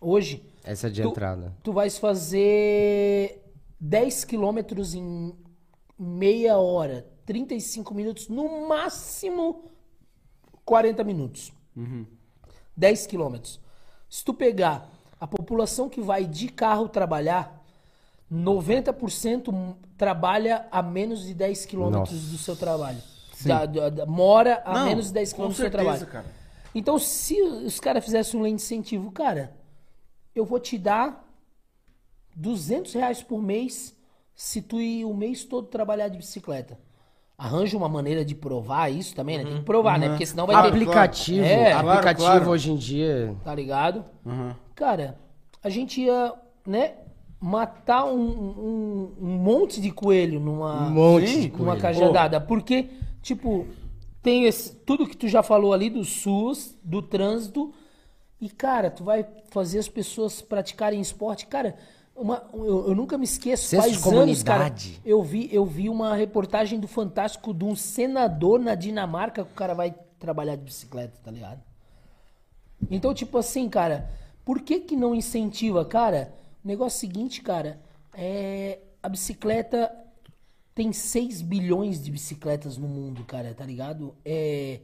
hoje, 0.00 0.42
Essa 0.64 0.86
é 0.86 0.90
de 0.90 1.02
tu, 1.02 1.08
entrada. 1.08 1.54
tu 1.62 1.72
vais 1.72 1.98
fazer 1.98 3.42
10 3.78 4.24
quilômetros 4.24 4.94
em 4.94 5.34
meia 5.98 6.56
hora, 6.56 7.06
35 7.26 7.94
minutos, 7.94 8.28
no 8.28 8.66
máximo 8.68 9.70
40 10.64 11.04
minutos. 11.04 11.52
10 12.76 13.06
quilômetros. 13.06 13.60
Se 14.08 14.24
tu 14.24 14.32
pegar 14.34 14.88
a 15.20 15.26
população 15.26 15.88
que 15.88 16.00
vai 16.00 16.24
de 16.26 16.48
carro 16.48 16.88
trabalhar, 16.88 17.62
90% 18.30 19.48
m- 19.52 19.74
trabalha 19.96 20.66
a 20.70 20.82
menos 20.82 21.22
de 21.26 21.34
10 21.34 21.66
quilômetros 21.66 22.30
do 22.30 22.38
seu 22.38 22.56
trabalho. 22.56 22.98
Da- 23.44 23.66
da- 23.66 23.88
da- 23.90 24.06
mora 24.06 24.62
a 24.64 24.74
Não, 24.78 24.86
menos 24.86 25.06
de 25.08 25.12
10 25.12 25.32
com 25.32 25.36
quilômetros 25.36 25.58
do 25.58 25.62
seu 25.62 25.70
trabalho. 25.70 26.06
cara. 26.06 26.41
Então, 26.74 26.98
se 26.98 27.40
os 27.42 27.78
caras 27.78 28.04
fizessem 28.04 28.38
um 28.38 28.42
lei 28.42 28.52
de 28.52 28.56
incentivo, 28.62 29.10
cara, 29.10 29.54
eu 30.34 30.44
vou 30.44 30.58
te 30.58 30.78
dar 30.78 31.28
200 32.34 32.92
reais 32.94 33.22
por 33.22 33.42
mês 33.42 33.94
se 34.34 34.62
tu 34.62 34.80
ir 34.80 35.04
o 35.04 35.14
mês 35.14 35.44
todo 35.44 35.66
trabalhar 35.66 36.08
de 36.08 36.16
bicicleta. 36.16 36.78
arranja 37.36 37.76
uma 37.76 37.88
maneira 37.88 38.24
de 38.24 38.34
provar 38.34 38.88
isso 38.90 39.14
também, 39.14 39.36
né? 39.36 39.44
Tem 39.44 39.56
que 39.58 39.64
provar, 39.64 39.98
né? 39.98 40.08
Porque 40.10 40.24
senão 40.24 40.46
vai 40.46 40.62
ter... 40.62 40.68
Aplicativo, 40.68 41.44
É. 41.44 41.70
Claro, 41.72 41.88
aplicativo 41.90 42.26
claro. 42.26 42.50
hoje 42.50 42.70
em 42.70 42.76
dia. 42.76 43.36
Tá 43.44 43.54
ligado? 43.54 44.04
Aham. 44.24 44.56
Cara, 44.74 45.18
a 45.62 45.68
gente 45.68 46.00
ia, 46.00 46.32
né? 46.66 46.94
Matar 47.40 48.04
um, 48.04 48.20
um, 48.20 49.12
um 49.20 49.36
monte 49.36 49.80
de 49.80 49.90
coelho 49.90 50.38
numa... 50.38 50.86
Um 50.86 50.90
monte 50.90 51.40
de 51.40 51.50
numa 51.50 51.72
coelho. 51.76 51.82
cajadada. 51.82 52.40
Porque, 52.40 52.88
tipo, 53.20 53.66
tem 54.22 54.44
esse, 54.44 54.74
tudo 54.76 55.06
que 55.06 55.16
tu 55.16 55.26
já 55.26 55.42
falou 55.42 55.72
ali 55.72 55.90
do 55.90 56.04
SUS, 56.04 56.76
do 56.82 57.02
trânsito. 57.02 57.74
E, 58.40 58.48
cara, 58.48 58.90
tu 58.90 59.02
vai 59.02 59.26
fazer 59.50 59.78
as 59.78 59.88
pessoas 59.88 60.40
praticarem 60.40 61.00
esporte. 61.00 61.46
Cara, 61.46 61.76
uma, 62.14 62.44
eu, 62.52 62.88
eu 62.88 62.94
nunca 62.94 63.18
me 63.18 63.24
esqueço. 63.24 63.66
Senso 63.66 63.82
faz 63.82 64.02
de 64.02 64.08
anos, 64.16 64.42
cara. 64.42 64.58
comunidade. 64.60 65.00
Eu 65.04 65.22
vi, 65.22 65.48
eu 65.52 65.64
vi 65.64 65.88
uma 65.88 66.14
reportagem 66.14 66.78
do 66.78 66.86
Fantástico 66.86 67.52
de 67.52 67.64
um 67.64 67.74
senador 67.74 68.60
na 68.60 68.74
Dinamarca 68.74 69.44
que 69.44 69.50
o 69.50 69.54
cara 69.54 69.74
vai 69.74 69.94
trabalhar 70.18 70.56
de 70.56 70.62
bicicleta, 70.62 71.18
tá 71.22 71.30
ligado? 71.30 71.60
Então, 72.90 73.12
tipo 73.12 73.38
assim, 73.38 73.68
cara, 73.68 74.10
por 74.44 74.60
que 74.60 74.80
que 74.80 74.96
não 74.96 75.14
incentiva, 75.14 75.84
cara? 75.84 76.32
O 76.64 76.68
negócio 76.68 76.96
é 76.96 76.98
o 76.98 77.00
seguinte, 77.00 77.42
cara, 77.42 77.80
é 78.14 78.78
a 79.02 79.08
bicicleta 79.08 79.90
tem 80.74 80.92
6 80.92 81.42
bilhões 81.42 82.02
de 82.02 82.10
bicicletas 82.10 82.76
no 82.76 82.88
mundo, 82.88 83.24
cara, 83.24 83.54
tá 83.54 83.64
ligado? 83.64 84.14
É, 84.24 84.80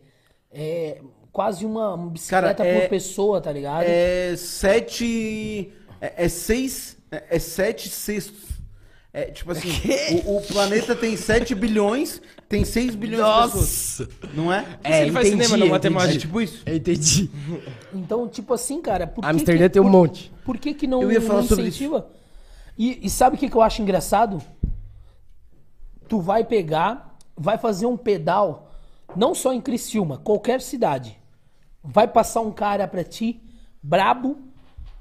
é 0.51 1.01
quase 1.33 1.65
uma 1.65 1.97
bicicleta 1.97 2.57
Cara, 2.57 2.69
é- 2.69 2.81
por 2.81 2.91
pessoa, 2.91 3.41
tá 3.41 3.53
ligado? 3.53 3.85
É 3.87 4.35
sete. 4.37 5.73
É, 6.01 6.25
é 6.25 6.29
seis. 6.29 6.97
É, 7.11 7.37
é 7.37 7.39
sete 7.39 7.89
sextos. 7.89 8.59
É 9.13 9.25
tipo 9.25 9.51
assim, 9.51 9.71
o, 10.27 10.37
o 10.37 10.43
planeta 10.43 10.95
tem 10.95 11.17
7 11.17 11.55
bilhões, 11.55 12.21
tem 12.47 12.63
6 12.63 12.95
bilhões 12.95 13.25
de 13.25 13.59
pessoas. 13.59 14.09
Não 14.35 14.53
é? 14.53 14.67
É, 14.85 15.03
ele 15.03 15.13
faz 15.13 15.29
cinema 15.29 15.57
entendi. 15.57 15.71
matemática. 15.71 16.15
É 16.15 16.19
tipo 16.19 16.41
isso. 16.41 16.63
Eu 16.67 16.77
entendi. 16.77 17.31
Então, 17.93 18.29
tipo 18.29 18.53
assim, 18.53 18.83
cara, 18.83 19.07
por 19.07 19.23
que 19.25 19.31
Amsterdã 19.31 19.65
que, 19.65 19.71
tem 19.71 19.83
um 19.83 19.87
por, 19.87 19.91
monte. 19.91 20.31
Por 20.45 20.59
que 20.59 20.75
que 20.75 20.87
não, 20.87 21.03
Eu 21.03 21.11
ia 21.11 21.23
falar 21.23 21.41
não 21.41 21.49
sobre 21.49 21.69
incentiva? 21.69 22.07
E, 22.77 23.07
e 23.07 23.11
sabe 23.11 23.37
o 23.37 23.39
que, 23.39 23.49
que 23.49 23.57
eu 23.57 23.63
acho 23.63 23.81
engraçado? 23.81 24.43
Tu 26.09 26.21
vai 26.21 26.45
pegar, 26.45 27.15
vai 27.37 27.59
fazer 27.59 27.87
um 27.87 27.97
pedal, 27.97 28.71
não 29.15 29.35
só 29.35 29.53
em 29.53 29.61
Criciúma, 29.61 30.19
qualquer 30.19 30.61
cidade. 30.61 31.19
Vai 31.85 32.09
passar 32.09 32.41
um 32.41 32.51
cara 32.51 32.89
pra 32.89 33.05
ti, 33.05 33.41
brabo, 33.83 34.39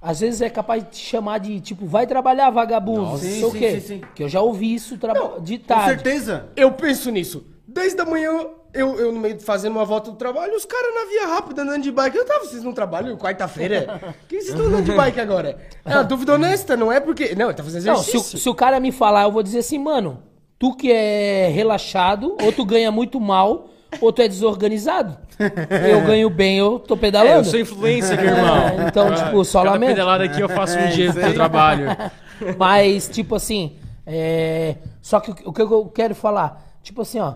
às 0.01 0.19
vezes 0.19 0.41
é 0.41 0.49
capaz 0.49 0.83
de 0.83 0.89
te 0.91 0.97
chamar 0.97 1.39
de, 1.39 1.59
tipo, 1.59 1.85
vai 1.85 2.05
trabalhar, 2.05 2.49
vagabundo, 2.49 3.01
não 3.01 3.17
sei 3.17 3.43
o 3.43 3.51
quê. 3.51 3.79
sim, 3.81 3.87
sim. 3.87 4.01
Que 4.13 4.23
eu 4.23 4.29
já 4.29 4.41
ouvi 4.41 4.73
isso 4.73 4.97
traba- 4.97 5.39
de 5.39 5.57
Com 5.57 5.65
tarde. 5.65 5.89
certeza. 5.89 6.47
Eu 6.55 6.71
penso 6.73 7.09
nisso. 7.09 7.45
Desde 7.67 7.99
a 7.99 8.05
manhã, 8.05 8.31
eu, 8.73 8.97
eu 8.99 9.11
no 9.11 9.19
meio 9.19 9.35
de 9.35 9.43
fazendo 9.43 9.71
uma 9.73 9.83
volta 9.85 10.11
do 10.11 10.17
trabalho, 10.17 10.55
os 10.55 10.65
caras 10.65 10.93
na 10.93 11.05
via 11.09 11.27
rápida 11.35 11.63
andando 11.63 11.81
de 11.83 11.91
bike. 11.91 12.15
Eu 12.15 12.25
tava, 12.25 12.45
vocês 12.45 12.63
não 12.63 12.73
trabalham 12.73 13.17
quarta-feira? 13.17 13.99
Por 13.99 14.27
que 14.27 14.35
vocês 14.39 14.49
estão 14.49 14.67
andando 14.67 14.85
de 14.85 14.91
bike 14.93 15.19
agora? 15.19 15.57
É 15.83 15.93
uma 15.95 16.03
dúvida 16.03 16.33
honesta, 16.33 16.77
não 16.77 16.91
é 16.91 16.99
porque. 16.99 17.33
Não, 17.35 17.45
ele 17.47 17.53
tá 17.55 17.63
fazendo 17.63 17.85
Não, 17.85 17.95
se, 17.97 18.11
exercício. 18.11 18.37
o- 18.37 18.41
se 18.41 18.49
o 18.49 18.55
cara 18.55 18.79
me 18.79 18.91
falar, 18.91 19.23
eu 19.23 19.31
vou 19.31 19.41
dizer 19.43 19.59
assim, 19.59 19.79
mano, 19.79 20.23
tu 20.59 20.75
que 20.75 20.91
é 20.91 21.49
relaxado, 21.49 22.35
ou 22.41 22.51
tu 22.51 22.65
ganha 22.65 22.91
muito 22.91 23.19
mal, 23.19 23.69
ou 24.01 24.11
tu 24.11 24.21
é 24.21 24.27
desorganizado. 24.27 25.17
Eu 25.39 26.01
ganho 26.05 26.29
bem, 26.29 26.57
eu 26.57 26.79
tô 26.79 26.97
pedalando. 26.97 27.35
É, 27.35 27.39
eu 27.39 27.43
sou 27.43 27.59
influencer, 27.59 28.19
irmão. 28.19 28.57
É, 28.57 28.87
então, 28.89 29.13
tipo, 29.13 29.45
só 29.45 29.59
Cada 29.59 29.73
lamento. 29.73 29.89
pedalada 29.89 30.23
aqui 30.23 30.41
eu 30.41 30.49
faço 30.49 30.77
um 30.77 30.89
dia 30.89 31.13
pro 31.13 31.33
trabalho. 31.33 31.87
Mas, 32.57 33.07
tipo 33.07 33.35
assim, 33.35 33.75
é... 34.05 34.75
só 35.01 35.19
que 35.19 35.31
o 35.45 35.53
que 35.53 35.61
eu 35.61 35.85
quero 35.85 36.15
falar, 36.15 36.77
tipo 36.81 37.01
assim, 37.01 37.19
ó, 37.19 37.35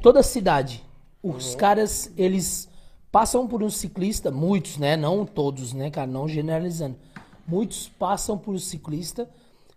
toda 0.00 0.22
cidade, 0.22 0.82
os 1.22 1.54
caras, 1.54 2.10
eles 2.16 2.68
passam 3.10 3.46
por 3.46 3.62
um 3.62 3.70
ciclista, 3.70 4.30
muitos, 4.30 4.78
né? 4.78 4.96
Não 4.96 5.26
todos, 5.26 5.72
né, 5.72 5.90
cara? 5.90 6.06
Não 6.06 6.28
generalizando. 6.28 6.96
Muitos 7.46 7.88
passam 7.98 8.38
por 8.38 8.54
um 8.54 8.58
ciclista, 8.58 9.28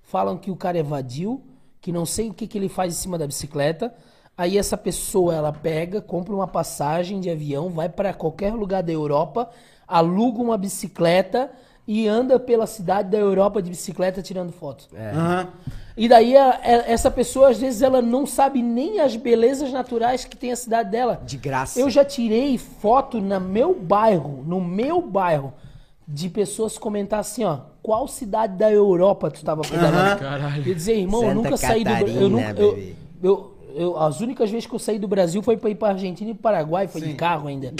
falam 0.04 0.38
que 0.38 0.50
o 0.50 0.56
cara 0.56 0.78
é 0.78 0.84
vadio, 0.84 1.42
que 1.86 1.91
não 1.91 2.03
sei 2.03 2.30
o 2.32 2.34
que, 2.34 2.48
que 2.48 2.57
ele 2.57 2.68
faz 2.68 2.91
em 2.95 2.98
cima 2.98 3.16
da 3.16 3.28
bicicleta. 3.28 3.94
Aí 4.36 4.57
essa 4.57 4.76
pessoa, 4.76 5.36
ela 5.36 5.53
pega, 5.53 6.02
compra 6.02 6.34
uma 6.34 6.48
passagem 6.48 7.20
de 7.20 7.30
avião, 7.30 7.70
vai 7.70 7.88
para 7.88 8.12
qualquer 8.12 8.56
lugar 8.56 8.82
da 8.82 8.91
Europa, 8.91 9.52
aluga 9.88 10.41
uma 10.41 10.57
bicicleta 10.57 11.52
e 11.88 12.07
anda 12.07 12.40
pela 12.40 12.66
cidade 12.66 13.12
da 13.12 13.20
Europa 13.20 13.62
de 13.62 13.70
bicicleta 13.70 14.20
tirando 14.20 14.52
fotos. 14.52 14.90
Aham. 14.95 15.48
E 15.95 16.10
daí 16.10 16.36
a- 16.36 16.49
a- 16.60 16.91
essa 16.91 17.12
pessoa, 17.12 17.49
às 17.49 17.60
vezes, 17.60 17.84
ela 17.84 18.02
não 18.02 18.26
sabe 18.26 18.64
nem 18.64 18.99
as 18.99 19.16
belezas 19.16 19.72
naturais 19.72 20.26
que 20.26 20.36
tem 20.36 20.52
a 20.52 20.56
cidade 20.56 20.90
dela. 20.90 21.22
De 21.24 21.38
graça. 21.38 21.80
Eu 21.80 21.88
já 21.91 22.03
tirei 22.03 22.57
foto 22.57 23.22
no 23.22 23.40
meu 23.40 23.76
bairro, 23.80 24.44
no 24.44 24.60
meu 24.60 25.02
bairro, 25.03 25.53
de 26.07 26.30
pessoas 26.30 26.80
comentar 26.80 27.20
assim, 27.20 27.44
ó, 27.45 27.60
qual 27.86 28.07
cidade 28.07 28.57
da 28.57 28.72
Europa 28.72 29.30
tu 29.30 29.45
tava 29.45 29.62
pedalando? 29.62 30.20
Caralho. 30.20 30.68
E 30.68 30.74
dizer, 30.74 30.98
irmão, 30.98 31.22
eu 31.22 31.28
Santa 31.30 31.36
nunca 31.44 31.57
saí 31.57 31.84
do 31.84 31.90
Brasil. 31.91 32.06
Catarina, 32.07 32.24
Eu 32.24 32.30
nunca, 32.30 32.62
eu, 32.62 32.80
eu, 33.22 33.52
eu- 33.76 33.99
as 33.99 34.20
únicas 34.22 34.49
vezes 34.49 34.66
que 34.66 34.74
eu 34.74 34.80
saí 34.80 34.98
do 34.98 35.07
Brasil 35.07 35.44
foi 35.44 35.56
pra 35.57 35.70
ir 35.70 35.76
pra 35.76 35.90
Argentina 35.90 36.32
e 36.32 36.34
pro 36.34 36.41
Paraguai, 36.41 36.88
foi 36.88 37.02
de 37.02 37.14
carro 37.14 37.48
ainda. 37.48 37.72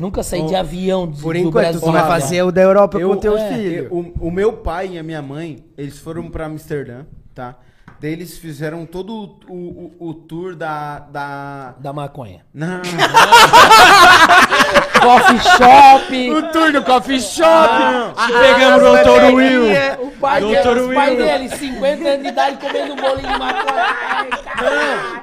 nunca 0.00 0.22
saí 0.22 0.46
de 0.46 0.54
avião 0.54 1.08
de, 1.10 1.20
Por 1.20 1.34
do 1.34 1.40
enquanto, 1.40 1.54
Brasil. 1.54 1.80
tu 1.80 1.90
vai 1.90 2.06
fazer 2.06 2.42
o 2.44 2.52
da 2.52 2.62
Europa 2.62 3.00
Eu, 3.00 3.08
com 3.10 3.16
teus 3.16 3.40
é, 3.40 3.52
filhos. 3.54 3.90
eu- 3.90 4.12
o, 4.20 4.28
o 4.28 4.30
meu 4.30 4.52
pai 4.52 4.90
e 4.92 4.98
a 4.98 5.02
minha 5.02 5.20
mãe, 5.22 5.64
eles 5.76 5.98
foram 5.98 6.30
pra 6.30 6.46
Amsterdã, 6.46 7.04
tá? 7.34 7.56
Daí 8.00 8.12
eles 8.12 8.38
fizeram 8.38 8.86
todo 8.86 9.38
o, 9.48 9.52
o, 9.52 9.92
o 10.10 10.14
tour 10.14 10.54
da. 10.54 11.00
da... 11.00 11.74
Da 11.80 11.92
maconha. 11.92 12.42
Não, 12.54 12.80
Coffee 15.00 15.38
shop. 15.40 16.30
O 16.30 16.42
tour 16.52 16.72
do 16.72 16.82
coffee 16.82 17.20
shop. 17.20 17.46
Ah, 17.46 18.12
Pegamos 18.40 18.82
o 18.82 18.96
Dr. 18.96 19.34
Will. 19.34 19.64
O 20.00 20.10
pai, 20.12 20.40
Doutor 20.40 20.74
dele, 20.74 20.86
os 20.88 20.94
pai 20.94 21.10
Will. 21.10 21.24
dele, 21.24 21.48
50 21.48 22.08
anos 22.08 22.22
de 22.22 22.28
idade, 22.28 22.56
comendo 22.56 22.96
bolinho 22.96 23.32
de 23.32 23.38
maconha. 23.38 23.84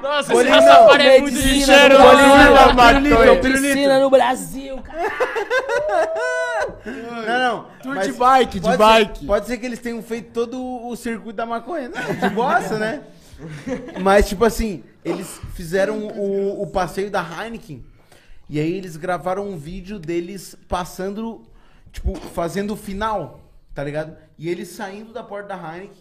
Nossa, 0.02 0.20
esse 0.20 0.32
Bolinho 0.32 0.54
Rastafari 0.54 1.04
não, 1.04 1.10
é 1.10 1.20
muito 1.20 1.34
do 1.36 1.98
Bolinho 1.98 2.54
da 2.54 2.72
maconha. 2.74 3.40
Piscina 3.40 4.00
no 4.00 4.10
Brasil, 4.10 4.78
cara. 4.78 5.12
não, 7.26 7.38
não. 7.38 7.64
Tour 7.82 7.94
mas 7.94 8.06
de 8.06 8.12
bike, 8.12 8.60
de 8.60 8.76
bike. 8.76 9.20
Ser, 9.20 9.26
pode 9.26 9.46
ser 9.46 9.58
que 9.58 9.66
eles 9.66 9.78
tenham 9.78 10.02
feito 10.02 10.30
todo 10.32 10.58
o 10.88 10.96
circuito 10.96 11.34
da 11.36 11.46
maconha. 11.46 11.88
Não, 11.88 12.28
de 12.28 12.34
bosta, 12.34 12.78
né? 12.78 13.00
Mas, 14.00 14.28
tipo 14.28 14.44
assim, 14.44 14.82
eles 15.04 15.40
fizeram 15.54 15.98
o, 15.98 16.62
o 16.62 16.66
passeio 16.66 17.10
da 17.10 17.22
Heineken. 17.22 17.84
E 18.48 18.60
aí 18.60 18.72
eles 18.74 18.96
gravaram 18.96 19.48
um 19.48 19.56
vídeo 19.56 19.98
deles 19.98 20.56
passando, 20.68 21.42
tipo, 21.92 22.14
fazendo 22.14 22.72
o 22.74 22.76
final, 22.76 23.40
tá 23.74 23.82
ligado? 23.82 24.16
E 24.38 24.48
eles 24.48 24.68
saindo 24.68 25.12
da 25.12 25.22
porta 25.22 25.48
da 25.48 25.56
Heineken 25.76 25.96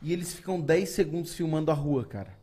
e 0.00 0.12
eles 0.12 0.32
ficam 0.32 0.60
10 0.60 0.88
segundos 0.90 1.34
filmando 1.34 1.70
a 1.70 1.74
rua, 1.74 2.04
cara. 2.04 2.36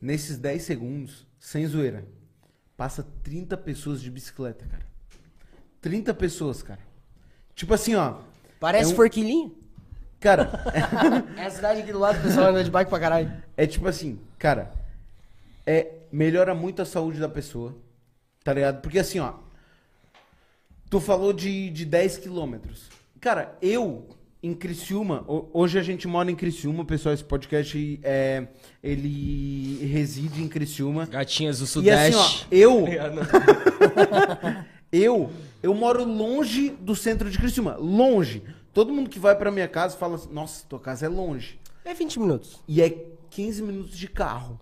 Nesses 0.00 0.38
10 0.38 0.62
segundos, 0.62 1.26
sem 1.38 1.66
zoeira, 1.66 2.04
passa 2.76 3.06
30 3.22 3.54
pessoas 3.58 4.00
de 4.00 4.10
bicicleta, 4.10 4.64
cara. 4.66 4.82
30 5.82 6.14
pessoas, 6.14 6.62
cara. 6.62 6.80
Tipo 7.54 7.74
assim, 7.74 7.94
ó. 7.94 8.16
Parece 8.58 8.90
é 8.90 8.92
um- 8.94 8.96
forquilinho. 8.96 9.56
Cara, 10.18 10.50
É 11.36 11.44
a 11.46 11.50
cidade 11.50 11.80
aqui 11.80 11.92
do 11.92 11.98
lado, 11.98 12.18
o 12.18 12.22
pessoal 12.22 12.48
anda 12.48 12.62
de 12.64 12.70
bike 12.70 12.90
pra 12.90 13.00
caralho. 13.00 13.32
É 13.56 13.66
tipo 13.66 13.86
assim, 13.88 14.18
cara, 14.38 14.70
é 15.66 15.94
melhora 16.12 16.54
muito 16.54 16.82
a 16.82 16.84
saúde 16.84 17.18
da 17.18 17.28
pessoa, 17.28 17.74
tá 18.44 18.52
ligado? 18.52 18.80
Porque 18.80 18.98
assim, 18.98 19.18
ó, 19.20 19.34
tu 20.88 21.00
falou 21.00 21.32
de, 21.32 21.70
de 21.70 21.84
10 21.84 22.18
quilômetros. 22.18 22.88
Cara, 23.20 23.56
eu, 23.60 24.08
em 24.42 24.54
Criciúma, 24.54 25.24
ho- 25.28 25.48
hoje 25.52 25.78
a 25.78 25.82
gente 25.82 26.08
mora 26.08 26.30
em 26.30 26.34
Criciúma, 26.34 26.84
pessoal, 26.84 27.14
esse 27.14 27.24
podcast, 27.24 28.00
é, 28.02 28.48
ele 28.82 29.84
reside 29.86 30.42
em 30.42 30.48
Criciúma. 30.48 31.06
Gatinhas 31.06 31.58
do 31.58 31.82
E 31.84 31.90
assim, 31.90 32.14
ó, 32.16 32.22
Sudeste. 32.22 32.46
eu, 32.50 32.84
eu, 34.92 35.30
eu 35.62 35.74
moro 35.74 36.04
longe 36.04 36.70
do 36.70 36.94
centro 36.96 37.30
de 37.30 37.38
Criciúma, 37.38 37.76
longe. 37.76 38.42
Todo 38.72 38.92
mundo 38.92 39.10
que 39.10 39.18
vai 39.18 39.34
pra 39.36 39.50
minha 39.50 39.68
casa 39.68 39.96
fala 39.96 40.14
assim, 40.14 40.32
nossa, 40.32 40.64
tua 40.68 40.78
casa 40.78 41.06
é 41.06 41.08
longe. 41.08 41.58
É 41.84 41.92
20 41.92 42.20
minutos. 42.20 42.60
E 42.68 42.80
é 42.80 42.90
15 43.30 43.62
minutos 43.62 43.96
de 43.98 44.08
carro. 44.08 44.60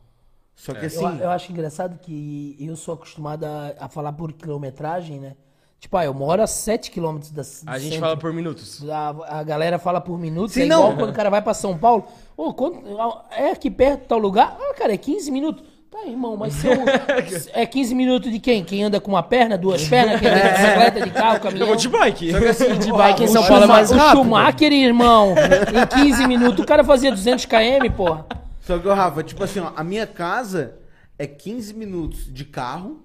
Só 0.59 0.75
que 0.75 0.87
assim. 0.87 1.05
Eu, 1.05 1.11
eu 1.25 1.31
acho 1.31 1.53
engraçado 1.53 1.99
que 2.03 2.57
eu 2.59 2.75
sou 2.75 2.95
acostumado 2.95 3.45
a, 3.45 3.73
a 3.79 3.89
falar 3.89 4.13
por 4.13 4.33
quilometragem, 4.33 5.21
né? 5.21 5.35
Tipo, 5.79 5.97
ah, 5.97 6.05
eu 6.05 6.13
moro 6.13 6.43
a 6.43 6.47
7 6.49 6.91
quilômetros 6.91 7.31
da 7.31 7.43
A 7.73 7.79
gente 7.79 7.91
centro. 7.93 8.01
fala 8.01 8.17
por 8.17 8.33
minutos. 8.33 8.85
A, 8.91 9.39
a 9.39 9.43
galera 9.45 9.79
fala 9.79 10.01
por 10.01 10.19
minutos. 10.19 10.55
Sim, 10.55 10.63
é 10.63 10.65
igual 10.67 10.91
não. 10.91 10.97
quando 10.97 11.11
o 11.11 11.13
cara 11.15 11.31
vai 11.31 11.41
pra 11.41 11.55
São 11.55 11.79
Paulo. 11.79 12.05
Ô, 12.37 12.53
quanto- 12.53 12.83
é 13.31 13.53
aqui 13.53 13.71
perto 13.71 14.07
tal 14.09 14.19
lugar? 14.19 14.57
Ah, 14.61 14.75
cara, 14.75 14.93
é 14.93 14.97
15 14.97 15.31
minutos. 15.31 15.63
Tá, 15.89 16.05
irmão, 16.07 16.37
mas 16.37 16.53
se 16.55 16.67
eu, 16.67 16.73
é 17.55 17.65
15 17.65 17.95
minutos 17.95 18.31
de 18.33 18.41
quem? 18.41 18.65
Quem 18.65 18.83
anda 18.83 19.01
com 19.01 19.13
uma 19.13 19.23
perna, 19.23 19.57
duas 19.57 19.87
pernas, 19.89 20.21
quem 20.21 20.29
anda 20.29 20.41
de 20.43 20.49
bicicleta, 20.51 21.01
de 21.03 21.11
carro, 21.11 21.41
caminhão? 21.41 21.63
Eu 21.63 21.67
vou 21.69 21.77
de 21.77 21.89
bike. 21.89 22.27
De 22.79 22.93
bike 22.93 23.23
em 23.23 23.27
O 23.27 23.29
São 23.29 23.43
Paulo 23.47 23.59
é 23.59 23.67
Schuma- 23.67 23.67
mais 23.75 23.91
O 23.93 23.95
rápido. 23.95 24.17
Schumacher, 24.25 24.73
irmão, 24.73 25.35
em 25.73 26.03
15 26.05 26.27
minutos, 26.27 26.59
o 26.63 26.67
cara 26.67 26.83
fazia 26.85 27.11
200 27.13 27.45
km, 27.47 27.91
porra. 27.97 28.27
Só 28.69 28.79
que, 28.79 28.87
Rafa, 28.87 29.23
tipo 29.23 29.43
assim, 29.43 29.61
ó, 29.61 29.73
a 29.75 29.83
minha 29.83 30.07
casa 30.07 30.77
é 31.19 31.27
15 31.27 31.73
minutos 31.73 32.31
de 32.31 32.45
carro, 32.45 33.01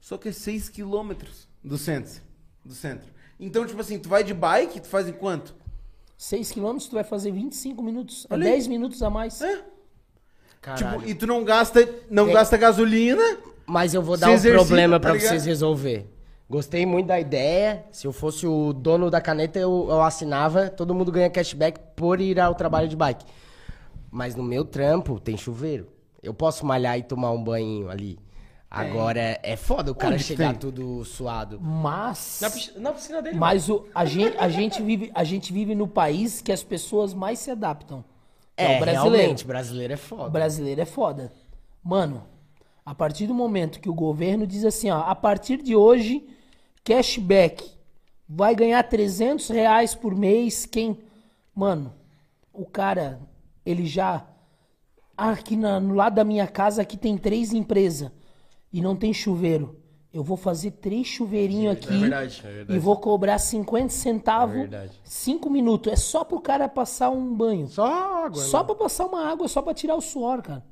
só 0.00 0.18
que 0.18 0.28
é 0.28 0.32
6 0.32 0.68
quilômetros 0.70 1.46
do 1.62 1.78
centro. 1.78 2.20
Do 2.64 2.74
centro. 2.74 3.06
Então, 3.38 3.64
tipo 3.64 3.80
assim, 3.80 3.96
tu 3.96 4.08
vai 4.08 4.24
de 4.24 4.34
bike, 4.34 4.80
tu 4.80 4.88
faz 4.88 5.06
em 5.06 5.12
quanto? 5.12 5.54
6 6.16 6.50
km 6.50 6.76
tu 6.78 6.94
vai 6.96 7.04
fazer 7.04 7.30
25 7.30 7.80
minutos. 7.80 8.26
É 8.28 8.34
Olha 8.34 8.46
aí. 8.46 8.52
10 8.54 8.66
minutos 8.66 9.00
a 9.00 9.08
mais. 9.08 9.40
É. 9.40 9.62
Caralho. 10.60 10.98
Tipo, 10.98 11.08
e 11.08 11.14
tu 11.14 11.28
não 11.28 11.44
gasta, 11.44 11.88
não 12.10 12.28
É. 12.30 12.32
gasta 12.32 12.56
gasolina. 12.56 13.22
Mas 13.64 13.94
eu 13.94 14.02
vou 14.02 14.16
Se 14.16 14.22
dar 14.22 14.30
um 14.30 14.34
exercita, 14.34 14.64
problema 14.66 14.96
tá 14.98 15.10
pra 15.10 15.12
ligado? 15.12 15.28
vocês 15.30 15.44
resolver. 15.46 16.12
Gostei 16.50 16.84
muito 16.84 17.06
da 17.06 17.20
ideia. 17.20 17.84
Se 17.92 18.04
eu 18.04 18.12
fosse 18.12 18.48
o 18.48 18.72
dono 18.72 19.12
da 19.12 19.20
caneta, 19.20 19.60
eu, 19.60 19.86
eu 19.88 20.02
assinava. 20.02 20.68
Todo 20.68 20.92
mundo 20.92 21.12
ganha 21.12 21.30
cashback 21.30 21.78
por 21.94 22.20
ir 22.20 22.40
ao 22.40 22.56
trabalho 22.56 22.88
de 22.88 22.96
bike. 22.96 23.24
Mas 24.10 24.34
no 24.34 24.42
meu 24.42 24.64
trampo 24.64 25.18
tem 25.20 25.36
chuveiro. 25.36 25.88
Eu 26.22 26.34
posso 26.34 26.64
malhar 26.66 26.98
e 26.98 27.02
tomar 27.02 27.30
um 27.30 27.42
banho 27.42 27.88
ali. 27.90 28.18
Agora 28.70 29.38
é 29.42 29.56
foda 29.56 29.90
o 29.90 29.94
cara 29.94 30.14
Onde 30.14 30.24
chegar 30.24 30.50
tem? 30.50 30.58
tudo 30.58 31.02
suado. 31.04 31.58
Mas. 31.60 32.38
Na, 32.42 32.50
piscina- 32.50 32.80
na 32.80 32.92
piscina 32.92 33.22
dele. 33.22 33.36
Mas 33.38 33.68
o, 33.70 33.86
a, 33.94 34.04
gente, 34.04 34.36
a, 34.36 34.48
gente 34.48 34.82
vive, 34.82 35.10
a 35.14 35.24
gente 35.24 35.52
vive 35.52 35.74
no 35.74 35.88
país 35.88 36.42
que 36.42 36.52
as 36.52 36.62
pessoas 36.62 37.14
mais 37.14 37.38
se 37.38 37.50
adaptam. 37.50 38.04
que 38.56 38.62
É, 38.62 38.76
o 38.76 38.80
brasileiro. 38.80 39.16
realmente, 39.16 39.46
brasileiro 39.46 39.92
é 39.94 39.96
foda. 39.96 40.28
brasileiro 40.30 40.80
é 40.82 40.84
foda. 40.84 41.32
Mano, 41.82 42.24
a 42.84 42.94
partir 42.94 43.26
do 43.26 43.32
momento 43.34 43.80
que 43.80 43.88
o 43.88 43.94
governo 43.94 44.46
diz 44.46 44.64
assim, 44.64 44.90
ó, 44.90 44.98
a 45.00 45.14
partir 45.14 45.62
de 45.62 45.74
hoje, 45.74 46.26
cashback, 46.84 47.64
vai 48.28 48.54
ganhar 48.54 48.82
300 48.82 49.48
reais 49.48 49.94
por 49.94 50.14
mês, 50.14 50.66
quem... 50.66 50.98
Mano, 51.54 51.94
o 52.52 52.66
cara, 52.66 53.18
ele 53.70 53.86
já... 53.86 54.26
Ah, 55.16 55.30
aqui 55.30 55.56
na- 55.56 55.80
no 55.80 55.94
lado 55.94 56.14
da 56.14 56.24
minha 56.24 56.46
casa, 56.46 56.82
aqui 56.82 56.96
tem 56.96 57.18
três 57.18 57.52
empresas 57.52 58.10
e 58.72 58.80
não 58.80 58.94
tem 58.94 59.12
chuveiro. 59.12 59.76
Eu 60.12 60.22
vou 60.22 60.36
fazer 60.36 60.70
três 60.72 61.06
chuveirinhos 61.06 61.74
aqui 61.74 61.88
verdade, 61.94 62.40
é 62.44 62.50
verdade. 62.50 62.76
e 62.76 62.80
vou 62.80 62.96
cobrar 62.96 63.38
50 63.38 63.90
centavos, 63.90 64.56
É 64.56 64.60
verdade. 64.60 65.00
5 65.04 65.50
minutos. 65.50 65.92
É 65.92 65.96
só 65.96 66.24
pro 66.24 66.40
cara 66.40 66.68
passar 66.68 67.10
um 67.10 67.34
banho. 67.34 67.68
Só 67.68 67.84
água. 68.24 68.40
Só 68.42 68.60
né? 68.60 68.64
pra 68.64 68.74
passar 68.74 69.06
uma 69.06 69.26
água, 69.30 69.46
só 69.48 69.60
pra 69.60 69.74
tirar 69.74 69.96
o 69.96 70.00
suor, 70.00 70.40
cara. 70.40 70.64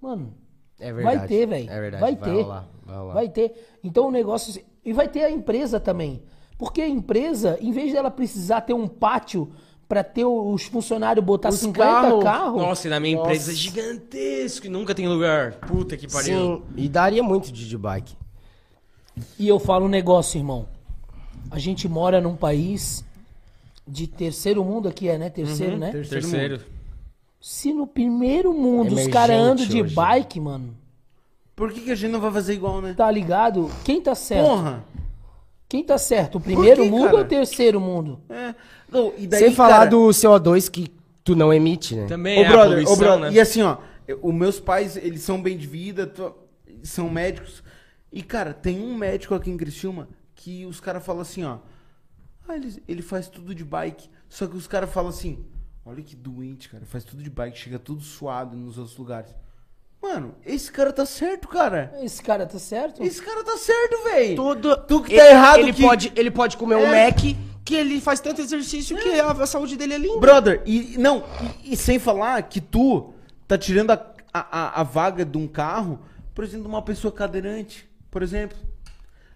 Mano, 0.00 0.34
É 0.78 0.92
verdade. 0.92 1.18
vai 1.18 1.26
ter, 1.28 1.46
velho. 1.46 1.70
É 1.70 1.80
verdade. 1.80 2.00
Vai, 2.00 2.14
vai 2.16 2.30
ter. 2.34 2.42
rolar, 2.42 2.68
vai 2.84 2.96
rolar. 2.96 3.14
Vai 3.14 3.28
ter. 3.28 3.78
Então 3.82 4.06
o 4.06 4.10
negócio. 4.10 4.62
E 4.84 4.92
vai 4.92 5.08
ter 5.08 5.24
a 5.24 5.30
empresa 5.30 5.80
também. 5.80 6.22
Porque 6.58 6.80
a 6.80 6.88
empresa, 6.88 7.58
em 7.60 7.72
vez 7.72 7.92
dela 7.92 8.10
precisar 8.10 8.60
ter 8.60 8.72
um 8.72 8.86
pátio 8.86 9.50
pra 9.88 10.02
ter 10.02 10.24
os 10.24 10.64
funcionários 10.64 11.24
botar 11.24 11.50
Os 11.50 11.56
50 11.56 11.84
carros. 11.84 12.24
carros. 12.24 12.60
Nossa, 12.62 12.86
e 12.86 12.90
na 12.90 13.00
minha 13.00 13.16
Nossa. 13.16 13.28
empresa 13.30 13.52
é 13.52 13.54
gigantesco 13.54 14.66
e 14.66 14.68
nunca 14.68 14.94
tem 14.94 15.08
lugar. 15.08 15.52
Puta 15.52 15.96
que 15.96 16.10
pariu. 16.10 16.56
Sim, 16.56 16.62
e 16.76 16.88
daria 16.88 17.22
muito 17.22 17.52
de, 17.52 17.78
bike. 17.78 18.16
E 19.38 19.46
eu 19.48 19.58
falo 19.58 19.86
um 19.86 19.88
negócio, 19.88 20.38
irmão. 20.38 20.66
A 21.50 21.58
gente 21.58 21.88
mora 21.88 22.20
num 22.20 22.36
país 22.36 23.04
de 23.86 24.06
terceiro 24.06 24.64
mundo 24.64 24.88
aqui, 24.88 25.08
é, 25.08 25.16
né? 25.16 25.30
Terceiro, 25.30 25.76
né? 25.76 25.92
Terceiro. 25.92 26.60
Se 27.40 27.72
no 27.72 27.86
primeiro 27.86 28.52
mundo 28.52 28.94
os 28.94 29.06
caras 29.06 29.36
andam 29.36 29.64
de 29.64 29.82
hoje. 29.82 29.94
bike, 29.94 30.40
mano, 30.40 30.76
Por 31.54 31.72
que, 31.72 31.82
que 31.82 31.92
a 31.92 31.94
gente 31.94 32.10
não 32.10 32.20
vai 32.20 32.32
fazer 32.32 32.54
igual, 32.54 32.82
né? 32.82 32.94
tá 32.94 33.08
ligado? 33.10 33.70
Quem 33.84 34.00
tá 34.00 34.14
certo? 34.14 34.48
Porra! 34.48 34.84
Quem 35.76 35.84
tá 35.84 35.98
certo? 35.98 36.38
O 36.38 36.40
primeiro 36.40 36.84
que, 36.84 36.88
mundo 36.88 37.04
cara? 37.04 37.16
ou 37.18 37.22
o 37.22 37.26
terceiro 37.26 37.78
mundo? 37.78 38.18
É. 38.30 38.54
Não, 38.90 39.12
e 39.18 39.26
daí, 39.26 39.40
Sem 39.40 39.54
falar 39.54 39.80
cara, 39.80 39.90
do 39.90 40.08
CO2 40.08 40.70
que 40.70 40.90
tu 41.22 41.36
não 41.36 41.52
emite, 41.52 41.94
né? 41.94 42.06
Também 42.06 42.38
Ô, 42.38 42.42
é 42.42 42.46
a 42.46 42.48
brother, 42.48 42.66
ô, 42.66 42.70
poluição, 42.72 42.96
brother, 42.96 43.30
né? 43.30 43.36
e 43.36 43.38
assim, 43.38 43.60
ó, 43.60 43.76
os 44.22 44.34
meus 44.34 44.58
pais, 44.58 44.96
eles 44.96 45.20
são 45.20 45.42
bem 45.42 45.54
de 45.54 45.66
vida, 45.66 46.10
são 46.82 47.10
médicos. 47.10 47.62
E, 48.10 48.22
cara, 48.22 48.54
tem 48.54 48.80
um 48.80 48.96
médico 48.96 49.34
aqui 49.34 49.50
em 49.50 49.56
Criciúma 49.58 50.08
que 50.34 50.64
os 50.64 50.80
caras 50.80 51.04
falam 51.04 51.20
assim, 51.20 51.44
ó. 51.44 51.58
Ah, 52.48 52.56
ele, 52.56 52.82
ele 52.88 53.02
faz 53.02 53.28
tudo 53.28 53.54
de 53.54 53.62
bike. 53.62 54.08
Só 54.30 54.46
que 54.46 54.56
os 54.56 54.66
caras 54.66 54.90
falam 54.90 55.10
assim, 55.10 55.44
olha 55.84 56.02
que 56.02 56.16
doente, 56.16 56.70
cara, 56.70 56.86
faz 56.86 57.04
tudo 57.04 57.22
de 57.22 57.28
bike, 57.28 57.58
chega 57.58 57.78
tudo 57.78 58.02
suado 58.02 58.56
nos 58.56 58.78
outros 58.78 58.96
lugares. 58.96 59.30
Mano, 60.00 60.34
esse 60.44 60.70
cara 60.70 60.92
tá 60.92 61.04
certo, 61.04 61.48
cara. 61.48 61.92
Esse 62.02 62.22
cara 62.22 62.46
tá 62.46 62.58
certo? 62.58 63.02
Esse 63.02 63.20
cara 63.20 63.42
tá 63.42 63.56
certo, 63.56 64.04
velho. 64.04 64.36
Todo... 64.36 64.76
Tu 64.76 65.02
que 65.02 65.16
tá 65.16 65.22
ele, 65.24 65.30
errado 65.32 65.58
Ele, 65.58 65.72
que- 65.72 65.82
pode, 65.82 66.12
ele 66.14 66.30
pode 66.30 66.56
comer 66.56 66.76
um 66.76 66.86
É. 66.94 67.06
Mac 67.06 67.18
que 67.64 67.74
ele 67.74 68.00
faz 68.00 68.20
tanto 68.20 68.40
exercício 68.40 68.96
que 68.96 69.18
a, 69.18 69.30
a 69.32 69.46
saúde 69.46 69.76
dele 69.76 69.94
é 69.94 69.98
linda. 69.98 70.20
Brother, 70.20 70.62
e 70.64 70.96
não, 70.98 71.24
e, 71.64 71.72
e 71.72 71.76
sem 71.76 71.98
falar 71.98 72.40
que 72.44 72.60
tu 72.60 73.12
tá 73.48 73.58
tirando 73.58 73.90
a, 73.90 74.00
a- 74.32 74.80
a 74.80 74.82
vaga 74.84 75.24
de 75.24 75.36
um 75.36 75.48
carro, 75.48 75.98
por 76.32 76.44
exemplo, 76.44 76.62
de 76.62 76.68
uma 76.68 76.82
pessoa 76.82 77.10
cadeirante, 77.12 77.88
por 78.08 78.22
exemplo. 78.22 78.56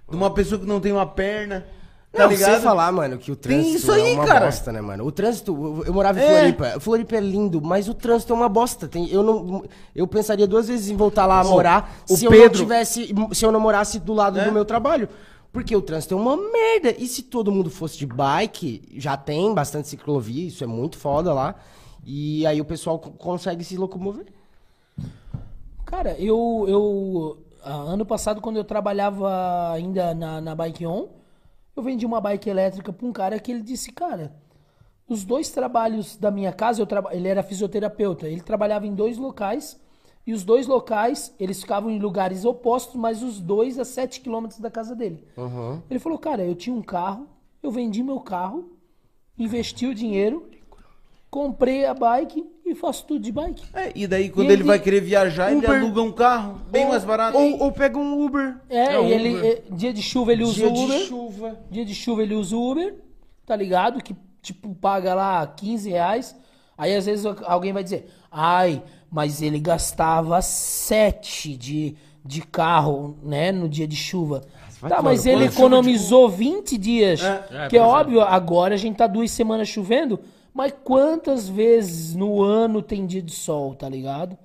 De 0.08 0.14
uma 0.16 0.32
pessoa 0.32 0.60
que 0.60 0.66
não 0.66 0.80
tem 0.80 0.92
uma 0.92 1.06
perna. 1.06 1.66
Tá 2.12 2.24
Não, 2.24 2.30
ligado? 2.30 2.54
sem 2.54 2.60
falar, 2.60 2.90
mano, 2.90 3.18
que 3.18 3.30
o 3.30 3.36
trânsito 3.36 3.76
isso 3.76 3.92
aí, 3.92 4.10
é 4.10 4.14
uma 4.14 4.26
cara. 4.26 4.46
bosta, 4.46 4.72
né, 4.72 4.80
mano? 4.80 5.06
O 5.06 5.12
trânsito, 5.12 5.52
eu, 5.52 5.84
eu 5.86 5.94
morava 5.94 6.18
em 6.18 6.22
É. 6.24 6.28
Floripa. 6.40 6.80
Floripa 6.80 7.16
é 7.16 7.20
lindo, 7.20 7.62
mas 7.62 7.88
o 7.88 7.94
trânsito 7.94 8.32
é 8.32 8.36
uma 8.36 8.48
bosta. 8.48 8.88
Tem, 8.88 9.08
eu 9.10 9.22
não, 9.22 9.62
eu 9.94 10.08
pensaria 10.08 10.44
duas 10.46 10.66
vezes 10.66 10.90
em 10.90 10.96
voltar 10.96 11.24
lá 11.26 11.38
a 11.40 11.44
morar 11.44 12.02
o 12.10 12.16
se 12.16 12.24
eu 12.24 12.30
Pedro- 12.32 12.46
não 12.48 12.52
tivesse, 12.64 13.14
se 13.32 13.44
eu 13.44 13.52
não 13.52 13.60
morasse 13.60 14.00
do 14.00 14.12
lado 14.12 14.40
É. 14.40 14.44
do 14.44 14.50
meu 14.50 14.64
trabalho. 14.64 15.08
Porque 15.52 15.74
o 15.74 15.80
trânsito 15.82 16.14
é 16.14 16.16
uma 16.16 16.36
merda. 16.36 16.94
E 16.98 17.06
se 17.06 17.22
todo 17.22 17.52
mundo 17.52 17.70
fosse 17.70 17.96
de 17.96 18.06
bike, 18.06 18.82
já 18.96 19.16
tem 19.16 19.54
bastante 19.54 19.86
ciclovia, 19.88 20.48
isso 20.48 20.64
é 20.64 20.66
muito 20.66 20.98
foda 20.98 21.32
lá. 21.32 21.54
E 22.04 22.44
aí 22.44 22.60
o 22.60 22.64
pessoal 22.64 22.98
co- 22.98 23.10
consegue 23.12 23.62
se 23.62 23.76
locomover. 23.76 24.26
Cara, 25.84 26.16
eu, 26.18 26.64
eu 26.68 27.38
ah, 27.64 27.72
ano 27.92 28.04
passado, 28.06 28.40
quando 28.40 28.56
eu 28.56 28.64
trabalhava 28.64 29.72
ainda 29.72 30.14
na, 30.14 30.40
na 30.40 30.54
Bike 30.54 30.86
On, 30.86 31.06
eu 31.76 31.82
vendi 31.82 32.04
uma 32.04 32.20
bike 32.20 32.48
elétrica 32.48 32.92
pra 32.92 33.06
um 33.06 33.12
cara 33.12 33.38
que 33.38 33.50
ele 33.50 33.62
disse, 33.62 33.92
cara, 33.92 34.34
os 35.08 35.24
dois 35.24 35.50
trabalhos 35.50 36.16
da 36.16 36.30
minha 36.30 36.52
casa, 36.52 36.84
traba... 36.86 37.14
ele 37.14 37.28
era 37.28 37.42
fisioterapeuta, 37.42 38.28
ele 38.28 38.40
trabalhava 38.40 38.86
em 38.86 38.94
dois 38.94 39.18
locais, 39.18 39.80
e 40.26 40.32
os 40.32 40.44
dois 40.44 40.66
locais, 40.66 41.34
eles 41.40 41.60
ficavam 41.60 41.90
em 41.90 41.98
lugares 41.98 42.44
opostos, 42.44 42.94
mas 42.94 43.22
os 43.22 43.40
dois 43.40 43.78
a 43.78 43.84
7 43.84 44.20
quilômetros 44.20 44.60
da 44.60 44.70
casa 44.70 44.94
dele. 44.94 45.24
Ele 45.90 45.98
falou, 45.98 46.18
cara, 46.18 46.44
eu 46.44 46.54
tinha 46.54 46.76
um 46.76 46.82
carro, 46.82 47.26
eu 47.62 47.70
vendi 47.70 48.02
meu 48.02 48.20
carro, 48.20 48.70
investi 49.38 49.86
o 49.86 49.94
dinheiro, 49.94 50.48
comprei 51.30 51.86
a 51.86 51.94
bike 51.94 52.46
e 52.70 52.74
faço 52.74 53.04
tudo 53.06 53.20
de 53.20 53.32
bike. 53.32 53.62
É, 53.74 53.92
e 53.94 54.06
daí 54.06 54.28
quando 54.30 54.46
E 54.48 54.52
ele 54.52 54.62
ele- 54.62 54.64
vai 54.64 54.78
querer 54.78 55.00
viajar, 55.00 55.50
ele 55.50 55.58
Uber. 55.64 55.70
aluga 55.80 56.02
um 56.02 56.12
carro 56.12 56.60
bem 56.70 56.86
mais 56.88 57.04
barato. 57.04 57.36
Ou, 57.38 57.60
ou 57.64 57.72
pega 57.72 57.98
um 57.98 58.24
Uber. 58.24 58.56
É, 58.68 58.94
É 58.96 59.02
e 59.08 59.12
ele, 59.12 59.36
Uber. 59.36 59.44
é, 59.68 59.74
dia 59.74 59.92
de 59.92 60.02
chuva 60.02 60.32
ele 60.32 60.44
usa 60.44 60.54
Dia 60.54 60.68
o 60.68 60.84
Uber. 60.84 60.98
de 60.98 61.04
chuva. 61.04 61.60
Dia 61.70 61.84
de 61.84 61.94
chuva 61.94 62.22
ele 62.22 62.34
usa 62.34 62.56
o 62.56 62.70
Uber, 62.70 62.94
tá 63.46 63.54
ligado? 63.56 64.02
Que, 64.02 64.14
tipo, 64.42 64.74
paga 64.74 65.14
lá 65.14 65.46
15 65.46 65.90
reais. 65.90 66.34
Aí, 66.78 66.94
às 66.96 67.04
vezes, 67.06 67.26
alguém 67.44 67.72
vai 67.74 67.84
dizer, 67.84 68.08
ai, 68.30 68.82
mas 69.10 69.42
ele 69.42 69.58
gastava 69.60 70.40
7 70.40 71.54
de, 71.56 71.94
de 72.24 72.40
carro, 72.42 73.18
né, 73.22 73.52
no 73.52 73.68
dia 73.68 73.86
de 73.86 73.96
chuva. 73.96 74.42
vai 74.80 74.90
Tá, 74.90 75.02
mas 75.02 75.26
ele 75.26 75.46
cu. 75.48 75.54
economizou 75.54 76.28
20 76.28 76.78
dias. 76.78 77.20
É. 77.22 77.44
É, 77.50 77.68
que 77.68 77.76
é 77.76 77.80
pois 77.80 77.92
é. 77.92 77.94
óbvio, 77.94 78.20
agora 78.22 78.74
a 78.74 78.78
gente 78.78 78.96
tá 78.96 79.06
duas 79.06 79.30
semanas 79.30 79.68
chovendo, 79.68 80.18
mas 80.52 80.72
quantas 80.84 81.48
vezes 81.48 82.14
no 82.14 82.42
ano 82.42 82.82
tem 82.82 83.06
dia 83.06 83.22
de 83.22 83.32
sol, 83.32 83.74
tá 83.74 83.88
ligado? 83.88 84.36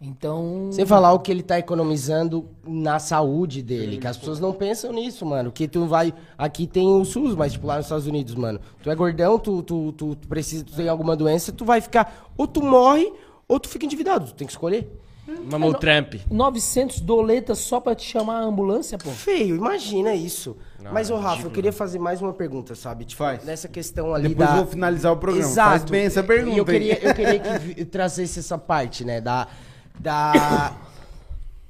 Então... 0.00 0.70
Sem 0.72 0.86
falar 0.86 1.12
o 1.12 1.18
que 1.18 1.30
ele 1.30 1.42
tá 1.42 1.58
economizando 1.58 2.48
na 2.66 2.98
saúde 2.98 3.62
dele, 3.62 3.98
que 3.98 4.06
as 4.06 4.16
pessoas 4.16 4.40
não 4.40 4.52
pensam 4.52 4.92
nisso, 4.92 5.26
mano. 5.26 5.52
Que 5.52 5.68
tu 5.68 5.84
vai. 5.84 6.14
Aqui 6.38 6.66
tem 6.66 6.88
o 6.88 7.04
SUS, 7.04 7.34
mas 7.34 7.52
tipo 7.52 7.66
lá 7.66 7.76
nos 7.76 7.84
Estados 7.84 8.06
Unidos, 8.06 8.34
mano. 8.34 8.58
Tu 8.82 8.90
é 8.90 8.94
gordão, 8.94 9.38
tu, 9.38 9.62
tu, 9.62 9.92
tu, 9.92 10.14
tu 10.14 10.26
precisa, 10.26 10.64
tu 10.64 10.74
tem 10.74 10.88
alguma 10.88 11.14
doença, 11.14 11.52
tu 11.52 11.66
vai 11.66 11.82
ficar. 11.82 12.30
Ou 12.38 12.46
tu 12.46 12.62
morre, 12.62 13.12
ou 13.46 13.60
tu 13.60 13.68
fica 13.68 13.84
endividado. 13.84 14.26
Tu 14.26 14.34
tem 14.34 14.46
que 14.46 14.52
escolher. 14.54 14.90
Mamou 15.50 15.74
Trump. 15.74 16.14
900 16.30 17.00
doletas 17.00 17.58
só 17.58 17.80
pra 17.80 17.94
te 17.94 18.04
chamar 18.04 18.40
a 18.40 18.44
ambulância, 18.44 18.98
pô. 18.98 19.10
Feio, 19.10 19.56
imagina 19.56 20.14
isso. 20.14 20.56
mas, 20.92 21.10
ô 21.10 21.16
Rafa, 21.16 21.46
eu 21.46 21.50
queria 21.50 21.72
fazer 21.72 21.98
mais 21.98 22.20
uma 22.20 22.32
pergunta, 22.32 22.74
sabe? 22.74 23.04
Tipo, 23.04 23.24
Faz. 23.24 23.44
nessa 23.44 23.68
questão 23.68 24.14
ali 24.14 24.28
Depois 24.28 24.48
da. 24.48 24.54
eu 24.56 24.62
vou 24.62 24.66
finalizar 24.72 25.12
o 25.12 25.16
programa. 25.16 25.48
Exato. 25.48 25.70
Faz 25.70 25.84
bem 25.84 26.04
essa 26.04 26.22
pergunta. 26.22 26.56
E 26.56 26.58
eu 26.58 26.64
queria, 26.64 26.98
eu 27.02 27.14
queria 27.14 27.40
que 27.40 27.84
trazesse 27.86 28.38
essa 28.38 28.58
parte, 28.58 29.04
né? 29.04 29.20
Da. 29.20 29.46
da... 29.98 30.76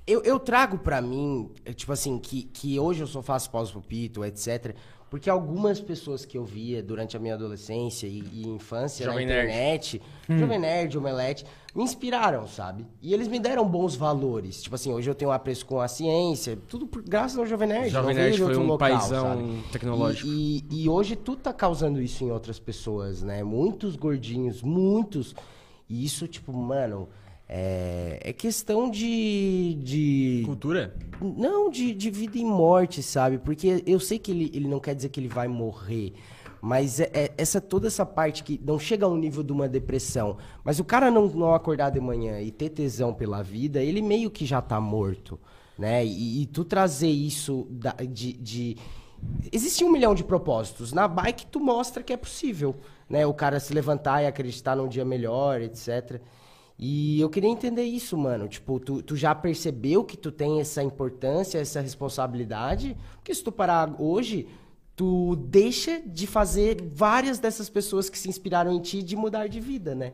Eu, 0.06 0.22
eu 0.22 0.40
trago 0.40 0.78
pra 0.78 1.00
mim, 1.00 1.50
é, 1.64 1.72
tipo 1.72 1.92
assim, 1.92 2.18
que, 2.18 2.42
que 2.42 2.80
hoje 2.80 3.02
eu 3.02 3.06
só 3.06 3.22
faço 3.22 3.48
pós-pupito, 3.50 4.24
etc. 4.24 4.74
Porque 5.10 5.28
algumas 5.28 5.80
pessoas 5.80 6.24
que 6.24 6.38
eu 6.38 6.44
via 6.44 6.80
durante 6.80 7.16
a 7.16 7.20
minha 7.20 7.34
adolescência 7.34 8.06
e, 8.06 8.22
e 8.32 8.46
infância 8.46 9.04
Jovem 9.04 9.26
na 9.26 9.32
Nerd. 9.32 9.48
internet, 9.48 10.02
Jovem 10.28 10.58
Nerd, 10.60 10.96
Omelete, 10.96 11.44
me 11.74 11.82
inspiraram, 11.82 12.46
sabe? 12.46 12.86
E 13.02 13.12
eles 13.12 13.26
me 13.26 13.40
deram 13.40 13.68
bons 13.68 13.96
valores. 13.96 14.62
Tipo 14.62 14.76
assim, 14.76 14.92
hoje 14.92 15.10
eu 15.10 15.14
tenho 15.14 15.32
um 15.32 15.34
apreço 15.34 15.66
com 15.66 15.80
a 15.80 15.88
ciência, 15.88 16.56
tudo 16.68 16.86
por, 16.86 17.02
graças 17.02 17.36
ao 17.36 17.44
Jovem 17.44 17.68
Nerd. 17.68 17.90
Jovem 17.90 18.14
Nerd 18.14 18.36
foi 18.38 18.46
outro 18.46 18.60
um 18.60 18.66
local, 18.66 18.88
paizão 18.88 19.24
sabe? 19.36 19.62
tecnológico. 19.72 20.28
E, 20.28 20.64
e, 20.70 20.84
e 20.84 20.88
hoje 20.88 21.16
tu 21.16 21.34
tá 21.34 21.52
causando 21.52 22.00
isso 22.00 22.22
em 22.22 22.30
outras 22.30 22.60
pessoas, 22.60 23.20
né? 23.20 23.42
Muitos 23.42 23.96
gordinhos, 23.96 24.62
muitos. 24.62 25.34
E 25.88 26.04
isso, 26.04 26.28
tipo, 26.28 26.52
mano, 26.52 27.08
É, 27.52 28.20
é 28.22 28.32
questão 28.32 28.88
de. 28.88 29.74
de 29.82 30.42
Cultura? 30.46 30.94
não, 31.20 31.68
de, 31.68 31.92
de 31.92 32.08
vida 32.08 32.38
e 32.38 32.44
morte, 32.44 33.02
sabe? 33.02 33.38
Porque 33.38 33.82
eu 33.84 33.98
sei 33.98 34.20
que 34.20 34.30
ele, 34.30 34.50
ele 34.54 34.68
não 34.68 34.78
quer 34.78 34.94
dizer 34.94 35.08
que 35.08 35.18
ele 35.18 35.26
vai 35.28 35.48
morrer. 35.48 36.12
Mas 36.62 37.00
é, 37.00 37.10
é- 37.12 37.32
essa 37.36 37.60
toda 37.60 37.88
essa 37.88 38.06
parte 38.06 38.44
que 38.44 38.60
não 38.64 38.78
chega 38.78 39.04
ao 39.04 39.16
nível 39.16 39.42
de 39.42 39.50
uma 39.52 39.68
depressão. 39.68 40.36
Mas 40.62 40.78
o 40.78 40.84
cara 40.84 41.10
não, 41.10 41.26
não 41.26 41.52
acordar 41.52 41.90
de 41.90 41.98
manhã 41.98 42.40
e 42.40 42.52
ter 42.52 42.68
tesão 42.68 43.12
pela 43.12 43.42
vida, 43.42 43.82
ele 43.82 44.00
meio 44.00 44.30
que 44.30 44.46
já 44.46 44.62
tá 44.62 44.80
morto. 44.80 45.36
Né? 45.76 46.04
E, 46.06 46.42
e 46.42 46.46
tu 46.46 46.64
trazer 46.64 47.08
isso 47.10 47.66
da- 47.68 47.96
de, 48.08 48.32
de. 48.34 48.76
Existe 49.52 49.82
um 49.84 49.90
milhão 49.90 50.14
de 50.14 50.22
propósitos. 50.22 50.92
Na 50.92 51.08
bike, 51.08 51.46
tu 51.46 51.58
mostra 51.58 52.00
que 52.02 52.12
é 52.12 52.16
possível. 52.16 52.76
Né? 53.08 53.26
O 53.26 53.34
cara 53.34 53.58
se 53.58 53.74
levantar 53.74 54.22
e 54.22 54.26
acreditar 54.26 54.76
num 54.76 54.86
dia 54.88 55.04
melhor, 55.04 55.60
etc. 55.60 56.20
E 56.82 57.20
eu 57.20 57.28
queria 57.28 57.50
entender 57.50 57.82
isso, 57.84 58.16
mano. 58.16 58.48
Tipo, 58.48 58.80
tu, 58.80 59.02
tu 59.02 59.14
já 59.14 59.34
percebeu 59.34 60.02
que 60.02 60.16
tu 60.16 60.32
tem 60.32 60.60
essa 60.62 60.82
importância, 60.82 61.58
essa 61.58 61.78
responsabilidade? 61.80 62.96
Porque 63.16 63.34
se 63.34 63.44
tu 63.44 63.52
parar 63.52 63.94
hoje, 63.98 64.48
tu 64.96 65.36
deixa 65.36 66.00
de 66.06 66.26
fazer 66.26 66.80
várias 66.94 67.38
dessas 67.38 67.68
pessoas 67.68 68.08
que 68.08 68.18
se 68.18 68.30
inspiraram 68.30 68.72
em 68.72 68.80
ti 68.80 69.02
de 69.02 69.14
mudar 69.14 69.46
de 69.46 69.60
vida, 69.60 69.94
né? 69.94 70.12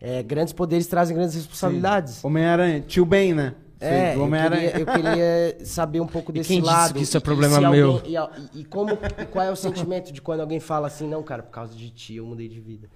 É, 0.00 0.20
grandes 0.22 0.52
poderes 0.52 0.88
trazem 0.88 1.16
grandes 1.16 1.36
responsabilidades. 1.36 2.24
Homem-Aranha, 2.24 2.80
tio 2.80 3.04
Ben, 3.04 3.32
né? 3.32 3.54
É, 3.80 4.16
eu 4.16 4.22
Homem-Aranha. 4.22 4.70
queria, 4.72 4.80
eu 4.82 4.86
queria 4.86 5.58
saber 5.64 6.00
um 6.00 6.06
pouco 6.06 6.32
desse 6.32 6.48
quem 6.48 6.60
disse 6.60 6.72
lado. 6.72 6.94
que 6.94 7.02
isso 7.02 7.16
é 7.16 7.20
problema 7.20 7.56
alguém- 7.56 7.70
meu? 7.70 8.02
E, 8.04 8.16
e- 8.16 8.60
e 8.60 8.64
como, 8.64 8.90
e 8.92 9.26
qual 9.26 9.44
é 9.46 9.50
o 9.52 9.56
sentimento 9.56 10.12
de 10.12 10.20
quando 10.20 10.40
alguém 10.40 10.58
fala 10.58 10.88
assim, 10.88 11.06
não, 11.08 11.22
cara, 11.22 11.42
por 11.42 11.50
causa 11.52 11.74
de 11.74 11.90
ti 11.90 12.16
eu 12.16 12.26
mudei 12.26 12.48
de 12.48 12.60
vida. 12.60 12.88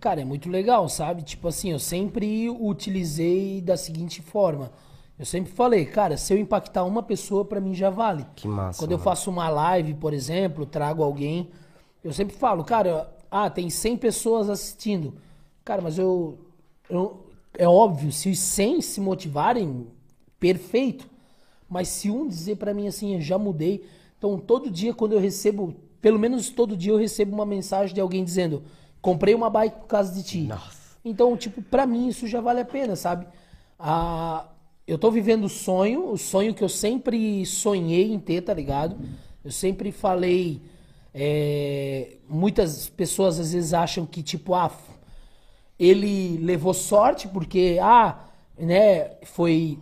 Cara, 0.00 0.20
é 0.20 0.24
muito 0.24 0.48
legal, 0.48 0.88
sabe? 0.88 1.22
Tipo 1.22 1.48
assim, 1.48 1.72
eu 1.72 1.78
sempre 1.78 2.48
utilizei 2.50 3.60
da 3.60 3.76
seguinte 3.76 4.20
forma. 4.22 4.70
Eu 5.18 5.24
sempre 5.24 5.50
falei, 5.52 5.86
cara, 5.86 6.16
se 6.16 6.32
eu 6.34 6.38
impactar 6.38 6.84
uma 6.84 7.02
pessoa, 7.02 7.44
pra 7.44 7.60
mim 7.60 7.74
já 7.74 7.88
vale. 7.88 8.26
Que 8.36 8.46
massa, 8.46 8.78
Quando 8.78 8.92
eu 8.92 8.98
mano. 8.98 9.04
faço 9.04 9.30
uma 9.30 9.48
live, 9.48 9.94
por 9.94 10.12
exemplo, 10.12 10.66
trago 10.66 11.02
alguém, 11.02 11.48
eu 12.04 12.12
sempre 12.12 12.36
falo, 12.36 12.62
cara, 12.62 13.10
ah, 13.30 13.48
tem 13.48 13.70
100 13.70 13.96
pessoas 13.96 14.50
assistindo. 14.50 15.14
Cara, 15.64 15.80
mas 15.80 15.98
eu, 15.98 16.38
eu 16.90 17.26
é 17.58 17.66
óbvio, 17.66 18.12
se 18.12 18.28
os 18.28 18.38
100 18.38 18.82
se 18.82 19.00
motivarem, 19.00 19.86
perfeito. 20.38 21.08
Mas 21.68 21.88
se 21.88 22.10
um 22.10 22.28
dizer 22.28 22.56
pra 22.56 22.74
mim 22.74 22.86
assim, 22.86 23.14
eu 23.14 23.20
já 23.20 23.38
mudei. 23.38 23.84
Então, 24.18 24.38
todo 24.38 24.70
dia 24.70 24.94
quando 24.94 25.12
eu 25.12 25.18
recebo, 25.18 25.74
pelo 26.00 26.18
menos 26.18 26.50
todo 26.50 26.76
dia 26.76 26.92
eu 26.92 26.96
recebo 26.98 27.34
uma 27.34 27.46
mensagem 27.46 27.94
de 27.94 28.00
alguém 28.00 28.22
dizendo: 28.22 28.62
"Comprei 29.06 29.34
uma 29.34 29.48
bike 29.48 29.80
por 29.82 29.86
causa 29.86 30.12
de 30.12 30.22
ti". 30.22 30.40
Nossa. 30.42 30.98
Então, 31.04 31.36
tipo, 31.36 31.62
pra 31.62 31.86
mim 31.86 32.08
isso 32.08 32.26
já 32.26 32.40
vale 32.40 32.60
a 32.60 32.64
pena, 32.64 32.96
sabe? 32.96 33.26
Ah, 33.78 34.48
eu 34.86 34.98
tô 34.98 35.10
vivendo 35.10 35.44
o 35.44 35.48
sonho, 35.48 36.10
o 36.10 36.18
sonho 36.18 36.52
que 36.54 36.64
eu 36.64 36.68
sempre 36.68 37.46
sonhei 37.46 38.12
em 38.12 38.18
ter, 38.18 38.40
tá 38.42 38.52
ligado? 38.52 38.96
Eu 39.44 39.50
sempre 39.52 39.92
falei. 39.92 40.60
é, 41.14 42.18
muitas 42.28 42.88
pessoas 42.90 43.38
às 43.40 43.52
vezes 43.52 43.72
acham 43.72 44.04
que, 44.04 44.22
tipo, 44.22 44.54
ah, 44.54 44.70
ele 45.78 46.38
levou 46.38 46.74
sorte 46.74 47.28
porque, 47.28 47.78
ah, 47.80 48.18
né, 48.58 49.16
foi 49.24 49.78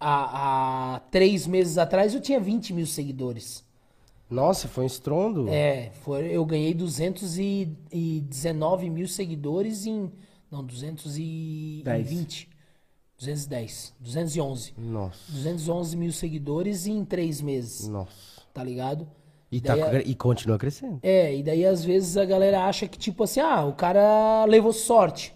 há, 0.00 0.96
há 0.96 1.00
três 1.10 1.46
meses 1.46 1.78
atrás 1.78 2.14
eu 2.14 2.20
tinha 2.20 2.40
20 2.40 2.72
mil 2.72 2.86
seguidores. 2.86 3.64
Nossa, 4.30 4.68
foi 4.68 4.84
um 4.84 4.86
estrondo. 4.86 5.48
É, 5.48 5.90
foi, 6.02 6.26
eu 6.30 6.44
ganhei 6.44 6.74
219 6.74 8.90
mil 8.90 9.08
seguidores 9.08 9.86
em. 9.86 10.12
Não, 10.50 10.62
220. 10.64 12.48
210. 13.18 13.94
211. 13.98 14.74
Nossa, 14.78 15.18
211 15.32 15.96
mil 15.96 16.12
seguidores 16.12 16.86
em 16.86 17.04
três 17.04 17.40
meses, 17.40 17.88
nossa. 17.88 18.12
tá 18.54 18.62
ligado? 18.62 19.08
E, 19.50 19.60
tá, 19.60 19.74
Daí 19.74 19.96
a- 19.96 20.02
e 20.02 20.14
continua 20.14 20.56
crescendo. 20.58 21.00
É, 21.02 21.34
e 21.34 21.42
daí 21.42 21.64
às 21.66 21.82
vezes 21.84 22.16
a 22.16 22.24
galera 22.24 22.66
acha 22.66 22.86
que, 22.86 22.96
tipo 22.98 23.24
assim, 23.24 23.40
ah, 23.40 23.64
o 23.64 23.72
cara 23.72 24.44
levou 24.44 24.72
sorte. 24.72 25.34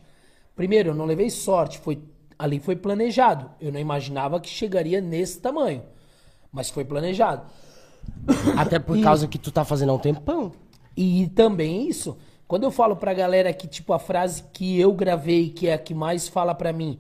Primeiro, 0.55 0.91
eu 0.91 0.95
não 0.95 1.07
levei 1.07 1.29
sorte, 1.31 1.79
foi 1.79 2.01
ali 2.39 2.61
foi 2.61 2.77
planejado. 2.77 3.51
Eu 3.61 3.73
não 3.73 3.81
imaginava 3.81 4.39
que 4.41 4.49
chegaria 4.51 5.01
nesse 5.01 5.41
tamanho, 5.41 5.83
mas 6.53 6.69
foi 6.71 6.85
planejado. 6.85 7.51
Até 8.57 8.79
por 8.79 8.97
E- 8.97 9.03
causa 9.03 9.27
que 9.27 9.39
tu 9.39 9.51
tá 9.51 9.65
fazendo 9.65 9.91
há 9.91 9.95
um 9.95 9.99
tempão. 9.99 10.53
E 10.97 11.29
também 11.29 11.89
isso, 11.89 12.17
quando 12.47 12.65
eu 12.65 12.71
falo 12.71 12.97
pra 12.97 13.15
galera 13.15 13.53
que, 13.53 13.67
tipo, 13.67 13.93
a 13.93 13.99
frase 13.99 14.45
que 14.53 14.79
eu 14.79 14.93
gravei, 14.93 15.51
que 15.51 15.67
é 15.69 15.75
a 15.75 15.79
que 15.79 15.95
mais 15.95 16.29
fala 16.29 16.55
pra 16.55 16.73
mim, 16.73 16.99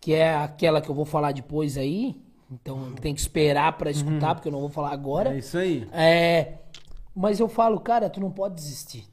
que 0.00 0.12
é 0.12 0.34
aquela 0.34 0.80
que 0.80 0.88
eu 0.90 0.94
vou 0.94 1.04
falar 1.04 1.32
depois 1.32 1.78
aí, 1.78 2.20
então 2.50 2.92
tem 3.00 3.14
que 3.14 3.20
esperar 3.20 3.76
pra 3.78 3.90
escutar, 3.90 4.34
porque 4.34 4.48
eu 4.48 4.52
não 4.52 4.60
vou 4.60 4.68
falar 4.68 4.92
agora. 4.92 5.34
É 5.34 5.38
isso 5.38 5.56
aí. 5.56 5.88
É, 5.92 6.54
mas 7.14 7.40
eu 7.40 7.48
falo, 7.48 7.80
cara, 7.80 8.10
tu 8.10 8.20
não 8.20 8.30
pode 8.30 8.54
desistir. 8.56 9.04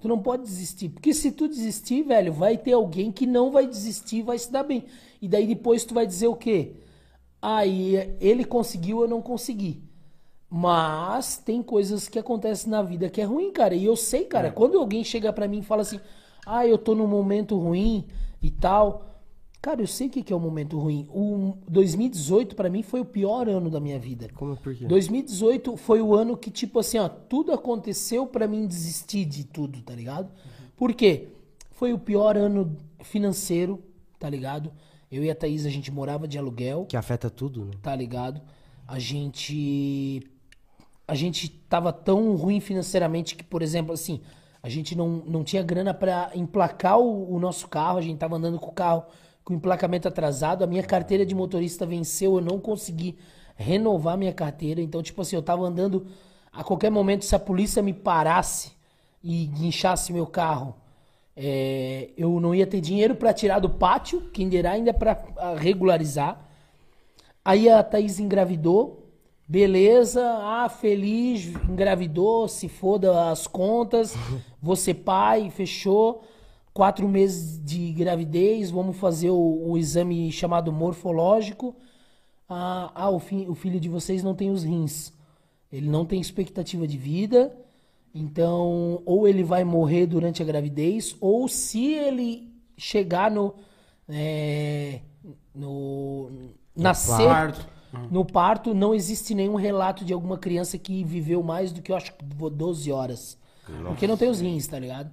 Tu 0.00 0.08
não 0.08 0.18
pode 0.18 0.42
desistir. 0.42 0.88
Porque 0.88 1.14
se 1.14 1.30
tu 1.32 1.48
desistir, 1.48 2.02
velho, 2.02 2.32
vai 2.32 2.56
ter 2.58 2.72
alguém 2.72 3.10
que 3.12 3.24
não 3.26 3.50
vai 3.52 3.66
desistir 3.66 4.22
vai 4.22 4.38
se 4.38 4.50
dar 4.50 4.62
bem. 4.64 4.84
E 5.20 5.28
daí 5.28 5.46
depois 5.46 5.84
tu 5.84 5.94
vai 5.94 6.06
dizer 6.06 6.26
o 6.26 6.34
quê? 6.34 6.72
Ah, 7.40 7.64
e 7.66 7.94
ele 8.20 8.44
conseguiu, 8.44 9.02
eu 9.02 9.08
não 9.08 9.22
consegui. 9.22 9.82
Mas 10.54 11.38
tem 11.38 11.62
coisas 11.62 12.10
que 12.10 12.18
acontecem 12.18 12.70
na 12.70 12.82
vida 12.82 13.08
que 13.08 13.22
é 13.22 13.24
ruim, 13.24 13.50
cara. 13.50 13.74
E 13.74 13.86
eu 13.86 13.96
sei, 13.96 14.26
cara, 14.26 14.52
quando 14.52 14.78
alguém 14.78 15.02
chega 15.02 15.32
pra 15.32 15.48
mim 15.48 15.60
e 15.60 15.62
fala 15.62 15.80
assim, 15.80 15.98
ah, 16.44 16.66
eu 16.66 16.76
tô 16.76 16.94
num 16.94 17.06
momento 17.06 17.58
ruim 17.58 18.04
e 18.42 18.50
tal. 18.50 19.08
Cara, 19.62 19.80
eu 19.80 19.86
sei 19.86 20.08
o 20.08 20.10
que 20.10 20.30
é 20.30 20.36
um 20.36 20.40
momento 20.40 20.78
ruim. 20.78 21.08
O 21.08 21.56
2018 21.70 22.54
pra 22.54 22.68
mim 22.68 22.82
foi 22.82 23.00
o 23.00 23.04
pior 23.04 23.48
ano 23.48 23.70
da 23.70 23.80
minha 23.80 23.98
vida. 23.98 24.28
Como 24.34 24.54
por 24.54 24.74
quê? 24.74 24.84
2018 24.84 25.74
foi 25.78 26.02
o 26.02 26.14
ano 26.14 26.36
que, 26.36 26.50
tipo 26.50 26.78
assim, 26.80 26.98
ó, 26.98 27.08
tudo 27.08 27.50
aconteceu 27.50 28.26
pra 28.26 28.46
mim 28.46 28.66
desistir 28.66 29.24
de 29.24 29.44
tudo, 29.44 29.80
tá 29.80 29.94
ligado? 29.94 30.30
Por 30.76 30.92
quê? 30.92 31.28
Foi 31.70 31.94
o 31.94 31.98
pior 31.98 32.36
ano 32.36 32.76
financeiro, 33.00 33.82
tá 34.18 34.28
ligado? 34.28 34.70
Eu 35.10 35.24
e 35.24 35.30
a 35.30 35.34
Thaís, 35.34 35.64
a 35.64 35.70
gente 35.70 35.90
morava 35.90 36.28
de 36.28 36.36
aluguel, 36.36 36.84
Que 36.86 36.96
afeta 36.96 37.30
tudo, 37.30 37.64
né? 37.64 37.70
tá 37.80 37.96
ligado? 37.96 38.42
A 38.86 38.98
gente. 38.98 40.20
A 41.12 41.14
gente 41.14 41.46
tava 41.46 41.92
tão 41.92 42.34
ruim 42.36 42.58
financeiramente 42.58 43.36
que, 43.36 43.44
por 43.44 43.60
exemplo, 43.60 43.92
assim, 43.92 44.22
a 44.62 44.68
gente 44.70 44.96
não, 44.96 45.22
não 45.26 45.44
tinha 45.44 45.62
grana 45.62 45.92
pra 45.92 46.30
emplacar 46.34 46.98
o, 46.98 47.34
o 47.34 47.38
nosso 47.38 47.68
carro, 47.68 47.98
a 47.98 48.00
gente 48.00 48.16
tava 48.16 48.36
andando 48.36 48.58
com 48.58 48.70
o 48.70 48.72
carro 48.72 49.04
com 49.44 49.52
o 49.52 49.56
emplacamento 49.58 50.08
atrasado, 50.08 50.64
a 50.64 50.66
minha 50.66 50.82
carteira 50.82 51.26
de 51.26 51.34
motorista 51.34 51.84
venceu, 51.84 52.36
eu 52.36 52.40
não 52.40 52.58
consegui 52.58 53.18
renovar 53.56 54.16
minha 54.16 54.32
carteira, 54.32 54.80
então, 54.80 55.02
tipo 55.02 55.20
assim, 55.20 55.36
eu 55.36 55.42
tava 55.42 55.62
andando 55.66 56.06
a 56.50 56.64
qualquer 56.64 56.90
momento, 56.90 57.26
se 57.26 57.36
a 57.36 57.38
polícia 57.38 57.82
me 57.82 57.92
parasse 57.92 58.72
e 59.22 59.44
guinchasse 59.48 60.14
meu 60.14 60.26
carro, 60.26 60.74
é, 61.36 62.08
eu 62.16 62.40
não 62.40 62.54
ia 62.54 62.66
ter 62.66 62.80
dinheiro 62.80 63.16
pra 63.16 63.34
tirar 63.34 63.58
do 63.58 63.68
pátio, 63.68 64.30
quem 64.32 64.48
dirá 64.48 64.70
ainda 64.70 64.94
pra 64.94 65.22
ah, 65.36 65.56
regularizar. 65.58 66.40
Aí 67.44 67.68
a 67.68 67.82
Thaís 67.82 68.18
engravidou, 68.18 69.01
beleza, 69.46 70.22
ah, 70.40 70.68
feliz, 70.68 71.46
engravidou, 71.68 72.48
se 72.48 72.68
foda 72.68 73.30
as 73.30 73.46
contas, 73.46 74.14
ser 74.76 74.94
pai, 74.94 75.50
fechou. 75.50 76.22
Quatro 76.74 77.06
meses 77.06 77.62
de 77.62 77.92
gravidez, 77.92 78.70
vamos 78.70 78.96
fazer 78.96 79.28
o, 79.28 79.70
o 79.70 79.76
exame 79.76 80.32
chamado 80.32 80.72
morfológico. 80.72 81.76
Ah, 82.48 82.90
ah, 82.94 83.10
o, 83.10 83.18
fi- 83.18 83.46
o 83.46 83.54
filho 83.54 83.78
de 83.78 83.90
vocês 83.90 84.22
não 84.22 84.34
tem 84.34 84.50
os 84.50 84.64
rins. 84.64 85.12
Ele 85.70 85.88
não 85.88 86.06
tem 86.06 86.18
expectativa 86.20 86.86
de 86.86 86.96
vida. 86.96 87.54
Então, 88.14 89.02
ou 89.04 89.26
ele 89.28 89.42
vai 89.42 89.64
morrer 89.64 90.06
durante 90.06 90.42
a 90.42 90.46
gravidez, 90.46 91.14
ou 91.20 91.46
se 91.48 91.92
ele 91.92 92.50
chegar 92.76 93.30
no. 93.30 93.54
é, 94.08 95.00
no 95.54 96.30
nascer. 96.76 97.26
parto. 97.26 97.66
No 98.10 98.24
parto, 98.24 98.74
não 98.74 98.94
existe 98.94 99.34
nenhum 99.34 99.54
relato 99.54 100.04
de 100.04 100.12
alguma 100.12 100.38
criança 100.38 100.78
que 100.78 101.04
viveu 101.04 101.42
mais 101.42 101.72
do 101.72 101.82
que, 101.82 101.92
eu 101.92 101.96
acho, 101.96 102.12
que 102.14 102.24
12 102.24 102.90
horas. 102.90 103.38
Porque 103.86 104.06
não 104.06 104.16
tem 104.16 104.28
os 104.28 104.40
rins, 104.40 104.66
tá 104.66 104.78
ligado? 104.78 105.10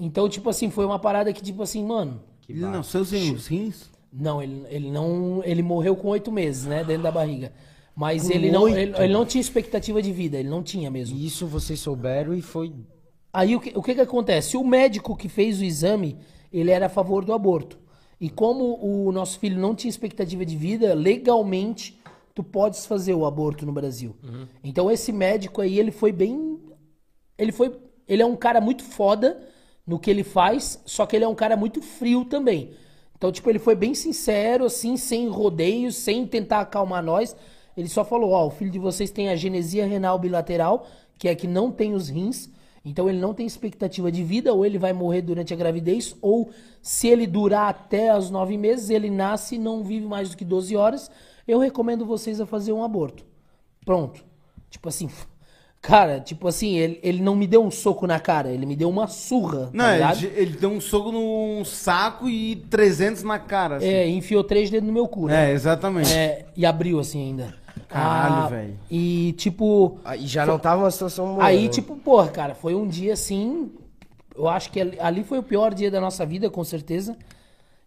Então, 0.00 0.28
tipo 0.28 0.48
assim, 0.48 0.70
foi 0.70 0.84
uma 0.84 0.98
parada 0.98 1.32
que, 1.32 1.42
tipo 1.42 1.62
assim, 1.62 1.84
mano. 1.84 2.20
Ele 2.48 2.60
nasceu 2.60 3.04
sem 3.04 3.34
os 3.34 3.46
rins? 3.46 3.90
Não, 4.12 4.42
ele, 4.42 4.64
ele 4.70 4.90
não. 4.90 5.42
Ele 5.44 5.62
morreu 5.62 5.94
com 5.94 6.08
oito 6.08 6.32
meses, 6.32 6.64
né? 6.64 6.82
Dentro 6.82 7.02
da 7.02 7.10
barriga. 7.10 7.52
Mas 7.94 8.28
Com 8.28 8.32
ele 8.32 8.50
não, 8.50 8.68
ele, 8.68 8.94
ele 8.96 9.12
não 9.12 9.26
tinha 9.26 9.40
expectativa 9.40 10.00
de 10.00 10.12
vida, 10.12 10.38
ele 10.38 10.48
não 10.48 10.62
tinha 10.62 10.90
mesmo. 10.90 11.16
E 11.16 11.26
isso 11.26 11.46
vocês 11.46 11.80
souberam 11.80 12.32
e 12.32 12.40
foi. 12.40 12.72
Aí 13.32 13.56
o 13.56 13.60
que, 13.60 13.76
o 13.76 13.82
que 13.82 13.94
que 13.94 14.00
acontece? 14.00 14.56
O 14.56 14.64
médico 14.64 15.16
que 15.16 15.28
fez 15.28 15.60
o 15.60 15.64
exame, 15.64 16.16
ele 16.52 16.70
era 16.70 16.86
a 16.86 16.88
favor 16.88 17.24
do 17.24 17.32
aborto. 17.32 17.76
E 18.20 18.30
como 18.30 18.78
o 18.80 19.12
nosso 19.12 19.38
filho 19.38 19.60
não 19.60 19.74
tinha 19.74 19.90
expectativa 19.90 20.44
de 20.46 20.56
vida, 20.56 20.94
legalmente 20.94 21.97
tu 22.38 22.44
podes 22.44 22.86
fazer 22.86 23.14
o 23.14 23.26
aborto 23.26 23.66
no 23.66 23.72
Brasil. 23.72 24.14
Então 24.62 24.88
esse 24.88 25.10
médico 25.10 25.60
aí, 25.60 25.76
ele 25.76 25.90
foi 25.90 26.12
bem 26.12 26.56
ele 27.36 27.50
foi 27.50 27.76
ele 28.06 28.22
é 28.22 28.26
um 28.26 28.36
cara 28.36 28.60
muito 28.60 28.84
foda 28.84 29.40
no 29.84 29.98
que 29.98 30.08
ele 30.08 30.22
faz, 30.22 30.80
só 30.86 31.04
que 31.04 31.16
ele 31.16 31.24
é 31.24 31.28
um 31.28 31.34
cara 31.34 31.56
muito 31.56 31.82
frio 31.82 32.24
também. 32.24 32.70
Então, 33.16 33.32
tipo, 33.32 33.50
ele 33.50 33.58
foi 33.58 33.74
bem 33.74 33.92
sincero, 33.92 34.66
assim, 34.66 34.96
sem 34.96 35.28
rodeios, 35.28 35.96
sem 35.96 36.24
tentar 36.24 36.60
acalmar 36.60 37.02
nós. 37.02 37.34
Ele 37.76 37.88
só 37.88 38.04
falou, 38.04 38.30
ó, 38.30 38.46
o 38.46 38.50
filho 38.50 38.70
de 38.70 38.78
vocês 38.78 39.10
tem 39.10 39.28
a 39.28 39.34
genesia 39.34 39.84
renal 39.84 40.16
bilateral, 40.16 40.86
que 41.18 41.26
é 41.28 41.34
que 41.34 41.48
não 41.48 41.72
tem 41.72 41.92
os 41.92 42.08
rins, 42.08 42.48
então 42.84 43.08
ele 43.08 43.18
não 43.18 43.34
tem 43.34 43.44
expectativa 43.46 44.12
de 44.12 44.22
vida, 44.22 44.54
ou 44.54 44.64
ele 44.64 44.78
vai 44.78 44.92
morrer 44.92 45.22
durante 45.22 45.52
a 45.52 45.56
gravidez, 45.56 46.14
ou 46.22 46.50
se 46.80 47.08
ele 47.08 47.26
durar 47.26 47.68
até 47.68 48.16
os 48.16 48.30
nove 48.30 48.56
meses, 48.56 48.88
ele 48.90 49.10
nasce 49.10 49.56
e 49.56 49.58
não 49.58 49.82
vive 49.82 50.06
mais 50.06 50.30
do 50.30 50.36
que 50.36 50.44
12 50.44 50.76
horas, 50.76 51.10
eu 51.48 51.58
recomendo 51.58 52.04
vocês 52.04 52.40
a 52.40 52.46
fazer 52.46 52.72
um 52.72 52.84
aborto. 52.84 53.24
Pronto. 53.84 54.22
Tipo 54.70 54.88
assim, 54.88 55.08
cara, 55.80 56.20
tipo 56.20 56.46
assim, 56.46 56.76
ele, 56.76 57.00
ele 57.02 57.22
não 57.22 57.34
me 57.34 57.46
deu 57.46 57.64
um 57.64 57.70
soco 57.70 58.06
na 58.06 58.20
cara, 58.20 58.50
ele 58.52 58.66
me 58.66 58.76
deu 58.76 58.88
uma 58.90 59.06
surra, 59.08 59.70
Não, 59.72 59.84
tá 59.84 59.90
ele, 59.90 59.96
ligado? 59.96 60.24
ele 60.38 60.56
deu 60.58 60.70
um 60.70 60.80
soco 60.80 61.10
num 61.10 61.64
saco 61.64 62.28
e 62.28 62.56
300 62.68 63.22
na 63.22 63.38
cara. 63.38 63.76
assim. 63.76 63.86
É, 63.86 64.06
enfiou 64.08 64.44
três 64.44 64.68
dedos 64.70 64.86
no 64.86 64.92
meu 64.92 65.08
cu, 65.08 65.26
né? 65.26 65.50
É, 65.50 65.54
exatamente. 65.54 66.12
É, 66.12 66.46
e 66.56 66.66
abriu 66.66 67.00
assim 67.00 67.20
ainda. 67.28 67.54
Caralho, 67.88 68.34
Ah, 68.44 68.48
velho. 68.48 68.78
E 68.90 69.32
tipo, 69.38 69.98
Aí 70.04 70.26
já 70.26 70.44
não 70.44 70.58
tava 70.58 70.82
uma 70.82 70.90
situação 70.90 71.34
boa. 71.34 71.44
Aí, 71.44 71.62
né? 71.62 71.68
tipo, 71.68 71.96
porra, 71.96 72.28
cara, 72.28 72.54
foi 72.54 72.74
um 72.74 72.86
dia 72.86 73.14
assim. 73.14 73.70
Eu 74.36 74.46
acho 74.46 74.70
que 74.70 74.80
ali 75.00 75.24
foi 75.24 75.38
o 75.38 75.42
pior 75.42 75.72
dia 75.72 75.90
da 75.90 75.98
nossa 76.00 76.26
vida, 76.26 76.50
com 76.50 76.62
certeza. 76.62 77.16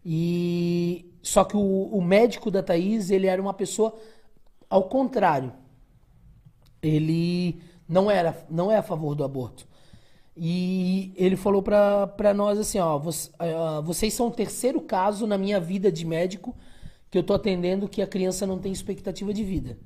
E. 0.05 1.05
Só 1.21 1.43
que 1.43 1.55
o, 1.55 1.61
o 1.61 2.01
médico 2.01 2.49
da 2.49 2.63
Thaís, 2.63 3.11
ele 3.11 3.27
era 3.27 3.41
uma 3.41 3.53
pessoa 3.53 3.95
ao 4.69 4.83
contrário. 4.85 5.53
Ele 6.81 7.61
não 7.87 8.09
era, 8.09 8.45
não 8.49 8.71
é 8.71 8.77
a 8.77 8.83
favor 8.83 9.15
do 9.15 9.23
aborto. 9.23 9.67
E 10.35 11.13
ele 11.15 11.35
falou 11.35 11.61
pra 11.61 12.33
nós 12.35 12.57
assim, 12.57 12.79
ó, 12.79 12.97
"Voc- 12.97 13.31
ah, 13.37 13.81
vocês 13.81 14.13
são 14.13 14.27
o 14.27 14.31
terceiro 14.31 14.81
caso 14.81 15.27
na 15.27 15.37
minha 15.37 15.59
vida 15.59 15.91
de 15.91 16.05
médico 16.05 16.55
que 17.11 17.17
eu 17.17 17.23
tô 17.23 17.33
atendendo 17.33 17.89
que 17.89 18.01
a 18.01 18.07
criança 18.07 18.47
não 18.47 18.57
tem 18.57 18.71
expectativa 18.71 19.33
de 19.33 19.43
vida. 19.43 19.77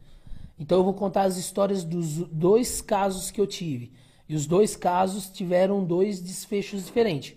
Então 0.59 0.77
eu 0.79 0.83
vou 0.83 0.93
contar 0.93 1.23
as 1.23 1.37
histórias 1.37 1.83
dos 1.83 2.17
dois 2.29 2.81
casos 2.81 3.31
que 3.31 3.41
eu 3.41 3.47
tive. 3.47 3.91
E 4.29 4.35
os 4.35 4.45
dois 4.45 4.75
casos 4.75 5.29
tiveram 5.29 5.83
dois 5.83 6.21
desfechos 6.21 6.85
diferentes. 6.85 7.35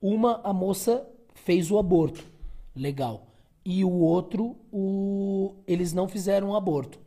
Uma, 0.00 0.40
a 0.44 0.52
moça 0.52 1.06
fez 1.44 1.70
o 1.70 1.78
aborto, 1.78 2.24
legal. 2.74 3.26
E 3.64 3.84
o 3.84 3.90
outro, 3.90 4.56
o... 4.72 5.54
eles 5.66 5.92
não 5.92 6.08
fizeram 6.08 6.50
o 6.50 6.56
aborto. 6.56 6.98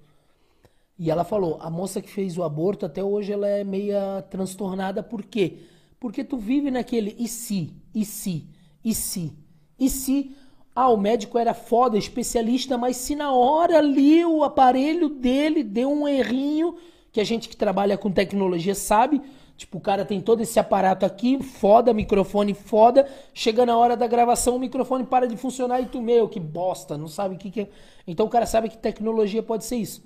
E 0.98 1.12
ela 1.12 1.24
falou, 1.24 1.58
a 1.60 1.70
moça 1.70 2.02
que 2.02 2.10
fez 2.10 2.38
o 2.38 2.44
aborto, 2.44 2.86
até 2.86 3.04
hoje 3.04 3.32
ela 3.32 3.48
é 3.48 3.64
meia 3.64 4.22
transtornada, 4.30 5.04
por 5.04 5.24
quê? 5.24 5.60
Porque 6.00 6.24
tu 6.24 6.38
vive 6.38 6.72
naquele 6.72 7.16
e 7.20 7.28
se, 7.28 7.74
e 7.94 8.06
se, 8.06 8.48
e 8.84 8.94
se, 8.94 9.34
e 9.80 9.90
se... 9.90 10.36
Ah, 10.76 10.90
o 10.90 10.98
médico 10.98 11.40
era 11.40 11.56
foda, 11.56 11.98
especialista, 11.98 12.78
mas 12.78 12.98
se 12.98 13.16
na 13.16 13.32
hora 13.32 13.80
ali 13.80 14.24
o 14.24 14.44
aparelho 14.44 15.10
dele 15.10 15.64
deu 15.64 15.92
um 15.92 16.08
errinho, 16.08 16.76
que 17.12 17.20
a 17.20 17.24
gente 17.24 17.50
que 17.50 17.58
trabalha 17.58 17.98
com 17.98 18.12
tecnologia 18.12 18.76
sabe, 18.76 19.20
tipo, 19.58 19.80
o 19.80 19.82
cara 19.82 20.06
tem 20.06 20.22
todo 20.22 20.42
esse 20.42 20.60
aparato 20.60 21.06
aqui, 21.06 21.42
foda, 21.42 21.94
microfone 21.94 22.54
foda, 22.54 23.10
chega 23.34 23.66
na 23.66 23.76
hora 23.76 23.98
da 23.98 24.08
gravação, 24.08 24.56
o 24.56 24.60
microfone 24.60 25.04
para 25.04 25.28
de 25.28 25.36
funcionar 25.36 25.82
e 25.82 25.88
tu, 25.88 26.02
meu, 26.02 26.30
que 26.30 26.40
bosta, 26.40 26.98
não 26.98 27.08
sabe 27.08 27.36
o 27.36 27.38
que 27.38 27.50
que 27.50 27.62
é. 27.62 27.70
Então 28.06 28.28
o 28.28 28.30
cara 28.30 28.46
sabe 28.46 28.70
que 28.70 28.78
tecnologia 28.78 29.42
pode 29.42 29.66
ser 29.66 29.78
isso. 29.78 30.04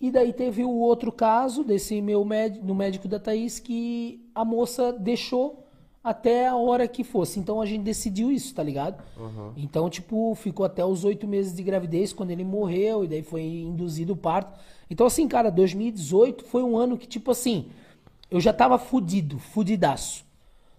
E 0.00 0.10
daí 0.10 0.32
teve 0.32 0.64
o 0.64 0.70
outro 0.70 1.12
caso 1.12 1.62
desse 1.62 2.00
meu 2.02 2.24
médico, 2.24 2.64
do 2.64 2.74
médico 2.74 3.06
da 3.06 3.20
Thaís, 3.20 3.60
que 3.60 4.28
a 4.34 4.44
moça 4.44 4.92
deixou 4.92 5.60
até 6.02 6.46
a 6.48 6.56
hora 6.56 6.86
que 6.86 7.04
fosse. 7.04 7.38
Então 7.38 7.60
a 7.60 7.66
gente 7.66 7.82
decidiu 7.82 8.30
isso, 8.30 8.54
tá 8.54 8.62
ligado? 8.62 9.02
Então, 9.56 9.88
tipo, 9.88 10.34
ficou 10.34 10.66
até 10.66 10.84
os 10.84 11.04
oito 11.04 11.26
meses 11.26 11.54
de 11.54 11.62
gravidez 11.62 12.12
quando 12.12 12.30
ele 12.30 12.44
morreu, 12.44 13.04
e 13.04 13.08
daí 13.08 13.22
foi 13.22 13.42
induzido 13.42 14.12
o 14.12 14.16
parto. 14.16 14.58
Então, 14.90 15.06
assim, 15.06 15.26
cara, 15.26 15.50
2018 15.50 16.44
foi 16.44 16.62
um 16.62 16.76
ano 16.76 16.98
que, 16.98 17.06
tipo 17.06 17.30
assim, 17.30 17.70
eu 18.30 18.40
já 18.40 18.52
tava 18.52 18.78
fudido, 18.78 19.38
fudidaço, 19.38 20.24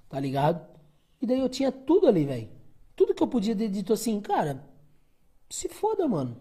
tá 0.09 0.19
ligado? 0.19 0.65
E 1.21 1.25
daí 1.25 1.39
eu 1.39 1.49
tinha 1.49 1.71
tudo 1.71 2.07
ali, 2.07 2.25
velho. 2.25 2.49
Tudo 2.95 3.13
que 3.13 3.23
eu 3.23 3.27
podia 3.27 3.55
ter 3.55 3.69
dito 3.69 3.93
assim, 3.93 4.19
cara, 4.21 4.63
se 5.49 5.69
foda, 5.69 6.07
mano. 6.07 6.37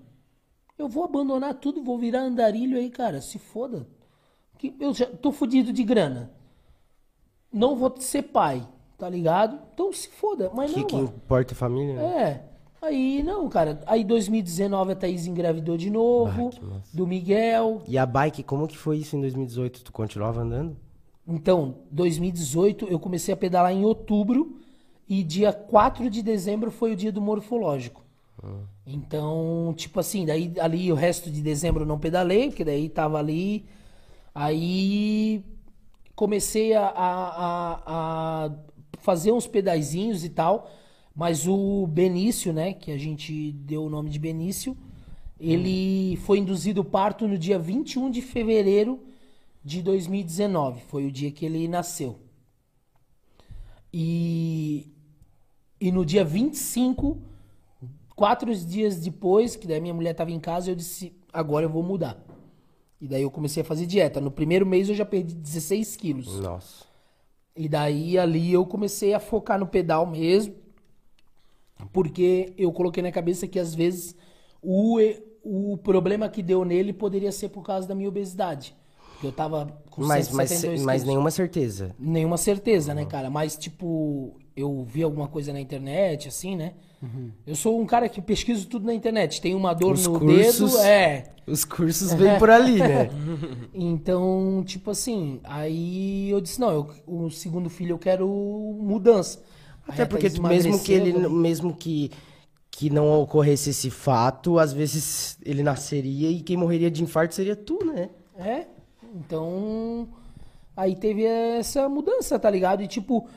Eu 0.76 0.89
vou 0.89 1.05
abandonar 1.05 1.55
tudo, 1.55 1.83
vou 1.83 1.99
virar 1.99 2.23
andarilho 2.23 2.76
aí, 2.76 2.91
cara. 2.91 3.20
Se 3.20 3.39
foda. 3.39 3.86
Que 4.58 4.74
eu 4.81 4.92
já 4.92 5.07
tô 5.07 5.31
fudido 5.31 5.73
de 5.73 5.84
grana. 5.84 6.33
Não 7.52 7.76
vou 7.76 7.94
ser 8.00 8.23
pai, 8.23 8.66
tá 8.99 9.08
ligado? 9.08 9.60
Então 9.73 9.92
se 9.92 10.08
foda. 10.08 10.50
Mas 10.52 10.73
que, 10.73 10.81
não, 10.81 10.86
que 10.86 10.97
importa 10.97 11.55
família, 11.55 11.94
né? 11.94 12.23
É. 12.23 12.55
Aí, 12.83 13.23
não, 13.23 13.49
cara. 13.49 13.81
Aí 13.86 14.05
2019 14.05 14.92
a 14.92 14.97
Thaís 14.97 15.26
engravidou 15.26 15.76
de 15.76 15.89
novo. 15.91 16.50
Ah, 16.60 16.81
do 16.92 17.07
Miguel. 17.07 17.83
E 17.86 17.97
a 17.97 18.05
bike, 18.05 18.42
como 18.42 18.66
que 18.66 18.76
foi 18.76 18.99
isso 18.99 19.16
em 19.16 19.20
2018? 19.20 19.84
Tu 19.84 19.92
continuava 19.92 20.42
andando? 20.42 20.76
Então, 21.26 21.76
2018 21.90 22.86
eu 22.86 22.98
comecei 22.98 23.32
a 23.32 23.36
pedalar 23.36 23.72
em 23.72 23.84
outubro. 23.84 24.58
E 25.08 25.22
dia 25.22 25.52
4 25.52 26.08
de 26.10 26.22
dezembro 26.22 26.70
foi 26.70 26.92
o 26.92 26.96
dia 26.96 27.12
do 27.12 27.20
morfológico. 27.20 28.02
Então, 28.86 29.72
tipo 29.76 30.00
assim, 30.00 30.26
daí 30.26 30.52
ali 30.60 30.92
o 30.92 30.94
resto 30.94 31.30
de 31.30 31.42
dezembro 31.42 31.82
eu 31.84 31.86
não 31.86 31.98
pedalei, 31.98 32.48
porque 32.48 32.64
daí 32.64 32.88
tava 32.88 33.18
ali. 33.18 33.64
Aí 34.34 35.44
comecei 36.14 36.74
a, 36.74 36.86
a, 36.86 38.44
a- 38.46 38.50
fazer 39.00 39.32
uns 39.32 39.46
pedaizinhos 39.46 40.24
e 40.24 40.30
tal. 40.30 40.70
Mas 41.14 41.46
o 41.46 41.86
Benício, 41.86 42.52
né, 42.52 42.72
que 42.74 42.90
a 42.90 42.98
gente 42.98 43.52
deu 43.52 43.84
o 43.84 43.90
nome 43.90 44.10
de 44.10 44.18
Benício, 44.18 44.76
ele 45.38 46.16
foi 46.18 46.38
induzido 46.38 46.84
parto 46.84 47.28
no 47.28 47.38
dia 47.38 47.58
21 47.58 48.10
de 48.10 48.20
fevereiro 48.22 49.00
de 49.65 49.83
2019. 49.83 50.83
Foi 50.83 51.07
o 51.07 51.10
dia 51.10 51.31
que 51.33 51.47
ele 51.47 51.67
nasceu. 51.67 52.18
E, 53.93 54.93
e 55.81 55.91
no 55.91 56.05
dia 56.05 56.25
25, 56.25 57.17
quatro 58.15 58.55
dias 58.55 58.99
depois, 58.99 59.57
que 59.57 59.67
daí 59.67 59.81
minha 59.81 59.94
mulher 59.94 60.10
estava 60.10 60.31
em 60.31 60.41
casa, 60.41 60.70
eu 60.70 60.75
disse, 60.75 61.17
agora 61.33 61.65
eu 61.65 61.70
vou 61.70 61.83
mudar. 61.83 62.23
E 63.01 63.09
daí 63.09 63.23
eu 63.23 63.31
comecei 63.31 63.62
a 63.62 63.65
fazer 63.65 63.86
dieta. 63.86 64.20
No 64.20 64.31
primeiro 64.31 64.67
mês 64.67 64.89
eu 64.89 64.94
já 64.94 65.05
perdi 65.05 65.34
16 65.34 65.97
quilos. 65.97 66.41
Nossa. 66.41 66.84
E 67.57 67.68
daí 67.68 68.18
ali 68.18 68.52
eu 68.52 68.67
comecei 68.67 69.15
a 69.15 69.20
focar 69.20 69.59
no 69.59 69.67
pedal 69.67 70.07
mesmo, 70.07 70.55
porque 71.93 72.52
eu 72.59 72.73
coloquei 72.73 73.02
na 73.02 73.12
cabeça 73.12 73.47
que 73.47 73.60
às 73.60 73.75
vezes 73.75 74.17
o, 74.60 74.99
o 75.43 75.76
problema 75.78 76.28
que 76.28 76.43
deu 76.43 76.65
nele 76.65 76.93
poderia 76.93 77.31
ser 77.31 77.51
por 77.51 77.62
causa 77.62 77.86
da 77.86 77.94
minha 77.94 78.09
obesidade. 78.09 78.75
Eu 79.23 79.33
tava 79.33 79.67
com 79.91 80.02
Mas, 80.02 80.31
mas, 80.31 80.51
172 80.51 80.83
mas 80.84 80.94
quilos. 81.02 81.09
nenhuma 81.09 81.31
certeza. 81.31 81.94
Nenhuma 81.99 82.36
certeza, 82.36 82.94
né, 82.94 83.05
cara? 83.05 83.31
Mas, 83.31 83.57
tipo, 83.57 84.36
eu 84.57 84.84
vi 84.84 85.02
alguma 85.02 85.28
coisa 85.28 85.52
na 85.52 85.60
internet, 85.60 86.28
assim, 86.28 86.57
né? 86.57 86.73
Eu 87.47 87.55
sou 87.55 87.78
um 87.78 87.84
cara 87.84 88.09
que 88.09 88.18
pesquiso 88.23 88.67
tudo 88.67 88.86
na 88.86 88.94
internet. 88.94 89.39
Tem 89.41 89.55
uma 89.55 89.75
dor 89.75 89.93
Os 89.93 90.07
no 90.07 90.18
cursos- 90.18 90.73
dedo, 90.73 90.83
é. 90.83 91.25
Os 91.47 91.62
cursos 91.62 92.15
vêm 92.15 92.39
por 92.39 92.49
ali, 92.49 92.78
né? 92.78 93.10
Então, 93.75 94.62
tipo 94.67 94.91
assim, 94.91 95.39
aí 95.44 96.31
eu 96.31 96.41
disse, 96.41 96.59
não, 96.60 96.70
eu, 96.70 96.91
o 97.07 97.31
segundo 97.31 97.68
filho 97.68 97.93
eu 97.93 97.99
quero 97.99 98.26
mudança. 98.81 99.43
Aí 99.86 99.93
Até 99.94 100.02
a 100.05 100.07
porque 100.07 100.31
mesmo 100.41 100.78
que 100.83 100.93
ele, 100.93 101.10
emagreceu, 101.10 101.31
mesmo 101.31 101.75
que, 101.75 102.10
que 102.70 102.89
não 102.89 103.20
ocorresse 103.20 103.68
esse 103.70 103.91
fato, 103.91 104.59
às 104.59 104.73
vezes 104.73 105.36
ele 105.44 105.62
nasceria 105.62 106.31
e 106.31 106.41
quem 106.41 106.57
morreria 106.57 106.91
de 106.91 107.02
infarto 107.02 107.34
seria 107.34 107.55
tu, 107.55 107.78
né? 107.84 108.09
É, 108.39 108.65
então. 109.15 110.09
Aí 110.76 110.97
teve 110.97 111.25
essa 111.25 111.89
mudança, 111.89 112.39
tá 112.39 112.51
ligado? 112.51 112.83
E 112.83 112.89
tipo, 112.89 113.28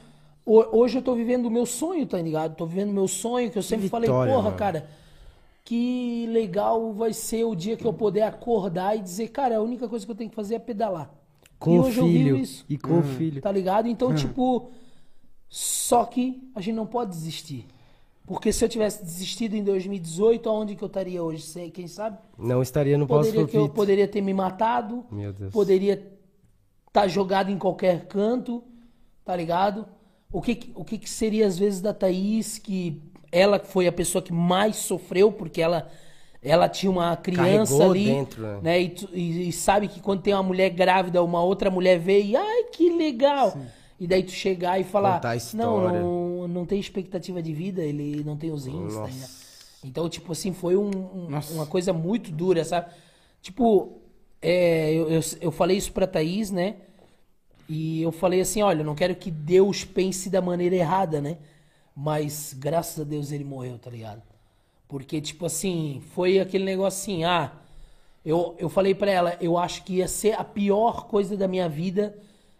ho- 0.46 0.68
hoje 0.80 0.98
eu 0.98 1.02
tô 1.02 1.14
vivendo 1.14 1.46
o 1.46 1.52
meu 1.52 1.66
sonho, 1.66 2.06
tá 2.08 2.20
ligado? 2.22 2.56
Tô 2.56 2.66
vivendo 2.66 2.90
o 2.90 2.94
meu 2.94 3.08
sonho, 3.08 3.52
que 3.52 3.58
eu 3.58 3.64
sempre 3.64 3.88
falei, 3.88 4.10
vitória, 4.10 4.34
porra, 4.34 4.46
mano. 4.46 4.58
cara, 4.58 4.90
que 5.64 6.26
legal 6.32 6.94
vai 6.94 7.14
ser 7.14 7.44
o 7.44 7.54
dia 7.54 7.78
que 7.78 7.86
eu 7.86 7.94
puder 7.94 8.24
acordar 8.24 8.96
e 8.98 9.02
dizer, 9.02 9.28
cara, 9.28 9.58
a 9.58 9.62
única 9.62 9.88
coisa 9.88 10.06
que 10.06 10.12
eu 10.12 10.16
tenho 10.16 10.30
que 10.30 10.36
fazer 10.36 10.56
é 10.56 10.60
pedalar. 10.60 11.14
Com 11.60 11.76
e 11.76 11.80
o 11.80 11.84
hoje 11.84 12.00
eu 12.00 12.06
vivo 12.08 12.18
filho. 12.24 12.38
isso. 12.38 12.66
E 12.70 12.78
com 12.78 13.00
o 13.00 13.04
filho. 13.04 13.42
Tá 13.42 13.52
ligado? 13.52 13.88
Então, 13.88 14.14
tipo, 14.16 14.70
só 15.50 16.06
que 16.06 16.50
a 16.56 16.62
gente 16.62 16.76
não 16.76 16.86
pode 16.88 17.12
desistir. 17.12 17.68
Porque 18.28 18.52
se 18.52 18.64
eu 18.64 18.68
tivesse 18.68 19.02
desistido 19.06 19.56
em 19.56 19.64
2018, 19.64 20.50
aonde 20.50 20.76
que 20.76 20.84
eu 20.84 20.88
estaria 20.88 21.24
hoje? 21.24 21.42
Sei, 21.44 21.72
Quem 21.72 21.88
sabe? 21.88 22.18
Não 22.38 22.62
estaria 22.62 22.98
no 22.98 23.08
Poderia, 23.08 23.48
que 23.48 23.56
eu 23.58 23.70
poderia 23.70 24.06
ter 24.06 24.20
me 24.20 24.34
matado. 24.34 25.06
Meu 25.10 25.32
Deus. 25.32 25.54
Poderia 25.54 26.06
estar 26.90 27.08
jogado 27.08 27.50
em 27.50 27.58
qualquer 27.58 28.06
canto, 28.08 28.62
tá 29.24 29.34
ligado? 29.34 29.88
O 30.30 30.42
que, 30.42 30.74
o 30.76 30.84
que, 30.84 30.98
que 30.98 31.10
seria 31.10 31.48
às 31.48 31.58
vezes 31.58 31.80
da 31.80 31.94
Thaís, 31.94 32.58
que 32.58 33.02
ela 33.32 33.60
foi 33.60 33.88
a 33.88 33.94
pessoa 33.94 34.22
que 34.22 34.34
mais 34.34 34.76
sofreu, 34.76 35.32
porque 35.32 35.62
ela, 35.62 35.90
ela 36.42 36.68
tinha 36.68 36.92
uma 36.92 37.16
criança 37.16 37.78
Carregou 37.78 37.92
ali, 37.92 38.06
dentro, 38.06 38.42
né? 38.42 38.60
né? 38.62 38.82
E, 38.82 38.96
e- 39.14 39.48
e 39.48 39.52
sabe 39.54 39.88
que 39.88 40.02
quando 40.02 40.22
tem 40.22 40.34
uma 40.34 40.44
mulher 40.44 40.70
grávida, 40.72 41.24
uma 41.24 41.42
outra 41.42 41.72
mulher 41.72 41.98
vê 41.98 42.22
e, 42.22 42.36
ai, 42.36 42.64
que 42.74 42.90
legal! 42.90 43.58
E 44.00 44.06
daí 44.06 44.22
tu 44.22 44.32
chegar 44.32 44.80
e 44.80 44.84
falar, 44.84 45.20
não, 45.56 45.78
não, 45.82 45.90
não, 46.48 46.54
não 46.62 46.66
tem 46.66 46.80
expectativa 46.80 47.42
de 47.42 47.54
vida, 47.54 47.84
ele 47.84 48.24
não 48.24 48.38
tem 48.38 48.52
os 48.52 48.66
rins, 48.66 49.00
tá 49.00 49.10
ligado? 49.10 49.32
Então, 49.84 50.10
tipo 50.10 50.32
assim, 50.32 50.54
foi 50.54 50.76
um- 50.78 50.90
um- 50.90 51.44
uma 51.50 51.66
coisa 51.68 51.94
muito 51.94 52.32
dura, 52.32 52.64
sabe? 52.66 52.92
Tipo, 53.42 54.02
é, 54.42 54.94
eu, 54.94 55.10
eu, 55.10 55.22
eu 55.42 55.52
falei 55.52 55.78
isso 55.78 55.92
pra 55.94 56.08
Thaís, 56.08 56.52
né? 56.52 56.78
E 57.68 58.02
eu 58.02 58.12
falei 58.12 58.42
assim, 58.42 58.62
olha, 58.62 58.82
eu 58.82 58.86
não 58.86 58.96
quero 58.96 59.16
que 59.16 59.30
Deus 59.30 59.84
pense 59.84 60.30
da 60.30 60.42
maneira 60.42 60.76
errada, 60.76 61.20
né? 61.22 61.38
Mas 61.96 62.54
graças 62.54 63.00
a 63.00 63.04
Deus 63.04 63.32
ele 63.32 63.44
morreu, 63.44 63.78
tá 63.78 63.90
ligado? 63.90 64.22
Porque, 64.88 65.20
tipo 65.22 65.46
assim, 65.46 66.02
foi 66.14 66.40
aquele 66.40 66.64
negócio 66.64 67.02
assim, 67.02 67.24
ah, 67.26 67.52
eu, 68.26 68.56
eu 68.60 68.70
falei 68.70 68.96
pra 68.96 69.12
ela, 69.12 69.38
eu 69.42 69.58
acho 69.58 69.84
que 69.84 69.96
ia 69.96 70.08
ser 70.08 70.34
a 70.40 70.44
pior 70.44 71.08
coisa 71.08 71.38
da 71.38 71.48
minha 71.48 71.70
vida 71.70 72.18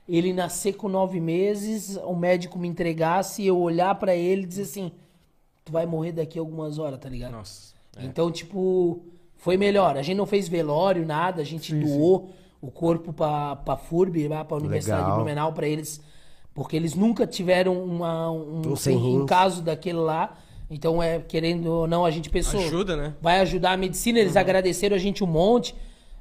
ele 0.08 0.32
nascer 0.34 0.74
com 0.74 0.88
nove 0.88 1.20
meses, 1.20 1.98
o 2.04 2.16
médico 2.16 2.58
me 2.58 2.68
entregasse 2.68 3.42
e 3.42 3.48
eu 3.48 3.58
olhar 3.60 3.94
pra 3.96 4.16
ele 4.16 4.44
e 4.44 4.46
dizer 4.46 4.62
assim, 4.64 4.92
tu 5.66 5.72
vai 5.72 5.86
morrer 5.86 6.14
daqui 6.14 6.40
a 6.40 6.42
algumas 6.42 6.80
horas, 6.80 7.00
tá 7.00 7.10
ligado? 7.10 7.32
Nossa. 7.34 7.74
Então, 8.00 8.32
tipo, 8.32 9.02
foi 9.36 9.58
melhor. 9.58 9.98
A 9.98 10.02
gente 10.02 10.18
não 10.18 10.26
fez 10.26 10.48
velório, 10.48 11.06
nada. 11.06 11.42
A 11.42 11.46
gente 11.46 11.74
doou 11.76 12.30
o 12.62 12.70
corpo 12.72 13.12
pra, 13.12 13.56
pra 13.58 13.76
FURB, 13.76 14.28
lá 14.28 14.46
pra 14.46 14.58
Universidade 14.58 15.02
Legal. 15.02 15.18
de 15.18 15.24
Blumenau, 15.24 15.52
pra 15.54 15.68
eles. 15.68 16.00
Porque 16.54 16.76
eles 16.76 16.94
nunca 16.96 17.26
tiveram 17.28 17.84
uma, 17.84 18.32
um, 18.32 18.62
Um 18.68 18.76
sem 18.76 18.96
um- 18.98 19.26
caso 19.26 19.62
daquele 19.62 19.98
lá. 20.00 20.36
Então, 20.70 21.02
é, 21.02 21.20
querendo 21.20 21.68
ou 21.72 21.88
não, 21.88 22.06
a 22.06 22.12
gente 22.12 22.30
pensou. 22.30 22.60
Ajuda, 22.60 22.96
né? 22.96 23.14
Vai 23.22 23.40
ajudar 23.40 23.72
a 23.72 23.78
medicina. 23.78 24.20
Eles 24.20 24.36
agradeceram 24.36 24.96
a 24.96 25.00
gente 25.00 25.24
um 25.24 25.28
monte. 25.28 25.74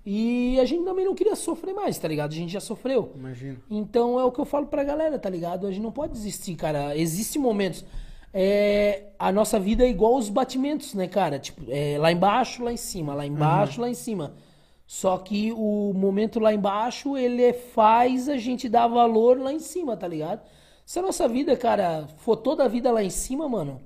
E 0.08 0.60
a 0.60 0.64
gente 0.64 0.84
também 0.84 1.04
não 1.04 1.16
queria 1.16 1.34
sofrer 1.34 1.74
mais, 1.74 1.98
tá 1.98 2.06
ligado? 2.06 2.30
A 2.30 2.34
gente 2.36 2.52
já 2.52 2.60
sofreu. 2.60 3.10
Imagina. 3.16 3.60
Então 3.68 4.20
é 4.20 4.24
o 4.24 4.30
que 4.30 4.40
eu 4.40 4.44
falo 4.44 4.66
pra 4.66 4.84
galera, 4.84 5.18
tá 5.18 5.28
ligado? 5.28 5.66
A 5.66 5.70
gente 5.72 5.82
não 5.82 5.90
pode 5.90 6.12
desistir, 6.12 6.54
cara. 6.54 6.96
Existem 6.96 7.42
momentos. 7.42 7.84
É, 8.32 9.06
a 9.18 9.32
nossa 9.32 9.58
vida 9.58 9.82
é 9.84 9.90
igual 9.90 10.16
os 10.16 10.28
batimentos, 10.28 10.94
né, 10.94 11.08
cara? 11.08 11.40
Tipo, 11.40 11.64
é, 11.68 11.98
lá 11.98 12.12
embaixo, 12.12 12.62
lá 12.62 12.72
em 12.72 12.76
cima, 12.76 13.14
lá 13.14 13.26
embaixo, 13.26 13.80
lá 13.80 13.90
em 13.90 13.94
cima. 13.94 14.34
Só 14.86 15.18
que 15.18 15.50
o 15.50 15.92
momento 15.92 16.38
lá 16.38 16.54
embaixo, 16.54 17.16
ele 17.16 17.52
faz 17.52 18.28
a 18.28 18.36
gente 18.36 18.68
dar 18.68 18.86
valor 18.86 19.40
lá 19.40 19.52
em 19.52 19.58
cima, 19.58 19.96
tá 19.96 20.06
ligado? 20.06 20.40
Se 20.84 21.00
a 21.00 21.02
nossa 21.02 21.26
vida, 21.26 21.56
cara, 21.56 22.06
for 22.18 22.36
toda 22.36 22.64
a 22.64 22.68
vida 22.68 22.92
lá 22.92 23.02
em 23.02 23.10
cima, 23.10 23.48
mano, 23.48 23.80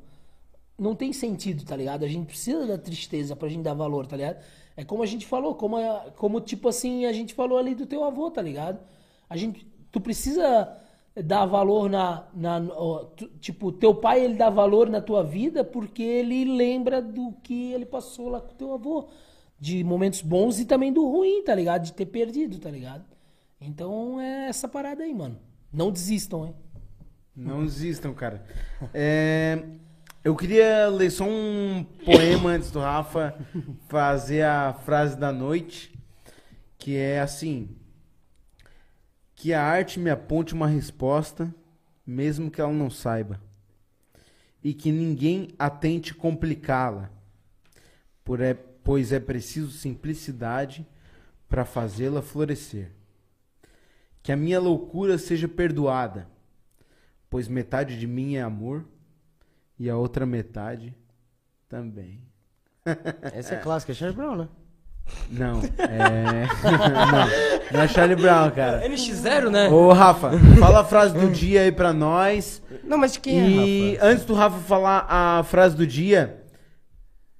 não 0.78 0.94
tem 0.94 1.14
sentido, 1.14 1.64
tá 1.64 1.74
ligado? 1.74 2.04
A 2.04 2.08
gente 2.08 2.26
precisa 2.26 2.66
da 2.66 2.76
tristeza 2.76 3.34
pra 3.34 3.48
gente 3.48 3.62
dar 3.62 3.72
valor, 3.72 4.06
tá 4.06 4.18
ligado? 4.18 4.36
É 4.76 4.84
como 4.84 5.02
a 5.02 5.06
gente 5.06 5.26
falou, 5.26 5.54
como, 5.54 5.76
a- 5.76 6.12
como 6.16 6.40
tipo 6.40 6.68
assim, 6.68 7.04
a 7.06 7.12
gente 7.12 7.34
falou 7.34 7.58
ali 7.58 7.74
do 7.74 7.86
teu 7.86 8.04
avô, 8.04 8.30
tá 8.30 8.40
ligado? 8.42 8.78
A 9.28 9.36
gente, 9.36 9.66
tu 9.92 10.00
precisa 10.00 10.76
dar 11.24 11.44
valor 11.44 11.90
na, 11.90 12.24
na 12.34 12.58
ó, 12.72 13.04
tu- 13.04 13.28
tipo, 13.40 13.72
teu 13.72 13.94
pai 13.94 14.24
ele 14.24 14.34
dá 14.34 14.48
valor 14.48 14.88
na 14.88 15.00
tua 15.00 15.22
vida 15.24 15.62
porque 15.64 16.02
ele 16.02 16.44
lembra 16.44 17.02
do 17.02 17.32
que 17.42 17.72
ele 17.72 17.84
passou 17.84 18.28
lá 18.28 18.40
com 18.40 18.54
teu 18.54 18.72
avô, 18.72 19.08
de 19.58 19.84
momentos 19.84 20.22
bons 20.22 20.58
e 20.60 20.64
também 20.64 20.92
do 20.92 21.06
ruim, 21.06 21.42
tá 21.44 21.54
ligado? 21.54 21.82
De 21.84 21.92
ter 21.92 22.06
perdido, 22.06 22.58
tá 22.58 22.70
ligado? 22.70 23.04
Então 23.60 24.18
é 24.20 24.48
essa 24.48 24.66
parada 24.68 25.02
aí, 25.02 25.12
mano. 25.14 25.36
Não 25.72 25.90
desistam, 25.90 26.46
hein? 26.46 26.54
Não 27.36 27.64
desistam, 27.64 28.12
cara. 28.14 28.42
É, 28.94 29.62
eu 30.22 30.36
queria 30.36 30.86
ler 30.88 31.10
só 31.10 31.24
um 31.24 31.84
poema 32.04 32.50
antes 32.50 32.70
do 32.70 32.78
Rafa 32.80 33.34
fazer 33.88 34.42
a 34.42 34.72
frase 34.72 35.16
da 35.16 35.32
noite, 35.32 35.92
que 36.78 36.96
é 36.96 37.20
assim: 37.20 37.76
Que 39.34 39.52
a 39.52 39.62
arte 39.62 39.98
me 39.98 40.10
aponte 40.10 40.52
uma 40.54 40.66
resposta, 40.66 41.54
mesmo 42.06 42.50
que 42.50 42.60
ela 42.60 42.72
não 42.72 42.90
saiba, 42.90 43.40
e 44.62 44.74
que 44.74 44.92
ninguém 44.92 45.54
a 45.58 45.70
tente 45.70 46.14
complicá-la, 46.14 47.10
é- 48.40 48.54
pois 48.54 49.12
é 49.12 49.20
preciso 49.20 49.70
simplicidade 49.72 50.86
para 51.48 51.64
fazê-la 51.64 52.22
florescer. 52.22 52.92
Que 54.22 54.32
a 54.32 54.36
minha 54.36 54.60
loucura 54.60 55.16
seja 55.18 55.48
perdoada 55.48 56.28
pois 57.30 57.46
metade 57.46 57.96
de 57.98 58.08
mim 58.08 58.34
é 58.34 58.42
amor 58.42 58.84
e 59.80 59.88
a 59.88 59.96
outra 59.96 60.26
metade 60.26 60.94
também. 61.66 62.20
Essa 63.32 63.54
é 63.54 63.56
clássica, 63.56 63.92
é 63.92 63.94
Charlie 63.94 64.14
Brown, 64.16 64.36
né? 64.36 64.48
Não, 65.30 65.60
é. 65.78 66.46
não, 67.72 67.78
não 67.78 67.80
é 67.80 67.88
Charlie 67.88 68.14
Brown, 68.20 68.50
cara. 68.50 68.86
NX0, 68.86 69.48
né? 69.48 69.68
Ô, 69.70 69.90
Rafa, 69.90 70.32
fala 70.58 70.80
a 70.80 70.84
frase 70.84 71.14
do 71.18 71.30
dia 71.30 71.62
aí 71.62 71.72
pra 71.72 71.94
nós. 71.94 72.62
Não, 72.84 72.98
mas 72.98 73.14
de 73.14 73.20
quem 73.20 73.38
E 73.38 73.94
é, 73.94 73.98
Rafa? 73.98 74.06
antes 74.12 74.24
do 74.26 74.34
Rafa 74.34 74.58
falar 74.58 75.06
a 75.08 75.42
frase 75.44 75.74
do 75.74 75.86
dia, 75.86 76.44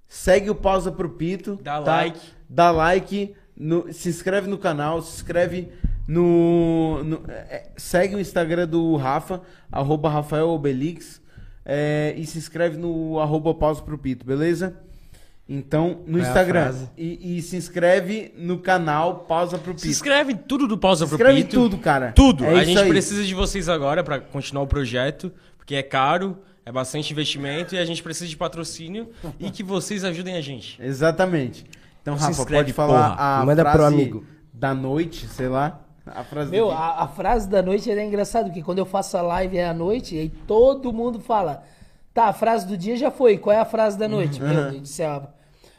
segue 0.09 0.49
o 0.49 0.55
pausa 0.55 0.91
pro 0.91 1.11
Pito. 1.11 1.61
Dá 1.63 1.81
tá? 1.83 1.97
like. 1.97 2.21
Dá 2.49 2.71
like. 2.71 3.35
no- 3.55 3.93
se 3.93 4.09
inscreve 4.09 4.49
no 4.49 4.57
canal, 4.57 5.03
se 5.03 5.15
inscreve 5.17 5.71
no. 6.09 7.05
no- 7.05 7.23
é, 7.29 7.69
segue 7.77 8.17
o 8.17 8.21
Instagram 8.21 8.67
do 8.67 8.97
Rafa, 8.97 9.43
arroba 9.71 10.09
Rafael 10.09 10.49
Obelix. 10.49 11.20
É, 11.73 12.15
e 12.17 12.27
se 12.27 12.37
inscreve 12.37 12.77
no 12.77 13.21
arroba 13.21 13.55
pausa 13.55 13.81
pro 13.81 13.97
Pito, 13.97 14.27
beleza? 14.27 14.77
Então, 15.49 16.01
no 16.05 16.19
é 16.19 16.23
Instagram. 16.23 16.75
E, 16.99 17.39
e 17.39 17.43
se 17.43 17.57
inscreve 17.57 18.35
no 18.37 18.59
canal 18.59 19.21
Pausa 19.21 19.57
pro 19.57 19.73
Pito. 19.73 19.83
Se 19.83 19.89
inscreve 19.89 20.33
em 20.33 20.37
tudo 20.37 20.67
do 20.67 20.77
Pausa 20.77 21.07
Se 21.07 21.11
pro 21.11 21.17
inscreve 21.17 21.41
em 21.41 21.45
Pito. 21.45 21.57
tudo, 21.61 21.79
cara. 21.79 22.11
Tudo. 22.11 22.45
É 22.45 22.55
a 22.55 22.65
gente 22.65 22.79
aí. 22.79 22.89
precisa 22.89 23.23
de 23.25 23.35
vocês 23.35 23.69
agora 23.69 24.03
pra 24.03 24.19
continuar 24.19 24.65
o 24.65 24.67
projeto, 24.67 25.33
porque 25.57 25.77
é 25.77 25.83
caro, 25.83 26.39
é 26.67 26.73
bastante 26.73 27.13
investimento 27.13 27.77
e 27.77 27.79
a 27.79 27.85
gente 27.85 28.03
precisa 28.03 28.29
de 28.29 28.37
patrocínio 28.37 29.09
e 29.39 29.49
que 29.51 29.63
vocês 29.63 30.03
ajudem 30.03 30.37
a 30.37 30.41
gente. 30.41 30.77
Exatamente. 30.83 31.65
Então, 32.03 32.15
Rafa, 32.15 32.31
inscreve, 32.33 32.65
pode 32.65 32.73
falar 32.73 33.11
porra. 33.11 33.41
a 33.41 33.47
Manda 33.47 33.63
pro 33.65 33.73
frase 33.73 33.95
amigo. 33.95 34.25
da 34.53 34.75
noite, 34.75 35.29
sei 35.29 35.49
lá. 35.49 35.81
A 36.07 36.25
frase 36.25 36.51
Meu, 36.51 36.71
a, 36.71 37.03
a 37.03 37.09
frase 37.09 37.49
da 37.49 37.63
noite 37.63 37.91
é 37.91 38.05
engraçado, 38.05 38.47
porque 38.47 38.63
quando 38.63 38.79
eu 38.79 38.87
faço 38.87 39.17
a 39.17 39.23
live 39.23 39.59
é 39.59 39.67
à 39.67 39.75
noite, 39.75 40.15
e 40.15 40.19
aí 40.19 40.29
todo 40.29 40.93
mundo 40.93 41.21
fala, 41.21 41.63
tá, 42.15 42.27
a 42.27 42.33
frase 42.33 42.67
do 42.67 42.77
dia 42.77 42.97
já 42.97 43.11
foi, 43.11 43.39
qual 43.39 43.55
é 43.55 43.61
a 43.61 43.65
frase 43.65 43.99
da 43.99 44.09
noite? 44.09 44.41
Meu 44.43 44.71
Deus 44.71 44.83
do 44.83 44.89
céu. 44.89 45.29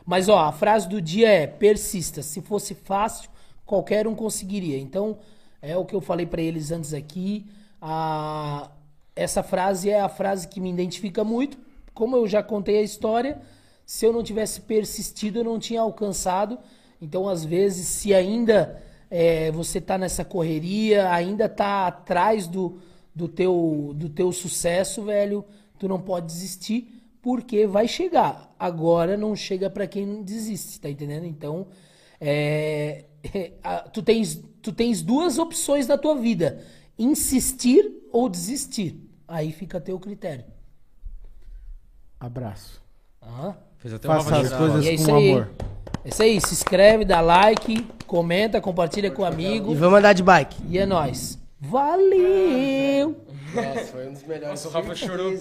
Mas, 0.06 0.30
ó, 0.30 0.40
a 0.40 0.51
frase 0.51 0.88
do 0.88 1.01
dia 1.01 1.30
é, 1.30 1.48
persista, 1.48 2.22
se 2.22 2.41
fosse 2.41 2.74
fácil, 2.74 3.30
qualquer 3.66 4.08
um 4.08 4.16
conseguiria. 4.16 4.77
Então, 4.77 5.17
é 5.61 5.77
o 5.77 5.85
que 5.85 5.95
eu 5.95 6.01
falei 6.01 6.25
pra 6.25 6.41
eles 6.41 6.72
antes 6.72 6.93
aqui, 6.93 7.45
a, 7.82 8.69
essa 9.16 9.43
frase 9.43 9.90
é 9.90 10.00
a 10.00 10.09
frase 10.09 10.48
que 10.48 10.59
me 10.59 10.69
identifica 10.69 11.24
muito, 11.24 11.58
como 11.93 12.16
eu 12.16 12.27
já 12.27 12.41
contei 12.41 12.80
a 12.80 12.82
história, 12.82 13.41
se 13.85 14.06
eu 14.06 14.14
não 14.14 14.24
tivesse 14.24 14.61
persistido, 14.61 15.40
eu 15.40 15.43
não 15.43 15.59
tinha 15.59 15.82
alcançado. 15.82 16.58
Então, 17.01 17.27
às 17.27 17.43
vezes, 17.43 17.88
se 17.88 18.14
ainda 18.14 18.82
é, 19.11 19.51
você 19.51 19.81
tá 19.81 19.98
nessa 19.98 20.23
correria, 20.23 21.11
ainda 21.11 21.49
tá 21.49 21.85
atrás 21.88 22.48
do, 22.48 22.80
do, 23.14 23.27
teu, 23.27 23.91
do 23.93 24.07
teu 24.07 24.31
sucesso, 24.31 25.03
velho, 25.03 25.43
tu 25.77 25.85
não 25.85 25.99
pode 25.99 26.27
desistir, 26.27 27.03
porque 27.22 27.67
vai 27.67 27.90
chegar. 27.90 28.56
Agora 28.57 29.17
não 29.17 29.35
chega 29.35 29.69
pra 29.69 29.85
quem 29.85 30.23
desiste, 30.23 30.80
tá 30.80 30.90
entendendo? 30.90 31.25
Então, 31.25 31.67
é, 32.22 33.03
a- 33.61 33.81
tu, 33.81 34.01
tens, 34.01 34.41
tu 34.61 34.72
tens 34.72 35.01
duas 35.01 35.38
opções 35.38 35.88
na 35.88 35.98
tua 35.98 36.15
vida: 36.15 36.64
insistir 36.98 37.91
ou 38.14 38.30
desistir. 38.30 38.98
Aí 39.27 39.51
fica 39.51 39.77
a 39.77 39.81
teu 39.81 39.99
critério. 39.99 40.45
Abraço. 42.19 42.81
Aham. 43.22 43.57
Fez 43.77 43.93
até 43.93 44.07
uma 44.07 44.22
Faça 44.22 44.38
as 44.38 44.53
coisas 44.53 44.85
E 44.85 44.90
é 44.90 44.98
com 44.98 45.15
aí. 45.15 45.45
É 46.03 46.09
isso 46.09 46.23
aí, 46.23 46.41
se 46.41 46.53
inscreve, 46.53 47.05
dá 47.05 47.21
like, 47.21 47.85
comenta, 48.07 48.59
compartilha 48.59 49.11
com 49.11 49.21
o 49.21 49.25
amigo. 49.25 49.71
E 49.71 49.75
vamos 49.75 49.99
andar 49.99 50.13
de 50.13 50.23
bike. 50.23 50.57
E 50.67 50.80
é 50.80 50.85
nóis. 50.85 51.39
Valeu! 51.59 53.15
Nossa, 53.53 53.85
foi 53.91 54.07
um 54.07 54.13
dos 54.13 54.23
melhores. 54.23 54.49
Nossa, 54.49 54.67
o 54.67 54.71
Rafa 54.71 54.95
chorou. 54.95 55.31